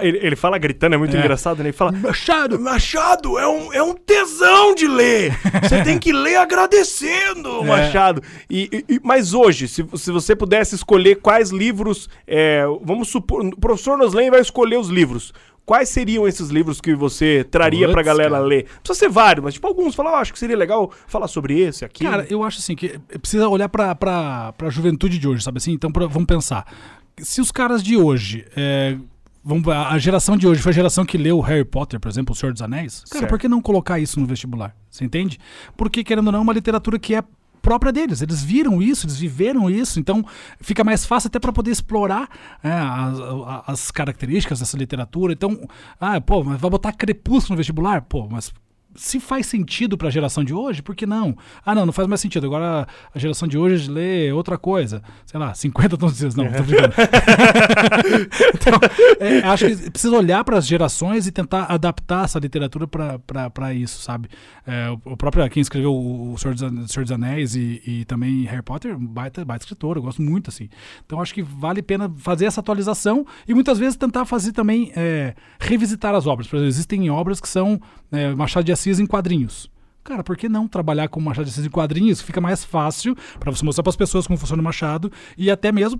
Ele, 0.00 0.18
ele 0.22 0.36
fala 0.36 0.56
gritando, 0.56 0.94
é 0.94 0.98
muito 0.98 1.14
É. 1.14 1.18
engraçado, 1.18 1.58
né? 1.58 1.64
Ele 1.66 1.72
fala. 1.76 1.92
Machado! 1.92 2.58
Machado 2.58 3.38
é 3.38 3.46
um, 3.46 3.72
é 3.72 3.82
um 3.82 3.92
tesão 3.94 4.74
de 4.74 4.86
ler. 4.88 5.36
Você 5.62 5.82
tem 5.82 5.98
que 5.98 6.10
ler 6.12 6.36
agradecendo, 6.36 7.48
É. 7.62 7.66
Machado. 7.66 8.22
E, 8.48 8.68
e- 8.88 8.94
e- 8.94 9.00
mas 9.02 9.34
hoje, 9.34 9.68
se, 9.68 9.84
se 9.94 10.10
você 10.10 10.34
pudesse 10.34 10.74
escolher 10.74 11.16
quais 11.16 11.50
livros. 11.50 12.08
é, 12.26 12.64
vamos 12.82 13.08
supor. 13.08 13.44
O 13.44 13.56
professor 13.60 13.96
Noslen 13.98 14.30
vai 14.30 14.40
escolher 14.40 14.78
os 14.78 14.88
livros. 14.88 15.32
Quais 15.64 15.88
seriam 15.88 16.26
esses 16.26 16.48
livros 16.50 16.80
que 16.80 16.94
você 16.94 17.44
traria 17.48 17.86
pra 17.86 17.96
Puts, 18.02 18.06
galera 18.06 18.30
cara. 18.30 18.44
ler? 18.44 18.66
Precisa 18.82 18.94
ser 19.06 19.08
vários, 19.08 19.44
mas 19.44 19.54
tipo 19.54 19.66
alguns. 19.66 19.94
Falar, 19.94 20.10
"Ah, 20.10 20.18
acho 20.20 20.32
que 20.32 20.38
seria 20.38 20.56
legal 20.56 20.90
falar 21.06 21.28
sobre 21.28 21.58
esse, 21.60 21.84
aqui. 21.84 22.04
Cara, 22.04 22.26
eu 22.28 22.42
acho 22.42 22.58
assim 22.58 22.74
que 22.74 22.98
precisa 23.20 23.48
olhar 23.48 23.68
pra, 23.68 23.94
pra, 23.94 24.52
pra 24.54 24.68
juventude 24.70 25.18
de 25.18 25.28
hoje, 25.28 25.42
sabe 25.44 25.58
assim? 25.58 25.72
Então 25.72 25.90
pra- 25.92 26.06
vamos 26.06 26.26
pensar. 26.26 26.66
Se 27.18 27.40
os 27.40 27.52
caras 27.52 27.82
de 27.82 27.96
hoje. 27.96 28.44
é, 28.56 28.96
vamos, 29.44 29.66
a 29.68 29.90
a 29.90 29.98
geração 29.98 30.36
de 30.36 30.46
hoje 30.48 30.60
foi 30.60 30.70
a 30.70 30.74
geração 30.74 31.04
que 31.04 31.16
leu 31.16 31.38
Harry 31.40 31.64
Potter, 31.64 32.00
por 32.00 32.08
exemplo, 32.08 32.32
O 32.32 32.36
Senhor 32.36 32.52
dos 32.52 32.60
Anéis. 32.62 33.04
Cara, 33.08 33.20
Certo. 33.20 33.30
por 33.30 33.38
que 33.38 33.46
não 33.48 33.60
colocar 33.62 34.00
isso 34.00 34.18
no 34.18 34.26
vestibular? 34.26 34.74
Você 34.90 35.04
entende? 35.04 35.38
Porque, 35.76 36.02
querendo 36.02 36.26
ou 36.26 36.32
não, 36.32 36.40
é 36.40 36.42
uma 36.42 36.52
literatura 36.52 36.98
que 36.98 37.14
é 37.14 37.22
própria 37.62 37.92
deles. 37.92 38.20
Eles 38.20 38.42
viram 38.42 38.82
isso, 38.82 39.06
eles 39.06 39.16
viveram 39.16 39.70
isso, 39.70 39.98
então 39.98 40.24
fica 40.60 40.84
mais 40.84 41.06
fácil 41.06 41.28
até 41.28 41.38
para 41.38 41.52
poder 41.52 41.70
explorar 41.70 42.28
é, 42.62 42.70
as, 42.70 43.18
as 43.68 43.90
características 43.90 44.58
dessa 44.58 44.76
literatura. 44.76 45.32
Então, 45.32 45.66
ah, 45.98 46.20
pô, 46.20 46.42
mas 46.42 46.60
vai 46.60 46.70
botar 46.70 46.92
Crepúsculo 46.92 47.54
no 47.54 47.56
vestibular? 47.56 48.02
Pô, 48.02 48.28
mas 48.28 48.52
se 48.94 49.20
faz 49.20 49.46
sentido 49.46 49.96
para 49.96 50.08
a 50.08 50.10
geração 50.10 50.44
de 50.44 50.54
hoje, 50.54 50.82
por 50.82 50.94
que 50.94 51.06
não? 51.06 51.36
Ah, 51.64 51.74
não, 51.74 51.86
não 51.86 51.92
faz 51.92 52.08
mais 52.08 52.20
sentido. 52.20 52.46
Agora 52.46 52.86
a 53.14 53.18
geração 53.18 53.46
de 53.46 53.58
hoje 53.58 53.90
lê 53.90 54.32
outra 54.32 54.56
coisa. 54.58 55.02
Sei 55.26 55.38
lá, 55.38 55.54
50 55.54 55.96
tons 55.96 56.12
de 56.12 56.18
cinza. 56.18 56.42
Não, 56.42 56.50
tô 56.50 56.62
brincando. 56.62 56.94
então, 58.54 58.78
é, 59.20 59.38
acho 59.40 59.66
que 59.66 59.90
precisa 59.90 60.16
olhar 60.16 60.44
para 60.44 60.58
as 60.58 60.66
gerações 60.66 61.26
e 61.26 61.32
tentar 61.32 61.64
adaptar 61.64 62.24
essa 62.24 62.38
literatura 62.38 62.86
para 62.86 63.74
isso, 63.74 64.02
sabe? 64.02 64.28
É, 64.66 64.90
o, 64.90 65.12
o 65.12 65.16
próprio 65.16 65.42
quem 65.50 65.60
escreveu 65.60 65.92
o, 65.94 66.36
Senhor, 66.38 66.54
dos, 66.54 66.90
Senhor 66.90 67.04
dos 67.04 67.12
Anéis 67.12 67.54
e, 67.54 67.82
e 67.86 68.04
também 68.04 68.44
Harry 68.44 68.62
Potter, 68.62 68.96
baita, 68.98 69.44
baita 69.44 69.64
escritor, 69.64 69.96
eu 69.96 70.02
gosto 70.02 70.22
muito, 70.22 70.50
assim. 70.50 70.68
Então 71.04 71.20
acho 71.20 71.34
que 71.34 71.42
vale 71.42 71.80
a 71.80 71.82
pena 71.82 72.12
fazer 72.18 72.46
essa 72.46 72.60
atualização 72.60 73.26
e 73.46 73.54
muitas 73.54 73.78
vezes 73.78 73.96
tentar 73.96 74.24
fazer 74.24 74.52
também, 74.52 74.92
é, 74.94 75.34
revisitar 75.58 76.14
as 76.14 76.26
obras. 76.26 76.46
Por 76.46 76.56
exemplo, 76.56 76.68
existem 76.68 77.10
obras 77.10 77.40
que 77.40 77.48
são 77.48 77.80
é, 78.12 78.34
Machado 78.34 78.64
de 78.64 78.72
Assis 78.72 79.00
em 79.00 79.06
quadrinhos. 79.06 79.71
Cara, 80.04 80.24
por 80.24 80.36
que 80.36 80.48
não 80.48 80.66
trabalhar 80.66 81.08
com 81.08 81.20
Machado 81.20 81.44
de 81.44 81.50
Assis 81.50 81.64
em 81.64 81.70
quadrinhos? 81.70 82.20
Fica 82.20 82.40
mais 82.40 82.64
fácil 82.64 83.16
para 83.38 83.52
você 83.52 83.64
mostrar 83.64 83.84
para 83.84 83.90
as 83.90 83.96
pessoas 83.96 84.26
como 84.26 84.36
funciona 84.36 84.60
o 84.60 84.64
Machado 84.64 85.12
e 85.38 85.50
até 85.50 85.70
mesmo 85.70 85.98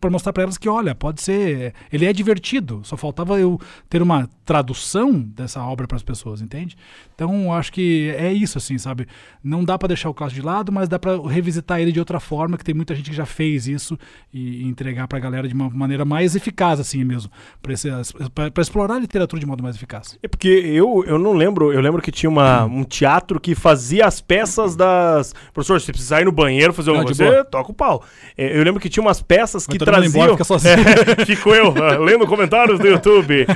para 0.00 0.10
mostrar 0.10 0.32
para 0.32 0.42
elas 0.42 0.58
que, 0.58 0.68
olha, 0.68 0.94
pode 0.94 1.22
ser. 1.22 1.72
Ele 1.92 2.04
é 2.04 2.12
divertido. 2.12 2.80
Só 2.82 2.96
faltava 2.96 3.38
eu 3.38 3.60
ter 3.88 4.02
uma 4.02 4.28
tradução 4.44 5.20
dessa 5.20 5.62
obra 5.62 5.86
para 5.86 5.96
as 5.96 6.02
pessoas, 6.02 6.42
entende? 6.42 6.76
Então, 7.14 7.52
acho 7.52 7.72
que 7.72 8.12
é 8.18 8.32
isso, 8.32 8.58
assim, 8.58 8.76
sabe? 8.76 9.06
Não 9.42 9.64
dá 9.64 9.78
para 9.78 9.88
deixar 9.88 10.10
o 10.10 10.14
clássico 10.14 10.40
de 10.40 10.46
lado, 10.46 10.72
mas 10.72 10.88
dá 10.88 10.98
para 10.98 11.16
revisitar 11.28 11.80
ele 11.80 11.92
de 11.92 12.00
outra 12.00 12.18
forma, 12.18 12.58
que 12.58 12.64
tem 12.64 12.74
muita 12.74 12.94
gente 12.94 13.10
que 13.10 13.16
já 13.16 13.24
fez 13.24 13.68
isso 13.68 13.96
e 14.32 14.64
entregar 14.64 15.06
para 15.06 15.18
a 15.18 15.20
galera 15.20 15.46
de 15.46 15.54
uma 15.54 15.70
maneira 15.70 16.04
mais 16.04 16.34
eficaz, 16.34 16.80
assim 16.80 17.04
mesmo, 17.04 17.30
para 17.62 18.62
explorar 18.62 18.96
a 18.96 18.98
literatura 18.98 19.38
de 19.38 19.46
modo 19.46 19.62
mais 19.62 19.76
eficaz. 19.76 20.18
É 20.22 20.28
porque 20.28 20.48
eu, 20.48 21.04
eu 21.06 21.18
não 21.18 21.32
lembro, 21.32 21.72
eu 21.72 21.80
lembro 21.80 22.02
que 22.02 22.10
tinha 22.10 22.28
uma, 22.28 22.64
um 22.64 22.84
teatro 22.84 23.40
que 23.44 23.54
fazia 23.54 24.06
as 24.06 24.22
peças 24.22 24.74
das. 24.74 25.34
Professor, 25.52 25.78
se 25.78 25.92
precisar 25.92 26.22
ir 26.22 26.24
no 26.24 26.32
banheiro 26.32 26.72
fazer 26.72 26.90
um. 26.92 27.02
Você 27.02 27.30
boa. 27.30 27.44
toca 27.44 27.70
o 27.70 27.74
pau. 27.74 28.02
É, 28.38 28.58
eu 28.58 28.64
lembro 28.64 28.80
que 28.80 28.88
tinha 28.88 29.02
umas 29.02 29.20
peças 29.20 29.66
que 29.66 29.78
traziam. 29.78 30.06
embora, 30.06 30.32
fica. 30.34 30.44
É, 31.20 31.26
Fico 31.26 31.54
eu 31.54 31.74
ah, 31.76 31.98
lendo 31.98 32.26
comentários 32.26 32.78
do 32.78 32.86
YouTube. 32.86 33.46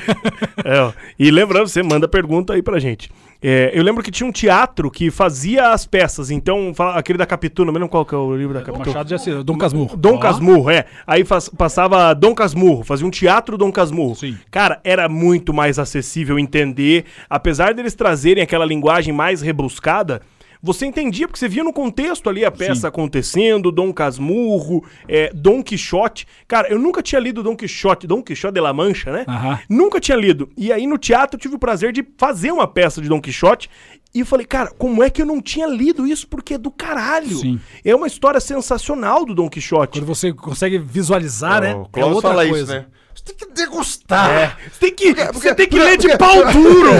É, 0.65 0.93
e 1.19 1.31
lembrando, 1.31 1.69
você 1.69 1.83
manda 1.83 2.09
pergunta 2.09 2.53
aí 2.53 2.63
pra 2.63 2.79
gente. 2.79 3.11
É, 3.41 3.71
eu 3.73 3.85
lembro 3.85 4.03
que 4.03 4.11
tinha 4.11 4.27
um 4.29 4.33
teatro 4.33 4.91
que 4.91 5.11
fazia 5.13 5.71
as 5.71 5.87
peças. 5.87 6.29
Então, 6.31 6.73
aquele 6.95 7.17
da 7.19 7.25
Capitu, 7.27 7.65
não 7.65 7.73
me 7.73 7.79
lembro 7.79 7.89
qual 7.91 8.05
que 8.05 8.13
é 8.15 8.19
o 8.19 8.37
livro 8.37 8.53
da 8.55 8.63
Capitu. 8.63 8.89
Machado 8.89 9.07
de 9.07 9.15
Assis, 9.15 9.45
Dom 9.45 9.57
Casmurro. 9.57 9.97
Dom 9.97 10.15
Ó. 10.15 10.19
Casmurro, 10.19 10.71
é. 10.71 10.87
Aí 11.07 11.25
faz- 11.25 11.49
passava 11.49 12.13
Dom 12.15 12.35
Casmurro, 12.35 12.83
fazia 12.83 13.07
um 13.07 13.11
teatro 13.11 13.57
Dom 13.57 13.71
Casmurro. 13.71 14.17
Sim. 14.17 14.37
Cara, 14.51 14.81
era 14.83 15.09
muito 15.09 15.55
mais 15.55 15.79
acessível 15.79 16.37
entender. 16.39 17.05
Apesar 17.31 17.73
deles 17.75 17.95
trazerem 17.95 18.43
aquela 18.43 18.65
linguagem 18.65 19.15
mais 19.15 19.41
rebuscada, 19.41 20.21
você 20.63 20.87
entendia, 20.87 21.27
porque 21.27 21.39
você 21.39 21.49
via 21.49 21.65
no 21.65 21.73
contexto 21.73 22.29
ali 22.29 22.45
a 22.45 22.51
peça 22.51 22.83
Sim. 22.83 22.87
acontecendo, 22.87 23.71
Dom 23.71 23.93
Casmurro, 23.93 24.85
é, 25.09 25.31
Dom 25.33 25.63
Quixote. 25.63 26.27
Cara, 26.47 26.69
eu 26.69 26.79
nunca 26.79 27.03
tinha 27.03 27.21
lido 27.21 27.43
Dom 27.43 27.57
Quixote, 27.57 28.07
Dom 28.07 28.23
Quixote 28.23 28.55
de 28.55 28.61
la 28.61 28.73
Mancha, 28.73 29.13
né? 29.13 29.25
Nunca 29.69 30.01
tinha 30.01 30.17
lido. 30.17 30.49
E 30.57 30.73
aí 30.73 30.87
no 30.87 30.99
teatro 30.99 31.37
eu 31.37 31.41
tive 31.41 31.55
o 31.55 31.59
prazer 31.59 31.93
de 31.93 32.07
fazer 32.17 32.53
uma 32.53 32.67
peça 32.67 33.01
de 33.01 33.09
Dom 33.09 33.21
Quixote. 33.21 33.71
E 34.15 34.21
eu 34.21 34.27
falei, 34.27 34.47
cara, 34.47 34.71
como 34.71 35.03
é 35.03 35.11
que 35.11 35.21
eu 35.21 35.27
não 35.27 35.41
tinha 35.41 35.67
lido 35.67 36.07
isso? 36.07 36.27
Porque 36.27 36.55
é 36.55 36.59
do 36.59 36.71
caralho. 36.71 37.37
Sim. 37.37 37.61
É 37.85 37.95
uma 37.95 38.07
história 38.07 38.41
sensacional 38.41 39.25
do 39.25 39.35
Dom 39.35 39.49
Quixote. 39.49 39.99
Quando 39.99 40.07
você 40.07 40.33
consegue 40.33 40.79
visualizar, 40.79 41.61
né? 41.61 41.75
O 41.75 41.85
Clóvis 41.87 42.23
fala 42.23 42.45
isso, 42.45 42.67
né? 42.67 42.87
Você 43.19 43.35
tem 43.35 43.37
que 43.49 43.55
degustar. 43.55 44.31
É. 44.31 44.57
Você 44.71 44.81
tem 44.81 44.95
que, 44.95 45.15
você 45.15 45.27
porque- 45.33 45.55
tem 45.55 45.69
que 45.69 45.77
porque- 45.77 45.85
ler 45.91 45.97
de 45.99 46.09
porque- 46.09 46.19
pau 46.19 46.53
duro. 46.53 46.91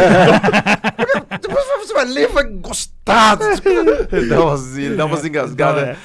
Depois 1.41 1.65
você 1.87 1.95
vai 1.95 2.05
ler 2.07 2.25
e 2.29 2.33
vai 2.33 2.45
gostar. 2.45 3.37
dá 4.29 4.45
umas, 4.45 4.77
dá 4.97 5.05
umas 5.07 5.25
engasgadas. 5.25 5.97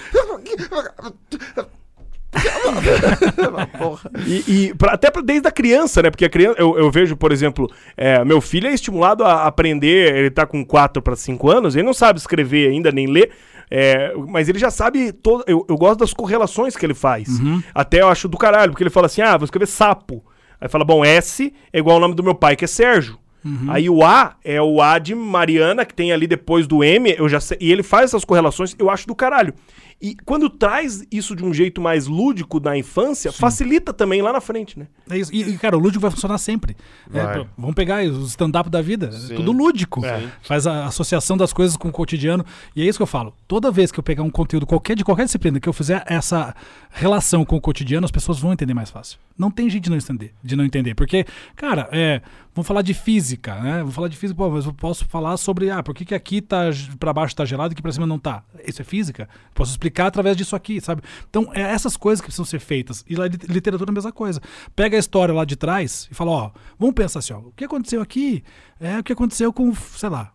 Porra. 3.78 4.10
E, 4.26 4.44
e 4.68 4.74
pra- 4.76 4.94
até 4.94 5.12
pra- 5.12 5.22
desde 5.22 5.48
a 5.48 5.52
criança, 5.52 6.02
né? 6.02 6.10
Porque 6.10 6.26
a 6.26 6.30
criança, 6.30 6.60
eu, 6.60 6.78
eu 6.78 6.90
vejo, 6.92 7.16
por 7.16 7.32
exemplo, 7.32 7.70
é, 7.96 8.24
meu 8.26 8.42
filho 8.42 8.68
é 8.68 8.74
estimulado 8.74 9.24
a 9.24 9.46
aprender, 9.46 10.16
ele 10.16 10.32
tá 10.32 10.46
com 10.46 10.66
4 10.66 11.02
para 11.02 11.16
5 11.16 11.50
anos, 11.50 11.76
ele 11.76 11.86
não 11.86 11.94
sabe 11.94 12.20
escrever 12.20 12.70
ainda, 12.70 12.92
nem 12.92 13.08
ler. 13.08 13.32
É, 13.76 14.14
mas 14.28 14.48
ele 14.48 14.60
já 14.60 14.70
sabe. 14.70 15.12
Todo, 15.12 15.44
eu, 15.48 15.66
eu 15.68 15.76
gosto 15.76 16.02
das 16.02 16.14
correlações 16.14 16.78
que 16.78 16.86
ele 16.86 16.94
faz. 16.94 17.40
Uhum. 17.40 17.60
Até 17.74 18.02
eu 18.02 18.08
acho 18.08 18.28
do 18.28 18.38
caralho, 18.38 18.72
porque 18.72 18.84
ele 18.84 18.92
fala 18.92 19.08
assim: 19.08 19.24
ah, 19.24 19.36
vou 19.36 19.46
escrever 19.46 19.66
sapo. 19.66 20.24
Aí 20.62 20.70
fala, 20.70 20.86
bom, 20.86 21.04
S 21.04 21.52
é 21.74 21.80
igual 21.80 21.96
ao 21.96 22.02
nome 22.02 22.14
do 22.14 22.24
meu 22.24 22.36
pai, 22.36 22.56
que 22.56 22.66
é 22.66 22.68
Sérgio. 22.68 23.18
Uhum. 23.44 23.66
Aí 23.70 23.90
o 23.90 24.04
A 24.04 24.36
é 24.44 24.62
o 24.62 24.80
A 24.80 25.00
de 25.00 25.16
Mariana, 25.16 25.86
que 25.86 25.94
tem 25.94 26.14
ali 26.14 26.28
depois 26.28 26.68
do 26.68 26.84
M, 26.84 27.14
eu 27.18 27.28
já 27.28 27.40
sei, 27.40 27.58
e 27.60 27.72
ele 27.72 27.84
faz 27.84 28.06
essas 28.06 28.24
correlações, 28.24 28.76
eu 28.78 28.92
acho 28.92 29.08
do 29.08 29.16
caralho. 29.16 29.56
E 30.02 30.16
quando 30.26 30.50
traz 30.50 31.06
isso 31.12 31.36
de 31.36 31.44
um 31.44 31.54
jeito 31.54 31.82
mais 31.82 32.08
lúdico 32.08 32.60
da 32.60 32.78
infância, 32.78 33.32
facilita 33.32 33.94
também 33.94 34.22
lá 34.22 34.34
na 34.34 34.42
frente, 34.42 34.78
né? 34.78 34.88
É 35.10 35.18
isso. 35.18 35.34
E, 35.34 35.42
e, 35.42 35.58
cara, 35.58 35.78
o 35.78 35.80
lúdico 35.80 36.02
vai 36.02 36.12
funcionar 36.12 36.38
sempre. 36.38 36.76
É, 37.14 37.24
Vai. 37.24 37.40
pô, 37.40 37.48
vamos 37.58 37.76
pegar 37.76 38.04
os 38.04 38.30
stand-up 38.30 38.70
da 38.70 38.82
vida. 38.82 39.12
Sim. 39.12 39.34
É 39.34 39.36
tudo 39.36 39.52
lúdico. 39.52 40.06
É. 40.06 40.30
Faz 40.42 40.68
a 40.68 40.86
associação 40.86 41.38
das 41.38 41.54
coisas 41.54 41.78
com 41.78 41.90
o 41.90 41.92
cotidiano. 41.92 42.46
E 42.76 42.82
é 42.82 42.86
isso 42.86 43.00
que 43.00 43.04
eu 43.04 43.08
falo. 43.08 43.34
Toda 43.48 43.72
vez 43.72 43.92
que 43.92 44.00
eu 44.00 44.04
pegar 44.04 44.24
um 44.24 44.30
conteúdo 44.30 44.66
qualquer 44.66 44.96
de 44.96 45.04
qualquer 45.04 45.26
disciplina, 45.26 45.60
que 45.60 45.70
eu 45.70 45.74
fizer 45.74 46.04
essa 46.08 46.56
relação 46.90 47.46
com 47.46 47.56
o 47.56 47.62
cotidiano, 47.62 48.06
as 48.06 48.12
pessoas 48.12 48.40
vão 48.40 48.54
entender 48.54 48.74
mais 48.74 48.90
fácil. 48.90 49.18
Não 49.38 49.50
tem 49.50 49.70
jeito 49.70 49.86
de 49.86 49.90
não 49.90 49.98
entender. 49.98 50.34
De 50.44 50.56
não 50.56 50.64
entender. 50.64 50.96
Porque, 50.96 51.26
cara, 51.56 51.90
é, 51.92 52.22
vamos 52.54 52.68
falar 52.68 52.82
de 52.82 52.94
física, 52.94 53.56
né? 53.56 53.80
Vamos 53.80 53.96
falar 53.96 54.08
de 54.08 54.18
física, 54.18 54.38
pô, 54.38 54.50
mas 54.50 54.66
eu 54.66 54.74
posso 54.74 55.06
falar 55.06 55.38
sobre, 55.38 55.70
ah, 55.70 55.82
por 55.82 55.96
que, 55.96 56.06
que 56.06 56.14
aqui 56.14 56.42
tá 56.42 56.70
para 57.00 57.14
baixo 57.14 57.36
tá 57.36 57.46
gelado 57.46 57.72
e 57.72 57.74
aqui 57.74 57.82
para 57.82 57.92
cima 57.92 58.06
não 58.06 58.20
tá? 58.20 58.44
Isso 58.66 58.82
é 58.82 58.86
física? 58.86 59.28
Posso 59.54 59.72
explicar 59.84 60.08
através 60.08 60.38
disso 60.38 60.56
aqui, 60.56 60.80
sabe? 60.80 61.02
Então, 61.30 61.50
é 61.54 61.62
essas 61.62 61.98
coisas 61.98 62.22
que 62.22 62.28
precisam 62.28 62.46
ser 62.46 62.60
feitas. 62.60 63.04
E 63.08 63.16
lá 63.16 63.28
literatura 63.28 63.90
é 63.90 63.92
a 63.92 63.94
mesma 63.94 64.12
coisa. 64.12 64.42
Pega 64.76 64.96
a 64.96 65.00
história 65.00 65.34
lá 65.34 65.44
de 65.44 65.56
trás 65.56 66.08
e 66.10 66.16
fala, 66.16 66.32
ó, 66.32 66.52
vamos 66.80 66.96
pensar 66.96 67.20
assim, 67.20 67.34
ó, 67.34 67.40
o 67.40 67.52
que 67.52 67.66
aconteceu 67.66 68.02
aqui 68.02 68.44
é 68.80 69.00
o 69.00 69.04
que 69.04 69.14
aconteceu 69.14 69.52
com, 69.52 69.74
sei 69.76 70.10
lá, 70.10 70.32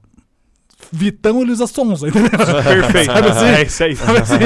Vitão 0.92 1.42
e 1.42 1.44
Luísa 1.44 1.66
Sonza, 1.66 2.06
entendeu? 2.08 2.30
Perfeito. 2.30 3.12
Sabe 3.12 3.28
assim? 3.28 3.44
É 3.46 3.62
isso 3.62 3.84
aí. 3.84 3.96
Sabe 3.96 4.18
assim? 4.20 4.38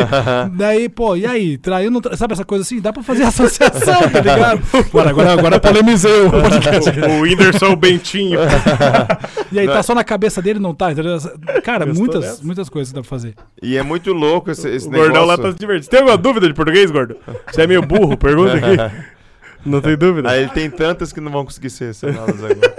Daí, 0.57 0.89
pô, 0.89 1.15
e 1.15 1.25
aí? 1.27 1.57
Traiu, 1.59 1.91
não 1.91 2.01
tra... 2.01 2.17
Sabe 2.17 2.33
essa 2.33 2.45
coisa 2.45 2.63
assim? 2.63 2.81
Dá 2.81 2.93
pra 2.93 3.03
fazer 3.03 3.23
associação, 3.25 4.01
tá 4.11 4.21
ligado? 4.21 4.63
Agora, 4.73 5.11
agora, 5.11 5.33
agora 5.33 5.61
polemizei 5.61 6.23
o 6.23 6.31
podcast. 6.33 6.91
o, 6.91 7.11
o 7.11 7.21
Whindersson 7.21 7.77
Bentinho. 7.77 8.41
E 9.53 9.59
aí, 9.59 9.67
tá 9.67 9.83
só 9.83 9.95
na 9.95 10.03
cabeça 10.03 10.41
dele, 10.43 10.59
não 10.59 10.75
tá? 10.75 10.91
Entendeu? 10.91 11.17
Cara, 11.63 11.85
Gostou 11.85 12.05
muitas, 12.05 12.21
dessa? 12.23 12.45
muitas 12.45 12.69
coisas 12.69 12.91
que 12.91 12.97
dá 12.97 13.03
pra 13.03 13.11
fazer. 13.11 13.35
E 13.63 13.77
é 13.77 13.83
muito 13.83 14.13
louco 14.13 14.51
esse, 14.51 14.69
esse 14.69 14.89
o 14.89 14.91
Gordão 14.91 15.25
lá 15.25 15.37
negócio. 15.37 15.43
tá 15.45 15.53
se 15.53 15.59
divertindo. 15.59 15.85
Você 15.85 15.91
tem 15.91 16.01
alguma 16.01 16.17
dúvida 16.19 16.49
de 16.49 16.55
português, 16.55 16.91
Gordo? 16.91 17.17
Você 17.51 17.63
é 17.63 17.67
meio 17.67 17.83
burro? 17.83 18.17
Pergunta 18.17 18.55
aqui. 18.55 18.77
Não 19.65 19.81
tem 19.81 19.97
dúvida? 19.97 20.29
Aí 20.29 20.41
ele 20.43 20.51
tem 20.51 20.69
tantas 20.69 21.13
que 21.13 21.21
não 21.21 21.31
vão 21.31 21.45
conseguir 21.45 21.71
ser 21.71 21.95
selecionadas 21.95 22.43
agora. 22.43 22.75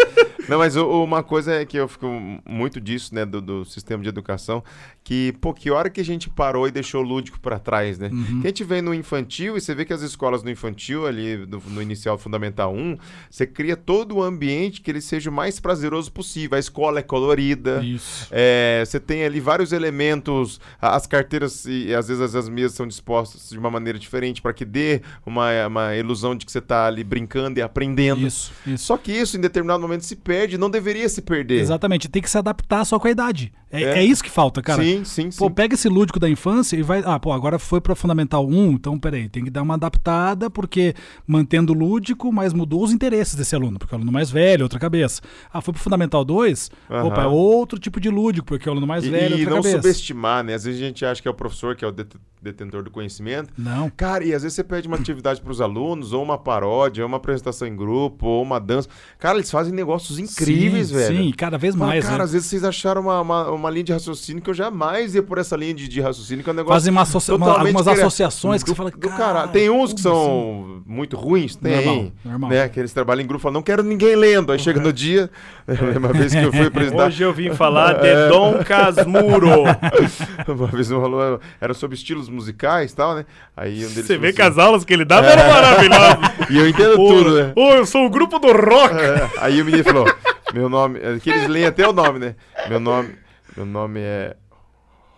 Não, 0.47 0.57
mas 0.57 0.75
uma 0.75 1.23
coisa 1.23 1.53
é 1.53 1.65
que 1.65 1.77
eu 1.77 1.87
fico 1.87 2.07
muito 2.45 2.79
disso, 2.81 3.13
né, 3.13 3.25
do, 3.25 3.41
do 3.41 3.65
sistema 3.65 4.03
de 4.03 4.09
educação, 4.09 4.63
que, 5.03 5.33
pô, 5.41 5.53
que 5.53 5.69
hora 5.69 5.89
que 5.89 5.99
a 5.99 6.05
gente 6.05 6.29
parou 6.29 6.67
e 6.67 6.71
deixou 6.71 7.01
o 7.01 7.05
lúdico 7.05 7.39
pra 7.39 7.59
trás, 7.59 7.99
né? 7.99 8.09
Que 8.41 8.47
a 8.47 8.49
gente 8.49 8.63
vem 8.63 8.81
no 8.81 8.93
infantil 8.93 9.57
e 9.57 9.61
você 9.61 9.75
vê 9.75 9.83
que 9.83 9.93
as 9.93 10.01
escolas 10.01 10.43
no 10.43 10.49
infantil, 10.49 11.05
ali 11.05 11.37
no, 11.37 11.61
no 11.67 11.81
inicial 11.81 12.17
fundamental 12.17 12.73
1, 12.73 12.97
você 13.29 13.45
cria 13.45 13.75
todo 13.75 14.15
o 14.15 14.23
ambiente 14.23 14.81
que 14.81 14.89
ele 14.89 15.01
seja 15.01 15.29
o 15.29 15.33
mais 15.33 15.59
prazeroso 15.59 16.11
possível. 16.11 16.55
A 16.55 16.59
escola 16.59 16.99
é 16.99 17.03
colorida, 17.03 17.83
Isso. 17.83 18.27
é, 18.31 18.83
você 18.85 18.99
tem 18.99 19.25
ali 19.25 19.39
vários 19.39 19.71
elementos, 19.73 20.59
as 20.81 21.05
carteiras 21.05 21.65
e 21.65 21.93
às 21.93 22.07
vezes 22.07 22.21
as, 22.21 22.35
as 22.35 22.47
mesas 22.47 22.73
são 22.73 22.87
dispostas 22.87 23.49
de 23.49 23.57
uma 23.57 23.69
maneira 23.69 23.99
diferente 23.99 24.41
para 24.41 24.53
que 24.53 24.63
dê 24.63 25.01
uma, 25.25 25.67
uma 25.67 25.95
ilusão 25.95 26.35
de 26.35 26.45
que 26.45 26.51
você 26.51 26.59
está 26.59 26.87
ali 26.87 27.03
brincando 27.03 27.59
e 27.59 27.61
aprendendo. 27.61 28.25
Isso, 28.25 28.53
isso. 28.65 28.85
Só 28.85 28.97
que 28.97 29.11
isso 29.11 29.35
em 29.35 29.41
determinado 29.41 29.81
momento 29.81 30.05
se 30.05 30.15
perde, 30.15 30.32
não 30.57 30.69
deveria 30.69 31.07
se 31.09 31.21
perder. 31.21 31.59
Exatamente, 31.59 32.07
tem 32.09 32.21
que 32.21 32.29
se 32.29 32.37
adaptar 32.37 32.85
só 32.85 32.97
com 32.99 33.07
a 33.07 33.11
idade. 33.11 33.51
É, 33.71 33.81
É. 33.83 33.85
é 33.99 34.03
isso 34.03 34.23
que 34.23 34.29
falta, 34.29 34.61
cara. 34.61 34.83
Sim, 34.83 35.03
sim, 35.03 35.31
sim. 35.31 35.37
Pô, 35.39 35.49
pega 35.49 35.73
esse 35.73 35.89
lúdico 35.89 36.19
da 36.19 36.29
infância 36.29 36.75
e 36.77 36.83
vai. 36.83 37.01
Ah, 37.05 37.19
pô, 37.19 37.31
agora 37.31 37.57
foi 37.57 37.81
pra 37.81 37.95
Fundamental 37.95 38.45
1, 38.47 38.71
então 38.73 38.99
peraí, 38.99 39.27
tem 39.27 39.43
que 39.43 39.49
dar 39.49 39.63
uma 39.63 39.73
adaptada, 39.73 40.49
porque 40.49 40.93
mantendo 41.25 41.73
o 41.73 41.75
lúdico, 41.75 42.31
mas 42.31 42.53
mudou 42.53 42.83
os 42.83 42.91
interesses 42.93 43.33
desse 43.35 43.55
aluno, 43.55 43.79
porque 43.79 43.93
é 43.93 43.95
o 43.95 43.99
aluno 43.99 44.11
mais 44.11 44.29
velho, 44.29 44.63
outra 44.63 44.77
cabeça. 44.79 45.21
Ah, 45.51 45.59
foi 45.61 45.73
pro 45.73 45.81
Fundamental 45.81 46.23
2, 46.23 46.69
Aham. 46.89 47.07
opa, 47.07 47.23
é 47.23 47.27
outro 47.27 47.79
tipo 47.79 47.99
de 47.99 48.09
lúdico, 48.09 48.45
porque 48.45 48.67
é 48.67 48.71
o 48.71 48.73
aluno 48.73 48.85
mais 48.87 49.05
e, 49.05 49.09
velho, 49.09 49.35
e 49.37 49.39
outra 49.39 49.55
não 49.55 49.63
cabeça. 49.63 49.77
subestimar, 49.81 50.43
né? 50.43 50.53
Às 50.53 50.65
vezes 50.65 50.79
a 50.79 50.85
gente 50.85 51.03
acha 51.05 51.21
que 51.21 51.27
é 51.27 51.31
o 51.31 51.33
professor 51.33 51.75
que 51.75 51.83
é 51.83 51.87
o 51.87 51.91
det- 51.91 52.15
detentor 52.41 52.83
do 52.83 52.91
conhecimento. 52.91 53.51
Não. 53.57 53.89
Cara, 53.89 54.23
e 54.23 54.33
às 54.35 54.43
vezes 54.43 54.55
você 54.55 54.63
pede 54.63 54.87
uma 54.87 54.97
atividade 54.97 55.41
para 55.41 55.51
os 55.51 55.61
alunos, 55.61 56.13
ou 56.13 56.21
uma 56.21 56.37
paródia, 56.37 57.03
ou 57.03 57.07
uma 57.07 57.17
apresentação 57.17 57.67
em 57.67 57.75
grupo, 57.75 58.27
ou 58.27 58.43
uma 58.43 58.59
dança. 58.59 58.87
Cara, 59.17 59.37
eles 59.37 59.49
fazem 59.49 59.73
negócios 59.73 60.19
incríveis, 60.23 60.87
sim, 60.87 60.95
velho. 60.95 61.17
Sim, 61.17 61.33
cada 61.35 61.57
vez 61.57 61.75
Fala, 61.75 61.87
mais. 61.91 62.05
cara, 62.05 62.17
né? 62.19 62.23
às 62.23 62.31
vezes 62.33 62.47
vocês 62.47 62.63
acharam 62.63 63.01
uma, 63.01 63.21
uma, 63.21 63.51
uma 63.51 63.69
linha 63.69 63.83
de 63.83 63.93
raciocínio 63.93 64.41
que 64.41 64.49
eu 64.49 64.53
jamais 64.53 65.15
ia 65.15 65.23
por 65.23 65.37
essa 65.37 65.55
linha 65.55 65.73
de, 65.73 65.87
de 65.87 66.01
raciocínio, 66.01 66.43
que 66.43 66.49
é 66.49 66.53
um 66.53 66.55
negócio. 66.55 66.73
Fazem 66.75 66.91
uma 66.91 67.01
associa- 67.01 67.35
uma- 67.35 67.59
algumas 67.59 67.87
associações 67.87 68.63
que 68.63 68.69
do, 68.69 68.73
você 68.73 68.77
fala, 68.77 68.91
do 68.91 68.97
"Cara. 69.09 69.47
Tem 69.47 69.69
uns 69.69 69.93
que 69.93 70.01
são 70.01 70.81
muito 70.85 71.15
ruins, 71.15 71.55
tem. 71.55 71.85
Normal, 71.85 72.11
normal. 72.25 72.49
Né, 72.49 72.69
que 72.69 72.79
eles 72.79 72.91
trabalham 72.93 73.21
em 73.23 73.27
grupo 73.27 73.41
e 73.41 73.43
falam, 73.43 73.53
não 73.55 73.61
quero 73.61 73.83
ninguém 73.83 74.15
lendo. 74.15 74.51
Aí 74.51 74.59
chega 74.59 74.79
no 74.79 74.91
dia, 74.93 75.29
eu 75.67 75.85
lembro 75.87 75.99
uma 75.99 76.13
vez 76.13 76.31
que 76.33 76.39
eu 76.43 76.51
fui 76.51 76.67
apresentar. 76.67 77.07
Hoje 77.07 77.23
eu 77.23 77.33
vim 77.33 77.51
falar 77.53 77.93
de 77.93 78.13
Dom 78.29 78.63
Casmuro. 78.63 79.63
Uma 80.47 80.67
vez 80.67 80.91
um 80.91 81.01
falou, 81.01 81.39
era 81.59 81.73
sobre 81.73 81.95
estilos 81.95 82.29
musicais 82.29 82.91
e 82.91 82.95
tal, 82.95 83.15
né? 83.15 83.25
Aí 83.55 83.85
um 83.85 83.89
deles 83.89 84.05
Você 84.05 84.17
vê 84.17 84.27
assim, 84.27 84.35
que 84.35 84.41
as 84.41 84.57
aulas 84.57 84.83
que 84.83 84.93
ele 84.93 85.05
dava 85.05 85.27
eram 85.27 85.49
maravilhosas. 85.51 86.17
E 86.49 86.57
eu 86.57 86.67
entendo 86.67 86.99
Ô, 86.99 87.07
tudo, 87.07 87.35
né? 87.35 87.53
Ô, 87.55 87.69
eu 87.71 87.85
sou 87.85 88.05
o 88.05 88.09
grupo 88.09 88.39
do 88.39 88.47
rock. 88.51 88.93
É, 88.95 89.29
aí 89.37 89.61
o 89.61 89.65
menino 89.65 89.83
falou: 89.83 90.05
Meu 90.53 90.69
nome. 90.69 90.99
é 90.99 91.19
Que 91.19 91.31
eles 91.31 91.47
leem 91.47 91.65
até 91.65 91.87
o 91.87 91.91
nome, 91.91 92.19
né? 92.19 92.35
Meu 92.69 92.79
nome, 92.79 93.15
meu 93.57 93.65
nome 93.65 93.99
é 93.99 94.35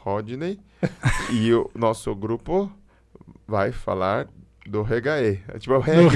Rodney. 0.01 0.59
E 1.31 1.53
o 1.53 1.69
nosso 1.75 2.13
grupo 2.15 2.71
vai 3.47 3.71
falar 3.71 4.27
do 4.65 4.81
regaê. 4.81 5.39
É 5.49 5.59
tipo 5.59 5.73
é 5.73 5.77
o 5.77 5.79
reggae. 5.79 6.07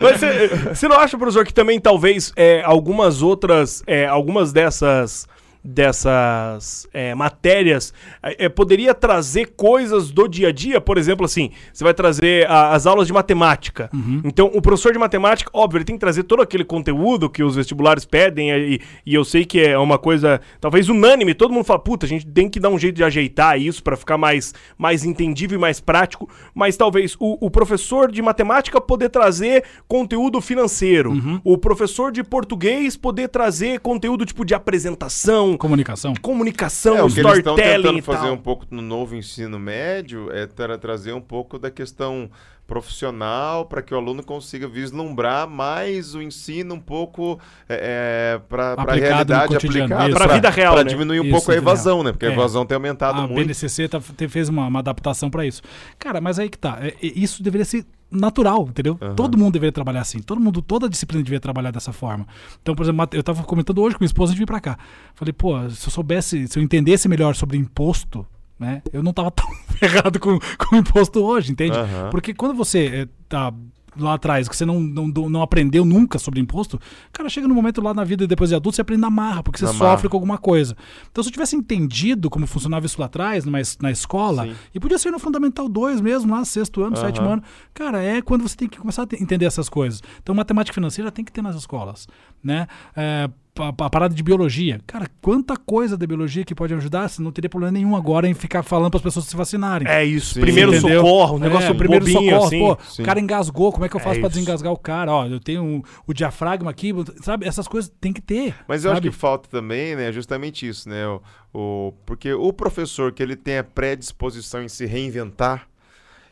Mas 0.00 0.18
você, 0.18 0.48
você 0.48 0.88
não 0.88 0.96
acha, 0.96 1.18
professor, 1.18 1.44
que 1.44 1.54
também 1.54 1.80
talvez 1.80 2.32
é, 2.36 2.62
algumas 2.64 3.22
outras, 3.22 3.82
é, 3.86 4.06
algumas 4.06 4.52
dessas 4.52 5.26
dessas 5.64 6.86
é, 6.92 7.14
matérias 7.14 7.92
é, 8.22 8.44
é, 8.46 8.48
poderia 8.48 8.94
trazer 8.94 9.52
coisas 9.56 10.10
do 10.10 10.28
dia 10.28 10.48
a 10.48 10.52
dia? 10.52 10.80
Por 10.80 10.98
exemplo, 10.98 11.24
assim, 11.24 11.50
você 11.72 11.84
vai 11.84 11.94
trazer 11.94 12.46
a- 12.48 12.72
as 12.74 12.86
aulas 12.86 13.06
de 13.06 13.12
matemática. 13.12 13.90
Então, 14.24 14.50
o 14.54 14.60
professor 14.62 14.92
de 14.92 14.98
matemática, 14.98 15.50
óbvio, 15.54 15.78
ele 15.78 15.84
tem 15.84 15.96
que 15.96 16.00
trazer 16.00 16.22
todo 16.24 16.42
aquele 16.42 16.64
conteúdo 16.64 17.28
que 17.30 17.42
os 17.42 17.54
vestibulares 17.56 18.04
pedem 18.04 18.50
e, 18.50 18.80
e 19.06 19.14
eu 19.14 19.24
sei 19.24 19.44
que 19.44 19.60
é 19.60 19.78
uma 19.78 19.98
coisa 19.98 20.40
talvez 20.60 20.88
unânime. 20.88 21.34
Todo 21.34 21.52
mundo 21.52 21.64
fala, 21.64 21.78
puta, 21.78 22.06
a 22.06 22.08
gente 22.08 22.26
tem 22.26 22.48
que 22.48 22.60
dar 22.60 22.68
um 22.70 22.78
jeito 22.78 22.96
de 22.96 23.04
ajeitar 23.04 23.58
isso 23.60 23.82
para 23.82 23.96
ficar 23.96 24.18
mais, 24.18 24.54
mais 24.76 25.04
entendível 25.04 25.56
e 25.58 25.60
mais 25.60 25.80
prático. 25.80 26.28
Mas 26.54 26.76
talvez 26.76 27.16
o, 27.18 27.46
o 27.46 27.50
professor 27.50 28.10
de 28.10 28.20
matemática 28.22 28.80
poder 28.80 29.08
trazer 29.08 29.64
conteúdo 29.86 30.40
financeiro. 30.40 31.12
O 31.44 31.56
professor 31.58 32.10
de 32.12 32.22
português 32.22 32.96
poder 32.96 33.28
trazer 33.28 33.80
conteúdo 33.80 34.24
tipo 34.24 34.44
de 34.44 34.54
apresentação, 34.54 35.47
Comunicação. 35.56 36.12
É, 36.12 36.20
comunicação, 36.20 37.06
o 37.06 37.12
que 37.12 37.20
eles 37.20 37.38
estão 37.38 37.54
storytelling 37.54 37.82
tentando 37.82 37.98
e 37.98 38.02
fazer 38.02 38.30
um 38.30 38.36
pouco 38.36 38.66
no 38.70 38.82
novo 38.82 39.14
ensino 39.14 39.58
médio 39.58 40.30
é 40.32 40.46
tra- 40.46 40.76
trazer 40.76 41.12
um 41.12 41.20
pouco 41.20 41.58
da 41.58 41.70
questão 41.70 42.28
profissional 42.68 43.64
para 43.64 43.82
que 43.82 43.92
o 43.92 43.96
aluno 43.96 44.22
consiga 44.22 44.68
vislumbrar 44.68 45.48
mais 45.48 46.14
o 46.14 46.22
ensino 46.22 46.74
um 46.74 46.80
pouco 46.80 47.40
é, 47.68 48.38
para 48.48 48.74
a 48.74 48.94
realidade 48.94 49.56
aplicada. 49.56 50.08
isso. 50.08 50.16
Pra 50.18 50.34
vida 50.34 50.50
real, 50.50 50.74
Para 50.74 50.84
né? 50.84 50.90
diminuir 50.90 51.20
um 51.20 51.24
Isso, 51.24 51.32
pouco 51.32 51.50
a 51.50 51.54
evasão, 51.54 52.02
né? 52.04 52.12
Porque 52.12 52.26
a 52.26 52.30
É. 52.30 52.32
evasão 52.32 52.64
tem 52.64 52.76
aumentado 52.76 53.20
A 53.20 53.26
muito. 53.26 53.34
BNCC 53.46 53.88
tá- 53.88 54.00
te- 54.00 54.28
fez 54.28 54.48
uma, 54.48 54.66
uma 54.66 54.78
adaptação 54.78 55.30
pra 55.30 55.44
isso. 55.46 55.62
Cara, 55.98 56.20
mas 56.20 56.38
aí 56.38 56.48
que 56.48 56.58
tá. 56.58 56.78
é- 56.80 56.88
é- 56.88 56.96
isso 57.02 57.42
deveria 57.42 57.64
ser 57.64 57.84
natural, 58.10 58.66
entendeu? 58.68 58.96
Aham. 59.00 59.14
Todo 59.14 59.36
mundo 59.36 59.52
deveria 59.54 59.72
trabalhar 59.72 60.00
assim. 60.02 60.20
Todo 60.20 60.40
mundo, 60.40 60.62
toda 60.62 60.88
disciplina 60.88 61.22
deveria 61.22 61.40
trabalhar 61.40 61.70
dessa 61.70 61.92
forma. 61.92 62.26
Então, 62.62 62.74
por 62.74 62.82
exemplo, 62.84 63.08
eu 63.12 63.22
tava 63.22 63.42
comentando 63.44 63.80
hoje 63.82 63.96
com 63.96 64.02
minha 64.02 64.06
esposa 64.08 64.30
antes 64.30 64.36
de 64.36 64.40
vir 64.42 64.46
pra 64.46 64.60
cá. 64.60 64.78
Falei, 65.14 65.32
pô, 65.32 65.58
se 65.70 65.86
eu 65.88 65.90
soubesse, 65.90 66.46
se 66.46 66.58
eu 66.58 66.62
entendesse 66.62 67.08
melhor 67.08 67.34
sobre 67.34 67.56
imposto, 67.58 68.26
né? 68.58 68.82
Eu 68.92 69.02
não 69.02 69.12
tava 69.12 69.30
tão 69.32 69.48
ferrado 69.68 70.18
com, 70.18 70.38
com 70.58 70.76
o 70.76 70.78
imposto 70.78 71.22
hoje, 71.24 71.52
entende? 71.52 71.76
Aham. 71.78 72.10
Porque 72.10 72.34
quando 72.34 72.54
você 72.54 72.86
é, 72.86 73.08
tá 73.28 73.52
lá 73.96 74.14
atrás, 74.14 74.48
que 74.48 74.54
você 74.54 74.64
não, 74.64 74.78
não, 74.78 75.08
não 75.08 75.42
aprendeu 75.42 75.84
nunca 75.84 76.20
sobre 76.20 76.38
imposto, 76.40 76.78
cara, 77.12 77.28
chega 77.28 77.48
num 77.48 77.54
momento 77.54 77.80
lá 77.80 77.92
na 77.92 78.04
vida 78.04 78.28
depois 78.28 78.48
de 78.50 78.54
adulto, 78.54 78.76
você 78.76 78.82
aprende 78.82 79.00
na 79.00 79.10
marra, 79.10 79.42
porque 79.42 79.58
você 79.58 79.64
Na 79.64 79.72
sofre 79.72 79.84
marra. 79.86 80.08
com 80.08 80.16
alguma 80.16 80.38
coisa. 80.38 80.76
Então, 81.10 81.24
se 81.24 81.28
eu 81.28 81.32
tivesse 81.32 81.56
entendido 81.56 82.30
como 82.30 82.46
funcionava 82.46 82.86
isso 82.86 83.00
lá 83.00 83.06
atrás, 83.06 83.44
numa, 83.44 83.58
na 83.80 83.90
escola, 83.90 84.44
Sim. 84.44 84.54
e 84.72 84.78
podia 84.78 84.98
ser 84.98 85.10
no 85.10 85.18
Fundamental 85.18 85.68
2 85.68 86.00
mesmo, 86.00 86.32
lá, 86.32 86.44
sexto 86.44 86.80
ano, 86.84 86.96
Aham. 86.96 87.06
sétimo 87.06 87.28
ano, 87.28 87.42
cara, 87.74 88.00
é 88.00 88.22
quando 88.22 88.42
você 88.42 88.56
tem 88.56 88.68
que 88.68 88.78
começar 88.78 89.02
a 89.02 89.06
te- 89.06 89.20
entender 89.20 89.46
essas 89.46 89.68
coisas. 89.68 90.00
Então, 90.22 90.32
matemática 90.32 90.74
financeira 90.74 91.10
tem 91.10 91.24
que 91.24 91.32
ter 91.32 91.42
nas 91.42 91.56
escolas, 91.56 92.06
né? 92.42 92.68
É, 92.96 93.28
a, 93.62 93.68
a 93.68 93.90
parada 93.90 94.14
de 94.14 94.22
biologia. 94.22 94.80
Cara, 94.86 95.06
quanta 95.20 95.56
coisa 95.56 95.96
da 95.96 96.06
biologia 96.06 96.44
que 96.44 96.54
pode 96.54 96.72
ajudar, 96.74 97.08
se 97.08 97.20
não 97.22 97.30
teria 97.32 97.48
problema 97.48 97.72
nenhum 97.72 97.94
agora 97.96 98.28
em 98.28 98.34
ficar 98.34 98.62
falando 98.62 98.90
para 98.90 98.98
as 98.98 99.02
pessoas 99.04 99.26
se 99.26 99.36
vacinarem. 99.36 99.86
É 99.88 100.04
isso. 100.04 100.34
Sim. 100.34 100.40
Primeiro 100.40 100.74
Entendeu? 100.74 101.00
socorro, 101.02 101.36
um 101.36 101.38
negócio 101.40 101.70
é, 101.70 101.74
primeiro 101.74 102.04
bobinho, 102.04 102.30
socorro, 102.40 102.46
assim. 102.46 102.58
pô, 102.58 102.78
Sim. 102.90 103.02
o 103.02 103.04
cara 103.04 103.20
engasgou, 103.20 103.72
como 103.72 103.84
é 103.84 103.88
que 103.88 103.96
eu 103.96 104.00
faço 104.00 104.16
É 104.16 104.20
isso. 104.20 104.28
desengasgar 104.30 104.72
o 104.72 104.78
cara? 104.78 105.12
Ó, 105.12 105.26
eu 105.26 105.38
tenho 105.40 105.62
um- 105.62 105.82
o 106.06 106.12
diafragma 106.14 106.70
aqui, 106.70 106.92
sabe? 107.22 107.46
Essas 107.46 107.68
coisas 107.68 107.92
tem 108.00 108.12
que 108.12 108.20
ter. 108.22 108.54
Mas 108.66 108.84
eu 108.84 108.90
acho 108.90 108.96
sabe? 108.98 109.10
que 109.10 109.16
falta 109.16 109.48
também, 109.48 109.94
né, 109.94 110.10
justamente 110.10 110.66
isso, 110.66 110.88
né? 110.88 111.06
O, 111.06 111.20
o- 111.52 111.92
porque 112.06 112.32
o 112.32 112.52
professor 112.52 113.12
que 113.12 113.22
ele 113.22 113.36
tem 113.36 113.58
a 113.58 113.64
predisposição 113.64 114.62
em 114.62 114.68
se 114.68 114.86
reinventar, 114.86 115.67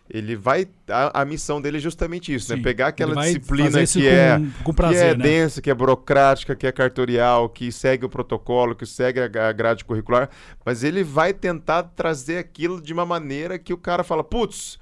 ele 0.09 0.37
vai. 0.37 0.67
A, 0.89 1.23
a 1.23 1.25
missão 1.25 1.61
dele 1.61 1.79
é 1.79 1.81
justamente 1.81 2.33
isso, 2.35 2.51
né? 2.51 2.57
Sim. 2.57 2.63
Pegar 2.63 2.89
aquela 2.89 3.15
disciplina 3.23 3.85
que 3.87 3.93
com- 4.01 4.07
é. 4.07 4.39
com 4.65 4.71
que 4.73 4.77
prazer, 4.77 5.15
é 5.15 5.17
né? 5.17 5.23
densa, 5.25 5.61
que 5.61 5.71
é 5.71 5.75
burocrática, 5.75 6.55
que 6.55 6.67
é 6.67 6.73
cartorial, 6.73 7.49
que 7.49 7.71
segue 7.73 8.05
o 8.05 8.09
protocolo, 8.09 8.75
que 8.75 8.87
segue 8.87 9.21
a 9.21 9.29
gra- 9.29 9.53
grade 9.53 9.85
curricular, 9.85 10.29
mas 10.65 10.85
ele 10.85 11.03
vai 11.03 11.33
tentar 11.33 11.83
trazer 11.83 12.39
aquilo 12.39 12.81
de 12.81 12.93
uma 12.93 13.05
maneira 13.07 13.59
que 13.59 13.73
o 13.73 13.77
cara 13.79 14.03
fala, 14.05 14.23
putz, 14.23 14.79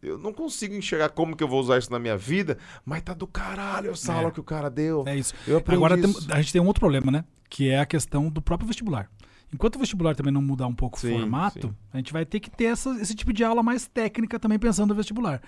eu 0.00 0.16
não 0.16 0.32
consigo 0.32 0.74
enxergar 0.74 1.08
como 1.08 1.34
que 1.36 1.42
eu 1.42 1.48
vou 1.48 1.60
usar 1.60 1.76
isso 1.78 1.90
na 1.90 1.98
minha 1.98 2.16
vida, 2.16 2.56
mas 2.84 3.02
tá 3.02 3.12
do 3.14 3.26
caralho 3.26 3.90
essa 3.90 4.12
É. 4.12 4.16
aula 4.16 4.30
que 4.30 4.38
o 4.38 4.44
cara 4.44 4.70
deu. 4.70 5.02
É 5.06 5.16
isso. 5.16 5.34
Eu 5.46 5.56
aprendi 5.58 5.76
Agora 5.76 6.00
tem- 6.00 6.10
isso. 6.10 6.28
a 6.32 6.40
gente 6.40 6.52
tem 6.52 6.60
um 6.62 6.66
outro 6.66 6.80
problema, 6.80 7.10
né? 7.10 7.24
Que 7.50 7.70
é 7.70 7.80
a 7.80 7.86
questão 7.86 8.28
do 8.28 8.40
próprio 8.40 8.66
vestibular. 8.68 9.10
Enquanto 9.52 9.76
o 9.76 9.78
vestibular 9.78 10.14
também 10.14 10.32
não 10.32 10.42
mudar 10.42 10.66
um 10.66 10.74
pouco 10.74 11.00
Sim, 11.00 11.14
o 11.14 11.18
formato, 11.20 11.68
sim. 11.68 11.74
a 11.92 11.96
gente 11.96 12.12
vai 12.12 12.26
ter 12.26 12.38
que 12.38 12.50
ter 12.50 12.64
essa- 12.64 12.90
esse 13.00 13.14
tipo 13.14 13.32
de 13.32 13.42
aula 13.42 13.62
mais 13.62 13.86
técnica 13.86 14.38
também 14.38 14.58
pensando 14.58 14.90
no 14.90 14.94
vestibular. 14.94 15.40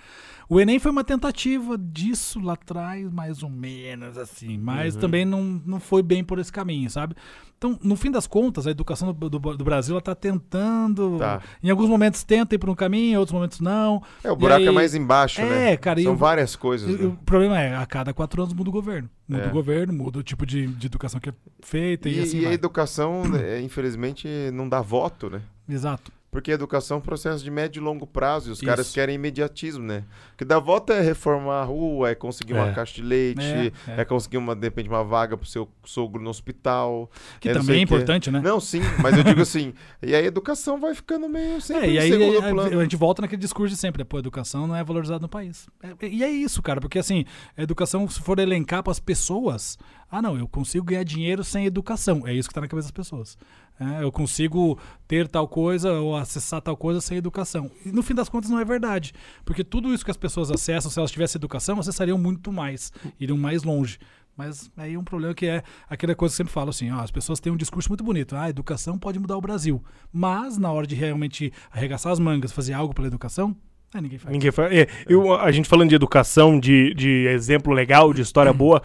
O 0.49 0.59
Enem 0.59 0.79
foi 0.79 0.91
uma 0.91 1.03
tentativa 1.03 1.77
disso 1.77 2.39
lá 2.39 2.53
atrás, 2.53 3.11
mais 3.11 3.43
ou 3.43 3.49
menos 3.49 4.17
assim, 4.17 4.57
mas 4.57 4.95
Uhum. 4.95 5.01
também 5.01 5.23
não, 5.23 5.43
não 5.65 5.79
foi 5.79 6.01
bem 6.01 6.23
por 6.23 6.39
esse 6.39 6.51
caminho, 6.51 6.89
sabe? 6.89 7.15
Então, 7.63 7.77
no 7.83 7.95
fim 7.95 8.09
das 8.09 8.25
contas, 8.25 8.65
a 8.65 8.71
educação 8.71 9.13
do, 9.13 9.29
do- 9.29 9.37
do 9.55 9.63
Brasil 9.63 9.93
ela 9.93 10.01
tá 10.01 10.15
tentando. 10.15 11.19
Tá. 11.19 11.43
Em 11.61 11.69
alguns 11.69 11.87
momentos 11.87 12.23
tenta 12.23 12.55
ir 12.55 12.57
por 12.57 12.71
um 12.71 12.73
caminho, 12.73 13.13
em 13.13 13.17
outros 13.17 13.33
momentos 13.35 13.59
não. 13.59 14.01
É, 14.23 14.31
o 14.31 14.35
buraco 14.35 14.63
é 14.63 14.67
aí- 14.69 14.73
mais 14.73 14.95
embaixo, 14.95 15.39
né? 15.43 15.73
É, 15.73 15.77
cara, 15.77 16.01
e 16.01 16.03
São 16.03 16.15
várias 16.17 16.55
coisas. 16.55 16.89
Né? 16.99 17.05
O 17.05 17.11
problema 17.23 17.59
é, 17.61 17.75
a 17.75 17.85
cada 17.85 18.15
quatro 18.15 18.41
anos 18.41 18.51
muda 18.55 18.71
o 18.71 18.73
governo. 18.73 19.07
Muda 19.29 19.43
É. 19.43 19.47
o 19.47 19.51
governo, 19.51 19.93
muda 19.93 20.17
o 20.17 20.23
tipo 20.23 20.43
de, 20.43 20.65
de 20.65 20.87
educação 20.87 21.19
que 21.19 21.29
é 21.29 21.33
feita 21.61 22.09
e, 22.09 22.17
E, 22.17 22.21
assim 22.23 22.37
e 22.37 22.39
a 22.39 22.43
vai. 22.45 22.53
educação, 22.53 23.27
né, 23.27 23.61
infelizmente, 23.61 24.27
não 24.51 24.67
dá 24.67 24.81
voto, 24.81 25.29
né? 25.29 25.41
Exato. 25.69 26.11
Porque 26.31 26.49
a 26.49 26.53
educação 26.53 26.95
é 26.95 26.97
um 26.99 27.03
processo 27.03 27.43
de 27.43 27.51
médio 27.51 27.81
e 27.81 27.83
longo 27.83 28.07
prazo 28.07 28.47
e 28.49 28.51
os 28.53 28.59
Isso. 28.59 28.65
caras 28.65 28.89
querem 28.93 29.15
imediatismo, 29.15 29.83
né? 29.83 30.05
O 30.33 30.37
que 30.37 30.45
dá 30.45 30.57
voto 30.59 30.93
é 30.93 31.01
reformar 31.01 31.59
a 31.61 31.63
rua, 31.65 32.09
é 32.11 32.15
conseguir 32.15 32.53
uma 32.53 32.69
É. 32.69 32.73
caixa 32.73 32.95
de 32.95 33.01
leite, 33.01 33.41
É, 33.43 33.65
é, 33.89 34.01
é. 34.01 34.05
conseguir, 34.05 34.37
uma, 34.37 34.55
de 34.55 34.61
repente, 34.61 34.87
uma 34.87 35.03
vaga 35.03 35.35
pro 35.35 35.45
seu 35.45 35.67
sogro 35.83 36.23
no 36.23 36.29
hospital. 36.29 37.11
Que 37.41 37.49
é 37.49 37.53
também 37.53 37.79
é 37.79 37.81
importante, 37.81 38.31
né? 38.31 38.39
Não, 38.39 38.61
sim, 38.61 38.79
mas 39.03 39.17
eu 39.17 39.23
digo 39.25 39.41
assim, 39.41 39.73
e 40.01 40.15
a 40.15 40.21
educação 40.21 40.79
vai 40.79 40.95
ficando 40.95 41.27
meio 41.27 41.59
sempre 41.59 41.87
É, 41.87 41.91
e 41.91 41.99
aí 41.99 42.09
segundo 42.11 42.37
a, 42.37 42.41
plano. 42.49 42.79
a 42.79 42.83
gente 42.83 42.95
volta 42.95 43.21
naquele 43.21 43.41
discurso 43.41 43.75
de 43.75 43.79
sempre, 43.79 43.99
né? 44.01 44.05
pô, 44.07 44.15
a 44.15 44.19
educação 44.21 44.65
não 44.65 44.75
é 44.75 44.83
valorizada 44.85 45.19
no 45.19 45.27
país. 45.27 45.67
É, 45.83 46.07
e 46.07 46.23
é 46.23 46.29
isso, 46.29 46.61
cara, 46.61 46.79
porque 46.79 46.97
assim, 46.97 47.25
a 47.57 47.61
educação, 47.61 48.07
se 48.07 48.21
for 48.21 48.39
elencar 48.39 48.81
para 48.83 48.91
as 48.91 49.01
pessoas, 49.01 49.77
ah 50.11 50.21
não, 50.21 50.37
eu 50.37 50.47
consigo 50.47 50.85
ganhar 50.85 51.03
dinheiro 51.03 51.43
sem 51.43 51.65
educação. 51.65 52.27
É 52.27 52.33
isso 52.33 52.49
que 52.49 52.53
tá 52.53 52.61
na 52.61 52.67
cabeça 52.67 52.87
das 52.87 52.91
pessoas. 52.91 53.37
É, 53.79 54.03
eu 54.03 54.11
consigo 54.11 54.77
ter 55.07 55.27
tal 55.27 55.47
coisa 55.47 55.93
ou 55.93 56.15
acessar 56.15 56.61
tal 56.61 56.77
coisa 56.77 57.01
sem 57.01 57.17
educação. 57.17 57.71
E 57.85 57.91
no 57.91 58.03
fim 58.03 58.13
das 58.13 58.29
contas 58.29 58.49
não 58.49 58.59
é 58.59 58.65
verdade. 58.65 59.13
Porque 59.43 59.63
tudo 59.63 59.93
isso 59.93 60.03
que 60.05 60.11
as 60.11 60.17
pessoas 60.17 60.51
acessam, 60.51 60.91
se 60.91 60.99
elas 60.99 61.11
tivessem 61.11 61.39
educação, 61.39 61.79
acessariam 61.79 62.17
muito 62.17 62.51
mais, 62.51 62.91
iriam 63.19 63.37
mais 63.37 63.63
longe. 63.63 63.97
Mas 64.37 64.69
aí 64.77 64.93
é 64.93 64.99
um 64.99 65.03
problema 65.03 65.33
que 65.33 65.45
é 65.45 65.63
aquela 65.89 66.13
coisa 66.15 66.31
que 66.33 66.41
eu 66.41 66.45
sempre 66.45 66.53
falo 66.53 66.69
assim, 66.69 66.89
ó, 66.91 66.99
as 67.01 67.11
pessoas 67.11 67.39
têm 67.39 67.51
um 67.51 67.57
discurso 67.57 67.89
muito 67.89 68.03
bonito, 68.03 68.35
ah, 68.35 68.43
a 68.43 68.49
educação 68.49 68.97
pode 68.97 69.19
mudar 69.19 69.35
o 69.37 69.41
Brasil. 69.41 69.83
Mas 70.11 70.57
na 70.57 70.71
hora 70.71 70.87
de 70.87 70.95
realmente 70.95 71.51
arregaçar 71.71 72.11
as 72.11 72.19
mangas, 72.19 72.51
fazer 72.51 72.73
algo 72.73 72.93
pela 72.93 73.07
educação, 73.07 73.55
ah, 73.93 73.99
ninguém 73.99 74.17
faz. 74.17 74.31
Ninguém 74.31 74.51
fala. 74.51 74.73
É, 74.73 74.87
eu- 75.05 75.33
a 75.33 75.51
gente 75.51 75.67
falando 75.67 75.89
de 75.89 75.95
educação, 75.95 76.57
de, 76.59 76.93
de 76.93 77.27
exemplo 77.27 77.73
legal, 77.73 78.13
de 78.13 78.21
história 78.21 78.53
boa. 78.53 78.81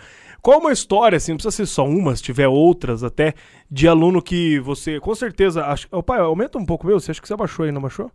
Qual 0.47 0.61
uma 0.61 0.71
história, 0.71 1.17
assim, 1.17 1.33
não 1.33 1.39
precisa 1.39 1.57
ser 1.57 1.67
só 1.67 1.85
uma, 1.85 2.15
se 2.15 2.23
tiver 2.23 2.47
outras 2.47 3.03
até, 3.03 3.35
de 3.69 3.89
aluno 3.89 4.23
que 4.23 4.61
você, 4.61 5.01
com 5.01 5.13
certeza, 5.13 5.67
acho, 5.67 5.89
Ô, 5.91 6.05
pai, 6.05 6.21
aumenta 6.21 6.57
um 6.57 6.65
pouco 6.65 6.87
meu, 6.87 7.01
você 7.01 7.11
acha 7.11 7.21
que 7.21 7.27
você 7.27 7.35
abaixou 7.35 7.65
aí, 7.65 7.73
não 7.73 7.81
abaixou? 7.81 8.13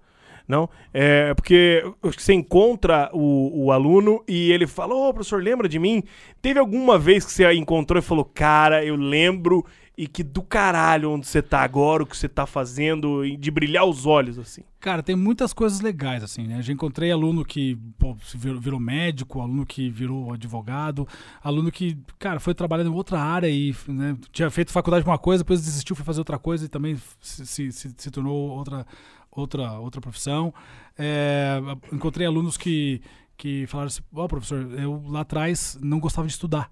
Não? 0.48 0.70
É 0.94 1.34
porque 1.34 1.84
você 2.02 2.32
encontra 2.32 3.10
o, 3.12 3.66
o 3.66 3.72
aluno 3.74 4.24
e 4.26 4.50
ele 4.50 4.66
fala, 4.66 4.96
ô 4.96 5.14
professor, 5.14 5.44
lembra 5.44 5.68
de 5.68 5.78
mim? 5.78 6.04
Teve 6.42 6.58
alguma 6.58 6.98
vez 6.98 7.26
que 7.26 7.34
você 7.34 7.52
encontrou 7.52 8.00
e 8.00 8.02
falou, 8.02 8.24
cara, 8.24 8.82
eu 8.86 8.96
lembro 8.96 9.66
e 10.02 10.08
que 10.08 10.24
do 10.24 10.42
caralho 10.42 11.12
onde 11.12 11.28
você 11.28 11.44
tá 11.44 11.62
agora, 11.62 12.02
o 12.02 12.08
que 12.08 12.18
você 12.18 12.28
tá 12.28 12.48
fazendo, 12.48 13.22
de 13.38 13.52
brilhar 13.52 13.86
os 13.86 14.08
olhos, 14.08 14.40
assim. 14.40 14.64
Cara, 14.80 15.04
tem 15.04 15.16
muitas 15.16 15.54
coisas 15.54 15.80
legais, 15.80 16.24
assim, 16.24 16.48
né? 16.48 16.60
Já 16.60 16.74
encontrei 16.74 17.12
aluno 17.12 17.46
que 17.46 17.76
pô, 18.00 18.18
virou, 18.34 18.60
virou 18.60 18.80
médico, 18.80 19.40
aluno 19.42 19.64
que 19.64 19.92
virou 19.92 20.34
advogado, 20.34 21.08
aluno 21.44 21.72
que, 21.72 21.96
cara, 22.18 22.40
foi 22.40 22.56
trabalhando 22.56 22.88
em 22.90 22.96
outra 22.96 23.20
área 23.22 23.48
e 23.48 23.76
né, 23.88 24.18
tinha 24.32 24.50
feito 24.50 24.72
faculdade 24.72 25.04
de 25.04 25.10
uma 25.12 25.20
coisa, 25.20 25.44
depois 25.44 25.62
desistiu, 25.62 25.96
foi 25.96 26.04
fazer 26.04 26.20
outra 26.22 26.40
coisa 26.40 26.66
e 26.66 26.68
também 26.68 26.98
se, 27.20 27.46
se, 27.46 27.72
se- 27.72 27.94
se 27.96 28.10
tornou 28.10 28.34
outra, 28.58 28.88
outra, 29.30 29.74
outra 29.80 30.02
profissão. 30.02 30.52
É, 30.98 31.62
encontrei 31.94 32.26
alunos 32.26 32.58
que, 32.58 33.04
que 33.38 33.68
falaram 33.68 33.90
assim, 33.90 34.02
ó, 34.16 34.28
professor, 34.28 34.68
eu 34.80 35.04
lá 35.10 35.20
atrás 35.20 35.78
não 35.80 36.00
gostava 36.00 36.26
de 36.28 36.34
estudar, 36.34 36.72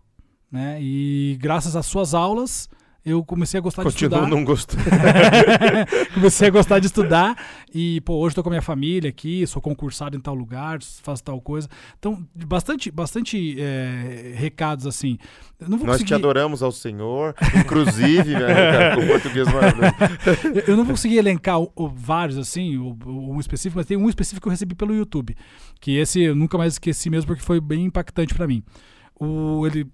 né? 0.52 0.80
E 0.82 1.38
graças 1.40 1.76
às 1.76 1.86
suas 1.86 2.16
aulas... 2.16 2.68
Eu 3.10 3.24
comecei 3.24 3.58
a 3.58 3.62
gostar 3.62 3.82
de 3.84 3.90
Continuo 3.90 4.16
estudar. 4.20 4.30
não 4.30 4.44
gostando. 4.46 4.84
Comecei 6.14 6.48
a 6.48 6.52
gostar 6.52 6.80
de 6.80 6.86
estudar 6.88 7.36
e, 7.74 8.02
pô, 8.02 8.16
hoje 8.18 8.36
tô 8.36 8.44
com 8.44 8.50
a 8.50 8.52
minha 8.52 8.62
família 8.62 9.10
aqui, 9.10 9.46
sou 9.48 9.62
concursado 9.62 10.16
em 10.16 10.20
tal 10.20 10.36
lugar, 10.36 10.80
faço 11.02 11.24
tal 11.24 11.40
coisa. 11.42 11.68
Então, 11.98 12.24
bastante, 12.46 12.92
bastante 12.92 13.56
é, 13.60 14.34
recados 14.36 14.86
assim. 14.86 15.18
Eu 15.60 15.70
não 15.70 15.78
vou 15.78 15.88
Nós 15.88 15.98
te 15.98 16.02
conseguir, 16.04 16.14
adoramos 16.16 16.62
ao 16.64 16.72
Senhor, 16.72 17.34
inclusive, 17.60 18.34
né, 18.34 18.48
cara, 18.72 19.00
o 19.00 19.08
português 19.08 19.48
maravilhoso. 19.52 19.94
eu 20.68 20.78
não 20.78 20.84
vou 20.86 20.94
conseguir 20.94 21.18
elencar 21.18 21.60
o- 21.60 21.72
o 21.76 21.88
vários 21.90 22.38
assim, 22.38 22.78
o- 22.78 22.98
um 23.06 23.40
específico, 23.40 23.78
mas 23.78 23.86
tem 23.86 23.98
um 23.98 24.08
específico 24.10 24.44
que 24.44 24.48
eu 24.48 24.52
recebi 24.52 24.76
pelo 24.76 24.94
YouTube, 24.94 25.36
que 25.82 25.98
esse 25.98 26.22
eu 26.22 26.36
nunca 26.36 26.58
mais 26.58 26.74
esqueci 26.74 27.10
mesmo 27.10 27.28
porque 27.28 27.44
foi 27.44 27.60
bem 27.60 27.86
impactante 27.86 28.34
pra 28.34 28.48
mim. 28.48 28.64
O, 29.20 29.68
ele 29.68 29.86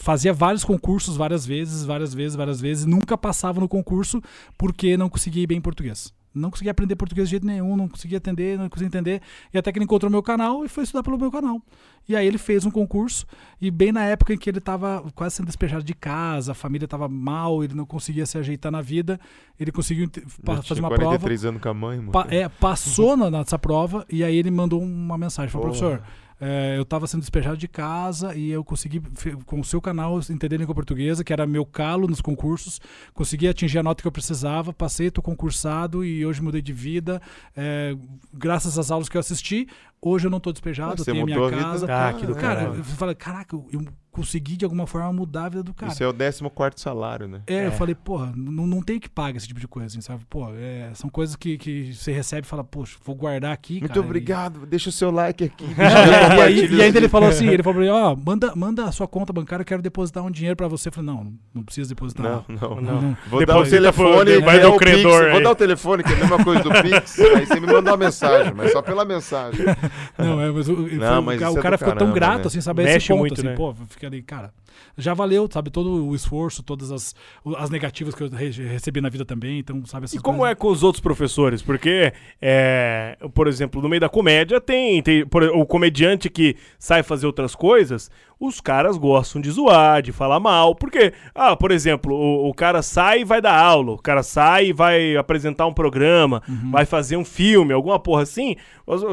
fazia 0.00 0.32
vários 0.32 0.64
concursos 0.64 1.16
várias 1.16 1.44
vezes, 1.46 1.84
várias 1.84 2.14
vezes, 2.14 2.34
várias 2.36 2.60
vezes, 2.60 2.84
nunca 2.86 3.16
passava 3.18 3.60
no 3.60 3.68
concurso 3.68 4.20
porque 4.56 4.96
não 4.96 5.08
conseguia 5.08 5.42
ir 5.42 5.46
bem 5.46 5.58
em 5.58 5.60
português. 5.60 6.12
Não 6.32 6.48
conseguia 6.48 6.70
aprender 6.70 6.94
português 6.94 7.26
de 7.28 7.32
jeito 7.32 7.44
nenhum, 7.44 7.76
não 7.76 7.88
conseguia 7.88 8.18
atender, 8.18 8.56
não 8.56 8.68
conseguia 8.68 8.86
entender. 8.86 9.20
E 9.52 9.58
até 9.58 9.72
que 9.72 9.78
ele 9.78 9.84
encontrou 9.84 10.08
meu 10.08 10.22
canal 10.22 10.64
e 10.64 10.68
foi 10.68 10.84
estudar 10.84 11.02
pelo 11.02 11.18
meu 11.18 11.28
canal. 11.30 11.60
E 12.08 12.14
aí 12.14 12.24
ele 12.24 12.38
fez 12.38 12.64
um 12.64 12.70
concurso, 12.70 13.26
e 13.60 13.68
bem 13.68 13.90
na 13.90 14.04
época 14.04 14.32
em 14.32 14.38
que 14.38 14.48
ele 14.48 14.58
estava 14.58 15.04
quase 15.12 15.34
sendo 15.36 15.46
despejado 15.46 15.82
de 15.82 15.92
casa, 15.92 16.52
a 16.52 16.54
família 16.54 16.84
estava 16.86 17.08
mal, 17.08 17.64
ele 17.64 17.74
não 17.74 17.84
conseguia 17.84 18.24
se 18.26 18.38
ajeitar 18.38 18.70
na 18.70 18.80
vida, 18.80 19.18
ele 19.58 19.72
conseguiu 19.72 20.08
Já 20.14 20.62
fazer 20.62 20.80
uma 20.80 20.88
prova. 20.88 21.18
43 21.18 21.44
anos 21.46 21.60
com 21.62 21.68
a 21.68 21.74
mãe, 21.74 21.98
mano. 21.98 22.12
Pa- 22.12 22.26
é, 22.30 22.48
passou 22.48 23.16
na, 23.16 23.28
nessa 23.28 23.58
prova 23.58 24.06
e 24.08 24.22
aí 24.22 24.36
ele 24.36 24.52
mandou 24.52 24.80
uma 24.80 25.18
mensagem. 25.18 25.50
Falou, 25.50 25.68
Porra. 25.72 25.78
professor, 25.80 26.06
é, 26.40 26.76
eu 26.78 26.82
estava 26.82 27.06
sendo 27.06 27.20
despejado 27.20 27.56
de 27.56 27.68
casa 27.68 28.34
e 28.34 28.50
eu 28.50 28.64
consegui, 28.64 29.00
com 29.44 29.60
o 29.60 29.64
seu 29.64 29.80
canal, 29.80 30.18
entender 30.30 30.56
língua 30.56 30.74
portuguesa, 30.74 31.22
que 31.22 31.32
era 31.32 31.46
meu 31.46 31.66
calo 31.66 32.06
nos 32.08 32.20
concursos, 32.20 32.80
consegui 33.12 33.46
atingir 33.48 33.78
a 33.78 33.82
nota 33.82 34.00
que 34.02 34.08
eu 34.08 34.12
precisava, 34.12 34.72
passei, 34.72 35.08
estou 35.08 35.22
concursado 35.22 36.04
e 36.04 36.24
hoje 36.24 36.42
mudei 36.42 36.62
de 36.62 36.72
vida. 36.72 37.20
é, 37.56 37.94
graças 38.32 38.78
às 38.78 38.90
aulas 38.90 39.08
que 39.08 39.16
eu 39.16 39.20
assisti, 39.20 39.68
hoje 40.00 40.26
eu 40.26 40.30
não 40.30 40.38
estou 40.38 40.52
despejado, 40.52 40.96
Você 41.04 41.10
eu 41.10 41.14
tenho 41.14 41.22
a 41.24 41.26
minha 41.26 41.38
a 41.38 41.48
vida 41.50 41.62
casa. 41.62 41.86
do 41.86 41.92
Ah, 41.92 42.12
que 42.18 42.26
do 42.26 42.34
Cara, 42.34 42.60
caralho. 42.60 42.78
eu 42.78 42.84
falo, 42.84 43.14
caraca, 43.16 43.56
eu, 43.56 43.84
eu 44.10 44.20
consegui 44.20 44.56
de 44.56 44.64
alguma 44.64 44.86
forma 44.86 45.12
mudar 45.12 45.44
a 45.44 45.48
vida 45.48 45.62
do 45.62 45.72
cara. 45.72 45.92
Isso 45.92 46.02
é 46.02 46.08
o 46.08 46.12
14 46.12 46.80
salário, 46.82 47.28
né? 47.28 47.40
É, 47.46 47.54
É. 47.54 47.66
eu 47.66 47.72
falei, 47.72 47.94
porra, 47.94 48.32
não, 48.36 48.66
não 48.66 48.82
tem 48.82 48.98
que 48.98 49.08
pagar 49.08 49.36
esse 49.36 49.46
tipo 49.46 49.60
de 49.60 49.68
coisa, 49.68 49.86
assim, 49.86 50.00
sabe? 50.00 50.24
Pô, 50.28 50.48
é, 50.54 50.90
são 50.94 51.08
coisas 51.08 51.36
que, 51.36 51.56
que 51.56 51.94
você 51.94 52.12
recebe 52.12 52.46
e 52.46 52.48
fala, 52.48 52.64
poxa, 52.64 52.96
vou 53.04 53.14
guardar 53.14 53.52
aqui, 53.52 53.74
Muito 53.80 53.88
cara, 53.88 54.00
e- 54.00 54.04
obrigado, 54.04 54.66
deixa 54.66 54.88
o 54.88 54.92
seu 54.92 55.10
like 55.10 55.44
aqui. 55.44 55.64
É, 55.80 56.36
e, 56.36 56.40
aí, 56.42 56.74
e 56.74 56.82
ainda 56.82 56.98
ele 56.98 57.08
falou 57.08 57.28
assim, 57.28 57.48
ele 57.48 57.62
falou 57.64 57.82
pra 57.82 57.84
mim, 57.84 57.90
ó, 57.90 58.16
manda, 58.16 58.54
manda 58.54 58.84
a 58.84 58.92
sua 58.92 59.06
conta 59.08 59.32
bancária, 59.32 59.62
eu 59.62 59.66
quero 59.66 59.82
depositar 59.82 60.24
um 60.24 60.30
dinheiro 60.30 60.56
pra 60.56 60.68
você. 60.68 60.88
Eu 60.88 60.92
falei, 60.92 61.10
não, 61.10 61.32
não 61.54 61.62
precisa 61.62 61.88
depositar. 61.88 62.24
Não, 62.26 62.44
não. 62.48 62.80
não. 62.80 63.02
não. 63.02 63.16
Vou 63.28 63.44
dar 63.44 63.58
o 63.58 63.64
telefone, 63.64 64.38
vai 64.40 64.58
é 64.58 64.60
do 64.60 64.72
o 64.72 64.76
credor. 64.76 65.30
Vou 65.30 65.42
dar 65.42 65.50
o 65.50 65.54
telefone, 65.54 66.02
que 66.02 66.10
é 66.12 66.14
a 66.14 66.18
mesma 66.18 66.44
coisa 66.44 66.62
do 66.62 66.70
Pix. 66.70 67.18
aí 67.20 67.46
você 67.46 67.60
me 67.60 67.66
manda 67.66 67.90
uma 67.90 67.96
mensagem, 67.96 68.52
mas 68.54 68.72
só 68.72 68.82
pela 68.82 69.04
mensagem. 69.04 69.64
Não, 70.18 70.40
é, 70.40 70.50
mas, 70.50 70.68
o, 70.68 70.76
Não, 70.76 70.98
falou, 70.98 71.22
mas 71.22 71.42
o 71.42 71.52
o 71.54 71.58
é 71.58 71.62
cara 71.62 71.78
ficou 71.78 71.92
tão 71.94 72.08
caramba, 72.12 72.14
grato, 72.14 72.40
né? 72.40 72.46
assim, 72.46 72.60
saber 72.60 72.84
Mexe 72.84 72.96
esse 72.98 73.08
ponto, 73.08 73.18
muito, 73.20 73.34
assim, 73.40 73.48
né? 73.48 73.54
pô, 73.54 73.74
fica 74.00 74.06
ali, 74.06 74.22
cara. 74.22 74.54
Já 74.96 75.14
valeu, 75.14 75.48
sabe, 75.50 75.70
todo 75.70 76.06
o 76.06 76.14
esforço, 76.14 76.62
todas 76.62 76.90
as, 76.92 77.14
as 77.56 77.70
negativas 77.70 78.14
que 78.14 78.22
eu 78.22 78.28
re- 78.28 78.50
recebi 78.50 79.00
na 79.00 79.08
vida 79.08 79.24
também, 79.24 79.58
então, 79.58 79.84
sabe, 79.86 80.04
essas 80.04 80.18
E 80.18 80.22
como 80.22 80.38
coisas. 80.38 80.52
é 80.52 80.54
com 80.54 80.68
os 80.68 80.82
outros 80.82 81.00
professores? 81.00 81.62
Porque, 81.62 82.12
é, 82.40 83.16
por 83.34 83.46
exemplo, 83.46 83.80
no 83.82 83.88
meio 83.88 84.00
da 84.00 84.08
comédia 84.08 84.60
tem, 84.60 85.02
tem 85.02 85.26
por- 85.26 85.42
o 85.44 85.64
comediante 85.66 86.28
que 86.28 86.56
sai 86.78 87.02
fazer 87.02 87.26
outras 87.26 87.54
coisas, 87.54 88.10
os 88.38 88.58
caras 88.60 88.96
gostam 88.96 89.40
de 89.40 89.50
zoar, 89.50 90.00
de 90.00 90.12
falar 90.12 90.40
mal. 90.40 90.74
Porque, 90.74 91.12
ah, 91.34 91.54
por 91.54 91.70
exemplo, 91.70 92.14
o, 92.14 92.48
o 92.48 92.54
cara 92.54 92.80
sai 92.80 93.20
e 93.20 93.24
vai 93.24 93.40
dar 93.40 93.54
aula, 93.58 93.92
o 93.92 93.98
cara 93.98 94.22
sai 94.22 94.68
e 94.68 94.72
vai 94.72 95.14
apresentar 95.16 95.66
um 95.66 95.72
programa, 95.74 96.42
Uhum. 96.48 96.70
vai 96.70 96.84
fazer 96.86 97.16
um 97.16 97.24
filme, 97.24 97.72
alguma 97.74 97.98
porra 97.98 98.22
assim. 98.22 98.56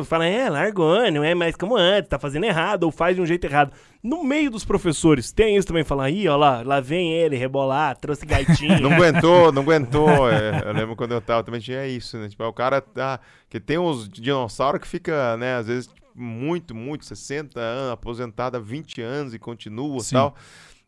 Falam, 0.05 0.25
é, 0.25 0.49
largou, 0.49 1.11
não 1.11 1.23
é 1.23 1.35
mais 1.35 1.55
como 1.55 1.75
antes, 1.77 2.09
tá 2.09 2.17
fazendo 2.17 2.45
errado, 2.45 2.83
ou 2.83 2.91
faz 2.91 3.15
de 3.15 3.21
um 3.21 3.25
jeito 3.25 3.45
errado. 3.45 3.71
No 4.01 4.23
meio 4.23 4.49
dos 4.49 4.63
professores, 4.65 5.31
tem 5.31 5.46
isso 5.55 5.67
também, 5.67 5.83
falar, 5.83 6.09
ih, 6.09 6.27
ó 6.27 6.35
lá, 6.35 6.61
lá 6.63 6.79
vem 6.79 7.13
ele 7.13 7.37
rebolar, 7.37 7.95
trouxe 7.97 8.25
gaitinho. 8.25 8.81
Não 8.81 8.93
aguentou, 8.93 9.51
não 9.51 9.61
aguentou. 9.63 10.29
é, 10.29 10.63
eu 10.65 10.73
lembro 10.73 10.95
quando 10.95 11.13
eu 11.13 11.21
tava, 11.21 11.43
também 11.43 11.61
tinha 11.61 11.85
isso, 11.85 12.17
né? 12.17 12.27
Tipo, 12.27 12.43
o 12.43 12.53
cara 12.53 12.81
tá. 12.81 13.19
Que 13.49 13.59
tem 13.59 13.77
uns 13.77 14.09
dinossauros 14.09 14.81
que 14.81 14.87
fica, 14.87 15.37
né, 15.37 15.55
às 15.55 15.67
vezes, 15.67 15.87
tipo, 15.87 16.07
muito, 16.13 16.73
muito, 16.73 17.05
60 17.05 17.59
anos, 17.59 17.91
aposentado 17.93 18.57
há 18.57 18.59
20 18.59 19.01
anos 19.01 19.33
e 19.33 19.39
continua 19.39 19.99
e 20.01 20.11
tal. 20.11 20.35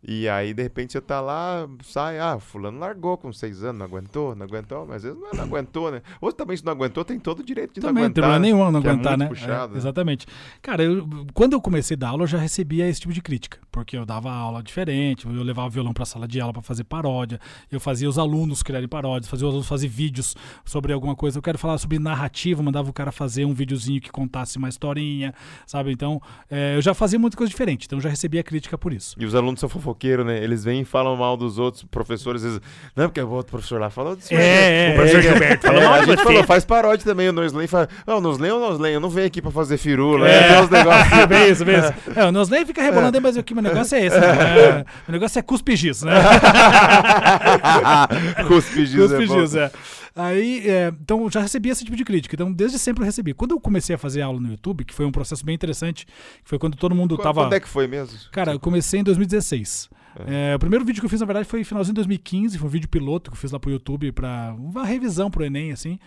E 0.02 0.30
aí, 0.30 0.54
de 0.54 0.64
repente, 0.64 0.94
você 0.94 1.02
tá 1.02 1.20
lá, 1.20 1.68
sai, 1.84 2.20
ah, 2.20 2.40
fulano 2.40 2.80
largou 2.80 3.18
com 3.18 3.34
6 3.34 3.64
anos, 3.66 3.80
não 3.80 3.86
aguentou, 3.86 4.34
não 4.34 4.46
aguentou, 4.46 4.86
mas 4.88 4.98
às 4.98 5.04
vezes 5.04 5.20
não, 5.20 5.28
é, 5.30 5.36
não 5.36 5.44
aguentou, 5.44 5.92
né? 5.92 6.02
Ou 6.22 6.32
também, 6.32 6.56
se 6.56 6.64
não 6.64 6.72
aguentou, 6.72 7.04
tem 7.04 7.20
todo 7.20 7.40
o 7.40 7.44
direito 7.44 7.74
de 7.74 7.82
Também, 7.82 8.04
não 8.04 8.10
não 8.10 8.24
aguentar. 8.24 8.32
né? 8.32 8.40
nenhum 8.40 8.72
não 8.72 8.82
Que 8.82 8.88
é 8.88 8.92
aguentar, 8.92 9.18
muito 9.18 9.20
né? 9.24 9.28
puxado, 9.28 9.72
É, 9.72 9.74
né? 9.74 9.78
exatamente. 9.78 10.26
Cara, 10.62 10.84
eu, 10.84 11.06
quando 11.34 11.52
eu 11.52 11.60
comecei 11.60 11.96
a 11.96 12.00
dar 12.00 12.10
aula, 12.12 12.24
eu 12.24 12.28
já 12.28 12.38
recebia 12.38 12.88
esse 12.88 13.02
tipo 13.02 13.12
de 13.12 13.22
crítica, 13.22 13.60
porque 13.70 13.98
eu 13.98 14.06
dava 14.06 14.32
aula 14.32 14.64
diferente, 14.64 15.26
eu 15.28 15.44
levava 15.44 15.68
o 15.68 15.72
violão 15.72 15.92
pra 15.92 16.06
sala 16.06 16.26
de 16.30 16.40
aula 16.40 16.54
pra 16.54 16.62
fazer 16.62 16.86
paródia, 16.86 17.38
eu 17.70 17.80
fazia 17.82 18.08
os 18.08 18.18
alunos 18.18 18.64
criarem 18.64 18.88
paródias, 18.88 19.30
fazia 19.30 19.48
os 19.48 19.52
alunos 19.52 19.68
fazer 19.68 19.90
vídeos 19.90 20.34
sobre 20.64 20.94
alguma 20.94 21.14
coisa. 21.14 21.38
Eu 21.38 21.42
quero 21.42 21.58
falar 21.58 21.78
sobre 21.78 22.00
narrativa, 22.00 22.64
mandava 22.64 22.90
o 22.90 22.94
cara 22.94 23.12
fazer 23.12 23.44
um 23.44 23.54
videozinho 23.54 24.00
que 24.00 24.10
contasse 24.10 24.58
uma 24.58 24.70
historinha, 24.70 25.34
sabe? 25.68 25.92
Então, 25.92 26.22
é, 26.50 26.78
eu 26.78 26.82
já 26.82 26.94
fazia 26.94 27.20
muita 27.20 27.36
coisa 27.36 27.52
diferente, 27.52 27.86
então 27.86 27.98
eu 27.98 28.02
já 28.04 28.10
recebia 28.10 28.42
crítica 28.44 28.78
por 28.78 28.94
isso. 28.94 29.18
E 29.20 29.26
os 29.26 29.36
alunos 29.36 29.60
são 29.60 29.68
fofoqueiros, 29.90 30.26
né? 30.26 30.44
Eles 30.44 30.64
vêm 30.64 30.82
e 30.82 30.86
falam 30.86 31.16
mal 31.16 31.36
dos 31.36 31.58
outros 31.58 31.84
professores. 31.84 32.44
Eles... 32.44 32.60
Não, 32.96 33.08
porque 33.08 33.22
o 33.22 33.30
outro 33.30 33.52
professor 33.52 33.80
lá 33.80 33.90
falou 33.90 34.16
disso. 34.16 34.34
É, 34.34 34.90
é, 34.90 34.92
o 34.92 34.96
professor 34.96 35.20
é, 35.20 35.22
Gilberto 35.22 35.68
falou 35.68 35.82
é, 35.82 35.86
mal 35.86 35.94
a 35.96 36.06
gente 36.06 36.24
falou, 36.24 36.44
faz 36.44 36.66
paródia 36.66 37.06
também. 37.06 37.30
O 37.30 37.34
Noslen 37.34 37.68
fala, 37.68 37.90
não, 38.06 38.22
Noslen 38.22 38.52
ou 38.52 38.60
Noslen? 38.60 38.94
Eu 38.94 39.00
não 39.00 39.10
venho 39.10 39.28
aqui 39.28 39.42
pra 39.42 39.52
fazer 39.52 39.78
firula. 39.78 40.30
É. 40.30 40.34
É. 40.34 40.48
Tem 40.48 40.62
uns 40.62 40.70
negócios. 40.70 41.18
bem 41.28 41.52
isso, 41.52 41.66
bem 41.66 41.80
isso. 41.80 41.94
É, 42.16 42.26
o 42.26 42.32
Nosnei 42.32 42.66
fica 42.66 42.82
rebolando 42.82 43.18
aí, 43.18 43.24
mas 43.24 43.38
aqui 43.38 43.54
meu 43.54 43.64
negócio 43.64 43.96
é 43.96 44.06
esse. 44.06 44.20
Né? 44.20 44.28
É, 44.28 44.86
meu 45.08 45.20
negócio 45.20 45.40
é 45.40 45.42
cuspigis, 45.42 46.04
né? 46.04 46.14
Cuspe 48.48 48.86
giz 48.86 49.12
é 49.12 49.18
Cuspe 49.18 49.28
bom. 49.28 49.42
giz, 49.42 49.56
é. 49.56 49.72
Aí, 50.20 50.68
é, 50.68 50.94
então 51.02 51.30
já 51.32 51.40
recebi 51.40 51.70
esse 51.70 51.86
tipo 51.86 51.96
de 51.96 52.04
crítica. 52.04 52.36
Então, 52.36 52.52
desde 52.52 52.78
sempre 52.78 53.04
eu 53.04 53.06
recebi. 53.06 53.34
Quando 53.34 53.52
eu 53.52 53.60
comecei 53.60 53.96
a 53.96 53.98
fazer 53.98 54.22
aula 54.22 54.40
no 54.40 54.50
YouTube, 54.50 54.84
que 54.84 54.94
foi 54.94 55.06
um 55.06 55.12
processo 55.12 55.46
bem 55.46 55.56
interessante, 55.56 56.06
que 56.06 56.14
foi 56.44 56.60
quando 56.60 56.76
todo 56.76 56.94
mundo 56.94 57.16
Quando, 57.16 57.24
tava. 57.24 57.44
quando 57.44 57.54
é 57.54 57.60
que 57.60 57.68
foi 57.70 57.88
mesmo? 57.88 58.18
Cara, 58.32 58.52
eu 58.52 58.60
comecei 58.60 59.00
em 59.00 59.04
2016. 59.04 59.90
É, 60.28 60.56
o 60.56 60.60
primeiro 60.60 60.84
vídeo 60.84 61.00
que 61.00 61.06
eu 61.06 61.10
fiz, 61.10 61.22
na 61.22 61.26
verdade, 61.26 61.48
foi 61.48 61.64
finalzinho 61.64 61.94
de 61.94 62.00
2015. 62.00 62.58
Foi 62.58 62.68
um 62.68 62.72
vídeo 62.72 62.90
piloto 62.90 63.32
que 63.32 63.38
eu 63.38 63.40
fiz 63.40 63.52
lá 63.52 63.60
pro 63.60 63.72
YouTube 63.72 64.12
pra 64.12 64.54
uma 64.58 64.84
revisão 64.84 65.32
pro 65.32 65.46
Enem, 65.46 65.72
assim. 65.72 65.98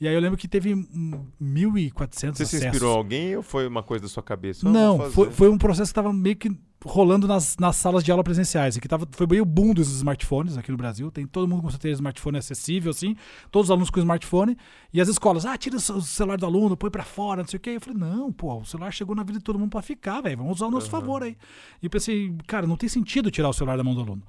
E 0.00 0.08
aí 0.08 0.14
eu 0.14 0.20
lembro 0.20 0.36
que 0.36 0.48
teve 0.48 0.74
um 0.74 1.26
1.400 1.40 2.14
Você 2.14 2.26
acessos. 2.42 2.48
se 2.60 2.66
inspirou 2.66 2.94
alguém 2.96 3.36
ou 3.36 3.42
foi 3.42 3.66
uma 3.66 3.82
coisa 3.82 4.02
da 4.02 4.08
sua 4.08 4.22
cabeça? 4.22 4.68
Não, 4.68 5.10
foi, 5.10 5.30
foi 5.30 5.48
um 5.48 5.58
processo 5.58 5.90
que 5.92 5.98
estava 5.98 6.12
meio 6.12 6.36
que 6.36 6.50
rolando 6.84 7.28
nas, 7.28 7.56
nas 7.58 7.76
salas 7.76 8.02
de 8.02 8.10
aula 8.10 8.24
presenciais. 8.24 8.76
Que 8.78 8.88
tava, 8.88 9.06
foi 9.12 9.26
meio 9.28 9.44
boom 9.44 9.72
dos 9.72 9.88
smartphones 9.94 10.56
aqui 10.58 10.72
no 10.72 10.76
Brasil. 10.76 11.08
Tem 11.12 11.24
todo 11.24 11.46
mundo 11.46 11.62
com 11.62 11.70
certeza 11.70 11.94
smartphone 11.94 12.38
acessível, 12.38 12.90
assim. 12.90 13.14
Todos 13.52 13.68
os 13.68 13.70
alunos 13.70 13.90
com 13.90 14.00
smartphone. 14.00 14.56
E 14.92 15.00
as 15.00 15.06
escolas, 15.08 15.46
ah, 15.46 15.56
tira 15.56 15.76
o 15.76 15.80
ce- 15.80 15.92
o 15.92 16.00
celular 16.00 16.36
do 16.36 16.46
aluno, 16.46 16.76
põe 16.76 16.90
pra 16.90 17.04
fora, 17.04 17.42
não 17.42 17.48
sei 17.48 17.58
o 17.58 17.60
quê. 17.60 17.70
Eu 17.70 17.80
falei, 17.80 18.00
não, 18.00 18.32
pô, 18.32 18.58
o 18.58 18.64
celular 18.64 18.90
chegou 18.92 19.14
na 19.14 19.22
vida 19.22 19.38
de 19.38 19.44
todo 19.44 19.56
mundo 19.58 19.70
pra 19.70 19.82
ficar, 19.82 20.20
velho. 20.20 20.38
Vamos 20.38 20.54
usar 20.56 20.66
o 20.66 20.70
nosso 20.72 20.90
favor 20.90 21.22
aí. 21.22 21.36
E 21.80 21.88
pensei, 21.88 22.34
cara, 22.48 22.66
não 22.66 22.76
tem 22.76 22.88
sentido 22.88 23.30
tirar 23.30 23.48
o 23.48 23.52
celular 23.52 23.76
da 23.76 23.84
mão 23.84 23.94
do 23.94 24.00
aluno. 24.00 24.22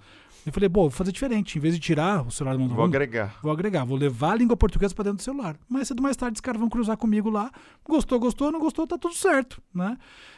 Eu 0.46 0.52
falei, 0.52 0.68
bom, 0.68 0.82
vou 0.82 0.92
fazer 0.92 1.12
diferente. 1.12 1.58
Em 1.58 1.62
vez 1.62 1.74
de 1.74 1.80
tirar 1.80 2.26
o 2.26 2.32
celular 2.32 2.54
do 2.56 2.60
Vou 2.60 2.72
aluno, 2.72 2.84
agregar. 2.84 3.38
Vou 3.42 3.52
agregar, 3.52 3.86
vou 3.86 3.98
levar 3.98 4.32
a 4.32 4.36
língua 4.36 4.58
portuguesa 4.58 4.94
pra 4.94 5.04
dentro 5.04 5.18
do 5.18 5.24
celular. 5.24 5.56
Mais 5.70 5.88
cedo 5.88 6.02
mais 6.02 6.18
tarde, 6.18 6.36
os 6.36 6.42
caras 6.42 6.60
vão 6.60 6.70
cruzar 6.70 6.98
comigo 6.98 7.30
lá. 7.30 7.50
Gostou, 7.88 8.20
gostou, 8.20 8.52
não 8.52 8.60
gostou, 8.60 8.86
tá 8.86 8.98
tudo 8.98 9.16
certo, 9.16 9.62
né? 9.74 9.98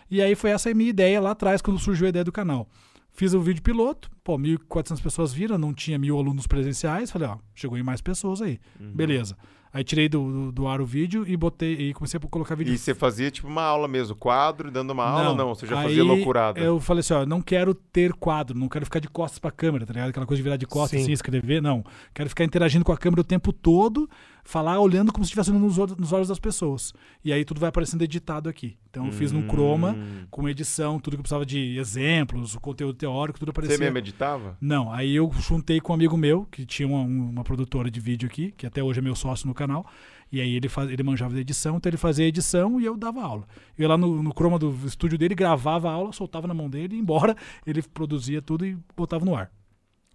E 0.09 0.21
aí 0.21 0.35
foi 0.35 0.51
essa 0.51 0.69
a 0.69 0.73
minha 0.73 0.89
ideia 0.89 1.19
lá 1.19 1.31
atrás, 1.31 1.61
quando 1.61 1.79
surgiu 1.79 2.05
a 2.05 2.09
ideia 2.09 2.23
do 2.23 2.31
canal. 2.31 2.67
Fiz 3.11 3.33
o 3.33 3.39
vídeo 3.39 3.63
piloto, 3.63 4.11
pô, 4.23 4.37
1.400 4.37 5.01
pessoas 5.01 5.33
viram, 5.33 5.57
não 5.57 5.73
tinha 5.73 5.97
mil 5.97 6.17
alunos 6.17 6.45
presenciais. 6.45 7.09
Falei, 7.09 7.27
ó, 7.29 7.37
chegou 7.53 7.77
em 7.77 7.83
mais 7.83 8.01
pessoas 8.01 8.41
aí. 8.41 8.59
Uhum. 8.79 8.91
Beleza. 8.91 9.37
Aí 9.75 9.83
tirei 9.83 10.07
do, 10.07 10.31
do, 10.31 10.51
do 10.53 10.67
ar 10.69 10.79
o 10.79 10.85
vídeo 10.85 11.25
e 11.27 11.35
botei 11.35 11.73
e 11.73 11.93
comecei 11.93 12.17
a 12.17 12.27
colocar 12.27 12.55
vídeo 12.55 12.73
E 12.73 12.77
você 12.77 12.95
fazia 12.95 13.29
tipo 13.29 13.49
uma 13.49 13.61
aula 13.61 13.89
mesmo, 13.89 14.15
quadro, 14.15 14.71
dando 14.71 14.91
uma 14.91 15.03
aula 15.03 15.31
ou 15.31 15.35
não? 15.35 15.53
Você 15.53 15.67
já 15.67 15.83
fazia 15.83 16.01
loucurada? 16.01 16.61
Eu 16.61 16.79
falei 16.79 17.01
assim, 17.01 17.13
ó, 17.13 17.25
não 17.25 17.41
quero 17.41 17.73
ter 17.73 18.13
quadro, 18.13 18.57
não 18.57 18.69
quero 18.69 18.85
ficar 18.85 18.99
de 18.99 19.09
costas 19.09 19.37
pra 19.37 19.51
câmera, 19.51 19.85
tá 19.85 19.91
ligado? 19.91 20.11
Aquela 20.11 20.25
coisa 20.25 20.37
de 20.37 20.43
virar 20.43 20.55
de 20.55 20.65
costas 20.65 20.97
Sim. 20.97 21.03
assim, 21.03 21.11
escrever, 21.11 21.61
não. 21.61 21.83
Quero 22.13 22.29
ficar 22.29 22.45
interagindo 22.45 22.85
com 22.85 22.93
a 22.93 22.97
câmera 22.97 23.19
o 23.19 23.23
tempo 23.25 23.51
todo, 23.51 24.09
falar 24.47 24.79
olhando 24.79 25.11
como 25.11 25.25
se 25.25 25.29
estivesse 25.29 25.49
olhando 25.49 25.63
nos, 25.65 25.77
olhos- 25.79 25.97
nos 25.97 26.13
olhos 26.13 26.27
das 26.27 26.37
pessoas. 26.39 26.93
E 27.23 27.33
aí 27.33 27.43
tudo 27.43 27.59
vai 27.59 27.67
aparecendo 27.69 28.03
editado 28.03 28.47
aqui. 28.47 28.77
Então 28.89 29.07
eu 29.07 29.11
fiz 29.11 29.31
no 29.31 29.41
Chroma, 29.49 29.93
Hum. 29.93 30.25
com 30.29 30.47
edição, 30.47 30.99
tudo 30.99 31.15
que 31.15 31.19
eu 31.19 31.23
precisava 31.23 31.45
de 31.45 31.77
exemplos, 31.77 32.53
o 32.55 32.59
conteúdo 32.61 32.93
teórico, 32.95 33.39
tudo 33.39 33.49
aparecia. 33.49 33.75
Você 33.75 33.83
mesmo 33.83 33.97
editava? 33.97 34.55
Não, 34.61 34.93
aí 34.93 35.15
eu 35.15 35.29
juntei 35.39 35.81
com 35.81 35.91
um 35.91 35.95
amigo 35.95 36.15
meu, 36.15 36.45
que 36.51 36.63
tinha 36.65 36.87
uma, 36.87 37.01
uma 37.01 37.43
produtora 37.43 37.89
de 37.91 37.99
vídeo 37.99 38.27
aqui, 38.29 38.53
que 38.55 38.65
até 38.67 38.81
hoje 38.83 38.99
é 38.99 39.01
meu 39.01 39.15
sócio 39.15 39.47
no 39.47 39.53
canal. 39.53 39.85
E 40.31 40.39
aí 40.39 40.55
ele, 40.55 40.69
faz, 40.69 40.89
ele 40.91 41.01
manjava 41.03 41.33
da 41.33 41.39
edição, 41.41 41.77
então 41.77 41.89
ele 41.89 41.97
fazia 41.97 42.25
a 42.25 42.27
edição 42.27 42.79
e 42.79 42.85
eu 42.85 42.95
dava 42.95 43.21
aula. 43.23 43.45
Eu 43.77 43.83
ia 43.83 43.89
lá 43.89 43.97
no, 43.97 44.21
no 44.23 44.31
Chroma 44.31 44.57
do 44.59 44.75
estúdio 44.85 45.17
dele, 45.17 45.33
gravava 45.35 45.89
a 45.89 45.93
aula, 45.93 46.11
soltava 46.13 46.47
na 46.47 46.53
mão 46.53 46.69
dele 46.69 46.93
e 46.93 46.97
ia 46.97 47.01
embora. 47.01 47.35
Ele 47.65 47.81
produzia 47.81 48.41
tudo 48.41 48.65
e 48.65 48.77
botava 48.95 49.23
no 49.25 49.35
ar. 49.35 49.51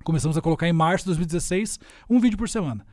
Começamos 0.04 0.36
a 0.36 0.40
colocar 0.40 0.66
em 0.68 0.72
março 0.72 1.04
de 1.04 1.08
2016 1.10 1.78
um 2.08 2.18
vídeo 2.20 2.38
por 2.38 2.48
semana. 2.48 2.84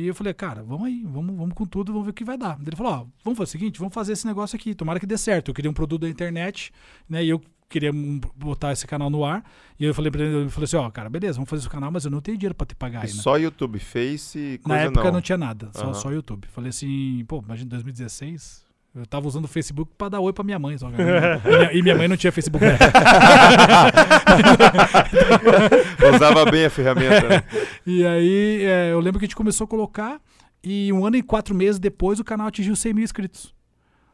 E 0.00 0.06
eu 0.06 0.14
falei, 0.14 0.32
cara, 0.32 0.62
vamos 0.62 0.86
aí, 0.86 1.02
vamos, 1.04 1.36
vamos 1.36 1.54
com 1.54 1.66
tudo, 1.66 1.90
vamos 1.92 2.06
ver 2.06 2.12
o 2.12 2.14
que 2.14 2.22
vai 2.24 2.38
dar. 2.38 2.56
Ele 2.64 2.76
falou, 2.76 2.92
ó, 2.92 2.96
vamos 3.24 3.36
fazer 3.36 3.48
o 3.48 3.52
seguinte, 3.52 3.78
vamos 3.80 3.92
fazer 3.92 4.12
esse 4.12 4.24
negócio 4.26 4.54
aqui, 4.54 4.72
tomara 4.72 5.00
que 5.00 5.06
dê 5.06 5.18
certo. 5.18 5.48
Eu 5.50 5.54
queria 5.54 5.68
um 5.68 5.74
produto 5.74 6.02
da 6.02 6.08
internet, 6.08 6.72
né? 7.08 7.24
E 7.24 7.28
eu 7.30 7.42
queria 7.68 7.90
botar 8.36 8.70
esse 8.72 8.86
canal 8.86 9.10
no 9.10 9.24
ar. 9.24 9.44
E 9.78 9.84
eu 9.84 9.92
falei 9.92 10.08
pra 10.10 10.22
ele, 10.24 10.44
eu 10.44 10.50
falei 10.50 10.66
assim, 10.66 10.76
ó, 10.76 10.88
cara, 10.88 11.10
beleza, 11.10 11.34
vamos 11.34 11.50
fazer 11.50 11.62
esse 11.62 11.68
canal, 11.68 11.90
mas 11.90 12.04
eu 12.04 12.12
não 12.12 12.20
tenho 12.20 12.38
dinheiro 12.38 12.54
pra 12.54 12.64
te 12.64 12.76
pagar 12.76 13.04
E 13.04 13.08
ainda. 13.08 13.20
só 13.22 13.36
YouTube, 13.36 13.78
Face, 13.80 14.60
Na 14.62 14.68
coisa 14.68 14.82
época 14.84 15.04
não. 15.06 15.12
não. 15.14 15.20
tinha 15.20 15.36
nada, 15.36 15.68
só, 15.74 15.84
Aham. 15.86 15.94
só 15.94 16.12
YouTube. 16.12 16.46
Falei 16.46 16.70
assim, 16.70 17.24
pô, 17.26 17.42
imagina 17.44 17.68
2016. 17.70 18.67
Eu 18.94 19.06
tava 19.06 19.28
usando 19.28 19.44
o 19.44 19.48
Facebook 19.48 19.92
pra 19.96 20.08
dar 20.08 20.20
oi 20.20 20.32
pra 20.32 20.42
minha 20.42 20.58
mãe. 20.58 20.76
Só, 20.78 20.88
e, 20.88 20.92
minha, 20.92 21.72
e 21.74 21.82
minha 21.82 21.94
mãe 21.96 22.08
não 22.08 22.16
tinha 22.16 22.32
Facebook 22.32 22.64
época. 22.64 22.90
Usava 26.16 26.50
bem 26.50 26.64
a 26.64 26.70
ferramenta. 26.70 27.28
né? 27.28 27.42
E 27.86 28.04
aí 28.04 28.62
é, 28.64 28.92
eu 28.92 29.00
lembro 29.00 29.18
que 29.18 29.24
a 29.24 29.28
gente 29.28 29.36
começou 29.36 29.64
a 29.64 29.68
colocar 29.68 30.20
e 30.62 30.92
um 30.92 31.06
ano 31.06 31.16
e 31.16 31.22
quatro 31.22 31.54
meses 31.54 31.78
depois 31.78 32.18
o 32.18 32.24
canal 32.24 32.48
atingiu 32.48 32.74
100 32.74 32.94
mil 32.94 33.04
inscritos. 33.04 33.54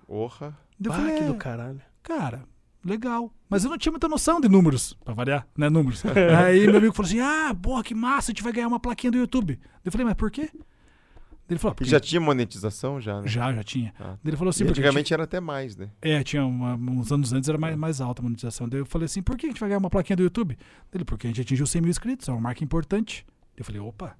Porra. 0.06 0.56
Eu 0.84 0.92
Ah, 0.92 0.96
falei, 0.96 1.16
que 1.16 1.22
é, 1.22 1.26
do 1.26 1.34
caralho. 1.34 1.80
cara, 2.02 2.42
legal. 2.84 3.32
Mas 3.48 3.64
eu 3.64 3.70
não 3.70 3.78
tinha 3.78 3.92
muita 3.92 4.08
noção 4.08 4.40
de 4.40 4.48
números, 4.48 4.98
pra 5.04 5.14
variar, 5.14 5.46
né? 5.56 5.70
Números. 5.70 6.02
Aí 6.44 6.66
meu 6.66 6.76
amigo 6.76 6.92
falou 6.92 7.06
assim: 7.08 7.20
ah, 7.20 7.56
porra, 7.60 7.82
que 7.82 7.94
massa, 7.94 8.30
a 8.30 8.32
gente 8.32 8.42
vai 8.42 8.52
ganhar 8.52 8.68
uma 8.68 8.80
plaquinha 8.80 9.10
do 9.12 9.18
YouTube. 9.18 9.58
Eu 9.84 9.92
falei, 9.92 10.04
mas 10.04 10.14
por 10.14 10.30
quê? 10.30 10.50
Ele 11.48 11.58
falou, 11.58 11.72
"Ah, 11.72 11.74
E 11.74 11.76
porque 11.76 11.90
já 11.90 12.00
tinha 12.00 12.20
monetização 12.20 13.00
já, 13.00 13.20
né? 13.20 13.28
já, 13.28 13.52
já 13.52 13.62
tinha. 13.62 13.92
Ah. 14.00 14.16
Ele 14.24 14.36
falou 14.36 14.48
assim, 14.50 14.64
E 14.64 14.68
antigamente 14.68 15.12
era 15.12 15.24
até 15.24 15.40
mais, 15.40 15.76
né? 15.76 15.90
É, 16.00 16.22
tinha 16.22 16.44
uma- 16.44 16.74
uns 16.74 17.12
anos 17.12 17.32
antes 17.34 17.48
era 17.48 17.58
mais, 17.58 17.76
mais 17.76 18.00
alta 18.00 18.22
a 18.22 18.24
monetização. 18.24 18.66
Daí 18.68 18.80
eu 18.80 18.86
falei 18.86 19.04
assim, 19.06 19.22
por 19.22 19.36
que 19.36 19.46
a 19.46 19.48
gente 19.50 19.60
vai 19.60 19.68
ganhar 19.68 19.78
uma 19.78 19.90
plaquinha 19.90 20.16
do 20.16 20.22
YouTube? 20.22 20.56
Ele, 20.92 21.04
porque 21.04 21.26
a 21.26 21.30
gente 21.30 21.40
atingiu 21.42 21.66
100 21.66 21.82
mil 21.82 21.90
inscritos, 21.90 22.28
é 22.28 22.32
uma 22.32 22.40
marca 22.40 22.64
importante. 22.64 23.26
Eu 23.56 23.64
falei, 23.64 23.80
opa, 23.80 24.16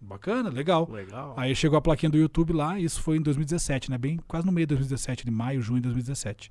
bacana, 0.00 0.48
legal. 0.48 0.88
Legal. 0.90 1.34
Aí 1.36 1.54
chegou 1.56 1.76
a 1.76 1.82
plaquinha 1.82 2.10
do 2.10 2.18
YouTube 2.18 2.52
lá, 2.52 2.78
isso 2.78 3.02
foi 3.02 3.16
em 3.16 3.20
2017, 3.20 3.90
né? 3.90 3.98
Bem 3.98 4.18
quase 4.28 4.46
no 4.46 4.52
meio 4.52 4.66
de 4.66 4.74
2017, 4.74 5.24
de 5.24 5.30
maio, 5.30 5.60
junho 5.60 5.80
de 5.80 5.88
2017. 5.88 6.50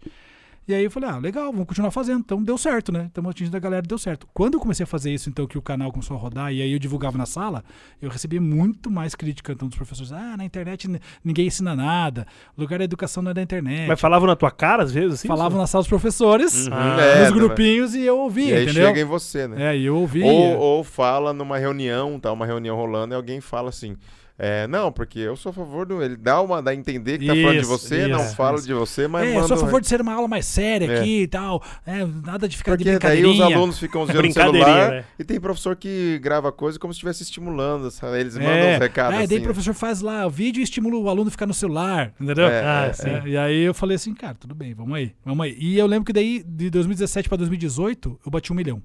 E 0.67 0.73
aí 0.73 0.83
eu 0.83 0.91
falei, 0.91 1.09
ah, 1.09 1.17
legal, 1.17 1.49
vamos 1.51 1.65
continuar 1.65 1.91
fazendo. 1.91 2.19
Então 2.19 2.43
deu 2.43 2.57
certo, 2.57 2.91
né? 2.91 3.05
Estamos 3.07 3.31
atingindo 3.31 3.55
a 3.55 3.59
galera, 3.59 3.81
deu 3.83 3.97
certo. 3.97 4.27
Quando 4.33 4.55
eu 4.55 4.59
comecei 4.59 4.83
a 4.83 4.87
fazer 4.87 5.13
isso, 5.13 5.29
então, 5.29 5.47
que 5.47 5.57
o 5.57 5.61
canal 5.61 5.91
começou 5.93 6.17
a 6.17 6.19
rodar, 6.19 6.51
e 6.51 6.61
aí 6.61 6.73
eu 6.73 6.77
divulgava 6.79 7.17
na 7.17 7.25
sala, 7.25 7.63
eu 8.01 8.09
recebi 8.09 8.37
muito 8.37 8.91
mais 8.91 9.15
crítica, 9.15 9.53
então, 9.53 9.69
dos 9.69 9.77
professores. 9.77 10.11
Ah, 10.11 10.35
na 10.35 10.43
internet 10.43 10.89
ninguém 11.23 11.47
ensina 11.47 11.73
nada, 11.73 12.27
o 12.57 12.61
lugar 12.61 12.79
da 12.79 12.85
educação 12.85 13.23
não 13.23 13.31
é 13.31 13.33
da 13.33 13.41
internet. 13.41 13.87
Mas 13.87 13.99
falavam 14.01 14.27
na 14.27 14.35
tua 14.35 14.51
cara 14.51 14.83
às 14.83 14.91
vezes, 14.91 15.13
assim? 15.19 15.27
Falavam 15.29 15.57
na 15.57 15.67
sala 15.67 15.83
dos 15.83 15.89
professores, 15.89 16.67
Uhum. 16.67 16.73
Ah, 16.73 16.97
É, 17.01 17.21
nos 17.23 17.31
grupinhos, 17.31 17.95
e 17.95 18.01
eu 18.01 18.17
E 18.17 18.19
ouvia, 18.19 18.57
aí 18.57 18.63
entendeu? 18.63 18.87
chega 18.87 18.99
em 18.99 19.05
você, 19.05 19.47
né? 19.47 19.71
É, 19.73 19.77
e 19.77 19.85
eu 19.85 19.95
ouvia. 19.95 20.25
Ou, 20.25 20.57
ou 20.57 20.83
fala 20.83 21.31
numa 21.31 21.57
reunião, 21.57 22.19
tá 22.19 22.29
uma 22.31 22.45
reunião 22.45 22.75
rolando 22.75 23.13
e 23.13 23.15
alguém 23.15 23.39
fala 23.39 23.69
assim: 23.69 23.95
É, 24.39 24.67
não, 24.67 24.91
porque 24.91 25.17
eu 25.17 25.35
sou 25.35 25.49
a 25.49 25.53
favor 25.53 25.85
do. 25.87 26.01
Ele 26.03 26.15
dá 26.15 26.39
uma. 26.41 26.61
dá 26.61 26.69
a 26.69 26.75
entender 26.75 27.17
que 27.17 27.25
tá 27.25 27.33
falando 27.33 27.53
de 27.55 27.57
Isso, 27.61 27.67
você, 27.69 28.07
não 28.07 28.23
isso, 28.23 28.35
fala 28.35 28.57
isso. 28.57 28.67
de 28.67 28.73
você, 28.75 29.07
mas 29.07 29.27
é, 29.27 29.33
manda. 29.33 29.47
sou 29.47 29.55
a 29.55 29.59
um- 29.59 29.63
favor 29.63 29.81
de 29.81 29.87
ser 29.87 29.99
uma 29.99 30.13
aula 30.13 30.27
mais 30.27 30.45
séria 30.45 30.85
É. 30.85 30.99
aqui 30.99 31.21
e 31.23 31.27
tal. 31.27 31.63
É, 31.85 32.05
nada 32.05 32.47
de 32.47 32.55
ficar 32.55 32.75
de 32.77 32.83
Porque 32.83 32.99
daí 32.99 33.25
os 33.25 33.41
alunos 33.41 33.79
ficam 33.79 34.03
usando 34.03 34.23
o 34.23 34.31
celular 34.31 34.91
né? 34.91 35.05
e 35.17 35.23
tem 35.23 35.39
professor 35.39 35.75
que 35.75 36.19
grava 36.21 36.51
coisa 36.51 36.77
como 36.77 36.93
se 36.93 36.97
estivesse 36.97 37.23
estimulando, 37.23 37.89
sabe? 37.89 38.19
Eles 38.19 38.35
mandam 38.37 38.51
É, 38.51 38.75
uns 38.75 38.79
recados 38.79 39.13
é, 39.15 39.17
assim. 39.23 39.27
daí 39.27 39.37
o 39.37 39.41
né? 39.41 39.45
professor 39.45 39.73
faz 39.73 40.01
lá 40.01 40.27
o 40.27 40.29
vídeo 40.29 40.59
e 40.59 40.63
estimula 40.63 40.95
o 40.97 41.09
aluno 41.09 41.29
a 41.29 41.31
ficar 41.31 41.47
no 41.47 41.53
celular, 41.55 42.13
entendeu? 42.21 42.45
É, 42.47 42.61
Ah, 42.63 42.91
é, 43.25 43.27
e 43.29 43.35
aí 43.37 43.61
eu 43.63 43.73
falei 43.73 43.95
assim, 43.95 44.13
cara, 44.13 44.35
tudo 44.35 44.53
bem, 44.53 44.71
vamos 44.75 44.93
aí, 44.95 45.13
vamos 45.25 45.43
aí. 45.45 45.57
E 45.59 45.79
eu 45.79 45.87
lembro 45.87 46.05
que 46.05 46.13
daí, 46.13 46.43
de 46.45 46.69
2017 46.69 47.27
pra 47.27 47.37
2018, 47.39 48.19
eu 48.23 48.29
bati 48.31 48.53
um 48.53 48.55
milhão. 48.55 48.83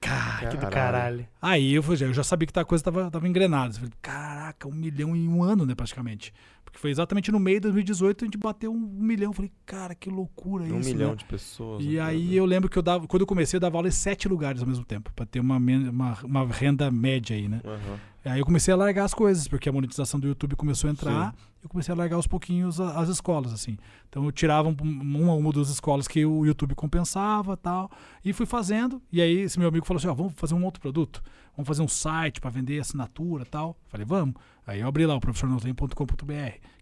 Cara, 0.00 0.48
que 0.48 0.56
do 0.56 0.66
Caralho. 0.68 1.26
Aí 1.40 1.74
eu, 1.74 1.82
falei, 1.82 2.04
eu 2.04 2.14
já 2.14 2.22
sabia 2.22 2.46
que 2.46 2.58
a 2.58 2.64
coisa 2.64 2.84
tava, 2.84 3.10
tava 3.10 3.26
engrenada. 3.28 3.70
Eu 3.70 3.74
falei, 3.74 3.92
caraca, 4.00 4.68
um 4.68 4.72
milhão 4.72 5.16
em 5.16 5.28
um 5.28 5.42
ano, 5.42 5.64
né, 5.64 5.74
praticamente. 5.74 6.32
Porque 6.64 6.78
foi 6.78 6.90
exatamente 6.90 7.32
no 7.32 7.38
meio 7.40 7.56
de 7.56 7.62
2018 7.62 8.24
a 8.24 8.26
gente 8.26 8.38
bateu 8.38 8.72
um, 8.72 8.76
um 8.76 9.02
milhão. 9.02 9.30
Eu 9.30 9.32
falei, 9.32 9.50
cara, 9.64 9.94
que 9.94 10.10
loucura 10.10 10.64
Um 10.64 10.80
isso, 10.80 10.90
milhão 10.90 11.10
né? 11.10 11.16
de 11.16 11.24
pessoas. 11.24 11.84
E 11.84 11.98
aí 11.98 12.36
eu 12.36 12.44
lembro 12.44 12.68
que 12.68 12.76
eu 12.76 12.82
dava, 12.82 13.06
quando 13.06 13.22
eu 13.22 13.26
comecei, 13.26 13.56
eu 13.56 13.60
dava 13.60 13.76
aula 13.76 13.88
em 13.88 13.92
sete 13.92 14.28
lugares 14.28 14.60
ao 14.60 14.68
mesmo 14.68 14.84
tempo, 14.84 15.10
pra 15.14 15.24
ter 15.24 15.40
uma, 15.40 15.56
uma, 15.56 16.18
uma 16.22 16.46
renda 16.46 16.90
média 16.90 17.34
aí, 17.36 17.48
né? 17.48 17.60
Aham. 17.64 17.98
Aí 18.26 18.40
eu 18.40 18.44
comecei 18.44 18.74
a 18.74 18.76
largar 18.76 19.04
as 19.04 19.14
coisas, 19.14 19.46
porque 19.48 19.68
a 19.68 19.72
monetização 19.72 20.18
do 20.18 20.26
YouTube 20.26 20.56
começou 20.56 20.88
a 20.88 20.92
entrar, 20.92 21.34
eu 21.62 21.68
comecei 21.68 21.92
a 21.94 21.96
largar 21.96 22.16
aos 22.16 22.26
pouquinhos 22.26 22.80
as 22.80 23.08
escolas, 23.08 23.52
assim. 23.52 23.76
Então 24.08 24.24
eu 24.24 24.32
tirava 24.32 24.68
um- 24.68 24.76
uma 24.82 25.34
uma 25.34 25.52
das 25.52 25.68
escolas 25.68 26.08
que 26.08 26.24
o 26.26 26.44
YouTube 26.44 26.74
compensava 26.74 27.56
tal, 27.56 27.90
e 28.24 28.32
fui 28.32 28.44
fazendo. 28.46 29.00
E 29.12 29.20
aí 29.22 29.38
esse 29.38 29.58
meu 29.58 29.68
amigo 29.68 29.86
falou 29.86 29.98
assim: 29.98 30.08
ó, 30.08 30.14
vamos 30.14 30.32
fazer 30.36 30.54
um 30.54 30.64
outro 30.64 30.80
produto, 30.80 31.22
vamos 31.56 31.68
fazer 31.68 31.82
um 31.82 31.88
site 31.88 32.40
para 32.40 32.50
vender 32.50 32.80
assinatura 32.80 33.44
tal. 33.44 33.76
Falei, 33.88 34.04
vamos. 34.04 34.34
Aí 34.66 34.80
eu 34.80 34.88
abri 34.88 35.06
lá 35.06 35.14
o 35.14 35.20
professornãotem.com.br, 35.20 36.32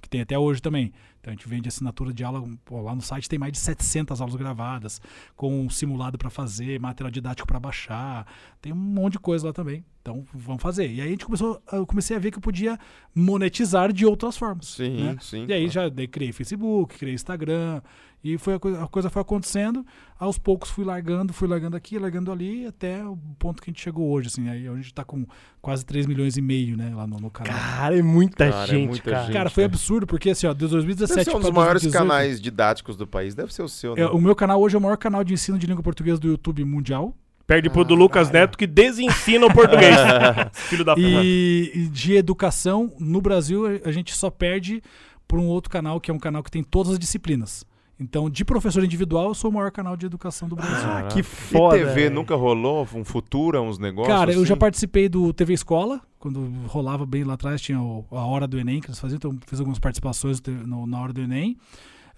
que 0.01 0.09
tem 0.09 0.23
até 0.23 0.39
hoje 0.39 0.63
também. 0.63 0.93
Então 1.21 1.33
a 1.33 1.37
gente 1.37 1.47
vende 1.49 1.69
assinatura 1.69 2.13
de 2.13 2.25
aula, 2.25 2.43
pô, 2.65 2.81
lá 2.81 2.95
no 2.95 3.03
site 3.03 3.29
tem 3.29 3.39
mais 3.39 3.53
de 3.53 3.59
700 3.59 4.21
aulas 4.21 4.37
gravadas, 4.37 5.01
com 5.37 5.61
um 5.61 5.69
simulado 5.69 6.17
para 6.17 6.31
fazer, 6.31 6.81
material 6.81 7.11
didático 7.11 7.47
para 7.47 7.61
baixar, 7.61 8.27
tem 8.61 8.73
um 8.73 8.77
monte 8.77 9.15
de 9.15 9.19
coisa 9.19 9.47
lá 9.47 9.53
também. 9.53 9.85
Então 10.01 10.25
vamos 10.35 10.63
fazer. 10.63 10.91
E 10.91 11.01
aí 11.01 11.09
a 11.09 11.11
gente 11.11 11.25
começou, 11.25 11.63
eu 11.73 11.87
comecei 11.87 12.17
a 12.17 12.21
ver 12.21 12.31
que 12.31 12.39
eu 12.39 12.43
podia 12.43 12.79
monetizar 13.15 13.93
de 13.93 14.05
outras 14.05 14.37
formas. 14.37 14.67
Sim, 14.67 15.03
né? 15.03 15.17
sim. 15.21 15.47
E 15.49 15.53
aí 15.53 15.71
claro. 15.71 15.93
já 15.97 16.07
criei 16.09 16.33
Facebook, 16.33 16.99
criei 16.99 17.15
Instagram, 17.15 17.81
e 18.25 18.39
foi 18.39 18.55
a, 18.55 18.59
coisa, 18.59 18.83
a 18.83 18.89
coisa 18.89 19.11
foi 19.11 19.21
acontecendo. 19.21 19.85
Aos 20.19 20.39
poucos 20.39 20.71
fui 20.71 20.83
largando, 20.83 21.31
fui 21.35 21.47
largando 21.47 21.77
aqui, 21.77 21.99
largando 21.99 22.33
ali, 22.33 22.65
até 22.67 23.05
o 23.05 23.19
ponto 23.39 23.61
que 23.61 23.69
a 23.69 23.71
gente 23.71 23.83
chegou 23.83 24.11
hoje, 24.11 24.29
assim. 24.29 24.49
Aí 24.49 24.67
a 24.67 24.75
gente 24.77 24.95
tá 24.95 25.05
com 25.05 25.27
quase 25.61 25.85
3 25.85 26.07
milhões 26.07 26.39
e 26.39 26.41
meio, 26.41 26.75
né, 26.75 26.91
lá 26.95 27.07
no, 27.07 27.19
no 27.19 27.31
canal. 27.31 27.53
Cara, 27.53 27.99
é 27.99 28.01
muita 28.01 28.51
Cara, 28.51 28.65
é 28.65 28.67
gente, 28.67 28.89
muita 28.89 29.11
cara. 29.11 29.23
gente. 29.25 29.33
Cara, 29.35 29.51
foi 29.51 29.65
né? 29.65 29.67
absurdo, 29.67 30.07
porque 30.07 30.31
assim, 30.31 30.47
ó, 30.47 30.55
de 30.55 30.67
2017 30.67 31.17
Deve 31.17 31.31
ser 31.31 31.37
um 31.37 31.41
dos 31.41 31.51
maiores 31.51 31.83
2018, 31.83 31.93
canais 31.93 32.41
didáticos 32.41 32.97
do 32.97 33.07
país. 33.07 33.35
Deve 33.35 33.53
ser 33.53 33.63
o 33.63 33.69
seu, 33.69 33.95
né? 33.95 34.01
é, 34.01 34.07
o 34.07 34.19
meu 34.19 34.35
canal 34.35 34.59
hoje 34.59 34.75
é 34.75 34.79
o 34.79 34.81
maior 34.81 34.97
canal 34.97 35.23
de 35.23 35.35
ensino 35.35 35.59
de 35.59 35.67
língua 35.67 35.83
portuguesa 35.83 36.19
do 36.19 36.29
YouTube 36.29 36.65
mundial. 36.65 37.15
Perde 37.47 37.69
pro 37.69 37.85
do 37.85 37.95
Lucas 37.95 38.31
Neto 38.31 38.57
que 38.57 38.67
desensina 38.67 39.45
o 39.45 39.53
português. 39.53 39.95
Filho 40.55 40.83
da 40.83 40.95
puta. 40.95 41.07
E, 41.07 41.71
e 41.75 41.89
de 41.89 42.15
educação, 42.15 42.91
no 42.99 43.21
Brasil, 43.21 43.65
a 43.85 43.93
gente 43.93 44.17
só 44.17 44.31
perde 44.31 44.83
por 45.29 45.39
um 45.39 45.47
outro 45.47 45.71
canal, 45.71 46.01
que 46.01 46.11
é 46.11 46.15
um 46.15 46.19
canal 46.19 46.43
que 46.43 46.51
tem 46.51 46.63
todas 46.63 46.93
as 46.93 46.99
disciplinas. 46.99 47.67
Então, 47.99 48.29
de 48.29 48.45
professor 48.45 48.83
individual, 48.83 49.29
eu 49.29 49.35
sou 49.35 49.51
o 49.51 49.55
maior 49.55 49.71
canal 49.71 49.97
de 49.97 50.05
educação 50.07 50.49
do 50.49 50.57
Brasil. 50.57 50.89
Ah, 50.91 51.03
que 51.05 51.23
foda. 51.23 51.77
E 51.77 51.81
TV 51.81 51.95
velho. 51.95 52.15
nunca 52.15 52.35
rolou? 52.35 52.87
Um 52.93 53.05
Futura, 53.05 53.63
uns 53.63 53.79
negócios? 53.79 54.13
Cara, 54.15 54.33
eu 54.33 54.45
já 54.45 54.55
assim? 54.55 54.59
participei 54.59 55.09
do 55.09 55.33
TV 55.33 55.55
Escola, 55.55 56.01
quando 56.19 56.45
rolava 56.67 57.07
bem 57.07 57.23
lá 57.23 57.35
atrás, 57.35 57.61
tinha 57.61 57.81
o- 57.81 58.05
a 58.11 58.25
hora 58.27 58.47
do 58.49 58.59
Enem 58.59 58.81
que 58.81 58.89
eles 58.89 58.99
faziam, 58.99 59.17
então 59.17 59.37
fiz 59.47 59.61
algumas 59.61 59.79
participações 59.79 60.43
no- 60.43 60.87
na 60.87 61.01
hora 61.01 61.13
do 61.13 61.21
Enem. 61.21 61.57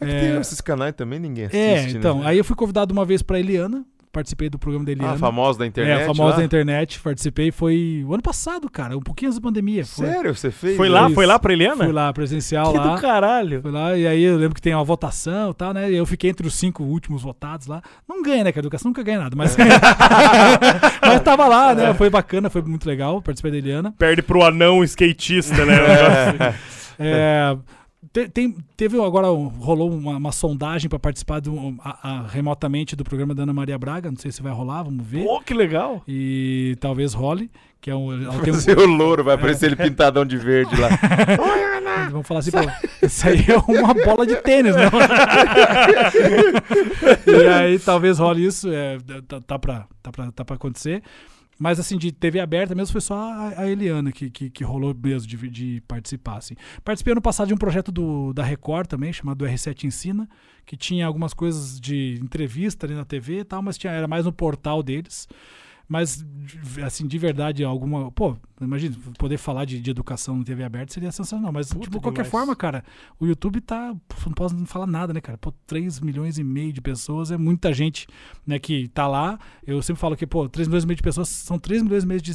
É 0.00 0.06
que 0.06 0.12
tem 0.12 0.40
esses 0.40 0.60
canais 0.60 0.94
também, 0.94 1.18
ninguém 1.18 1.44
assiste, 1.46 1.58
É, 1.58 1.82
né? 1.84 1.90
então, 1.98 2.22
aí 2.26 2.36
eu 2.38 2.44
fui 2.44 2.56
convidado 2.56 2.92
uma 2.92 3.04
vez 3.04 3.22
pra 3.22 3.38
Eliana, 3.38 3.84
participei 4.16 4.48
do 4.48 4.58
programa 4.58 4.84
da 4.86 4.92
Eliana. 4.92 5.14
Ah, 5.14 5.18
famosa 5.18 5.58
da 5.58 5.66
internet 5.66 6.00
É, 6.00 6.02
a 6.04 6.06
famosa 6.06 6.30
lá? 6.30 6.36
da 6.38 6.44
internet, 6.44 7.00
participei, 7.00 7.50
foi 7.52 8.02
o 8.06 8.14
ano 8.14 8.22
passado, 8.22 8.70
cara, 8.70 8.96
um 8.96 9.00
pouquinho 9.02 9.28
antes 9.28 9.38
da 9.38 9.46
pandemia. 9.46 9.84
Foi, 9.84 10.06
Sério? 10.06 10.34
Você 10.34 10.50
fez? 10.50 10.76
Foi 10.76 10.88
lá, 10.88 11.04
Isso. 11.06 11.14
foi 11.14 11.26
lá 11.26 11.38
pra 11.38 11.52
Eliana? 11.52 11.84
Fui 11.84 11.92
lá, 11.92 12.10
presencial 12.14 12.72
Que 12.72 12.78
lá. 12.78 12.94
do 12.94 13.00
caralho. 13.00 13.60
Fui 13.60 13.70
lá, 13.70 13.96
e 13.96 14.06
aí 14.06 14.22
eu 14.22 14.36
lembro 14.38 14.54
que 14.54 14.62
tem 14.62 14.74
uma 14.74 14.82
votação 14.84 15.50
e 15.50 15.54
tal, 15.54 15.74
né? 15.74 15.90
E 15.90 15.96
eu 15.96 16.06
fiquei 16.06 16.30
entre 16.30 16.46
os 16.46 16.54
cinco 16.54 16.82
últimos 16.82 17.22
votados 17.22 17.66
lá. 17.66 17.82
Não 18.08 18.22
ganha, 18.22 18.42
né? 18.44 18.52
Que 18.52 18.58
a 18.58 18.60
educação 18.60 18.88
nunca 18.88 19.02
ganha 19.02 19.18
nada, 19.18 19.36
mas. 19.36 19.54
mas 21.02 21.20
tava 21.22 21.46
lá, 21.46 21.74
né? 21.74 21.92
Foi 21.94 22.08
bacana, 22.08 22.48
foi 22.48 22.62
muito 22.62 22.86
legal. 22.88 23.20
Participei 23.20 23.50
da 23.52 23.58
Eliana. 23.58 23.94
Perde 23.98 24.22
pro 24.22 24.42
anão 24.42 24.82
skatista, 24.84 25.64
né? 25.66 25.74
O 25.76 25.86
negócio. 25.88 26.58
É, 26.98 27.56
te- 28.12 28.28
tem- 28.28 28.56
teve 28.76 29.00
agora, 29.02 29.28
rolou 29.28 29.90
uma, 29.90 30.16
uma 30.16 30.32
sondagem 30.32 30.88
para 30.88 30.98
participar 30.98 31.40
do, 31.40 31.76
a- 31.82 31.98
a- 32.02 32.26
remotamente 32.28 32.94
do 32.96 33.04
programa 33.04 33.34
da 33.34 33.42
Ana 33.44 33.52
Maria 33.52 33.78
Braga. 33.78 34.10
Não 34.10 34.18
sei 34.18 34.30
se 34.32 34.42
vai 34.42 34.52
rolar, 34.52 34.82
vamos 34.84 35.04
ver. 35.06 35.24
Pô, 35.24 35.40
que 35.40 35.54
legal. 35.54 36.02
E 36.06 36.76
talvez 36.80 37.14
role, 37.14 37.50
que 37.80 37.90
é 37.90 37.94
um. 37.94 38.12
Ela 38.12 38.38
tem 38.40 38.52
um 38.52 38.82
o 38.82 38.86
louro, 38.86 39.24
vai 39.24 39.34
aparecer 39.34 39.66
ele 39.66 39.76
pintadão 39.76 40.24
de 40.24 40.36
verde 40.36 40.74
lá. 40.80 40.88
Vamos 42.10 42.26
falar 42.28 42.40
assim, 42.40 42.50
pô, 42.50 42.58
isso 43.04 43.26
aí 43.26 43.44
é 43.48 43.56
uma 43.72 43.94
bola 43.94 44.26
de 44.26 44.36
tênis, 44.36 44.76
né? 44.76 44.84
e 47.26 47.46
aí 47.48 47.78
talvez 47.78 48.18
role 48.18 48.44
isso, 48.44 48.70
é, 48.70 48.98
tá, 49.26 49.40
tá, 49.40 49.58
pra, 49.58 49.86
tá, 50.02 50.12
pra, 50.12 50.30
tá 50.32 50.44
pra 50.44 50.56
acontecer. 50.56 51.02
Mas 51.58 51.80
assim, 51.80 51.96
de 51.96 52.12
TV 52.12 52.38
aberta 52.38 52.74
mesmo 52.74 52.92
foi 52.92 53.00
só 53.00 53.14
a, 53.14 53.62
a 53.62 53.70
Eliana 53.70 54.12
que, 54.12 54.30
que, 54.30 54.50
que 54.50 54.64
rolou 54.64 54.94
mesmo 54.94 55.26
de, 55.26 55.36
de 55.48 55.82
participar. 55.88 56.36
Assim. 56.36 56.54
Participei 56.84 57.12
ano 57.12 57.22
passado 57.22 57.48
de 57.48 57.54
um 57.54 57.58
projeto 57.58 57.90
do, 57.90 58.32
da 58.32 58.44
Record 58.44 58.86
também, 58.86 59.12
chamado 59.12 59.44
R7 59.44 59.84
Ensina, 59.84 60.28
que 60.64 60.76
tinha 60.76 61.06
algumas 61.06 61.32
coisas 61.32 61.80
de 61.80 62.18
entrevista 62.22 62.86
ali 62.86 62.94
na 62.94 63.04
TV 63.04 63.40
e 63.40 63.44
tal, 63.44 63.62
mas 63.62 63.78
tinha, 63.78 63.92
era 63.92 64.06
mais 64.06 64.26
no 64.26 64.32
portal 64.32 64.82
deles. 64.82 65.26
Mas, 65.88 66.24
assim, 66.84 67.06
de 67.06 67.16
verdade, 67.18 67.62
alguma. 67.62 68.10
Pô, 68.10 68.36
imagina, 68.60 68.96
poder 69.18 69.38
falar 69.38 69.64
de, 69.64 69.80
de 69.80 69.90
educação 69.90 70.36
na 70.36 70.44
TV 70.44 70.64
aberta 70.64 70.92
seria 70.92 71.12
sensacional. 71.12 71.52
Mas, 71.52 71.68
Puta, 71.68 71.80
tipo, 71.80 71.96
de 71.96 72.02
qualquer 72.02 72.22
demais. 72.22 72.30
forma, 72.30 72.56
cara, 72.56 72.84
o 73.20 73.26
YouTube 73.26 73.60
tá. 73.60 73.94
Não 74.24 74.32
posso 74.32 74.56
falar 74.66 74.86
nada, 74.86 75.12
né, 75.12 75.20
cara? 75.20 75.38
Pô, 75.38 75.52
3 75.66 76.00
milhões 76.00 76.38
e 76.38 76.44
meio 76.44 76.72
de 76.72 76.80
pessoas 76.80 77.30
é 77.30 77.36
muita 77.36 77.72
gente, 77.72 78.06
né, 78.46 78.58
que 78.58 78.88
tá 78.88 79.06
lá. 79.06 79.38
Eu 79.64 79.80
sempre 79.80 80.00
falo 80.00 80.16
que, 80.16 80.26
pô, 80.26 80.48
3 80.48 80.66
milhões 80.66 80.84
e 80.84 80.86
meio 80.86 80.96
de 80.96 81.02
pessoas 81.02 81.28
são 81.28 81.58
3 81.58 81.82
milhões 81.82 82.02
e 82.02 82.06
meio 82.06 82.20
de 82.20 82.32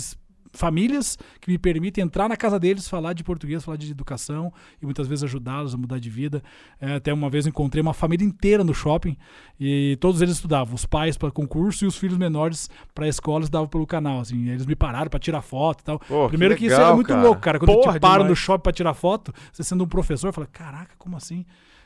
famílias 0.53 1.17
que 1.39 1.49
me 1.49 1.57
permitem 1.57 2.03
entrar 2.03 2.27
na 2.27 2.35
casa 2.37 2.59
deles, 2.59 2.87
falar 2.87 3.13
de 3.13 3.23
português, 3.23 3.63
falar 3.63 3.77
de 3.77 3.89
educação 3.89 4.53
e 4.81 4.85
muitas 4.85 5.07
vezes 5.07 5.23
ajudá-los 5.23 5.73
a 5.73 5.77
mudar 5.77 5.99
de 5.99 6.09
vida. 6.09 6.43
É, 6.79 6.95
até 6.95 7.13
uma 7.13 7.29
vez 7.29 7.45
eu 7.45 7.49
encontrei 7.49 7.81
uma 7.81 7.93
família 7.93 8.25
inteira 8.25 8.63
no 8.63 8.73
shopping 8.73 9.17
e 9.59 9.97
todos 9.99 10.21
eles 10.21 10.35
estudavam, 10.35 10.75
os 10.75 10.85
pais 10.85 11.17
para 11.17 11.31
concurso 11.31 11.85
e 11.85 11.87
os 11.87 11.97
filhos 11.97 12.17
menores 12.17 12.69
para 12.93 13.07
escola 13.07 13.43
estudavam 13.43 13.67
pelo 13.67 13.85
canal. 13.87 14.19
Assim, 14.19 14.49
eles 14.49 14.65
me 14.65 14.75
pararam 14.75 15.09
para 15.09 15.19
tirar 15.19 15.41
foto 15.41 15.81
e 15.81 15.83
tal. 15.83 15.99
Pô, 15.99 16.27
Primeiro 16.27 16.55
que, 16.55 16.65
isso 16.65 16.75
legal, 16.75 16.91
é 16.91 16.95
muito 16.95 17.07
cara. 17.07 17.21
louco, 17.21 17.41
cara. 17.41 17.59
Quando 17.59 17.73
Porra, 17.73 17.93
te 17.93 17.99
param 17.99 18.25
no 18.25 18.35
shopping 18.35 18.63
para 18.63 18.73
tirar 18.73 18.93
foto, 18.93 19.33
você 19.51 19.63
sendo 19.63 19.83
um 19.83 19.87
professor, 19.87 20.31
fala: 20.33 20.47
caraca, 20.47 20.93
como 20.97 21.15
assim? 21.15 21.45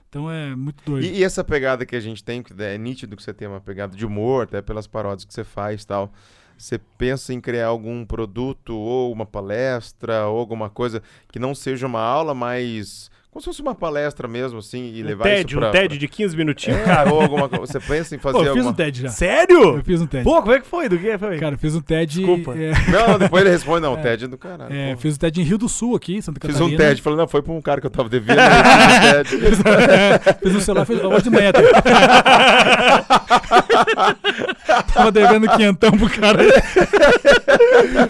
Então 0.10 0.32
é 0.32 0.56
muito 0.56 0.82
doido. 0.86 1.06
E, 1.06 1.20
e 1.20 1.24
essa 1.24 1.44
pegada 1.44 1.86
que 1.86 1.96
a 1.96 2.00
gente 2.00 2.24
tem, 2.24 2.42
que 2.42 2.54
é 2.62 2.78
nítido 2.78 3.18
que 3.18 3.24
você 3.24 3.34
tem 3.34 3.48
uma 3.48 3.60
pegada 3.60 3.96
de 3.98 4.06
humor, 4.06 4.44
até 4.44 4.62
pelas 4.62 4.88
paródias 4.88 5.26
que 5.26 5.34
você 5.34 5.44
faz 5.44 5.84
e 5.84 5.88
tal. 5.88 6.14
Você 6.58 6.80
pensa 6.98 7.34
em 7.34 7.42
criar 7.42 7.68
algum 7.68 8.06
produto 8.06 8.76
ou 8.76 9.12
uma 9.12 9.26
palestra 9.26 10.28
ou 10.28 10.40
alguma 10.40 10.70
coisa 10.70 11.02
que 11.32 11.40
não 11.40 11.54
seja 11.54 11.86
uma 11.86 12.02
aula, 12.02 12.34
mas 12.34 13.10
como 13.36 13.42
se 13.42 13.48
fosse 13.48 13.62
uma 13.62 13.76
palestra 13.76 14.30
mesmo, 14.30 14.60
assim, 14.60 14.94
e 14.96 15.04
Um 15.04 15.08
levar 15.08 15.26
TED, 15.26 15.50
isso 15.52 15.60
pra... 15.60 15.68
um 15.68 15.72
TED 15.74 15.98
de 15.98 16.08
15 16.08 16.38
minutinhos. 16.38 16.80
É, 16.88 17.12
ou 17.12 17.22
alguma 17.22 17.50
coisa. 17.50 17.66
Você 17.66 17.82
pensa 17.82 18.16
em 18.16 18.18
fazer 18.18 18.38
Pô, 18.38 18.44
eu 18.46 18.54
fiz 18.54 18.66
alguma... 18.66 18.72
um 18.72 18.74
TED 18.74 19.02
já. 19.02 19.10
Sério? 19.10 19.76
Eu 19.76 19.84
fiz 19.84 20.00
um 20.00 20.08
TED. 20.08 20.24
Pô, 20.24 20.42
como 20.42 20.54
é 20.54 20.60
que 20.62 20.66
foi? 20.66 20.88
Do 20.88 20.98
que 20.98 21.18
foi? 21.18 21.38
Cara, 21.38 21.56
eu 21.56 21.60
fiz 21.60 21.76
um 21.76 21.82
TED. 21.82 22.20
Desculpa. 22.22 22.56
é, 22.58 22.72
Não, 22.90 23.20
depois 23.20 23.42
ele 23.44 23.52
responde, 23.52 23.82
não, 23.82 23.92
o 23.96 23.98
TED 23.98 24.24
é 24.24 24.28
do 24.30 24.38
caralho. 24.38 24.74
é, 24.74 24.94
pô. 24.96 25.02
fiz 25.02 25.16
um 25.16 25.18
TED 25.18 25.42
em 25.42 25.44
Rio 25.44 25.58
do 25.58 25.68
Sul 25.68 25.98
aqui, 25.98 26.22
Santa 26.22 26.40
Fiz 26.40 26.56
Catarina. 26.56 26.76
um 26.76 26.78
TED, 26.78 27.02
falei, 27.02 27.20
não, 27.20 27.28
foi 27.28 27.42
pra 27.42 27.52
um 27.52 27.62
cara 27.62 27.82
que 27.82 27.88
eu 27.88 27.92
tava 27.92 28.08
devendo, 28.08 28.40
eu 28.40 29.26
fiz 29.26 29.60
um 29.60 29.64
TED. 29.64 30.40
Fiz 30.42 30.56
um 30.56 30.62
celular, 30.62 30.86
fiz 30.86 31.04
hoje 31.04 31.24
de 31.24 31.30
manhã. 31.30 31.52
Tava 34.94 35.12
devendo 35.12 35.48
quinhentão 35.50 35.92
pro 35.92 36.10
cara. 36.10 36.40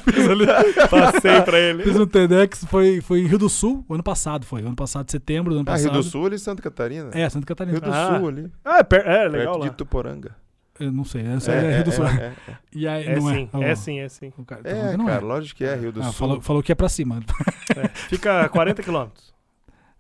fiz, 0.04 0.28
ali, 0.30 0.46
Passei 0.90 1.42
pra 1.42 1.60
ele. 1.60 1.84
fiz 1.84 1.96
um 2.00 2.06
TEDx, 2.08 2.66
foi, 2.66 3.02
foi 3.02 3.20
em 3.22 3.28
Rio 3.28 3.38
do 3.38 3.50
Sul, 3.50 3.84
o 3.88 3.94
ano 3.94 4.04
passado 4.04 4.46
foi. 4.46 4.62
Ano 4.62 4.76
passado, 4.76 5.10
setembro 5.10 5.52
do 5.54 5.60
ano 5.60 5.66
Ah, 5.68 5.74
passado. 5.74 5.92
Rio 5.94 6.02
do 6.02 6.04
Sul 6.04 6.26
ali, 6.28 6.40
Santa 6.40 6.62
Catarina. 6.62 7.10
É, 7.14 7.30
Santa 7.30 7.46
Catarina. 7.46 7.78
Rio 7.78 7.82
do 7.82 7.94
Ah. 7.94 8.18
Sul 8.20 8.28
ali, 8.28 8.52
Ah, 8.64 8.78
é, 8.80 8.84
per- 8.84 9.06
é 9.08 9.28
legal 9.28 9.54
perto 9.54 9.58
lá. 9.60 9.68
de 9.70 9.76
Tuporanga. 9.76 10.36
Eu 10.78 10.92
não 10.92 11.06
sei, 11.06 11.26
essa 11.26 11.54
é, 11.54 11.76
Rio 11.78 11.86
do 11.86 11.92
Sul. 11.94 12.06
É, 12.06 12.12
é, 12.26 12.34
E 12.74 12.86
aí, 12.88 13.06
É 13.08 13.16
não 13.16 13.30
sim, 13.30 13.50
é. 13.54 13.70
é 13.72 13.76
sim, 13.76 14.00
é 14.02 14.10
sim. 14.10 14.34
o 14.38 14.44
cara 14.44 14.62
tá 14.62 14.70
é. 14.70 14.94
É, 14.94 14.98
não 14.98 15.06
cara, 15.06 15.24
lógico 15.24 15.58
que 15.58 15.64
é, 15.64 15.74
Rio 15.76 15.92
do 15.92 16.02
Ah, 16.02 16.06
Sul. 16.06 16.14
falou, 16.14 16.42
falou 16.42 16.62
que 16.64 16.72
é 16.72 16.76
pra 16.76 16.90
cima. 16.90 17.20
É. 17.76 17.88
Fica 18.10 18.42
a 18.42 18.50
40 18.50 18.84
quilômetros. 18.84 19.34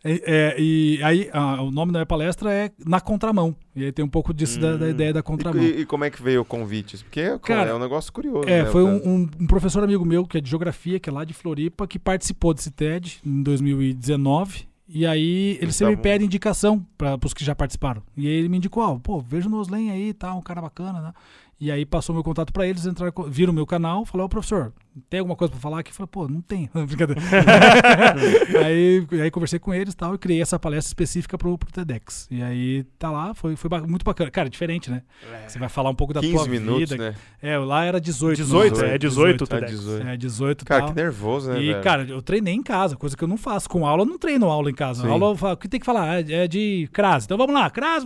É, 0.07 0.21
é, 0.25 0.55
e 0.61 0.99
aí, 1.03 1.29
ah, 1.33 1.63
o 1.63 1.71
nome 1.71 1.91
da 1.91 1.97
minha 1.99 2.05
palestra 2.05 2.53
é 2.53 2.69
Na 2.85 3.01
Contramão. 3.01 3.55
E 3.75 3.83
aí 3.85 3.91
tem 3.91 4.05
um 4.05 4.07
pouco 4.09 4.31
disso 4.31 4.59
da, 4.59 4.77
da 4.77 4.87
ideia 4.87 5.11
da 5.11 5.23
contramão. 5.23 5.63
E, 5.63 5.81
e 5.81 5.85
como 5.85 6.03
é 6.03 6.11
que 6.11 6.21
veio 6.21 6.41
o 6.41 6.45
convite? 6.45 6.97
Porque 7.03 7.39
Cara, 7.39 7.71
é 7.71 7.73
um 7.73 7.79
negócio 7.79 8.13
curioso. 8.13 8.47
É, 8.47 8.63
né, 8.63 8.69
foi 8.69 8.83
um, 8.83 8.95
um- 8.97 9.29
um 9.41 9.47
professor 9.47 9.83
amigo 9.83 10.05
meu, 10.05 10.23
que 10.27 10.37
é 10.37 10.41
de 10.41 10.47
geografia, 10.47 10.99
que 10.99 11.09
é 11.09 11.11
lá 11.13 11.25
de 11.25 11.33
Floripa, 11.33 11.87
que 11.87 11.97
participou 11.97 12.53
desse 12.53 12.69
TED 12.69 13.19
em 13.25 13.41
2019. 13.41 14.67
E 14.87 15.03
aí 15.05 15.57
ele 15.59 15.71
sempre 15.71 15.95
pede 15.97 16.23
indicação 16.23 16.85
para 16.95 17.17
os 17.25 17.33
que 17.33 17.43
já 17.43 17.55
participaram. 17.55 18.03
E 18.15 18.27
aí 18.27 18.33
ele 18.33 18.47
me 18.49 18.57
indicou, 18.57 18.83
ó, 18.83 18.99
pô, 18.99 19.19
vejo 19.19 19.49
o 19.49 19.55
Oslen 19.59 19.89
aí 19.89 20.13
tal, 20.13 20.37
um 20.37 20.41
cara 20.43 20.61
bacana, 20.61 21.01
né? 21.01 21.13
E 21.59 21.71
aí 21.71 21.85
passou 21.85 22.13
meu 22.13 22.23
contato 22.23 22.51
para 22.51 22.67
eles, 22.67 22.85
entraram, 22.85 23.13
viram 23.29 23.51
o 23.53 23.55
meu 23.55 23.65
canal, 23.65 24.05
falou, 24.05 24.25
ô 24.25 24.29
professor, 24.29 24.73
tem 25.09 25.21
alguma 25.21 25.37
coisa 25.37 25.51
para 25.53 25.61
falar 25.61 25.79
aqui? 25.79 25.89
Eu 25.91 25.95
falei, 25.95 26.09
pô, 26.11 26.27
não 26.27 26.41
tem. 26.41 26.69
Brincadeira. 26.85 27.21
aí, 28.65 29.07
aí 29.21 29.31
conversei 29.31 29.59
com 29.59 29.73
eles 29.73 29.93
e 29.93 29.97
tal, 29.97 30.15
e 30.15 30.17
criei 30.17 30.41
essa 30.41 30.59
palestra 30.59 30.89
específica 30.89 31.37
pro, 31.37 31.57
pro 31.57 31.71
TEDx. 31.71 32.27
E 32.29 32.41
aí 32.41 32.83
tá 32.99 33.09
lá, 33.11 33.33
foi, 33.33 33.55
foi 33.55 33.69
ba- 33.69 33.81
muito 33.87 34.03
bacana. 34.03 34.29
Cara, 34.31 34.49
diferente, 34.49 34.89
né? 34.89 35.01
Você 35.47 35.59
vai 35.59 35.69
falar 35.69 35.89
um 35.89 35.95
pouco 35.95 36.13
da 36.13 36.21
15 36.21 36.33
tua 36.33 36.47
minutos, 36.47 36.89
vida. 36.91 37.11
né? 37.11 37.15
É, 37.41 37.57
lá 37.57 37.83
era 37.85 37.99
18. 37.99 38.35
18, 38.37 38.77
não, 38.77 38.85
é 38.87 38.97
18 38.97 39.41
o 39.41 39.43
Ah, 39.43 39.47
TEDx. 39.47 39.71
18. 39.71 40.07
É, 40.07 40.17
18 40.17 40.65
Cara, 40.65 40.81
tal. 40.81 40.89
que 40.89 40.95
nervoso, 40.95 41.49
né, 41.51 41.61
E, 41.61 41.67
velho? 41.71 41.83
cara, 41.83 42.03
eu 42.03 42.21
treinei 42.21 42.53
em 42.53 42.63
casa, 42.63 42.95
coisa 42.95 43.15
que 43.15 43.23
eu 43.23 43.27
não 43.27 43.37
faço. 43.37 43.69
Com 43.69 43.85
aula, 43.85 44.03
eu 44.03 44.05
não 44.05 44.17
treino 44.17 44.47
aula 44.49 44.69
em 44.69 44.73
casa. 44.75 45.03
Sim. 45.03 45.09
Aula, 45.09 45.27
eu 45.31 45.35
falo, 45.35 45.53
o 45.53 45.57
que 45.57 45.67
tem 45.67 45.79
que 45.79 45.85
falar? 45.85 46.19
É 46.29 46.35
é 46.35 46.47
de 46.47 46.89
crase. 46.91 47.25
Então 47.25 47.37
vamos 47.37 47.53
lá, 47.55 47.69
crase. 47.69 48.05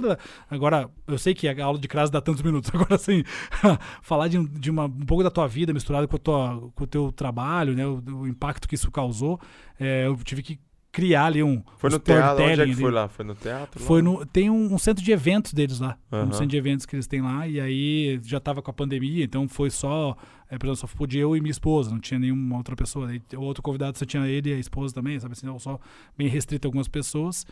Agora, 0.49 0.87
eu 1.07 1.17
sei 1.17 1.33
que 1.33 1.47
a 1.47 1.65
aula 1.65 1.79
de 1.79 1.87
crase 1.87 2.11
dá 2.11 2.21
tantos 2.21 2.41
minutos. 2.43 2.69
Agora, 2.75 2.95
assim, 2.95 3.23
falar 4.01 4.27
de, 4.27 4.43
de 4.47 4.69
uma, 4.69 4.85
um 4.85 5.05
pouco 5.05 5.23
da 5.23 5.31
tua 5.31 5.47
vida 5.47 5.73
misturado 5.73 6.07
com, 6.07 6.17
tua, 6.17 6.71
com 6.75 6.83
o 6.83 6.87
teu 6.87 7.11
trabalho, 7.11 7.73
né? 7.73 7.85
O, 7.85 8.01
o 8.21 8.27
impacto 8.27 8.67
que 8.67 8.75
isso 8.75 8.91
causou. 8.91 9.39
é, 9.79 10.05
eu 10.05 10.15
tive 10.17 10.41
que 10.41 10.59
criar 10.91 11.25
ali 11.25 11.43
um. 11.43 11.63
Foi 11.77 11.89
um 11.89 11.93
no 11.93 11.99
teatro? 11.99 12.43
Onde 12.43 12.61
é 12.61 12.65
que 12.65 12.75
foi 12.75 12.91
lá? 12.91 13.07
Foi 13.07 13.25
no 13.25 13.35
teatro? 13.35 13.79
Foi 13.81 14.01
no, 14.01 14.25
tem 14.25 14.49
um, 14.49 14.73
um 14.73 14.77
centro 14.77 15.03
de 15.03 15.11
eventos 15.11 15.53
deles 15.53 15.79
lá. 15.79 15.97
Um 16.11 16.17
Aham. 16.17 16.31
centro 16.33 16.47
de 16.47 16.57
eventos 16.57 16.85
que 16.85 16.95
eles 16.95 17.07
têm 17.07 17.21
lá. 17.21 17.47
E 17.47 17.59
aí 17.59 18.19
já 18.23 18.39
tava 18.39 18.61
com 18.61 18.71
a 18.71 18.73
pandemia, 18.73 19.23
então 19.23 19.47
foi 19.47 19.69
só. 19.69 20.15
É, 20.49 20.57
por 20.57 20.65
exemplo, 20.65 20.77
só 20.77 20.87
podia 20.87 21.21
eu 21.21 21.35
e 21.35 21.41
minha 21.41 21.51
esposa, 21.51 21.91
não 21.91 21.99
tinha 21.99 22.19
nenhuma 22.19 22.57
outra 22.57 22.75
pessoa. 22.75 23.07
Aí, 23.07 23.21
o 23.35 23.41
outro 23.41 23.61
convidado 23.61 23.97
só 23.97 24.05
tinha 24.05 24.25
ele 24.27 24.49
e 24.49 24.53
a 24.53 24.57
esposa 24.57 24.93
também, 24.93 25.19
sabe 25.19 25.33
assim? 25.33 25.59
Só 25.59 25.79
bem 26.17 26.27
restrito 26.27 26.67
a 26.67 26.69
algumas 26.69 26.87
pessoas. 26.87 27.45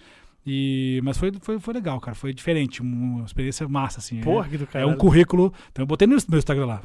E, 0.45 1.01
mas 1.03 1.18
foi, 1.18 1.30
foi, 1.41 1.59
foi 1.59 1.73
legal, 1.73 1.99
cara. 1.99 2.15
Foi 2.15 2.34
diferente, 2.34 2.81
uma 2.81 3.26
experiência 3.26 3.68
massa, 3.68 3.99
assim. 3.99 4.22
Porra, 4.22 4.47
que 4.47 4.57
do 4.57 4.68
é, 4.73 4.81
é 4.81 4.85
um 4.85 4.95
currículo. 4.95 5.51
Então 5.72 5.84
eu 5.84 5.88
botei 5.88 6.07
no 6.07 6.15
meu 6.30 6.38
Instagram 6.38 6.65
lá. 6.65 6.81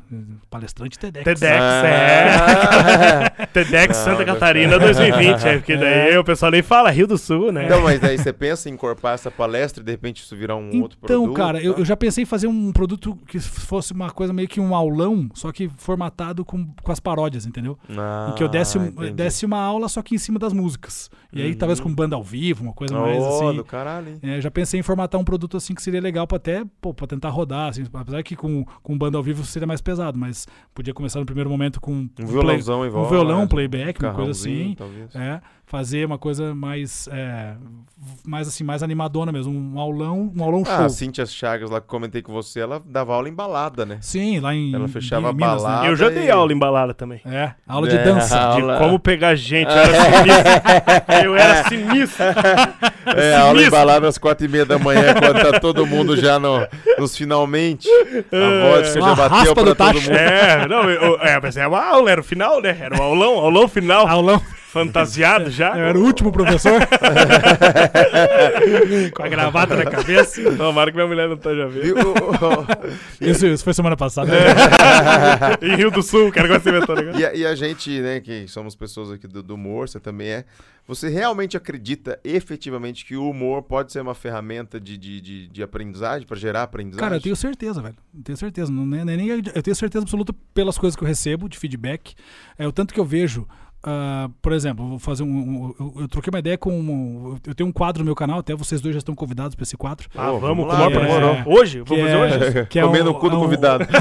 Palestrante 0.51 0.99
TEDx. 0.99 1.25
TEDx, 1.25 1.61
Ah. 1.63 1.87
é. 3.39 3.47
TEDx 3.53 3.97
Não, 3.99 4.05
Santa 4.05 4.19
não, 4.25 4.35
Catarina 4.35 4.79
2020, 4.79 5.45
é, 5.47 5.59
porque 5.59 5.77
daí 5.77 6.19
o 6.19 6.25
pessoal 6.25 6.51
nem 6.51 6.63
fala 6.63 6.91
Rio 6.91 7.07
do 7.07 7.17
Sul, 7.17 7.53
né? 7.53 7.67
Então, 7.67 7.81
mas 7.83 8.01
daí 8.01 8.19
você 8.19 8.33
pensa 8.33 8.69
em 8.69 8.73
encorpar 8.73 9.15
essa 9.15 9.31
palestra 9.31 9.81
e 9.81 9.85
de 9.87 9.93
repente 9.93 10.23
isso 10.23 10.37
virar 10.37 10.57
um 10.57 10.81
outro 10.83 10.99
Então, 11.03 11.23
produto? 11.23 11.37
cara, 11.37 11.63
eu, 11.63 11.75
tá? 11.75 11.81
eu 11.81 11.85
já 11.85 11.97
pensei 11.97 12.23
em 12.23 12.27
fazer 12.27 12.49
um 12.49 12.73
produto 12.73 13.17
que 13.29 13.39
fosse 13.39 13.93
uma 13.93 14.11
coisa 14.11 14.33
meio 14.33 14.49
que 14.49 14.61
um 14.61 14.75
aulão, 14.75 15.29
só 15.35 15.53
que 15.53 15.69
formatado 15.77 16.45
com, 16.45 16.67
com 16.83 16.91
as 16.93 16.99
paródias, 16.99 17.47
entendeu? 17.47 17.79
em 17.89 18.35
que 18.35 18.43
eu 18.43 18.49
desse, 18.49 18.77
Ah, 18.79 18.87
entendi. 18.87 19.13
desse 19.13 19.47
uma 19.47 19.59
aula, 19.61 19.89
só 19.89 20.03
que 20.03 20.15
em 20.15 20.19
cima 20.19 20.39
das 20.39 20.53
músicas. 20.53 21.09
E 21.33 21.41
aí, 21.41 21.53
Uhum. 21.53 21.59
talvez 21.59 21.81
com 21.81 21.95
banda 21.95 22.15
ao 22.17 22.23
vivo, 22.23 22.63
uma 22.65 22.73
coisa 22.73 22.99
mais 22.99 23.23
Oh, 23.23 23.52
do 23.57 23.65
caralho? 23.65 24.19
É, 24.23 24.41
já 24.41 24.51
pensei 24.51 24.81
em 24.81 24.83
formatar 24.83 25.21
um 25.21 25.25
produto 25.25 25.57
assim 25.57 25.75
que 25.75 25.83
seria 25.83 26.01
legal 26.01 26.27
pra 26.27 26.37
até, 26.37 26.65
pô, 26.81 26.93
pra 26.95 27.07
tentar 27.07 27.29
rodar, 27.31 27.71
assim, 27.71 27.85
apesar 27.93 28.23
que 28.23 28.35
com, 28.37 28.65
com 28.83 28.97
banda 28.99 29.17
ao 29.17 29.23
vivo 29.23 29.45
seria 29.45 29.67
mais 29.67 29.81
pesado, 29.81 30.19
mas 30.19 30.47
podia 30.75 30.93
começar 30.95 31.21
no 31.21 31.27
primeiro 31.27 31.49
momento 31.51 31.81
com 31.81 31.93
Um 31.93 32.09
play- 32.09 32.27
violãozão 32.29 32.85
em 32.85 32.89
um 32.89 32.93
volta. 32.93 33.11
violão, 33.11 33.43
um 33.43 33.47
playback, 33.49 34.01
uma 34.03 34.13
coisa 34.15 34.31
assim. 34.33 34.75
talvez. 34.77 35.15
É, 35.15 35.41
fazer 35.73 36.05
uma 36.05 36.19
coisa 36.19 36.55
mais, 36.55 37.09
é, 37.11 37.55
mais 38.27 38.47
assim, 38.47 38.63
mais 38.63 38.83
animadona 38.83 39.33
mesmo, 39.33 39.51
um 39.59 39.81
aulão, 39.81 40.31
um 40.37 40.45
aulão 40.45 40.63
Ah, 40.67 40.77
show. 40.77 40.85
a 40.85 40.89
Cíntia 40.91 41.25
Chagas 41.25 41.71
lá 41.71 41.81
que 41.81 41.87
comentei 41.87 42.21
com 42.21 42.31
você, 42.31 42.61
ela 42.61 42.79
dava 42.85 43.15
aula 43.15 43.27
em 43.27 43.33
balada, 43.33 43.87
né? 43.87 43.97
Sim, 44.03 44.39
lá 44.39 44.55
em 44.55 44.75
Ela 44.75 44.87
fechava 44.87 45.31
em 45.31 45.35
Minas, 45.35 45.63
balada. 45.63 45.87
Eu 45.87 45.97
já 45.97 46.09
e- 46.09 46.15
dei 46.15 46.31
aula 46.31 46.53
em 46.53 46.59
balada 46.59 46.93
também. 46.93 47.23
Né? 47.25 47.35
É, 47.35 47.55
aula 47.67 47.89
de 47.89 47.97
É, 47.97 48.05
dança. 48.05 48.39
a- 48.39 48.55
De 48.55 48.61
Aula. 48.61 48.77
como 48.77 48.99
pegar 48.99 49.35
gente, 49.35 49.71
eu 49.71 49.75
era 49.79 49.95
sinistro. 50.13 51.25
Eu 51.25 51.37
era 51.37 51.65
sinistro. 51.69 52.25
É, 53.17 53.35
aula 53.35 53.53
em 53.55 53.65
Sinistro. 53.65 53.71
balada 53.73 54.09
às 54.09 54.17
quatro 54.19 54.45
e 54.47 54.49
meia 54.49 54.65
da 54.65 54.79
manhã, 54.79 55.13
quando 55.15 55.51
tá 55.53 55.59
todo 55.59 55.85
mundo 55.85 56.17
já 56.17 56.39
no, 56.39 56.65
nos 56.99 57.17
finalmente. 57.17 57.89
A 57.89 58.77
vodka 58.77 58.99
Uma 59.01 59.09
já 59.09 59.15
bateu 59.29 59.55
pra 59.55 59.63
do 59.65 59.75
todo 59.75 59.77
tacho. 59.95 60.03
mundo. 60.09 60.17
É, 60.17 60.69
não, 60.69 60.89
eu, 60.89 61.19
é, 61.21 61.41
mas 61.43 61.57
era 61.57 61.69
uma 61.69 61.85
aula, 61.85 62.11
era 62.13 62.21
o 62.21 62.25
final, 62.25 62.61
né? 62.63 62.77
Era 62.81 62.97
um 62.97 63.03
aulão, 63.03 63.39
aulão 63.39 63.67
final, 63.67 64.07
Aulão. 64.07 64.41
Fantasiado 64.73 65.51
já. 65.51 65.77
Eu 65.79 65.85
era 65.85 65.99
o 65.99 66.03
último 66.03 66.33
professor. 66.33 66.81
Com 69.15 69.23
a 69.23 69.29
gravata 69.29 69.77
na 69.77 69.85
cabeça. 69.85 70.57
Tomara 70.57 70.91
que 70.91 70.97
minha 70.97 71.07
mulher 71.07 71.29
não 71.29 71.37
esteja 71.37 71.69
vendo. 71.69 71.83
Viu? 71.83 71.97
Isso, 73.21 73.47
isso 73.47 73.63
foi 73.63 73.75
semana 73.75 73.97
passada. 73.97 74.33
Em 75.61 75.77
Rio 75.77 75.91
do 75.91 76.03
Sul, 76.03 76.29
o 76.29 76.33
cara 76.33 76.49
gosta 76.49 76.71
de 76.71 76.77
inventar 76.77 76.97
negócio. 76.97 77.21
E 77.21 77.27
a, 77.27 77.35
e 77.35 77.47
a 77.47 77.55
gente, 77.55 77.91
né, 78.01 78.21
que 78.21 78.49
somos 78.49 78.75
pessoas 78.75 79.11
aqui 79.11 79.29
do, 79.29 79.43
do 79.43 79.55
humor, 79.55 79.89
você 79.89 80.01
também 80.01 80.29
é. 80.29 80.45
Você 80.87 81.09
realmente 81.09 81.57
acredita 81.57 82.19
efetivamente 82.25 83.05
que 83.05 83.17
o 83.17 83.31
humor 83.31 83.63
pode 83.63 83.93
ser 83.93 84.01
uma 84.01 84.15
ferramenta 84.15 84.81
de, 84.81 84.99
de, 84.99 85.21
de, 85.21 85.49
de 85.49 85.63
aprendizagem, 85.63 86.27
para 86.27 86.37
gerar 86.37 86.65
aprendizagem? 86.65 87.01
Cara, 87.05 87.17
eu 87.17 87.21
tenho 87.21 87.37
certeza, 87.37 87.81
velho. 87.81 87.95
Eu 88.17 88.23
tenho 88.25 88.37
certeza. 88.37 88.73
Não, 88.73 88.97
é- 88.97 89.03
é 89.03 89.05
nem, 89.05 89.29
eu 89.29 89.63
tenho 89.63 89.77
certeza 89.77 90.05
absoluta 90.05 90.35
pelas 90.53 90.77
coisas 90.77 90.97
que 90.97 91.05
eu 91.05 91.09
recebo 91.09 91.49
de 91.49 91.57
feedback. 91.59 92.15
É 92.59 92.67
o 92.67 92.73
tanto 92.73 92.93
que 92.93 92.99
eu 92.99 93.05
vejo. 93.05 93.47
Ah, 93.85 94.29
por 94.41 94.53
exemplo, 94.53 94.85
eu 94.85 94.89
vou 94.91 94.99
fazer 94.99 95.23
um. 95.23 95.27
um- 95.27 95.75
eu, 95.79 95.95
eu 96.03 96.09
troquei 96.09 96.31
uma 96.31 96.39
ideia 96.39 96.57
com. 96.59 96.71
um- 96.73 97.39
eu 97.47 97.55
tenho 97.55 97.69
um 97.69 97.73
quadro 97.73 98.01
no 98.01 98.05
meu 98.07 98.15
canal, 98.15 98.39
até 98.39 98.55
vocês 98.55 98.81
dois 98.81 98.95
já 98.95 98.99
estão 98.99 99.15
convidados 99.15 99.55
para 99.55 99.63
esse 99.65 99.77
quadro. 99.77 100.09
Ah, 100.17 100.31
Ô, 100.33 100.39
vamos, 100.39 100.67
vamos 100.67 100.75
com 100.75 100.81
lá, 100.81 100.89
o 100.89 100.93
maior 100.95 101.23
é. 101.37 101.45
Hoje? 101.47 101.83
Vamos 101.87 102.05
é- 102.07 102.17
hoje? 102.17 102.67
que 102.67 102.79
é 102.79 102.83
Comendo 102.83 103.11
um- 103.11 103.15
o 103.15 103.19
cu 103.19 103.29
do 103.29 103.35
é 103.37 103.39
um- 103.39 103.43
convidado. 103.43 103.87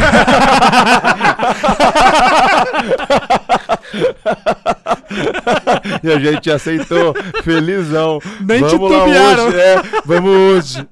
e 6.03 6.11
a 6.11 6.19
gente 6.19 6.49
aceitou, 6.51 7.13
felizão. 7.43 8.19
Nem 8.41 8.61
vamos 8.61 8.91
lá 8.91 8.99
titubearam. 8.99 9.47
hoje, 9.47 9.59
é, 9.59 9.81
vamos 10.05 10.31
hoje. 10.31 10.87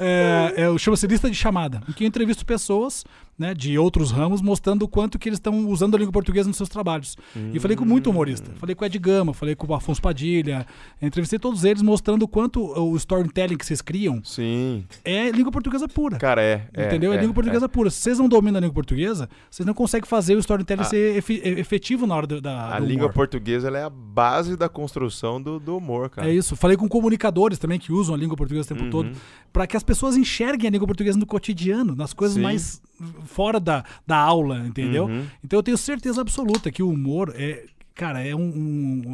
É, 0.00 0.52
é, 0.56 0.68
o- 0.68 0.78
chama-se 0.78 1.06
lista 1.06 1.30
de 1.30 1.36
chamada, 1.36 1.80
em 1.88 1.92
que 1.92 2.04
eu 2.04 2.08
entrevisto 2.08 2.44
pessoas 2.46 3.04
né, 3.38 3.54
de 3.54 3.78
outros 3.78 4.10
ramos 4.10 4.42
mostrando 4.42 4.82
o 4.82 4.88
quanto 4.88 5.18
que 5.18 5.28
eles 5.28 5.36
estão 5.38 5.68
usando 5.68 5.94
a 5.94 5.98
língua 5.98 6.12
portuguesa 6.12 6.48
nos 6.48 6.56
seus 6.56 6.68
trabalhos. 6.68 7.16
E 7.54 7.60
falei 7.60 7.76
com 7.76 7.84
muito 7.84 8.10
humorista. 8.10 8.50
Falei 8.56 8.74
com 8.74 8.82
o 8.82 8.86
Ed 8.86 8.98
Gama, 8.98 9.32
falei 9.32 9.54
com 9.54 9.66
o 9.66 9.74
Afonso 9.74 10.02
Padilha. 10.02 10.66
Entrevistei 11.00 11.38
todos 11.38 11.62
eles 11.64 11.80
mostrando 11.82 12.22
o 12.24 12.28
quanto 12.28 12.60
o 12.60 12.96
storytelling 12.96 13.56
que 13.56 13.64
vocês 13.64 13.80
criam 13.80 14.20
Sim, 14.24 14.84
é 15.04 15.30
língua 15.30 15.52
portuguesa 15.52 15.86
pura. 15.86 16.16
cara, 16.18 16.42
é. 16.42 16.66
é 16.74 16.86
Entendeu? 16.86 17.12
É, 17.12 17.16
língua 17.20 17.34
portuguesa 17.34 17.68
pura. 17.68 17.90
Se 17.90 18.00
vocês 18.00 18.18
não 18.18 18.28
dominam 18.28 18.58
a 18.58 18.60
língua 18.60 18.74
portuguesa, 18.74 19.28
vocês 19.50 19.64
não 19.66 19.74
conseguem 19.74 20.08
fazer 20.08 20.34
o 20.34 20.38
storytelling 20.40 20.82
A- 20.82 20.84
ser 20.84 21.16
efi- 21.16 21.40
efetivo 21.44 22.06
na 22.06 22.16
hora 22.16 22.26
do, 22.26 22.40
da, 22.40 22.74
A 22.76 22.80
do 22.80 22.86
língua 22.86 23.08
portuguesa 23.08 23.68
é 23.68 23.84
a 23.84 23.90
base 23.90 24.56
da 24.56 24.68
construção 24.68 25.40
do, 25.40 25.60
do 25.60 25.76
humor, 25.76 26.10
cara. 26.10 26.28
É 26.28 26.34
isso. 26.34 26.56
Falei 26.56 26.76
com 26.76 26.88
comunicadores 26.88 27.58
também 27.58 27.78
que 27.78 27.92
usam 27.92 28.14
a 28.14 28.18
língua 28.18 28.36
portuguesa 28.36 28.64
o 28.66 28.68
tempo 28.68 28.84
Uhum. 28.84 28.90
todo, 28.90 29.10
para 29.52 29.66
que 29.66 29.76
as 29.76 29.82
pessoas 29.82 30.16
enxerguem 30.16 30.68
a 30.68 30.70
língua 30.70 30.86
portuguesa 30.86 31.18
no 31.18 31.26
cotidiano, 31.26 31.94
nas 31.94 32.12
coisas 32.12 32.36
Sim. 32.36 32.42
mais 32.42 32.80
fora 33.24 33.58
da, 33.60 33.84
da 34.06 34.16
aula, 34.16 34.58
entendeu? 34.66 35.06
Uhum. 35.06 35.24
Então 35.44 35.58
eu 35.58 35.62
tenho 35.62 35.78
certeza 35.78 36.20
absoluta 36.20 36.70
que 36.70 36.82
o 36.82 36.88
humor 36.90 37.32
é. 37.36 37.64
Cara, 37.94 38.24
é 38.24 38.32
um, 38.32 38.40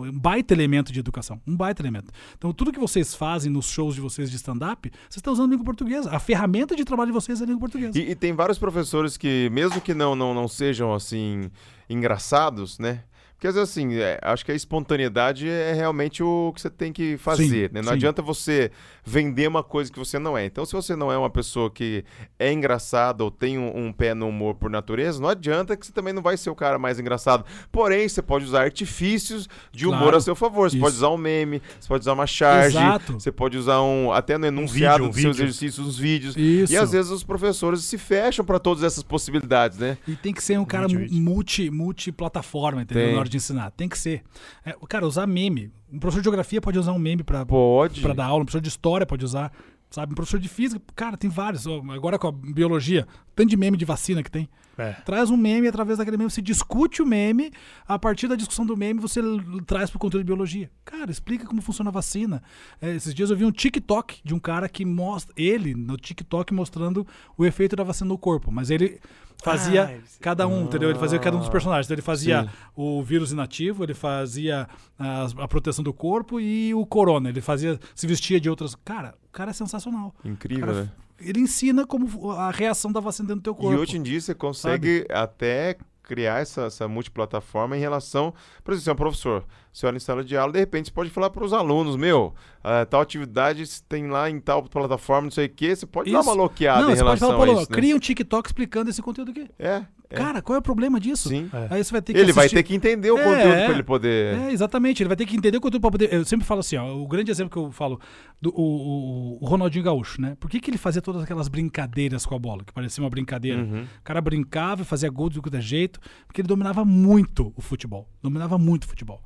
um- 0.04 0.12
baita 0.12 0.52
elemento 0.52 0.92
de 0.92 1.00
educação. 1.00 1.40
Um 1.46 1.56
baita 1.56 1.80
elemento. 1.80 2.12
Então, 2.36 2.52
tudo 2.52 2.70
que 2.70 2.78
vocês 2.78 3.14
fazem 3.14 3.50
nos 3.50 3.64
shows 3.70 3.94
de 3.94 4.00
vocês 4.02 4.30
de 4.30 4.36
stand-up, 4.36 4.90
vocês 4.90 5.16
estão 5.16 5.32
usando 5.32 5.50
língua 5.52 5.64
portuguesa. 5.64 6.10
A 6.10 6.18
ferramenta 6.20 6.76
de 6.76 6.84
trabalho 6.84 7.06
de 7.10 7.14
vocês 7.14 7.40
é 7.40 7.44
a 7.44 7.46
língua 7.46 7.60
portuguesa. 7.60 7.98
E, 7.98 8.10
e 8.10 8.14
tem 8.14 8.34
vários 8.34 8.58
professores 8.58 9.16
que, 9.16 9.48
mesmo 9.50 9.80
que 9.80 9.94
não, 9.94 10.14
não, 10.14 10.34
não 10.34 10.46
sejam 10.46 10.92
assim 10.92 11.50
engraçados, 11.88 12.78
né? 12.78 13.04
Porque 13.32 13.46
às 13.48 13.54
vezes 13.54 13.70
assim, 13.70 13.94
é, 13.94 14.18
acho 14.22 14.44
que 14.44 14.52
a 14.52 14.54
espontaneidade 14.54 15.48
é 15.48 15.72
realmente 15.72 16.22
o 16.22 16.52
que 16.54 16.60
você 16.60 16.70
tem 16.70 16.92
que 16.92 17.16
fazer, 17.16 17.68
Sim, 17.68 17.74
né? 17.74 17.80
Não 17.80 17.84
sim. 17.84 17.94
adianta 17.94 18.20
você 18.22 18.70
vender 19.04 19.46
uma 19.48 19.62
coisa 19.62 19.92
que 19.92 19.98
você 19.98 20.18
não 20.18 20.36
é. 20.36 20.46
Então, 20.46 20.64
se 20.64 20.72
você 20.72 20.96
não 20.96 21.12
é 21.12 21.18
uma 21.18 21.28
pessoa 21.30 21.70
que 21.70 22.04
é 22.38 22.50
engraçada 22.52 23.22
ou 23.22 23.30
tem 23.30 23.58
um, 23.58 23.86
um 23.86 23.92
pé 23.92 24.14
no 24.14 24.28
humor 24.28 24.54
por 24.54 24.70
natureza, 24.70 25.20
não 25.20 25.28
adianta 25.28 25.76
que 25.76 25.86
você 25.86 25.92
também 25.92 26.12
não 26.12 26.22
vai 26.22 26.36
ser 26.36 26.48
o 26.50 26.54
cara 26.54 26.78
mais 26.78 26.98
engraçado. 26.98 27.44
Porém, 27.70 28.08
você 28.08 28.22
pode 28.22 28.44
usar 28.46 28.62
artifícios 28.62 29.48
de 29.72 29.86
humor 29.86 29.98
Claro. 30.04 30.16
a 30.16 30.20
seu 30.20 30.34
favor. 30.34 30.70
Você 30.70 30.76
Isso. 30.76 30.84
pode 30.84 30.96
usar 30.96 31.08
um 31.10 31.16
meme, 31.18 31.60
você 31.78 31.88
pode 31.88 32.00
usar 32.02 32.12
uma 32.14 32.26
charge, 32.26 32.76
Exato. 32.76 33.12
você 33.14 33.30
pode 33.30 33.56
usar 33.58 33.82
um 33.82 34.10
até 34.12 34.38
no 34.38 34.46
enunciado 34.46 35.04
vídeo, 35.04 35.06
um 35.06 35.10
dos 35.10 35.20
seus 35.20 35.36
vídeo. 35.36 35.48
exercícios, 35.48 35.86
uns 35.86 35.98
vídeos. 35.98 36.36
Isso. 36.36 36.72
E 36.72 36.76
às 36.76 36.92
vezes 36.92 37.10
os 37.10 37.22
professores 37.22 37.84
se 37.84 37.98
fecham 37.98 38.44
para 38.44 38.58
todas 38.58 38.82
essas 38.82 39.02
possibilidades, 39.02 39.78
né? 39.78 39.98
E 40.08 40.16
tem 40.16 40.32
que 40.32 40.42
ser 40.42 40.58
um 40.58 40.64
cara 40.64 40.88
vídeo. 40.88 41.08
multi, 41.20 41.70
multiplataforma, 41.70 42.82
entendeu? 42.82 43.04
Tem. 43.04 43.12
Na 43.14 43.20
hora 43.20 43.28
de 43.28 43.36
ensinar. 43.36 43.70
Tem 43.72 43.88
que 43.88 43.98
ser. 43.98 44.22
É, 44.64 44.74
cara, 44.88 45.06
usar 45.06 45.26
meme. 45.26 45.70
Um 45.94 46.00
professor 46.00 46.22
de 46.22 46.24
geografia 46.24 46.60
pode 46.60 46.76
usar 46.76 46.90
um 46.90 46.98
meme 46.98 47.22
Pode. 47.44 48.00
pra 48.00 48.12
dar 48.12 48.24
aula, 48.24 48.42
um 48.42 48.44
professor 48.44 48.60
de 48.60 48.68
história 48.68 49.06
pode 49.06 49.24
usar. 49.24 49.52
Sabe? 49.94 50.10
Um 50.10 50.16
professor 50.16 50.40
de 50.40 50.48
física, 50.48 50.82
cara, 50.96 51.16
tem 51.16 51.30
vários. 51.30 51.68
Agora 51.68 52.18
com 52.18 52.26
a 52.26 52.32
biologia, 52.32 53.06
tanto 53.32 53.50
de 53.50 53.56
meme 53.56 53.76
de 53.76 53.84
vacina 53.84 54.24
que 54.24 54.30
tem. 54.30 54.48
É. 54.76 54.90
Traz 55.04 55.30
um 55.30 55.36
meme 55.36 55.68
através 55.68 55.98
daquele 55.98 56.16
meme, 56.16 56.28
você 56.28 56.42
discute 56.42 57.00
o 57.00 57.06
meme, 57.06 57.52
a 57.86 57.96
partir 57.96 58.26
da 58.26 58.34
discussão 58.34 58.66
do 58.66 58.76
meme 58.76 58.98
você 58.98 59.20
traz 59.64 59.90
pro 59.90 60.00
conteúdo 60.00 60.24
de 60.24 60.26
biologia. 60.26 60.68
Cara, 60.84 61.12
explica 61.12 61.46
como 61.46 61.62
funciona 61.62 61.90
a 61.90 61.92
vacina. 61.92 62.42
É, 62.82 62.92
esses 62.92 63.14
dias 63.14 63.30
eu 63.30 63.36
vi 63.36 63.44
um 63.44 63.52
TikTok 63.52 64.20
de 64.24 64.34
um 64.34 64.40
cara 64.40 64.68
que 64.68 64.84
mostra, 64.84 65.32
ele 65.36 65.76
no 65.76 65.96
TikTok 65.96 66.52
mostrando 66.52 67.06
o 67.38 67.46
efeito 67.46 67.76
da 67.76 67.84
vacina 67.84 68.08
no 68.08 68.18
corpo, 68.18 68.50
mas 68.50 68.70
ele 68.70 68.98
fazia 69.44 69.84
Ah, 69.84 70.08
cada 70.20 70.48
um, 70.48 70.64
entendeu? 70.64 70.90
Ele 70.90 70.98
fazia 70.98 71.20
cada 71.20 71.36
um 71.36 71.40
dos 71.40 71.48
personagens. 71.48 71.86
Então 71.86 71.94
ele 71.94 72.02
fazia 72.02 72.42
Sim. 72.42 72.50
o 72.74 73.00
vírus 73.00 73.30
inativo, 73.30 73.84
ele 73.84 73.94
fazia 73.94 74.68
a, 74.98 75.28
a 75.38 75.46
proteção 75.46 75.84
do 75.84 75.92
corpo 75.92 76.40
e 76.40 76.74
o 76.74 76.84
corona. 76.84 77.28
Ele 77.28 77.40
fazia, 77.40 77.78
se 77.94 78.08
vestia 78.08 78.40
de 78.40 78.50
outras. 78.50 78.74
Cara, 78.74 79.14
o 79.22 79.23
cara 79.34 79.50
é 79.50 79.54
sensacional. 79.54 80.14
Incrível, 80.24 80.66
Cara, 80.66 80.82
né? 80.84 80.90
Ele 81.20 81.40
ensina 81.40 81.86
como 81.86 82.32
a 82.32 82.50
reação 82.50 82.90
da 82.90 83.00
vacina 83.00 83.28
dentro 83.28 83.40
do 83.40 83.44
teu 83.44 83.54
corpo. 83.54 83.72
E 83.72 83.76
hoje 83.78 83.96
em 83.96 84.02
dia 84.02 84.20
você 84.20 84.34
consegue 84.34 85.06
até 85.10 85.76
criar 86.02 86.40
essa, 86.40 86.62
essa 86.64 86.86
multiplataforma 86.86 87.76
em 87.76 87.80
relação. 87.80 88.32
Por 88.62 88.72
exemplo, 88.72 88.84
você 88.84 88.90
é 88.90 88.92
um 88.92 88.96
professor, 88.96 89.44
você 89.72 89.86
olha 89.86 89.96
em 89.96 90.00
sala 90.00 90.22
de 90.24 90.36
aula, 90.36 90.52
de 90.52 90.58
repente 90.58 90.86
você 90.86 90.92
pode 90.92 91.10
falar 91.10 91.30
para 91.30 91.44
os 91.44 91.52
alunos: 91.52 91.96
meu, 91.96 92.34
ah, 92.62 92.84
tal 92.86 93.00
atividade 93.00 93.64
tem 93.82 94.08
lá 94.08 94.28
em 94.30 94.38
tal 94.38 94.62
plataforma, 94.64 95.22
não 95.22 95.30
sei 95.30 95.46
o 95.46 95.50
quê. 95.50 95.74
Você 95.74 95.86
pode 95.86 96.12
dar 96.12 96.20
Isso. 96.20 96.28
uma 96.28 96.36
loqueada 96.36 96.82
Não, 96.82 96.90
em 96.90 96.94
relação 96.94 97.30
falar, 97.30 97.44
a 97.44 97.52
isso. 97.52 97.70
né? 97.70 97.76
cria 97.76 97.96
um 97.96 97.98
TikTok 97.98 98.48
explicando 98.48 98.90
esse 98.90 99.02
conteúdo 99.02 99.30
aqui. 99.30 99.48
É. 99.58 99.84
Cara, 100.14 100.40
qual 100.42 100.56
é 100.56 100.58
o 100.58 100.62
problema 100.62 100.98
disso? 101.00 101.28
sim. 101.28 101.48
Aí 101.70 101.82
você 101.82 101.92
vai 101.92 102.02
ter 102.02 102.12
que 102.12 102.18
Ele 102.18 102.32
vai 102.32 102.46
assistir- 102.46 102.56
ter 102.56 102.62
que 102.62 102.74
entender 102.74 103.10
o 103.10 103.18
É, 103.18 103.24
conteúdo 103.24 103.54
é. 103.54 103.64
para 103.64 103.74
ele 103.74 103.82
poder. 103.82 104.38
É, 104.38 104.52
exatamente. 104.52 105.02
Ele 105.02 105.08
vai 105.08 105.16
ter 105.16 105.26
que 105.26 105.36
entender 105.36 105.58
o 105.58 105.60
conteúdo 105.60 105.80
pra 105.82 105.90
poder. 105.90 106.12
Eu 106.12 106.24
sempre 106.24 106.46
falo 106.46 106.60
assim, 106.60 106.76
ó. 106.76 106.94
O 106.96 107.06
grande 107.06 107.30
exemplo 107.30 107.50
que 107.50 107.58
eu 107.58 107.70
falo 107.72 108.00
do 108.40 108.50
o, 108.50 108.62
o- 108.62 109.38
o 109.40 109.46
Ronaldinho 109.46 109.84
Gaúcho, 109.84 110.20
né? 110.20 110.36
Por 110.40 110.48
que, 110.50 110.60
que 110.60 110.70
ele 110.70 110.78
fazia 110.78 111.00
todas 111.02 111.22
aquelas 111.22 111.48
brincadeiras 111.48 112.24
com 112.26 112.34
a 112.34 112.38
bola? 112.38 112.62
Que 112.64 112.72
parecia 112.72 113.02
uma 113.02 113.10
brincadeira. 113.10 113.60
Uhum. 113.62 113.82
O 113.82 114.02
cara 114.02 114.20
brincava 114.20 114.82
e 114.82 114.84
fazia 114.84 115.10
gol 115.10 115.28
de 115.28 115.40
qualquer 115.40 115.60
jeito, 115.60 116.00
porque 116.26 116.40
ele 116.40 116.48
dominava 116.48 116.84
muito 116.84 117.52
o 117.56 117.60
futebol. 117.62 118.08
Dominava 118.22 118.56
muito 118.58 118.84
o 118.84 118.88
futebol. 118.88 119.22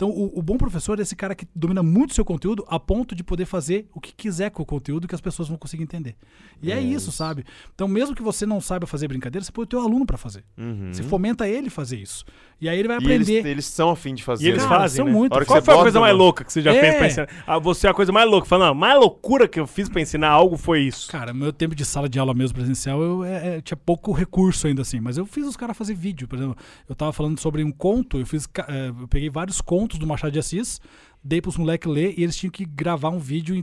Então, 0.00 0.08
o, 0.08 0.38
o 0.38 0.40
bom 0.40 0.56
professor 0.56 0.98
é 0.98 1.02
esse 1.02 1.14
cara 1.14 1.34
que 1.34 1.46
domina 1.54 1.82
muito 1.82 2.12
o 2.12 2.14
seu 2.14 2.24
conteúdo 2.24 2.64
a 2.68 2.80
ponto 2.80 3.14
de 3.14 3.22
poder 3.22 3.44
fazer 3.44 3.86
o 3.92 4.00
que 4.00 4.14
quiser 4.14 4.50
com 4.50 4.62
o 4.62 4.64
conteúdo 4.66 5.06
que 5.06 5.14
as 5.14 5.20
pessoas 5.20 5.46
vão 5.46 5.58
conseguir 5.58 5.82
entender. 5.82 6.16
E 6.62 6.72
é, 6.72 6.80
isso, 6.80 7.12
sabe? 7.12 7.44
Então, 7.74 7.86
mesmo 7.86 8.14
que 8.14 8.22
você 8.22 8.46
não 8.46 8.62
saiba 8.62 8.86
fazer 8.86 9.08
brincadeira, 9.08 9.44
você 9.44 9.52
põe 9.52 9.64
o 9.64 9.66
teu 9.66 9.78
aluno 9.78 10.06
pra 10.06 10.16
fazer. 10.16 10.42
Uhum. 10.56 10.90
Você 10.90 11.02
fomenta 11.02 11.46
ele 11.46 11.68
fazer 11.68 11.98
isso. 11.98 12.24
E 12.60 12.68
aí 12.68 12.78
ele 12.78 12.88
vai 12.88 12.98
E 13.00 13.04
eles, 13.10 13.26
aprender. 13.28 13.48
eles 13.48 13.64
são 13.64 13.90
afim 13.90 14.14
de 14.14 14.22
fazer. 14.22 14.44
E 14.44 14.48
eles 14.50 14.62
né? 14.62 14.68
Fazem, 14.68 14.96
são 14.98 15.06
né? 15.06 15.12
muito. 15.12 15.32
A 15.32 15.36
hora 15.36 15.44
que 15.44 15.50
Qual 15.50 15.58
você 15.60 15.64
foi 15.64 15.72
a 15.72 15.76
bota 15.78 15.84
coisa 15.84 16.00
mais 16.00 16.12
uma- 16.12 16.18
louca 16.22 16.44
que 16.44 16.52
você 16.52 16.60
já 16.60 16.74
É. 16.74 16.80
fez 16.80 16.94
pra 16.96 17.06
ensinar? 17.06 17.28
Ah, 17.46 17.58
você 17.58 17.86
é 17.86 17.90
a 17.90 17.94
coisa 17.94 18.12
mais 18.12 18.28
louca. 18.30 18.46
Fala, 18.46 18.66
não, 18.66 18.72
a 18.72 18.74
mais 18.74 18.98
loucura 18.98 19.48
que 19.48 19.58
eu 19.58 19.66
fiz 19.66 19.88
pra 19.88 20.00
ensinar 20.00 20.28
algo 20.28 20.56
foi 20.58 20.80
isso. 20.82 21.10
Cara, 21.10 21.32
meu 21.32 21.52
tempo 21.52 21.74
de 21.74 21.84
sala 21.86 22.08
de 22.08 22.18
aula 22.18 22.34
mesmo 22.34 22.54
presencial, 22.58 23.00
eu 23.02 23.24
é, 23.24 23.56
é, 23.56 23.60
tinha 23.62 23.76
pouco 23.78 24.12
recurso 24.12 24.66
ainda 24.66 24.82
assim, 24.82 25.00
mas 25.00 25.16
eu 25.16 25.24
fiz 25.24 25.46
os 25.46 25.56
caras 25.56 25.76
fazer 25.76 25.94
vídeo. 25.94 26.28
Por 26.28 26.36
exemplo, 26.36 26.56
eu 26.88 26.94
tava 26.94 27.12
falando 27.12 27.38
sobre 27.40 27.64
um 27.64 27.72
conto, 27.72 28.18
eu 28.18 28.26
fiz, 28.26 28.46
é, 28.68 28.88
eu 28.90 29.08
peguei 29.08 29.30
vários 29.30 29.60
contos 29.62 29.98
do 29.98 30.06
Machado 30.06 30.32
de 30.32 30.38
Assis, 30.38 30.80
dei 31.22 31.40
pros 31.40 31.56
moleques 31.58 31.90
ler 31.92 32.14
e 32.16 32.22
eles 32.22 32.34
tinham 32.34 32.50
que 32.50 32.64
gravar 32.64 33.10
um 33.10 33.18
vídeo, 33.18 33.62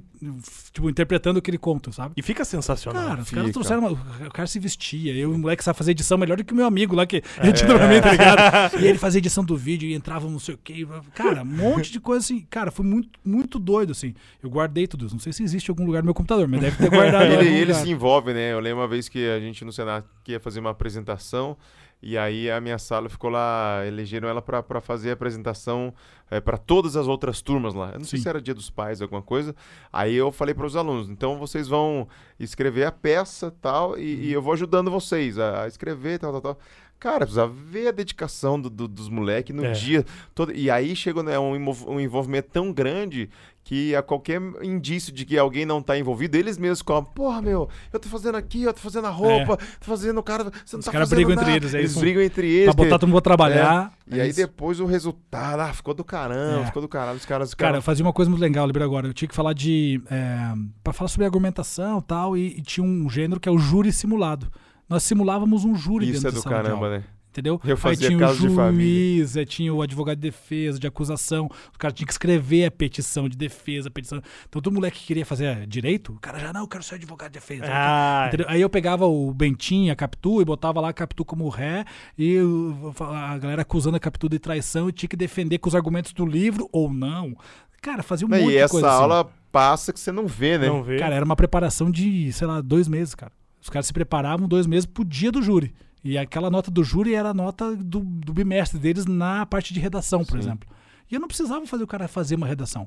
tipo, 0.71 0.89
interpretando 0.89 1.39
aquele 1.39 1.57
conto, 1.57 1.91
sabe? 1.91 2.13
E 2.15 2.21
fica 2.21 2.45
sensacional. 2.45 3.03
Cara, 3.07 3.21
os 3.21 3.29
caras 3.31 3.51
trouxeram. 3.51 3.79
uma- 3.87 4.27
o 4.27 4.31
cara 4.31 4.47
se 4.47 4.59
vestia. 4.59 5.11
Eu 5.13 5.31
e 5.31 5.35
o 5.35 5.39
moleque 5.39 5.63
sabe 5.63 5.77
fazer 5.77 5.91
edição 5.91 6.17
melhor 6.17 6.37
do 6.37 6.43
que 6.43 6.53
o 6.53 6.55
meu 6.55 6.65
amigo 6.67 6.95
lá 6.95 7.05
que 7.07 7.23
edita 7.43 7.73
pra 7.75 7.87
mim, 7.87 7.99
tá 7.99 8.11
ligado? 8.11 8.77
E 8.79 8.85
ele 8.85 8.97
fazia 8.99 9.17
edição 9.19 9.43
do 9.43 9.57
vídeo 9.57 9.89
e 9.89 9.93
entrava 9.95 10.29
não 10.29 10.37
sei 10.39 10.53
o 10.55 10.57
quê. 10.63 10.87
Cara, 11.15 11.41
um 11.41 11.45
monte 11.45 11.91
de 11.91 11.99
coisa 11.99 12.23
assim. 12.23 12.45
Cara, 12.49 12.69
foi 12.69 12.85
muito, 12.85 13.09
muito 13.25 13.57
doido, 13.57 13.91
assim. 13.91 14.13
Eu 14.43 14.49
guardei 14.49 14.85
tudo 14.85 15.05
isso. 15.07 15.15
Não 15.15 15.19
sei 15.19 15.33
se 15.33 15.41
existe 15.43 15.71
algum 15.71 15.85
lugar 15.85 16.01
no 16.03 16.05
meu 16.05 16.13
computador, 16.13 16.47
mas 16.47 16.61
deve 16.61 16.77
ter 16.77 16.89
guardado. 16.89 17.23
ele, 17.33 17.47
ele 17.47 17.65
lugar. 17.71 17.83
se 17.83 17.89
envolve, 17.89 18.33
né? 18.33 18.53
Eu 18.53 18.59
lembro 18.59 18.81
uma 18.81 18.87
vez 18.87 19.09
que 19.09 19.27
a 19.27 19.39
gente 19.39 19.65
no 19.65 19.71
Senado 19.73 20.05
ia 20.27 20.39
fazer 20.39 20.59
uma 20.59 20.69
apresentação 20.69 21.57
e 22.01 22.17
aí 22.17 22.49
a 22.51 22.61
minha 22.61 22.77
sala 22.77 23.09
ficou 23.09 23.29
lá, 23.29 23.83
elegeram 23.85 24.27
ela 24.29 24.41
pra 24.41 24.79
fazer 24.81 25.09
a 25.09 25.13
apresentação 25.13 25.93
é, 26.29 26.39
para 26.39 26.57
todas 26.57 26.95
as 26.95 27.07
outras 27.07 27.41
turmas 27.41 27.73
lá. 27.73 27.89
Eu 27.93 27.99
não 27.99 28.05
sei 28.05 28.19
Sim. 28.19 28.23
se 28.23 28.29
era 28.29 28.41
dia 28.41 28.53
dos 28.53 28.69
pais, 28.69 29.01
alguma 29.01 29.21
coisa. 29.21 29.55
Aí 29.91 30.13
eu 30.15 30.31
falei 30.31 30.53
para 30.53 30.65
os 30.65 30.75
alunos, 30.75 31.09
então 31.09 31.37
vocês 31.39 31.67
vão 31.67 32.07
escrever 32.39 32.85
a 32.85 32.91
peça 32.91 33.51
tal 33.61 33.97
e, 33.97 34.27
e 34.27 34.31
eu 34.33 34.41
vou 34.41 34.53
ajudando 34.53 34.91
vocês 34.91 35.39
a, 35.39 35.63
a 35.63 35.67
escrever 35.67 36.19
tal, 36.19 36.31
tal, 36.33 36.41
tal. 36.41 36.59
Cara, 36.99 37.19
precisa 37.19 37.45
ver 37.47 37.89
a 37.89 37.91
dedicação 37.91 38.59
do- 38.59 38.71
do- 38.71 38.87
dos 38.87 39.07
moleques 39.07 39.55
no 39.55 39.63
É. 39.63 39.71
dia 39.71 40.03
todo. 40.33 40.51
E 40.51 40.69
aí 40.71 40.95
chega 40.95 41.21
né, 41.21 41.37
um, 41.37 41.53
um 41.87 41.99
envolvimento 41.99 42.49
tão 42.51 42.73
grande 42.73 43.29
que 43.67 43.93
a 43.93 44.01
qualquer 44.01 44.39
indício 44.63 45.11
de 45.11 45.25
que 45.25 45.37
alguém 45.37 45.65
não 45.65 45.81
tá 45.81 45.97
envolvido, 45.99 46.37
eles 46.37 46.57
mesmos 46.57 46.81
falam, 46.81 47.03
porra, 47.03 47.41
meu, 47.41 47.67
eu 47.91 47.99
tô 47.99 48.07
fazendo 48.07 48.35
aqui, 48.35 48.63
eu 48.63 48.73
tô 48.73 48.79
fazendo 48.79 49.07
a 49.07 49.09
roupa, 49.09 49.57
tô 49.57 49.85
fazendo 49.85 50.17
o 50.17 50.23
cara, 50.23 50.45
você 50.63 50.77
não 50.77 50.79
Os 50.79 50.85
tá 50.85 50.91
caras 50.93 51.09
fazendo 51.09 51.25
brigam 51.25 51.33
entre 51.33 51.45
nada." 51.51 51.57
eles, 51.57 51.73
é 51.75 51.79
Eles 51.79 51.91
isso. 51.91 51.99
brigam 51.99 52.21
entre 52.23 52.47
eles. 52.49 52.65
Pra 52.67 52.73
botar 52.73 52.95
que- 52.95 52.99
todo 53.01 53.09
mundo 53.09 53.21
pra 53.21 53.35
trabalhar. 53.35 53.91
E 54.09 54.19
é 54.19 54.23
aí 54.23 54.29
isso. 54.29 54.39
depois 54.39 54.79
o 54.79 54.85
resultado, 54.85 55.59
ah, 55.59 55.73
ficou 55.73 55.93
do 55.93 56.05
caramba, 56.05 56.61
É. 56.61 56.65
ficou 56.67 56.81
do 56.81 56.87
caralho, 56.87 57.17
os 57.17 57.25
caras... 57.25 57.49
os 57.49 57.55
Cara, 57.55 57.71
eu 57.71 57.73
caras- 57.73 57.85
fazia 57.85 58.05
uma 58.05 58.13
coisa 58.13 58.31
muito 58.31 58.39
legal, 58.41 58.65
lembra 58.65 58.85
agora. 58.85 59.05
Eu 59.07 59.13
tinha 59.13 59.27
que 59.27 59.35
falar 59.35 59.51
de. 59.51 60.01
É, 60.09 60.53
para 60.81 60.93
falar 60.93 61.09
sobre 61.09 61.25
argumentação 61.25 61.99
tal, 61.99 62.37
e, 62.37 62.57
e 62.59 62.61
tinha 62.61 62.85
um 62.85 63.09
gênero 63.09 63.37
que 63.37 63.49
é 63.49 63.51
o 63.51 63.57
júri 63.57 63.91
simulado. 63.91 64.49
Nós 64.87 65.03
simulávamos 65.03 65.65
um 65.65 65.75
júri 65.75 66.09
Isso 66.09 66.23
dentro 66.23 66.39
é 66.39 66.41
do 66.41 66.49
caramba, 66.49 66.89
né? 66.89 67.03
Entendeu? 67.37 67.61
Eu 67.63 67.71
Aí 67.75 67.77
fazia 67.77 68.07
tinha 68.07 68.17
o 68.17 68.19
caso 68.19 68.49
de 68.49 68.55
família. 68.55 69.15
juiz, 69.17 69.37
aí 69.37 69.45
tinha 69.45 69.71
o 69.71 69.79
advogado 69.83 70.15
de 70.17 70.23
defesa, 70.23 70.79
de 70.79 70.87
acusação. 70.87 71.45
O 71.45 71.77
cara 71.77 71.93
tinha 71.93 72.07
que 72.07 72.11
escrever 72.11 72.65
a 72.65 72.71
petição 72.71 73.29
de 73.29 73.37
defesa, 73.37 73.89
a 73.89 73.91
petição. 73.91 74.19
Então, 74.49 74.59
todo 74.59 74.73
moleque 74.73 74.97
que 74.99 75.05
queria 75.05 75.23
fazer 75.23 75.67
direito, 75.67 76.13
o 76.13 76.19
cara 76.19 76.39
já, 76.39 76.51
não, 76.51 76.61
eu 76.61 76.67
quero 76.67 76.83
ser 76.83 76.95
advogado 76.95 77.27
de 77.31 77.33
defesa. 77.39 77.65
Ah? 77.67 78.31
Aí 78.47 78.59
eu 78.59 78.67
pegava 78.71 79.05
o 79.05 79.31
Bentinho, 79.31 79.93
a 79.93 79.95
Capitu, 79.95 80.41
e 80.41 80.45
botava 80.45 80.81
lá 80.81 80.89
a 80.89 80.93
Capitu 80.93 81.23
como 81.23 81.47
ré, 81.49 81.85
e 82.17 82.39
o- 82.39 82.91
a 82.99 83.37
galera 83.37 83.61
acusando 83.61 83.97
a 83.97 83.99
Capitu 83.99 84.27
de 84.27 84.39
traição 84.39 84.89
e 84.89 84.91
tinha 84.91 85.07
que 85.07 85.15
defender 85.15 85.59
com 85.59 85.69
os 85.69 85.75
argumentos 85.75 86.13
do 86.13 86.25
livro 86.25 86.67
ou 86.71 86.91
não. 86.91 87.37
Cara, 87.83 88.01
fazia 88.01 88.25
um 88.25 88.31
monte 88.31 88.41
e 88.45 88.47
de 88.47 88.57
essa 88.57 88.71
coisa 88.71 88.87
assim. 88.89 89.01
aula 89.03 89.29
passa 89.51 89.93
que 89.93 89.99
você 89.99 90.11
não 90.11 90.25
vê, 90.25 90.57
né? 90.57 90.67
não 90.67 90.81
vê. 90.81 90.97
Cara, 90.97 91.13
era 91.13 91.23
uma 91.23 91.35
preparação 91.35 91.91
de, 91.91 92.33
sei 92.33 92.47
lá, 92.47 92.61
dois 92.61 92.87
meses, 92.87 93.13
cara. 93.13 93.31
Os 93.61 93.69
caras 93.69 93.85
se 93.85 93.93
preparavam 93.93 94.47
dois 94.47 94.65
meses 94.65 94.87
pro 94.87 95.05
dia 95.05 95.31
do 95.31 95.41
júri. 95.43 95.75
E 96.03 96.17
aquela 96.17 96.49
nota 96.49 96.69
do 96.71 96.83
júri 96.83 97.13
era 97.13 97.29
a 97.29 97.33
nota 97.33 97.75
do, 97.75 97.99
do 97.99 98.33
bimestre 98.33 98.79
deles 98.79 99.05
na 99.05 99.45
parte 99.45 99.73
de 99.73 99.79
redação, 99.79 100.23
por 100.23 100.33
Sim. 100.33 100.39
exemplo. 100.39 100.69
E 101.09 101.15
eu 101.15 101.21
não 101.21 101.27
precisava 101.27 101.65
fazer 101.65 101.83
o 101.83 101.87
cara 101.87 102.05
fazer 102.07 102.35
uma 102.35 102.45
redação. 102.45 102.85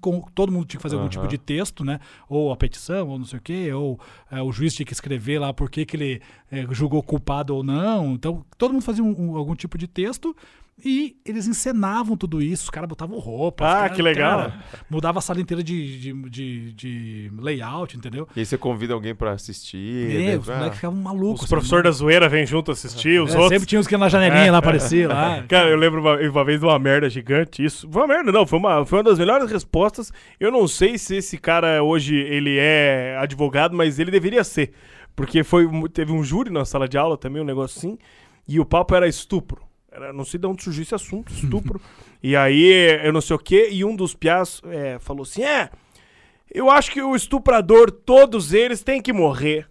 Con- 0.00 0.22
todo 0.34 0.50
mundo 0.50 0.64
tinha 0.64 0.78
que 0.78 0.82
fazer 0.82 0.94
algum 0.94 1.04
Aham. 1.06 1.10
tipo 1.10 1.28
de 1.28 1.36
texto, 1.36 1.84
né? 1.84 2.00
Ou 2.26 2.50
a 2.52 2.56
petição, 2.56 3.06
ou 3.08 3.18
não 3.18 3.26
sei 3.26 3.38
o 3.38 3.42
quê, 3.42 3.70
ou 3.72 4.00
é, 4.30 4.40
o 4.40 4.50
juiz 4.50 4.74
tinha 4.74 4.86
que 4.86 4.94
escrever 4.94 5.38
lá 5.38 5.52
por 5.52 5.70
que 5.70 5.84
que 5.84 5.94
ele 5.96 6.22
é, 6.50 6.66
julgou 6.70 7.02
culpado 7.02 7.54
ou 7.54 7.62
não. 7.62 8.14
Então, 8.14 8.44
todo 8.56 8.72
mundo 8.72 8.82
fazia 8.82 9.04
um- 9.04 9.14
um- 9.32 9.36
algum 9.36 9.54
tipo 9.54 9.76
de 9.76 9.86
texto 9.86 10.34
e 10.84 11.16
eles 11.24 11.46
encenavam 11.46 12.16
tudo 12.16 12.40
isso. 12.42 12.64
Os 12.64 12.70
caras 12.70 12.88
botavam 12.88 13.18
roupa. 13.18 13.64
os 13.64 13.70
Ah, 13.70 13.74
caras- 13.82 13.96
que 13.96 14.02
legal. 14.02 14.38
cara, 14.38 14.64
mudava 14.88 15.18
a 15.18 15.22
sala 15.22 15.40
inteira 15.40 15.62
de, 15.62 15.98
de, 16.00 16.12
de, 16.30 16.72
de 16.72 17.32
layout, 17.38 17.96
entendeu? 17.96 18.26
E 18.34 18.40
aí 18.40 18.46
você 18.46 18.56
convida 18.58 18.94
alguém 18.94 19.14
pra 19.14 19.32
assistir. 19.32 20.10
É, 20.16 20.18
né? 20.32 20.36
os 20.38 20.48
Ah, 20.50 20.56
moleques 20.56 20.76
ficavam 20.76 20.98
malucos. 21.00 21.42
Os 21.42 21.48
professores 21.48 21.84
da 21.84 21.90
zoeira 21.90 22.28
vêm 22.28 22.46
junto 22.46 22.70
assistir, 22.70 23.20
os 23.20 23.30
É, 23.34 23.38
outros. 23.38 23.48
Sempre 23.48 23.66
tinha 23.66 23.80
uns 23.80 23.86
que 23.86 23.94
iam 23.94 24.00
na 24.00 24.08
janelinha 24.08 24.50
lá 24.52 24.58
aparecer 24.58 25.08
lá. 25.08 25.42
Cara, 25.48 25.68
eu 25.68 25.76
lembro 25.76 26.00
uma, 26.00 26.16
uma 26.16 26.44
vez 26.44 26.60
de 26.60 26.66
uma 26.66 26.78
merda 26.78 27.08
gigante. 27.10 27.64
Isso. 27.64 27.88
Foi 27.90 28.02
uma 28.02 28.08
merda, 28.08 28.30
não. 28.32 28.46
Foi 28.46 28.58
uma, 28.58 28.84
foi 28.86 28.98
uma 28.98 29.04
das 29.04 29.18
melhores 29.18 29.50
respostas. 29.50 30.12
Eu 30.38 30.50
não 30.50 30.66
sei 30.68 30.96
se 30.98 31.16
esse 31.16 31.38
cara 31.38 31.82
hoje 31.82 32.16
ele 32.16 32.56
é 32.58 33.16
advogado, 33.20 33.76
mas 33.76 33.98
ele 33.98 34.10
deveria 34.10 34.44
ser. 34.44 34.72
Porque 35.16 35.42
foi, 35.44 35.66
um- 35.66 35.86
teve 35.86 36.12
um 36.12 36.22
júri 36.24 36.50
na 36.50 36.64
sala 36.64 36.88
de 36.88 36.96
aula 36.96 37.16
também, 37.18 37.42
um 37.42 37.44
negócio 37.44 37.76
assim. 37.78 37.98
E 38.48 38.58
o 38.58 38.64
papo 38.64 38.94
era 38.94 39.06
estupro. 39.06 39.62
Era, 39.90 40.12
não 40.12 40.24
sei 40.24 40.38
de 40.38 40.46
onde 40.46 40.62
surgiu 40.62 40.82
esse 40.82 40.94
assunto, 40.94 41.32
estupro. 41.34 41.80
e 42.22 42.36
aí, 42.36 43.00
eu 43.02 43.12
não 43.12 43.20
sei 43.20 43.36
o 43.36 43.38
quê. 43.38 43.68
E 43.70 43.84
um 43.84 43.94
dos 43.96 44.14
piás 44.14 44.60
é, 44.66 44.98
falou 44.98 45.22
assim: 45.22 45.42
É, 45.42 45.70
eu 46.52 46.70
acho 46.70 46.90
que 46.90 47.00
o 47.00 47.14
estuprador, 47.14 47.90
todos 47.90 48.52
eles, 48.52 48.82
têm 48.82 49.00
que 49.00 49.12
morrer. 49.12 49.68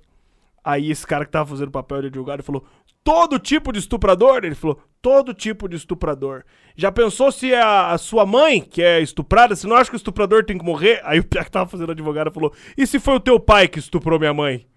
Aí 0.63 0.91
esse 0.91 1.05
cara 1.05 1.25
que 1.25 1.31
tava 1.31 1.49
fazendo 1.49 1.71
papel 1.71 2.01
de 2.01 2.07
advogado 2.07 2.43
falou: 2.43 2.65
todo 3.03 3.39
tipo 3.39 3.71
de 3.71 3.79
estuprador? 3.79 4.43
Ele 4.43 4.55
falou: 4.55 4.81
todo 5.01 5.33
tipo 5.33 5.67
de 5.67 5.75
estuprador. 5.75 6.43
Já 6.75 6.91
pensou 6.91 7.31
se 7.31 7.53
é 7.53 7.61
a, 7.61 7.91
a 7.91 7.97
sua 7.97 8.25
mãe 8.25 8.61
que 8.61 8.81
é 8.81 9.01
estuprada? 9.01 9.55
Você 9.55 9.67
não 9.67 9.75
acha 9.75 9.89
que 9.89 9.95
o 9.95 9.97
estuprador 9.97 10.45
tem 10.45 10.57
que 10.57 10.65
morrer? 10.65 11.01
Aí 11.03 11.19
o 11.19 11.23
piá 11.23 11.43
que 11.43 11.51
tava 11.51 11.69
fazendo 11.69 11.91
advogado 11.91 12.31
falou: 12.31 12.53
e 12.77 12.85
se 12.85 12.99
foi 12.99 13.15
o 13.15 13.19
teu 13.19 13.39
pai 13.39 13.67
que 13.67 13.79
estuprou 13.79 14.19
minha 14.19 14.33
mãe? 14.33 14.67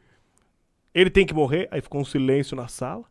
Ele 0.94 1.10
tem 1.10 1.26
que 1.26 1.34
morrer? 1.34 1.68
Aí 1.70 1.80
ficou 1.80 2.00
um 2.00 2.04
silêncio 2.04 2.56
na 2.56 2.68
sala. 2.68 3.04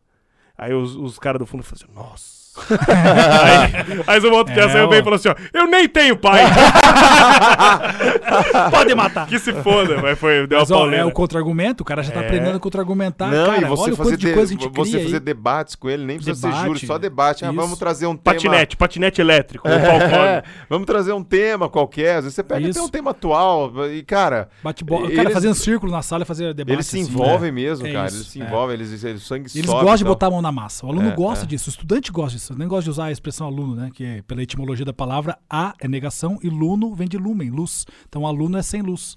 Aí 0.62 0.72
os, 0.72 0.94
os 0.94 1.18
caras 1.18 1.40
do 1.40 1.46
fundo 1.46 1.64
falaram 1.64 1.84
assim, 1.84 1.94
nossa. 1.94 2.41
Aí, 2.56 4.02
aí 4.06 4.20
o 4.20 4.32
outro 4.32 4.52
É, 4.52 4.56
já 4.56 4.68
saiu 4.68 4.88
bem 4.88 5.00
e 5.00 5.02
falou 5.02 5.16
assim: 5.16 5.28
ó, 5.28 5.34
eu 5.52 5.66
nem 5.66 5.88
tenho 5.88 6.16
pai. 6.16 6.42
Pode 8.70 8.94
matar. 8.94 9.26
que 9.26 9.38
se 9.38 9.52
foda, 9.52 10.00
mas 10.00 10.18
foi, 10.18 10.46
deu 10.46 10.58
Mas, 10.60 10.70
uma 10.70 10.80
ó, 10.80 10.90
é 10.92 11.04
o 11.04 11.10
contra-argumento, 11.10 11.80
o 11.80 11.84
cara 11.84 12.02
já 12.02 12.12
tá 12.12 12.22
É. 12.22 12.26
aprendendo 12.26 12.56
a 12.56 12.60
contra-argumentar. 12.60 13.30
Não, 13.30 13.46
cara, 13.46 13.62
e 13.62 13.64
você 13.64 13.82
olha 13.84 13.92
o 13.92 13.96
fazer, 13.96 14.16
de 14.16 14.26
de- 14.26 14.32
coisa 14.32 14.54
a 14.54 14.58
gente 14.58 14.68
você 14.68 14.90
cria 14.92 15.04
fazer 15.04 15.20
debates 15.20 15.74
com 15.74 15.88
ele, 15.88 16.04
nem 16.04 16.16
precisa 16.16 16.38
ser 16.38 16.46
Debate, 16.48 16.66
júri, 16.66 16.86
só 16.86 16.98
debate. 16.98 17.44
Ah, 17.44 17.52
vamos 17.52 17.78
trazer 17.78 18.06
um 18.06 18.16
tema. 18.16 18.34
Patinete, 18.34 18.76
patinete 18.76 19.20
elétrico. 19.20 19.68
É, 20.12 20.42
vamos 20.68 20.86
trazer 20.86 21.12
um 21.12 21.22
tema 21.22 21.68
qualquer. 21.68 22.16
Às 22.16 22.24
vezes 22.24 22.34
você 22.34 22.42
pega 22.42 22.60
Isso. 22.68 22.78
até 22.78 22.86
um 22.86 22.88
tema 22.88 23.10
atual 23.12 23.72
e, 23.88 24.02
cara, 24.02 24.48
Bate 24.62 24.84
bola. 24.84 25.02
O 25.02 25.04
Eles- 25.06 25.16
cara 25.16 25.30
fazendo 25.30 25.54
círculo 25.54 25.90
na 25.92 26.02
sala 26.02 26.22
e 26.22 26.26
fazia 26.26 26.52
debate. 26.52 26.74
eles 26.74 26.86
se 26.86 27.00
assim, 27.00 27.10
envolvem 27.10 27.50
né? 27.50 27.62
mesmo, 27.62 27.86
É 27.86 27.92
cara. 27.92 28.06
isso, 28.08 28.16
eles 28.18 28.26
se 28.28 28.40
é. 28.40 28.44
envolvem, 28.44 28.74
eles, 28.74 29.04
eles 29.04 29.22
sangue 29.22 29.46
Eles 29.54 29.66
sobe 29.66 29.80
gostam 29.80 29.96
de 29.96 30.04
tal. 30.04 30.12
botar 30.12 30.26
a 30.26 30.30
mão 30.30 30.42
na 30.42 30.52
massa. 30.52 30.84
O 30.86 30.90
aluno 30.90 31.08
É, 31.10 31.14
gosta 31.14 31.44
é. 31.44 31.48
disso, 31.48 31.68
o 31.68 31.72
estudante 31.72 32.10
gosta 32.12 32.36
disso. 32.36 32.41
Eu 32.50 32.56
nem 32.56 32.66
gosto 32.68 32.84
de 32.84 32.90
usar 32.90 33.04
a 33.06 33.12
expressão 33.12 33.46
aluno, 33.46 33.74
né? 33.74 33.90
Que 33.92 34.04
é, 34.04 34.22
pela 34.22 34.42
etimologia 34.42 34.84
da 34.84 34.92
palavra, 34.92 35.38
a 35.48 35.74
é 35.78 35.86
negação 35.88 36.38
e 36.42 36.48
luno 36.48 36.94
vem 36.94 37.08
de 37.08 37.16
lumen, 37.18 37.50
luz. 37.50 37.86
Então 38.08 38.26
aluno 38.26 38.56
é 38.58 38.62
sem 38.62 38.82
luz. 38.82 39.16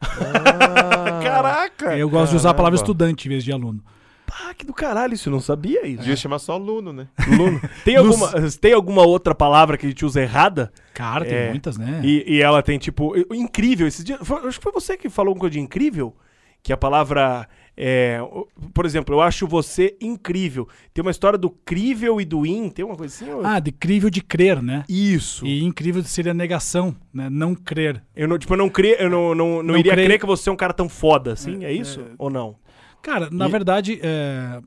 Ah, 0.00 1.20
Caraca! 1.22 1.96
Eu 1.96 2.08
gosto 2.08 2.30
de 2.32 2.36
usar 2.36 2.50
a 2.50 2.54
palavra 2.54 2.76
estudante 2.76 3.26
em 3.26 3.30
vez 3.30 3.44
de 3.44 3.52
aluno. 3.52 3.82
Pá, 4.26 4.54
que 4.54 4.64
do 4.64 4.72
caralho, 4.72 5.12
isso 5.14 5.28
eu 5.28 5.32
não 5.32 5.40
sabia 5.40 5.86
isso. 5.86 6.00
Devia 6.00 6.16
chamar 6.16 6.38
só 6.38 6.54
aluno, 6.54 6.92
né? 6.92 7.08
Luno. 7.28 7.60
Tem, 7.84 7.98
Luz. 8.00 8.20
alguma, 8.22 8.50
tem 8.50 8.72
alguma 8.72 9.02
outra 9.06 9.34
palavra 9.34 9.76
que 9.76 9.84
a 9.86 9.88
gente 9.88 10.04
usa 10.04 10.22
errada? 10.22 10.72
Cara, 10.94 11.24
tem 11.24 11.34
É. 11.34 11.50
muitas, 11.50 11.76
né? 11.76 12.00
E, 12.02 12.24
e 12.36 12.40
ela 12.42 12.62
tem, 12.62 12.78
tipo, 12.78 13.12
incrível. 13.34 13.86
Esses 13.86 14.02
dias, 14.04 14.18
foi- 14.22 14.46
acho 14.48 14.58
que 14.58 14.62
foi 14.62 14.72
você 14.72 14.96
que 14.96 15.10
falou 15.10 15.34
uma 15.34 15.40
coisa 15.40 15.52
de 15.52 15.60
incrível. 15.60 16.14
Que 16.62 16.72
a 16.72 16.76
palavra. 16.76 17.46
É, 17.76 18.18
por 18.72 18.86
exemplo, 18.86 19.14
eu 19.14 19.20
acho 19.20 19.46
você 19.48 19.96
incrível. 20.00 20.68
Tem 20.92 21.02
uma 21.02 21.10
história 21.10 21.38
do 21.38 21.50
crível 21.50 22.20
e 22.20 22.24
do 22.24 22.46
in. 22.46 22.68
Tem 22.70 22.84
uma 22.84 22.96
coisa 22.96 23.12
assim? 23.14 23.32
ou- 23.32 23.44
Ah, 23.44 23.58
de 23.58 23.72
crível 23.72 24.08
de 24.08 24.20
crer, 24.22 24.62
né? 24.62 24.84
Isso. 24.88 25.44
E 25.44 25.62
incrível 25.64 26.02
seria 26.04 26.32
negação, 26.32 26.94
né? 27.12 27.28
Não 27.28 27.54
crer. 27.54 28.02
Eu 28.14 28.28
não, 28.28 28.38
tipo, 28.38 28.52
eu 28.54 28.58
não, 28.58 28.68
cre... 28.68 28.96
eu 28.98 29.10
não, 29.10 29.34
não, 29.34 29.56
não, 29.56 29.62
Não 29.62 29.76
iria 29.78 29.92
creio- 29.92 30.06
crer 30.08 30.20
que 30.20 30.26
você 30.26 30.48
é 30.48 30.52
um 30.52 30.56
cara 30.56 30.72
tão 30.72 30.88
foda 30.88 31.32
assim. 31.32 31.64
É, 31.64 31.72
isso? 31.72 32.00
Ou 32.16 32.30
não? 32.30 32.56
Cara, 33.02 33.28
na 33.30 33.48
E- 33.48 33.50
verdade, 33.50 33.98
é, 34.02 34.60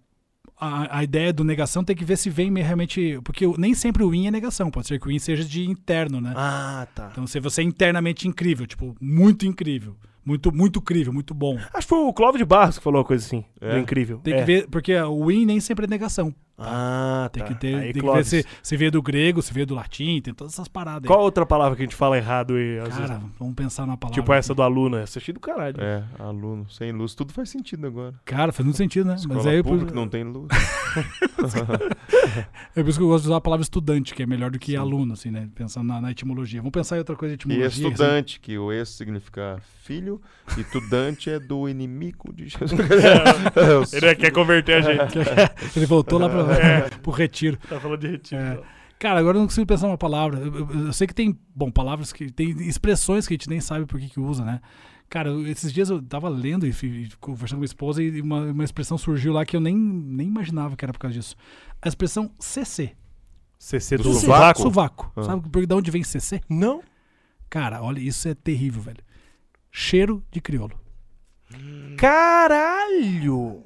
a, 0.59 0.97
a 0.99 1.03
ideia 1.03 1.31
do 1.31 1.43
negação 1.43 1.83
tem 1.83 1.95
que 1.95 2.03
ver 2.03 2.17
se 2.17 2.29
vem 2.29 2.53
realmente. 2.55 3.19
Porque 3.23 3.45
nem 3.57 3.73
sempre 3.73 4.03
o 4.03 4.13
in 4.13 4.27
é 4.27 4.31
negação. 4.31 4.69
Pode 4.69 4.87
ser 4.87 4.99
que 4.99 5.07
o 5.07 5.11
in 5.11 5.19
seja 5.19 5.45
de 5.45 5.65
interno, 5.65 6.19
né? 6.19 6.33
Ah, 6.35 6.85
tá. 6.93 7.09
Então, 7.11 7.25
se 7.25 7.39
você 7.39 7.61
é 7.61 7.63
internamente 7.63 8.27
incrível, 8.27 8.67
tipo, 8.67 8.95
muito 8.99 9.45
incrível, 9.45 9.95
muito, 10.27 10.53
muito 10.53 10.79
incrível, 10.79 11.13
muito 11.13 11.33
bom. 11.33 11.57
Acho 11.73 11.87
que 11.87 11.89
foi 11.95 11.99
o 11.99 12.11
Clóvis 12.13 12.37
de 12.39 12.45
Barros 12.45 12.77
que 12.77 12.83
falou 12.83 12.99
uma 12.99 13.05
coisa 13.07 13.25
assim. 13.25 13.45
É? 13.61 13.71
Do 13.71 13.77
incrível. 13.79 14.19
Tem 14.19 14.33
É. 14.33 14.39
que 14.39 14.43
ver, 14.45 14.67
porque 14.69 14.93
o 14.99 15.31
in 15.31 15.45
nem 15.45 15.59
sempre 15.61 15.85
é 15.85 15.87
negação. 15.89 16.35
Ah, 16.59 17.29
Tem 17.31 17.43
tá. 17.43 17.49
que 17.49 17.55
ter, 17.55 17.75
Aí, 17.75 17.93
tem 17.93 18.01
que 18.01 18.11
ver 18.11 18.25
se, 18.25 18.43
se 18.63 18.75
veio 18.77 18.91
do 18.91 19.01
grego, 19.01 19.41
se 19.43 19.53
veio 19.53 19.67
do 19.67 19.75
latim, 19.75 20.19
tem 20.21 20.33
todas 20.33 20.53
essas 20.53 20.67
paradas 20.67 21.03
aí. 21.03 21.07
Qual 21.07 21.21
outra 21.21 21.45
palavra 21.45 21.75
que 21.75 21.83
a 21.83 21.85
gente 21.85 21.95
fala 21.95 22.17
errado 22.17 22.57
e 22.59 22.79
às 22.79 22.89
Cara, 22.89 23.07
vezes... 23.07 23.23
vamos 23.37 23.53
pensar 23.55 23.85
na 23.85 23.95
palavra. 23.95 24.19
Tipo 24.19 24.33
essa 24.33 24.55
do 24.55 24.63
aluno. 24.63 24.97
Essa 24.97 25.19
achei 25.19 25.33
do 25.33 25.39
caralho. 25.39 25.75
É, 25.79 26.03
aluno, 26.17 26.67
sem 26.69 26.91
luz, 26.91 27.13
tudo 27.13 27.31
faz 27.31 27.49
sentido 27.49 27.85
agora. 27.85 28.15
Cara, 28.25 28.51
faz 28.51 28.65
muito 28.65 28.77
sentido, 28.77 29.05
né? 29.07 29.15
Escola 29.15 29.35
Mas 29.35 29.45
aí 29.45 29.61
por, 29.61 29.73
pública 29.73 29.93
não 29.93 30.07
tem 30.07 30.23
luz. 30.23 30.47
é 32.75 32.81
por 32.81 32.89
isso 32.89 32.97
que 32.97 33.03
eu 33.03 33.09
gosto 33.09 33.23
de 33.23 33.29
usar 33.29 33.37
a 33.37 33.41
palavra 33.41 33.61
estudante, 33.63 34.15
que 34.15 34.23
é 34.23 34.25
melhor 34.25 34.49
do 34.49 34.57
que 34.57 34.71
Sim. 34.71 34.77
aluno, 34.77 35.13
assim, 35.13 35.29
né? 35.29 35.47
Pensando 35.53 35.87
na, 35.87 36.01
na 36.01 36.11
etimologia. 36.11 36.59
Vamos 36.59 36.71
pensar 36.71 36.95
em 36.95 36.99
outra 36.99 37.15
coisa 37.15 37.37
de 37.37 37.43
E 37.43 37.53
etimologia. 37.53 37.67
assim. 37.67 37.87
estudante, 37.87 38.39
que 38.39 38.57
o 38.57 38.71
ex 38.71 38.89
significa 38.89 39.61
filho, 39.83 40.19
e 40.57 40.61
estudante 40.61 41.29
é 41.29 41.39
do 41.39 41.69
inimigo 41.69 42.33
de 42.33 42.47
Jesus. 42.47 42.73
Ele 43.93 44.15
quer 44.15 44.31
converter 44.31 44.75
a 44.75 44.81
gente. 44.81 45.17
Ele 45.75 45.85
voltou 45.85 46.19
lá 46.19 46.27
pra, 46.29 46.46
É. 46.51 46.89
pro 47.01 47.11
retiro. 47.11 47.57
tá 47.69 47.79
falando 47.79 47.99
de 47.99 48.07
retiro. 48.07 48.41
É. 48.41 48.59
Cara, 48.99 49.19
agora 49.19 49.37
eu 49.37 49.41
não 49.41 49.47
consigo 49.47 49.67
pensar 49.67 49.87
uma 49.87 49.97
palavra. 49.97 50.39
Eu, 50.39 50.53
eu- 50.69 50.85
eu 50.87 50.93
sei 50.93 51.05
que 51.05 51.13
tem, 51.13 51.37
bom, 51.55 51.69
palavras 51.71 52.11
que 52.11 52.31
tem 52.31 52.49
expressões 52.67 53.27
que 53.27 53.33
a 53.33 53.35
gente 53.35 53.49
nem 53.49 53.61
sabe 53.61 53.85
por 53.85 53.99
que, 53.99 54.09
que 54.09 54.19
usa, 54.19 54.43
né? 54.43 54.59
Cara, 55.09 55.31
esses 55.49 55.71
dias 55.71 55.89
eu 55.89 56.01
tava 56.01 56.27
lendo 56.27 56.65
e, 56.67 57.07
conversando 57.21 57.59
com 57.59 57.63
a 57.63 57.65
esposa 57.65 58.03
e 58.03 58.19
uma, 58.21 58.41
uma 58.51 58.63
expressão 58.63 58.97
surgiu 58.97 59.31
lá 59.33 59.45
que 59.45 59.55
eu 59.55 59.61
nem, 59.61 59.75
nem 59.77 60.27
imaginava 60.27 60.75
que 60.75 60.83
era 60.83 60.91
por 60.91 60.99
causa 60.99 61.13
disso. 61.13 61.35
A 61.81 61.87
expressão 61.87 62.29
CC. 62.39 62.91
CC 63.57 63.97
do, 63.97 64.03
Do 64.03 64.13
sovaco? 64.15 64.61
Sovaco. 64.61 65.11
Ah. 65.15 65.23
Sabe 65.23 65.49
por- 65.49 65.65
de 65.65 65.73
onde 65.73 65.91
vem 65.91 66.03
CC? 66.03 66.41
Não. 66.49 66.81
Cara, 67.49 67.81
olha, 67.81 67.99
isso 67.99 68.27
é 68.27 68.33
terrível, 68.35 68.81
velho. 68.81 69.03
Cheiro 69.71 70.23
de 70.31 70.41
crioulo. 70.41 70.77
Caralho! 71.97 73.63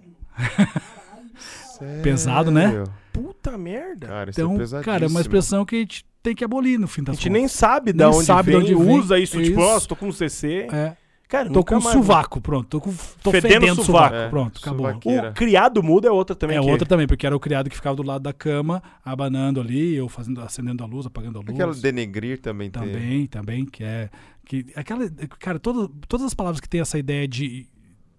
Pesado, 2.03 2.51
né? 2.51 2.67
Sério? 2.69 2.83
Puta 3.13 3.57
merda. 3.57 4.07
Cara, 4.07 4.29
isso 4.29 4.39
Então, 4.41 4.55
é 4.55 4.57
pesadíssimo. 4.57 4.93
cara, 4.93 5.05
é 5.05 5.07
uma 5.07 5.21
expressão 5.21 5.65
que 5.65 5.75
a 5.75 5.79
gente 5.79 6.05
tem 6.23 6.35
que 6.35 6.43
abolir 6.43 6.79
no 6.79 6.87
fim 6.87 7.01
A 7.01 7.05
das 7.05 7.15
gente 7.17 7.29
nem 7.29 7.41
contas. 7.43 7.57
sabe 7.57 7.91
de 7.91 7.97
Nem 7.97 8.07
onde 8.07 8.25
sabe 8.25 8.51
de 8.51 8.57
vem, 8.57 8.75
onde 8.77 8.85
vem. 8.85 8.99
usa 8.99 9.17
isso, 9.19 9.41
tipo, 9.41 9.59
Isso. 9.59 9.69
ó, 9.69 9.79
tô 9.79 9.95
com 9.95 10.11
CC. 10.11 10.67
É. 10.71 10.95
Cara, 11.27 11.49
Tô 11.49 11.63
com 11.63 11.75
mais- 11.79 11.93
sovaco, 11.95 12.41
pronto. 12.41 12.67
Tô, 12.67 12.81
com, 12.81 12.93
tô 13.23 13.31
Fedendo 13.31 13.53
fedendo, 13.61 13.83
sovaco. 13.85 14.13
É, 14.15 14.27
Pronto, 14.27 14.59
acabou. 14.61 14.85
sovaqueira. 14.87 15.29
O 15.29 15.33
criado 15.33 15.81
mudo 15.81 16.05
é 16.05 16.11
outra 16.11 16.35
também. 16.35 16.57
É 16.57 16.61
que- 16.61 16.69
outra 16.69 16.85
também, 16.85 17.07
porque 17.07 17.25
era 17.25 17.33
o 17.33 17.39
criado 17.39 17.69
que 17.69 17.75
ficava 17.77 17.95
do 17.95 18.03
lado 18.03 18.21
da 18.21 18.33
cama, 18.33 18.83
abanando 19.03 19.61
ali, 19.61 19.99
ou 20.01 20.09
fazendo, 20.09 20.41
acendendo 20.41 20.83
a 20.83 20.85
luz, 20.87 21.05
apagando 21.05 21.37
a 21.37 21.41
luz. 21.41 21.49
Aquela 21.53 21.73
denegrir 21.73 22.41
também, 22.41 22.69
tem. 22.69 22.81
Também, 22.81 23.25
também, 23.27 23.65
que 23.65 23.81
é. 23.81 24.09
Que, 24.45 24.65
aquela, 24.75 25.09
cara, 25.39 25.57
todo, 25.57 25.87
todas 26.05 26.25
as 26.25 26.33
palavras 26.33 26.59
que 26.59 26.67
tem 26.67 26.81
essa 26.81 26.99
ideia 26.99 27.25
de 27.25 27.65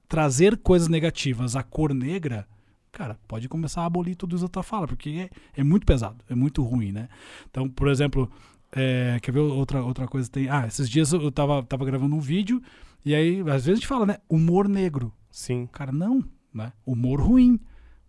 trazer 0.09 0.57
coisas 0.57 0.89
negativas 0.89 1.55
à 1.55 1.63
cor 1.63 1.93
negra, 1.93 2.47
cara, 2.93 3.19
pode 3.27 3.49
começar 3.49 3.83
a 3.83 3.87
abolir 3.87 4.15
tudo 4.15 4.37
isso 4.37 4.45
da 4.45 4.49
tua 4.49 4.63
fala, 4.63 4.87
porque 4.87 5.31
é, 5.55 5.61
é 5.61 5.65
muito 5.65 5.87
pesado, 5.87 6.23
é 6.29 6.35
muito 6.35 6.63
ruim, 6.63 6.93
né? 6.93 7.09
Então, 7.51 7.69
por 7.69 7.89
exemplo, 7.89 8.31
é, 8.71 9.19
quer 9.23 9.33
ver 9.33 9.41
outra, 9.41 9.83
outra 9.83 10.07
coisa? 10.07 10.31
Tem, 10.31 10.49
ah, 10.49 10.67
esses 10.67 10.89
dias 10.89 11.13
eu 11.13 11.33
tava, 11.33 11.63
tava 11.63 11.85
gravando 11.85 12.15
um 12.15 12.21
vídeo, 12.21 12.63
e 13.05 13.15
aí, 13.15 13.41
às 13.41 13.65
vezes 13.65 13.69
a 13.71 13.75
gente 13.75 13.87
fala, 13.87 14.07
né? 14.07 14.19
Humor 14.29 14.69
negro. 14.69 15.13
Sim. 15.31 15.67
Cara, 15.73 15.91
não, 15.91 16.23
né? 16.55 16.73
Humor 16.87 17.21
ruim. 17.21 17.59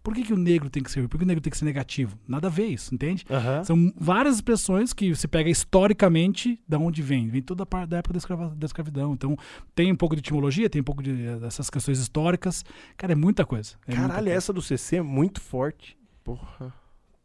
Por 0.04 0.14
que, 0.14 0.22
que 0.24 0.34
o 0.34 0.38
negro 0.38 0.70
tem 0.70 0.84
que 0.84 0.92
ser 0.92 1.00
ruim? 1.00 1.08
Por 1.08 1.18
que 1.18 1.24
o 1.24 1.28
negro 1.28 1.42
tem 1.42 1.50
que 1.50 1.58
ser 1.58 1.64
negativo? 1.64 2.20
Nada 2.28 2.48
a 2.48 2.50
ver 2.52 2.66
isso, 2.68 2.94
entende? 2.94 3.24
Aham. 3.32 3.64
São 3.64 3.94
várias 3.96 4.36
expressões 4.36 4.92
que 4.92 5.16
você 5.16 5.28
pega 5.30 5.50
historicamente 5.50 6.60
da 6.68 6.78
onde 6.78 7.02
vem. 7.02 7.30
Vem 7.30 7.42
toda 7.42 7.64
a 7.64 7.66
parte 7.66 7.90
da 7.90 7.98
época 7.98 8.14
da, 8.14 8.18
escrava- 8.18 8.54
da 8.56 8.66
escravidão. 8.66 9.14
Então, 9.14 9.38
tem 9.74 9.92
um 9.92 9.96
pouco 9.96 10.16
de 10.16 10.20
etimologia, 10.20 10.70
tem 10.70 10.82
um 10.82 10.84
pouco 10.84 11.02
de, 11.02 11.14
dessas 11.40 11.70
questões 11.70 12.00
históricas. 12.00 12.66
Cara, 12.98 13.14
é 13.14 13.16
muita 13.16 13.46
coisa. 13.46 13.76
É 13.88 13.92
muita 13.92 14.02
Caralho, 14.10 14.26
coisa. 14.26 14.38
essa 14.38 14.52
do 14.54 14.62
CC 14.62 14.98
é 14.98 15.02
muito 15.02 15.40
forte. 15.40 15.98
Porra. 16.24 16.74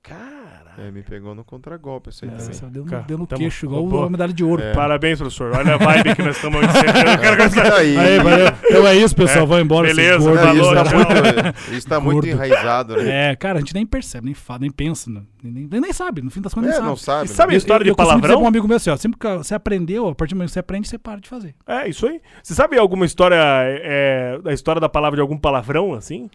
Caralho. 0.02 0.68
É, 0.78 0.90
me 0.92 1.02
pegou 1.02 1.34
no 1.34 1.44
contragolpe 1.44 2.08
essa 2.08 2.24
aí 2.24 2.30
É, 2.30 2.36
também. 2.36 2.70
deu 2.70 2.84
no, 2.84 2.90
Cara, 2.90 3.02
deu 3.02 3.18
no 3.18 3.26
tamo- 3.26 3.40
queixo, 3.40 3.66
igual 3.66 3.84
boa. 3.86 4.06
a 4.06 4.10
medalha 4.10 4.32
de 4.32 4.44
ouro. 4.44 4.62
É. 4.62 4.72
Parabéns, 4.72 5.18
professor. 5.18 5.52
Olha 5.54 5.74
a 5.74 5.76
vibe 5.76 6.14
que 6.14 6.22
nós 6.22 6.36
estamos. 6.36 6.60
Eu 6.62 7.74
Aí, 7.74 7.96
Aí, 7.98 8.18
valeu. 8.20 8.46
Então 8.64 8.86
é 8.86 8.94
isso, 8.96 9.14
pessoal. 9.14 9.44
É, 9.44 9.46
Vão 9.46 9.60
embora. 9.60 9.88
beleza, 9.88 10.18
gordos. 10.18 10.48
Isso 10.48 10.74
tá 10.74 10.84
muito, 10.94 11.72
isso 11.76 11.88
tá 11.88 12.00
muito 12.00 12.26
enraizado, 12.28 12.96
né? 12.96 13.32
É, 13.32 13.36
cara, 13.36 13.58
a 13.58 13.60
gente 13.60 13.74
nem 13.74 13.84
percebe, 13.84 14.26
nem 14.26 14.34
fala, 14.34 14.60
nem 14.60 14.70
pensa. 14.70 15.10
né? 15.10 15.22
Nem, 15.42 15.66
nem, 15.70 15.80
nem 15.80 15.92
sabe. 15.92 16.22
No 16.22 16.30
fim 16.30 16.40
das 16.40 16.54
contas, 16.54 16.70
É, 16.74 16.78
nem 16.78 16.82
não 16.88 16.96
sabe. 16.96 17.26
sabe. 17.28 17.32
E 17.32 17.34
sabe- 17.36 17.50
né? 17.50 17.54
a 17.56 17.58
história 17.58 17.84
de 17.84 17.90
eu 17.90 17.96
costumo 17.96 18.16
dizer 18.20 18.28
palavrão? 18.28 18.44
um 18.44 18.48
amigo 18.48 18.66
meu 18.68 18.76
assim, 18.76 18.90
ó, 18.90 18.96
sempre 18.96 19.18
que 19.18 19.36
você 19.36 19.54
aprendeu, 19.54 20.08
a 20.08 20.14
partir 20.14 20.34
do 20.34 20.36
momento 20.38 20.48
que 20.50 20.54
você 20.54 20.60
aprende, 20.60 20.88
você 20.88 20.96
para 20.98 21.20
de 21.20 21.28
fazer. 21.28 21.54
É, 21.66 21.88
isso 21.88 22.06
aí. 22.06 22.20
Você 22.42 22.54
sabe 22.54 22.78
alguma 22.78 23.04
história, 23.04 23.36
é, 23.40 24.38
da 24.42 24.52
história 24.52 24.80
da 24.80 24.88
palavra 24.88 25.16
de 25.16 25.20
algum 25.22 25.36
palavrão, 25.36 25.92
assim? 25.92 26.30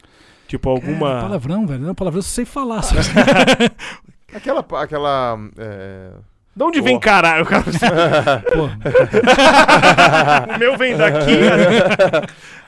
Tipo, 0.54 0.70
alguma... 0.70 1.10
Cara, 1.10 1.22
palavrão, 1.24 1.66
velho. 1.66 1.82
Não, 1.82 1.96
palavrão 1.96 2.20
eu 2.20 2.24
sei 2.24 2.46
falar. 2.46 2.82
Aquela. 4.36 4.64
aquela 4.80 5.36
é, 5.58 6.12
De 6.56 6.64
onde 6.64 6.80
vem 6.80 6.94
Pô. 6.94 7.00
caralho? 7.02 7.44
O, 7.44 7.48
cara- 7.48 7.64
Pô, 8.54 8.66
o 10.56 10.60
meu 10.60 10.78
vem 10.78 10.96
daqui. 10.96 11.40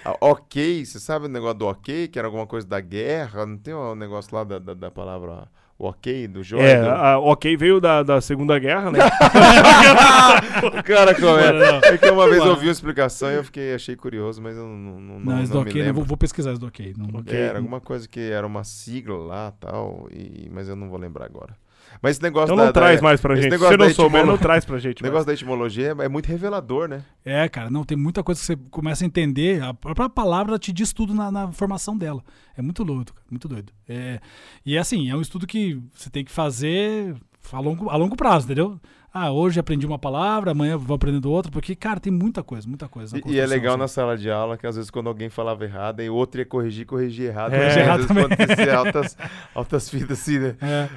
a- 0.03 0.17
ok, 0.19 0.83
você 0.83 0.99
sabe 0.99 1.25
o 1.25 1.29
negócio 1.29 1.59
do 1.59 1.67
ok, 1.67 2.07
que 2.07 2.17
era 2.17 2.27
alguma 2.27 2.47
coisa 2.47 2.65
da 2.67 2.79
guerra? 2.79 3.45
Não 3.45 3.57
tem 3.57 3.75
um 3.75 3.93
negócio 3.93 4.35
lá 4.35 4.43
da, 4.43 4.57
da, 4.57 4.73
da 4.73 4.89
palavra 4.89 5.47
o 5.77 5.87
ok, 5.87 6.27
do 6.27 6.41
Jordan? 6.41 6.67
é, 6.67 6.89
a, 6.89 7.19
ok 7.19 7.57
veio 7.57 7.81
da, 7.81 8.01
da 8.01 8.21
Segunda 8.21 8.57
Guerra, 8.57 8.91
né? 8.91 8.99
Cara, 10.85 11.13
como 11.13 11.37
é? 11.37 11.93
É 11.93 11.97
que 11.97 12.09
uma 12.09 12.29
vez 12.29 12.43
eu 12.43 12.51
ouvi 12.51 12.67
uma 12.67 12.71
explicação 12.71 13.29
e 13.29 13.35
eu 13.35 13.43
fiquei, 13.43 13.73
achei 13.73 13.95
curioso, 13.95 14.41
mas 14.41 14.55
eu 14.55 14.63
não, 14.63 14.77
não, 14.77 14.99
não, 14.99 15.19
não, 15.19 15.35
não, 15.37 15.43
do 15.43 15.55
me 15.63 15.69
ok, 15.69 15.73
né? 15.73 15.87
lembro. 15.87 15.95
Vou, 15.95 16.05
vou 16.05 16.17
pesquisar 16.17 16.51
esse 16.51 16.59
do 16.59 16.67
ok. 16.67 16.93
Não, 16.97 17.19
Ok. 17.19 17.37
É, 17.37 17.47
era 17.47 17.57
alguma 17.59 17.81
coisa 17.81 18.07
que 18.07 18.19
era 18.19 18.47
uma 18.47 18.63
sigla 18.63 19.17
lá 19.17 19.51
tal, 19.59 20.07
e, 20.11 20.49
mas 20.51 20.69
eu 20.69 20.75
não 20.75 20.89
vou 20.89 20.97
lembrar 20.97 21.25
agora. 21.25 21.55
Mas 22.01 22.11
esse 22.15 22.23
negócio 22.23 22.45
Então 22.53 22.57
da, 22.57 22.65
não 22.65 22.73
traz 22.73 22.97
da, 22.99 23.03
mais 23.03 23.21
pra 23.21 23.33
esse 23.33 23.43
gente. 23.43 23.51
Se 23.71 23.77
não 23.77 23.89
souber, 23.93 24.19
etimolo- 24.21 24.25
não 24.31 24.37
traz 24.37 24.65
pra 24.65 24.77
gente. 24.77 25.01
o 25.01 25.03
negócio 25.05 25.25
da 25.25 25.33
etimologia 25.33 25.95
é, 25.99 26.05
é 26.05 26.09
muito 26.09 26.27
revelador, 26.27 26.87
né? 26.87 27.03
É, 27.23 27.47
cara, 27.49 27.69
não, 27.69 27.83
tem 27.83 27.97
muita 27.97 28.23
coisa 28.23 28.39
que 28.39 28.45
você 28.45 28.55
começa 28.69 29.03
a 29.03 29.07
entender. 29.07 29.61
A 29.63 29.73
própria 29.73 30.09
palavra 30.09 30.59
te 30.59 30.71
diz 30.73 30.91
tudo 30.93 31.13
na, 31.13 31.31
na 31.31 31.51
formação 31.51 31.97
dela. 31.97 32.23
É 32.57 32.61
muito 32.61 32.83
cara, 32.83 33.13
muito 33.29 33.47
doido. 33.47 33.71
É, 33.87 34.19
e 34.65 34.75
é 34.75 34.79
assim, 34.79 35.09
é 35.09 35.15
um 35.15 35.21
estudo 35.21 35.47
que 35.47 35.79
você 35.93 36.09
tem 36.09 36.23
que 36.23 36.31
fazer 36.31 37.15
a 37.51 37.59
longo, 37.59 37.89
a 37.89 37.95
longo 37.95 38.15
prazo, 38.15 38.45
entendeu? 38.45 38.79
Ah, 39.17 39.31
hoje 39.31 39.61
aprendi 39.61 39.85
uma 39.85 39.97
palavra, 39.97 40.51
amanhã 40.51 40.75
vou 40.77 40.93
aprendendo 40.93 41.31
outra, 41.31 41.49
porque, 41.49 41.73
cara, 41.73 42.01
tem 42.01 42.11
muita 42.11 42.43
coisa, 42.43 42.67
muita 42.67 42.89
coisa. 42.89 43.17
E, 43.25 43.31
e 43.31 43.39
é 43.39 43.45
legal 43.45 43.75
assim. 43.75 43.79
na 43.79 43.87
sala 43.87 44.17
de 44.17 44.29
aula 44.29 44.57
que 44.57 44.67
às 44.67 44.75
vezes 44.75 44.91
quando 44.91 45.07
alguém 45.07 45.29
falava 45.29 45.63
errado, 45.63 46.01
aí 46.01 46.09
o 46.09 46.13
outro 46.13 46.41
ia 46.41 46.45
corrigir, 46.45 46.85
corrigir 46.85 47.27
errado. 47.27 47.53
É. 47.53 47.63
Mas, 47.63 47.73
Corrigir 47.73 47.81
às 47.81 47.87
errado 47.87 48.07
vezes 48.07 48.17
acontecia 48.17 48.75
altas, 48.75 49.17
altas 49.55 49.89
fitas 49.89 50.19
assim, 50.19 50.39
né? 50.39 50.57
É, 50.61 50.89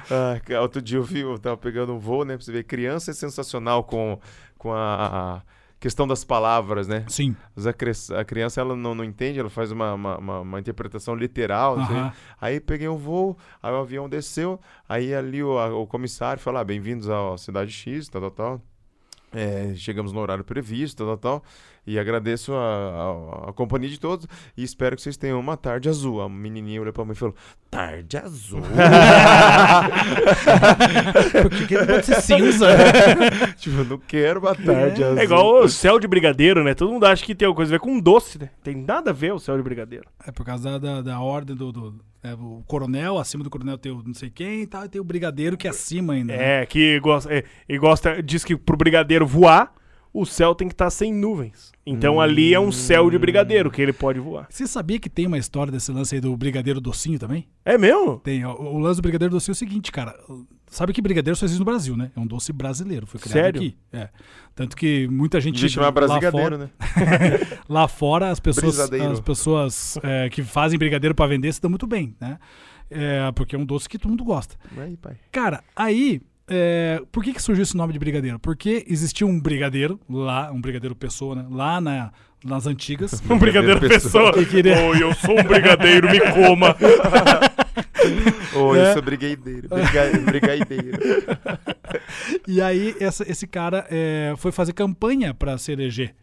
Ah, 0.53 0.59
outro 0.61 0.81
dia 0.81 0.97
eu 0.97 1.03
vi, 1.03 1.21
eu 1.21 1.39
tava 1.39 1.55
pegando 1.55 1.93
um 1.93 1.97
voo, 1.97 2.25
né? 2.25 2.35
Pra 2.35 2.43
você 2.43 2.51
ver, 2.51 2.63
criança 2.63 3.11
é 3.11 3.13
sensacional 3.13 3.85
com, 3.85 4.19
com 4.57 4.73
a, 4.73 5.37
a 5.37 5.41
questão 5.79 6.07
das 6.07 6.23
palavras, 6.23 6.87
né? 6.87 7.05
sim. 7.07 7.35
A, 7.57 7.73
cri- 7.73 7.91
a 8.17 8.23
criança 8.25 8.59
ela 8.61 8.75
não, 8.75 8.93
não 8.95 9.03
entende, 9.03 9.39
ela 9.39 9.49
faz 9.49 9.71
uma, 9.71 9.93
uma, 9.93 10.17
uma- 10.17 10.39
uma 10.41 10.59
interpretação 10.59 11.15
literal. 11.15 11.77
não 11.77 11.85
sei. 11.87 11.95
Aham. 11.95 12.13
Aí 12.41 12.59
peguei 12.59 12.87
um 12.89 12.97
voo, 12.97 13.37
aí 13.61 13.71
o 13.71 13.77
avião 13.77 14.09
desceu, 14.09 14.59
aí 14.87 15.13
ali 15.13 15.43
o, 15.43 15.57
a- 15.57 15.73
o 15.73 15.87
comissário 15.87 16.41
falou: 16.41 16.59
ah, 16.59 16.63
bem-vindos 16.63 17.09
à 17.09 17.37
cidade 17.37 17.71
X, 17.71 18.07
tal, 18.09 18.21
tal, 18.21 18.31
tal. 18.31 18.61
É, 19.31 19.73
chegamos 19.75 20.11
no 20.11 20.19
horário 20.19 20.43
previsto, 20.43 21.05
tal, 21.05 21.17
tal, 21.17 21.39
tal. 21.39 21.43
E 21.91 21.97
agradeço 21.97 22.53
a, 22.53 23.45
a- 23.45 23.49
a 23.49 23.53
companhia 23.53 23.89
de 23.89 23.99
todos 23.99 24.27
e 24.55 24.63
espero 24.63 24.95
que 24.95 25.01
vocês 25.01 25.17
tenham 25.17 25.39
uma 25.39 25.57
tarde 25.57 25.89
azul. 25.89 26.21
A 26.21 26.29
menininha 26.29 26.79
olhou 26.79 26.93
pra 26.93 27.03
mim 27.03 27.13
e 27.13 27.15
falou: 27.15 27.33
Tarde 27.71 28.15
azul? 28.17 28.61
Porque 31.41 31.65
que 31.67 31.75
não 31.77 31.85
pode 31.87 32.05
ser 32.05 32.21
cinza. 32.21 32.67
tipo, 33.57 33.77
eu 33.79 33.85
não 33.85 33.97
quero 33.97 34.39
uma 34.39 34.55
tarde 34.55 35.03
azul. 35.03 35.17
É 35.17 35.23
igual 35.23 35.63
o 35.63 35.69
céu 35.69 35.99
de 35.99 36.07
brigadeiro, 36.07 36.63
né? 36.63 36.73
Todo 36.73 36.91
mundo 36.91 37.05
acha 37.05 37.25
que 37.25 37.35
tem 37.35 37.45
alguma 37.45 37.57
coisa 37.65 37.71
a 37.71 37.77
ver 37.77 37.79
com 37.79 37.99
doce, 37.99 38.39
né? 38.39 38.49
Tem 38.63 38.75
nada 38.75 39.09
a 39.09 39.13
ver 39.13 39.33
o 39.33 39.39
céu 39.39 39.57
de 39.57 39.63
brigadeiro. 39.63 40.05
É 40.25 40.31
por 40.31 40.45
causa 40.45 40.79
da, 40.79 40.95
da, 40.95 41.01
da 41.01 41.19
ordem 41.19 41.55
do. 41.55 41.71
do- 41.71 42.09
é, 42.21 42.33
o 42.33 42.61
coronel, 42.67 43.17
acima 43.17 43.45
do 43.45 43.49
coronel 43.49 43.77
tem 43.77 43.93
o 43.93 44.03
não 44.05 44.13
sei 44.13 44.29
quem 44.29 44.63
e 44.63 44.67
tal, 44.67 44.83
e 44.83 44.89
tem 44.89 44.99
o 44.99 45.05
brigadeiro 45.05 45.55
que 45.55 45.67
é 45.67 45.69
acima 45.69 46.11
ainda. 46.13 46.35
né? 46.35 46.61
É, 46.61 46.65
que 46.65 46.99
gosta, 46.99 47.33
é, 47.33 47.45
e 47.67 47.77
gosta, 47.77 48.21
diz 48.21 48.43
que 48.43 48.57
pro 48.57 48.75
brigadeiro 48.75 49.25
voar, 49.25 49.71
o 50.13 50.25
céu 50.25 50.55
tem 50.55 50.67
que 50.67 50.73
estar 50.73 50.89
sem 50.89 51.13
nuvens. 51.13 51.71
Então 51.85 52.19
ali 52.19 52.53
é 52.53 52.59
um 52.59 52.71
céu 52.71 53.09
de 53.09 53.17
brigadeiro 53.17 53.71
que 53.71 53.81
ele 53.81 53.93
pode 53.93 54.19
voar. 54.19 54.47
Você 54.49 54.67
sabia 54.67 54.99
que 54.99 55.09
tem 55.09 55.27
uma 55.27 55.37
história 55.37 55.71
desse 55.71 55.91
lance 55.91 56.15
aí 56.15 56.21
do 56.21 56.35
brigadeiro 56.35 56.79
docinho 56.79 57.17
também? 57.17 57.47
É 57.65 57.77
mesmo? 57.77 58.19
Tem. 58.19 58.45
O, 58.45 58.51
o 58.51 58.79
lance 58.79 58.99
do 58.99 59.01
brigadeiro 59.01 59.33
docinho 59.33 59.53
é 59.53 59.55
o 59.55 59.55
seguinte, 59.55 59.91
cara. 59.91 60.15
Sabe 60.67 60.93
que 60.93 61.01
brigadeiro 61.01 61.35
só 61.35 61.45
existe 61.45 61.59
no 61.59 61.65
Brasil, 61.65 61.97
né? 61.97 62.11
É 62.15 62.19
um 62.19 62.27
doce 62.27 62.53
brasileiro, 62.53 63.07
foi 63.07 63.19
criado 63.19 63.33
Sério? 63.33 63.59
aqui. 63.59 63.77
É. 63.91 64.09
Tanto 64.53 64.77
que 64.77 65.07
muita 65.07 65.41
gente 65.41 65.55
Devia 65.55 65.69
chamar 65.69 65.91
fora, 66.31 66.57
né? 66.59 66.69
lá 67.67 67.87
fora 67.87 68.29
as 68.29 68.39
pessoas, 68.39 68.75
Brisadeiro. 68.75 69.11
as 69.11 69.19
pessoas 69.19 69.97
é, 70.03 70.29
que 70.29 70.43
fazem 70.43 70.77
brigadeiro 70.77 71.15
pra 71.15 71.25
vender 71.25 71.51
se 71.53 71.61
dão 71.61 71.69
muito 71.69 71.87
bem, 71.87 72.15
né? 72.19 72.37
É, 72.91 73.31
porque 73.33 73.55
é 73.55 73.59
um 73.59 73.65
doce 73.65 73.89
que 73.89 73.97
todo 73.97 74.09
mundo 74.09 74.23
gosta. 74.23 74.55
Aí, 74.77 74.97
pai. 74.97 75.17
Cara, 75.31 75.63
aí, 75.75 76.21
é, 76.49 77.01
por 77.11 77.23
que, 77.23 77.33
que 77.33 77.41
surgiu 77.41 77.63
esse 77.63 77.75
nome 77.77 77.93
de 77.93 77.99
brigadeiro? 77.99 78.39
Porque 78.39 78.83
existia 78.87 79.25
um 79.27 79.39
brigadeiro 79.39 79.99
lá, 80.09 80.51
um 80.51 80.59
brigadeiro 80.59 80.95
pessoa, 80.95 81.35
né? 81.35 81.45
Lá 81.49 81.79
na, 81.79 82.11
nas 82.43 82.65
antigas. 82.67 83.21
Um 83.29 83.37
brigadeiro 83.37 83.79
pessoa. 83.79 84.33
Que 84.33 84.45
queria- 84.45 84.77
Oi, 84.89 85.03
eu 85.03 85.13
sou 85.15 85.39
um 85.39 85.43
brigadeiro, 85.43 86.09
me 86.09 86.19
coma. 86.19 86.75
Ô, 88.55 88.75
É. 88.75 88.89
eu 88.89 88.93
sou 88.93 89.01
brigadeiro. 89.01 89.67
Briga- 89.69 90.21
Brigadeiro. 90.25 90.99
E 92.47 92.61
aí, 92.61 92.95
essa- 92.99 93.29
esse 93.29 93.47
cara 93.47 93.85
é, 93.89 94.33
foi 94.37 94.51
fazer 94.51 94.73
campanha 94.73 95.33
pra 95.33 95.57
se 95.57 95.71
eleger. 95.71 96.13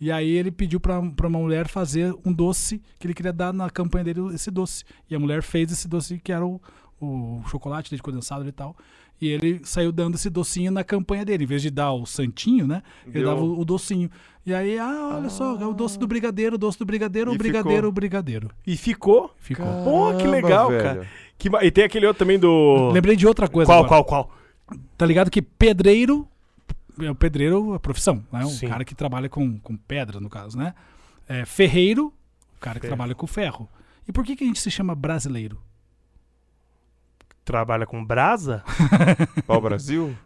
E 0.00 0.10
aí 0.10 0.30
ele 0.30 0.50
pediu 0.50 0.80
pra, 0.80 1.00
pra 1.12 1.28
uma 1.28 1.38
mulher 1.38 1.68
fazer 1.68 2.14
um 2.24 2.32
doce 2.32 2.80
que 2.98 3.06
ele 3.06 3.14
queria 3.14 3.32
dar 3.32 3.52
na 3.52 3.68
campanha 3.68 4.04
dele, 4.04 4.34
esse 4.34 4.50
doce. 4.50 4.84
E 5.10 5.14
a 5.14 5.18
mulher 5.18 5.42
fez 5.42 5.70
esse 5.72 5.86
doce 5.86 6.18
que 6.18 6.32
era 6.32 6.44
o, 6.44 6.60
o 7.00 7.42
chocolate 7.48 7.90
leite 7.92 8.02
condensado 8.02 8.46
e 8.48 8.52
tal. 8.52 8.74
E 9.20 9.28
ele 9.28 9.60
saiu 9.64 9.92
dando 9.92 10.14
esse 10.14 10.30
docinho 10.30 10.70
na 10.72 10.82
campanha 10.82 11.24
dele. 11.24 11.44
Em 11.44 11.46
vez 11.46 11.60
de 11.62 11.70
dar 11.70 11.92
o 11.92 12.06
santinho, 12.06 12.66
né? 12.66 12.82
Ele 13.04 13.12
Deu. 13.14 13.26
dava 13.26 13.42
o, 13.42 13.60
o 13.60 13.64
docinho. 13.64 14.10
E 14.46 14.54
aí, 14.54 14.78
ah, 14.78 15.16
olha 15.18 15.28
só, 15.28 15.60
é 15.60 15.66
o 15.66 15.74
doce 15.74 15.98
do 15.98 16.06
brigadeiro, 16.06 16.54
o 16.54 16.58
doce 16.58 16.78
do 16.78 16.86
brigadeiro, 16.86 17.30
E 17.32 17.34
o 17.34 17.38
brigadeiro, 17.38 17.76
ficou. 17.76 17.88
o 17.88 17.92
brigadeiro. 17.92 18.50
E 18.66 18.76
ficou. 18.76 19.34
Ficou. 19.38 19.66
Pô, 19.84 20.06
que 20.12 20.18
Caramba, 20.24 20.30
legal, 20.30 20.68
velho. 20.70 20.82
cara. 20.82 21.06
Que 21.36 21.48
e 21.62 21.70
tem 21.70 21.84
aquele 21.84 22.06
outro 22.06 22.20
também 22.20 22.38
do. 22.38 22.90
Lembrei 22.92 23.14
de 23.16 23.26
outra 23.26 23.46
coisa. 23.48 23.66
Qual, 23.68 23.84
agora. 23.84 24.02
qual, 24.02 24.26
qual? 24.68 24.78
Tá 24.96 25.04
ligado 25.04 25.30
que 25.30 25.42
pedreiro. 25.42 26.26
é, 27.02 27.10
O 27.10 27.14
pedreiro 27.14 27.72
é 27.74 27.76
a 27.76 27.80
profissão, 27.80 28.24
né? 28.32 28.44
Um 28.44 28.48
Sim. 28.48 28.68
cara 28.68 28.84
que 28.84 28.94
trabalha 28.94 29.28
com, 29.28 29.58
com 29.58 29.76
pedra, 29.76 30.18
no 30.20 30.30
caso, 30.30 30.56
né? 30.56 30.74
É, 31.28 31.44
ferreiro, 31.44 32.06
o 32.56 32.60
cara 32.60 32.80
que 32.80 32.86
Ferro. 32.86 32.96
trabalha 32.96 33.14
com 33.14 33.26
ferro. 33.26 33.68
E 34.08 34.12
por 34.12 34.24
que, 34.24 34.34
que 34.34 34.44
a 34.44 34.46
gente 34.46 34.60
se 34.60 34.70
chama 34.70 34.94
brasileiro? 34.94 35.58
Trabalha 37.44 37.86
com 37.86 38.04
brasa? 38.04 38.62
Pau 39.46 39.60
Brasil? 39.60 40.16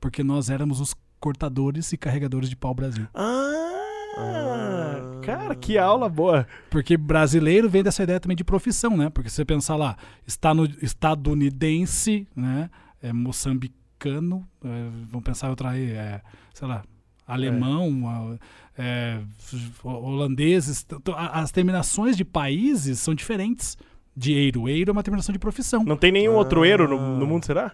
Porque 0.00 0.22
nós 0.22 0.50
éramos 0.50 0.80
os 0.80 0.94
cortadores 1.20 1.92
e 1.92 1.96
carregadores 1.96 2.48
de 2.48 2.56
pau 2.56 2.74
Brasil. 2.74 3.06
Ah, 3.14 5.20
cara, 5.22 5.54
que 5.54 5.76
aula 5.78 6.08
boa. 6.08 6.46
Porque 6.70 6.96
brasileiro 6.96 7.68
vem 7.68 7.82
dessa 7.82 8.02
ideia 8.02 8.20
também 8.20 8.36
de 8.36 8.44
profissão, 8.44 8.96
né? 8.96 9.10
Porque 9.10 9.28
se 9.28 9.36
você 9.36 9.44
pensar 9.44 9.76
lá, 9.76 9.96
está 10.26 10.52
no 10.54 10.64
estadunidense, 10.82 12.26
né? 12.34 12.70
É 13.02 13.12
moçambicano, 13.12 14.46
é, 14.64 14.88
vamos 15.08 15.24
pensar 15.24 15.50
outra 15.50 15.70
aí, 15.70 15.90
é, 15.92 16.20
sei 16.52 16.66
lá, 16.66 16.82
alemão, 17.26 18.08
a- 18.08 18.38
é, 18.80 19.20
holandeses. 19.84 20.84
As 21.32 21.52
terminações 21.52 22.16
de 22.16 22.24
países 22.24 22.98
são 22.98 23.14
diferentes 23.14 23.76
de 24.18 24.32
eiro. 24.34 24.68
Eiro 24.68 24.90
é 24.90 24.92
uma 24.92 25.02
terminação 25.02 25.32
de 25.32 25.38
profissão. 25.38 25.84
Não 25.84 25.96
tem 25.96 26.10
nenhum 26.10 26.34
outro 26.34 26.62
Ah. 26.62 26.66
eiro 26.68 26.88
no, 26.88 27.16
no 27.16 27.26
mundo, 27.26 27.46
será? 27.46 27.72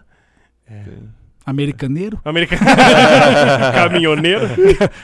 Americaneiro, 1.47 2.19
Americano. 2.25 2.59
Caminhoneiro. 3.75 4.47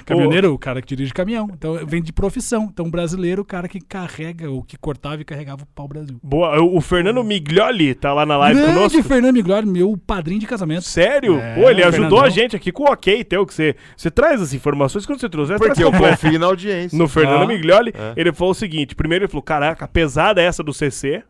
caminhoneiro, 0.04 0.52
o 0.52 0.58
cara 0.58 0.82
que 0.82 0.88
dirige 0.88 1.14
caminhão. 1.14 1.48
Então 1.54 1.86
vem 1.86 2.02
de 2.02 2.12
profissão. 2.12 2.68
Então 2.74 2.90
brasileiro, 2.90 3.44
o 3.44 3.46
cara 3.46 3.68
que 3.68 3.80
carrega, 3.80 4.50
ou 4.50 4.64
que 4.64 4.76
cortava 4.76 5.22
e 5.22 5.26
carregava 5.26 5.62
o 5.62 5.68
pau 5.68 5.88
Brasil. 5.88 6.20
Boa. 6.24 6.60
O 6.60 6.82
Fernando 6.82 7.24
Miglioli 7.24 7.94
tá 7.94 8.12
lá 8.12 8.26
na 8.26 8.38
live 8.38 8.60
Grande 8.60 8.74
conosco. 8.76 9.04
Fernando 9.04 9.36
Miglori, 9.36 9.68
meu 9.68 9.96
padrinho 9.96 10.40
de 10.40 10.48
casamento. 10.48 10.82
Sério? 10.82 11.38
É, 11.38 11.54
Pô, 11.54 11.70
ele 11.70 11.84
ajudou 11.84 11.92
Fernandão. 12.10 12.24
a 12.24 12.30
gente 12.30 12.56
aqui 12.56 12.72
com 12.72 12.86
o 12.86 12.92
ok 12.92 13.24
teu, 13.24 13.46
que 13.46 13.54
você, 13.54 13.76
você 13.96 14.10
traz 14.10 14.42
as 14.42 14.52
informações 14.52 15.06
quando 15.06 15.20
você 15.20 15.30
trouxe. 15.30 15.56
Porque 15.60 15.84
eu 15.84 15.92
confio 15.92 16.40
na 16.40 16.48
audiência. 16.48 16.98
No 16.98 17.08
Fernando 17.08 17.44
Ah. 17.44 17.48
Miglioli, 17.48 17.94
É. 17.96 18.14
ele 18.16 18.34
falou 18.34 18.52
o 18.54 18.56
seguinte: 18.56 18.96
primeiro 18.96 19.26
ele 19.26 19.30
falou, 19.32 19.44
caraca, 19.44 19.88
pesada 19.88 20.42
essa 20.42 20.64
do 20.64 20.74
CC. 20.74 21.22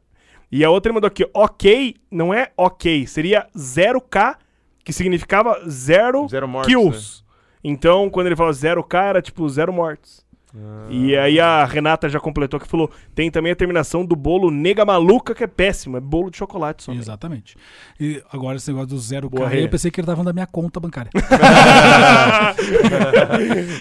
E 0.51 0.65
a 0.65 0.69
outra 0.69 0.89
ele 0.89 0.95
mandou 0.95 1.07
aqui, 1.07 1.25
ok, 1.33 1.95
não 2.11 2.33
é 2.33 2.51
ok, 2.57 3.07
seria 3.07 3.47
0K, 3.55 4.35
que 4.83 4.91
significava 4.91 5.61
zero, 5.69 6.27
Zero 6.27 6.47
mortes, 6.47 6.73
kills. 6.73 7.23
Então, 7.63 8.09
quando 8.09 8.27
ele 8.27 8.35
fala 8.35 8.51
0K, 8.51 9.03
era 9.03 9.21
tipo 9.21 9.47
zero 9.47 9.71
mortes. 9.71 10.20
Ah. 10.55 10.87
E 10.89 11.15
aí 11.15 11.39
a 11.39 11.63
Renata 11.65 12.09
já 12.09 12.19
completou 12.19 12.59
que 12.59 12.67
falou: 12.67 12.89
tem 13.15 13.31
também 13.31 13.51
a 13.51 13.55
terminação 13.55 14.03
do 14.05 14.15
bolo 14.15 14.51
nega 14.51 14.83
maluca, 14.83 15.33
que 15.33 15.43
é 15.43 15.47
péssimo, 15.47 15.95
é 15.97 15.99
bolo 15.99 16.29
de 16.29 16.37
chocolate 16.37 16.83
só. 16.83 16.91
Exatamente. 16.91 17.55
E 17.99 18.21
agora 18.31 18.57
esse 18.57 18.69
negócio 18.69 18.89
do 18.89 18.99
zero 18.99 19.29
Boa, 19.29 19.53
eu 19.53 19.69
pensei 19.69 19.89
que 19.89 19.99
ele 20.01 20.05
tava 20.05 20.17
falando 20.17 20.27
da 20.27 20.33
minha 20.33 20.47
conta 20.47 20.79
bancária. 20.79 21.09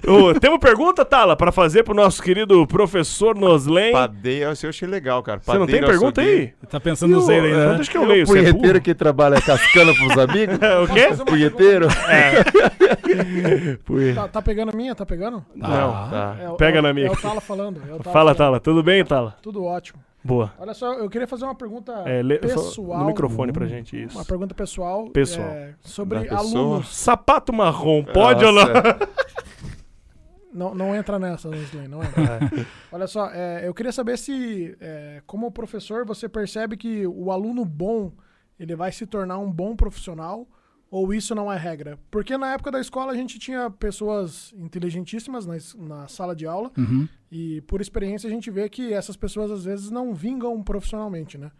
Ô, 0.07 0.35
Tem 0.39 0.51
uma 0.51 0.59
pergunta, 0.59 1.05
Tala, 1.05 1.37
pra 1.37 1.51
fazer 1.53 1.83
pro 1.83 1.95
nosso 1.95 2.23
querido 2.23 2.67
professor 2.67 3.35
Noslen. 3.37 3.93
Padeiro, 3.93 4.53
eu 4.63 4.69
achei 4.69 4.89
legal, 4.89 5.23
cara. 5.23 5.41
Você 5.43 5.59
não 5.59 5.67
tem 5.67 5.81
pergunta 5.81 6.21
aí? 6.21 6.53
tá 6.69 6.79
pensando 6.79 7.11
no 7.13 7.21
zero 7.23 7.47
aí, 7.47 7.53
É, 7.53 7.67
né? 7.67 7.75
Deixa 7.77 7.91
que 7.91 7.97
eu 7.99 8.05
leio, 8.05 8.27
você 8.27 8.39
é 8.39 8.43
punheteiro 8.43 8.73
burro. 8.75 8.81
que 8.85 8.95
trabalha 8.95 9.41
cascando 9.41 9.95
pros 9.95 10.17
amigos? 10.19 10.59
É, 10.61 10.79
o 10.81 10.87
quê? 10.89 11.09
punheteiro? 11.27 11.89
Punhe- 13.85 14.15
Tá, 14.15 14.29
tá 14.29 14.43
pegando 14.43 14.71
a 14.73 14.77
minha? 14.77 14.95
Tá 14.95 15.05
pegando? 15.07 15.45
Não. 15.55 15.69
Tá. 15.69 16.37
É, 16.41 16.49
o- 16.49 16.57
Pega 16.61 16.78
é, 16.78 16.82
na 16.82 16.93
minha 16.93 17.07
É 17.09 17.11
o. 17.11 17.16
Tala 17.16 17.41
falando. 17.41 17.78
é 17.81 17.85
o 17.95 17.99
Tala 17.99 18.03
Fala, 18.05 18.12
falando. 18.15 18.37
Tala. 18.37 18.61
Tudo 18.61 18.82
bem, 18.82 19.05
Tala? 19.05 19.37
Tudo 19.43 19.65
ótimo. 19.65 20.01
Boa. 20.23 20.53
Olha 20.59 20.74
só, 20.74 20.93
eu 20.95 21.09
queria 21.09 21.27
fazer 21.27 21.45
uma 21.45 21.55
pergunta 21.55 21.93
É, 22.07 22.23
lê- 22.23 22.39
pessoal. 22.39 23.01
No 23.01 23.07
microfone 23.07 23.53
pra 23.53 23.66
gente, 23.66 24.01
isso. 24.05 24.16
Uma 24.19 24.24
pergunta 24.24 24.55
pessoal. 24.55 25.09
Pessoal. 25.11 25.49
é, 25.49 25.74
sobre 25.81 26.28
alunos. 26.28 26.95
Sapato 26.95 27.53
marrom, 27.53 28.05
pode 28.05 28.45
ou 28.45 28.53
não? 28.53 28.62
Nossa. 28.66 28.99
Não, 30.53 30.74
não 30.74 30.97
entra 30.97 31.16
nessa, 31.16 31.49
Wesley, 31.49 31.87
não 31.87 32.03
entra. 32.03 32.41
Olha 32.91 33.07
só, 33.07 33.31
é, 33.31 33.66
eu 33.66 33.73
queria 33.73 33.93
saber 33.93 34.19
se, 34.19 34.77
é, 34.81 35.23
como 35.24 35.49
professor, 35.53 36.05
você 36.05 36.28
percebe 36.28 36.77
que 36.77 37.07
o 37.07 37.31
aluno 37.31 37.65
bom 37.65 38.11
ele 38.59 38.74
vai 38.74 38.91
se 38.91 39.07
tornar 39.07 39.39
um 39.39 39.49
bom 39.49 39.77
profissional 39.77 40.49
ou 40.91 41.15
isso 41.15 41.35
não 41.35 41.51
é 41.53 41.57
regra? 41.57 41.99
Porque 42.11 42.37
na 42.37 42.53
época 42.53 42.71
da 42.71 42.81
escola 42.81 43.12
a 43.12 43.17
gente 43.17 43.39
tinha 43.39 43.71
pessoas 43.71 44.53
inteligentíssimas 44.57 45.47
na, 45.47 45.57
na 45.87 46.09
sala 46.09 46.35
de 46.35 46.47
aula 46.47 46.71
Uhum. 46.77 47.07
e 47.31 47.61
por 47.62 47.81
experiência 47.81 48.27
a 48.27 48.31
gente 48.31 48.51
vê 48.51 48.69
que 48.69 48.93
essas 48.93 49.17
pessoas 49.17 49.51
às 49.51 49.65
vezes 49.65 49.91
não 49.91 50.12
vingam 50.15 50.61
profissionalmente, 50.62 51.39
né? 51.39 51.51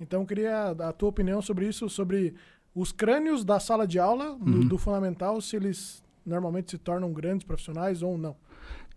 Então 0.00 0.20
eu 0.20 0.26
queria 0.26 0.68
a 0.70 0.92
tua 0.92 1.08
opinião 1.08 1.40
sobre 1.42 1.66
isso, 1.68 1.88
sobre 1.88 2.34
os 2.74 2.92
crânios 2.92 3.44
da 3.44 3.58
sala 3.58 3.86
de 3.86 3.98
aula, 3.98 4.32
Uhum. 4.40 4.68
do 4.68 4.76
fundamental, 4.78 5.40
se 5.40 5.56
eles 5.56 6.02
normalmente 6.24 6.70
se 6.72 6.78
tornam 6.78 7.12
grandes 7.12 7.46
profissionais 7.46 8.02
ou 8.02 8.18
não. 8.18 8.36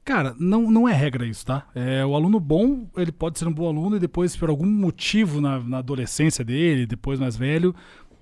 Cara, 0.04 0.36
não, 0.40 0.72
não 0.72 0.90
é 0.90 0.94
regra 0.94 1.26
isso, 1.26 1.46
tá? 1.46 1.68
É, 1.76 2.04
o 2.06 2.16
aluno 2.16 2.40
bom, 2.40 2.88
ele 2.98 3.12
pode 3.12 3.38
ser 3.38 3.48
um 3.48 3.54
bom 3.54 3.68
aluno 3.68 3.96
e 3.96 4.00
depois, 4.00 4.36
por 4.36 4.50
algum 4.50 4.66
motivo 4.66 5.40
na, 5.40 5.60
na 5.60 5.78
adolescência 5.80 6.44
dele, 6.44 6.86
depois 6.88 7.20
mais 7.20 7.36
velho, 7.38 7.76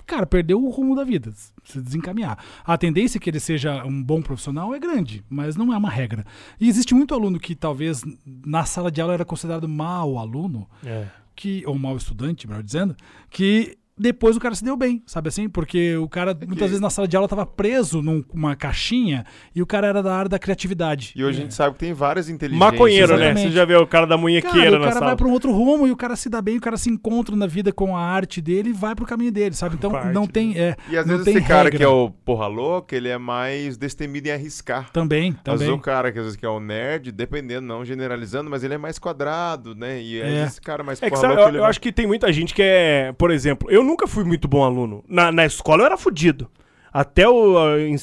cara, 0.07 0.25
perdeu 0.25 0.63
o 0.63 0.69
rumo 0.69 0.95
da 0.95 1.03
vida, 1.03 1.31
se 1.63 1.79
desencaminhar. 1.81 2.43
A 2.65 2.77
tendência 2.77 3.19
que 3.19 3.29
ele 3.29 3.39
seja 3.39 3.83
um 3.85 4.01
bom 4.01 4.21
profissional 4.21 4.73
é 4.73 4.79
grande, 4.79 5.23
mas 5.29 5.55
não 5.55 5.73
é 5.73 5.77
uma 5.77 5.89
regra. 5.89 6.25
E 6.59 6.67
existe 6.69 6.95
muito 6.95 7.13
aluno 7.13 7.39
que 7.39 7.53
talvez 7.53 8.03
na 8.25 8.63
sala 8.65 8.89
de 8.89 9.01
aula 9.01 9.13
era 9.13 9.25
considerado 9.25 9.67
mau 9.67 10.17
aluno, 10.17 10.67
É. 10.83 11.07
que 11.35 11.63
ou 11.67 11.77
mau 11.77 11.95
estudante, 11.95 12.47
melhor 12.47 12.63
dizendo, 12.63 12.95
que 13.29 13.77
depois 13.97 14.35
o 14.35 14.39
cara 14.39 14.53
se 14.55 14.63
deu 14.63 14.75
bem, 14.77 15.01
sabe 15.05 15.29
assim? 15.29 15.49
Porque 15.49 15.95
o 15.97 16.07
cara 16.07 16.37
muitas 16.47 16.67
vezes 16.69 16.79
na 16.81 16.89
sala 16.89 17.07
de 17.07 17.15
aula 17.15 17.27
tava 17.27 17.45
preso 17.45 18.01
numa 18.01 18.55
caixinha 18.55 19.25
e 19.55 19.61
o 19.61 19.65
cara 19.65 19.87
era 19.87 20.03
da 20.03 20.15
área 20.15 20.29
da 20.29 20.37
criatividade. 20.39 21.13
E 21.15 21.23
hoje 21.23 21.39
a 21.39 21.41
gente 21.41 21.53
sabe 21.53 21.73
que 21.73 21.79
tem 21.79 21.93
várias 21.93 22.29
inteligências. 22.29 22.71
Maconheiro, 22.71 23.07
né? 23.17 23.25
exatamente. 23.25 23.47
Você 23.49 23.55
já 23.55 23.65
vê 23.65 23.75
o 23.75 23.87
cara 23.87 24.05
da 24.05 24.17
munhequeira 24.17 24.53
Cara, 24.71 24.75
o 24.75 24.79
na 24.79 24.85
cara 24.87 24.93
sala. 24.93 25.05
vai 25.07 25.15
pra 25.15 25.27
um 25.27 25.31
outro 25.31 25.51
rumo 25.51 25.87
e 25.87 25.91
o 25.91 25.95
cara 25.95 26.15
se 26.15 26.29
dá 26.29 26.41
bem, 26.41 26.57
o 26.57 26.61
cara 26.61 26.77
se 26.77 26.89
encontra 26.89 27.35
na 27.35 27.47
vida 27.47 27.71
com 27.71 27.95
a 27.95 28.01
arte 28.01 28.41
dele 28.41 28.69
e 28.69 28.73
vai 28.73 28.93
pro 28.95 29.05
caminho 29.05 29.31
dele, 29.31 29.55
sabe? 29.55 29.75
Então 29.75 29.95
a 29.95 30.05
não 30.05 30.23
arte 30.23 30.33
tem. 30.33 30.57
É, 30.57 30.75
E 30.89 30.97
às 30.97 31.05
não 31.05 31.13
vezes 31.17 31.25
tem 31.25 31.37
esse 31.37 31.47
cara 31.47 31.63
regra. 31.65 31.77
que 31.77 31.83
é 31.83 31.87
o 31.87 32.09
porra 32.09 32.47
louca, 32.47 32.95
ele 32.95 33.07
é 33.09 33.17
mais 33.17 33.77
destemido 33.77 34.27
em 34.27 34.31
arriscar. 34.31 34.91
Também, 34.91 35.31
Às 35.45 35.53
vezes 35.53 35.59
também. 35.67 35.71
o 35.73 35.79
cara 35.79 36.11
que 36.11 36.19
às 36.19 36.25
vezes 36.25 36.39
que 36.39 36.45
é 36.45 36.49
o 36.49 36.59
nerd, 36.59 37.11
dependendo, 37.11 37.65
não 37.67 37.83
generalizando, 37.83 38.49
mas 38.49 38.63
ele 38.63 38.73
é 38.73 38.77
mais 38.77 38.99
quadrado, 38.99 39.73
né? 39.75 40.01
E 40.01 40.21
É. 40.21 40.43
esse 40.45 40.61
cara 40.61 40.83
mais 40.83 41.01
É 41.01 41.05
que 41.05 41.09
porra 41.11 41.21
sabe, 41.21 41.33
louca, 41.33 41.43
eu, 41.43 41.49
ele 41.49 41.57
eu 41.57 41.61
vai- 41.61 41.69
acho 41.69 41.81
que 41.81 41.91
tem 41.91 42.05
muita 42.07 42.31
gente 42.31 42.53
que 42.53 42.61
é, 42.61 43.13
por 43.17 43.31
exemplo, 43.31 43.69
eu 43.71 43.83
nunca 43.87 44.05
fui 44.05 44.25
muito 44.25 44.47
bom 44.47 44.63
aluno. 44.63 45.03
Na, 45.07 45.31
na 45.31 45.45
escola 45.45 45.81
eu 45.81 45.85
era 45.85 45.97
fudido. 45.97 46.49
Até 46.91 47.27
o 47.27 47.77
em 47.77 47.95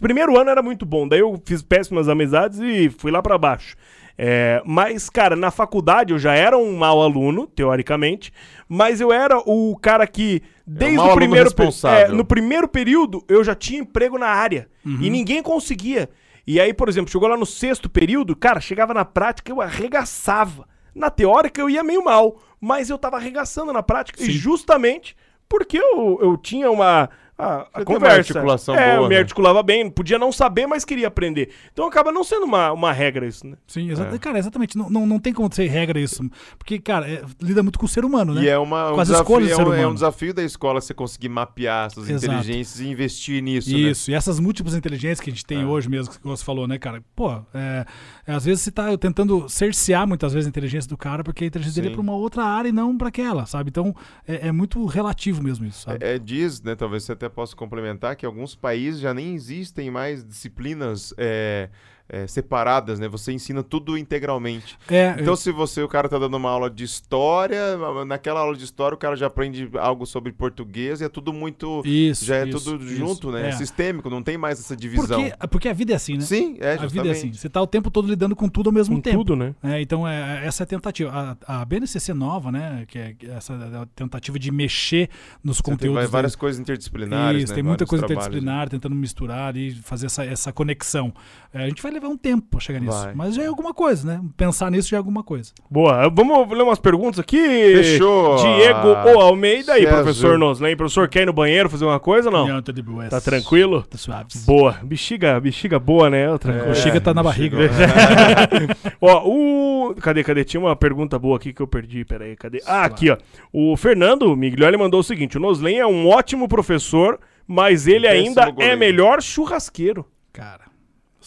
primeiro 0.00 0.38
ano 0.38 0.50
era 0.50 0.62
muito 0.62 0.84
bom, 0.84 1.06
daí 1.06 1.20
eu 1.20 1.40
fiz 1.44 1.62
péssimas 1.62 2.08
amizades 2.08 2.58
e 2.58 2.90
fui 2.90 3.10
lá 3.10 3.22
pra 3.22 3.38
baixo. 3.38 3.76
É, 4.18 4.60
mas, 4.66 5.08
cara, 5.08 5.34
na 5.34 5.50
faculdade 5.50 6.12
eu 6.12 6.18
já 6.18 6.34
era 6.34 6.58
um 6.58 6.76
mau 6.76 7.00
aluno, 7.00 7.46
teoricamente, 7.46 8.32
mas 8.68 9.00
eu 9.00 9.12
era 9.12 9.38
o 9.38 9.76
cara 9.80 10.06
que, 10.06 10.42
desde 10.66 10.96
mau 10.96 11.12
o 11.12 11.14
primeiro 11.14 11.50
é, 11.84 12.08
no 12.08 12.24
primeiro 12.24 12.68
período, 12.68 13.24
eu 13.28 13.42
já 13.42 13.54
tinha 13.54 13.80
emprego 13.80 14.18
na 14.18 14.26
área. 14.26 14.68
E 15.00 15.08
ninguém 15.08 15.42
conseguia. 15.42 16.10
E 16.46 16.60
aí, 16.60 16.74
por 16.74 16.88
exemplo, 16.88 17.10
chegou 17.10 17.28
lá 17.28 17.36
no 17.36 17.46
sexto 17.46 17.88
período, 17.88 18.34
cara, 18.34 18.60
chegava 18.60 18.92
na 18.92 19.04
prática, 19.04 19.50
eu 19.50 19.60
arregaçava. 19.60 20.66
Na 20.94 21.08
teórica 21.08 21.60
eu 21.60 21.70
ia 21.70 21.84
meio 21.84 22.04
mal, 22.04 22.36
mas 22.60 22.90
eu 22.90 22.98
tava 22.98 23.16
arregaçando 23.16 23.72
na 23.72 23.82
prática. 23.82 24.22
E 24.22 24.30
justamente 24.32 25.16
porque 25.50 25.76
eu, 25.76 26.18
eu 26.22 26.36
tinha 26.36 26.70
uma. 26.70 27.10
A, 27.40 27.66
a 27.72 27.78
uma 27.78 27.84
conversa. 27.84 28.16
articulação 28.18 28.74
é, 28.74 28.92
boa, 28.96 29.04
eu 29.04 29.08
me 29.08 29.14
né? 29.14 29.20
articulava 29.20 29.62
bem, 29.62 29.90
podia 29.90 30.18
não 30.18 30.30
saber, 30.30 30.66
mas 30.66 30.84
queria 30.84 31.08
aprender. 31.08 31.50
Então 31.72 31.86
acaba 31.86 32.12
não 32.12 32.22
sendo 32.22 32.44
uma, 32.44 32.72
uma 32.72 32.92
regra 32.92 33.26
isso, 33.26 33.46
né? 33.46 33.56
Sim, 33.66 33.90
exa- 33.90 34.18
cara, 34.18 34.38
exatamente. 34.38 34.76
Não, 34.76 34.88
não, 34.90 35.06
não 35.06 35.18
tem 35.18 35.32
como 35.32 35.52
ser 35.52 35.66
regra 35.68 35.98
isso. 35.98 36.22
Porque, 36.58 36.78
cara, 36.78 37.08
é- 37.10 37.22
lida 37.40 37.62
muito 37.62 37.78
com 37.78 37.86
o 37.86 37.88
ser 37.88 38.04
humano, 38.04 38.34
né? 38.34 38.42
E 38.44 38.48
é, 38.48 38.58
uma, 38.58 38.90
um 38.90 38.94
Com 38.94 39.00
as 39.00 39.08
desafio, 39.08 39.22
escolhas 39.22 39.48
do 39.48 39.52
é, 39.52 39.56
ser 39.56 39.62
um, 39.62 39.64
é 39.72 39.76
um 39.76 39.80
humano. 39.80 39.94
desafio 39.94 40.34
da 40.34 40.42
escola 40.42 40.80
você 40.80 40.92
conseguir 40.94 41.28
mapear 41.28 41.86
essas 41.86 42.08
Exato. 42.08 42.26
inteligências 42.34 42.80
e 42.80 42.88
investir 42.88 43.42
nisso, 43.42 43.70
né? 43.72 43.78
Isso, 43.78 44.10
e 44.10 44.14
essas 44.14 44.38
múltiplas 44.38 44.74
inteligências 44.74 45.20
que 45.20 45.30
a 45.30 45.32
gente 45.32 45.46
tem 45.46 45.64
hoje 45.64 45.88
mesmo, 45.88 46.12
que 46.12 46.22
você 46.22 46.44
falou, 46.44 46.66
né, 46.68 46.78
cara? 46.78 47.02
Pô, 47.16 47.32
é, 47.54 47.86
é, 48.26 48.32
às 48.34 48.44
vezes 48.44 48.62
você 48.62 48.70
tá 48.70 48.96
tentando 48.98 49.48
cercear 49.48 50.06
muitas 50.06 50.32
vezes 50.32 50.46
a 50.46 50.50
inteligência 50.50 50.88
do 50.88 50.96
cara, 50.96 51.22
porque 51.24 51.44
a 51.44 51.46
inteligência 51.46 51.80
dele 51.80 51.88
é 51.88 51.96
Sim. 51.96 52.02
pra 52.02 52.02
uma 52.02 52.14
outra 52.16 52.44
área 52.44 52.68
e 52.68 52.72
não 52.72 52.96
pra 52.98 53.08
aquela, 53.08 53.46
sabe? 53.46 53.70
Então 53.70 53.94
é, 54.28 54.48
é 54.48 54.52
muito 54.52 54.84
relativo 54.86 55.42
mesmo 55.42 55.64
isso, 55.66 55.82
sabe? 55.82 56.04
É, 56.04 56.16
é, 56.16 56.18
diz, 56.18 56.60
né, 56.62 56.74
talvez 56.74 57.04
você 57.04 57.12
até 57.12 57.28
possa 57.30 57.56
complementar, 57.56 58.16
que 58.16 58.26
alguns 58.26 58.54
países 58.54 59.00
já 59.00 59.14
nem 59.14 59.34
existem 59.34 59.90
mais 59.90 60.24
disciplinas 60.24 61.14
é, 61.16 61.70
é, 62.12 62.26
separadas, 62.26 62.98
né? 62.98 63.08
Você 63.08 63.32
ensina 63.32 63.62
tudo 63.62 63.96
integralmente. 63.96 64.76
É, 64.88 65.14
Então, 65.18 65.36
se 65.36 65.50
você, 65.52 65.82
o 65.82 65.88
cara 65.88 66.08
tá 66.08 66.18
dando 66.18 66.36
uma 66.36 66.50
aula 66.50 66.68
de 66.68 66.84
história, 66.84 67.76
naquela 68.06 68.40
aula 68.40 68.56
de 68.56 68.64
história 68.64 68.94
o 68.94 68.98
cara 68.98 69.14
já 69.16 69.26
aprende 69.28 69.70
algo 69.78 70.04
sobre 70.06 70.32
português 70.32 71.00
e 71.00 71.04
é 71.04 71.08
tudo 71.08 71.32
muito... 71.32 71.82
isso, 71.84 72.24
já 72.24 72.36
é 72.36 72.48
isso, 72.48 72.64
tudo 72.64 72.84
isso, 72.84 72.96
junto, 72.96 73.30
né? 73.30 73.48
é. 73.48 73.52
Sistêmico, 73.52 74.10
não 74.10 74.22
tem 74.22 74.36
mais 74.36 74.58
essa 74.58 74.76
divisão. 74.76 75.20
Porque, 75.22 75.46
porque 75.48 75.68
a 75.68 75.72
vida 75.72 75.92
é 75.92 75.96
assim, 75.96 76.14
né? 76.14 76.20
Sim, 76.20 76.56
é, 76.60 76.72
a 76.74 76.76
vida 76.76 76.84
é 76.84 76.88
justamente. 76.88 77.10
assim. 77.10 77.32
Você 77.32 77.48
tá 77.48 77.60
o 77.62 77.66
tempo 77.66 77.90
todo 77.90 78.08
lidando 78.08 78.34
com 78.34 78.48
tudo 78.48 78.68
ao 78.68 78.72
mesmo 78.74 78.96
Com 78.96 79.00
tempo. 79.02 79.18
tudo, 79.18 79.36
né? 79.36 79.54
É, 79.62 79.80
então, 79.80 80.06
é, 80.06 80.44
essa 80.46 80.62
é 80.62 80.64
a 80.64 80.66
tentativa. 80.66 81.36
A, 81.46 81.60
a 81.60 81.64
BNCC 81.64 82.12
nova, 82.12 82.50
né? 82.50 82.84
Que 82.88 82.98
é 82.98 83.14
essa 83.36 83.86
tentativa 83.94 84.38
de 84.38 84.50
mexer 84.50 85.08
nos 85.44 85.58
Você 85.58 85.62
tem 85.62 85.72
conteúdos. 85.74 86.02
da- 86.02 86.08
várias 86.08 86.34
coisas 86.34 86.60
interdisciplinares, 86.60 87.44
Isso, 87.44 87.52
né? 87.52 87.54
tem 87.56 87.62
muita 87.62 87.84
Vários 87.84 87.90
coisa 87.90 88.06
trabalhos. 88.06 88.26
interdisciplinar, 88.28 88.68
tentando 88.68 88.94
misturar 88.96 89.56
e 89.56 89.72
fazer 89.82 90.06
essa, 90.06 90.24
essa 90.24 90.52
conexão. 90.52 91.12
É, 91.52 91.64
a 91.64 91.68
gente 91.68 91.82
vai 91.82 91.92
levar 91.92 91.99
um 92.08 92.16
tempo 92.16 92.46
pra 92.50 92.60
chegar 92.60 92.80
nisso. 92.80 92.92
Vai. 92.92 93.14
Mas 93.14 93.34
já 93.34 93.42
é 93.42 93.46
alguma 93.46 93.72
coisa, 93.74 94.06
né? 94.06 94.20
Pensar 94.36 94.70
nisso 94.70 94.88
já 94.88 94.96
é 94.96 94.98
alguma 94.98 95.22
coisa. 95.22 95.52
Boa, 95.70 96.08
vamos 96.08 96.48
ler 96.56 96.62
umas 96.62 96.78
perguntas 96.78 97.18
aqui. 97.18 97.38
Fechou. 97.38 98.36
Diego 98.36 98.88
Ah, 98.88 99.04
O 99.14 99.20
Almeida 99.20 99.74
aí, 99.74 99.86
professor 99.86 100.38
Noslen. 100.38 100.76
Professor, 100.76 101.08
quer 101.08 101.22
ir 101.22 101.26
no 101.26 101.32
banheiro 101.32 101.68
fazer 101.68 101.84
uma 101.84 102.00
coisa 102.00 102.28
ou 102.28 102.32
não? 102.32 102.62
Tá 103.08 103.20
tranquilo? 103.20 103.82
Tá 103.82 103.98
suave. 103.98 104.28
Boa. 104.46 104.78
Bexiga, 104.82 105.38
bexiga 105.40 105.78
boa, 105.78 106.08
né? 106.10 106.30
Outra 106.30 106.70
É. 106.70 106.74
Chega 106.74 107.00
tá 107.00 107.12
na 107.14 107.22
barriga. 107.22 107.56
ó, 109.00 109.22
o. 109.26 109.94
Cadê, 110.00 110.22
cadê? 110.22 110.44
Tinha 110.44 110.60
uma 110.60 110.76
pergunta 110.76 111.18
boa 111.18 111.36
aqui 111.36 111.52
que 111.52 111.60
eu 111.60 111.66
perdi. 111.66 112.04
Pera 112.04 112.24
aí, 112.24 112.36
cadê? 112.36 112.62
Ah, 112.66 112.84
aqui, 112.84 113.10
ó. 113.10 113.16
O 113.52 113.76
Fernando 113.76 114.36
Miglioli 114.36 114.76
mandou 114.76 115.00
o 115.00 115.04
seguinte: 115.04 115.36
o 115.36 115.40
Noslen 115.40 115.78
é 115.78 115.86
um 115.86 116.08
ótimo 116.08 116.48
professor, 116.48 117.18
mas 117.46 117.86
ele 117.86 118.06
Péssimo 118.06 118.40
ainda 118.40 118.62
é 118.62 118.76
melhor 118.76 119.22
churrasqueiro. 119.22 120.06
Cara, 120.32 120.64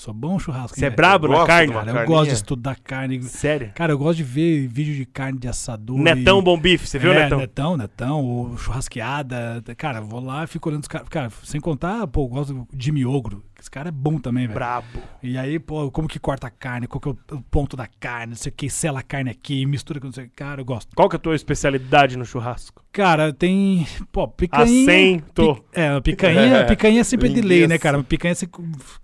sou 0.04 0.14
bom 0.14 0.38
churrasco. 0.38 0.78
Você 0.78 0.86
é 0.86 0.90
hein, 0.90 0.96
brabo 0.96 1.30
na 1.30 1.46
carne? 1.46 1.68
de 1.68 1.74
Cara, 1.74 2.02
eu 2.02 2.06
gosto 2.06 2.30
de 2.30 2.36
estudar 2.36 2.76
carne. 2.76 3.24
Sério? 3.24 3.72
Cara, 3.74 3.94
eu 3.94 3.98
gosto 3.98 4.18
de 4.18 4.24
ver 4.24 4.68
vídeo 4.68 4.94
de 4.94 5.06
carne 5.06 5.40
de 5.40 5.48
assador. 5.48 5.98
Netão 5.98 6.40
e... 6.40 6.42
Bom 6.44 6.60
Bife, 6.60 6.86
você 6.86 7.00
viu, 7.00 7.14
é, 7.14 7.24
Netão? 7.24 7.40
Netão, 7.40 7.78
Netão, 7.78 8.24
ou 8.24 8.58
churrasqueada. 8.58 9.64
Cara, 9.78 10.02
vou 10.02 10.20
lá 10.20 10.44
e 10.44 10.48
fico 10.48 10.68
olhando 10.68 10.82
os 10.82 10.88
caras. 10.90 11.08
Cara, 11.08 11.30
sem 11.44 11.62
contar, 11.62 12.06
pô, 12.08 12.24
eu 12.24 12.28
gosto 12.28 12.54
do 12.54 12.68
Jimmy 12.78 13.06
Ogro. 13.06 13.44
Esse 13.64 13.72
cara 13.72 13.88
é 13.88 13.92
bom 13.94 14.20
também, 14.20 14.44
velho. 14.46 14.56
Brabo. 14.56 14.86
E 15.22 15.38
aí, 15.38 15.58
pô, 15.58 15.90
como 15.90 16.06
que 16.06 16.20
corta 16.20 16.48
a 16.48 16.50
carne, 16.50 16.86
qual 16.86 17.00
que 17.00 17.08
é 17.08 17.12
o, 17.34 17.42
ponto 17.50 17.78
da 17.78 17.88
carne, 17.88 18.32
não 18.32 18.36
sei 18.36 18.50
o 18.52 18.54
que, 18.54 18.70
sela 18.70 19.00
a 19.00 19.02
carne 19.02 19.30
aqui, 19.30 19.66
mistura 19.66 20.02
com 20.02 20.08
não 20.08 20.14
sei 20.14 20.26
o 20.26 20.28
que. 20.28 20.36
Cara, 20.36 20.60
eu 20.60 20.66
gosto. 20.66 20.94
Qual 20.94 21.08
que 21.08 21.16
é 21.16 21.18
a 21.18 21.20
tua 21.20 21.34
especialidade 21.34 22.18
no 22.18 22.26
churrasco? 22.26 22.84
Cara, 22.92 23.32
tem, 23.32 23.88
pô, 24.12 24.28
picanha. 24.28 24.64
Acento. 24.64 25.56
pi- 25.56 25.64
é, 25.80 26.02
picanha, 26.02 26.66
picanha 26.68 27.00
é 27.00 27.04
sempre 27.06 27.30
de 27.30 27.40
lei, 27.40 27.66
né, 27.66 27.78
cara? 27.78 28.04
Picanha, 28.04 28.36
se 28.36 28.50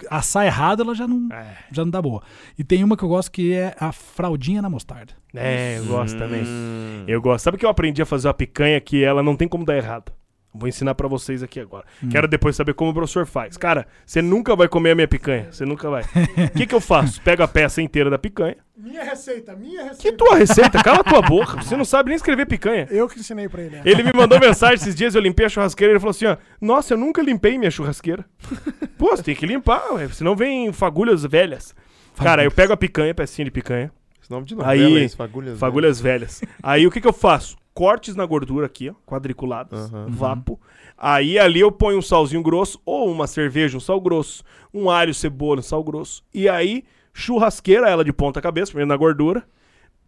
assar 0.09 0.45
errado, 0.45 0.81
ela 0.83 0.93
já 0.93 1.07
não, 1.07 1.33
É, 1.33 1.55
já 1.71 1.85
não 1.85 1.89
dá 1.89 2.01
boa. 2.01 2.21
E 2.57 2.63
tem 2.65 2.83
uma 2.83 2.97
que 2.97 3.03
eu 3.03 3.09
gosto 3.09 3.31
que 3.31 3.53
é 3.53 3.73
a 3.79 3.93
fraldinha 3.93 4.61
na 4.61 4.69
mostarda. 4.69 5.13
é 5.33 5.77
eu 5.79 5.85
gosto 5.85 6.17
também. 6.17 6.43
Hum. 6.45 7.05
Eu 7.07 7.21
gosto. 7.21 7.45
Sabe 7.45 7.57
que 7.57 7.65
eu 7.65 7.69
aprendi 7.69 8.01
a 8.01 8.05
fazer 8.05 8.27
uma 8.27 8.33
picanha 8.33 8.81
que 8.81 9.01
ela 9.05 9.23
não 9.23 9.37
tem 9.37 9.47
como 9.47 9.63
dar 9.63 9.77
errado? 9.77 10.11
Vou 10.53 10.67
ensinar 10.67 10.95
pra 10.95 11.07
vocês 11.07 11.43
aqui 11.43 11.59
agora. 11.59 11.85
Hum. 12.03 12.09
Quero 12.09 12.27
depois 12.27 12.55
saber 12.55 12.73
como 12.73 12.89
o 12.89 12.93
professor 12.93 13.25
faz. 13.27 13.55
Cara, 13.55 13.85
você 14.05 14.19
nunca 14.21 14.55
vai 14.55 14.67
comer 14.67 14.91
a 14.91 14.95
minha 14.95 15.07
picanha. 15.07 15.47
Você 15.51 15.63
nunca 15.63 15.89
vai. 15.89 16.01
O 16.03 16.49
que, 16.57 16.65
que 16.65 16.73
eu 16.73 16.81
faço? 16.81 17.21
Pego 17.21 17.43
a 17.43 17.47
peça 17.47 17.81
inteira 17.83 18.09
da 18.09 18.17
picanha. 18.17 18.57
Minha 18.75 19.03
receita, 19.03 19.55
minha 19.55 19.83
Que 19.83 19.89
receita. 19.89 20.17
tua 20.17 20.35
receita? 20.35 20.83
Cala 20.83 21.01
a 21.01 21.03
tua 21.03 21.21
boca. 21.21 21.61
Você 21.61 21.77
não 21.77 21.85
sabe 21.85 22.09
nem 22.09 22.15
escrever 22.15 22.47
picanha. 22.47 22.87
Eu 22.89 23.07
que 23.07 23.19
ensinei 23.19 23.47
pra 23.47 23.61
ele. 23.61 23.75
né? 23.75 23.81
Ele 23.85 24.01
me 24.01 24.11
mandou 24.11 24.39
mensagem 24.39 24.75
esses 24.75 24.95
dias, 24.95 25.13
eu 25.13 25.21
limpei 25.21 25.45
a 25.45 25.49
churrasqueira. 25.49 25.91
Ele 25.93 25.99
falou 25.99 26.11
assim: 26.11 26.25
ó, 26.25 26.35
Nossa, 26.59 26.93
eu 26.93 26.97
nunca 26.97 27.21
limpei 27.21 27.57
minha 27.57 27.69
churrasqueira. 27.69 28.25
Pô, 28.97 29.15
você 29.15 29.21
tem 29.21 29.35
que 29.35 29.45
limpar, 29.45 29.93
ué, 29.93 30.07
senão 30.09 30.35
vem 30.35 30.73
fagulhas 30.73 31.23
velhas. 31.23 31.75
Cara, 32.17 32.43
eu 32.43 32.49
pego 32.51 32.73
a 32.73 32.77
picanha, 32.77 33.13
pecinha 33.13 33.45
de 33.45 33.51
picanha. 33.51 33.91
Esse 34.21 34.31
nome 34.31 34.45
de 34.47 34.55
novela, 34.55 34.73
Aí, 34.73 34.97
é 34.97 35.03
esse, 35.03 35.15
fagulhas. 35.15 35.59
Fagulhas 35.59 36.01
velhas. 36.01 36.41
Aí 36.63 36.87
o 36.87 36.91
que 36.91 36.99
que 36.99 37.07
eu 37.07 37.13
faço? 37.13 37.55
Cortes 37.73 38.15
na 38.15 38.25
gordura 38.25 38.65
aqui, 38.65 38.89
ó, 38.89 38.93
quadriculados, 39.05 39.79
Aham. 39.93 40.07
vapo. 40.09 40.59
Aí 40.97 41.39
ali 41.39 41.59
eu 41.59 41.71
ponho 41.71 41.99
um 41.99 42.01
salzinho 42.01 42.41
grosso, 42.41 42.81
ou 42.85 43.09
uma 43.09 43.27
cerveja, 43.27 43.77
um 43.77 43.79
sal 43.79 44.01
grosso, 44.01 44.43
um 44.73 44.89
alho, 44.89 45.13
cebola, 45.13 45.59
um 45.59 45.63
sal 45.63 45.83
grosso. 45.83 46.23
E 46.33 46.49
aí, 46.49 46.83
churrasqueira, 47.13 47.89
ela 47.89 48.03
de 48.03 48.11
ponta 48.11 48.41
cabeça, 48.41 48.71
primeiro 48.71 48.89
na 48.89 48.97
gordura. 48.97 49.47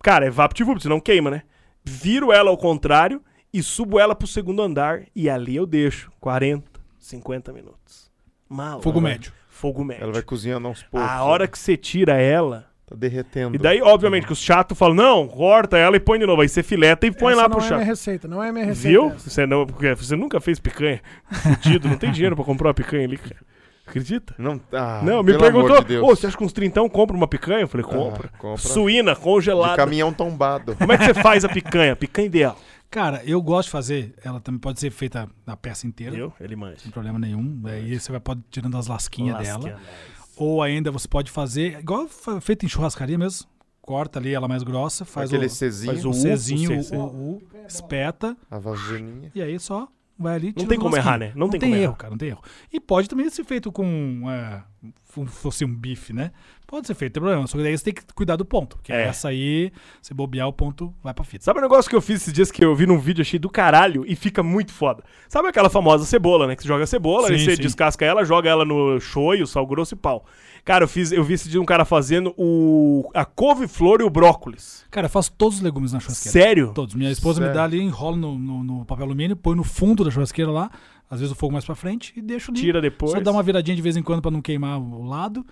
Cara, 0.03 0.25
é 0.25 0.29
vapt-vupt, 0.29 0.87
não 0.87 0.99
queima, 0.99 1.29
né? 1.29 1.43
Viro 1.83 2.31
ela 2.31 2.49
ao 2.49 2.57
contrário 2.57 3.21
e 3.53 3.61
subo 3.61 3.99
ela 3.99 4.15
pro 4.15 4.27
segundo 4.27 4.61
andar. 4.61 5.03
E 5.15 5.29
ali 5.29 5.55
eu 5.55 5.65
deixo 5.65 6.11
40, 6.19 6.79
50 6.99 7.53
minutos. 7.53 8.11
Mal. 8.49 8.81
Fogo 8.81 8.99
né? 8.99 9.11
médio. 9.11 9.31
Fogo 9.47 9.83
médio. 9.83 10.03
Ela 10.03 10.13
vai 10.13 10.23
cozinhando 10.23 10.67
aos 10.67 10.83
poucos. 10.83 11.09
A 11.09 11.23
hora 11.23 11.47
que 11.47 11.57
você 11.57 11.77
tira 11.77 12.19
ela, 12.19 12.70
Tá 12.91 12.95
derretendo. 12.97 13.55
e 13.55 13.57
daí, 13.57 13.81
obviamente, 13.81 14.25
que 14.27 14.33
os 14.33 14.41
chatos 14.41 14.77
falam, 14.77 14.93
não, 14.95 15.27
corta 15.27 15.77
ela 15.77 15.95
e 15.95 15.99
põe 15.99 16.19
de 16.19 16.25
novo. 16.25 16.41
Aí 16.41 16.49
você 16.49 16.61
fileta 16.61 17.07
e 17.07 17.11
põe 17.11 17.31
Essa 17.31 17.41
lá 17.43 17.47
não 17.47 17.55
pro 17.55 17.65
é 17.65 17.69
chato. 17.69 17.77
minha 17.77 17.85
receita, 17.87 18.27
não 18.27 18.43
é 18.43 18.51
minha 18.51 18.65
receita. 18.65 18.89
Viu? 18.89 19.11
essa. 19.11 19.29
Você, 19.29 19.45
não, 19.45 19.65
porque 19.65 19.95
você 19.95 20.15
nunca 20.15 20.41
fez 20.41 20.59
picanha. 20.59 21.01
Fudido, 21.31 21.87
não 21.87 21.95
tem 21.97 22.11
dinheiro 22.11 22.35
pra 22.35 22.43
comprar 22.43 22.67
uma 22.67 22.73
picanha 22.73 23.05
ali, 23.05 23.17
cara. 23.17 23.37
Acredita? 23.87 24.35
Não, 24.37 24.59
ah, 24.73 25.01
não, 25.03 25.23
me 25.23 25.37
perguntou, 25.37 25.83
de 25.83 25.97
você 25.99 26.27
acha 26.27 26.37
que 26.37 26.43
uns 26.43 26.53
trintão 26.53 26.87
compra 26.87 27.15
uma 27.15 27.27
picanha? 27.27 27.61
Eu 27.61 27.67
falei, 27.67 27.85
compra. 27.85 28.29
Ah, 28.33 28.37
compra. 28.37 28.57
Suína, 28.61 29.13
De 29.13 29.19
congelada. 29.19 29.75
caminhão 29.75 30.13
tombado. 30.13 30.75
Como 30.75 30.91
é 30.93 30.97
que 30.97 31.05
você 31.05 31.13
faz 31.13 31.43
a 31.43 31.49
picanha? 31.49 31.95
Picanha 31.95 32.25
ideal. 32.27 32.57
Cara, 32.89 33.21
eu 33.25 33.41
gosto 33.41 33.67
de 33.67 33.71
fazer, 33.71 34.13
ela 34.23 34.39
também 34.41 34.59
pode 34.59 34.79
ser 34.79 34.91
feita 34.91 35.27
na 35.47 35.55
peça 35.55 35.87
inteira, 35.87 36.13
Viu? 36.13 36.33
Ele 36.41 36.55
manja. 36.57 36.79
sem 36.79 36.91
problema 36.91 37.17
nenhum. 37.17 37.61
Aí 37.65 37.97
você 37.99 38.11
vai 38.11 38.19
pode 38.21 38.41
ir 38.41 38.43
tirando 38.51 38.77
as 38.77 38.87
lasquinhas 38.87 39.37
dela. 39.39 39.79
Ou 40.41 40.63
ainda 40.63 40.89
você 40.91 41.07
pode 41.07 41.29
fazer, 41.29 41.79
igual 41.79 42.07
feito 42.41 42.65
em 42.65 42.69
churrascaria 42.69 43.17
mesmo. 43.17 43.47
Corta 43.79 44.17
ali 44.19 44.33
ela 44.33 44.47
mais 44.47 44.63
grossa, 44.63 45.05
faz 45.05 45.29
Aquele 45.29 45.45
o, 45.45 45.49
Cezinho, 45.49 45.93
faz 45.93 46.05
o 46.05 46.09
U, 46.09 46.13
Czinho, 46.13 46.79
o 46.79 46.95
o, 46.95 46.99
o, 46.99 47.29
U, 47.35 47.41
espeta, 47.67 48.35
a 48.49 48.57
vagininha. 48.57 49.31
e 49.35 49.41
aí 49.41 49.59
só 49.59 49.87
vai 50.17 50.35
ali, 50.35 50.53
tira 50.53 50.67
tem 50.69 50.77
o 50.77 50.81
como 50.81 50.95
errar, 50.97 51.17
né? 51.17 51.31
Não 51.35 51.41
Não, 51.45 51.49
tem 51.49 51.59
tem, 51.59 51.69
como 51.69 51.75
erro, 51.81 51.91
errar. 51.91 51.97
cara, 51.97 52.11
não 52.11 52.17
tem 52.17 52.29
erro. 52.29 52.41
E 52.71 52.79
pode 52.79 53.07
também 53.09 53.29
ser 53.29 53.43
feito 53.43 53.71
com, 53.71 54.23
é, 54.29 54.63
fosse 55.27 55.65
um 55.65 55.75
bife, 55.75 56.13
né? 56.13 56.31
Pode 56.71 56.87
ser 56.87 56.93
feito, 56.95 57.19
não 57.19 57.27
tem 57.27 57.29
problema. 57.33 57.47
Só 57.47 57.57
que 57.57 57.63
daí 57.63 57.77
você 57.77 57.83
tem 57.83 57.93
que 57.93 58.01
cuidar 58.15 58.37
do 58.37 58.45
ponto, 58.45 58.77
porque 58.77 58.93
É. 58.93 59.03
essa 59.03 59.27
aí, 59.27 59.71
se 60.01 60.13
bobear 60.13 60.47
o 60.47 60.53
ponto, 60.53 60.91
vai 61.03 61.13
pra 61.13 61.25
fita. 61.25 61.43
Sabe 61.43 61.59
um 61.59 61.61
negócio 61.61 61.89
que 61.89 61.95
eu 61.95 62.01
fiz 62.01 62.21
esses 62.21 62.33
dias 62.33 62.49
que 62.49 62.63
eu 62.63 62.73
vi 62.73 62.87
num 62.87 62.97
vídeo, 62.97 63.21
achei 63.21 63.37
do 63.37 63.49
caralho 63.49 64.05
e 64.07 64.15
fica 64.15 64.41
muito 64.41 64.71
foda? 64.71 65.03
Sabe 65.27 65.49
aquela 65.49 65.69
famosa 65.69 66.05
cebola, 66.05 66.47
né? 66.47 66.55
Que 66.55 66.61
você 66.61 66.67
joga 66.69 66.85
a 66.85 66.87
cebola, 66.87 67.27
aí 67.27 67.37
Sim, 67.37 67.43
você 67.45 67.55
sim. 67.57 67.61
descasca 67.61 68.05
ela, 68.05 68.23
joga 68.23 68.49
ela 68.49 68.63
no 68.63 68.99
shoyu, 69.01 69.45
sal 69.45 69.67
grosso 69.67 69.95
e 69.95 69.97
pau. 69.97 70.25
Cara, 70.63 70.85
eu, 70.85 70.87
fiz, 70.87 71.11
eu 71.11 71.23
vi 71.25 71.33
esse 71.33 71.49
dia 71.49 71.59
um 71.61 71.65
cara 71.65 71.83
fazendo 71.83 72.33
o, 72.37 73.09
a 73.13 73.25
couve-flor 73.25 73.99
e 73.99 74.03
o 74.05 74.09
brócolis. 74.09 74.85
Cara, 74.89 75.07
eu 75.07 75.09
faço 75.09 75.31
todos 75.33 75.57
os 75.57 75.61
legumes 75.61 75.91
na 75.91 75.99
churrasqueira. 75.99 76.31
Sério? 76.31 76.71
Todos. 76.73 76.95
Minha 76.95 77.11
esposa 77.11 77.39
me 77.41 77.47
Sério? 77.47 77.55
dá 77.59 77.63
ali, 77.65 77.81
enrola 77.81 78.15
no, 78.15 78.37
no- 78.37 78.63
no 78.63 78.85
papel 78.85 79.05
alumínio, 79.05 79.35
põe 79.35 79.55
no 79.55 79.63
fundo 79.63 80.03
da 80.05 80.11
churrasqueira 80.11 80.51
lá, 80.51 80.69
às 81.09 81.19
vezes 81.19 81.33
o 81.33 81.35
fogo 81.35 81.51
mais 81.51 81.65
pra 81.65 81.75
frente 81.75 82.13
e 82.15 82.21
deixo 82.21 82.51
ali. 82.51 82.61
Tira 82.61 82.79
depois. 82.79 83.11
Só 83.11 83.19
dá 83.19 83.31
uma 83.31 83.43
viradinha 83.43 83.75
de 83.75 83.81
vez 83.81 83.97
em 83.97 84.03
quando 84.03 84.21
pra 84.21 84.31
não 84.31 84.41
queimar 84.41 84.79
o 84.79 85.03
lado. 85.03 85.45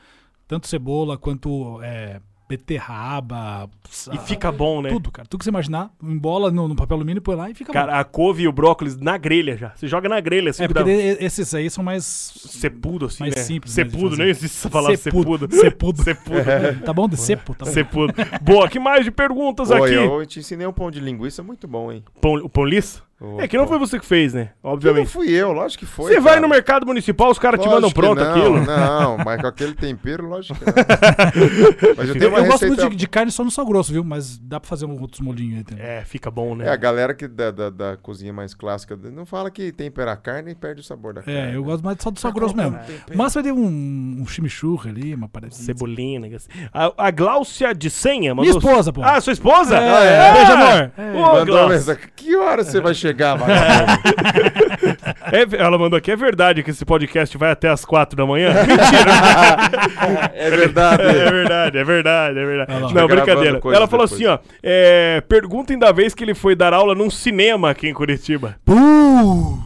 Tanto 0.50 0.68
cebola 0.68 1.16
quanto 1.16 1.80
é, 1.84 2.20
beterraba. 2.50 3.70
E 4.12 4.18
fica 4.18 4.52
bom, 4.52 4.82
né? 4.82 4.90
Tudo, 4.90 5.12
cara. 5.12 5.28
Tudo 5.28 5.38
que 5.40 5.44
você 5.46 5.52
imaginar, 5.52 5.92
embola 6.02 6.50
no, 6.50 6.68
no 6.68 6.76
papel 6.76 6.98
alumínio, 6.98 7.22
põe 7.22 7.36
lá 7.36 7.52
e 7.52 7.54
fica 7.54 7.72
bom. 7.72 7.80
Cara, 7.80 8.00
a 8.00 8.04
couve 8.04 8.42
e 8.44 8.48
o 8.48 8.52
brócolis 8.52 8.98
na 8.98 9.16
grelha 9.16 9.56
já. 9.56 9.74
Você 9.76 9.88
joga 9.88 10.10
na 10.10 10.20
grelha, 10.20 10.50
assim, 10.50 10.64
É, 10.64 10.68
que 10.68 10.74
porque 10.74 10.92
dá- 11.16 11.24
esses 11.24 11.54
aí 11.54 11.70
são 11.70 11.84
mais. 11.84 12.04
Sepudo, 12.04 13.06
assim, 13.06 13.24
mais 13.26 13.36
né? 13.36 13.42
simples, 13.44 13.78
né, 13.78 13.84
Sepudo, 13.86 14.10
fazer. 14.10 14.22
nem 14.24 14.32
existe 14.32 14.58
essa 14.58 14.70
palavra 14.72 14.98
sepudo. 14.98 15.56
Sepudo. 15.56 16.02
Sepudo. 16.04 16.40
Tá 16.84 16.94
bom? 16.94 17.08
De 17.08 17.18
cepo? 17.18 17.54
Tá 17.54 17.66
bom. 17.66 17.72
Sepudo. 17.72 18.14
Boa, 18.42 18.68
que 18.68 18.80
mais 18.80 19.06
de 19.06 19.12
perguntas 19.12 19.70
Oi, 19.70 19.78
aqui? 19.78 19.94
eu 19.94 20.26
te 20.26 20.40
ensinei 20.40 20.66
um 20.66 20.74
pão 20.74 20.90
de 20.90 21.00
linguiça 21.00 21.44
muito 21.44 21.68
bom, 21.68 21.92
hein? 21.92 22.04
Pão, 22.20 22.34
o 22.34 22.50
pão 22.50 22.66
liso? 22.66 23.04
Ô, 23.22 23.42
É 23.42 23.48
que 23.48 23.58
não 23.58 23.68
foi 23.68 23.78
você 23.78 24.00
que 24.00 24.06
fez, 24.06 24.34
né? 24.34 24.46
Que 24.46 24.52
Não 24.64 24.72
Obviamente. 24.74 25.08
fui 25.10 25.30
eu, 25.30 25.52
lógico 25.52 25.86
que 25.86 25.92
foi. 25.92 26.14
Você 26.14 26.20
vai 26.20 26.36
cara. 26.36 26.42
no 26.42 26.48
mercado 26.48 26.86
municipal, 26.86 27.30
os 27.30 27.38
caras 27.40 27.60
te 27.62 27.68
mandam 27.68 27.92
pronto 27.92 28.24
não, 28.24 28.30
aquilo. 28.32 28.62
Não, 28.66 29.18
mas 29.18 29.42
com 29.42 29.48
aquele 29.48 29.74
tempero, 29.74 30.28
lógico 30.28 30.58
que 30.58 30.66
não. 30.66 30.74
Mas 31.98 32.08
eu 32.10 32.14
tenho 32.14 32.24
Eu, 32.26 32.30
uma 32.30 32.40
eu 32.40 32.46
gosto 32.46 32.62
receita... 32.62 32.68
muito 32.84 32.90
de, 32.92 32.96
de 32.96 33.08
carne 33.08 33.32
só 33.32 33.44
no 33.44 33.52
sal 33.52 33.66
grosso, 33.66 33.92
viu? 33.92 34.04
Mas 34.04 34.38
dá 34.38 34.60
pra 34.60 34.70
fazer 34.70 34.86
um 34.86 35.00
outros 35.02 35.20
molhinhos 35.20 35.58
aí 35.60 35.64
também. 35.64 35.84
É, 35.86 36.02
fica 36.06 36.30
bom, 36.32 36.56
né? 36.56 36.66
É, 36.68 36.70
a 36.70 36.76
galera 36.76 37.14
que 37.14 37.28
da, 37.28 37.52
da, 37.52 37.70
da 37.70 37.98
cozinha 37.98 38.32
mais 38.32 38.54
clássica 38.54 38.96
não 38.96 39.26
fala 39.26 39.50
que 39.52 39.72
tempera 39.72 40.12
a 40.14 40.18
carne 40.18 40.52
e 40.52 40.56
perde 40.56 40.82
o 40.82 40.84
sabor 40.84 41.14
da 41.14 41.22
carne. 41.22 41.40
É, 41.40 41.56
eu 41.56 41.64
gosto 41.64 41.84
mais 41.84 41.98
só 42.00 42.10
do 42.12 42.20
sal 42.20 42.32
grosso 42.32 42.56
mesmo. 42.56 42.78
Mas 43.16 43.34
vai 43.34 43.44
ter 43.44 43.52
um, 43.52 44.18
um 44.22 44.26
chimichurri 44.28 44.90
ali, 44.90 45.14
uma 45.16 45.28
paradinha. 45.28 45.62
Cebolina. 45.62 46.28
assim. 46.36 46.50
A, 46.74 46.94
a 47.08 47.12
Gláucia 47.12 47.74
de 47.74 47.90
Senha 47.90 48.34
Minha 48.34 48.36
mandou... 48.36 48.58
esposa, 48.58 48.94
pô. 48.94 49.02
Ah, 49.04 49.20
sua 49.20 49.34
esposa? 49.34 49.76
É, 49.76 49.90
Ah, 49.90 50.04
é. 50.06 50.34
beijo, 50.34 50.52
amor. 50.54 50.92
Ô, 51.16 51.34
Mandou 51.40 51.70
mensagem, 51.70 52.02
que 52.16 52.36
hora 52.36 52.64
você 52.64 52.80
vai 52.80 52.94
chegar, 52.94 53.09
vagabundo? 53.14 53.52
É, 55.32 55.62
ela 55.62 55.78
mandou 55.78 55.98
aqui, 55.98 56.12
é 56.12 56.16
verdade 56.16 56.64
que 56.64 56.72
esse 56.72 56.84
podcast 56.84 57.38
vai 57.38 57.52
até 57.52 57.70
as 57.70 57.86
quatro 57.86 58.18
da 58.18 58.26
manhã? 58.26 58.52
Mentira. 58.54 60.30
É 60.34 60.50
verdade. 60.50 61.04
É 61.04 61.32
verdade, 61.32 61.78
é 61.78 61.84
verdade, 61.84 62.40
é 62.40 62.46
verdade. 62.46 62.94
Não, 62.94 63.08
brincadeira. 63.08 63.62
Ela 63.64 63.88
falou 63.88 64.08
depois. 64.08 64.14
assim, 64.14 64.26
ó, 64.26 64.40
é, 64.64 65.22
perguntem 65.28 65.78
da 65.78 65.92
vez 65.92 66.14
que 66.14 66.24
ele 66.24 66.34
foi 66.34 66.56
dar 66.56 66.74
aula 66.74 66.96
num 66.96 67.10
cinema 67.10 67.70
aqui 67.70 67.88
em 67.88 67.94
Curitiba. 67.94 68.56
Puh! 68.66 69.60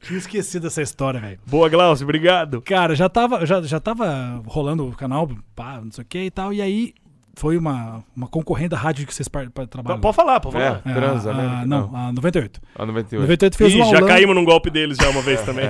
Tinha 0.00 0.18
esquecido 0.18 0.66
essa 0.68 0.80
história, 0.80 1.20
velho. 1.20 1.38
Boa, 1.46 1.68
Glaucio, 1.68 2.04
obrigado. 2.04 2.62
Cara, 2.62 2.94
já 2.94 3.08
tava, 3.08 3.44
já, 3.44 3.60
já 3.62 3.80
tava 3.80 4.40
rolando 4.46 4.88
o 4.88 4.92
canal, 4.92 5.28
pá, 5.54 5.80
não 5.82 5.90
sei 5.90 6.02
o 6.02 6.06
que 6.06 6.18
e 6.24 6.30
tal, 6.30 6.52
e 6.52 6.62
aí 6.62 6.94
foi 7.38 7.56
uma, 7.56 8.02
uma 8.16 8.26
concorrente 8.26 8.70
da 8.70 8.76
rádio 8.76 9.06
que 9.06 9.14
vocês 9.14 9.28
par- 9.28 9.48
par- 9.50 9.66
trabalham. 9.66 10.00
Pode 10.00 10.16
falar, 10.16 10.40
pode 10.40 10.54
falar. 10.54 10.82
É, 10.84 10.92
transa, 10.94 11.30
a, 11.30 11.34
né? 11.34 11.46
a, 11.62 11.66
não, 11.66 11.94
a 11.94 12.12
98. 12.12 12.60
A 12.74 12.84
98. 12.84 13.20
98 13.22 13.56
fez 13.56 13.74
Ih, 13.74 13.80
um 13.82 13.90
já 13.90 14.04
caímos 14.04 14.34
num 14.34 14.44
golpe 14.44 14.70
deles 14.70 14.96
já 15.00 15.08
uma 15.08 15.22
vez 15.22 15.40
também. 15.42 15.66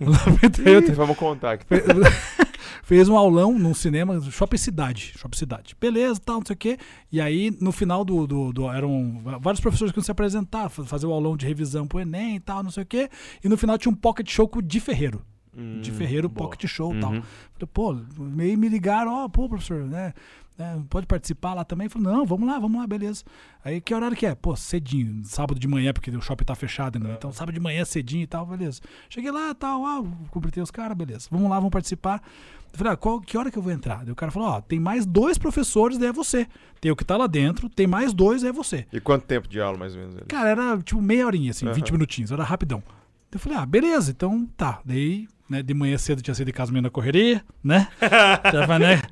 98 0.00 0.88
Ih, 0.90 0.94
vamos 0.94 1.16
contar 1.16 1.52
aqui. 1.52 1.64
fez 2.82 3.08
um 3.08 3.16
aulão 3.16 3.58
num 3.58 3.74
cinema, 3.74 4.20
Shopping 4.30 4.56
Cidade. 4.56 5.12
Shopping 5.18 5.36
Cidade. 5.36 5.76
Beleza, 5.80 6.20
tal, 6.24 6.38
não 6.38 6.46
sei 6.46 6.54
o 6.54 6.56
quê. 6.58 6.78
E 7.12 7.20
aí, 7.20 7.54
no 7.60 7.72
final 7.72 8.04
do. 8.04 8.26
do, 8.26 8.52
do- 8.52 8.70
eram 8.70 9.20
vários 9.40 9.60
professores 9.60 9.92
que 9.92 9.98
iam 9.98 10.04
se 10.04 10.10
apresentar, 10.10 10.68
fa- 10.68 10.84
fazer 10.84 11.06
o 11.06 11.12
aulão 11.12 11.36
de 11.36 11.46
revisão 11.46 11.86
pro 11.86 12.00
Enem 12.00 12.36
e 12.36 12.40
tal, 12.40 12.62
não 12.62 12.70
sei 12.70 12.82
o 12.82 12.86
quê. 12.86 13.08
E 13.44 13.48
no 13.48 13.56
final 13.56 13.76
tinha 13.78 13.92
um 13.92 13.96
pocket 13.96 14.28
show 14.30 14.48
com 14.48 14.58
o 14.58 14.62
Di 14.62 14.80
Ferreiro. 14.80 15.22
de 15.82 15.90
Ferreiro, 15.90 16.28
boa. 16.28 16.48
pocket 16.48 16.68
show 16.70 16.94
e 16.94 17.00
tal. 17.00 17.10
Uhum. 17.12 17.22
Falei, 17.52 17.68
pô, 17.72 17.96
meio 18.18 18.56
me 18.56 18.68
ligaram, 18.68 19.24
ó, 19.24 19.28
pô, 19.28 19.48
professor, 19.48 19.82
né? 19.84 20.12
Né, 20.58 20.82
pode 20.90 21.06
participar 21.06 21.54
lá 21.54 21.64
também? 21.64 21.88
Falei, 21.88 22.08
não, 22.08 22.26
vamos 22.26 22.48
lá, 22.48 22.58
vamos 22.58 22.80
lá, 22.80 22.86
beleza. 22.86 23.22
Aí 23.64 23.80
que 23.80 23.94
horário 23.94 24.16
que 24.16 24.26
é? 24.26 24.34
Pô, 24.34 24.56
cedinho, 24.56 25.22
sábado 25.24 25.58
de 25.58 25.68
manhã, 25.68 25.92
porque 25.92 26.10
o 26.10 26.20
shopping 26.20 26.44
tá 26.44 26.54
fechado 26.54 26.98
ainda. 26.98 27.12
Então, 27.12 27.32
sábado 27.32 27.54
de 27.54 27.60
manhã, 27.60 27.84
cedinho 27.84 28.24
e 28.24 28.26
tal, 28.26 28.44
beleza. 28.44 28.80
Cheguei 29.08 29.30
lá, 29.30 29.54
tal, 29.54 29.86
ah, 29.86 30.02
cumpritei 30.30 30.62
os 30.62 30.70
caras, 30.70 30.96
beleza. 30.96 31.28
Vamos 31.30 31.48
lá, 31.48 31.56
vamos 31.56 31.70
participar. 31.70 32.22
Eu 32.72 32.78
falei, 32.78 32.92
ah, 32.92 32.96
qual, 32.96 33.20
que 33.20 33.36
hora 33.38 33.50
que 33.50 33.56
eu 33.58 33.62
vou 33.62 33.72
entrar? 33.72 34.04
Daí 34.04 34.12
o 34.12 34.16
cara 34.16 34.30
falou, 34.30 34.48
ó, 34.48 34.60
tem 34.60 34.78
mais 34.78 35.06
dois 35.06 35.38
professores, 35.38 35.96
daí 35.96 36.08
é 36.08 36.12
você. 36.12 36.46
Tem 36.80 36.90
o 36.90 36.96
que 36.96 37.04
tá 37.04 37.16
lá 37.16 37.26
dentro, 37.26 37.68
tem 37.68 37.86
mais 37.86 38.12
dois, 38.12 38.44
é 38.44 38.52
você. 38.52 38.86
E 38.92 39.00
quanto 39.00 39.24
tempo 39.24 39.48
de 39.48 39.60
aula, 39.60 39.78
mais 39.78 39.94
ou 39.94 40.00
menos? 40.00 40.16
ali? 40.16 40.26
Cara, 40.26 40.50
era 40.50 40.78
tipo 40.78 41.00
meia 41.00 41.26
horinha, 41.26 41.50
assim, 41.50 41.66
20 41.66 41.88
Aham. 41.88 41.92
minutinhos, 41.92 42.30
era 42.30 42.44
rapidão. 42.44 42.82
Eu 43.30 43.38
falei, 43.38 43.58
ah, 43.58 43.66
beleza, 43.66 44.10
então 44.10 44.46
tá. 44.56 44.80
Daí, 44.84 45.28
né, 45.48 45.62
de 45.62 45.74
manhã 45.74 45.96
cedo 45.98 46.22
tinha 46.22 46.34
saído 46.34 46.50
de 46.50 46.56
casa 46.56 46.70
meio 46.72 46.82
na 46.82 46.90
correria, 46.90 47.44
né? 47.62 47.88
Tava, 48.52 48.78
né, 48.78 49.02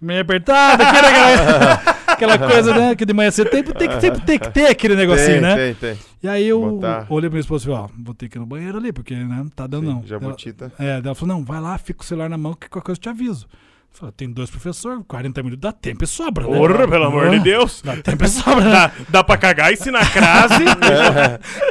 meio 0.00 0.20
apertado, 0.20 0.82
aquela, 0.82 1.08
aquela, 1.08 1.72
aquela 2.06 2.38
coisa, 2.38 2.74
né, 2.74 2.94
que 2.94 3.04
de 3.04 3.12
manhã 3.12 3.30
cedo 3.30 3.50
tem, 3.50 3.62
tem, 3.62 3.88
que, 3.88 4.00
sempre 4.00 4.20
tem 4.20 4.38
que 4.38 4.50
ter 4.50 4.66
aquele 4.66 4.94
negocinho, 4.94 5.32
tem, 5.32 5.40
né? 5.40 5.56
tem, 5.56 5.74
tem. 5.74 5.98
E 6.22 6.28
aí 6.28 6.46
eu 6.46 6.60
Botar. 6.60 7.06
olhei 7.10 7.28
pra 7.28 7.36
minha 7.36 7.40
esposa 7.40 7.64
e 7.64 7.66
falei, 7.66 7.80
ó, 7.82 7.88
vou 8.02 8.14
ter 8.14 8.28
que 8.28 8.36
ir 8.36 8.40
no 8.40 8.46
banheiro 8.46 8.78
ali, 8.78 8.92
porque, 8.92 9.14
né, 9.14 9.24
não 9.24 9.48
tá 9.48 9.66
dando 9.66 9.86
Sim, 9.86 10.06
não. 10.10 10.28
Ela, 10.28 10.72
é, 10.78 11.00
daí 11.00 11.06
ela 11.06 11.14
falou, 11.14 11.36
não, 11.36 11.44
vai 11.44 11.60
lá, 11.60 11.76
fica 11.78 11.98
com 11.98 12.04
o 12.04 12.06
celular 12.06 12.28
na 12.28 12.38
mão, 12.38 12.54
que 12.54 12.68
qualquer 12.68 12.86
coisa 12.86 12.98
eu 12.98 13.02
te 13.02 13.08
aviso. 13.08 13.46
Eu 13.94 13.98
falei, 13.98 14.14
tem 14.16 14.30
dois 14.30 14.50
professores, 14.50 15.04
40 15.06 15.42
minutos, 15.42 15.60
dá 15.60 15.70
tempo 15.70 16.02
e 16.02 16.06
sobra, 16.06 16.48
né? 16.48 16.56
Porra, 16.56 16.88
pelo 16.88 17.04
amor 17.04 17.30
de 17.30 17.38
Deus. 17.38 17.80
Dá 17.80 17.96
tempo 17.96 18.24
e 18.24 18.28
sobra, 18.28 18.64
né? 18.64 18.70
Dá, 18.72 18.92
dá 19.08 19.24
pra 19.24 19.36
cagar 19.36 19.70
e 19.70 19.74
ensinar 19.74 20.12
crase. 20.12 20.64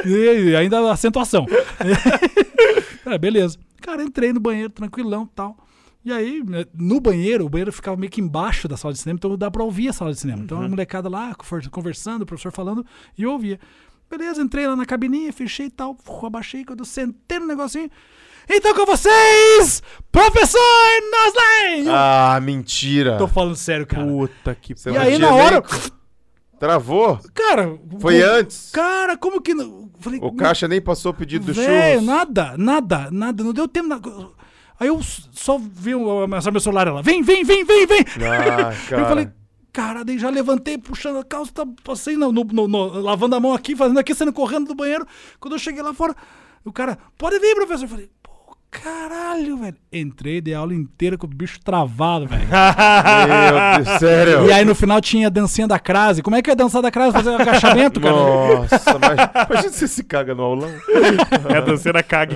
E, 0.06 0.50
e 0.50 0.56
ainda 0.56 0.90
acentuação. 0.90 1.46
é, 3.04 3.18
beleza. 3.18 3.58
Cara, 3.80 4.02
entrei 4.02 4.32
no 4.32 4.40
banheiro, 4.40 4.70
tranquilão 4.70 5.24
e 5.30 5.34
tal. 5.34 5.56
E 6.04 6.12
aí, 6.12 6.42
né, 6.44 6.64
no 6.74 7.00
banheiro, 7.00 7.46
o 7.46 7.48
banheiro 7.48 7.72
ficava 7.72 7.96
meio 7.96 8.10
que 8.10 8.20
embaixo 8.20 8.68
da 8.68 8.76
sala 8.76 8.92
de 8.92 9.00
cinema, 9.00 9.16
então 9.16 9.36
dá 9.38 9.50
pra 9.50 9.62
ouvir 9.64 9.88
a 9.88 9.92
sala 9.92 10.12
de 10.12 10.20
cinema. 10.20 10.42
Então 10.42 10.60
a 10.62 10.68
molecada 10.68 11.08
lá, 11.08 11.34
conver- 11.34 11.70
conversando, 11.70 12.22
o 12.22 12.26
professor 12.26 12.52
falando, 12.52 12.84
e 13.16 13.22
eu 13.22 13.30
ouvia. 13.32 13.58
Beleza, 14.10 14.42
entrei 14.42 14.66
lá 14.66 14.76
na 14.76 14.84
cabininha, 14.84 15.32
fechei 15.32 15.66
e 15.66 15.70
tal, 15.70 15.96
abaixei, 16.22 16.62
quando 16.64 16.80
eu 16.80 16.84
sentei 16.84 17.38
no 17.38 17.46
negocinho. 17.46 17.90
Então 18.50 18.74
com 18.74 18.84
vocês, 18.84 19.82
professor 20.12 20.60
Nosley! 21.10 21.86
Ah, 21.88 22.38
mentira. 22.42 23.16
Tô 23.16 23.26
falando 23.26 23.56
sério, 23.56 23.86
cara. 23.86 24.06
Puta 24.06 24.54
que 24.54 24.74
Você 24.74 24.90
E 24.90 24.96
aí, 24.98 25.18
na 25.18 25.32
hora. 25.34 25.62
Travou? 26.58 27.18
Cara. 27.34 27.78
Foi 27.98 28.20
como- 28.20 28.32
antes? 28.34 28.70
Cara, 28.70 29.16
como 29.16 29.40
que. 29.40 29.52
Falei, 29.98 30.20
O 30.22 30.32
caixa 30.34 30.68
nem 30.68 30.80
passou 30.80 31.12
o 31.12 31.14
pedido 31.14 31.46
do 31.46 31.54
churros. 31.54 32.02
nada, 32.04 32.54
nada, 32.58 33.10
nada. 33.10 33.42
Não 33.42 33.52
deu 33.54 33.66
tempo. 33.66 34.33
Aí 34.78 34.88
eu 34.88 35.00
só 35.02 35.58
vi 35.58 35.94
o 35.94 36.26
meu 36.26 36.60
celular 36.60 36.86
ela. 36.88 37.02
Vem, 37.02 37.22
vem, 37.22 37.44
vem, 37.44 37.64
vem, 37.64 37.86
vem. 37.86 38.04
Ah. 38.26 38.72
Eu 38.90 39.06
falei, 39.06 39.28
cara, 39.72 40.04
daí 40.04 40.18
já 40.18 40.30
levantei, 40.30 40.76
puxando 40.78 41.18
a 41.18 41.24
calça, 41.24 41.52
tá, 41.52 41.66
passei 41.84 42.16
no, 42.16 42.32
no- 42.32 42.44
no- 42.44 42.68
no- 42.68 43.00
lavando 43.00 43.36
a 43.36 43.40
mão 43.40 43.52
aqui, 43.54 43.76
fazendo 43.76 43.98
aqui, 43.98 44.14
saindo 44.14 44.32
correndo 44.32 44.66
do 44.68 44.74
banheiro. 44.74 45.06
Quando 45.38 45.54
eu 45.54 45.58
cheguei 45.58 45.80
lá 45.82 45.94
fora, 45.94 46.14
o 46.64 46.72
cara, 46.72 46.98
pode 47.16 47.38
vir, 47.38 47.54
professor. 47.54 47.84
Eu 47.84 47.88
falei, 47.88 48.10
caralho, 48.82 49.56
velho. 49.58 49.76
Entrei, 49.92 50.40
dei 50.40 50.54
aula 50.54 50.74
inteira 50.74 51.16
com 51.16 51.26
o 51.26 51.30
bicho 51.30 51.58
travado, 51.62 52.26
velho. 52.26 52.42
Meu 52.48 53.84
Deus, 53.84 53.98
sério. 54.00 54.46
E 54.46 54.52
aí 54.52 54.64
no 54.64 54.74
final 54.74 55.00
tinha 55.00 55.28
a 55.28 55.30
dancinha 55.30 55.66
da 55.68 55.78
crase. 55.78 56.22
Como 56.22 56.34
é 56.36 56.42
que 56.42 56.50
é 56.50 56.54
dançar 56.54 56.82
da 56.82 56.90
crase? 56.90 57.12
Fazer 57.12 57.30
agachamento, 57.34 58.00
cara? 58.00 58.12
Nossa, 58.14 58.98
mas 58.98 59.46
imagina 59.50 59.72
se 59.72 59.78
você 59.78 59.88
se 59.88 60.04
caga 60.04 60.34
no 60.34 60.42
aulão. 60.42 60.70
É 61.52 61.58
a 61.58 61.60
danceira 61.60 62.02
cague. 62.02 62.34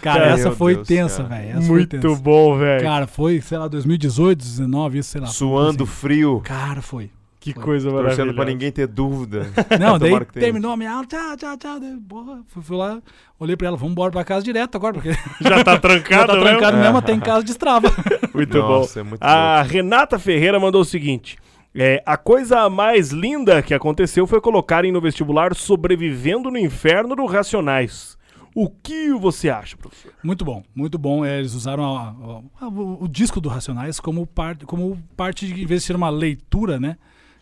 Cara, 0.00 0.26
essa 0.26 0.48
Meu 0.48 0.56
foi 0.56 0.74
Deus, 0.76 0.86
tensa, 0.88 1.24
cara. 1.24 1.28
velho. 1.40 1.50
essa 1.50 1.60
foi 1.66 1.76
Muito 1.76 1.98
tensa. 2.00 2.20
bom, 2.22 2.56
velho. 2.58 2.82
Cara, 2.82 3.06
foi, 3.06 3.40
sei 3.40 3.58
lá, 3.58 3.68
2018, 3.68 4.38
19, 4.38 4.98
isso, 4.98 5.10
sei 5.10 5.20
lá. 5.20 5.26
Suando 5.26 5.84
Assim. 5.84 5.92
frio. 5.92 6.40
Cara, 6.44 6.80
foi. 6.82 7.10
Que 7.44 7.52
coisa 7.60 7.90
Torcendo 7.90 8.04
maravilhosa. 8.08 8.34
pra 8.34 8.44
ninguém 8.46 8.72
ter 8.72 8.86
dúvida. 8.86 9.46
Não, 9.78 9.98
daí 9.98 10.12
terminou 10.32 10.72
a 10.72 10.76
minha 10.76 10.90
aula, 10.92 11.06
tchau, 11.06 11.36
tchau, 11.36 11.56
tchau. 11.58 11.78
Daí, 11.80 11.96
porra, 12.08 12.40
fui, 12.46 12.62
fui 12.62 12.76
lá, 12.76 13.02
olhei 13.38 13.56
pra 13.56 13.68
ela, 13.68 13.76
vamos 13.76 13.92
embora 13.92 14.10
pra 14.10 14.24
casa 14.24 14.42
direto 14.44 14.76
agora, 14.76 14.94
porque 14.94 15.12
Já 15.42 15.62
tá 15.62 15.72
já 15.74 15.78
trancado, 15.80 16.32
tá 16.32 16.40
trancado 16.40 16.76
mesmo? 16.78 16.96
até 16.98 17.12
em 17.12 17.20
casa 17.20 17.44
destrava. 17.44 17.88
Muito 18.32 18.56
Nossa, 18.58 18.94
bom. 19.02 19.06
é 19.06 19.10
muito 19.10 19.22
a 19.22 19.62
Renata 19.62 20.18
Ferreira 20.18 20.58
mandou 20.58 20.80
o 20.80 20.84
seguinte. 20.84 21.36
é, 21.74 22.02
a 22.06 22.16
coisa 22.16 22.70
mais 22.70 23.10
linda 23.10 23.60
que 23.62 23.74
aconteceu 23.74 24.26
foi 24.26 24.40
colocarem 24.40 24.90
no 24.90 25.00
vestibular 25.00 25.54
Sobrevivendo 25.54 26.50
no 26.50 26.58
Inferno 26.58 27.14
do 27.14 27.26
Racionais. 27.26 28.16
O 28.56 28.70
que 28.70 29.12
você 29.12 29.50
acha, 29.50 29.76
professor? 29.76 30.12
Muito 30.22 30.44
bom, 30.44 30.62
muito 30.74 30.96
bom. 30.96 31.24
É, 31.24 31.40
eles 31.40 31.54
usaram 31.54 31.84
a- 31.84 32.14
a- 32.60 32.64
a- 32.64 32.68
o, 32.68 33.02
o 33.02 33.08
disco 33.08 33.40
do 33.40 33.48
Racionais 33.48 33.98
como, 33.98 34.24
par, 34.26 34.56
como 34.64 34.96
parte 35.16 35.44
de, 35.46 35.60
em 35.60 35.66
vez 35.66 35.80
de 35.80 35.88
ser 35.88 35.96
uma 35.96 36.08
leitura, 36.08 36.78
né, 36.78 36.96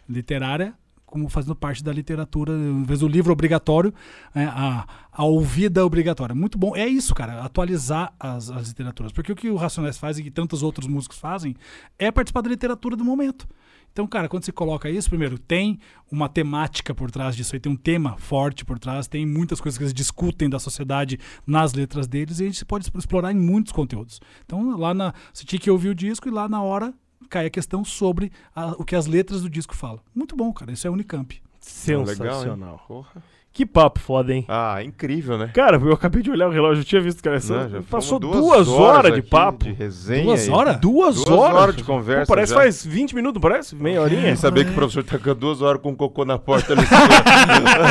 literária, 0.08 0.74
como 1.12 1.28
fazendo 1.28 1.54
parte 1.54 1.84
da 1.84 1.92
literatura, 1.92 2.52
em 2.54 2.82
vez 2.84 3.00
do 3.00 3.06
livro 3.06 3.32
obrigatório, 3.32 3.92
né, 4.34 4.46
a, 4.46 4.86
a 5.12 5.24
ouvida 5.24 5.84
obrigatória. 5.84 6.34
Muito 6.34 6.56
bom. 6.56 6.74
É 6.74 6.86
isso, 6.86 7.14
cara, 7.14 7.42
atualizar 7.44 8.14
as, 8.18 8.50
as 8.50 8.68
literaturas. 8.68 9.12
Porque 9.12 9.30
o 9.30 9.36
que 9.36 9.50
o 9.50 9.56
Racionais 9.56 9.98
faz 9.98 10.18
e 10.18 10.22
que 10.22 10.30
tantos 10.30 10.62
outros 10.62 10.86
músicos 10.86 11.18
fazem 11.18 11.54
é 11.98 12.10
participar 12.10 12.40
da 12.40 12.48
literatura 12.48 12.96
do 12.96 13.04
momento. 13.04 13.46
Então, 13.92 14.06
cara, 14.06 14.26
quando 14.26 14.44
você 14.44 14.52
coloca 14.52 14.88
isso, 14.88 15.10
primeiro, 15.10 15.38
tem 15.38 15.78
uma 16.10 16.30
temática 16.30 16.94
por 16.94 17.10
trás 17.10 17.36
disso 17.36 17.54
aí, 17.54 17.60
tem 17.60 17.70
um 17.70 17.76
tema 17.76 18.16
forte 18.16 18.64
por 18.64 18.78
trás, 18.78 19.06
tem 19.06 19.26
muitas 19.26 19.60
coisas 19.60 19.76
que 19.76 19.84
eles 19.84 19.92
discutem 19.92 20.48
da 20.48 20.58
sociedade 20.58 21.18
nas 21.46 21.74
letras 21.74 22.06
deles 22.06 22.40
e 22.40 22.44
a 22.44 22.46
gente 22.46 22.64
pode 22.64 22.90
explorar 22.96 23.32
em 23.32 23.36
muitos 23.36 23.70
conteúdos. 23.70 24.18
Então, 24.46 24.78
lá 24.78 24.94
na. 24.94 25.12
Você 25.30 25.44
tinha 25.44 25.60
que 25.60 25.70
ouvir 25.70 25.90
o 25.90 25.94
disco 25.94 26.26
e 26.26 26.30
lá 26.30 26.48
na 26.48 26.62
hora 26.62 26.94
cai 27.28 27.46
a 27.46 27.50
questão 27.50 27.84
sobre 27.84 28.30
a- 28.54 28.72
o 28.78 28.84
que 28.84 28.94
as 28.96 29.06
letras 29.06 29.42
do 29.42 29.50
disco 29.50 29.74
falam. 29.74 30.00
Muito 30.14 30.34
bom, 30.36 30.52
cara. 30.52 30.72
Isso 30.72 30.86
é 30.86 30.90
Unicamp. 30.90 31.40
Sensacional. 31.60 32.40
Legal. 32.88 33.06
Que 33.52 33.66
papo 33.66 34.00
foda, 34.00 34.32
hein? 34.34 34.44
Ah, 34.48 34.82
incrível, 34.82 35.36
né? 35.36 35.50
Cara, 35.52 35.76
eu 35.76 35.92
acabei 35.92 36.22
de 36.22 36.30
olhar 36.30 36.48
o 36.48 36.50
relógio, 36.50 36.80
eu 36.80 36.84
tinha 36.84 37.00
visto, 37.00 37.22
cara. 37.22 37.36
essa- 37.36 37.64
Não, 37.64 37.68
já 37.68 37.82
passou 37.82 38.18
fomos 38.20 38.36
duas, 38.38 38.68
horas, 38.68 39.12
de 39.12 39.18
aqui 39.20 39.28
papo. 39.28 39.64
De 39.64 39.72
resenha 39.72 40.24
Duas 40.24 40.48
horas? 40.48 40.76
Duas, 40.80 41.14
Duas 41.16 41.28
horas? 41.38 41.56
horas 41.56 41.76
de 41.76 41.84
conversa 41.84 42.26
Pô, 42.26 42.34
parece 42.34 42.54
já. 42.54 42.60
faz 42.60 42.84
20 42.84 43.14
minutos, 43.14 43.40
não 43.42 43.48
parece? 43.50 43.76
Meia 43.76 44.00
horinha. 44.00 44.30
E 44.32 44.36
saber 44.36 44.64
que 44.64 44.70
o 44.70 44.74
professor 44.74 45.04
tá 45.04 45.18
com 45.18 45.34
duas 45.34 45.60
horas 45.60 45.80
com 45.82 45.90
um 45.90 45.94
cocô 45.94 46.24
na 46.24 46.38
porta 46.38 46.72
ali. 46.72 46.82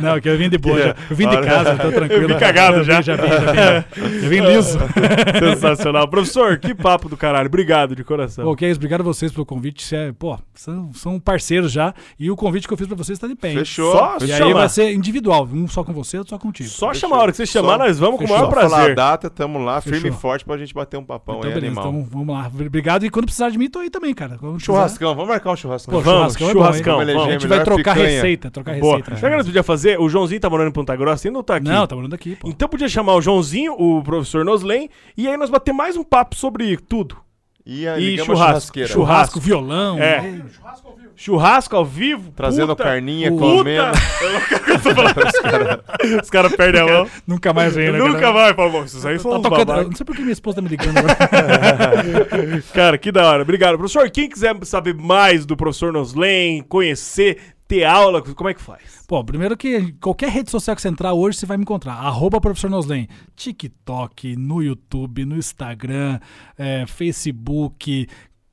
Não, 0.00 0.20
que 0.20 0.28
eu 0.28 0.36
vim 0.36 0.48
de 0.48 0.58
boa. 0.58 0.78
já. 0.78 0.94
Eu 1.10 1.16
vim 1.16 1.28
de 1.28 1.40
casa, 1.40 1.76
tô 1.76 1.90
tranquilo. 1.92 2.22
Eu 2.22 2.28
vim 2.28 2.38
cagado 2.38 2.76
Eu 2.78 2.84
vim, 2.84 2.90
já. 2.90 3.00
Já 3.02 3.16
vim, 3.16 3.28
já 3.28 3.80
vim. 3.80 4.24
Eu 4.24 4.28
vim 4.28 4.40
liso. 4.40 4.78
Sensacional. 5.38 6.08
Professor, 6.08 6.58
que 6.58 6.74
papo 6.74 7.08
do 7.08 7.16
caralho. 7.16 7.46
Obrigado 7.46 7.94
de 7.94 8.04
coração. 8.04 8.44
Pô, 8.44 8.56
que 8.56 8.64
é 8.64 8.70
isso, 8.70 8.78
obrigado 8.78 9.00
a 9.00 9.04
vocês 9.04 9.32
pelo 9.32 9.46
convite. 9.46 9.94
É, 9.94 10.12
pô, 10.12 10.38
são, 10.54 10.92
são 10.92 11.20
parceiros 11.20 11.72
já. 11.72 11.94
E 12.18 12.30
o 12.30 12.36
convite 12.36 12.66
que 12.66 12.72
eu 12.72 12.76
fiz 12.78 12.86
pra 12.86 12.96
vocês 12.96 13.18
tá 13.18 13.26
de 13.26 13.34
pé. 13.34 13.52
Fechou. 13.54 13.92
Só 13.92 14.16
E 14.20 14.32
aí. 14.32 14.38
Vai 14.60 14.68
ser 14.68 14.92
individual, 14.92 15.48
um 15.52 15.66
só 15.68 15.82
com 15.84 15.92
você, 15.92 16.18
outro 16.18 16.30
só 16.30 16.38
contigo. 16.38 16.68
Só 16.68 16.92
chamar 16.94 17.16
a 17.16 17.20
hora 17.20 17.30
que 17.32 17.36
você 17.36 17.46
chamar, 17.46 17.72
Só- 17.72 17.78
nós 17.78 17.98
vamos 17.98 18.18
com 18.18 18.24
o 18.24 18.28
Fechou. 18.28 18.36
maior 18.38 18.48
Só 18.54 18.60
falar 18.60 18.66
a 18.66 18.78
prazer. 18.78 18.94
data, 18.96 19.30
tamo 19.30 19.58
lá, 19.58 19.80
firme 19.80 20.00
Fechou. 20.00 20.16
e 20.16 20.20
forte 20.20 20.44
pra 20.44 20.56
gente 20.56 20.74
bater 20.74 20.96
um 20.96 21.04
papão 21.04 21.38
Então, 21.38 21.48
aí, 21.50 21.54
beleza. 21.54 21.80
animal. 21.80 22.00
Então, 22.00 22.08
vamos 22.10 22.34
lá. 22.34 22.46
Obrigado. 22.52 23.04
E 23.06 23.10
quando 23.10 23.24
precisar 23.26 23.50
de 23.50 23.58
mim, 23.58 23.68
tô 23.70 23.78
aí 23.78 23.90
também, 23.90 24.12
cara. 24.14 24.36
Quando 24.38 24.54
precisar- 24.54 24.72
Churrascão, 24.72 25.14
vamos 25.14 25.28
marcar 25.28 25.52
um 25.52 25.56
churrascão. 25.56 25.94
Pô, 25.94 26.00
Vamos, 26.00 26.18
churrascão 26.34 26.48
é 26.50 26.54
bom, 26.54 26.60
churrascão, 26.60 27.00
A 27.00 27.30
gente 27.32 27.46
vai 27.46 27.62
trocar 27.64 27.94
picanha. 27.94 28.08
receita, 28.16 28.50
trocar 28.50 28.78
Boa. 28.78 28.96
receita. 28.98 29.10
Sabe 29.16 29.26
o 29.26 29.30
que 29.30 29.36
nós 29.36 29.46
podia 29.46 29.62
fazer? 29.62 30.00
O 30.00 30.08
Joãozinho 30.08 30.40
tá 30.40 30.50
morando 30.50 30.68
em 30.68 30.72
Ponta 30.72 30.94
Grossa 30.96 31.28
e 31.28 31.30
não 31.30 31.42
tá 31.42 31.56
aqui. 31.56 31.68
Não, 31.68 31.86
tá 31.86 31.94
morando 31.96 32.14
aqui, 32.14 32.36
pô. 32.36 32.48
Então 32.48 32.68
podia 32.68 32.88
chamar 32.88 33.14
o 33.14 33.20
Joãozinho, 33.20 33.72
o 33.78 34.02
professor 34.02 34.44
Noslen, 34.44 34.88
e 35.16 35.28
aí 35.28 35.36
nós 35.36 35.50
bater 35.50 35.72
mais 35.72 35.96
um 35.96 36.02
papo 36.04 36.34
sobre 36.36 36.76
tudo. 36.76 37.16
E, 37.70 37.86
a, 37.86 37.98
E 37.98 38.16
churrasco. 38.16 38.24
churrasqueira. 38.34 38.88
Churrasco. 38.88 39.34
Churrasco, 39.34 39.40
violão. 39.40 39.98
É. 39.98 40.40
Churrasco 41.14 41.76
ao 41.76 41.84
vivo. 41.84 42.32
Trazendo 42.34 42.68
puta, 42.68 42.84
carninha, 42.84 43.30
puta. 43.30 43.44
comendo. 43.44 43.92
Os 46.22 46.30
caras 46.30 46.56
perdem 46.56 46.80
a 46.80 46.86
mão. 46.86 47.06
Nunca 47.26 47.52
mais 47.52 47.74
vem, 47.74 47.92
né? 47.92 47.98
Nunca 47.98 48.20
cara? 48.20 48.32
vai, 48.32 48.54
Paulo. 48.54 48.86
Isso 48.86 49.06
aí 49.06 49.18
foi 49.18 49.38
Tá 49.42 49.50
tocando. 49.50 49.84
Não 49.84 49.92
sei 49.94 50.06
por 50.06 50.16
que 50.16 50.22
minha 50.22 50.32
esposa 50.32 50.56
tá 50.56 50.62
me 50.62 50.68
ligando 50.68 50.96
agora. 50.96 52.62
Cara, 52.72 52.96
que 52.96 53.12
da 53.12 53.28
hora. 53.28 53.42
Obrigado. 53.42 53.76
Professor, 53.76 54.08
quem 54.10 54.30
quiser 54.30 54.56
saber 54.62 54.94
mais 54.94 55.44
do 55.44 55.54
professor 55.54 55.92
Noslen, 55.92 56.62
conhecer, 56.62 57.36
ter 57.68 57.84
aula, 57.84 58.22
como 58.22 58.48
é 58.48 58.54
que 58.54 58.62
faz? 58.62 59.04
Pô, 59.06 59.22
primeiro 59.22 59.54
que 59.56 59.92
qualquer 60.00 60.30
rede 60.30 60.50
social 60.50 60.74
que 60.74 60.80
você 60.80 60.88
entrar 60.88 61.12
hoje, 61.12 61.36
você 61.36 61.44
vai 61.46 61.58
me 61.58 61.62
encontrar. 61.62 61.92
Arroba 61.92 62.40
Noslen. 62.68 63.06
TikTok, 63.36 64.34
no 64.36 64.62
YouTube, 64.62 65.26
no 65.26 65.36
Instagram, 65.36 66.18
é, 66.56 66.86
Facebook, 66.86 68.08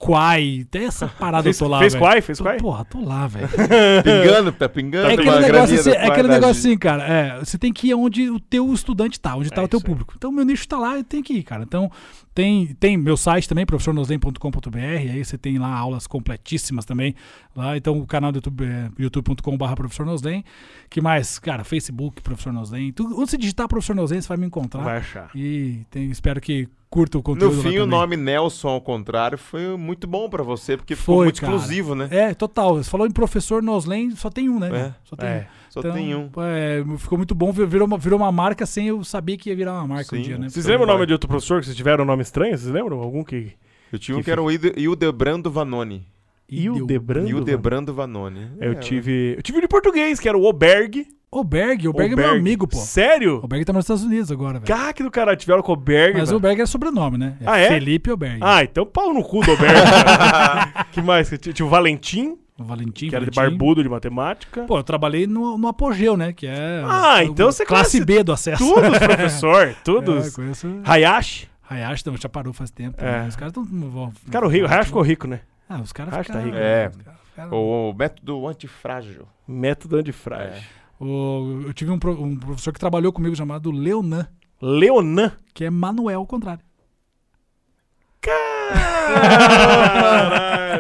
Quai. 0.06 0.68
Tem 0.70 0.86
essa 0.86 1.08
parada 1.08 1.44
Fez, 1.44 1.60
eu 1.60 1.66
tô 1.66 1.72
lá, 1.72 1.80
fez 1.80 1.94
velho. 1.94 2.06
quai? 2.06 2.22
Fez 2.22 2.40
quai? 2.40 2.58
Porra, 2.58 2.86
tô 2.86 3.04
lá, 3.04 3.26
velho. 3.26 3.50
Pingando, 4.04 4.52
tá 4.52 4.70
pingando. 4.70 5.10
É 5.10 5.14
aquele 5.14 5.40
negócio, 5.40 5.80
assim, 5.80 5.90
é 5.90 6.08
aquele 6.08 6.28
negócio 6.28 6.60
assim, 6.60 6.78
cara. 6.78 7.04
É, 7.04 7.40
você 7.40 7.58
tem 7.58 7.74
que 7.74 7.88
ir 7.88 7.96
onde 7.96 8.30
o 8.30 8.40
teu 8.40 8.72
estudante 8.72 9.20
tá, 9.20 9.36
onde 9.36 9.50
tá 9.50 9.62
É 9.62 9.66
o 9.66 9.68
teu 9.68 9.82
público. 9.82 10.14
Então, 10.16 10.32
meu 10.32 10.46
nicho 10.46 10.68
tá 10.68 10.78
lá, 10.78 10.96
eu 10.98 11.04
tenho 11.04 11.24
que 11.24 11.34
ir, 11.34 11.44
cara. 11.44 11.64
Então, 11.64 11.92
tem, 12.36 12.68
tem 12.80 12.98
meu 12.98 13.18
site 13.18 13.50
também, 13.50 13.66
professornoslen.com.br. 13.66 14.78
Aí 14.78 15.26
você 15.26 15.38
tem 15.38 15.58
lá 15.58 15.76
aulas 15.76 16.06
completíssimas 16.06 16.86
também. 16.86 17.16
Lá, 17.56 17.76
então, 17.76 17.98
o 17.98 18.06
canal 18.06 18.32
do 18.32 18.38
YouTube 18.38 18.64
é 18.64 18.90
youtube.com.br 19.00 19.74
professor. 19.76 20.06
Que 20.90 21.02
mais? 21.02 21.40
Cara, 21.40 21.64
Facebook, 21.64 22.22
professor 22.22 22.54
Noslen. 22.54 22.92
Tu, 22.92 23.04
onde 23.06 23.32
você 23.32 23.38
digitar 23.38 23.68
professor 23.68 23.96
Noslen, 23.96 24.22
você 24.22 24.28
vai 24.28 24.38
me 24.38 24.46
encontrar. 24.46 24.84
Vai 24.84 24.98
achar. 24.98 25.32
E 25.34 25.86
tem- 25.90 26.12
espero 26.12 26.40
que 26.40 26.68
curta 26.96 27.18
o 27.18 27.20
No 27.20 27.24
conteúdo. 27.24 27.58
lá 27.58 27.64
fim, 27.64 27.78
o 27.80 27.86
nome 27.86 28.16
Nelson, 28.16 28.70
ao 28.70 28.80
contrário, 28.80 29.38
foi 29.38 29.76
muito 29.76 30.08
bom 30.08 30.30
pra 30.30 30.42
você, 30.44 30.78
porque 30.78 30.96
ficou 30.96 31.18
Foi, 31.18 31.26
muito 31.26 31.42
cara. 31.42 31.54
exclusivo, 31.54 31.94
né? 31.94 32.08
É, 32.10 32.34
total. 32.34 32.78
Você 32.78 32.90
falou 32.90 33.06
em 33.06 33.12
professor 33.12 33.62
Noslen, 33.62 34.16
só 34.16 34.30
tem 34.30 34.48
um, 34.50 34.58
né? 34.60 34.70
É. 34.74 34.94
Só 35.04 35.16
tem 35.18 35.28
um. 35.28 35.32
É. 35.34 35.48
Só 35.70 35.80
Então, 35.82 35.92
tem 35.92 36.16
um. 36.16 36.30
é, 36.38 36.84
ficou 36.98 37.18
muito 37.18 37.36
bom, 37.36 37.52
virou 37.52 37.86
uma, 37.86 37.98
virou 37.98 38.18
uma 38.18 38.32
marca 38.32 38.66
sem 38.66 38.88
eu 38.88 39.04
saber 39.04 39.36
que 39.36 39.50
ia 39.50 39.56
virar 39.58 39.74
uma 39.74 39.88
marca 39.88 40.16
um 40.16 40.20
Sim. 40.20 40.24
dia, 40.24 40.38
né? 40.38 40.48
Vocês 40.48 40.66
lembram 40.66 40.86
o 40.86 40.92
nome 40.94 41.06
de 41.06 41.12
outro 41.12 41.28
professor 41.28 41.60
que 41.60 41.66
vocês 41.66 41.76
tiveram 41.76 42.06
um 42.06 42.08
nome 42.08 42.22
estranho? 42.22 42.58
Vocês 42.58 42.72
lembram? 42.74 42.98
Algum 43.02 43.24
que. 43.26 43.52
Eu 43.92 44.00
tinha 44.00 44.16
um 44.16 44.20
Que 44.20 44.26
que 44.26 44.32
era 44.32 44.42
o 44.42 44.50
Hildebrando 44.50 45.52
Vanoni. 45.52 46.06
Hildebrando? 46.50 47.28
Hildebrando 47.30 47.94
Vanoni. 47.94 48.48
Eu 48.62 48.72
É, 48.72 48.76
tive. 48.76 49.34
Eu 49.38 49.42
tive 49.44 49.60
de 49.60 49.68
português, 49.68 50.20
que 50.20 50.30
era 50.30 50.38
o 50.38 50.46
Oberg. 50.46 51.06
O 51.38 51.44
Berg, 51.44 51.88
o 51.88 51.94
Berg 51.94 52.14
é 52.14 52.16
meu 52.16 52.30
amigo, 52.32 52.66
pô. 52.68 52.78
Sério? 52.78 53.42
O 53.44 53.48
Berg 53.48 53.66
tá 53.66 53.74
nos 53.74 53.84
Estados 53.84 54.04
Unidos 54.04 54.32
agora, 54.32 54.60
velho. 54.60 54.66
Cara, 54.66 54.94
que 54.94 55.04
do 55.04 55.12
caralho, 55.12 55.38
tiveram 55.38 55.62
com 55.62 55.72
o 55.72 55.74
Oberg. 55.74 56.18
Mas 56.18 56.30
velho. 56.30 56.38
o 56.38 56.40
Berg 56.40 56.62
é 56.62 56.66
sobrenome, 56.66 57.18
né? 57.18 57.38
Ah, 57.46 57.58
é? 57.58 57.68
Felipe 57.68 58.10
Oberg. 58.10 58.40
Ah, 58.42 58.64
então 58.64 58.86
pau 58.86 59.14
no 59.14 59.22
cu 59.24 59.42
do 59.42 59.52
Oberg. 59.52 59.74
cara. 59.74 60.86
que 60.94 61.02
mais? 61.02 61.30
Tinha 61.54 61.66
o 61.66 61.70
Valentim, 61.70 62.38
o 62.58 62.64
Valentim. 62.64 63.10
que 63.10 63.16
era 63.16 63.26
de 63.26 63.36
Valentim. 63.36 63.58
barbudo 63.58 63.84
de 63.84 63.90
matemática. 63.90 64.64
Pô, 64.64 64.78
eu 64.78 64.84
trabalhei 64.84 65.28
no, 65.28 65.58
no 65.58 65.68
Apogeu, 65.68 66.16
né? 66.16 66.32
Que 66.32 66.48
é. 66.48 66.82
Ah, 66.86 67.18
o- 67.20 67.24
então 67.24 67.52
você 67.52 67.66
Classe 67.66 67.98
conhece 68.00 68.06
B 68.06 68.24
do 68.24 68.32
acesso. 68.32 68.64
Todos, 68.74 68.98
professor. 69.00 69.68
É, 69.68 69.76
Todos. 69.84 70.34
conheço. 70.36 70.68
Hayashi. 70.86 71.50
Hayashi 71.70 72.04
também 72.04 72.22
já 72.22 72.30
parou 72.30 72.54
faz 72.54 72.72
tempo. 72.72 72.96
É. 73.04 73.24
né? 73.24 73.28
Os 73.28 73.36
caras 73.36 73.54
estão. 73.58 74.12
Cara, 74.32 74.46
o 74.46 74.50
rico. 74.50 74.68
Hayashi 74.68 74.88
ficou 74.88 75.02
rico, 75.02 75.28
né? 75.28 75.42
Ah, 75.68 75.82
os 75.82 75.92
caras 75.92 76.14
tá 76.14 76.24
ficaram- 76.24 76.46
rico. 76.46 76.56
É. 76.58 76.90
caras 77.04 77.20
ficaram- 77.30 77.52
O, 77.58 77.90
o 77.90 77.94
método 77.94 78.48
antifrágil. 78.48 79.28
Método 79.46 79.98
antifrágil. 79.98 80.64
O- 81.00 81.64
eu 81.66 81.74
tive 81.74 81.92
um, 81.92 81.96
um 82.20 82.36
professor 82.38 82.72
que 82.74 82.80
trabalhou 82.80 83.12
comigo 83.12 83.36
chamado 83.36 83.72
Leonan, 83.72 84.28
Leonan. 84.62 85.32
que 85.54 85.66
é 85.66 85.70
Manuel 85.70 86.20
ao 86.20 86.26
contrário. 86.28 86.64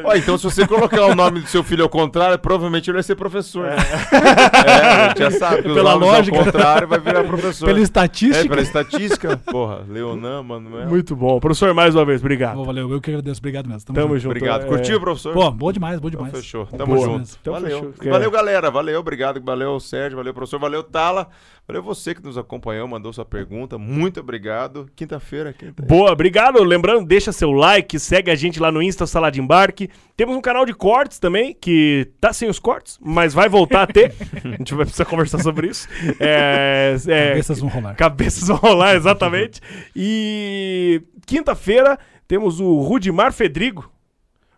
Ó, 0.04 0.14
então, 0.16 0.38
se 0.38 0.44
você 0.44 0.68
colocar 0.68 1.06
o 1.06 1.16
nome 1.16 1.40
do 1.42 1.48
seu 1.48 1.64
filho 1.64 1.84
ao 1.84 1.90
contrário, 1.90 2.38
provavelmente 2.38 2.90
ele 2.90 2.96
vai 2.96 3.04
ser 3.04 3.16
professor. 3.16 3.66
É, 3.68 3.76
a 3.76 5.08
gente 5.10 5.20
já 5.20 5.32
sabe. 5.32 5.64
Pela 5.64 5.94
lógica. 5.94 6.38
Ao 6.38 6.44
contrário, 6.46 6.88
vai 6.88 7.00
virar 7.00 7.24
professor. 7.24 7.66
Pela 7.66 7.80
É, 7.80 7.82
estatística. 7.82 8.48
pela 8.50 8.62
estatística. 8.62 9.38
Porra, 9.38 9.84
Leonan, 9.88 10.44
Manuel. 10.44 10.88
Muito 10.88 11.16
bom. 11.16 11.40
Professor, 11.40 11.74
mais 11.74 11.96
uma 11.96 12.06
vez, 12.06 12.22
obrigado. 12.22 12.64
Valeu, 12.64 12.92
eu 12.92 13.02
que 13.02 13.10
agradeço. 13.10 13.40
Obrigado 13.40 13.68
mesmo. 13.68 13.86
Tamo, 13.86 13.96
Tamo 14.00 14.08
junto. 14.10 14.20
junto. 14.22 14.32
Obrigado. 14.32 14.64
É. 14.64 14.68
Curtiu, 14.68 15.00
professor? 15.00 15.34
Pô, 15.34 15.50
bom 15.52 15.72
demais, 15.72 16.00
bom 16.00 16.08
Então 16.08 16.24
demais. 16.24 16.38
fechou. 16.44 16.66
Tamo 16.68 16.96
Boa. 16.96 17.06
junto. 17.08 17.30
Então 17.42 17.54
valeu. 17.54 17.94
fechou. 17.98 18.12
Valeu, 18.12 18.32
galera. 18.32 18.70
Valeu, 18.70 19.00
obrigado. 19.00 19.42
Valeu, 19.44 19.80
Sérgio. 19.80 20.18
Valeu, 20.18 20.34
professor. 20.34 20.60
Valeu, 20.60 20.84
Tala. 20.84 21.28
Valeu 21.68 21.82
você 21.82 22.14
que 22.14 22.24
nos 22.24 22.38
acompanhou, 22.38 22.88
mandou 22.88 23.12
sua 23.12 23.26
pergunta. 23.26 23.76
Muito 23.76 24.20
obrigado. 24.20 24.88
Quinta-feira, 24.96 25.52
quinta. 25.52 25.82
Boa, 25.84 26.12
obrigado. 26.12 26.64
Lembrando, 26.64 27.08
deixa 27.08 27.32
seu 27.32 27.52
like, 27.52 27.75
segue 27.98 28.32
a 28.32 28.36
gente 28.36 28.60
lá 28.60 28.72
no 28.72 28.82
Insta 28.82 29.08
Sala 29.08 29.32
de 29.32 29.42
Embarque. 29.42 29.90
Temos 30.16 30.36
um 30.36 30.42
canal 30.42 30.66
de 30.66 30.74
cortes 30.74 31.20
também, 31.20 31.56
que 31.60 32.10
tá 32.20 32.32
sem 32.32 32.50
os 32.50 32.60
cortes, 32.60 33.00
mas 33.02 33.34
vai 33.34 33.50
voltar 33.50 33.84
a 33.84 33.88
ter. 33.88 34.14
a 34.44 34.50
gente 34.50 34.74
vai 34.74 34.86
precisar 34.86 35.06
conversar 35.06 35.40
sobre 35.40 35.68
isso. 35.68 35.88
É, 36.20 36.96
é, 37.08 37.30
Cabeças 37.30 37.60
vão 37.60 37.70
rolar. 37.70 37.96
Cabeças 37.96 38.48
vão 38.48 38.58
rolar, 38.58 38.96
exatamente. 38.96 39.62
E 39.96 41.02
quinta-feira 41.26 41.98
temos 42.28 42.60
o 42.60 42.80
Rudimar 42.82 43.34
Fedrigo. 43.34 43.95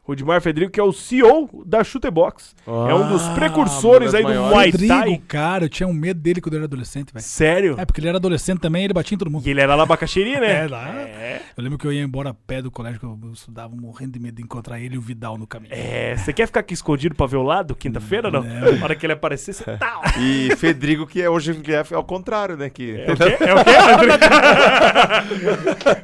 Rudimar 0.07 0.41
Fedrigo, 0.41 0.71
que 0.71 0.79
é 0.79 0.84
o 0.84 0.93
CEO 0.93 1.49
da 1.65 1.84
Chutebox. 1.84 2.55
é 2.65 2.93
um 2.95 3.09
dos 3.09 3.23
Ah, 3.27 3.34
precursores 3.35 4.13
aí 4.13 4.23
do. 4.23 4.29
Muay 4.34 4.71
Rodrigo, 4.71 4.93
Thai. 4.93 5.21
cara, 5.27 5.65
eu 5.65 5.69
tinha 5.69 5.85
um 5.88 5.93
medo 5.93 6.19
dele 6.21 6.39
quando 6.39 6.53
eu 6.53 6.59
era 6.59 6.65
adolescente, 6.65 7.11
velho. 7.13 7.23
Sério? 7.25 7.75
É, 7.77 7.84
porque 7.85 7.99
ele 7.99 8.07
era 8.07 8.17
adolescente 8.17 8.59
também 8.59 8.85
ele 8.85 8.93
batia 8.93 9.15
em 9.15 9.17
todo 9.17 9.29
mundo. 9.29 9.45
E 9.45 9.49
ele 9.49 9.59
era 9.59 9.75
labacaxiri, 9.75 10.39
né? 10.39 10.47
É, 10.57 10.67
lá. 10.67 10.95
Eu 11.57 11.63
lembro 11.63 11.77
que 11.77 11.85
eu 11.85 11.91
ia 11.91 12.01
embora 12.01 12.29
a 12.29 12.34
pé 12.34 12.61
do 12.61 12.71
colégio, 12.71 12.99
que 12.99 13.05
eu 13.05 13.19
estudava 13.34 13.75
morrendo 13.75 14.13
de 14.13 14.19
medo 14.19 14.35
de 14.35 14.43
encontrar 14.43 14.79
ele 14.79 14.95
e 14.95 14.97
o 14.97 15.01
Vidal 15.01 15.38
no 15.38 15.45
caminho. 15.45 15.73
É, 15.73 16.15
você 16.15 16.31
quer 16.31 16.47
ficar 16.47 16.61
aqui 16.61 16.73
escondido 16.73 17.13
pra 17.13 17.27
ver 17.27 17.35
o 17.38 17.43
lado 17.43 17.75
quinta-feira, 17.75 18.31
não? 18.31 18.41
Na 18.43 18.84
hora 18.85 18.95
que 18.95 19.05
ele 19.05 19.13
aparecer, 19.13 19.53
você 19.53 19.63
tá. 19.77 20.01
E 20.19 20.55
Fedrigo, 20.55 21.05
que 21.05 21.21
é 21.21 21.29
hoje 21.29 21.51
é 21.67 21.95
ao 21.95 22.03
contrário, 22.03 22.55
né? 22.55 22.69
Que... 22.69 23.01
É 23.01 23.11
o 23.11 23.15
quê? 23.17 23.38
É 23.43 23.53
o 23.53 23.63
quê? 23.63 23.71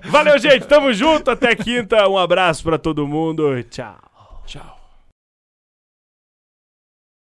Valeu, 0.09 0.38
gente. 0.38 0.67
Tamo 0.67 0.93
junto. 0.93 1.31
Até 1.31 1.55
quinta. 1.55 2.07
Um 2.07 2.17
abraço 2.17 2.63
pra 2.63 2.77
todo 2.77 3.07
mundo. 3.07 3.63
Tchau. 3.63 3.92
Tchau. 4.45 4.82